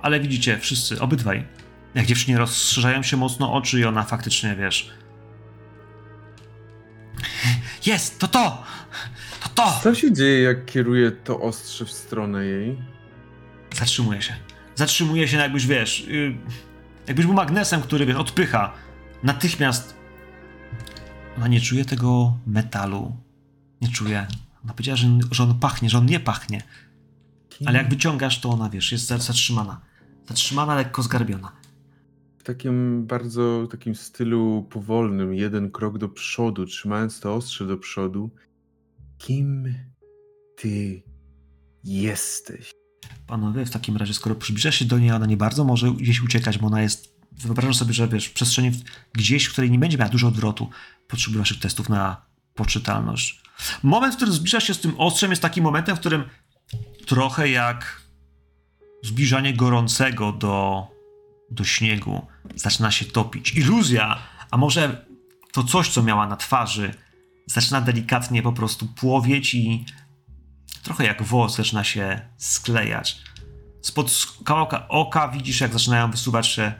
ale 0.00 0.20
widzicie, 0.20 0.58
wszyscy, 0.58 1.00
obydwaj, 1.00 1.46
jak 1.94 2.06
dziewczynie 2.06 2.38
rozszerzają 2.38 3.02
się 3.02 3.16
mocno 3.16 3.52
oczy 3.52 3.80
i 3.80 3.84
ona 3.84 4.02
faktycznie, 4.02 4.56
wiesz, 4.56 4.90
jest, 7.86 8.18
to 8.18 8.28
to! 8.28 8.64
To 9.42 9.48
to! 9.54 9.80
Co 9.82 9.94
się 9.94 10.12
dzieje, 10.12 10.42
jak 10.42 10.64
kieruję 10.64 11.10
to 11.10 11.40
ostrze 11.40 11.84
w 11.84 11.92
stronę 11.92 12.44
jej? 12.44 12.95
Zatrzymuje 13.78 14.22
się. 14.22 14.34
Zatrzymuje 14.74 15.28
się, 15.28 15.36
jakbyś 15.36 15.66
wiesz. 15.66 16.06
Yy, 16.08 16.36
jakbyś 17.06 17.26
był 17.26 17.34
magnesem, 17.34 17.82
który 17.82 18.06
wiesz, 18.06 18.16
odpycha. 18.16 18.72
Natychmiast. 19.22 19.96
Ona 21.36 21.48
nie 21.48 21.60
czuje 21.60 21.84
tego 21.84 22.38
metalu. 22.46 23.16
Nie 23.80 23.88
czuje. 23.88 24.26
Ona 24.64 24.72
powiedziała, 24.72 24.96
że, 24.96 25.08
że 25.30 25.42
on 25.42 25.58
pachnie, 25.58 25.90
że 25.90 25.98
on 25.98 26.06
nie 26.06 26.20
pachnie. 26.20 26.62
Ale 27.66 27.78
jak 27.78 27.88
wyciągasz, 27.90 28.40
to 28.40 28.50
ona, 28.50 28.70
wiesz, 28.70 28.92
jest 28.92 29.06
za- 29.06 29.18
zatrzymana. 29.18 29.80
Zatrzymana, 30.28 30.74
lekko 30.74 31.02
zgarbiona. 31.02 31.52
W 32.38 32.42
takim 32.42 33.06
bardzo 33.06 33.66
takim 33.70 33.94
stylu 33.94 34.66
powolnym, 34.70 35.34
jeden 35.34 35.70
krok 35.70 35.98
do 35.98 36.08
przodu, 36.08 36.66
trzymając 36.66 37.20
to 37.20 37.34
ostrze 37.34 37.66
do 37.66 37.76
przodu. 37.76 38.30
Kim 39.18 39.74
ty 40.56 41.02
jesteś? 41.84 42.70
Panowie, 43.26 43.66
w 43.66 43.70
takim 43.70 43.96
razie, 43.96 44.14
skoro 44.14 44.34
przybliża 44.34 44.72
się 44.72 44.84
do 44.84 44.98
niej, 44.98 45.12
ona 45.12 45.26
nie 45.26 45.36
bardzo 45.36 45.64
może 45.64 45.90
gdzieś 45.90 46.22
uciekać, 46.22 46.58
bo 46.58 46.66
ona 46.66 46.82
jest. 46.82 47.16
Wyobrażam 47.32 47.74
sobie, 47.74 47.92
że 47.92 48.08
wiesz, 48.08 48.26
w 48.26 48.32
przestrzeni 48.32 48.70
gdzieś, 49.12 49.44
w 49.44 49.52
której 49.52 49.70
nie 49.70 49.78
będzie 49.78 49.98
miała 49.98 50.10
dużo 50.10 50.28
odwrotu, 50.28 50.70
potrzebuje 51.08 51.38
waszych 51.38 51.58
testów 51.58 51.88
na 51.88 52.26
poczytalność. 52.54 53.40
Moment, 53.82 54.14
w 54.14 54.16
którym 54.16 54.34
zbliża 54.34 54.60
się 54.60 54.74
z 54.74 54.80
tym 54.80 55.00
ostrzem, 55.00 55.30
jest 55.30 55.42
takim 55.42 55.64
momentem, 55.64 55.96
w 55.96 56.00
którym 56.00 56.24
trochę 57.06 57.48
jak 57.48 58.00
zbliżanie 59.02 59.54
gorącego 59.54 60.32
do, 60.32 60.86
do 61.50 61.64
śniegu 61.64 62.26
zaczyna 62.54 62.90
się 62.90 63.04
topić. 63.04 63.54
Iluzja, 63.54 64.18
a 64.50 64.56
może 64.56 65.06
to 65.52 65.62
coś, 65.62 65.88
co 65.88 66.02
miała 66.02 66.26
na 66.26 66.36
twarzy, 66.36 66.94
zaczyna 67.46 67.80
delikatnie 67.80 68.42
po 68.42 68.52
prostu 68.52 68.86
płowieć 68.86 69.54
i 69.54 69.84
trochę 70.86 71.04
jak 71.04 71.22
włos 71.22 71.56
zaczyna 71.56 71.84
się 71.84 72.20
sklejać. 72.36 73.22
Spod 73.82 74.26
kawałka 74.44 74.88
oka 74.88 75.28
widzisz, 75.28 75.60
jak 75.60 75.72
zaczynają 75.72 76.10
wysuwać 76.10 76.46
się, 76.46 76.72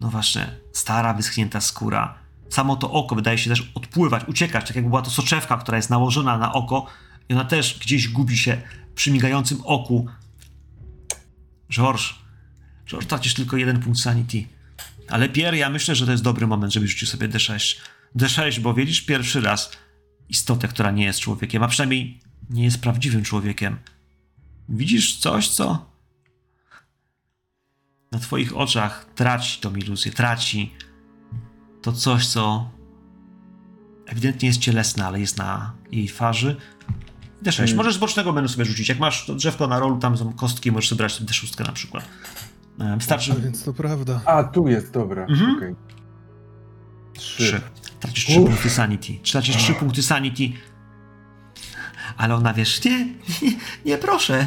no 0.00 0.08
właśnie, 0.08 0.50
stara, 0.72 1.14
wyschnięta 1.14 1.60
skóra. 1.60 2.18
Samo 2.50 2.76
to 2.76 2.90
oko 2.92 3.14
wydaje 3.14 3.38
się 3.38 3.50
też 3.50 3.72
odpływać, 3.74 4.24
uciekać, 4.28 4.66
tak 4.66 4.76
jakby 4.76 4.88
była 4.88 5.02
to 5.02 5.10
soczewka, 5.10 5.56
która 5.56 5.76
jest 5.76 5.90
nałożona 5.90 6.38
na 6.38 6.52
oko 6.52 6.86
i 7.28 7.34
ona 7.34 7.44
też 7.44 7.78
gdzieś 7.78 8.08
gubi 8.08 8.38
się 8.38 8.62
przy 8.94 9.10
migającym 9.10 9.60
oku. 9.64 10.06
George, 11.72 12.14
George, 12.86 13.06
tracisz 13.06 13.34
tylko 13.34 13.56
jeden 13.56 13.80
punkt 13.80 14.00
sanity. 14.00 14.46
Ale 15.08 15.28
Pierre, 15.28 15.56
ja 15.56 15.70
myślę, 15.70 15.94
że 15.94 16.06
to 16.06 16.12
jest 16.12 16.24
dobry 16.24 16.46
moment, 16.46 16.72
żebyś 16.72 16.90
rzucił 16.90 17.08
sobie 17.08 17.28
D6. 17.28 17.76
D6, 18.16 18.60
bo 18.60 18.74
widzisz 18.74 19.00
pierwszy 19.00 19.40
raz 19.40 19.70
istotę, 20.28 20.68
która 20.68 20.90
nie 20.90 21.04
jest 21.04 21.20
człowiekiem, 21.20 21.62
a 21.62 21.68
przynajmniej 21.68 22.20
nie 22.50 22.64
jest 22.64 22.80
prawdziwym 22.80 23.22
człowiekiem. 23.22 23.76
Widzisz 24.68 25.18
coś, 25.18 25.48
co 25.48 25.86
na 28.12 28.18
twoich 28.18 28.56
oczach 28.56 29.06
traci 29.14 29.60
tą 29.60 29.74
iluzję, 29.74 30.12
traci 30.12 30.74
to 31.82 31.92
coś, 31.92 32.26
co 32.26 32.70
ewidentnie 34.06 34.48
jest 34.48 34.60
cielesne, 34.60 35.06
ale 35.06 35.20
jest 35.20 35.36
na 35.36 35.72
jej 35.92 36.08
twarzy. 36.08 36.56
D6. 37.42 37.56
Hmm. 37.56 37.76
Możesz 37.76 37.94
z 37.94 37.98
bocznego 37.98 38.32
menu 38.32 38.48
sobie 38.48 38.64
rzucić. 38.64 38.88
Jak 38.88 38.98
masz 38.98 39.26
to 39.26 39.34
drzewko 39.34 39.66
na 39.66 39.78
rolu, 39.78 39.98
tam 39.98 40.16
są 40.16 40.32
kostki, 40.32 40.72
możesz 40.72 40.90
sobie 40.90 40.98
brać 40.98 41.22
D6 41.22 41.66
na 41.66 41.72
przykład. 41.72 42.04
Wystarczy 42.96 43.32
A 43.32 43.36
więc 43.36 43.64
to 43.64 43.72
prawda. 43.72 44.20
A, 44.24 44.44
tu 44.44 44.68
jest, 44.68 44.92
dobra. 44.92 45.26
Mhm. 45.26 45.56
okej. 45.56 45.74
Trzy. 47.14 47.42
Trzy. 47.42 47.60
Tracisz 48.00 48.24
trzy 48.24 48.34
punkty 48.34 48.70
sanity. 48.70 49.12
Tracisz 49.32 49.56
trzy 49.56 49.74
punkty 49.74 50.02
sanity. 50.02 50.52
Ale 52.16 52.34
ona 52.34 52.54
wiesz, 52.54 52.84
nie, 52.84 53.04
nie, 53.04 53.14
nie 53.84 53.98
proszę. 53.98 54.46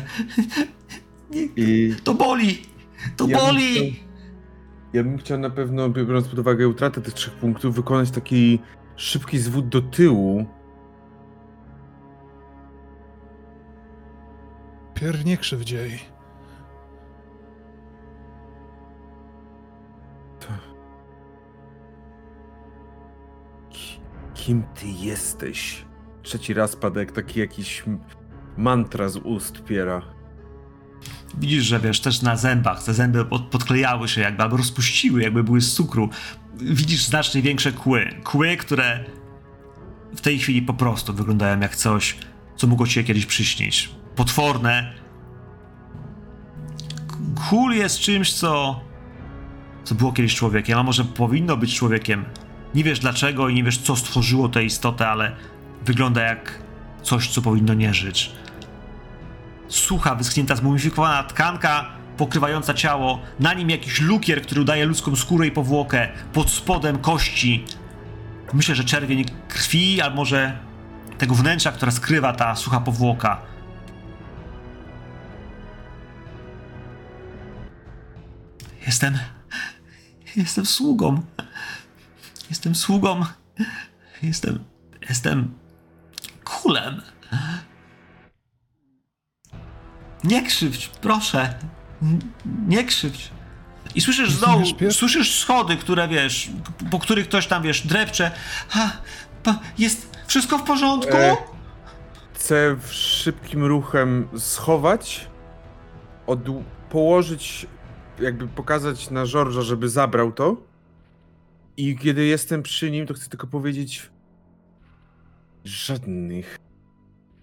I 1.56 1.96
To 2.04 2.14
boli! 2.14 2.62
To 3.18 3.28
Ja 3.28 3.38
bym 3.38 3.46
boli! 3.48 3.74
chciał- 3.74 4.08
ja 4.94 5.04
bym 5.04 5.18
chciał 5.18 5.38
na 5.40 5.50
pewno, 5.50 5.90
biorąc 5.90 6.28
pod 6.28 6.40
uwagę 6.40 6.68
utratę 6.68 7.02
tych 7.02 7.14
trzech 7.14 7.34
punktów, 7.34 7.76
wykonać 7.76 8.12
taki 8.12 8.60
szybki 8.96 9.40
zwód 9.40 9.68
do 9.70 9.82
tyłu. 9.82 10.46
Pier 14.94 15.26
nie. 15.26 15.38
Ki- 23.70 24.00
Kim 24.34 24.64
ty 24.76 24.88
jesteś? 24.88 25.87
Trzeci 26.28 26.54
raz 26.54 26.76
pada 26.76 27.00
jak 27.00 27.12
taki 27.12 27.40
jakiś 27.40 27.84
mantra 28.58 29.10
z 29.10 29.18
ust 29.18 29.64
piera. 29.64 30.02
Widzisz, 31.38 31.64
że 31.64 31.80
wiesz, 31.80 32.02
też 32.02 32.22
na 32.22 32.36
zębach 32.36 32.84
te 32.84 32.94
zęby 32.94 33.26
pod, 33.26 33.42
podklejały 33.42 34.08
się 34.08 34.22
jakby, 34.22 34.44
albo 34.44 34.58
rozpuściły, 34.58 35.22
jakby 35.22 35.44
były 35.44 35.62
z 35.62 35.74
cukru. 35.74 36.10
Widzisz 36.56 37.04
znacznie 37.04 37.42
większe 37.42 37.72
kły. 37.72 38.10
Kły, 38.24 38.58
które 38.58 39.04
w 40.16 40.22
tej 40.22 40.40
chwili 40.40 40.62
po 40.62 40.74
prostu 40.74 41.14
wyglądają 41.14 41.60
jak 41.60 41.76
coś, 41.76 42.18
co 42.56 42.68
mogło 42.68 42.88
ci 42.88 43.04
kiedyś 43.04 43.26
przyśnić. 43.26 43.90
Potworne. 44.16 44.94
Kul 47.50 47.74
jest 47.74 48.00
czymś, 48.00 48.34
co 48.34 48.82
co 49.84 49.96
było 49.96 50.12
kiedyś 50.12 50.36
człowiekiem, 50.36 50.80
a 50.80 50.84
może 50.84 51.06
powinno 51.06 51.58
być 51.58 51.76
człowiekiem. 51.76 52.26
Nie 52.76 52.84
wiesz 52.84 53.00
dlaczego 53.00 53.50
i 53.50 53.54
nie 53.54 53.64
wiesz, 53.64 53.78
co 53.78 53.96
stworzyło 53.96 54.50
tę 54.50 54.64
istotę, 54.64 55.08
ale 55.08 55.36
wygląda 55.88 56.22
jak 56.22 56.60
coś, 57.04 57.30
co 57.30 57.42
powinno 57.42 57.74
nie 57.74 57.94
żyć 57.94 58.32
sucha, 59.68 60.16
wyschnięta, 60.16 60.56
zmumifikowana 60.56 61.24
tkanka 61.24 61.86
pokrywająca 62.18 62.74
ciało, 62.74 63.22
na 63.40 63.54
nim 63.54 63.70
jakiś 63.70 64.02
lukier, 64.02 64.42
który 64.42 64.62
udaje 64.62 64.86
ludzką 64.86 65.16
skórę 65.16 65.48
i 65.48 65.52
powłokę, 65.52 66.08
pod 66.34 66.52
spodem 66.52 66.98
kości. 66.98 67.66
Myślę, 68.54 68.76
że 68.76 68.84
czerwień 68.84 69.26
krwi, 69.48 70.02
albo 70.02 70.16
może 70.16 70.60
tego 71.18 71.36
wnętrza, 71.36 71.72
która 71.72 71.92
skrywa 71.92 72.34
ta 72.34 72.56
sucha 72.56 72.80
powłoka. 72.80 73.42
Jestem. 78.86 79.18
Jestem 80.36 80.66
sługą. 80.66 81.22
Jestem 82.50 82.76
sługą. 82.76 83.26
Jestem. 84.24 84.60
Jestem. 85.10 85.57
Kulem. 86.50 87.02
Nie 90.24 90.44
krzywdź, 90.44 90.88
proszę. 90.88 91.54
Nie 92.68 92.84
krzywdź. 92.84 93.32
I 93.96 94.02
słyszysz 94.02 94.32
z 94.32 94.40
dołu, 94.40 94.64
słyszysz 94.92 95.40
schody, 95.40 95.78
które 95.78 96.08
wiesz, 96.08 96.50
po 96.92 97.00
których 97.00 97.28
ktoś 97.28 97.48
tam 97.48 97.64
wiesz, 97.64 97.88
drepcze. 97.88 98.32
Ha, 98.70 98.92
pa, 99.44 99.60
jest 99.78 100.18
wszystko 100.28 100.58
w 100.58 100.64
porządku? 100.64 101.18
E, 101.18 101.38
Chcę 102.34 102.76
w 102.82 102.94
szybkim 102.94 103.66
ruchem 103.66 104.28
schować, 104.38 105.28
od, 106.28 106.40
położyć, 106.90 107.68
jakby 108.20 108.48
pokazać 108.48 109.10
na 109.10 109.26
Żorża, 109.26 109.62
żeby 109.62 109.90
zabrał 109.90 110.32
to. 110.32 110.58
I 111.78 111.98
kiedy 111.98 112.26
jestem 112.26 112.64
przy 112.64 112.92
nim, 112.92 113.08
to 113.08 113.14
chcę 113.14 113.30
tylko 113.30 113.48
powiedzieć 113.48 114.10
żadnych 115.68 116.60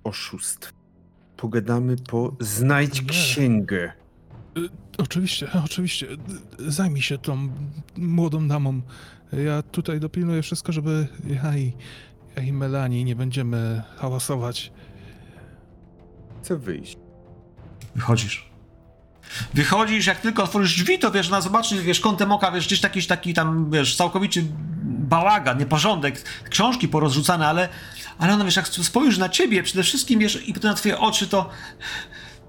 oszustw. 0.04 0.72
Pogadamy 1.36 1.96
po 1.96 2.36
znajdź 2.40 3.02
Nie. 3.02 3.08
księgę. 3.08 3.92
Oczywiście, 4.98 5.48
oczywiście. 5.64 6.06
Zajmij 6.58 7.02
się 7.02 7.18
tą 7.18 7.48
młodą 7.96 8.48
damą. 8.48 8.80
Ja 9.32 9.62
tutaj 9.62 10.00
dopilnuję 10.00 10.42
wszystko, 10.42 10.72
żeby 10.72 11.06
ja 11.26 11.56
i, 11.56 11.72
ja 12.36 12.42
i 12.42 12.52
Melanie 12.52 13.04
nie 13.04 13.16
będziemy 13.16 13.82
hałasować. 13.96 14.72
Chcę 16.42 16.56
wyjść. 16.56 16.96
Wychodzisz. 17.94 18.50
Wychodzisz, 19.54 20.06
jak 20.06 20.20
tylko 20.20 20.42
otworzysz 20.44 20.76
drzwi, 20.76 20.98
to 20.98 21.10
wiesz, 21.10 21.28
ona 21.28 21.40
zobaczy, 21.40 21.82
wiesz, 21.82 22.00
kątem 22.00 22.32
oka, 22.32 22.52
wiesz, 22.52 22.66
gdzieś 22.66 22.80
taki, 22.80 23.02
taki 23.02 23.34
tam, 23.34 23.70
wiesz, 23.70 23.96
całkowity 23.96 24.44
bałagan, 25.14 25.58
nieporządek, 25.58 26.22
książki 26.50 26.88
porozrzucane, 26.88 27.46
ale, 27.48 27.68
ale 28.18 28.32
ona, 28.34 28.44
wiesz, 28.44 28.56
jak 28.56 28.68
spojrzy 28.68 29.20
na 29.20 29.28
ciebie 29.28 29.62
przede 29.62 29.82
wszystkim, 29.82 30.20
wiesz, 30.20 30.48
i 30.48 30.54
potem 30.54 30.70
na 30.70 30.76
twoje 30.76 30.98
oczy, 30.98 31.26
to 31.26 31.50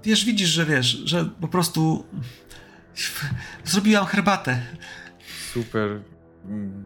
wiesz, 0.03 0.25
widzisz, 0.25 0.49
że 0.49 0.65
wiesz, 0.65 0.85
że 0.85 1.25
po 1.25 1.47
prostu 1.47 2.05
zrobiłam 3.63 4.05
herbatę. 4.05 4.61
Super. 5.53 6.01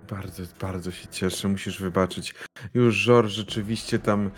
Bardzo, 0.10 0.44
bardzo 0.62 0.92
się 0.92 1.08
cieszę. 1.08 1.48
Musisz 1.48 1.82
wybaczyć. 1.82 2.36
Już 2.74 2.96
Żor 2.96 3.28
rzeczywiście 3.28 4.00
tam. 4.00 4.32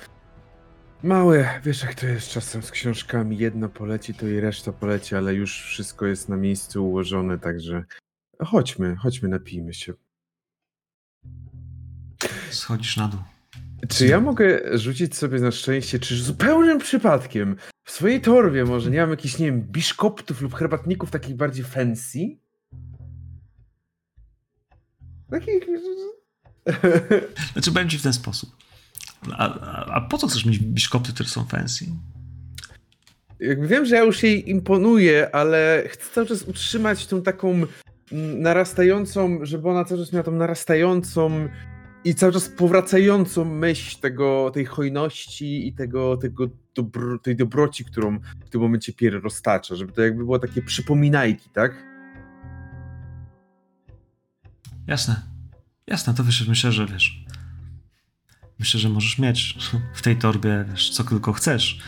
Małe, 1.03 1.61
wiesz 1.63 1.83
jak 1.83 1.95
to 1.95 2.07
jest 2.07 2.29
czasem 2.29 2.63
z 2.63 2.71
książkami. 2.71 3.37
Jedno 3.37 3.69
poleci, 3.69 4.13
to 4.13 4.27
i 4.27 4.39
reszta 4.39 4.71
poleci, 4.71 5.15
ale 5.15 5.33
już 5.33 5.61
wszystko 5.61 6.05
jest 6.05 6.29
na 6.29 6.37
miejscu 6.37 6.85
ułożone, 6.85 7.39
także 7.39 7.83
chodźmy, 8.45 8.95
chodźmy, 8.95 9.29
napijmy 9.29 9.73
się. 9.73 9.93
Schodzisz 12.51 12.97
na 12.97 13.07
dół. 13.07 13.19
Czy 13.89 14.07
ja 14.07 14.19
mogę 14.19 14.77
rzucić 14.77 15.17
sobie 15.17 15.39
na 15.39 15.51
szczęście, 15.51 15.99
czy 15.99 16.15
zupełnym 16.15 16.79
przypadkiem 16.79 17.55
w 17.83 17.91
swojej 17.91 18.21
torbie 18.21 18.65
może 18.65 18.91
nie 18.91 19.01
mam 19.01 19.09
jakichś, 19.09 19.37
nie 19.37 19.45
wiem, 19.45 19.61
biszkoptów 19.61 20.41
lub 20.41 20.55
herbatników 20.55 21.11
takich 21.11 21.35
bardziej 21.35 21.65
fancy? 21.65 22.19
Takich... 25.29 25.67
Znaczy, 27.53 27.71
powiem 27.71 27.89
ci 27.89 27.97
w 27.97 28.03
ten 28.03 28.13
sposób. 28.13 28.55
A, 29.31 29.59
a, 29.59 29.85
a 29.85 30.01
po 30.01 30.17
co 30.17 30.27
chcesz 30.27 30.45
mieć 30.45 30.59
biszkopty, 30.59 31.13
które 31.13 31.29
są 31.29 31.45
fancy? 31.45 31.85
jakby 33.41 33.67
wiem, 33.67 33.85
że 33.85 33.95
ja 33.95 34.03
już 34.03 34.23
jej 34.23 34.49
imponuję, 34.49 35.35
ale 35.35 35.83
chcę 35.87 36.13
cały 36.13 36.27
czas 36.27 36.43
utrzymać 36.43 37.07
tą 37.07 37.21
taką 37.21 37.61
narastającą, 38.37 39.39
żeby 39.41 39.69
ona 39.69 39.85
cały 39.85 40.01
czas 40.01 40.13
miała 40.13 40.23
tą 40.23 40.31
narastającą 40.31 41.49
i 42.03 42.15
cały 42.15 42.31
czas 42.31 42.49
powracającą 42.49 43.45
myśl 43.45 43.99
tego, 44.01 44.51
tej 44.53 44.65
hojności 44.65 45.67
i 45.67 45.73
tego, 45.73 46.17
tego 46.17 46.47
dobro, 46.75 47.19
tej 47.19 47.35
dobroci, 47.35 47.85
którą 47.85 48.19
w 48.45 48.49
tym 48.49 48.61
momencie 48.61 48.93
Pierre 48.93 49.19
roztacza, 49.19 49.75
żeby 49.75 49.91
to 49.91 50.01
jakby 50.01 50.23
było 50.23 50.39
takie 50.39 50.61
przypominajki, 50.61 51.49
tak? 51.49 51.83
Jasne. 54.87 55.21
Jasne, 55.87 56.13
to 56.13 56.23
wiesz, 56.23 56.47
myślę, 56.47 56.71
że 56.71 56.85
wiesz. 56.85 57.25
Myślę, 58.59 58.79
że 58.79 58.89
możesz 58.89 59.19
mieć 59.19 59.57
w 59.93 60.01
tej 60.01 60.15
torbie, 60.15 60.65
wiesz, 60.71 60.89
co 60.89 61.03
tylko 61.03 61.33
chcesz. 61.33 61.79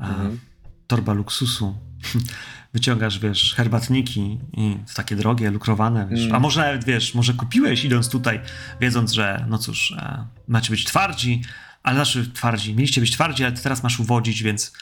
Mhm. 0.00 0.38
Torba 0.86 1.12
luksusu. 1.12 1.87
Wyciągasz, 2.74 3.18
wiesz, 3.18 3.54
herbatniki 3.54 4.38
i 4.56 4.76
takie 4.94 5.16
drogie, 5.16 5.50
lukrowane, 5.50 6.08
wiesz. 6.10 6.20
Mm. 6.20 6.34
A 6.34 6.38
może 6.40 6.60
nawet, 6.60 6.84
wiesz, 6.84 7.14
może 7.14 7.34
kupiłeś 7.34 7.84
idąc 7.84 8.08
tutaj, 8.08 8.40
wiedząc, 8.80 9.12
że 9.12 9.44
no 9.48 9.58
cóż, 9.58 9.92
e, 9.98 10.26
macie 10.48 10.70
być 10.70 10.84
twardzi, 10.84 11.42
ale 11.82 11.96
znaczy 11.96 12.30
twardzi, 12.32 12.74
mieliście 12.74 13.00
być 13.00 13.10
twardzi, 13.12 13.44
ale 13.44 13.52
ty 13.52 13.62
teraz 13.62 13.82
masz 13.82 14.00
uwodzić, 14.00 14.42
więc 14.42 14.72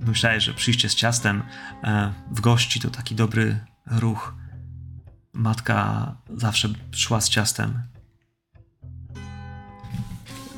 myślałeś, 0.00 0.44
że 0.44 0.54
przyjście 0.54 0.88
z 0.88 0.94
ciastem 0.94 1.42
e, 1.84 2.12
w 2.30 2.40
gości 2.40 2.80
to 2.80 2.90
taki 2.90 3.14
dobry 3.14 3.58
ruch. 3.86 4.34
Matka 5.32 6.06
zawsze 6.36 6.68
szła 6.92 7.20
z 7.20 7.28
ciastem. 7.28 7.82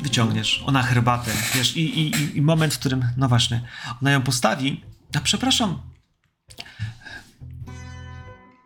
Wyciągniesz, 0.03 0.63
ona 0.67 0.83
herbatę, 0.83 1.31
wiesz, 1.55 1.77
i, 1.77 2.01
i- 2.01 2.37
i 2.39 2.43
moment, 2.43 2.75
w 2.75 2.79
którym, 2.79 3.05
no 3.17 3.29
właśnie, 3.29 3.61
ona 4.03 4.11
ją 4.11 4.23
postawi. 4.23 4.85
A 5.17 5.21
przepraszam, 5.21 5.79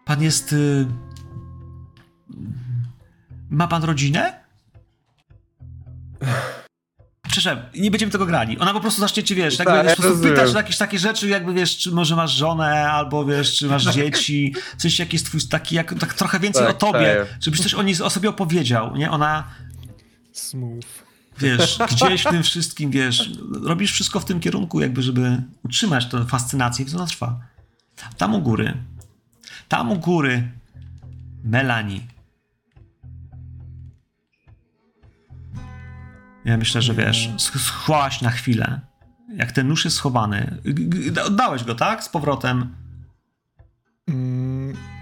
pan 0.04 0.22
jest. 0.22 0.52
Y... 0.52 0.86
Ma 3.50 3.66
pan 3.68 3.84
rodzinę? 3.84 4.44
Przepraszam, 7.30 7.64
nie 7.74 7.90
będziemy 7.90 8.12
tego 8.12 8.26
grali. 8.26 8.58
Ona 8.58 8.72
po 8.72 8.80
prostu 8.80 9.00
zacznie 9.00 9.22
cię, 9.22 9.34
wiesz, 9.34 9.58
jakby 9.58 9.72
Tak, 9.74 9.80
po 9.80 9.86
prostu 9.86 10.02
rozumiem. 10.02 10.34
pytasz 10.34 10.54
jakieś 10.54 10.76
takie 10.76 10.98
rzeczy, 10.98 11.28
jakby 11.28 11.54
wiesz, 11.54 11.78
czy 11.78 11.90
może 11.92 12.16
masz 12.16 12.32
żonę, 12.32 12.90
albo 12.90 13.24
wiesz, 13.24 13.56
czy 13.56 13.66
masz 13.66 13.84
dzieci, 13.84 14.54
w 14.78 14.82
sensie 14.82 15.02
jaki 15.02 15.14
jest 15.16 15.26
twój 15.26 15.40
taki, 15.50 15.74
jak, 15.74 15.94
tak 16.00 16.14
trochę 16.14 16.40
więcej 16.40 16.66
Tak, 16.66 16.76
o 16.76 16.78
tobie, 16.78 16.98
czaję. 16.98 17.26
żebyś 17.40 17.60
coś 17.60 17.74
o, 17.74 17.82
niej, 17.82 18.02
o 18.02 18.10
sobie 18.10 18.28
opowiedział, 18.28 18.96
nie? 18.96 19.10
Ona, 19.10 19.44
Smooth. 20.32 21.07
Wiesz, 21.38 21.78
gdzieś 21.90 22.22
w 22.22 22.30
tym 22.30 22.42
wszystkim, 22.42 22.90
wiesz, 22.90 23.30
robisz 23.62 23.92
wszystko 23.92 24.20
w 24.20 24.24
tym 24.24 24.40
kierunku, 24.40 24.80
jakby, 24.80 25.02
żeby 25.02 25.42
utrzymać 25.64 26.06
tę 26.06 26.24
fascynację, 26.24 26.84
więc 26.84 26.96
ona 26.96 27.06
trwa. 27.06 27.40
Tam 28.16 28.34
u 28.34 28.40
góry, 28.42 28.74
tam 29.68 29.92
u 29.92 29.98
góry, 29.98 30.50
Melanie. 31.44 32.00
Ja 36.44 36.56
myślę, 36.56 36.82
że 36.82 36.94
wiesz, 36.94 37.28
sch- 37.36 37.58
schłaś 37.58 38.20
na 38.20 38.30
chwilę. 38.30 38.80
Jak 39.36 39.52
ten 39.52 39.68
nóż 39.68 39.84
jest 39.84 39.96
schowany. 39.96 40.60
Oddałeś 41.24 41.64
go, 41.64 41.74
tak? 41.74 42.04
Z 42.04 42.08
powrotem. 42.08 42.74
Mm, 44.08 44.37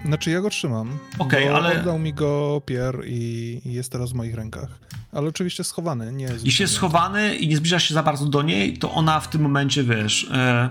znaczy 0.04 0.30
ja 0.30 0.40
go 0.40 0.50
trzymam. 0.50 0.98
Okej, 1.18 1.48
bo 1.48 1.56
ale- 1.56 1.80
Oddał 1.80 1.98
mi 1.98 2.14
go 2.14 2.62
Pierre 2.66 3.06
i 3.06 3.60
jest 3.64 3.92
teraz 3.92 4.10
w 4.12 4.14
moich 4.14 4.34
rękach. 4.34 4.68
Ale 5.12 5.28
oczywiście 5.28 5.64
schowany, 5.64 6.12
nie 6.12 6.24
jest. 6.24 6.46
Jeśli 6.46 6.62
jest 6.62 6.74
schowany 6.74 7.36
i 7.36 7.48
nie 7.48 7.56
zbliżasz 7.56 7.84
się 7.88 7.94
za 7.94 8.02
bardzo 8.02 8.26
do 8.26 8.42
niej, 8.42 8.78
to 8.78 8.92
ona 8.92 9.20
w 9.20 9.30
tym 9.30 9.42
momencie, 9.42 9.84
wiesz, 9.84 10.28
e, 10.32 10.70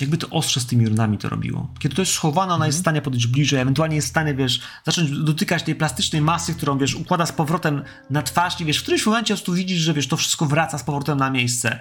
jakby 0.00 0.18
to 0.18 0.28
ostrze 0.30 0.60
z 0.60 0.66
tymi 0.66 0.88
runami 0.88 1.18
to 1.18 1.28
robiło. 1.28 1.70
Kiedy 1.78 1.94
to 1.94 2.02
jest 2.02 2.12
schowana, 2.12 2.54
ona 2.54 2.66
jest 2.66 2.78
w 2.78 2.80
stanie 2.80 3.02
podejść 3.02 3.26
bliżej, 3.26 3.60
ewentualnie 3.60 3.96
jest 3.96 4.08
w 4.08 4.10
stanie, 4.10 4.34
wiesz, 4.34 4.60
zacząć 4.84 5.10
dotykać 5.10 5.62
tej 5.62 5.74
plastycznej 5.74 6.22
masy, 6.22 6.54
którą, 6.54 6.78
wiesz, 6.78 6.94
układa 6.94 7.26
z 7.26 7.32
powrotem 7.32 7.82
na 8.10 8.22
twarz 8.22 8.60
i, 8.60 8.64
wiesz, 8.64 8.78
w 8.78 8.82
którymś 8.82 9.06
momencie 9.06 9.34
po 9.34 9.38
prostu 9.38 9.52
widzisz, 9.54 9.78
że, 9.78 9.94
wiesz, 9.94 10.08
to 10.08 10.16
wszystko 10.16 10.46
wraca 10.46 10.78
z 10.78 10.82
powrotem 10.84 11.18
na 11.18 11.30
miejsce. 11.30 11.78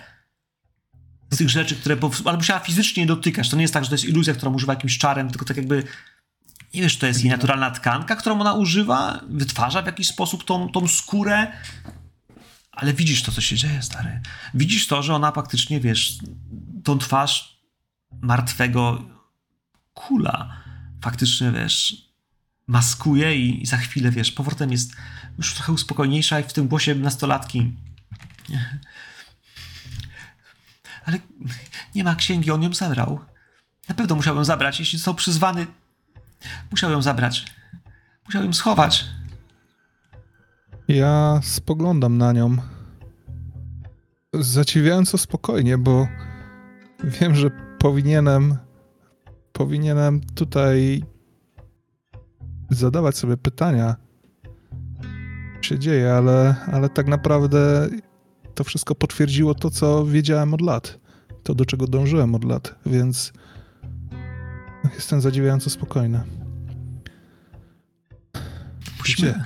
Z 1.32 1.38
tych 1.38 1.50
rzeczy, 1.50 1.76
które, 1.76 1.98
ale 2.26 2.38
musiała 2.38 2.60
fizycznie 2.60 3.06
dotykać. 3.06 3.50
To 3.50 3.56
nie 3.56 3.62
jest 3.62 3.74
tak, 3.74 3.84
że 3.84 3.90
to 3.90 3.96
jest 3.96 4.06
iluzja, 4.06 4.34
którą 4.34 4.54
używa 4.54 4.74
jakimś 4.74 4.98
czarem, 4.98 5.30
tylko 5.30 5.46
tak 5.46 5.58
jakby 5.58 5.84
nie 6.74 6.82
wiesz, 6.82 6.98
to 6.98 7.08
jest 7.08 7.24
jej 7.24 7.32
naturalna 7.32 7.72
tkanka, 7.72 8.16
którą 8.16 8.42
ona 8.42 8.54
używa, 8.54 9.22
wytwarza 9.30 9.82
w 9.82 9.86
jakiś 9.86 10.08
sposób 10.08 10.44
tą, 10.44 10.70
tą 10.70 10.88
skórę, 10.88 11.48
ale 12.72 12.94
widzisz 12.94 13.24
to, 13.24 13.32
co 13.32 13.42
się 13.42 13.56
dzieje, 13.56 13.82
stary. 13.82 14.22
Widzisz 14.54 14.88
to, 14.88 15.04
że 15.04 15.16
ona 15.16 15.32
faktycznie, 15.32 15.80
wiesz, 15.80 16.18
tą 16.84 16.98
twarz 16.98 17.62
martwego 18.22 19.04
kula 19.94 20.62
faktycznie, 21.02 21.52
wiesz, 21.52 22.06
maskuje 22.68 23.38
i, 23.38 23.64
i 23.64 23.66
za 23.66 23.78
chwilę, 23.78 24.12
wiesz, 24.12 24.32
powrotem 24.32 24.72
jest 24.72 24.96
już 25.38 25.54
trochę 25.54 25.72
uspokojniejsza 25.72 26.40
i 26.40 26.44
w 26.44 26.54
tym 26.54 26.68
głosie 26.68 26.96
nastolatki. 26.96 27.74
Ale 31.06 31.20
nie 31.96 32.04
ma 32.04 32.16
księgi, 32.16 32.52
on 32.52 32.64
ją 32.64 32.74
zabrał. 32.74 33.20
Na 33.90 33.96
pewno 33.96 34.16
musiał 34.16 34.36
ją 34.36 34.44
zabrać. 34.44 34.80
Jeśli 34.80 35.00
został 35.00 35.16
przyzwany, 35.16 35.68
musiał 36.72 36.92
ją 36.92 37.02
zabrać. 37.02 37.46
Musiał 38.26 38.44
ją 38.44 38.54
schować. 38.54 39.06
Ja 40.88 41.40
spoglądam 41.44 42.18
na 42.18 42.32
nią. 42.32 42.58
Zadziwiająco 44.34 45.18
spokojnie, 45.18 45.78
bo 45.78 46.08
wiem, 47.04 47.36
że 47.36 47.52
powinienem. 47.80 48.58
Powinienem 49.54 50.22
tutaj 50.36 51.04
zadawać 52.70 53.18
sobie 53.18 53.38
pytania, 53.38 53.96
się 55.62 55.80
dzieje, 55.80 56.14
ale, 56.14 56.56
ale 56.72 56.90
tak 56.90 57.08
naprawdę 57.08 57.90
to 58.62 58.66
wszystko 58.66 58.96
potwierdziło 58.96 59.56
to, 59.56 59.70
co 59.72 60.06
wiedziałem 60.06 60.54
od 60.54 60.62
lat. 60.62 61.00
To, 61.44 61.56
do 61.56 61.66
czego 61.66 61.88
dążyłem 61.88 62.36
od 62.36 62.44
lat, 62.44 62.76
więc 62.86 63.34
jestem 64.96 65.22
zadziwiająco 65.22 65.70
spokojny. 65.70 66.24
Musimy, 69.00 69.32
Gdzie? 69.32 69.44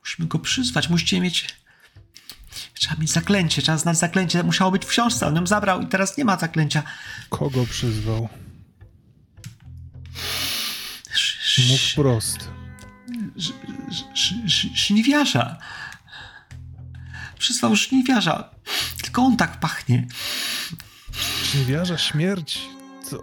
musimy 0.00 0.28
go 0.28 0.38
przyzwać. 0.38 0.88
Musicie 0.88 1.20
mieć. 1.20 1.56
Trzeba 2.74 2.96
mieć 3.00 3.10
zaklęcie, 3.12 3.62
trzeba 3.62 3.78
znać 3.78 3.98
zaklęcie. 3.98 4.42
Musiało 4.42 4.70
być 4.70 4.84
w 4.84 4.88
książce, 4.88 5.26
on 5.26 5.36
ją 5.36 5.46
zabrał 5.46 5.80
i 5.80 5.86
teraz 5.86 6.16
nie 6.18 6.24
ma 6.24 6.36
zaklęcia. 6.38 6.82
Kogo 7.28 7.66
przyzwał? 7.66 8.28
Sz- 11.14 11.68
Mów 11.70 11.80
sz- 11.80 11.92
wprost. 11.92 12.38
sz- 13.38 13.54
sz- 14.14 14.44
sz- 14.46 14.76
Szniwiarza. 14.78 15.58
Przyzwał 17.42 17.76
szniwiarza. 17.76 18.50
Tylko 19.02 19.22
on 19.22 19.36
tak 19.36 19.60
pachnie. 19.60 20.06
Żniwiarza 21.44 21.98
śmierć? 21.98 22.60
Co? 23.04 23.18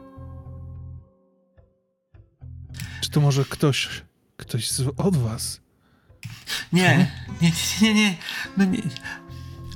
Czy 3.01 3.09
to 3.09 3.21
może 3.21 3.45
ktoś, 3.45 4.03
ktoś 4.37 4.71
z, 4.71 4.81
od 4.97 5.17
was? 5.17 5.61
Nie, 6.73 7.11
nie, 7.41 7.51
nie, 7.51 7.51
nie, 7.81 7.93
nie. 7.93 8.17
No 8.57 8.65
nie. 8.65 8.81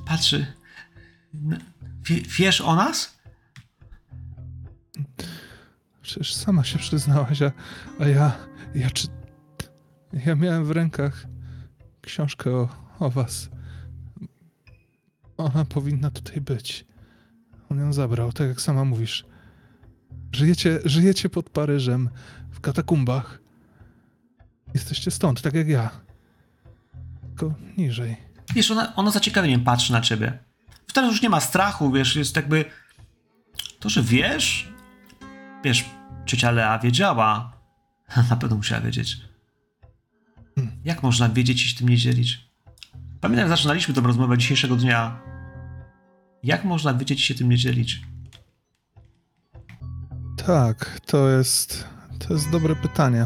Patrzy. 0.06 0.54
No, 1.34 1.58
Wie, 2.06 2.22
wiesz 2.22 2.62
o 2.62 2.76
nas? 2.76 3.18
Przecież 6.02 6.36
sama 6.36 6.64
się 6.64 6.80
przyznałaś, 6.80 7.42
a, 7.42 7.52
a 8.00 8.08
ja, 8.08 8.32
ja 8.76 8.90
czy... 8.90 9.08
Ja 10.26 10.36
miałem 10.36 10.66
w 10.66 10.72
rękach 10.72 11.26
książkę 12.02 12.52
o, 12.52 12.70
o 13.00 13.10
was. 13.10 13.53
Ona 15.44 15.66
powinna 15.66 16.12
tutaj 16.12 16.42
być. 16.42 16.86
On 17.70 17.80
ją 17.80 17.94
zabrał, 17.94 18.32
tak 18.32 18.48
jak 18.48 18.62
sama 18.62 18.86
mówisz. 18.86 19.26
Żyjecie, 20.32 20.80
żyjecie 20.86 21.30
pod 21.30 21.50
Paryżem, 21.50 22.10
w 22.52 22.60
katakumbach. 22.60 23.40
Jesteście 24.74 25.12
stąd, 25.12 25.42
tak 25.42 25.54
jak 25.54 25.68
ja. 25.68 25.90
Tylko 27.22 27.54
niżej. 27.78 28.18
Wiesz, 28.56 28.72
ona, 28.72 28.96
ona 28.96 29.12
zaciekawieniem 29.12 29.64
patrzy 29.64 29.92
na 29.94 30.02
ciebie. 30.02 30.40
Teraz 30.94 31.12
już 31.12 31.22
nie 31.22 31.30
ma 31.30 31.40
strachu, 31.40 31.92
wiesz, 31.92 32.16
jest 32.16 32.36
jakby... 32.36 32.66
To, 33.80 33.90
że 33.90 34.04
wiesz... 34.04 34.74
Wiesz, 35.64 35.86
ciocia 36.26 36.52
Lea 36.52 36.80
wiedziała. 36.80 37.54
Na 38.30 38.36
pewno 38.36 38.56
musiała 38.56 38.82
wiedzieć. 38.82 39.18
Jak 40.86 41.04
można 41.04 41.30
wiedzieć 41.30 41.66
i 41.66 41.70
się 41.70 41.78
tym 41.78 41.90
nie 41.90 41.98
dzielić? 41.98 42.50
Pamiętam, 43.22 43.50
jak 43.50 43.58
zaczynaliśmy 43.58 43.94
tę 43.94 44.02
rozmowę 44.02 44.38
dzisiejszego 44.38 44.76
dnia. 44.76 45.33
Jak 46.44 46.66
można 46.66 46.94
i 46.94 47.20
się 47.20 47.36
tym 47.36 47.50
nie 47.50 47.58
dzielić? 47.58 48.02
Tak, 50.46 51.00
to 51.06 51.30
jest. 51.30 51.88
To 52.20 52.34
jest 52.34 52.50
dobre 52.50 52.76
pytanie. 52.76 53.26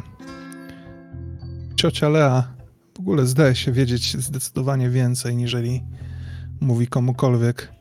Ciocia 1.75 2.09
Lea 2.09 2.53
w 2.95 2.99
ogóle 2.99 3.25
zdaje 3.25 3.55
się 3.55 3.71
wiedzieć 3.71 4.17
zdecydowanie 4.17 4.89
więcej, 4.89 5.35
niżeli 5.35 5.83
mówi 6.61 6.87
komukolwiek. 6.87 7.71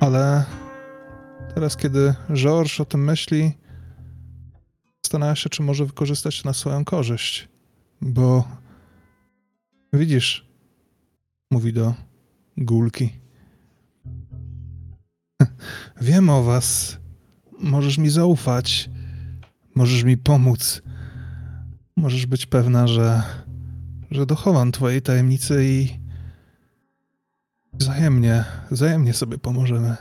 Ale 0.00 0.44
Teraz, 1.54 1.76
kiedy 1.76 2.14
George 2.34 2.80
o 2.80 2.84
tym 2.84 3.04
myśli, 3.04 3.52
zastanawia 5.02 5.36
się, 5.36 5.50
czy 5.50 5.62
może 5.62 5.86
wykorzystać 5.86 6.42
to 6.42 6.48
na 6.48 6.52
swoją 6.52 6.84
korzyść. 6.84 7.48
Bo 8.00 8.48
widzisz, 9.92 10.46
mówi 11.50 11.72
do 11.72 11.94
Gulki. 12.56 13.12
Wiem 16.00 16.30
o 16.30 16.42
was. 16.42 16.98
Możesz 17.58 17.98
mi 17.98 18.10
zaufać. 18.10 18.90
Możesz 19.74 20.04
mi 20.04 20.18
pomóc. 20.18 20.82
Możesz 21.96 22.26
być 22.26 22.46
pewna, 22.46 22.86
że, 22.86 23.22
że 24.10 24.26
dochowam 24.26 24.72
twojej 24.72 25.02
tajemnicy 25.02 25.64
i 25.64 26.00
wzajemnie, 27.72 28.44
wzajemnie 28.70 29.14
sobie 29.14 29.38
pomożemy. 29.38 29.96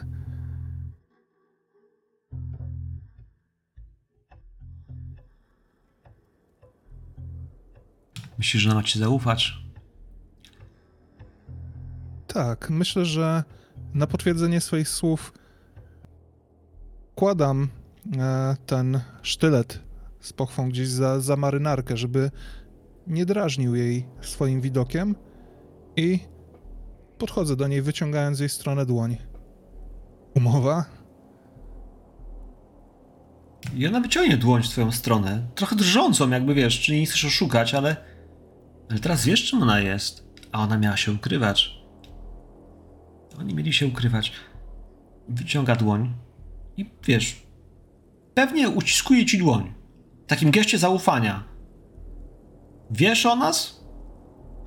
Myślisz, 8.38 8.64
że 8.64 8.72
ona 8.72 8.84
ci 8.84 9.00
zaufać? 9.00 9.54
Tak, 12.28 12.70
myślę, 12.70 13.06
że 13.06 13.44
na 13.94 14.08
potwierdzenie 14.08 14.62
swoich 14.62 14.90
słów 14.90 15.34
kładam 17.16 17.68
e, 18.18 18.56
ten 18.66 19.00
sztylet 19.22 19.80
z 20.20 20.34
pochwą 20.34 20.70
gdzieś 20.70 20.88
za, 20.88 21.20
za 21.20 21.36
marynarkę, 21.36 21.98
żeby 21.98 22.32
nie 23.08 23.26
drażnił 23.26 23.76
jej 23.76 24.06
swoim 24.22 24.62
widokiem 24.62 25.16
i 25.96 26.20
podchodzę 27.18 27.56
do 27.56 27.68
niej, 27.68 27.82
wyciągając 27.82 28.40
jej 28.40 28.50
stronę 28.50 28.86
dłoń. 28.86 29.18
Umowa? 30.36 30.86
I 33.76 33.88
ona 33.88 34.00
wyciągnie 34.00 34.38
dłoń 34.38 34.64
w 34.64 34.70
twoją 34.70 34.92
stronę. 34.92 35.48
Trochę 35.56 35.76
drżącą, 35.76 36.30
jakby 36.30 36.54
wiesz, 36.54 36.80
czy 36.80 36.92
nie 36.92 37.06
chcesz 37.06 37.26
oszukać, 37.26 37.74
ale... 37.74 37.96
Ale 38.90 39.00
teraz 39.00 39.26
wiesz, 39.26 39.46
czym 39.46 39.64
ona 39.64 39.80
jest. 39.80 40.24
A 40.52 40.64
ona 40.64 40.78
miała 40.78 40.98
się 40.98 41.12
ukrywać. 41.12 41.79
Oni 43.40 43.56
mieli 43.56 43.74
się 43.74 43.88
ukrywać. 43.88 44.32
Wyciąga 45.30 45.76
dłoń 45.76 46.14
i 46.78 46.92
wiesz... 47.04 47.50
Pewnie 48.34 48.70
uciskuje 48.70 49.26
ci 49.26 49.38
dłoń. 49.38 49.74
W 50.24 50.28
takim 50.28 50.52
geście 50.52 50.78
zaufania. 50.78 51.44
Wiesz 52.92 53.26
o 53.26 53.36
nas, 53.36 53.86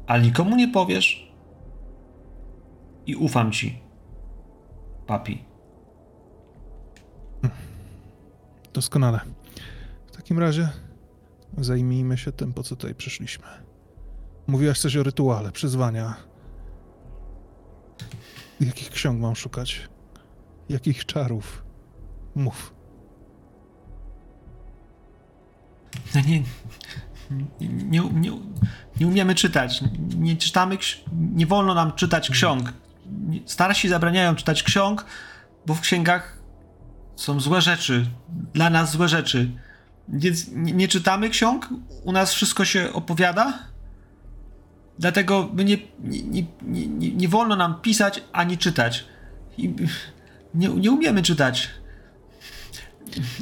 ale 0.07 0.23
nikomu 0.23 0.57
nie 0.57 0.69
powiesz. 0.69 1.33
I 3.07 3.17
ufam 3.17 3.53
ci. 3.53 3.83
Papi. 5.07 5.45
Doskonale. 8.75 9.21
W 10.07 10.17
takim 10.17 10.39
razie 10.39 10.69
zajmijmy 11.59 12.19
się 12.19 12.33
tym, 12.33 12.53
po 12.53 12.63
co 12.63 12.77
tutaj 12.77 12.95
przyszliśmy. 12.95 13.47
Mówiłaś 14.47 14.81
coś 14.81 14.97
o 14.97 15.03
rytuale, 15.03 15.53
przyzwania. 15.53 16.32
Jakich 18.67 18.91
ksiąg 18.91 19.21
mam 19.21 19.37
szukać? 19.37 19.89
Jakich 20.69 21.07
czarów? 21.07 21.65
Mów. 22.35 22.75
No 26.15 26.21
nie, 26.21 26.43
nie, 27.61 28.01
nie, 28.01 28.33
nie 29.01 29.07
umiemy 29.07 29.35
czytać. 29.35 29.81
Nie 30.19 30.37
czytamy, 30.37 30.79
nie 31.13 31.47
wolno 31.47 31.75
nam 31.75 31.93
czytać 31.93 32.31
ksiąg. 32.31 32.73
Nie- 33.07 33.41
Starsi 33.47 33.89
zabraniają 33.89 34.35
czytać 34.35 34.63
ksiąg, 34.63 35.07
bo 35.67 35.75
w 35.75 35.81
księgach 35.81 36.39
są 37.17 37.41
złe 37.41 37.61
rzeczy. 37.61 38.07
Dla 38.55 38.71
nas 38.71 38.91
złe 38.93 39.09
rzeczy. 39.09 39.51
Więc 40.09 40.49
nie, 40.49 40.73
nie 40.73 40.89
czytamy 40.89 41.31
ksiąg, 41.31 41.69
u 42.05 42.13
nas 42.13 42.35
wszystko 42.35 42.65
się 42.65 42.93
opowiada. 42.93 43.59
Dlatego 44.99 45.51
nie, 45.55 45.79
nie, 46.01 46.45
nie, 46.63 46.87
nie, 46.89 47.29
wolno 47.29 47.57
nam 47.57 47.81
pisać 47.81 48.23
ani 48.33 48.59
czytać. 48.59 49.05
I 49.59 49.75
nie, 50.55 50.69
nie 50.69 50.91
umiemy 50.91 51.23
czytać. 51.23 51.71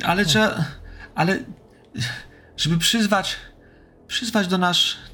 Ale 0.04 0.24
trzeba. 0.24 0.64
Ale 1.14 1.38
żeby 2.56 2.78
przyzwać, 2.78 3.36
przyzwać 4.06 4.46
do, 4.46 4.58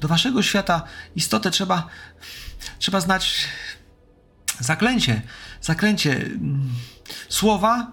do 0.01 0.07
waszego 0.07 0.43
świata 0.43 0.83
istotę, 1.15 1.51
trzeba, 1.51 1.87
trzeba 2.79 2.99
znać 3.01 3.47
zaklęcie, 4.59 5.21
zaklęcie, 5.61 6.15
mm, 6.15 6.69
słowa 7.29 7.91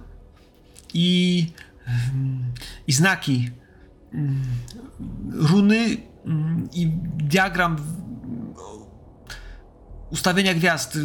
i, 0.94 1.46
mm, 1.86 2.52
i 2.86 2.92
znaki, 2.92 3.50
mm, 4.12 4.42
runy 5.32 5.96
i 6.72 6.90
diagram 7.16 7.76
ustawienia 10.10 10.54
gwiazd. 10.54 10.98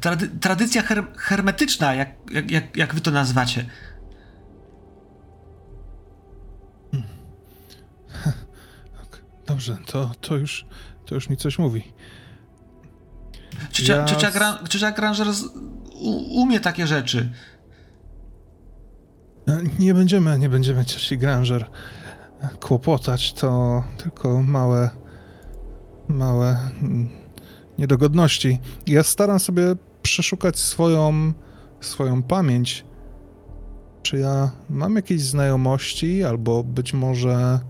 Trady, 0.00 0.28
tradycja 0.28 0.82
her, 0.82 1.04
hermetyczna, 1.16 1.94
jak, 1.94 2.08
jak, 2.30 2.50
jak, 2.50 2.76
jak 2.76 2.94
wy 2.94 3.00
to 3.00 3.10
nazywacie. 3.10 3.66
Dobrze, 9.46 9.76
to, 9.86 10.10
to, 10.20 10.36
już, 10.36 10.66
to 11.06 11.14
już 11.14 11.28
mi 11.28 11.36
coś 11.36 11.58
mówi. 11.58 11.92
Ciocia, 13.70 13.96
Ja 13.96 14.04
ciocia, 14.04 14.30
Gran, 14.30 14.66
ciocia 14.68 14.92
Granger 14.92 15.32
z, 15.32 15.44
u, 15.94 16.40
umie 16.42 16.60
takie 16.60 16.86
rzeczy. 16.86 17.32
E, 19.48 19.62
Nie 19.78 19.94
będziemy, 19.94 20.38
nie 20.38 20.48
będziemy 20.48 20.84
cioci 20.84 21.18
Granger 21.18 21.70
kłopotać, 22.60 23.32
to 23.32 23.82
tylko 23.96 24.42
małe, 24.42 24.90
małe 26.08 26.58
mm, 26.82 27.08
niedogodności. 27.78 28.58
Ja 28.86 29.02
staram 29.02 29.40
sobie 29.40 29.76
przeszukać 30.02 30.58
swoją, 30.58 31.32
swoją 31.80 32.22
pamięć. 32.22 32.84
Czy 34.02 34.18
ja 34.18 34.50
mam 34.70 34.96
jakieś 34.96 35.22
znajomości, 35.22 36.24
albo 36.24 36.64
być 36.64 36.92
może, 36.94 37.60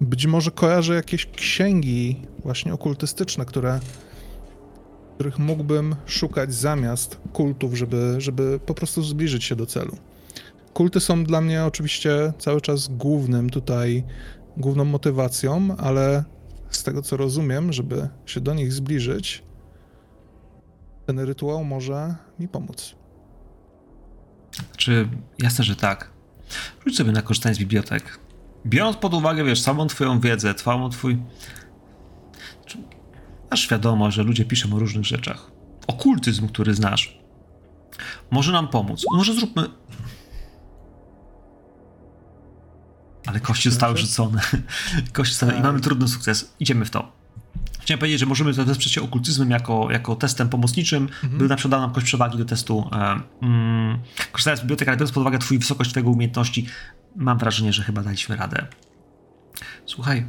być 0.00 0.26
może 0.26 0.50
kojarzę 0.50 0.94
jakieś 0.94 1.26
księgi 1.26 2.22
właśnie 2.38 2.74
okultystyczne, 2.74 3.44
które, 3.44 3.80
których 5.14 5.38
mógłbym 5.38 5.96
szukać 6.06 6.54
zamiast 6.54 7.18
kultów, 7.32 7.74
żeby, 7.74 8.14
żeby 8.18 8.60
po 8.66 8.74
prostu 8.74 9.02
zbliżyć 9.02 9.44
się 9.44 9.56
do 9.56 9.66
celu. 9.66 9.96
Kulty 10.74 11.00
są 11.00 11.24
dla 11.24 11.40
mnie 11.40 11.64
oczywiście 11.64 12.32
cały 12.38 12.60
czas 12.60 12.88
głównym 12.88 13.50
tutaj, 13.50 14.04
główną 14.56 14.84
motywacją, 14.84 15.76
ale 15.78 16.24
z 16.70 16.82
tego 16.82 17.02
co 17.02 17.16
rozumiem, 17.16 17.72
żeby 17.72 18.08
się 18.26 18.40
do 18.40 18.54
nich 18.54 18.72
zbliżyć, 18.72 19.42
ten 21.06 21.18
rytuał 21.18 21.64
może 21.64 22.14
mi 22.38 22.48
pomóc. 22.48 22.94
Czy 24.76 25.08
jasne, 25.38 25.64
że 25.64 25.76
tak. 25.76 26.10
Rzuć 26.86 26.96
sobie 26.96 27.12
na 27.12 27.22
korzystanie 27.22 27.54
z 27.54 27.58
bibliotek. 27.58 28.18
Biorąc 28.66 28.96
pod 28.96 29.14
uwagę, 29.14 29.44
wiesz, 29.44 29.60
samą 29.62 29.86
twoją 29.86 30.20
wiedzę, 30.20 30.54
całą 30.54 30.90
twój... 30.90 31.22
Masz 33.50 33.60
świadomość, 33.60 34.16
że 34.16 34.22
ludzie 34.22 34.44
piszą 34.44 34.76
o 34.76 34.78
różnych 34.78 35.04
rzeczach. 35.04 35.50
Okultyzm, 35.86 36.48
który 36.48 36.74
znasz, 36.74 37.18
może 38.30 38.52
nam 38.52 38.68
pomóc. 38.68 39.04
Może 39.12 39.34
zróbmy... 39.34 39.62
Ale 43.26 43.40
kości 43.40 43.70
zostały 43.70 43.96
rzucone. 43.96 44.40
Kości 45.12 45.34
zostały... 45.34 45.52
I 45.52 45.62
mamy 45.62 45.80
trudny 45.80 46.08
sukces. 46.08 46.54
Idziemy 46.60 46.84
w 46.84 46.90
to. 46.90 47.12
Chciałem 47.80 47.98
powiedzieć, 47.98 48.20
że 48.20 48.26
możemy 48.26 48.52
wesprzeć 48.52 48.92
się 48.92 49.02
okultyzmem 49.02 49.50
jako, 49.50 49.90
jako 49.90 50.16
testem 50.16 50.48
pomocniczym, 50.48 51.08
by 51.22 51.48
na 51.48 51.56
przykład 51.56 51.70
dał 51.70 51.80
nam 51.80 51.92
kość 51.92 52.06
przewagi 52.06 52.38
do 52.38 52.44
testu. 52.44 52.90
Mm, 53.42 53.98
korzystając 54.32 54.60
z 54.60 54.62
biblioteki, 54.62 54.88
ale 54.88 54.96
biorąc 54.96 55.12
pod 55.12 55.20
uwagę 55.20 55.38
twój 55.38 55.58
wysokość 55.58 55.90
twojego 55.90 56.10
umiejętności, 56.10 56.66
mam 57.16 57.38
wrażenie, 57.38 57.72
że 57.72 57.82
chyba 57.82 58.02
daliśmy 58.02 58.36
radę. 58.36 58.66
Słuchaj. 59.86 60.26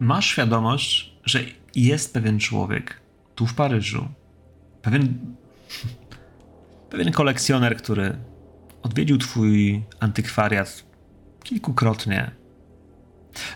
Masz 0.00 0.26
świadomość, 0.26 1.12
że 1.24 1.40
jest 1.74 2.14
pewien 2.14 2.38
człowiek 2.38 3.00
tu 3.34 3.46
w 3.46 3.54
Paryżu, 3.54 4.08
pewien, 4.82 5.36
pewien 6.90 7.12
kolekcjoner, 7.12 7.76
który 7.76 8.18
odwiedził 8.86 9.18
twój 9.18 9.84
antykwariat 10.00 10.84
kilkukrotnie. 11.42 12.30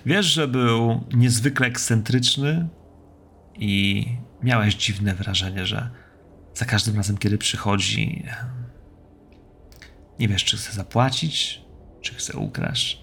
Wiesz, 0.06 0.26
że 0.26 0.48
był 0.48 1.04
niezwykle 1.14 1.66
ekscentryczny 1.66 2.68
i 3.54 4.06
miałeś 4.42 4.74
dziwne 4.74 5.14
wrażenie, 5.14 5.66
że 5.66 5.90
za 6.54 6.64
każdym 6.64 6.96
razem, 6.96 7.18
kiedy 7.18 7.38
przychodzi, 7.38 8.24
nie 10.18 10.28
wiesz, 10.28 10.44
czy 10.44 10.56
chce 10.56 10.72
zapłacić, 10.72 11.62
czy 12.00 12.14
chce 12.14 12.38
ukraść, 12.38 13.02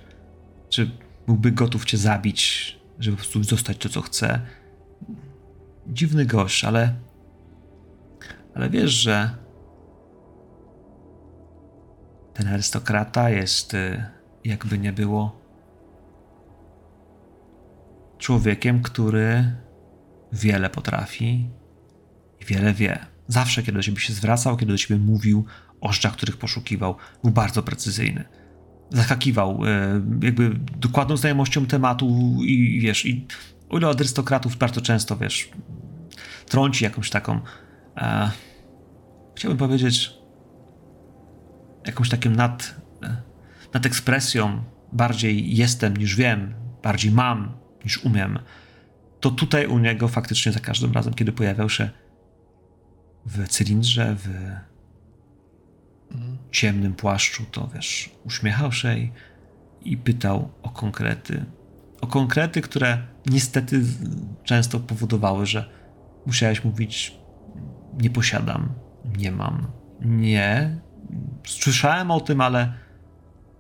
czy 0.70 0.92
byłby 1.26 1.52
gotów 1.52 1.86
cię 1.86 1.98
zabić, 1.98 2.76
żeby 3.00 3.18
po 3.18 3.24
prostu 3.24 3.40
dostać 3.40 3.78
to, 3.78 3.90
co 3.90 4.02
chce. 4.02 4.42
dziwny 5.88 6.26
gość, 6.26 6.64
ale. 6.64 6.96
Ale 8.56 8.70
wiesz, 8.70 8.92
że. 8.92 9.47
Ten 12.38 12.48
arystokrata 12.48 13.30
jest, 13.30 13.74
y, 13.74 14.06
jakby 14.44 14.78
nie 14.78 14.94
było, 14.94 15.42
człowiekiem, 18.18 18.82
który 18.82 19.56
wiele 20.34 20.70
potrafi 20.70 21.50
i 22.42 22.46
wiele 22.46 22.74
wie. 22.74 23.06
Zawsze, 23.28 23.64
kiedy 23.64 23.78
do 23.78 23.84
ciebie 23.84 24.00
się 24.00 24.14
zwracał, 24.14 24.58
kiedy 24.58 24.72
do 24.72 24.78
ciebie 24.78 25.00
mówił 25.00 25.46
o 25.82 25.94
rzeczach, 25.94 26.14
których 26.14 26.38
poszukiwał, 26.38 26.96
był 27.24 27.32
bardzo 27.32 27.64
precyzyjny. 27.64 28.26
Zaskakiwał 28.90 29.66
y, 29.66 29.68
jakby 30.26 30.50
dokładną 30.78 31.18
znajomością 31.18 31.66
tematu 31.66 32.38
i 32.42 32.80
wiesz, 32.82 33.06
i 33.06 33.28
o 33.70 33.78
ile 33.78 33.88
od 33.88 34.00
arystokratów 34.00 34.58
bardzo 34.58 34.82
często, 34.82 35.18
wiesz, 35.18 35.50
trąci 36.46 36.84
jakąś 36.84 37.10
taką, 37.10 37.40
e, 37.98 38.32
chciałbym 39.36 39.58
powiedzieć, 39.58 40.18
jakąś 41.88 42.10
takim 42.10 42.36
nad, 42.36 42.76
nad 43.74 43.86
ekspresją, 43.86 44.64
bardziej 44.92 45.56
jestem 45.56 45.98
niż 45.98 46.16
wiem, 46.16 46.54
bardziej 46.84 47.12
mam 47.12 47.58
niż 47.86 47.98
umiem, 47.98 48.40
to 49.20 49.32
tutaj 49.32 49.68
u 49.68 49.80
niego 49.80 50.08
faktycznie 50.08 50.52
za 50.52 50.60
każdym 50.60 50.92
razem, 50.92 51.14
kiedy 51.14 51.32
pojawiał 51.32 51.70
się 51.70 51.90
w 53.26 53.48
cylindrze, 53.48 54.16
w 54.16 54.28
ciemnym 56.52 56.94
płaszczu, 56.94 57.44
to 57.52 57.70
wiesz, 57.74 58.10
uśmiechał 58.24 58.72
się 58.72 58.98
i, 58.98 59.12
i 59.82 59.98
pytał 59.98 60.50
o 60.62 60.70
konkrety. 60.70 61.46
O 62.02 62.08
konkrety, 62.08 62.62
które 62.62 62.98
niestety 63.26 63.82
często 64.44 64.80
powodowały, 64.80 65.46
że 65.46 65.70
musiałeś 66.26 66.64
mówić: 66.64 67.18
Nie 68.02 68.10
posiadam, 68.10 68.74
nie 69.18 69.32
mam, 69.32 69.68
nie. 70.02 70.80
Słyszałem 71.46 72.12
o 72.12 72.20
tym, 72.20 72.42
ale 72.42 72.74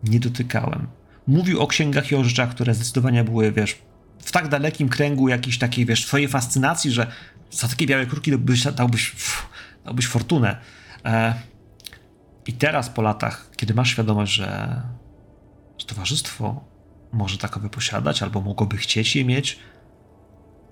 nie 0.03 0.19
dotykałem. 0.19 0.87
Mówił 1.27 1.61
o 1.61 1.67
księgach 1.67 2.11
i 2.11 2.15
o 2.15 2.23
rzeczach, 2.23 2.49
które 2.49 2.73
zdecydowanie 2.73 3.23
były, 3.23 3.51
wiesz, 3.51 3.81
w 4.19 4.31
tak 4.31 4.47
dalekim 4.47 4.89
kręgu 4.89 5.27
jakiejś 5.27 5.57
takiej, 5.57 5.85
wiesz, 5.85 6.05
twojej 6.05 6.27
fascynacji, 6.27 6.91
że 6.91 7.07
za 7.51 7.67
takie 7.67 7.85
białe 7.85 8.05
kruki 8.05 8.31
dałbyś, 8.31 8.63
dałbyś, 8.63 9.15
dałbyś 9.85 10.07
fortunę. 10.07 10.57
E, 11.05 11.33
I 12.45 12.53
teraz 12.53 12.89
po 12.89 13.01
latach, 13.01 13.51
kiedy 13.55 13.73
masz 13.73 13.89
świadomość, 13.89 14.33
że, 14.33 14.81
że 15.77 15.85
towarzystwo 15.85 16.65
może 17.11 17.37
takowe 17.37 17.69
posiadać, 17.69 18.23
albo 18.23 18.41
mogłoby 18.41 18.77
chcieć 18.77 19.15
je 19.15 19.25
mieć, 19.25 19.59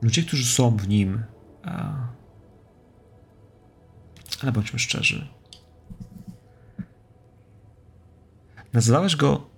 ludzie, 0.01 0.23
którzy 0.23 0.45
są 0.45 0.77
w 0.77 0.87
nim, 0.87 1.23
e, 1.65 1.95
ale 4.41 4.51
bądźmy 4.51 4.79
szczerzy, 4.79 5.27
nazywałeś 8.75 9.15
go 9.15 9.49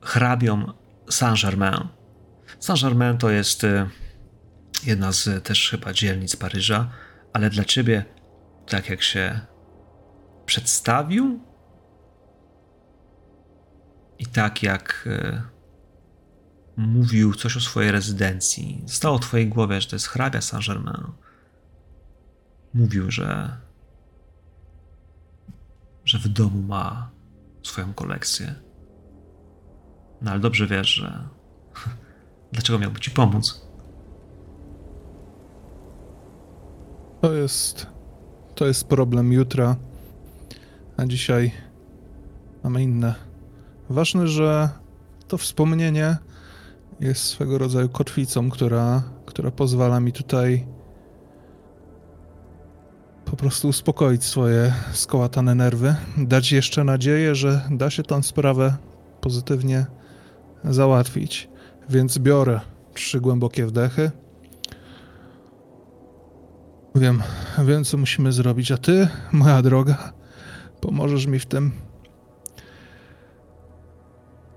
hrabią 0.00 0.72
Saint-Germain. 1.10 1.88
Saint-Germain 2.60 3.18
to 3.18 3.30
jest 3.30 3.64
y, 3.64 3.88
jedna 4.84 5.12
z 5.12 5.44
też 5.44 5.70
chyba 5.70 5.92
dzielnic 5.92 6.36
Paryża, 6.36 6.90
ale 7.32 7.50
dla 7.50 7.64
ciebie, 7.64 8.04
tak 8.66 8.88
jak 8.88 9.02
się 9.02 9.40
przedstawił 10.46 11.40
i 14.18 14.26
tak 14.26 14.62
jak 14.62 15.04
y, 15.06 15.42
mówił 16.76 17.34
coś 17.34 17.56
o 17.56 17.60
swojej 17.60 17.90
rezydencji, 17.90 18.82
zostało 18.86 19.18
w 19.18 19.20
twojej 19.20 19.48
głowie, 19.48 19.80
że 19.80 19.88
to 19.88 19.96
jest 19.96 20.06
hrabia 20.06 20.40
Saint-Germain. 20.40 21.12
Mówił, 22.74 23.10
że 23.10 23.56
że 26.04 26.18
w 26.18 26.28
domu 26.28 26.62
ma 26.62 27.15
swoją 27.66 27.94
kolekcję. 27.94 28.54
No 30.22 30.30
ale 30.30 30.40
dobrze 30.40 30.66
wiesz, 30.66 30.88
że 30.88 31.28
Dlaczego 32.52 32.78
miałby 32.78 33.00
ci 33.00 33.10
pomóc? 33.10 33.66
To 37.20 37.32
jest. 37.32 37.86
To 38.54 38.66
jest 38.66 38.88
problem 38.88 39.32
jutra. 39.32 39.76
A 40.96 41.06
dzisiaj 41.06 41.52
mamy 42.64 42.82
inne. 42.82 43.14
Ważne, 43.90 44.28
że 44.28 44.68
to 45.28 45.38
wspomnienie 45.38 46.16
jest 47.00 47.22
swego 47.22 47.58
rodzaju 47.58 47.88
kotwicą, 47.88 48.50
która, 48.50 49.02
która 49.26 49.50
pozwala 49.50 50.00
mi 50.00 50.12
tutaj 50.12 50.66
po 53.26 53.36
prostu 53.36 53.68
uspokoić 53.68 54.24
swoje 54.24 54.72
skołatane 54.92 55.54
nerwy, 55.54 55.94
dać 56.16 56.52
jeszcze 56.52 56.84
nadzieję, 56.84 57.34
że 57.34 57.62
da 57.70 57.90
się 57.90 58.02
tę 58.02 58.22
sprawę 58.22 58.76
pozytywnie 59.20 59.86
załatwić. 60.64 61.48
Więc 61.88 62.18
biorę 62.18 62.60
trzy 62.94 63.20
głębokie 63.20 63.66
wdechy. 63.66 64.10
Wiem, 66.94 67.22
wiem, 67.64 67.84
co 67.84 67.96
musimy 67.96 68.32
zrobić, 68.32 68.72
a 68.72 68.78
ty, 68.78 69.08
moja 69.32 69.62
droga, 69.62 70.12
pomożesz 70.80 71.26
mi 71.26 71.38
w 71.38 71.46
tym. 71.46 71.72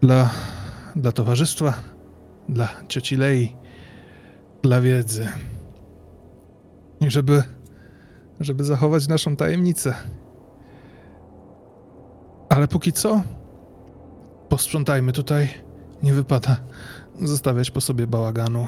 Dla, 0.02 0.30
dla 0.96 1.12
towarzystwa, 1.12 1.74
dla 2.50 2.70
cioci 2.88 3.16
Lei, 3.16 3.56
dla 4.62 4.82
wiedzy. 4.82 5.28
I 7.02 7.12
żeby, 7.12 7.44
żeby 8.40 8.64
zachować 8.64 9.08
naszą 9.08 9.36
tajemnicę. 9.36 9.94
Ale 12.50 12.68
póki 12.68 12.94
co, 12.94 13.24
posprzątajmy 14.50 15.14
tutaj. 15.14 15.50
Nie 16.04 16.14
wypada 16.14 16.58
zostawiać 17.22 17.72
po 17.72 17.82
sobie 17.82 18.08
bałaganu. 18.08 18.68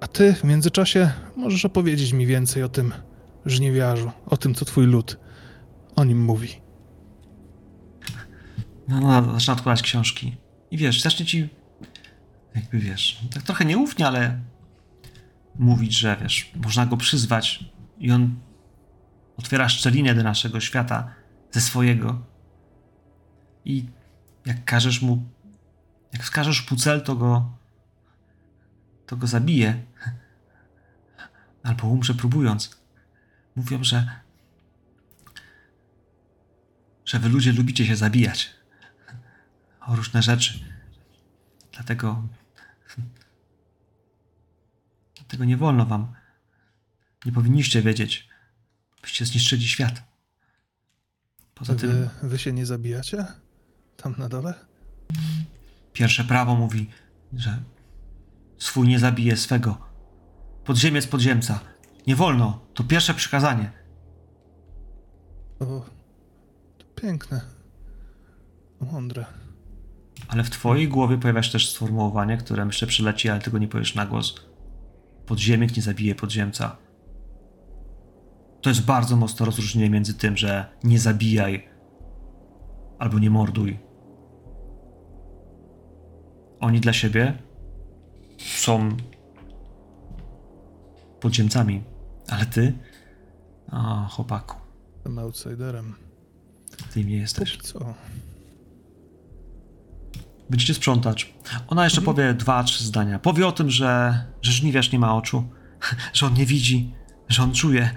A 0.00 0.06
ty 0.06 0.34
w 0.34 0.44
międzyczasie 0.44 1.10
możesz 1.36 1.64
opowiedzieć 1.64 2.12
mi 2.12 2.26
więcej 2.26 2.62
o 2.62 2.68
tym 2.68 2.92
żniwiarzu, 3.46 4.10
o 4.26 4.36
tym, 4.36 4.54
co 4.54 4.64
twój 4.64 4.86
lud 4.86 5.18
o 5.96 6.04
nim 6.04 6.24
mówi. 6.24 6.48
No, 8.88 9.00
no, 9.00 9.32
zaczyna 9.32 9.54
odkładać 9.54 9.82
książki. 9.82 10.36
I 10.70 10.76
wiesz, 10.76 11.02
zacznie 11.02 11.26
ci, 11.26 11.48
jakby 12.54 12.78
wiesz, 12.78 13.20
tak 13.34 13.42
trochę 13.42 13.64
nieufnie, 13.64 14.06
ale 14.06 14.40
mówić, 15.58 15.92
że 15.92 16.16
wiesz, 16.22 16.52
można 16.64 16.86
go 16.86 16.96
przyzwać 16.96 17.64
i 18.00 18.12
on 18.12 18.40
otwiera 19.36 19.68
szczelinę 19.68 20.14
do 20.14 20.22
naszego 20.22 20.60
świata 20.60 21.14
ze 21.50 21.60
swojego. 21.60 22.22
I 23.64 23.86
jak 24.46 24.64
każesz 24.64 25.02
mu 25.02 25.24
jak 26.12 26.22
wskażesz 26.22 26.62
pucel, 26.62 27.02
to 27.02 27.16
go. 27.16 27.58
to 29.06 29.16
go 29.16 29.26
zabije. 29.26 29.82
Albo 31.62 31.88
umrze 31.88 32.14
próbując. 32.14 32.80
Mówią, 33.56 33.84
że. 33.84 34.20
że 37.04 37.18
wy 37.18 37.28
ludzie 37.28 37.52
lubicie 37.52 37.86
się 37.86 37.96
zabijać. 37.96 38.54
O 39.80 39.96
różne 39.96 40.22
rzeczy. 40.22 40.60
Dlatego. 41.72 42.28
Dlatego 45.14 45.44
nie 45.44 45.56
wolno 45.56 45.86
wam. 45.86 46.19
Nie 47.26 47.32
powinniście 47.32 47.82
wiedzieć, 47.82 48.28
byście 49.02 49.24
zniszczyli 49.26 49.68
świat. 49.68 50.02
Poza 51.54 51.74
wy, 51.74 51.80
tym. 51.80 52.08
Wy 52.22 52.38
się 52.38 52.52
nie 52.52 52.66
zabijacie? 52.66 53.26
Tam 53.96 54.14
na 54.18 54.28
dole? 54.28 54.54
Pierwsze 55.92 56.24
prawo 56.24 56.54
mówi, 56.54 56.90
że 57.32 57.62
swój 58.58 58.88
nie 58.88 58.98
zabije 58.98 59.36
swego. 59.36 59.78
Podziemiec 60.64 61.06
podziemca. 61.06 61.60
Nie 62.06 62.16
wolno. 62.16 62.60
To 62.74 62.84
pierwsze 62.84 63.14
przykazanie. 63.14 63.72
O, 65.60 65.84
to 66.78 66.84
piękne. 67.02 67.40
Mądre. 68.80 69.24
Ale 70.28 70.44
w 70.44 70.50
twojej 70.50 70.88
głowie 70.88 71.18
pojawia 71.18 71.42
się 71.42 71.52
też 71.52 71.70
sformułowanie, 71.70 72.36
które 72.36 72.64
myślę 72.64 72.88
przyleci, 72.88 73.28
ale 73.28 73.40
tego 73.40 73.58
nie 73.58 73.68
powiesz 73.68 73.94
na 73.94 74.06
głos. 74.06 74.34
Podziemiek 75.26 75.76
nie 75.76 75.82
zabije 75.82 76.14
podziemca. 76.14 76.76
To 78.60 78.70
jest 78.70 78.84
bardzo 78.84 79.16
mocne 79.16 79.46
rozróżnienie 79.46 79.90
między 79.90 80.14
tym, 80.14 80.36
że 80.36 80.66
nie 80.84 80.98
zabijaj 80.98 81.68
albo 82.98 83.18
nie 83.18 83.30
morduj 83.30 83.90
oni 86.60 86.80
dla 86.80 86.92
siebie 86.92 87.38
są 88.38 88.96
podziemcami, 91.20 91.82
ale 92.28 92.46
ty, 92.46 92.78
o 93.72 94.08
chłopaku, 94.10 94.56
Jestem 94.94 95.18
outsiderem. 95.18 95.94
ty 96.94 97.04
nie 97.04 97.16
jesteś. 97.16 97.56
Póki 97.56 97.68
co? 97.68 97.94
Będziecie 100.50 100.74
sprzątać. 100.74 101.34
Ona 101.68 101.84
jeszcze 101.84 102.02
powie 102.02 102.34
dwa, 102.34 102.64
trzy 102.64 102.84
zdania. 102.84 103.18
Powie 103.18 103.46
o 103.46 103.52
tym, 103.52 103.70
że, 103.70 104.24
że 104.42 104.52
żniwiarz 104.52 104.92
nie 104.92 104.98
ma 104.98 105.16
oczu. 105.16 105.44
że 106.14 106.26
on 106.26 106.34
nie 106.34 106.46
widzi, 106.46 106.94
że 107.30 107.42
on 107.42 107.54
czuje. 107.54 107.90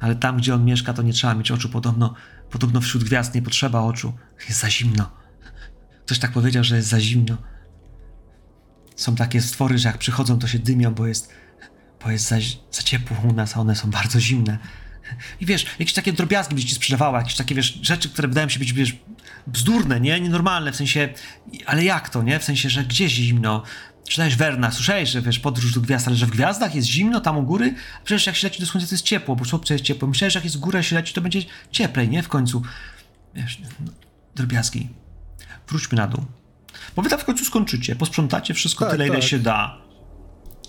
Ale 0.00 0.16
tam, 0.16 0.36
gdzie 0.36 0.54
on 0.54 0.64
mieszka, 0.64 0.94
to 0.94 1.02
nie 1.02 1.12
trzeba 1.12 1.34
mieć 1.34 1.50
oczu. 1.50 1.68
Podobno, 1.68 2.14
podobno 2.50 2.80
wśród 2.80 3.04
gwiazd 3.04 3.34
nie 3.34 3.42
potrzeba 3.42 3.80
oczu. 3.80 4.12
Jest 4.48 4.60
za 4.60 4.70
zimno. 4.70 5.10
Ktoś 6.06 6.18
tak 6.18 6.32
powiedział, 6.32 6.64
że 6.64 6.76
jest 6.76 6.88
za 6.88 7.00
zimno. 7.00 7.36
Są 8.96 9.16
takie 9.16 9.40
stwory, 9.40 9.78
że 9.78 9.88
jak 9.88 9.98
przychodzą, 9.98 10.38
to 10.38 10.46
się 10.46 10.58
dymią, 10.58 10.94
bo 10.94 11.06
jest, 11.06 11.32
bo 12.04 12.10
jest 12.10 12.28
za, 12.28 12.36
za 12.70 12.82
ciepło 12.82 13.16
u 13.30 13.32
nas, 13.32 13.56
a 13.56 13.60
one 13.60 13.76
są 13.76 13.90
bardzo 13.90 14.20
zimne. 14.20 14.58
I 15.40 15.46
wiesz, 15.46 15.66
jakieś 15.78 15.94
takie 15.94 16.12
drobiazgi 16.12 16.54
byś 16.54 16.64
ci 16.64 16.74
sprzedawała, 16.74 17.18
jakieś 17.18 17.34
takie, 17.34 17.54
wiesz, 17.54 17.78
rzeczy, 17.82 18.08
które 18.08 18.28
wydają 18.28 18.48
się 18.48 18.58
być, 18.58 18.72
wiesz, 18.72 18.96
bzdurne, 19.46 20.00
nie? 20.00 20.20
Nienormalne, 20.20 20.72
w 20.72 20.76
sensie, 20.76 21.08
ale 21.66 21.84
jak 21.84 22.08
to, 22.08 22.22
nie? 22.22 22.38
W 22.38 22.44
sensie, 22.44 22.70
że 22.70 22.84
gdzieś 22.84 23.12
zimno. 23.12 23.62
Czytałeś 24.08 24.36
Werna, 24.36 24.70
słyszałeś, 24.70 25.08
że 25.08 25.22
wiesz, 25.22 25.38
podróż 25.38 25.74
do 25.74 25.80
gwiazd, 25.80 26.06
ale 26.08 26.16
że 26.16 26.26
w 26.26 26.30
gwiazdach 26.30 26.74
jest 26.74 26.88
zimno, 26.88 27.20
tam 27.20 27.38
u 27.38 27.42
góry, 27.42 27.74
a 28.02 28.04
przecież 28.04 28.26
jak 28.26 28.36
się 28.36 28.46
leci 28.46 28.60
do 28.60 28.66
słońca, 28.66 28.88
to 28.88 28.94
jest 28.94 29.04
ciepło, 29.04 29.36
bo 29.36 29.44
słońce 29.44 29.74
jest 29.74 29.84
ciepło. 29.84 30.08
Myślałeś, 30.08 30.32
że 30.32 30.38
jak 30.38 30.44
jest 30.44 30.58
góra, 30.58 30.82
się 30.82 30.96
leci, 30.96 31.14
to 31.14 31.20
będzie 31.20 31.40
cieplej, 31.70 32.08
nie? 32.08 32.22
W 32.22 32.28
końcu. 32.28 32.62
Wiesz, 33.34 33.58
no, 33.60 33.92
drobiazgi. 34.34 34.88
Wróćmy 35.68 35.98
na 35.98 36.06
dół. 36.06 36.24
Bo 36.96 37.02
wy 37.02 37.10
tam 37.10 37.18
w 37.18 37.24
końcu 37.24 37.44
skończycie, 37.44 37.96
posprzątacie 37.96 38.54
wszystko 38.54 38.84
Tak, 38.84 38.92
tyle, 38.92 39.06
ile 39.06 39.16
tak. 39.16 39.24
się 39.24 39.38
da. 39.38 39.78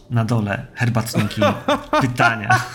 Na 0.10 0.26
dole 0.26 0.68
herbatniki, 0.74 1.42
pytania. 2.02 2.66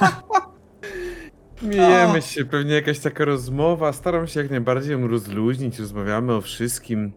Miejemy 1.63 2.23
się, 2.23 2.45
pewnie 2.45 2.75
jakaś 2.75 2.99
taka 2.99 3.25
rozmowa. 3.25 3.93
Staram 3.93 4.27
się 4.27 4.41
jak 4.41 4.51
najbardziej 4.51 4.93
ją 4.93 5.07
rozluźnić. 5.07 5.79
Rozmawiamy 5.79 6.33
o 6.33 6.41
wszystkim 6.41 7.13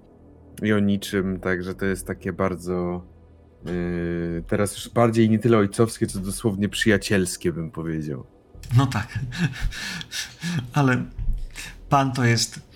i 0.64 0.74
o 0.74 0.80
niczym, 0.80 1.40
także 1.40 1.76
to 1.76 1.86
jest 1.86 2.08
takie 2.08 2.34
bardzo. 2.34 3.06
Yy, 3.66 4.44
teraz 4.48 4.76
już 4.76 4.90
bardziej 4.90 5.30
nie 5.30 5.40
tyle 5.40 5.58
ojcowskie, 5.58 6.08
co 6.08 6.20
dosłownie 6.20 6.70
przyjacielskie, 6.70 7.54
bym 7.54 7.72
powiedział. 7.72 8.26
No 8.78 8.86
tak. 8.86 9.20
Ale 10.74 11.06
pan 11.90 12.12
to 12.12 12.26
jest. 12.26 12.68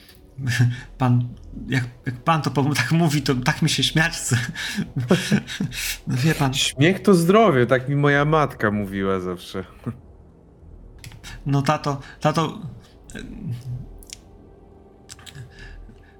Pan. 0.98 1.30
Jak, 1.68 1.84
jak 2.06 2.16
pan 2.16 2.42
to 2.42 2.50
tak 2.76 2.92
mówi, 2.92 3.22
to 3.22 3.36
tak 3.36 3.62
mi 3.62 3.70
się 3.70 3.84
śmiać 3.84 4.14
chce. 4.14 4.38
No 6.08 6.18
wie 6.18 6.36
pan. 6.36 6.54
Śmiech 6.54 7.02
to 7.02 7.14
zdrowie, 7.14 7.66
tak 7.66 7.90
mi 7.90 7.96
moja 7.96 8.26
matka 8.26 8.72
mówiła 8.72 9.20
zawsze. 9.20 9.66
No 11.46 11.62
tato. 11.62 12.02
Tato. 12.20 12.62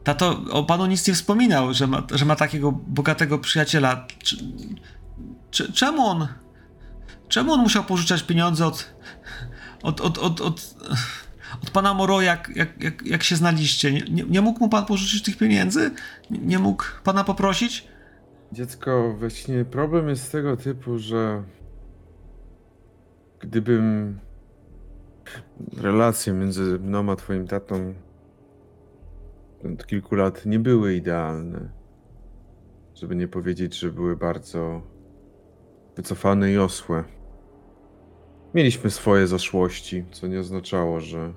Tato 0.04 0.42
o 0.52 0.64
panu 0.64 0.86
nic 0.86 1.08
nie 1.08 1.14
wspominał, 1.14 1.74
że 1.74 1.88
ma, 1.88 2.04
że 2.12 2.26
ma 2.26 2.36
takiego 2.36 2.72
bogatego 2.72 3.40
przyjaciela. 3.40 4.08
Czy, 4.24 4.38
czy, 5.52 5.74
czemu 5.74 6.06
on. 6.06 6.28
Czemu 7.28 7.54
on 7.54 7.62
musiał 7.62 7.84
pożyczać 7.84 8.24
pieniądze 8.24 8.66
od. 8.66 8.94
od. 9.84 10.02
od. 10.02 10.18
od, 10.18 10.42
od, 10.42 10.76
od 11.64 11.72
pana 11.72 11.94
Moro, 11.94 12.22
jak, 12.22 12.52
jak, 12.56 12.84
jak, 12.84 13.06
jak 13.06 13.24
się 13.24 13.36
znaliście? 13.36 13.92
Nie, 13.94 14.24
nie, 14.24 14.42
mógł 14.42 14.60
mu 14.60 14.70
pan 14.70 14.86
pożyczyć 14.86 15.24
tych 15.24 15.38
pieniędzy? 15.38 15.92
Nie, 16.30 16.40
nie 16.40 16.60
mógł 16.60 16.84
pana 17.04 17.24
poprosić? 17.24 17.88
Dziecko, 18.52 19.16
właśnie 19.20 19.66
problem 19.66 20.10
jest 20.10 20.32
tego 20.32 20.58
typu, 20.58 21.00
że 21.00 21.44
gdybym 23.40 24.20
relacje 25.78 26.34
między 26.34 26.80
mną 26.80 27.12
a 27.12 27.16
twoim 27.16 27.48
tatą 27.48 27.94
od 29.64 29.86
kilku 29.86 30.16
lat 30.16 30.46
nie 30.46 30.60
były 30.60 30.96
idealne, 30.96 31.70
żeby 32.96 33.16
nie 33.16 33.28
powiedzieć, 33.28 33.80
że 33.80 33.92
były 33.92 34.18
bardzo 34.18 34.82
wycofane 35.96 36.52
i 36.52 36.58
osłe. 36.58 37.04
Mieliśmy 38.54 38.90
swoje 38.90 39.28
zaszłości, 39.28 40.06
co 40.12 40.28
nie 40.28 40.40
oznaczało, 40.40 41.00
że 41.00 41.34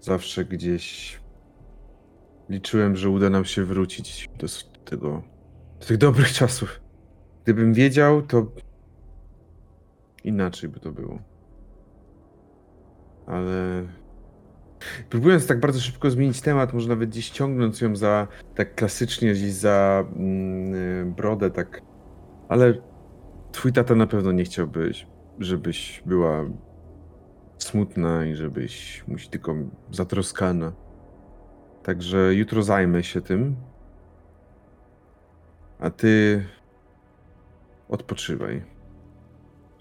zawsze 0.00 0.44
gdzieś 0.44 1.20
liczyłem, 2.48 2.96
że 2.96 3.10
uda 3.10 3.30
nam 3.30 3.44
się 3.44 3.64
wrócić 3.64 4.30
do 4.38 4.46
tego 4.84 5.22
do 5.80 5.86
tych 5.86 5.98
dobrych 5.98 6.32
czasów. 6.40 6.80
Gdybym 7.44 7.74
wiedział, 7.74 8.22
to 8.22 8.46
inaczej 10.24 10.70
by 10.70 10.80
to 10.80 10.92
było. 10.92 11.18
Ale 13.26 13.86
próbując 15.10 15.46
tak 15.46 15.60
bardzo 15.60 15.80
szybko 15.80 16.10
zmienić 16.10 16.40
temat, 16.40 16.72
może 16.72 16.88
nawet 16.88 17.10
gdzieś 17.10 17.30
ciągnąc 17.30 17.80
ją 17.80 17.96
za 17.96 18.28
tak 18.54 18.74
klasycznie 18.74 19.32
gdzieś 19.32 19.52
za 19.52 20.04
mm, 20.16 21.14
brodę, 21.14 21.50
tak. 21.50 21.82
Ale 22.48 22.74
twój 23.52 23.72
tata 23.72 23.94
na 23.94 24.06
pewno 24.06 24.32
nie 24.32 24.44
chciałbyś, 24.44 25.06
żebyś 25.38 26.02
była 26.06 26.44
smutna 27.58 28.26
i 28.26 28.34
żebyś 28.34 29.04
musi 29.08 29.28
tylko 29.28 29.54
zatroskana. 29.90 30.72
Także 31.82 32.34
jutro 32.34 32.62
zajmę 32.62 33.02
się 33.04 33.20
tym. 33.20 33.56
A 35.78 35.90
ty 35.90 36.44
odpoczywaj. 37.88 38.64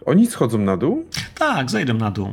Oni 0.06 0.28
schodzą 0.28 0.58
na 0.58 0.78
dół? 0.78 1.06
Tak, 1.40 1.72
zejdę 1.72 1.94
na 1.94 2.12
dół. 2.12 2.30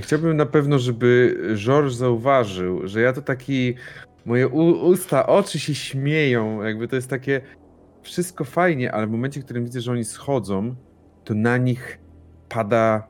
Chciałbym 0.00 0.36
na 0.36 0.46
pewno, 0.46 0.78
żeby 0.78 1.40
George 1.56 1.92
zauważył, 1.92 2.88
że 2.88 3.00
ja 3.00 3.12
to 3.12 3.22
taki. 3.22 3.74
Moje 4.24 4.48
usta, 4.48 5.26
oczy 5.26 5.58
się 5.58 5.74
śmieją. 5.74 6.62
Jakby 6.62 6.88
to 6.88 6.96
jest 6.96 7.10
takie. 7.10 7.40
Wszystko 8.02 8.44
fajnie, 8.44 8.92
ale 8.92 9.06
w 9.06 9.10
momencie, 9.10 9.40
w 9.40 9.44
którym 9.44 9.64
widzę, 9.64 9.80
że 9.80 9.92
oni 9.92 10.04
schodzą, 10.04 10.74
to 11.24 11.34
na 11.34 11.56
nich 11.56 11.98
pada 12.48 13.08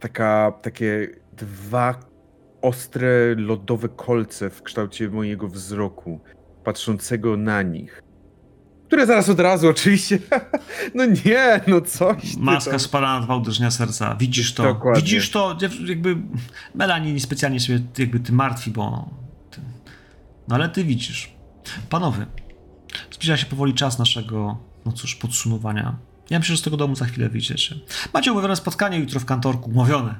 taka, 0.00 0.52
takie 0.62 1.08
dwa 1.32 2.00
ostre, 2.62 3.34
lodowe 3.36 3.88
kolce 3.88 4.50
w 4.50 4.62
kształcie 4.62 5.08
mojego 5.08 5.48
wzroku, 5.48 6.20
patrzącego 6.64 7.36
na 7.36 7.62
nich. 7.62 8.02
Które 8.90 9.06
zaraz 9.06 9.28
od 9.28 9.40
razu 9.40 9.68
oczywiście. 9.68 10.18
No 10.94 11.04
nie, 11.04 11.60
no 11.66 11.80
coś. 11.80 12.36
Maska 12.36 12.70
tam. 12.70 12.80
spada 12.80 13.06
na 13.06 13.26
dwa 13.26 13.36
uderzenia 13.36 13.70
serca. 13.70 14.14
Widzisz 14.14 14.54
to. 14.54 14.62
Dokładnie. 14.62 15.02
Widzisz 15.02 15.30
to. 15.30 15.56
Jakby 15.86 16.16
Melanie 16.74 17.20
specjalnie 17.20 17.60
się 17.60 17.80
jakby 17.98 18.20
ty 18.20 18.32
martwi, 18.32 18.70
bo. 18.70 19.10
Ty... 19.50 19.60
No 20.48 20.54
ale 20.54 20.68
ty 20.68 20.84
widzisz. 20.84 21.32
Panowie, 21.90 22.26
zbliża 23.10 23.36
się 23.36 23.46
powoli 23.46 23.74
czas 23.74 23.98
naszego, 23.98 24.58
no 24.86 24.92
cóż, 24.92 25.14
podsumowania. 25.14 25.96
Ja 26.30 26.38
myślę, 26.38 26.56
że 26.56 26.60
z 26.60 26.64
tego 26.64 26.76
domu 26.76 26.96
za 26.96 27.04
chwilę 27.04 27.28
wyjdziecie. 27.28 27.74
Macie 28.14 28.32
umówione 28.32 28.56
spotkanie 28.56 28.98
jutro 28.98 29.20
w 29.20 29.24
kantorku, 29.24 29.70
umówione. 29.70 30.14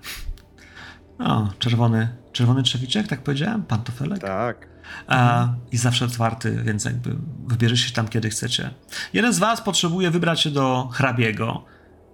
O, 1.18 1.48
czerwony, 1.58 2.08
czerwony 2.32 2.62
trzewiczek, 2.62 3.08
tak 3.08 3.22
powiedziałem? 3.22 3.62
Pantofelek? 3.62 4.18
Tak. 4.18 4.68
A 5.06 5.48
jest 5.72 5.84
zawsze 5.84 6.04
otwarty, 6.04 6.62
więc 6.64 6.84
jakby 6.84 7.16
wybierzecie 7.46 7.82
się 7.82 7.92
tam, 7.92 8.08
kiedy 8.08 8.30
chcecie. 8.30 8.70
Jeden 9.12 9.32
z 9.32 9.38
was 9.38 9.60
potrzebuje 9.60 10.10
wybrać 10.10 10.40
się 10.40 10.50
do 10.50 10.88
hrabiego. 10.92 11.64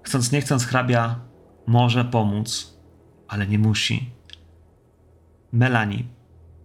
Chcąc, 0.03 0.33
nie 0.33 0.41
chcąc, 0.41 0.65
hrabia 0.65 1.21
może 1.67 2.05
pomóc, 2.05 2.79
ale 3.29 3.47
nie 3.47 3.59
musi. 3.59 4.11
Melanie. 5.53 6.05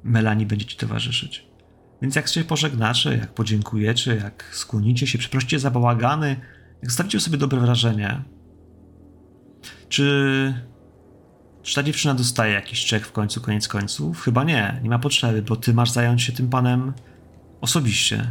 Melanie 0.04 0.46
będzie 0.46 0.66
ci 0.66 0.78
towarzyszyć. 0.78 1.48
Więc 2.02 2.16
jak 2.16 2.28
się 2.28 2.44
pożegnacie, 2.44 3.18
jak 3.18 3.34
podziękujecie, 3.34 4.16
jak 4.16 4.50
skłonicie 4.52 5.08
się, 5.08 5.18
przeprosicie 5.18 5.60
za 5.60 5.72
bałagany, 5.72 6.36
jak 6.82 6.92
zostawicie 6.92 7.20
sobie 7.20 7.38
dobre 7.38 7.60
wrażenie, 7.60 8.22
czy 9.90 10.54
czy 11.64 11.76
ta 11.76 11.84
dziewczyna 11.84 12.14
dostaje 12.14 12.54
jakiś 12.54 12.86
czek 12.86 13.06
w 13.06 13.12
końcu, 13.12 13.42
koniec 13.42 13.68
końców? 13.68 14.22
Chyba 14.22 14.44
nie, 14.44 14.80
nie 14.84 14.90
ma 14.90 15.00
potrzeby, 15.00 15.42
bo 15.42 15.56
ty 15.56 15.74
masz 15.74 15.92
zająć 15.92 16.24
się 16.24 16.34
tym 16.34 16.50
panem 16.50 16.94
osobiście. 17.62 18.28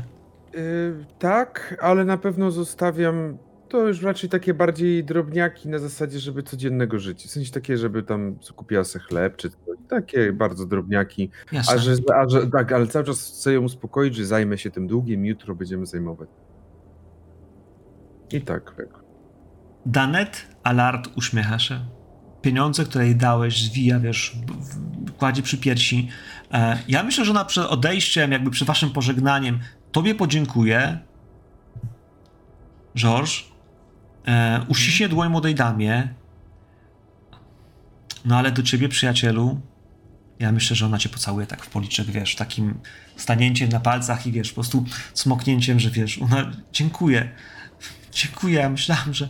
Yy, 0.55 1.05
tak, 1.19 1.77
ale 1.83 2.05
na 2.05 2.17
pewno 2.17 2.51
zostawiam 2.51 3.39
to 3.71 3.89
już 3.89 4.03
raczej 4.03 4.31
takie 4.31 4.55
bardziej 4.55 5.05
drobniaki 5.05 5.69
na 5.69 5.79
zasadzie, 5.79 6.19
żeby 6.19 6.43
codziennego 6.43 6.99
życia. 6.99 7.29
W 7.29 7.31
sensie 7.31 7.53
takie, 7.53 7.79
żeby 7.79 8.03
tam 8.03 8.37
kupiła 8.57 8.85
sobie 8.85 9.05
chleb 9.05 9.37
czy 9.37 9.51
coś. 9.51 9.59
Takie 9.89 10.33
bardzo 10.33 10.67
drobniaki. 10.67 11.31
Jasne. 11.53 11.75
A 11.75 11.79
że, 11.79 11.93
a 12.15 12.29
że 12.29 12.47
tak, 12.47 12.73
ale 12.73 12.87
cały 12.87 13.05
czas 13.05 13.29
chcę 13.29 13.53
ją 13.53 13.63
uspokoić, 13.63 14.15
że 14.15 14.27
zajmę 14.27 14.59
się 14.59 14.71
tym 14.71 14.87
długiem, 14.87 15.27
jutro 15.27 15.55
będziemy 15.55 15.87
zajmować. 15.87 16.29
I 18.33 18.41
tak, 18.41 18.75
tak. 18.77 18.89
Danet 19.87 20.47
Alard 20.63 21.09
uśmiecha 21.17 21.59
się. 21.59 21.81
Pieniądze, 22.43 22.85
które 22.85 23.05
jej 23.05 23.17
dałeś, 23.17 23.63
zwija, 23.63 24.01
wiesz, 24.01 24.37
kładzie 25.19 25.43
przy 25.43 25.59
piersi. 25.59 26.09
E, 26.53 26.79
ja 26.89 27.03
myślę, 27.03 27.25
że 27.25 27.31
ona 27.31 27.45
przed 27.45 27.67
odejściem, 27.67 28.33
jakby 28.33 28.51
przed 28.51 28.69
waszym 28.69 28.91
pożegnaniem, 28.91 29.59
tobie 29.93 30.15
podziękuję, 30.15 30.99
George, 32.97 33.45
e, 34.27 34.65
uściśnie 34.69 35.09
dłoń 35.09 35.29
młodej 35.29 35.55
damie, 35.55 36.15
no 38.25 38.39
ale 38.39 38.53
do 38.53 38.63
ciebie, 38.63 38.89
przyjacielu, 38.89 39.61
ja 40.39 40.53
myślę, 40.53 40.77
że 40.77 40.87
ona 40.87 40.99
cię 40.99 41.09
pocałuje 41.09 41.47
tak 41.47 41.65
w 41.65 41.71
policzek, 41.71 42.07
wiesz, 42.07 42.37
takim 42.37 42.81
stanięciem 43.17 43.69
na 43.69 43.81
palcach 43.81 44.27
i 44.27 44.33
wiesz, 44.33 44.49
po 44.49 44.55
prostu 44.55 44.85
smoknięciem, 45.15 45.81
że 45.81 45.91
wiesz, 45.91 46.19
ona 46.23 46.51
dziękuję. 46.73 47.31
Dziękuję, 48.13 48.61
ja 48.61 48.71
myślałem, 48.71 49.15
że... 49.15 49.29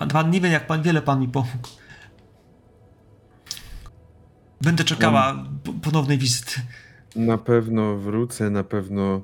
Pan, 0.00 0.08
pan 0.08 0.30
nie 0.30 0.40
wie, 0.40 0.48
jak 0.48 0.66
pan 0.66 0.82
wiele 0.82 1.02
pan 1.02 1.20
mi 1.20 1.28
pomógł. 1.28 1.68
Będę 4.60 4.84
czekała 4.84 5.44
po- 5.64 5.72
ponownej 5.72 6.18
wizyty. 6.18 6.60
Na 7.16 7.38
pewno 7.38 7.96
wrócę, 7.96 8.50
na 8.50 8.64
pewno 8.64 9.22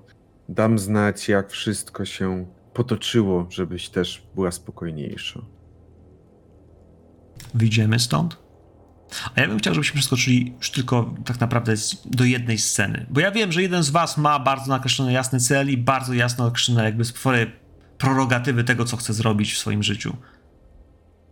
dam 0.49 0.79
znać, 0.79 1.29
jak 1.29 1.51
wszystko 1.51 2.05
się 2.05 2.47
potoczyło, 2.75 3.47
żebyś 3.51 3.89
też 3.89 4.23
była 4.35 4.51
spokojniejsza. 4.51 5.41
Wyjdziemy 7.55 7.99
stąd? 7.99 8.37
A 9.35 9.41
ja 9.41 9.49
bym 9.49 9.59
chciał, 9.59 9.75
żebyśmy 9.75 9.99
przeskoczyli 9.99 10.55
już 10.59 10.71
tylko 10.71 11.15
tak 11.25 11.41
naprawdę 11.41 11.75
do 12.05 12.25
jednej 12.25 12.59
sceny. 12.59 13.07
Bo 13.11 13.21
ja 13.21 13.31
wiem, 13.31 13.53
że 13.53 13.63
jeden 13.63 13.83
z 13.83 13.91
was 13.91 14.19
ma 14.19 14.39
bardzo 14.39 14.69
nakreślony 14.69 15.13
jasny 15.13 15.41
cel 15.41 15.71
i 15.71 15.77
bardzo 15.77 16.15
jasno 16.15 16.47
określone 16.47 16.85
jakby 16.85 17.05
swoje 17.05 17.47
prerogatywy 17.99 18.65
tego, 18.65 18.85
co 18.85 18.97
chce 18.97 19.13
zrobić 19.13 19.53
w 19.53 19.59
swoim 19.59 19.83
życiu. 19.83 20.17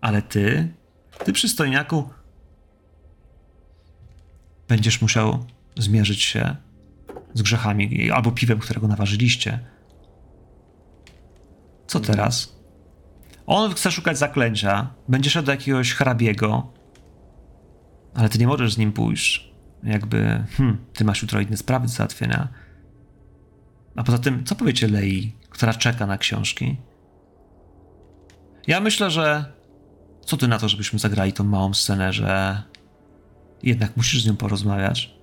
Ale 0.05 0.23
ty, 0.23 0.75
ty 1.25 1.33
przystojniaku, 1.33 2.09
będziesz 4.69 5.03
musiał 5.03 5.45
zmierzyć 5.77 6.23
się 6.23 6.57
z 7.35 7.43
grzechami 7.43 8.11
albo 8.11 8.33
piwem, 8.33 8.59
którego 8.59 8.89
naważyliście. 8.89 9.61
Co 11.87 12.01
teraz? 12.01 12.61
On 13.47 13.75
chce 13.75 13.91
szukać 13.91 14.19
zaklęcia, 14.19 14.95
będzie 15.09 15.31
szedł 15.31 15.47
do 15.47 15.53
jakiegoś 15.53 15.93
hrabiego, 15.93 16.73
ale 18.15 18.29
ty 18.29 18.39
nie 18.39 18.47
możesz 18.47 18.75
z 18.75 18.79
nim 18.79 18.93
pójść. 18.93 19.53
Jakby, 19.83 20.45
hmm, 20.57 20.85
ty 20.93 21.05
masz 21.05 21.23
jutro 21.23 21.41
inne 21.41 21.57
sprawy 21.57 21.87
do 21.87 21.93
załatwienia. 21.93 22.49
A 23.97 24.03
poza 24.03 24.19
tym, 24.19 24.45
co 24.45 24.55
powiecie 24.55 24.89
Lei, 24.89 25.37
która 25.51 25.75
czeka 25.75 26.07
na 26.07 26.19
książki? 26.19 26.77
Ja 28.67 28.81
myślę, 28.81 29.11
że 29.11 29.54
co 30.25 30.37
ty 30.37 30.49
na 30.49 30.59
to, 30.59 30.69
żebyśmy 30.69 30.99
zagrali 30.99 31.33
tą 31.33 31.45
małą 31.45 31.75
scenę, 31.75 32.13
że 32.13 32.63
jednak 33.63 33.97
musisz 33.97 34.23
z 34.23 34.27
nią 34.27 34.37
porozmawiać? 34.37 35.15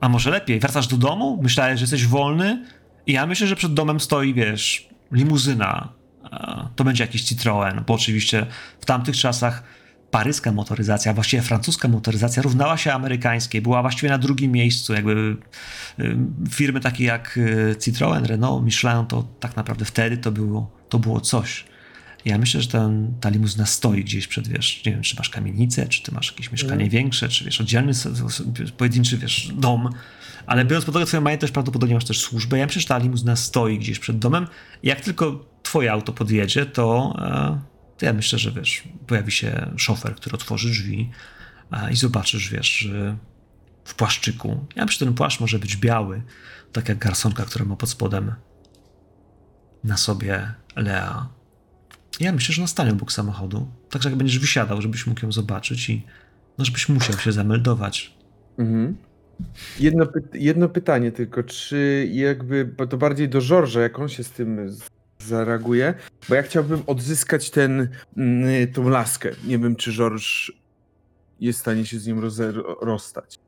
A 0.00 0.08
może 0.08 0.30
lepiej, 0.30 0.60
wracasz 0.60 0.86
do 0.86 0.96
domu? 0.96 1.38
Myślałeś, 1.42 1.78
że 1.78 1.82
jesteś 1.82 2.06
wolny? 2.06 2.66
I 3.06 3.12
ja 3.12 3.26
myślę, 3.26 3.46
że 3.46 3.56
przed 3.56 3.74
domem 3.74 4.00
stoi, 4.00 4.34
wiesz, 4.34 4.88
limuzyna. 5.12 5.92
To 6.76 6.84
będzie 6.84 7.04
jakiś 7.04 7.22
Citroen, 7.22 7.84
bo 7.86 7.94
oczywiście 7.94 8.46
w 8.80 8.84
tamtych 8.84 9.16
czasach 9.16 9.62
paryska 10.10 10.52
motoryzacja, 10.52 11.14
właściwie 11.14 11.42
francuska 11.42 11.88
motoryzacja 11.88 12.42
równała 12.42 12.76
się 12.76 12.92
amerykańskiej, 12.92 13.62
była 13.62 13.82
właściwie 13.82 14.08
na 14.08 14.18
drugim 14.18 14.52
miejscu. 14.52 14.94
Jakby 14.94 15.36
y, 15.98 16.16
firmy 16.50 16.80
takie 16.80 17.04
jak 17.04 17.36
y, 17.36 17.76
Citroen, 17.80 18.24
Renault, 18.24 18.64
Michelin, 18.64 19.06
to 19.06 19.24
tak 19.40 19.56
naprawdę 19.56 19.84
wtedy 19.84 20.16
to 20.16 20.32
było, 20.32 20.70
to 20.88 20.98
było 20.98 21.20
coś. 21.20 21.64
Ja 22.26 22.38
myślę, 22.38 22.62
że 22.62 22.68
ten, 22.68 23.14
ta 23.20 23.28
limuzyna 23.28 23.66
stoi 23.66 24.04
gdzieś 24.04 24.26
przed, 24.26 24.48
wiesz, 24.48 24.84
nie 24.86 24.92
wiem, 24.92 25.02
czy 25.02 25.16
masz 25.16 25.30
kamienicę, 25.30 25.88
czy 25.88 26.02
ty 26.02 26.12
masz 26.12 26.30
jakieś 26.30 26.52
mieszkanie 26.52 26.90
większe, 26.90 27.28
czy 27.28 27.44
wiesz, 27.44 27.60
oddzielny, 27.60 27.92
pojedynczy, 28.76 29.18
wiesz, 29.18 29.50
dom, 29.54 29.90
ale 30.46 30.64
biorąc 30.64 30.84
pod 30.84 30.94
uwagę 30.94 31.06
twoją 31.06 31.20
majątność, 31.20 31.52
prawdopodobnie 31.52 31.94
masz 31.94 32.04
też 32.04 32.20
służbę. 32.20 32.58
Ja 32.58 32.66
myślę, 32.66 32.82
że 32.82 32.88
ta 32.88 32.98
limuzyna 32.98 33.36
stoi 33.36 33.78
gdzieś 33.78 33.98
przed 33.98 34.18
domem. 34.18 34.46
Jak 34.82 35.00
tylko 35.00 35.46
twoje 35.62 35.92
auto 35.92 36.12
podjedzie, 36.12 36.66
to, 36.66 37.16
e, 37.18 37.60
to 37.98 38.06
ja 38.06 38.12
myślę, 38.12 38.38
że 38.38 38.52
wiesz, 38.52 38.82
pojawi 39.06 39.32
się 39.32 39.70
szofer, 39.76 40.14
który 40.14 40.34
otworzy 40.34 40.70
drzwi 40.70 41.10
e, 41.72 41.92
i 41.92 41.96
zobaczysz, 41.96 42.50
wiesz, 42.50 42.88
w 43.84 43.94
płaszczyku. 43.94 44.66
Ja 44.76 44.84
myślę, 44.84 44.98
że 44.98 45.06
ten 45.06 45.14
płaszcz 45.14 45.40
może 45.40 45.58
być 45.58 45.76
biały, 45.76 46.22
tak 46.72 46.88
jak 46.88 46.98
garsonka, 46.98 47.44
która 47.44 47.64
ma 47.64 47.76
pod 47.76 47.90
spodem 47.90 48.34
na 49.84 49.96
sobie 49.96 50.54
Lea. 50.76 51.35
Ja 52.20 52.32
myślę, 52.32 52.54
że 52.54 52.62
nastanie 52.62 52.92
obok 52.92 53.12
samochodu. 53.12 53.66
Tak, 53.90 54.02
że 54.02 54.08
jak 54.08 54.18
będziesz 54.18 54.38
wysiadał, 54.38 54.82
żebyś 54.82 55.06
mógł 55.06 55.26
ją 55.26 55.32
zobaczyć 55.32 55.90
i 55.90 56.02
no, 56.58 56.64
żebyś 56.64 56.88
musiał 56.88 57.18
się 57.18 57.32
zameldować. 57.32 58.14
Mhm. 58.58 58.96
Jedno, 59.80 60.04
py- 60.04 60.22
jedno 60.34 60.68
pytanie 60.68 61.12
tylko, 61.12 61.42
czy 61.42 62.08
jakby, 62.12 62.74
to 62.90 62.96
bardziej 62.96 63.28
do 63.28 63.40
Żorża, 63.40 63.80
jak 63.80 63.98
on 63.98 64.08
się 64.08 64.24
z 64.24 64.30
tym 64.30 64.76
zareaguje, 65.18 65.94
bo 66.28 66.34
ja 66.34 66.42
chciałbym 66.42 66.82
odzyskać 66.86 67.50
ten, 67.50 67.88
mm, 68.16 68.72
tą 68.72 68.88
laskę. 68.88 69.30
Nie 69.44 69.58
wiem, 69.58 69.76
czy 69.76 69.92
Żorż 69.92 70.52
jest 71.40 71.58
w 71.58 71.62
stanie 71.62 71.86
się 71.86 71.98
z 71.98 72.06
nim 72.06 72.20
rozstać. 72.80 73.38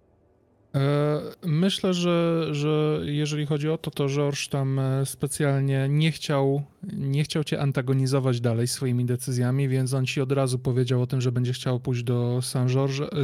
E, 0.74 1.20
Myślę, 1.42 1.94
że, 1.94 2.46
że 2.54 3.00
jeżeli 3.04 3.46
chodzi 3.46 3.68
o 3.68 3.78
to, 3.78 3.90
to 3.90 4.08
George 4.08 4.48
tam 4.48 4.78
e, 4.78 5.06
specjalnie 5.06 5.86
nie 5.88 6.12
chciał, 6.12 6.62
nie 6.92 7.24
chciał 7.24 7.44
cię 7.44 7.60
antagonizować 7.60 8.40
dalej 8.40 8.66
swoimi 8.66 9.04
decyzjami, 9.04 9.68
więc 9.68 9.94
on 9.94 10.06
ci 10.06 10.20
od 10.20 10.32
razu 10.32 10.58
powiedział 10.58 11.02
o 11.02 11.06
tym, 11.06 11.20
że 11.20 11.32
będzie 11.32 11.52
chciał 11.52 11.80
pójść 11.80 12.02
do 12.02 12.40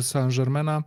Saint-Germaina. 0.01 0.83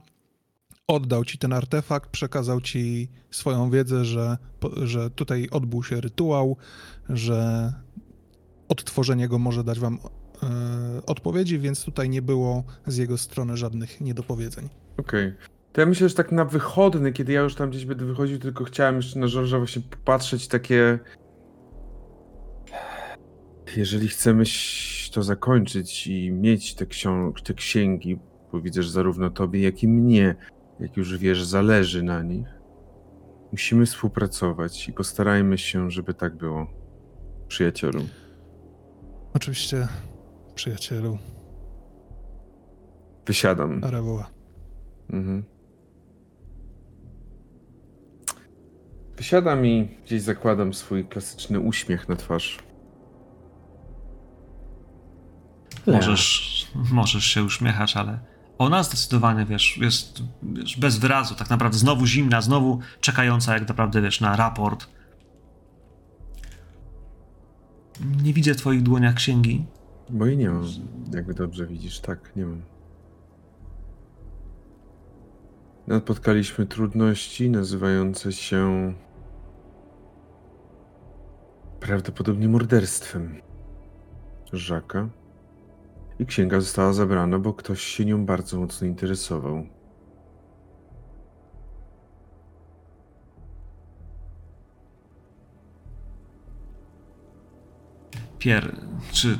Oddał 0.87 1.25
ci 1.25 1.37
ten 1.37 1.53
artefakt, 1.53 2.09
przekazał 2.09 2.61
ci 2.61 3.09
swoją 3.31 3.69
wiedzę, 3.69 4.05
że, 4.05 4.37
że 4.83 5.09
tutaj 5.09 5.47
odbył 5.51 5.83
się 5.83 6.01
rytuał, 6.01 6.57
że 7.09 7.73
odtworzenie 8.67 9.27
go 9.27 9.39
może 9.39 9.63
dać 9.63 9.79
wam 9.79 9.99
e, 10.43 11.05
odpowiedzi, 11.05 11.59
więc 11.59 11.85
tutaj 11.85 12.09
nie 12.09 12.21
było 12.21 12.63
z 12.87 12.97
jego 12.97 13.17
strony 13.17 13.57
żadnych 13.57 14.01
niedopowiedzeń. 14.01 14.69
Okej. 14.97 15.33
To 15.77 15.81
ja 15.81 15.87
myślę, 15.87 16.09
że 16.09 16.15
tak 16.15 16.31
na 16.31 16.45
wychodny, 16.45 17.11
kiedy 17.11 17.33
ja 17.33 17.41
już 17.41 17.55
tam 17.55 17.69
gdzieś 17.69 17.85
będę 17.85 18.05
wychodził, 18.05 18.39
tylko 18.39 18.63
chciałem 18.63 18.95
jeszcze 18.95 19.19
na 19.19 19.27
Żorża 19.27 19.57
właśnie 19.57 19.81
popatrzeć 19.81 20.47
takie... 20.47 20.99
Jeżeli 23.75 24.07
chcemy 24.07 24.43
to 25.11 25.23
zakończyć 25.23 26.07
i 26.07 26.31
mieć 26.31 26.75
te, 26.75 26.85
ksiąg- 26.85 27.41
te 27.43 27.53
księgi, 27.53 28.19
bo 28.51 28.61
widzę, 28.61 28.83
że 28.83 28.91
zarówno 28.91 29.29
tobie, 29.29 29.61
jak 29.61 29.83
i 29.83 29.87
mnie, 29.87 30.35
jak 30.79 30.97
już 30.97 31.17
wiesz, 31.17 31.43
zależy 31.43 32.03
na 32.03 32.23
nich, 32.23 32.47
musimy 33.51 33.85
współpracować 33.85 34.89
i 34.89 34.93
postarajmy 34.93 35.57
się, 35.57 35.91
żeby 35.91 36.13
tak 36.13 36.35
było, 36.35 36.67
przyjacielu. 37.47 38.01
Oczywiście, 39.33 39.87
przyjacielu, 40.55 41.17
Wysiadam. 43.25 43.83
Arawoła. 43.83 44.29
Mhm. 45.09 45.56
Wysiadam 49.17 49.65
i 49.65 49.87
gdzieś 50.05 50.21
zakładam 50.21 50.73
swój 50.73 51.05
klasyczny 51.05 51.59
uśmiech 51.59 52.09
na 52.09 52.15
twarz. 52.15 52.59
Możesz, 55.87 56.67
możesz 56.91 57.25
się 57.25 57.43
uśmiechać, 57.43 57.97
ale 57.97 58.19
ona 58.57 58.83
zdecydowanie, 58.83 59.45
wiesz, 59.45 59.77
jest 59.77 60.23
wiesz, 60.43 60.79
bez 60.79 60.97
wyrazu, 60.97 61.35
tak 61.35 61.49
naprawdę 61.49 61.77
znowu 61.77 62.05
zimna, 62.05 62.41
znowu 62.41 62.79
czekająca 63.01 63.53
jak 63.53 63.67
naprawdę, 63.67 64.01
wiesz, 64.01 64.21
na 64.21 64.35
raport. 64.35 64.87
Nie 68.23 68.33
widzę 68.33 68.53
w 68.53 68.57
twoich 68.57 68.83
dłoniach 68.83 69.15
księgi. 69.15 69.65
Bo 70.09 70.25
i 70.27 70.37
nie 70.37 70.49
mam, 70.49 70.63
jakby 71.13 71.33
dobrze 71.33 71.67
widzisz, 71.67 71.99
tak, 71.99 72.35
nie 72.35 72.45
mam. 72.45 72.61
Napotkaliśmy 75.87 76.65
trudności 76.65 77.49
nazywające 77.49 78.33
się 78.33 78.93
prawdopodobnie 81.79 82.47
morderstwem 82.47 83.41
Żaka. 84.53 85.09
I 86.19 86.25
księga 86.25 86.59
została 86.59 86.93
zabrana, 86.93 87.39
bo 87.39 87.53
ktoś 87.53 87.81
się 87.81 88.05
nią 88.05 88.25
bardzo 88.25 88.59
mocno 88.59 88.87
interesował. 88.87 89.65
Pier, 98.39 98.75
czy. 99.11 99.39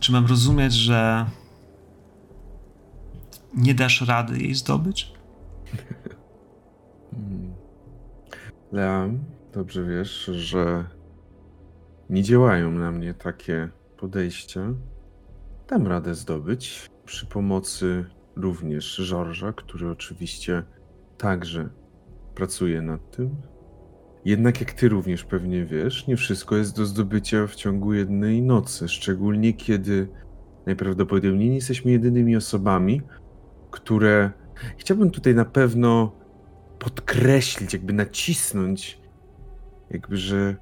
Czy 0.00 0.12
mam 0.12 0.26
rozumieć, 0.26 0.72
że. 0.72 1.26
Nie 3.54 3.74
dasz 3.74 4.00
rady 4.00 4.38
jej 4.38 4.54
zdobyć? 4.54 5.12
Mm. 8.72 9.24
Dobrze 9.52 9.84
wiesz, 9.84 10.24
że 10.24 10.84
nie 12.10 12.22
działają 12.22 12.70
na 12.70 12.92
mnie 12.92 13.14
takie 13.14 13.68
podejścia. 13.96 14.74
Dam 15.68 15.86
radę 15.86 16.14
zdobyć 16.14 16.86
przy 17.04 17.26
pomocy 17.26 18.04
również 18.36 18.94
Żorża, 18.94 19.52
który 19.52 19.90
oczywiście 19.90 20.62
także 21.18 21.68
pracuje 22.34 22.82
nad 22.82 23.16
tym. 23.16 23.36
Jednak 24.24 24.60
jak 24.60 24.72
ty 24.72 24.88
również 24.88 25.24
pewnie 25.24 25.64
wiesz, 25.64 26.06
nie 26.06 26.16
wszystko 26.16 26.56
jest 26.56 26.76
do 26.76 26.86
zdobycia 26.86 27.46
w 27.46 27.54
ciągu 27.54 27.94
jednej 27.94 28.42
nocy, 28.42 28.88
szczególnie 28.88 29.52
kiedy 29.52 30.08
najprawdopodobniej 30.66 31.48
nie 31.48 31.54
jesteśmy 31.54 31.90
jedynymi 31.90 32.36
osobami, 32.36 33.02
które 33.70 34.30
chciałbym 34.76 35.10
tutaj 35.10 35.34
na 35.34 35.44
pewno 35.44 36.12
podkreślić, 36.78 37.72
jakby 37.72 37.92
nacisnąć, 37.92 39.01
jakby, 39.92 40.16
że 40.16 40.56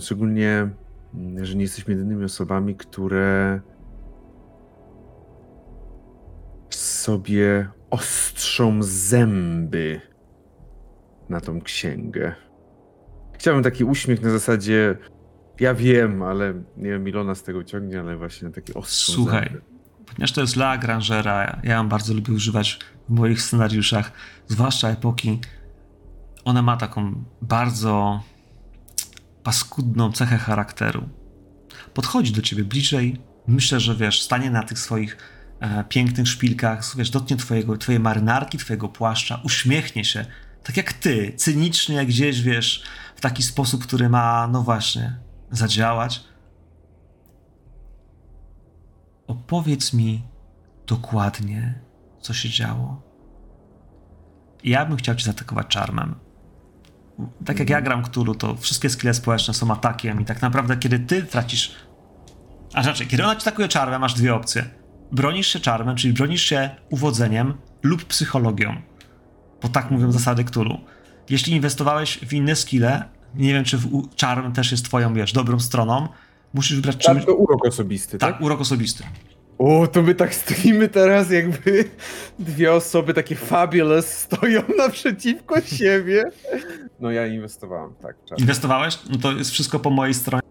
Szczególnie, 0.00 0.68
mm, 1.14 1.44
że 1.44 1.54
nie 1.54 1.62
jesteśmy 1.62 1.94
jedynymi 1.94 2.24
osobami, 2.24 2.74
które 2.76 3.60
sobie 6.70 7.68
ostrzą 7.90 8.82
zęby 8.82 10.00
na 11.28 11.40
tą 11.40 11.60
księgę. 11.60 12.34
Chciałbym 13.32 13.64
taki 13.64 13.84
uśmiech 13.84 14.22
na 14.22 14.30
zasadzie 14.30 14.98
ja 15.60 15.74
wiem, 15.74 16.22
ale 16.22 16.54
nie 16.76 16.90
wiem, 16.90 17.08
Ilona 17.08 17.34
z 17.34 17.42
tego 17.42 17.64
ciągnie, 17.64 18.00
ale 18.00 18.16
właśnie 18.16 18.50
taki 18.50 18.74
ostrzą 18.74 19.12
Słuchaj, 19.12 19.44
zęby. 19.44 19.62
ponieważ 20.06 20.32
to 20.32 20.40
jest 20.40 20.56
La 20.56 20.78
Grangera, 20.78 21.60
ja 21.64 21.74
ją 21.74 21.88
bardzo 21.88 22.14
lubię 22.14 22.32
używać 22.32 22.78
w 23.08 23.12
moich 23.12 23.42
scenariuszach, 23.42 24.12
zwłaszcza 24.46 24.88
epoki, 24.88 25.40
ona 26.44 26.62
ma 26.62 26.76
taką 26.76 27.24
bardzo 27.42 28.22
paskudną 29.42 30.12
cechę 30.12 30.38
charakteru. 30.38 31.08
Podchodzi 31.94 32.32
do 32.32 32.42
ciebie 32.42 32.64
bliżej, 32.64 33.20
myślę, 33.46 33.80
że 33.80 33.96
wiesz, 33.96 34.22
stanie 34.22 34.50
na 34.50 34.62
tych 34.62 34.78
swoich 34.78 35.16
e, 35.60 35.84
pięknych 35.84 36.28
szpilkach, 36.28 36.96
wiesz, 36.96 37.10
dotknie 37.10 37.36
twojego, 37.36 37.76
twojej 37.76 38.00
marynarki, 38.00 38.58
twojego 38.58 38.88
płaszcza, 38.88 39.40
uśmiechnie 39.44 40.04
się, 40.04 40.26
tak 40.62 40.76
jak 40.76 40.92
ty, 40.92 41.32
cynicznie 41.36 42.06
gdzieś, 42.06 42.42
wiesz, 42.42 42.82
w 43.16 43.20
taki 43.20 43.42
sposób, 43.42 43.82
który 43.82 44.08
ma, 44.08 44.48
no 44.52 44.62
właśnie, 44.62 45.18
zadziałać. 45.50 46.24
Opowiedz 49.26 49.92
mi 49.92 50.22
dokładnie, 50.86 51.80
co 52.20 52.34
się 52.34 52.48
działo. 52.50 53.02
Ja 54.64 54.86
bym 54.86 54.96
chciał 54.96 55.14
cię 55.14 55.24
zaatakować 55.24 55.66
czarmem. 55.66 56.27
Tak 57.44 57.58
jak 57.58 57.70
ja 57.70 57.80
gram 57.80 58.02
Cthulhu, 58.04 58.34
to 58.34 58.56
wszystkie 58.56 58.90
skille 58.90 59.14
społeczne 59.14 59.54
są 59.54 59.70
atakiem 59.70 60.20
i 60.20 60.24
tak 60.24 60.42
naprawdę 60.42 60.76
kiedy 60.76 60.98
ty 60.98 61.22
tracisz... 61.22 61.74
A 62.74 62.82
znaczy, 62.82 63.06
kiedy 63.06 63.24
ona 63.24 63.36
cię 63.36 63.42
atakuje 63.42 63.68
czarmem, 63.68 64.00
masz 64.00 64.14
dwie 64.14 64.34
opcje. 64.34 64.64
Bronisz 65.12 65.46
się 65.46 65.60
czarmem, 65.60 65.96
czyli 65.96 66.14
bronisz 66.14 66.42
się 66.42 66.70
uwodzeniem 66.90 67.54
lub 67.82 68.04
psychologią. 68.04 68.82
Bo 69.62 69.68
tak 69.68 69.90
mówią 69.90 70.12
zasady 70.12 70.44
Cthulhu. 70.44 70.78
Jeśli 71.30 71.52
inwestowałeś 71.52 72.18
w 72.18 72.32
inne 72.32 72.56
skille, 72.56 73.04
nie 73.34 73.52
wiem, 73.52 73.64
czy 73.64 73.78
w 73.78 74.14
czarm 74.16 74.52
też 74.52 74.70
jest 74.70 74.84
twoją, 74.84 75.14
wiesz, 75.14 75.32
dobrą 75.32 75.60
stroną, 75.60 76.08
musisz 76.54 76.76
wybrać 76.76 76.96
czymś... 76.96 77.16
Tak, 77.16 77.26
to 77.26 77.34
urok 77.34 77.66
osobisty, 77.66 78.18
tak? 78.18 78.32
Tak, 78.32 78.42
urok 78.42 78.60
osobisty. 78.60 79.04
O, 79.58 79.86
to 79.86 80.02
my 80.02 80.14
tak 80.14 80.34
stoimy 80.34 80.88
teraz, 80.88 81.30
jakby 81.30 81.84
dwie 82.38 82.72
osoby 82.72 83.14
takie 83.14 83.36
fabulous 83.36 84.06
stoją 84.06 84.62
naprzeciwko 84.78 85.60
siebie. 85.60 86.24
No 87.00 87.10
ja 87.10 87.26
inwestowałem, 87.26 87.94
tak. 87.94 88.16
czas. 88.24 88.38
Inwestowałeś? 88.38 88.98
No 89.10 89.18
to 89.18 89.32
jest 89.32 89.50
wszystko 89.50 89.78
po 89.78 89.90
mojej 89.90 90.14
stronie. 90.14 90.42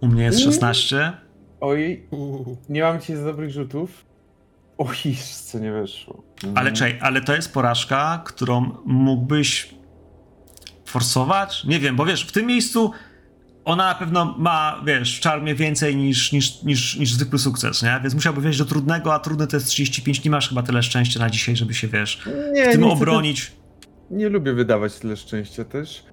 U 0.00 0.06
mnie 0.06 0.24
jest 0.24 0.40
16. 0.40 1.12
Oj, 1.60 2.08
nie 2.68 2.82
mam 2.82 3.00
dzisiaj 3.00 3.16
za 3.16 3.24
dobrych 3.24 3.50
rzutów. 3.50 4.06
Oj, 4.78 5.16
co 5.44 5.58
nie 5.58 5.72
wyszło. 5.72 6.22
Mm. 6.44 6.58
Ale 6.58 6.72
czej, 6.72 6.98
ale 7.00 7.20
to 7.20 7.34
jest 7.34 7.52
porażka, 7.52 8.22
którą 8.24 8.76
mógłbyś 8.84 9.74
forsować? 10.84 11.64
Nie 11.64 11.80
wiem, 11.80 11.96
bo 11.96 12.04
wiesz, 12.04 12.26
w 12.26 12.32
tym 12.32 12.46
miejscu 12.46 12.92
ona 13.68 13.88
na 13.88 13.94
pewno 13.94 14.34
ma, 14.38 14.82
wiesz, 14.86 15.16
w 15.18 15.20
czarmie 15.20 15.54
więcej 15.54 15.96
niż, 15.96 16.32
niż, 16.32 16.62
niż, 16.62 16.96
niż 16.96 17.12
zwykły 17.12 17.38
sukces, 17.38 17.82
nie? 17.82 18.00
Więc 18.02 18.14
musiałby 18.14 18.40
wejść 18.40 18.58
do 18.58 18.64
trudnego, 18.64 19.14
a 19.14 19.18
trudny 19.18 19.46
to 19.46 19.56
jest 19.56 19.66
35. 19.68 20.24
Nie 20.24 20.30
masz 20.30 20.48
chyba 20.48 20.62
tyle 20.62 20.82
szczęścia 20.82 21.20
na 21.20 21.30
dzisiaj, 21.30 21.56
żeby 21.56 21.74
się, 21.74 21.88
wiesz, 21.88 22.26
nie, 22.52 22.68
w 22.68 22.72
tym 22.72 22.80
nie, 22.80 22.86
chcę 22.86 22.96
obronić. 22.96 23.46
też- 23.46 23.56
nie 24.10 24.28
lubię 24.28 24.52
wydawać 24.52 24.98
tyle 24.98 25.16
szczęścia 25.16 25.64
też. 25.64 26.04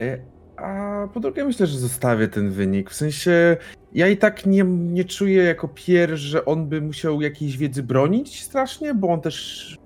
E, 0.00 0.18
A 0.56 1.08
po 1.14 1.20
drugie 1.20 1.44
myślę, 1.44 1.66
że 1.66 1.78
zostawię 1.78 2.28
ten 2.28 2.50
wynik. 2.50 2.90
W 2.90 2.94
sensie 2.94 3.56
ja 3.92 4.08
i 4.08 4.16
tak 4.16 4.46
nie, 4.46 4.62
nie 4.64 5.04
czuję 5.04 5.42
jako 5.42 5.68
pier, 5.68 6.16
że 6.16 6.44
on 6.44 6.68
by 6.68 6.80
musiał 6.80 7.20
jakiejś 7.22 7.56
wiedzy 7.56 7.82
bronić 7.82 8.42
strasznie, 8.42 8.94
bo 8.94 9.08
on 9.08 9.20
też 9.20 9.76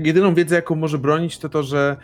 jedyną 0.00 0.34
wiedzę, 0.34 0.54
jaką 0.54 0.74
może 0.74 0.98
bronić, 0.98 1.38
to 1.38 1.48
to, 1.48 1.62
że 1.62 1.96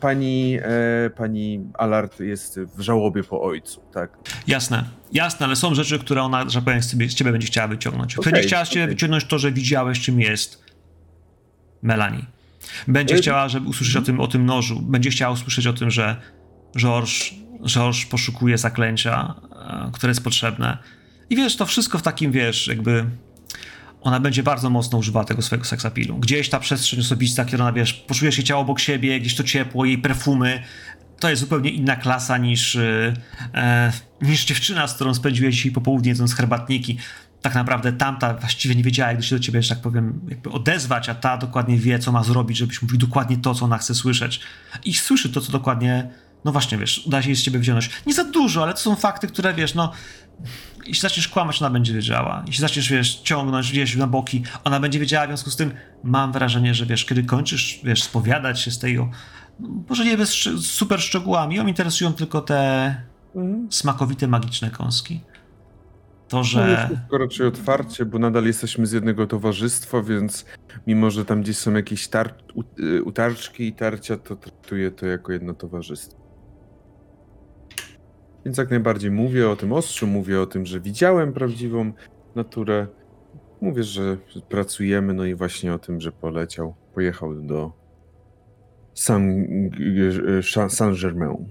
pani, 0.00 0.58
e, 0.62 1.10
pani 1.10 1.60
Alart 1.74 2.20
jest 2.20 2.60
w 2.76 2.80
żałobie 2.80 3.24
po 3.24 3.42
ojcu, 3.42 3.80
tak? 3.94 4.18
Jasne, 4.46 4.84
jasne, 5.12 5.46
ale 5.46 5.56
są 5.56 5.74
rzeczy, 5.74 5.98
które 5.98 6.22
ona, 6.22 6.48
że 6.48 6.54
tak 6.54 6.64
powiem, 6.64 6.82
z 6.82 6.90
ciebie, 6.90 7.08
z 7.08 7.14
ciebie 7.14 7.32
będzie 7.32 7.46
chciała 7.46 7.68
wyciągnąć. 7.68 8.18
Okej, 8.18 8.32
będzie 8.32 8.48
chciała 8.48 8.64
z 8.64 8.68
ciebie 8.68 8.86
wyciągnąć 8.86 9.24
to, 9.24 9.38
że 9.38 9.52
widziałeś, 9.52 10.00
czym 10.00 10.20
jest 10.20 10.64
Melanie. 11.82 12.26
Będzie 12.88 13.14
Y- 13.14 13.18
chciała, 13.18 13.48
żeby 13.48 13.68
usłyszeć 13.68 13.96
o 13.96 14.02
tym, 14.02 14.20
o 14.20 14.26
tym 14.26 14.46
nożu. 14.46 14.80
Będzie 14.82 15.10
chciała 15.10 15.32
usłyszeć 15.32 15.66
o 15.66 15.72
tym, 15.72 15.90
że 15.90 16.16
George, 16.78 17.34
George 17.66 18.06
poszukuje 18.06 18.58
zaklęcia, 18.58 19.34
e, 19.86 19.90
które 19.92 20.10
jest 20.10 20.24
potrzebne. 20.24 20.78
I 21.30 21.36
wiesz, 21.36 21.56
to 21.56 21.66
wszystko 21.66 21.98
w 21.98 22.02
takim, 22.02 22.32
wiesz, 22.32 22.66
jakby 22.66 23.04
ona 24.02 24.20
będzie 24.20 24.42
bardzo 24.42 24.70
mocno 24.70 24.98
używała 24.98 25.24
tego 25.24 25.42
swojego 25.42 25.64
seksapilu. 25.64 26.18
Gdzieś 26.18 26.48
ta 26.48 26.60
przestrzeń 26.60 27.00
osobista, 27.00 27.44
kiedy 27.44 27.62
ona, 27.62 27.72
wiesz, 27.72 27.92
poczuje 27.92 28.32
się 28.32 28.44
ciało 28.44 28.62
obok 28.62 28.80
siebie, 28.80 29.20
gdzieś 29.20 29.36
to 29.36 29.44
ciepło, 29.44 29.84
jej 29.84 29.98
perfumy, 29.98 30.62
to 31.22 31.30
jest 31.30 31.40
zupełnie 31.40 31.70
inna 31.70 31.96
klasa 31.96 32.38
niż, 32.38 32.76
e, 32.76 33.14
e, 33.54 33.92
niż 34.22 34.44
dziewczyna, 34.44 34.86
z 34.86 34.94
którą 34.94 35.14
spędziłeś 35.14 35.54
dzisiaj 35.54 35.72
popołudnie 35.72 36.08
jedząc 36.08 36.34
herbatniki. 36.34 36.98
Tak 37.42 37.54
naprawdę 37.54 37.92
tamta 37.92 38.34
właściwie 38.34 38.74
nie 38.74 38.82
wiedziała, 38.82 39.12
jak 39.12 39.24
się 39.24 39.36
do 39.36 39.42
ciebie, 39.42 39.62
że 39.62 39.68
tak 39.68 39.80
powiem, 39.80 40.20
jakby 40.28 40.50
odezwać, 40.50 41.08
a 41.08 41.14
ta 41.14 41.36
dokładnie 41.36 41.76
wie, 41.76 41.98
co 41.98 42.12
ma 42.12 42.22
zrobić, 42.22 42.58
żebyś 42.58 42.82
mówił 42.82 42.98
dokładnie 42.98 43.36
to, 43.36 43.54
co 43.54 43.64
ona 43.64 43.78
chce 43.78 43.94
słyszeć. 43.94 44.40
I 44.84 44.94
słyszy 44.94 45.30
to, 45.30 45.40
co 45.40 45.52
dokładnie, 45.52 46.10
no 46.44 46.52
właśnie, 46.52 46.78
wiesz, 46.78 47.02
uda 47.06 47.22
się 47.22 47.28
jej 47.28 47.36
z 47.36 47.42
ciebie 47.42 47.58
wziąć. 47.58 47.90
Nie 48.06 48.14
za 48.14 48.24
dużo, 48.24 48.62
ale 48.62 48.72
to 48.72 48.80
są 48.80 48.96
fakty, 48.96 49.26
które, 49.26 49.54
wiesz, 49.54 49.74
no, 49.74 49.92
jeśli 50.78 51.00
zaczniesz 51.00 51.28
kłamać, 51.28 51.62
ona 51.62 51.70
będzie 51.70 51.94
wiedziała. 51.94 52.42
Jeśli 52.46 52.60
zaczniesz, 52.60 52.90
wiesz, 52.90 53.14
ciągnąć 53.20 53.70
gdzieś 53.72 53.96
na 53.96 54.06
boki, 54.06 54.42
ona 54.64 54.80
będzie 54.80 55.00
wiedziała, 55.00 55.26
w 55.26 55.28
związku 55.28 55.50
z 55.50 55.56
tym 55.56 55.72
mam 56.04 56.32
wrażenie, 56.32 56.74
że, 56.74 56.86
wiesz, 56.86 57.04
kiedy 57.04 57.22
kończysz, 57.24 57.80
wiesz, 57.84 58.02
spowiadać 58.02 58.60
się 58.60 58.70
z 58.70 58.82
no, 59.60 59.68
może 59.88 60.04
nie 60.04 60.16
bez 60.16 60.30
super 60.60 61.00
szczegółami, 61.00 61.56
ją 61.56 61.66
interesują 61.66 62.12
tylko 62.12 62.40
te 62.40 62.96
Mhm. 63.34 63.66
smakowite, 63.72 64.28
magiczne 64.28 64.70
kąski. 64.70 65.20
To, 66.28 66.36
No 66.36 66.44
że... 66.44 66.70
jest 66.70 66.84
wszystko 66.92 67.18
raczej 67.18 67.46
otwarcie, 67.46 68.04
bo 68.04 68.18
nadal 68.18 68.44
jesteśmy 68.44 68.86
z 68.86 68.92
jednego 68.92 69.26
towarzystwa, 69.26 70.02
więc 70.02 70.44
mimo, 70.86 71.10
że 71.10 71.24
tam 71.24 71.42
gdzieś 71.42 71.56
są 71.56 71.72
jakieś 71.74 72.08
tar- 72.08 72.34
y, 72.78 73.02
utarczki 73.02 73.66
i 73.66 73.72
tarcia, 73.72 74.16
to 74.16 74.36
traktuję 74.36 74.90
to 74.90 75.06
jako 75.06 75.32
jedno 75.32 75.54
towarzystwo. 75.54 76.21
Więc 78.44 78.58
jak 78.58 78.70
najbardziej 78.70 79.10
mówię 79.10 79.50
o 79.50 79.56
tym 79.56 79.72
ostrzu, 79.72 80.06
mówię 80.06 80.40
o 80.40 80.46
tym, 80.46 80.66
że 80.66 80.80
widziałem 80.80 81.32
prawdziwą 81.32 81.92
naturę. 82.34 82.86
Mówię, 83.60 83.82
że 83.84 84.16
pracujemy, 84.48 85.14
no 85.14 85.24
i 85.24 85.34
właśnie 85.34 85.74
o 85.74 85.78
tym, 85.78 86.00
że 86.00 86.12
poleciał, 86.12 86.74
pojechał 86.94 87.34
do 87.34 87.72
Saint- 88.94 90.68
Saint-Germain. 90.68 91.44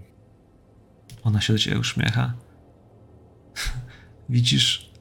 Ona 1.24 1.42
się 1.42 1.54
do 1.54 1.60
ciebie 1.60 1.80
uśmiecha. 1.80 2.34
Widzisz, 4.30 4.92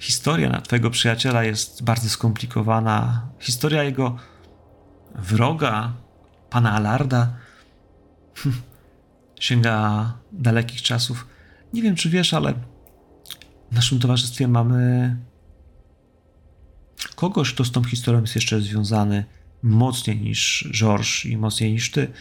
historia 0.00 0.60
twojego 0.60 0.90
przyjaciela 0.90 1.44
jest 1.44 1.84
bardzo 1.84 2.08
skomplikowana. 2.08 3.28
Historia 3.38 3.82
jego 3.82 4.16
wroga, 5.14 5.92
pana 6.50 6.72
Alarda, 6.72 7.36
sięga 9.40 10.12
dalekich 10.32 10.82
czasów. 10.82 11.26
Nie 11.72 11.82
wiem, 11.82 11.94
czy 11.94 12.10
wiesz, 12.10 12.34
ale 12.34 12.54
w 13.70 13.74
naszym 13.74 13.98
towarzystwie 13.98 14.48
mamy 14.48 15.16
kogoś, 17.14 17.54
kto 17.54 17.64
z 17.64 17.72
tą 17.72 17.84
historią 17.84 18.20
jest 18.20 18.34
jeszcze 18.34 18.60
związany 18.60 19.24
mocniej 19.62 20.20
niż 20.20 20.68
George 20.72 21.24
i 21.24 21.36
mocniej 21.36 21.72
niż 21.72 21.90
ty. 21.90 22.12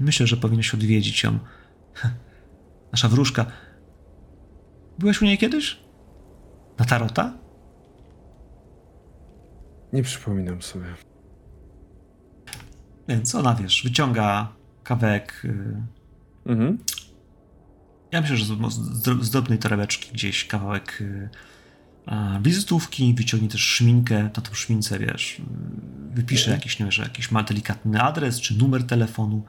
Myślę, 0.00 0.26
że 0.26 0.36
powinieneś 0.36 0.74
odwiedzić 0.74 1.22
ją. 1.22 1.38
Nasza 2.92 3.08
wróżka. 3.08 3.46
Byłeś 4.98 5.22
u 5.22 5.24
niej 5.24 5.38
kiedyś? 5.38 5.80
Na 6.78 6.84
tarota? 6.84 7.38
Nie 9.92 10.02
przypominam 10.02 10.62
sobie. 10.62 10.86
Więc 13.08 13.34
ona, 13.34 13.54
wiesz, 13.54 13.82
wyciąga 13.84 14.52
kawałek. 14.96 15.42
y, 15.44 15.82
Mhm. 16.46 16.78
Ja 18.12 18.20
myślę, 18.20 18.36
że 18.36 18.44
z, 18.44 18.48
z, 18.48 19.24
z 19.24 19.30
drobnej 19.30 19.58
torebeczki 19.58 20.12
gdzieś 20.12 20.44
kawałek 20.44 20.98
y, 21.00 21.28
a, 22.06 22.38
wizytówki, 22.42 23.14
wyciągnie 23.14 23.48
też 23.48 23.60
szminkę, 23.60 24.22
na 24.22 24.30
tą 24.30 24.54
szmince, 24.54 24.98
wiesz, 24.98 25.38
y, 25.38 25.42
wypisze 26.14 26.50
jakiś, 26.50 26.78
nie 26.78 26.84
wiem, 26.84 26.92
że 26.92 27.02
jakiś 27.02 27.30
ma 27.30 27.42
delikatny 27.42 28.02
adres 28.02 28.40
czy 28.40 28.58
numer 28.58 28.86
telefonu 28.86 29.44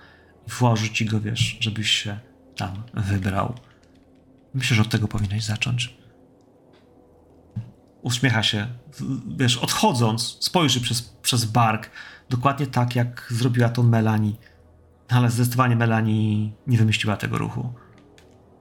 i 0.48 0.52
włoży 0.52 0.90
ci 0.90 1.06
go, 1.06 1.22
wiesz, 1.22 1.58
żebyś 1.60 1.90
się 1.90 2.20
tam 2.56 2.84
wybrał. 2.94 3.54
Myślę, 4.54 4.76
że 4.76 4.82
od 4.82 4.90
tego 4.90 5.08
powinieneś 5.08 5.44
zacząć. 5.44 5.94
Uśmiecha 8.02 8.44
się, 8.44 8.68
wiesz, 9.38 9.58
odchodząc, 9.58 10.38
spojrzy 10.40 10.82
przez, 10.82 11.02
przez 11.02 11.46
bark, 11.46 11.90
dokładnie 12.30 12.68
tak, 12.68 12.96
jak 12.96 13.28
zrobiła 13.30 13.70
to 13.70 13.84
Melanie. 13.84 14.34
Ale 15.14 15.32
zdecydowanie 15.32 15.76
Melanie 15.76 16.52
nie 16.68 16.78
wymyśliła 16.78 17.18
tego 17.18 17.38
ruchu. 17.38 17.74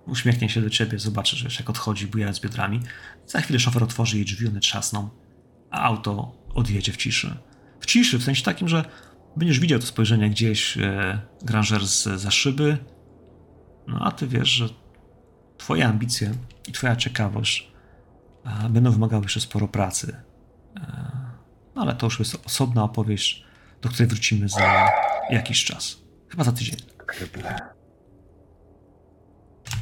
Uśmiechnie 0.06 0.48
się 0.48 0.60
do 0.60 0.70
ciebie, 0.70 0.98
zobaczysz, 0.98 1.44
wiesz, 1.44 1.58
jak 1.58 1.70
odchodzi, 1.70 2.06
bujając 2.06 2.40
biodrami. 2.40 2.80
Za 3.26 3.40
chwilę 3.40 3.60
szofer 3.60 3.82
otworzy 3.82 4.16
jej 4.16 4.24
drzwi, 4.24 4.48
one 4.48 4.60
trzasną, 4.60 5.08
a 5.70 5.82
auto 5.82 6.32
odjedzie 6.54 6.92
w 6.92 6.96
ciszy. 6.96 7.36
W 7.80 7.86
ciszy, 7.86 8.18
w 8.18 8.24
sensie 8.24 8.42
takim, 8.42 8.68
że 8.68 8.84
będziesz 9.36 9.60
widział 9.60 9.78
to 9.78 9.86
spojrzenie 9.86 10.30
gdzieś, 10.30 10.78
e, 10.78 11.20
Granger 11.42 11.86
z, 11.86 12.20
za 12.20 12.30
szyby, 12.30 12.78
no 13.86 13.98
a 14.00 14.12
ty 14.12 14.26
wiesz, 14.26 14.48
że 14.48 14.68
twoje 15.58 15.86
ambicje 15.86 16.34
i 16.68 16.72
twoja 16.72 16.96
ciekawość 16.96 17.72
e, 18.44 18.68
będą 18.68 18.90
wymagały 18.90 19.22
jeszcze 19.22 19.40
sporo 19.40 19.68
pracy. 19.68 20.16
E, 20.76 21.10
no 21.74 21.82
ale 21.82 21.94
to 21.94 22.06
już 22.06 22.18
jest 22.18 22.46
osobna 22.46 22.84
opowieść, 22.84 23.44
do 23.82 23.88
której 23.88 24.08
wrócimy 24.08 24.48
za 24.48 24.88
jakiś 25.30 25.64
czas. 25.64 26.01
Chyba 26.32 26.44
za 26.44 26.52
tydzień. 26.52 26.76
Kryble. 27.06 27.54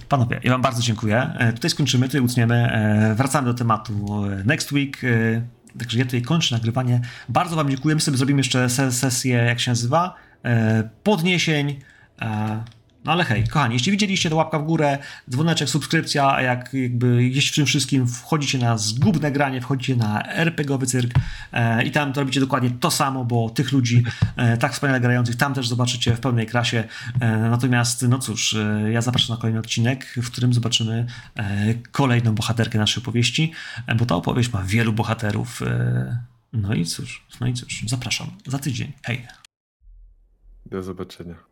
Panowie, 0.09 0.41
ja 0.45 0.53
wam 0.53 0.63
bardzo 0.63 0.83
dziękuję. 0.83 1.31
E, 1.39 1.53
Tutaj 1.53 1.71
skończymy, 1.71 2.07
tutaj 2.07 2.21
utniemy. 2.21 2.73
E, 2.73 3.15
Wracamy 3.15 3.47
do 3.47 3.55
tematu 3.55 4.25
e, 4.27 4.45
next 4.45 4.73
week. 4.73 5.01
Także 5.79 5.99
ja 5.99 6.05
tutaj 6.05 6.23
kończę 6.23 6.55
nagrywanie. 6.55 7.01
Bardzo 7.29 7.57
wam 7.57 7.71
dziękuję. 7.71 7.95
My 7.95 8.01
sobie 8.01 8.17
zrobimy 8.17 8.41
jeszcze 8.41 8.69
se- 8.71 8.93
sesję, 8.93 9.35
jak 9.37 9.61
się 9.61 9.71
nazywa, 9.71 10.15
podniesień. 11.03 11.81
No 13.05 13.13
ale 13.13 13.25
hej, 13.25 13.45
kochani, 13.49 13.75
jeśli 13.75 13.93
widzieliście, 13.93 14.31
to 14.31 14.37
łapka 14.37 14.59
w 14.59 14.65
górę, 14.65 14.99
dzwoneczek, 15.31 15.69
subskrypcja, 15.69 16.35
a 16.35 16.43
jak 16.43 16.75
jakby 16.75 17.25
jeśli 17.25 17.53
w 17.53 17.55
tym 17.55 17.67
wszystkim 17.67 18.07
wchodzicie 18.07 18.59
na 18.59 18.79
zgubne 18.79 19.33
granie, 19.33 19.61
wchodzicie 19.61 19.97
na 19.97 20.23
RPGowy 20.23 20.87
cyrk 20.87 21.15
e, 21.53 21.85
i 21.85 21.91
tam 21.91 22.13
to 22.13 22.21
robicie 22.21 22.41
dokładnie 22.41 22.71
to 22.81 22.91
samo, 22.91 23.25
bo 23.25 23.51
tych 23.51 23.73
ludzi 23.73 24.05
e, 24.37 24.57
tak 24.57 24.73
wspaniale 24.73 25.01
grających 25.01 25.37
tam 25.37 25.55
też 25.55 25.69
zobaczycie 25.69 26.17
w 26.17 26.21
pełnej 26.21 26.47
krasie. 26.47 26.85
E, 27.21 27.39
natomiast, 27.39 28.09
no 28.09 28.19
cóż, 28.19 28.55
e, 28.55 28.93
ja 28.93 29.01
zapraszam 29.01 29.37
na 29.37 29.41
kolejny 29.41 29.61
odcinek, 29.61 30.15
w 30.17 30.31
którym 30.31 30.55
zobaczymy 30.55 31.07
e, 31.37 31.75
kolejną 31.75 32.35
bohaterkę 32.35 32.79
naszej 32.79 33.03
opowieści, 33.03 33.53
e, 33.87 33.95
bo 33.95 34.07
ta 34.07 34.15
opowieść 34.17 34.53
ma 34.53 34.63
wielu 34.63 34.93
bohaterów. 34.93 35.61
No 36.53 36.75
i 36.75 36.85
cóż, 36.85 37.27
no 37.41 37.47
i 37.47 37.55
cóż, 37.55 37.85
zapraszam 37.87 38.27
za 38.47 38.59
tydzień. 38.59 38.93
Hej. 39.03 39.27
Do 40.67 40.83
zobaczenia. 40.83 41.50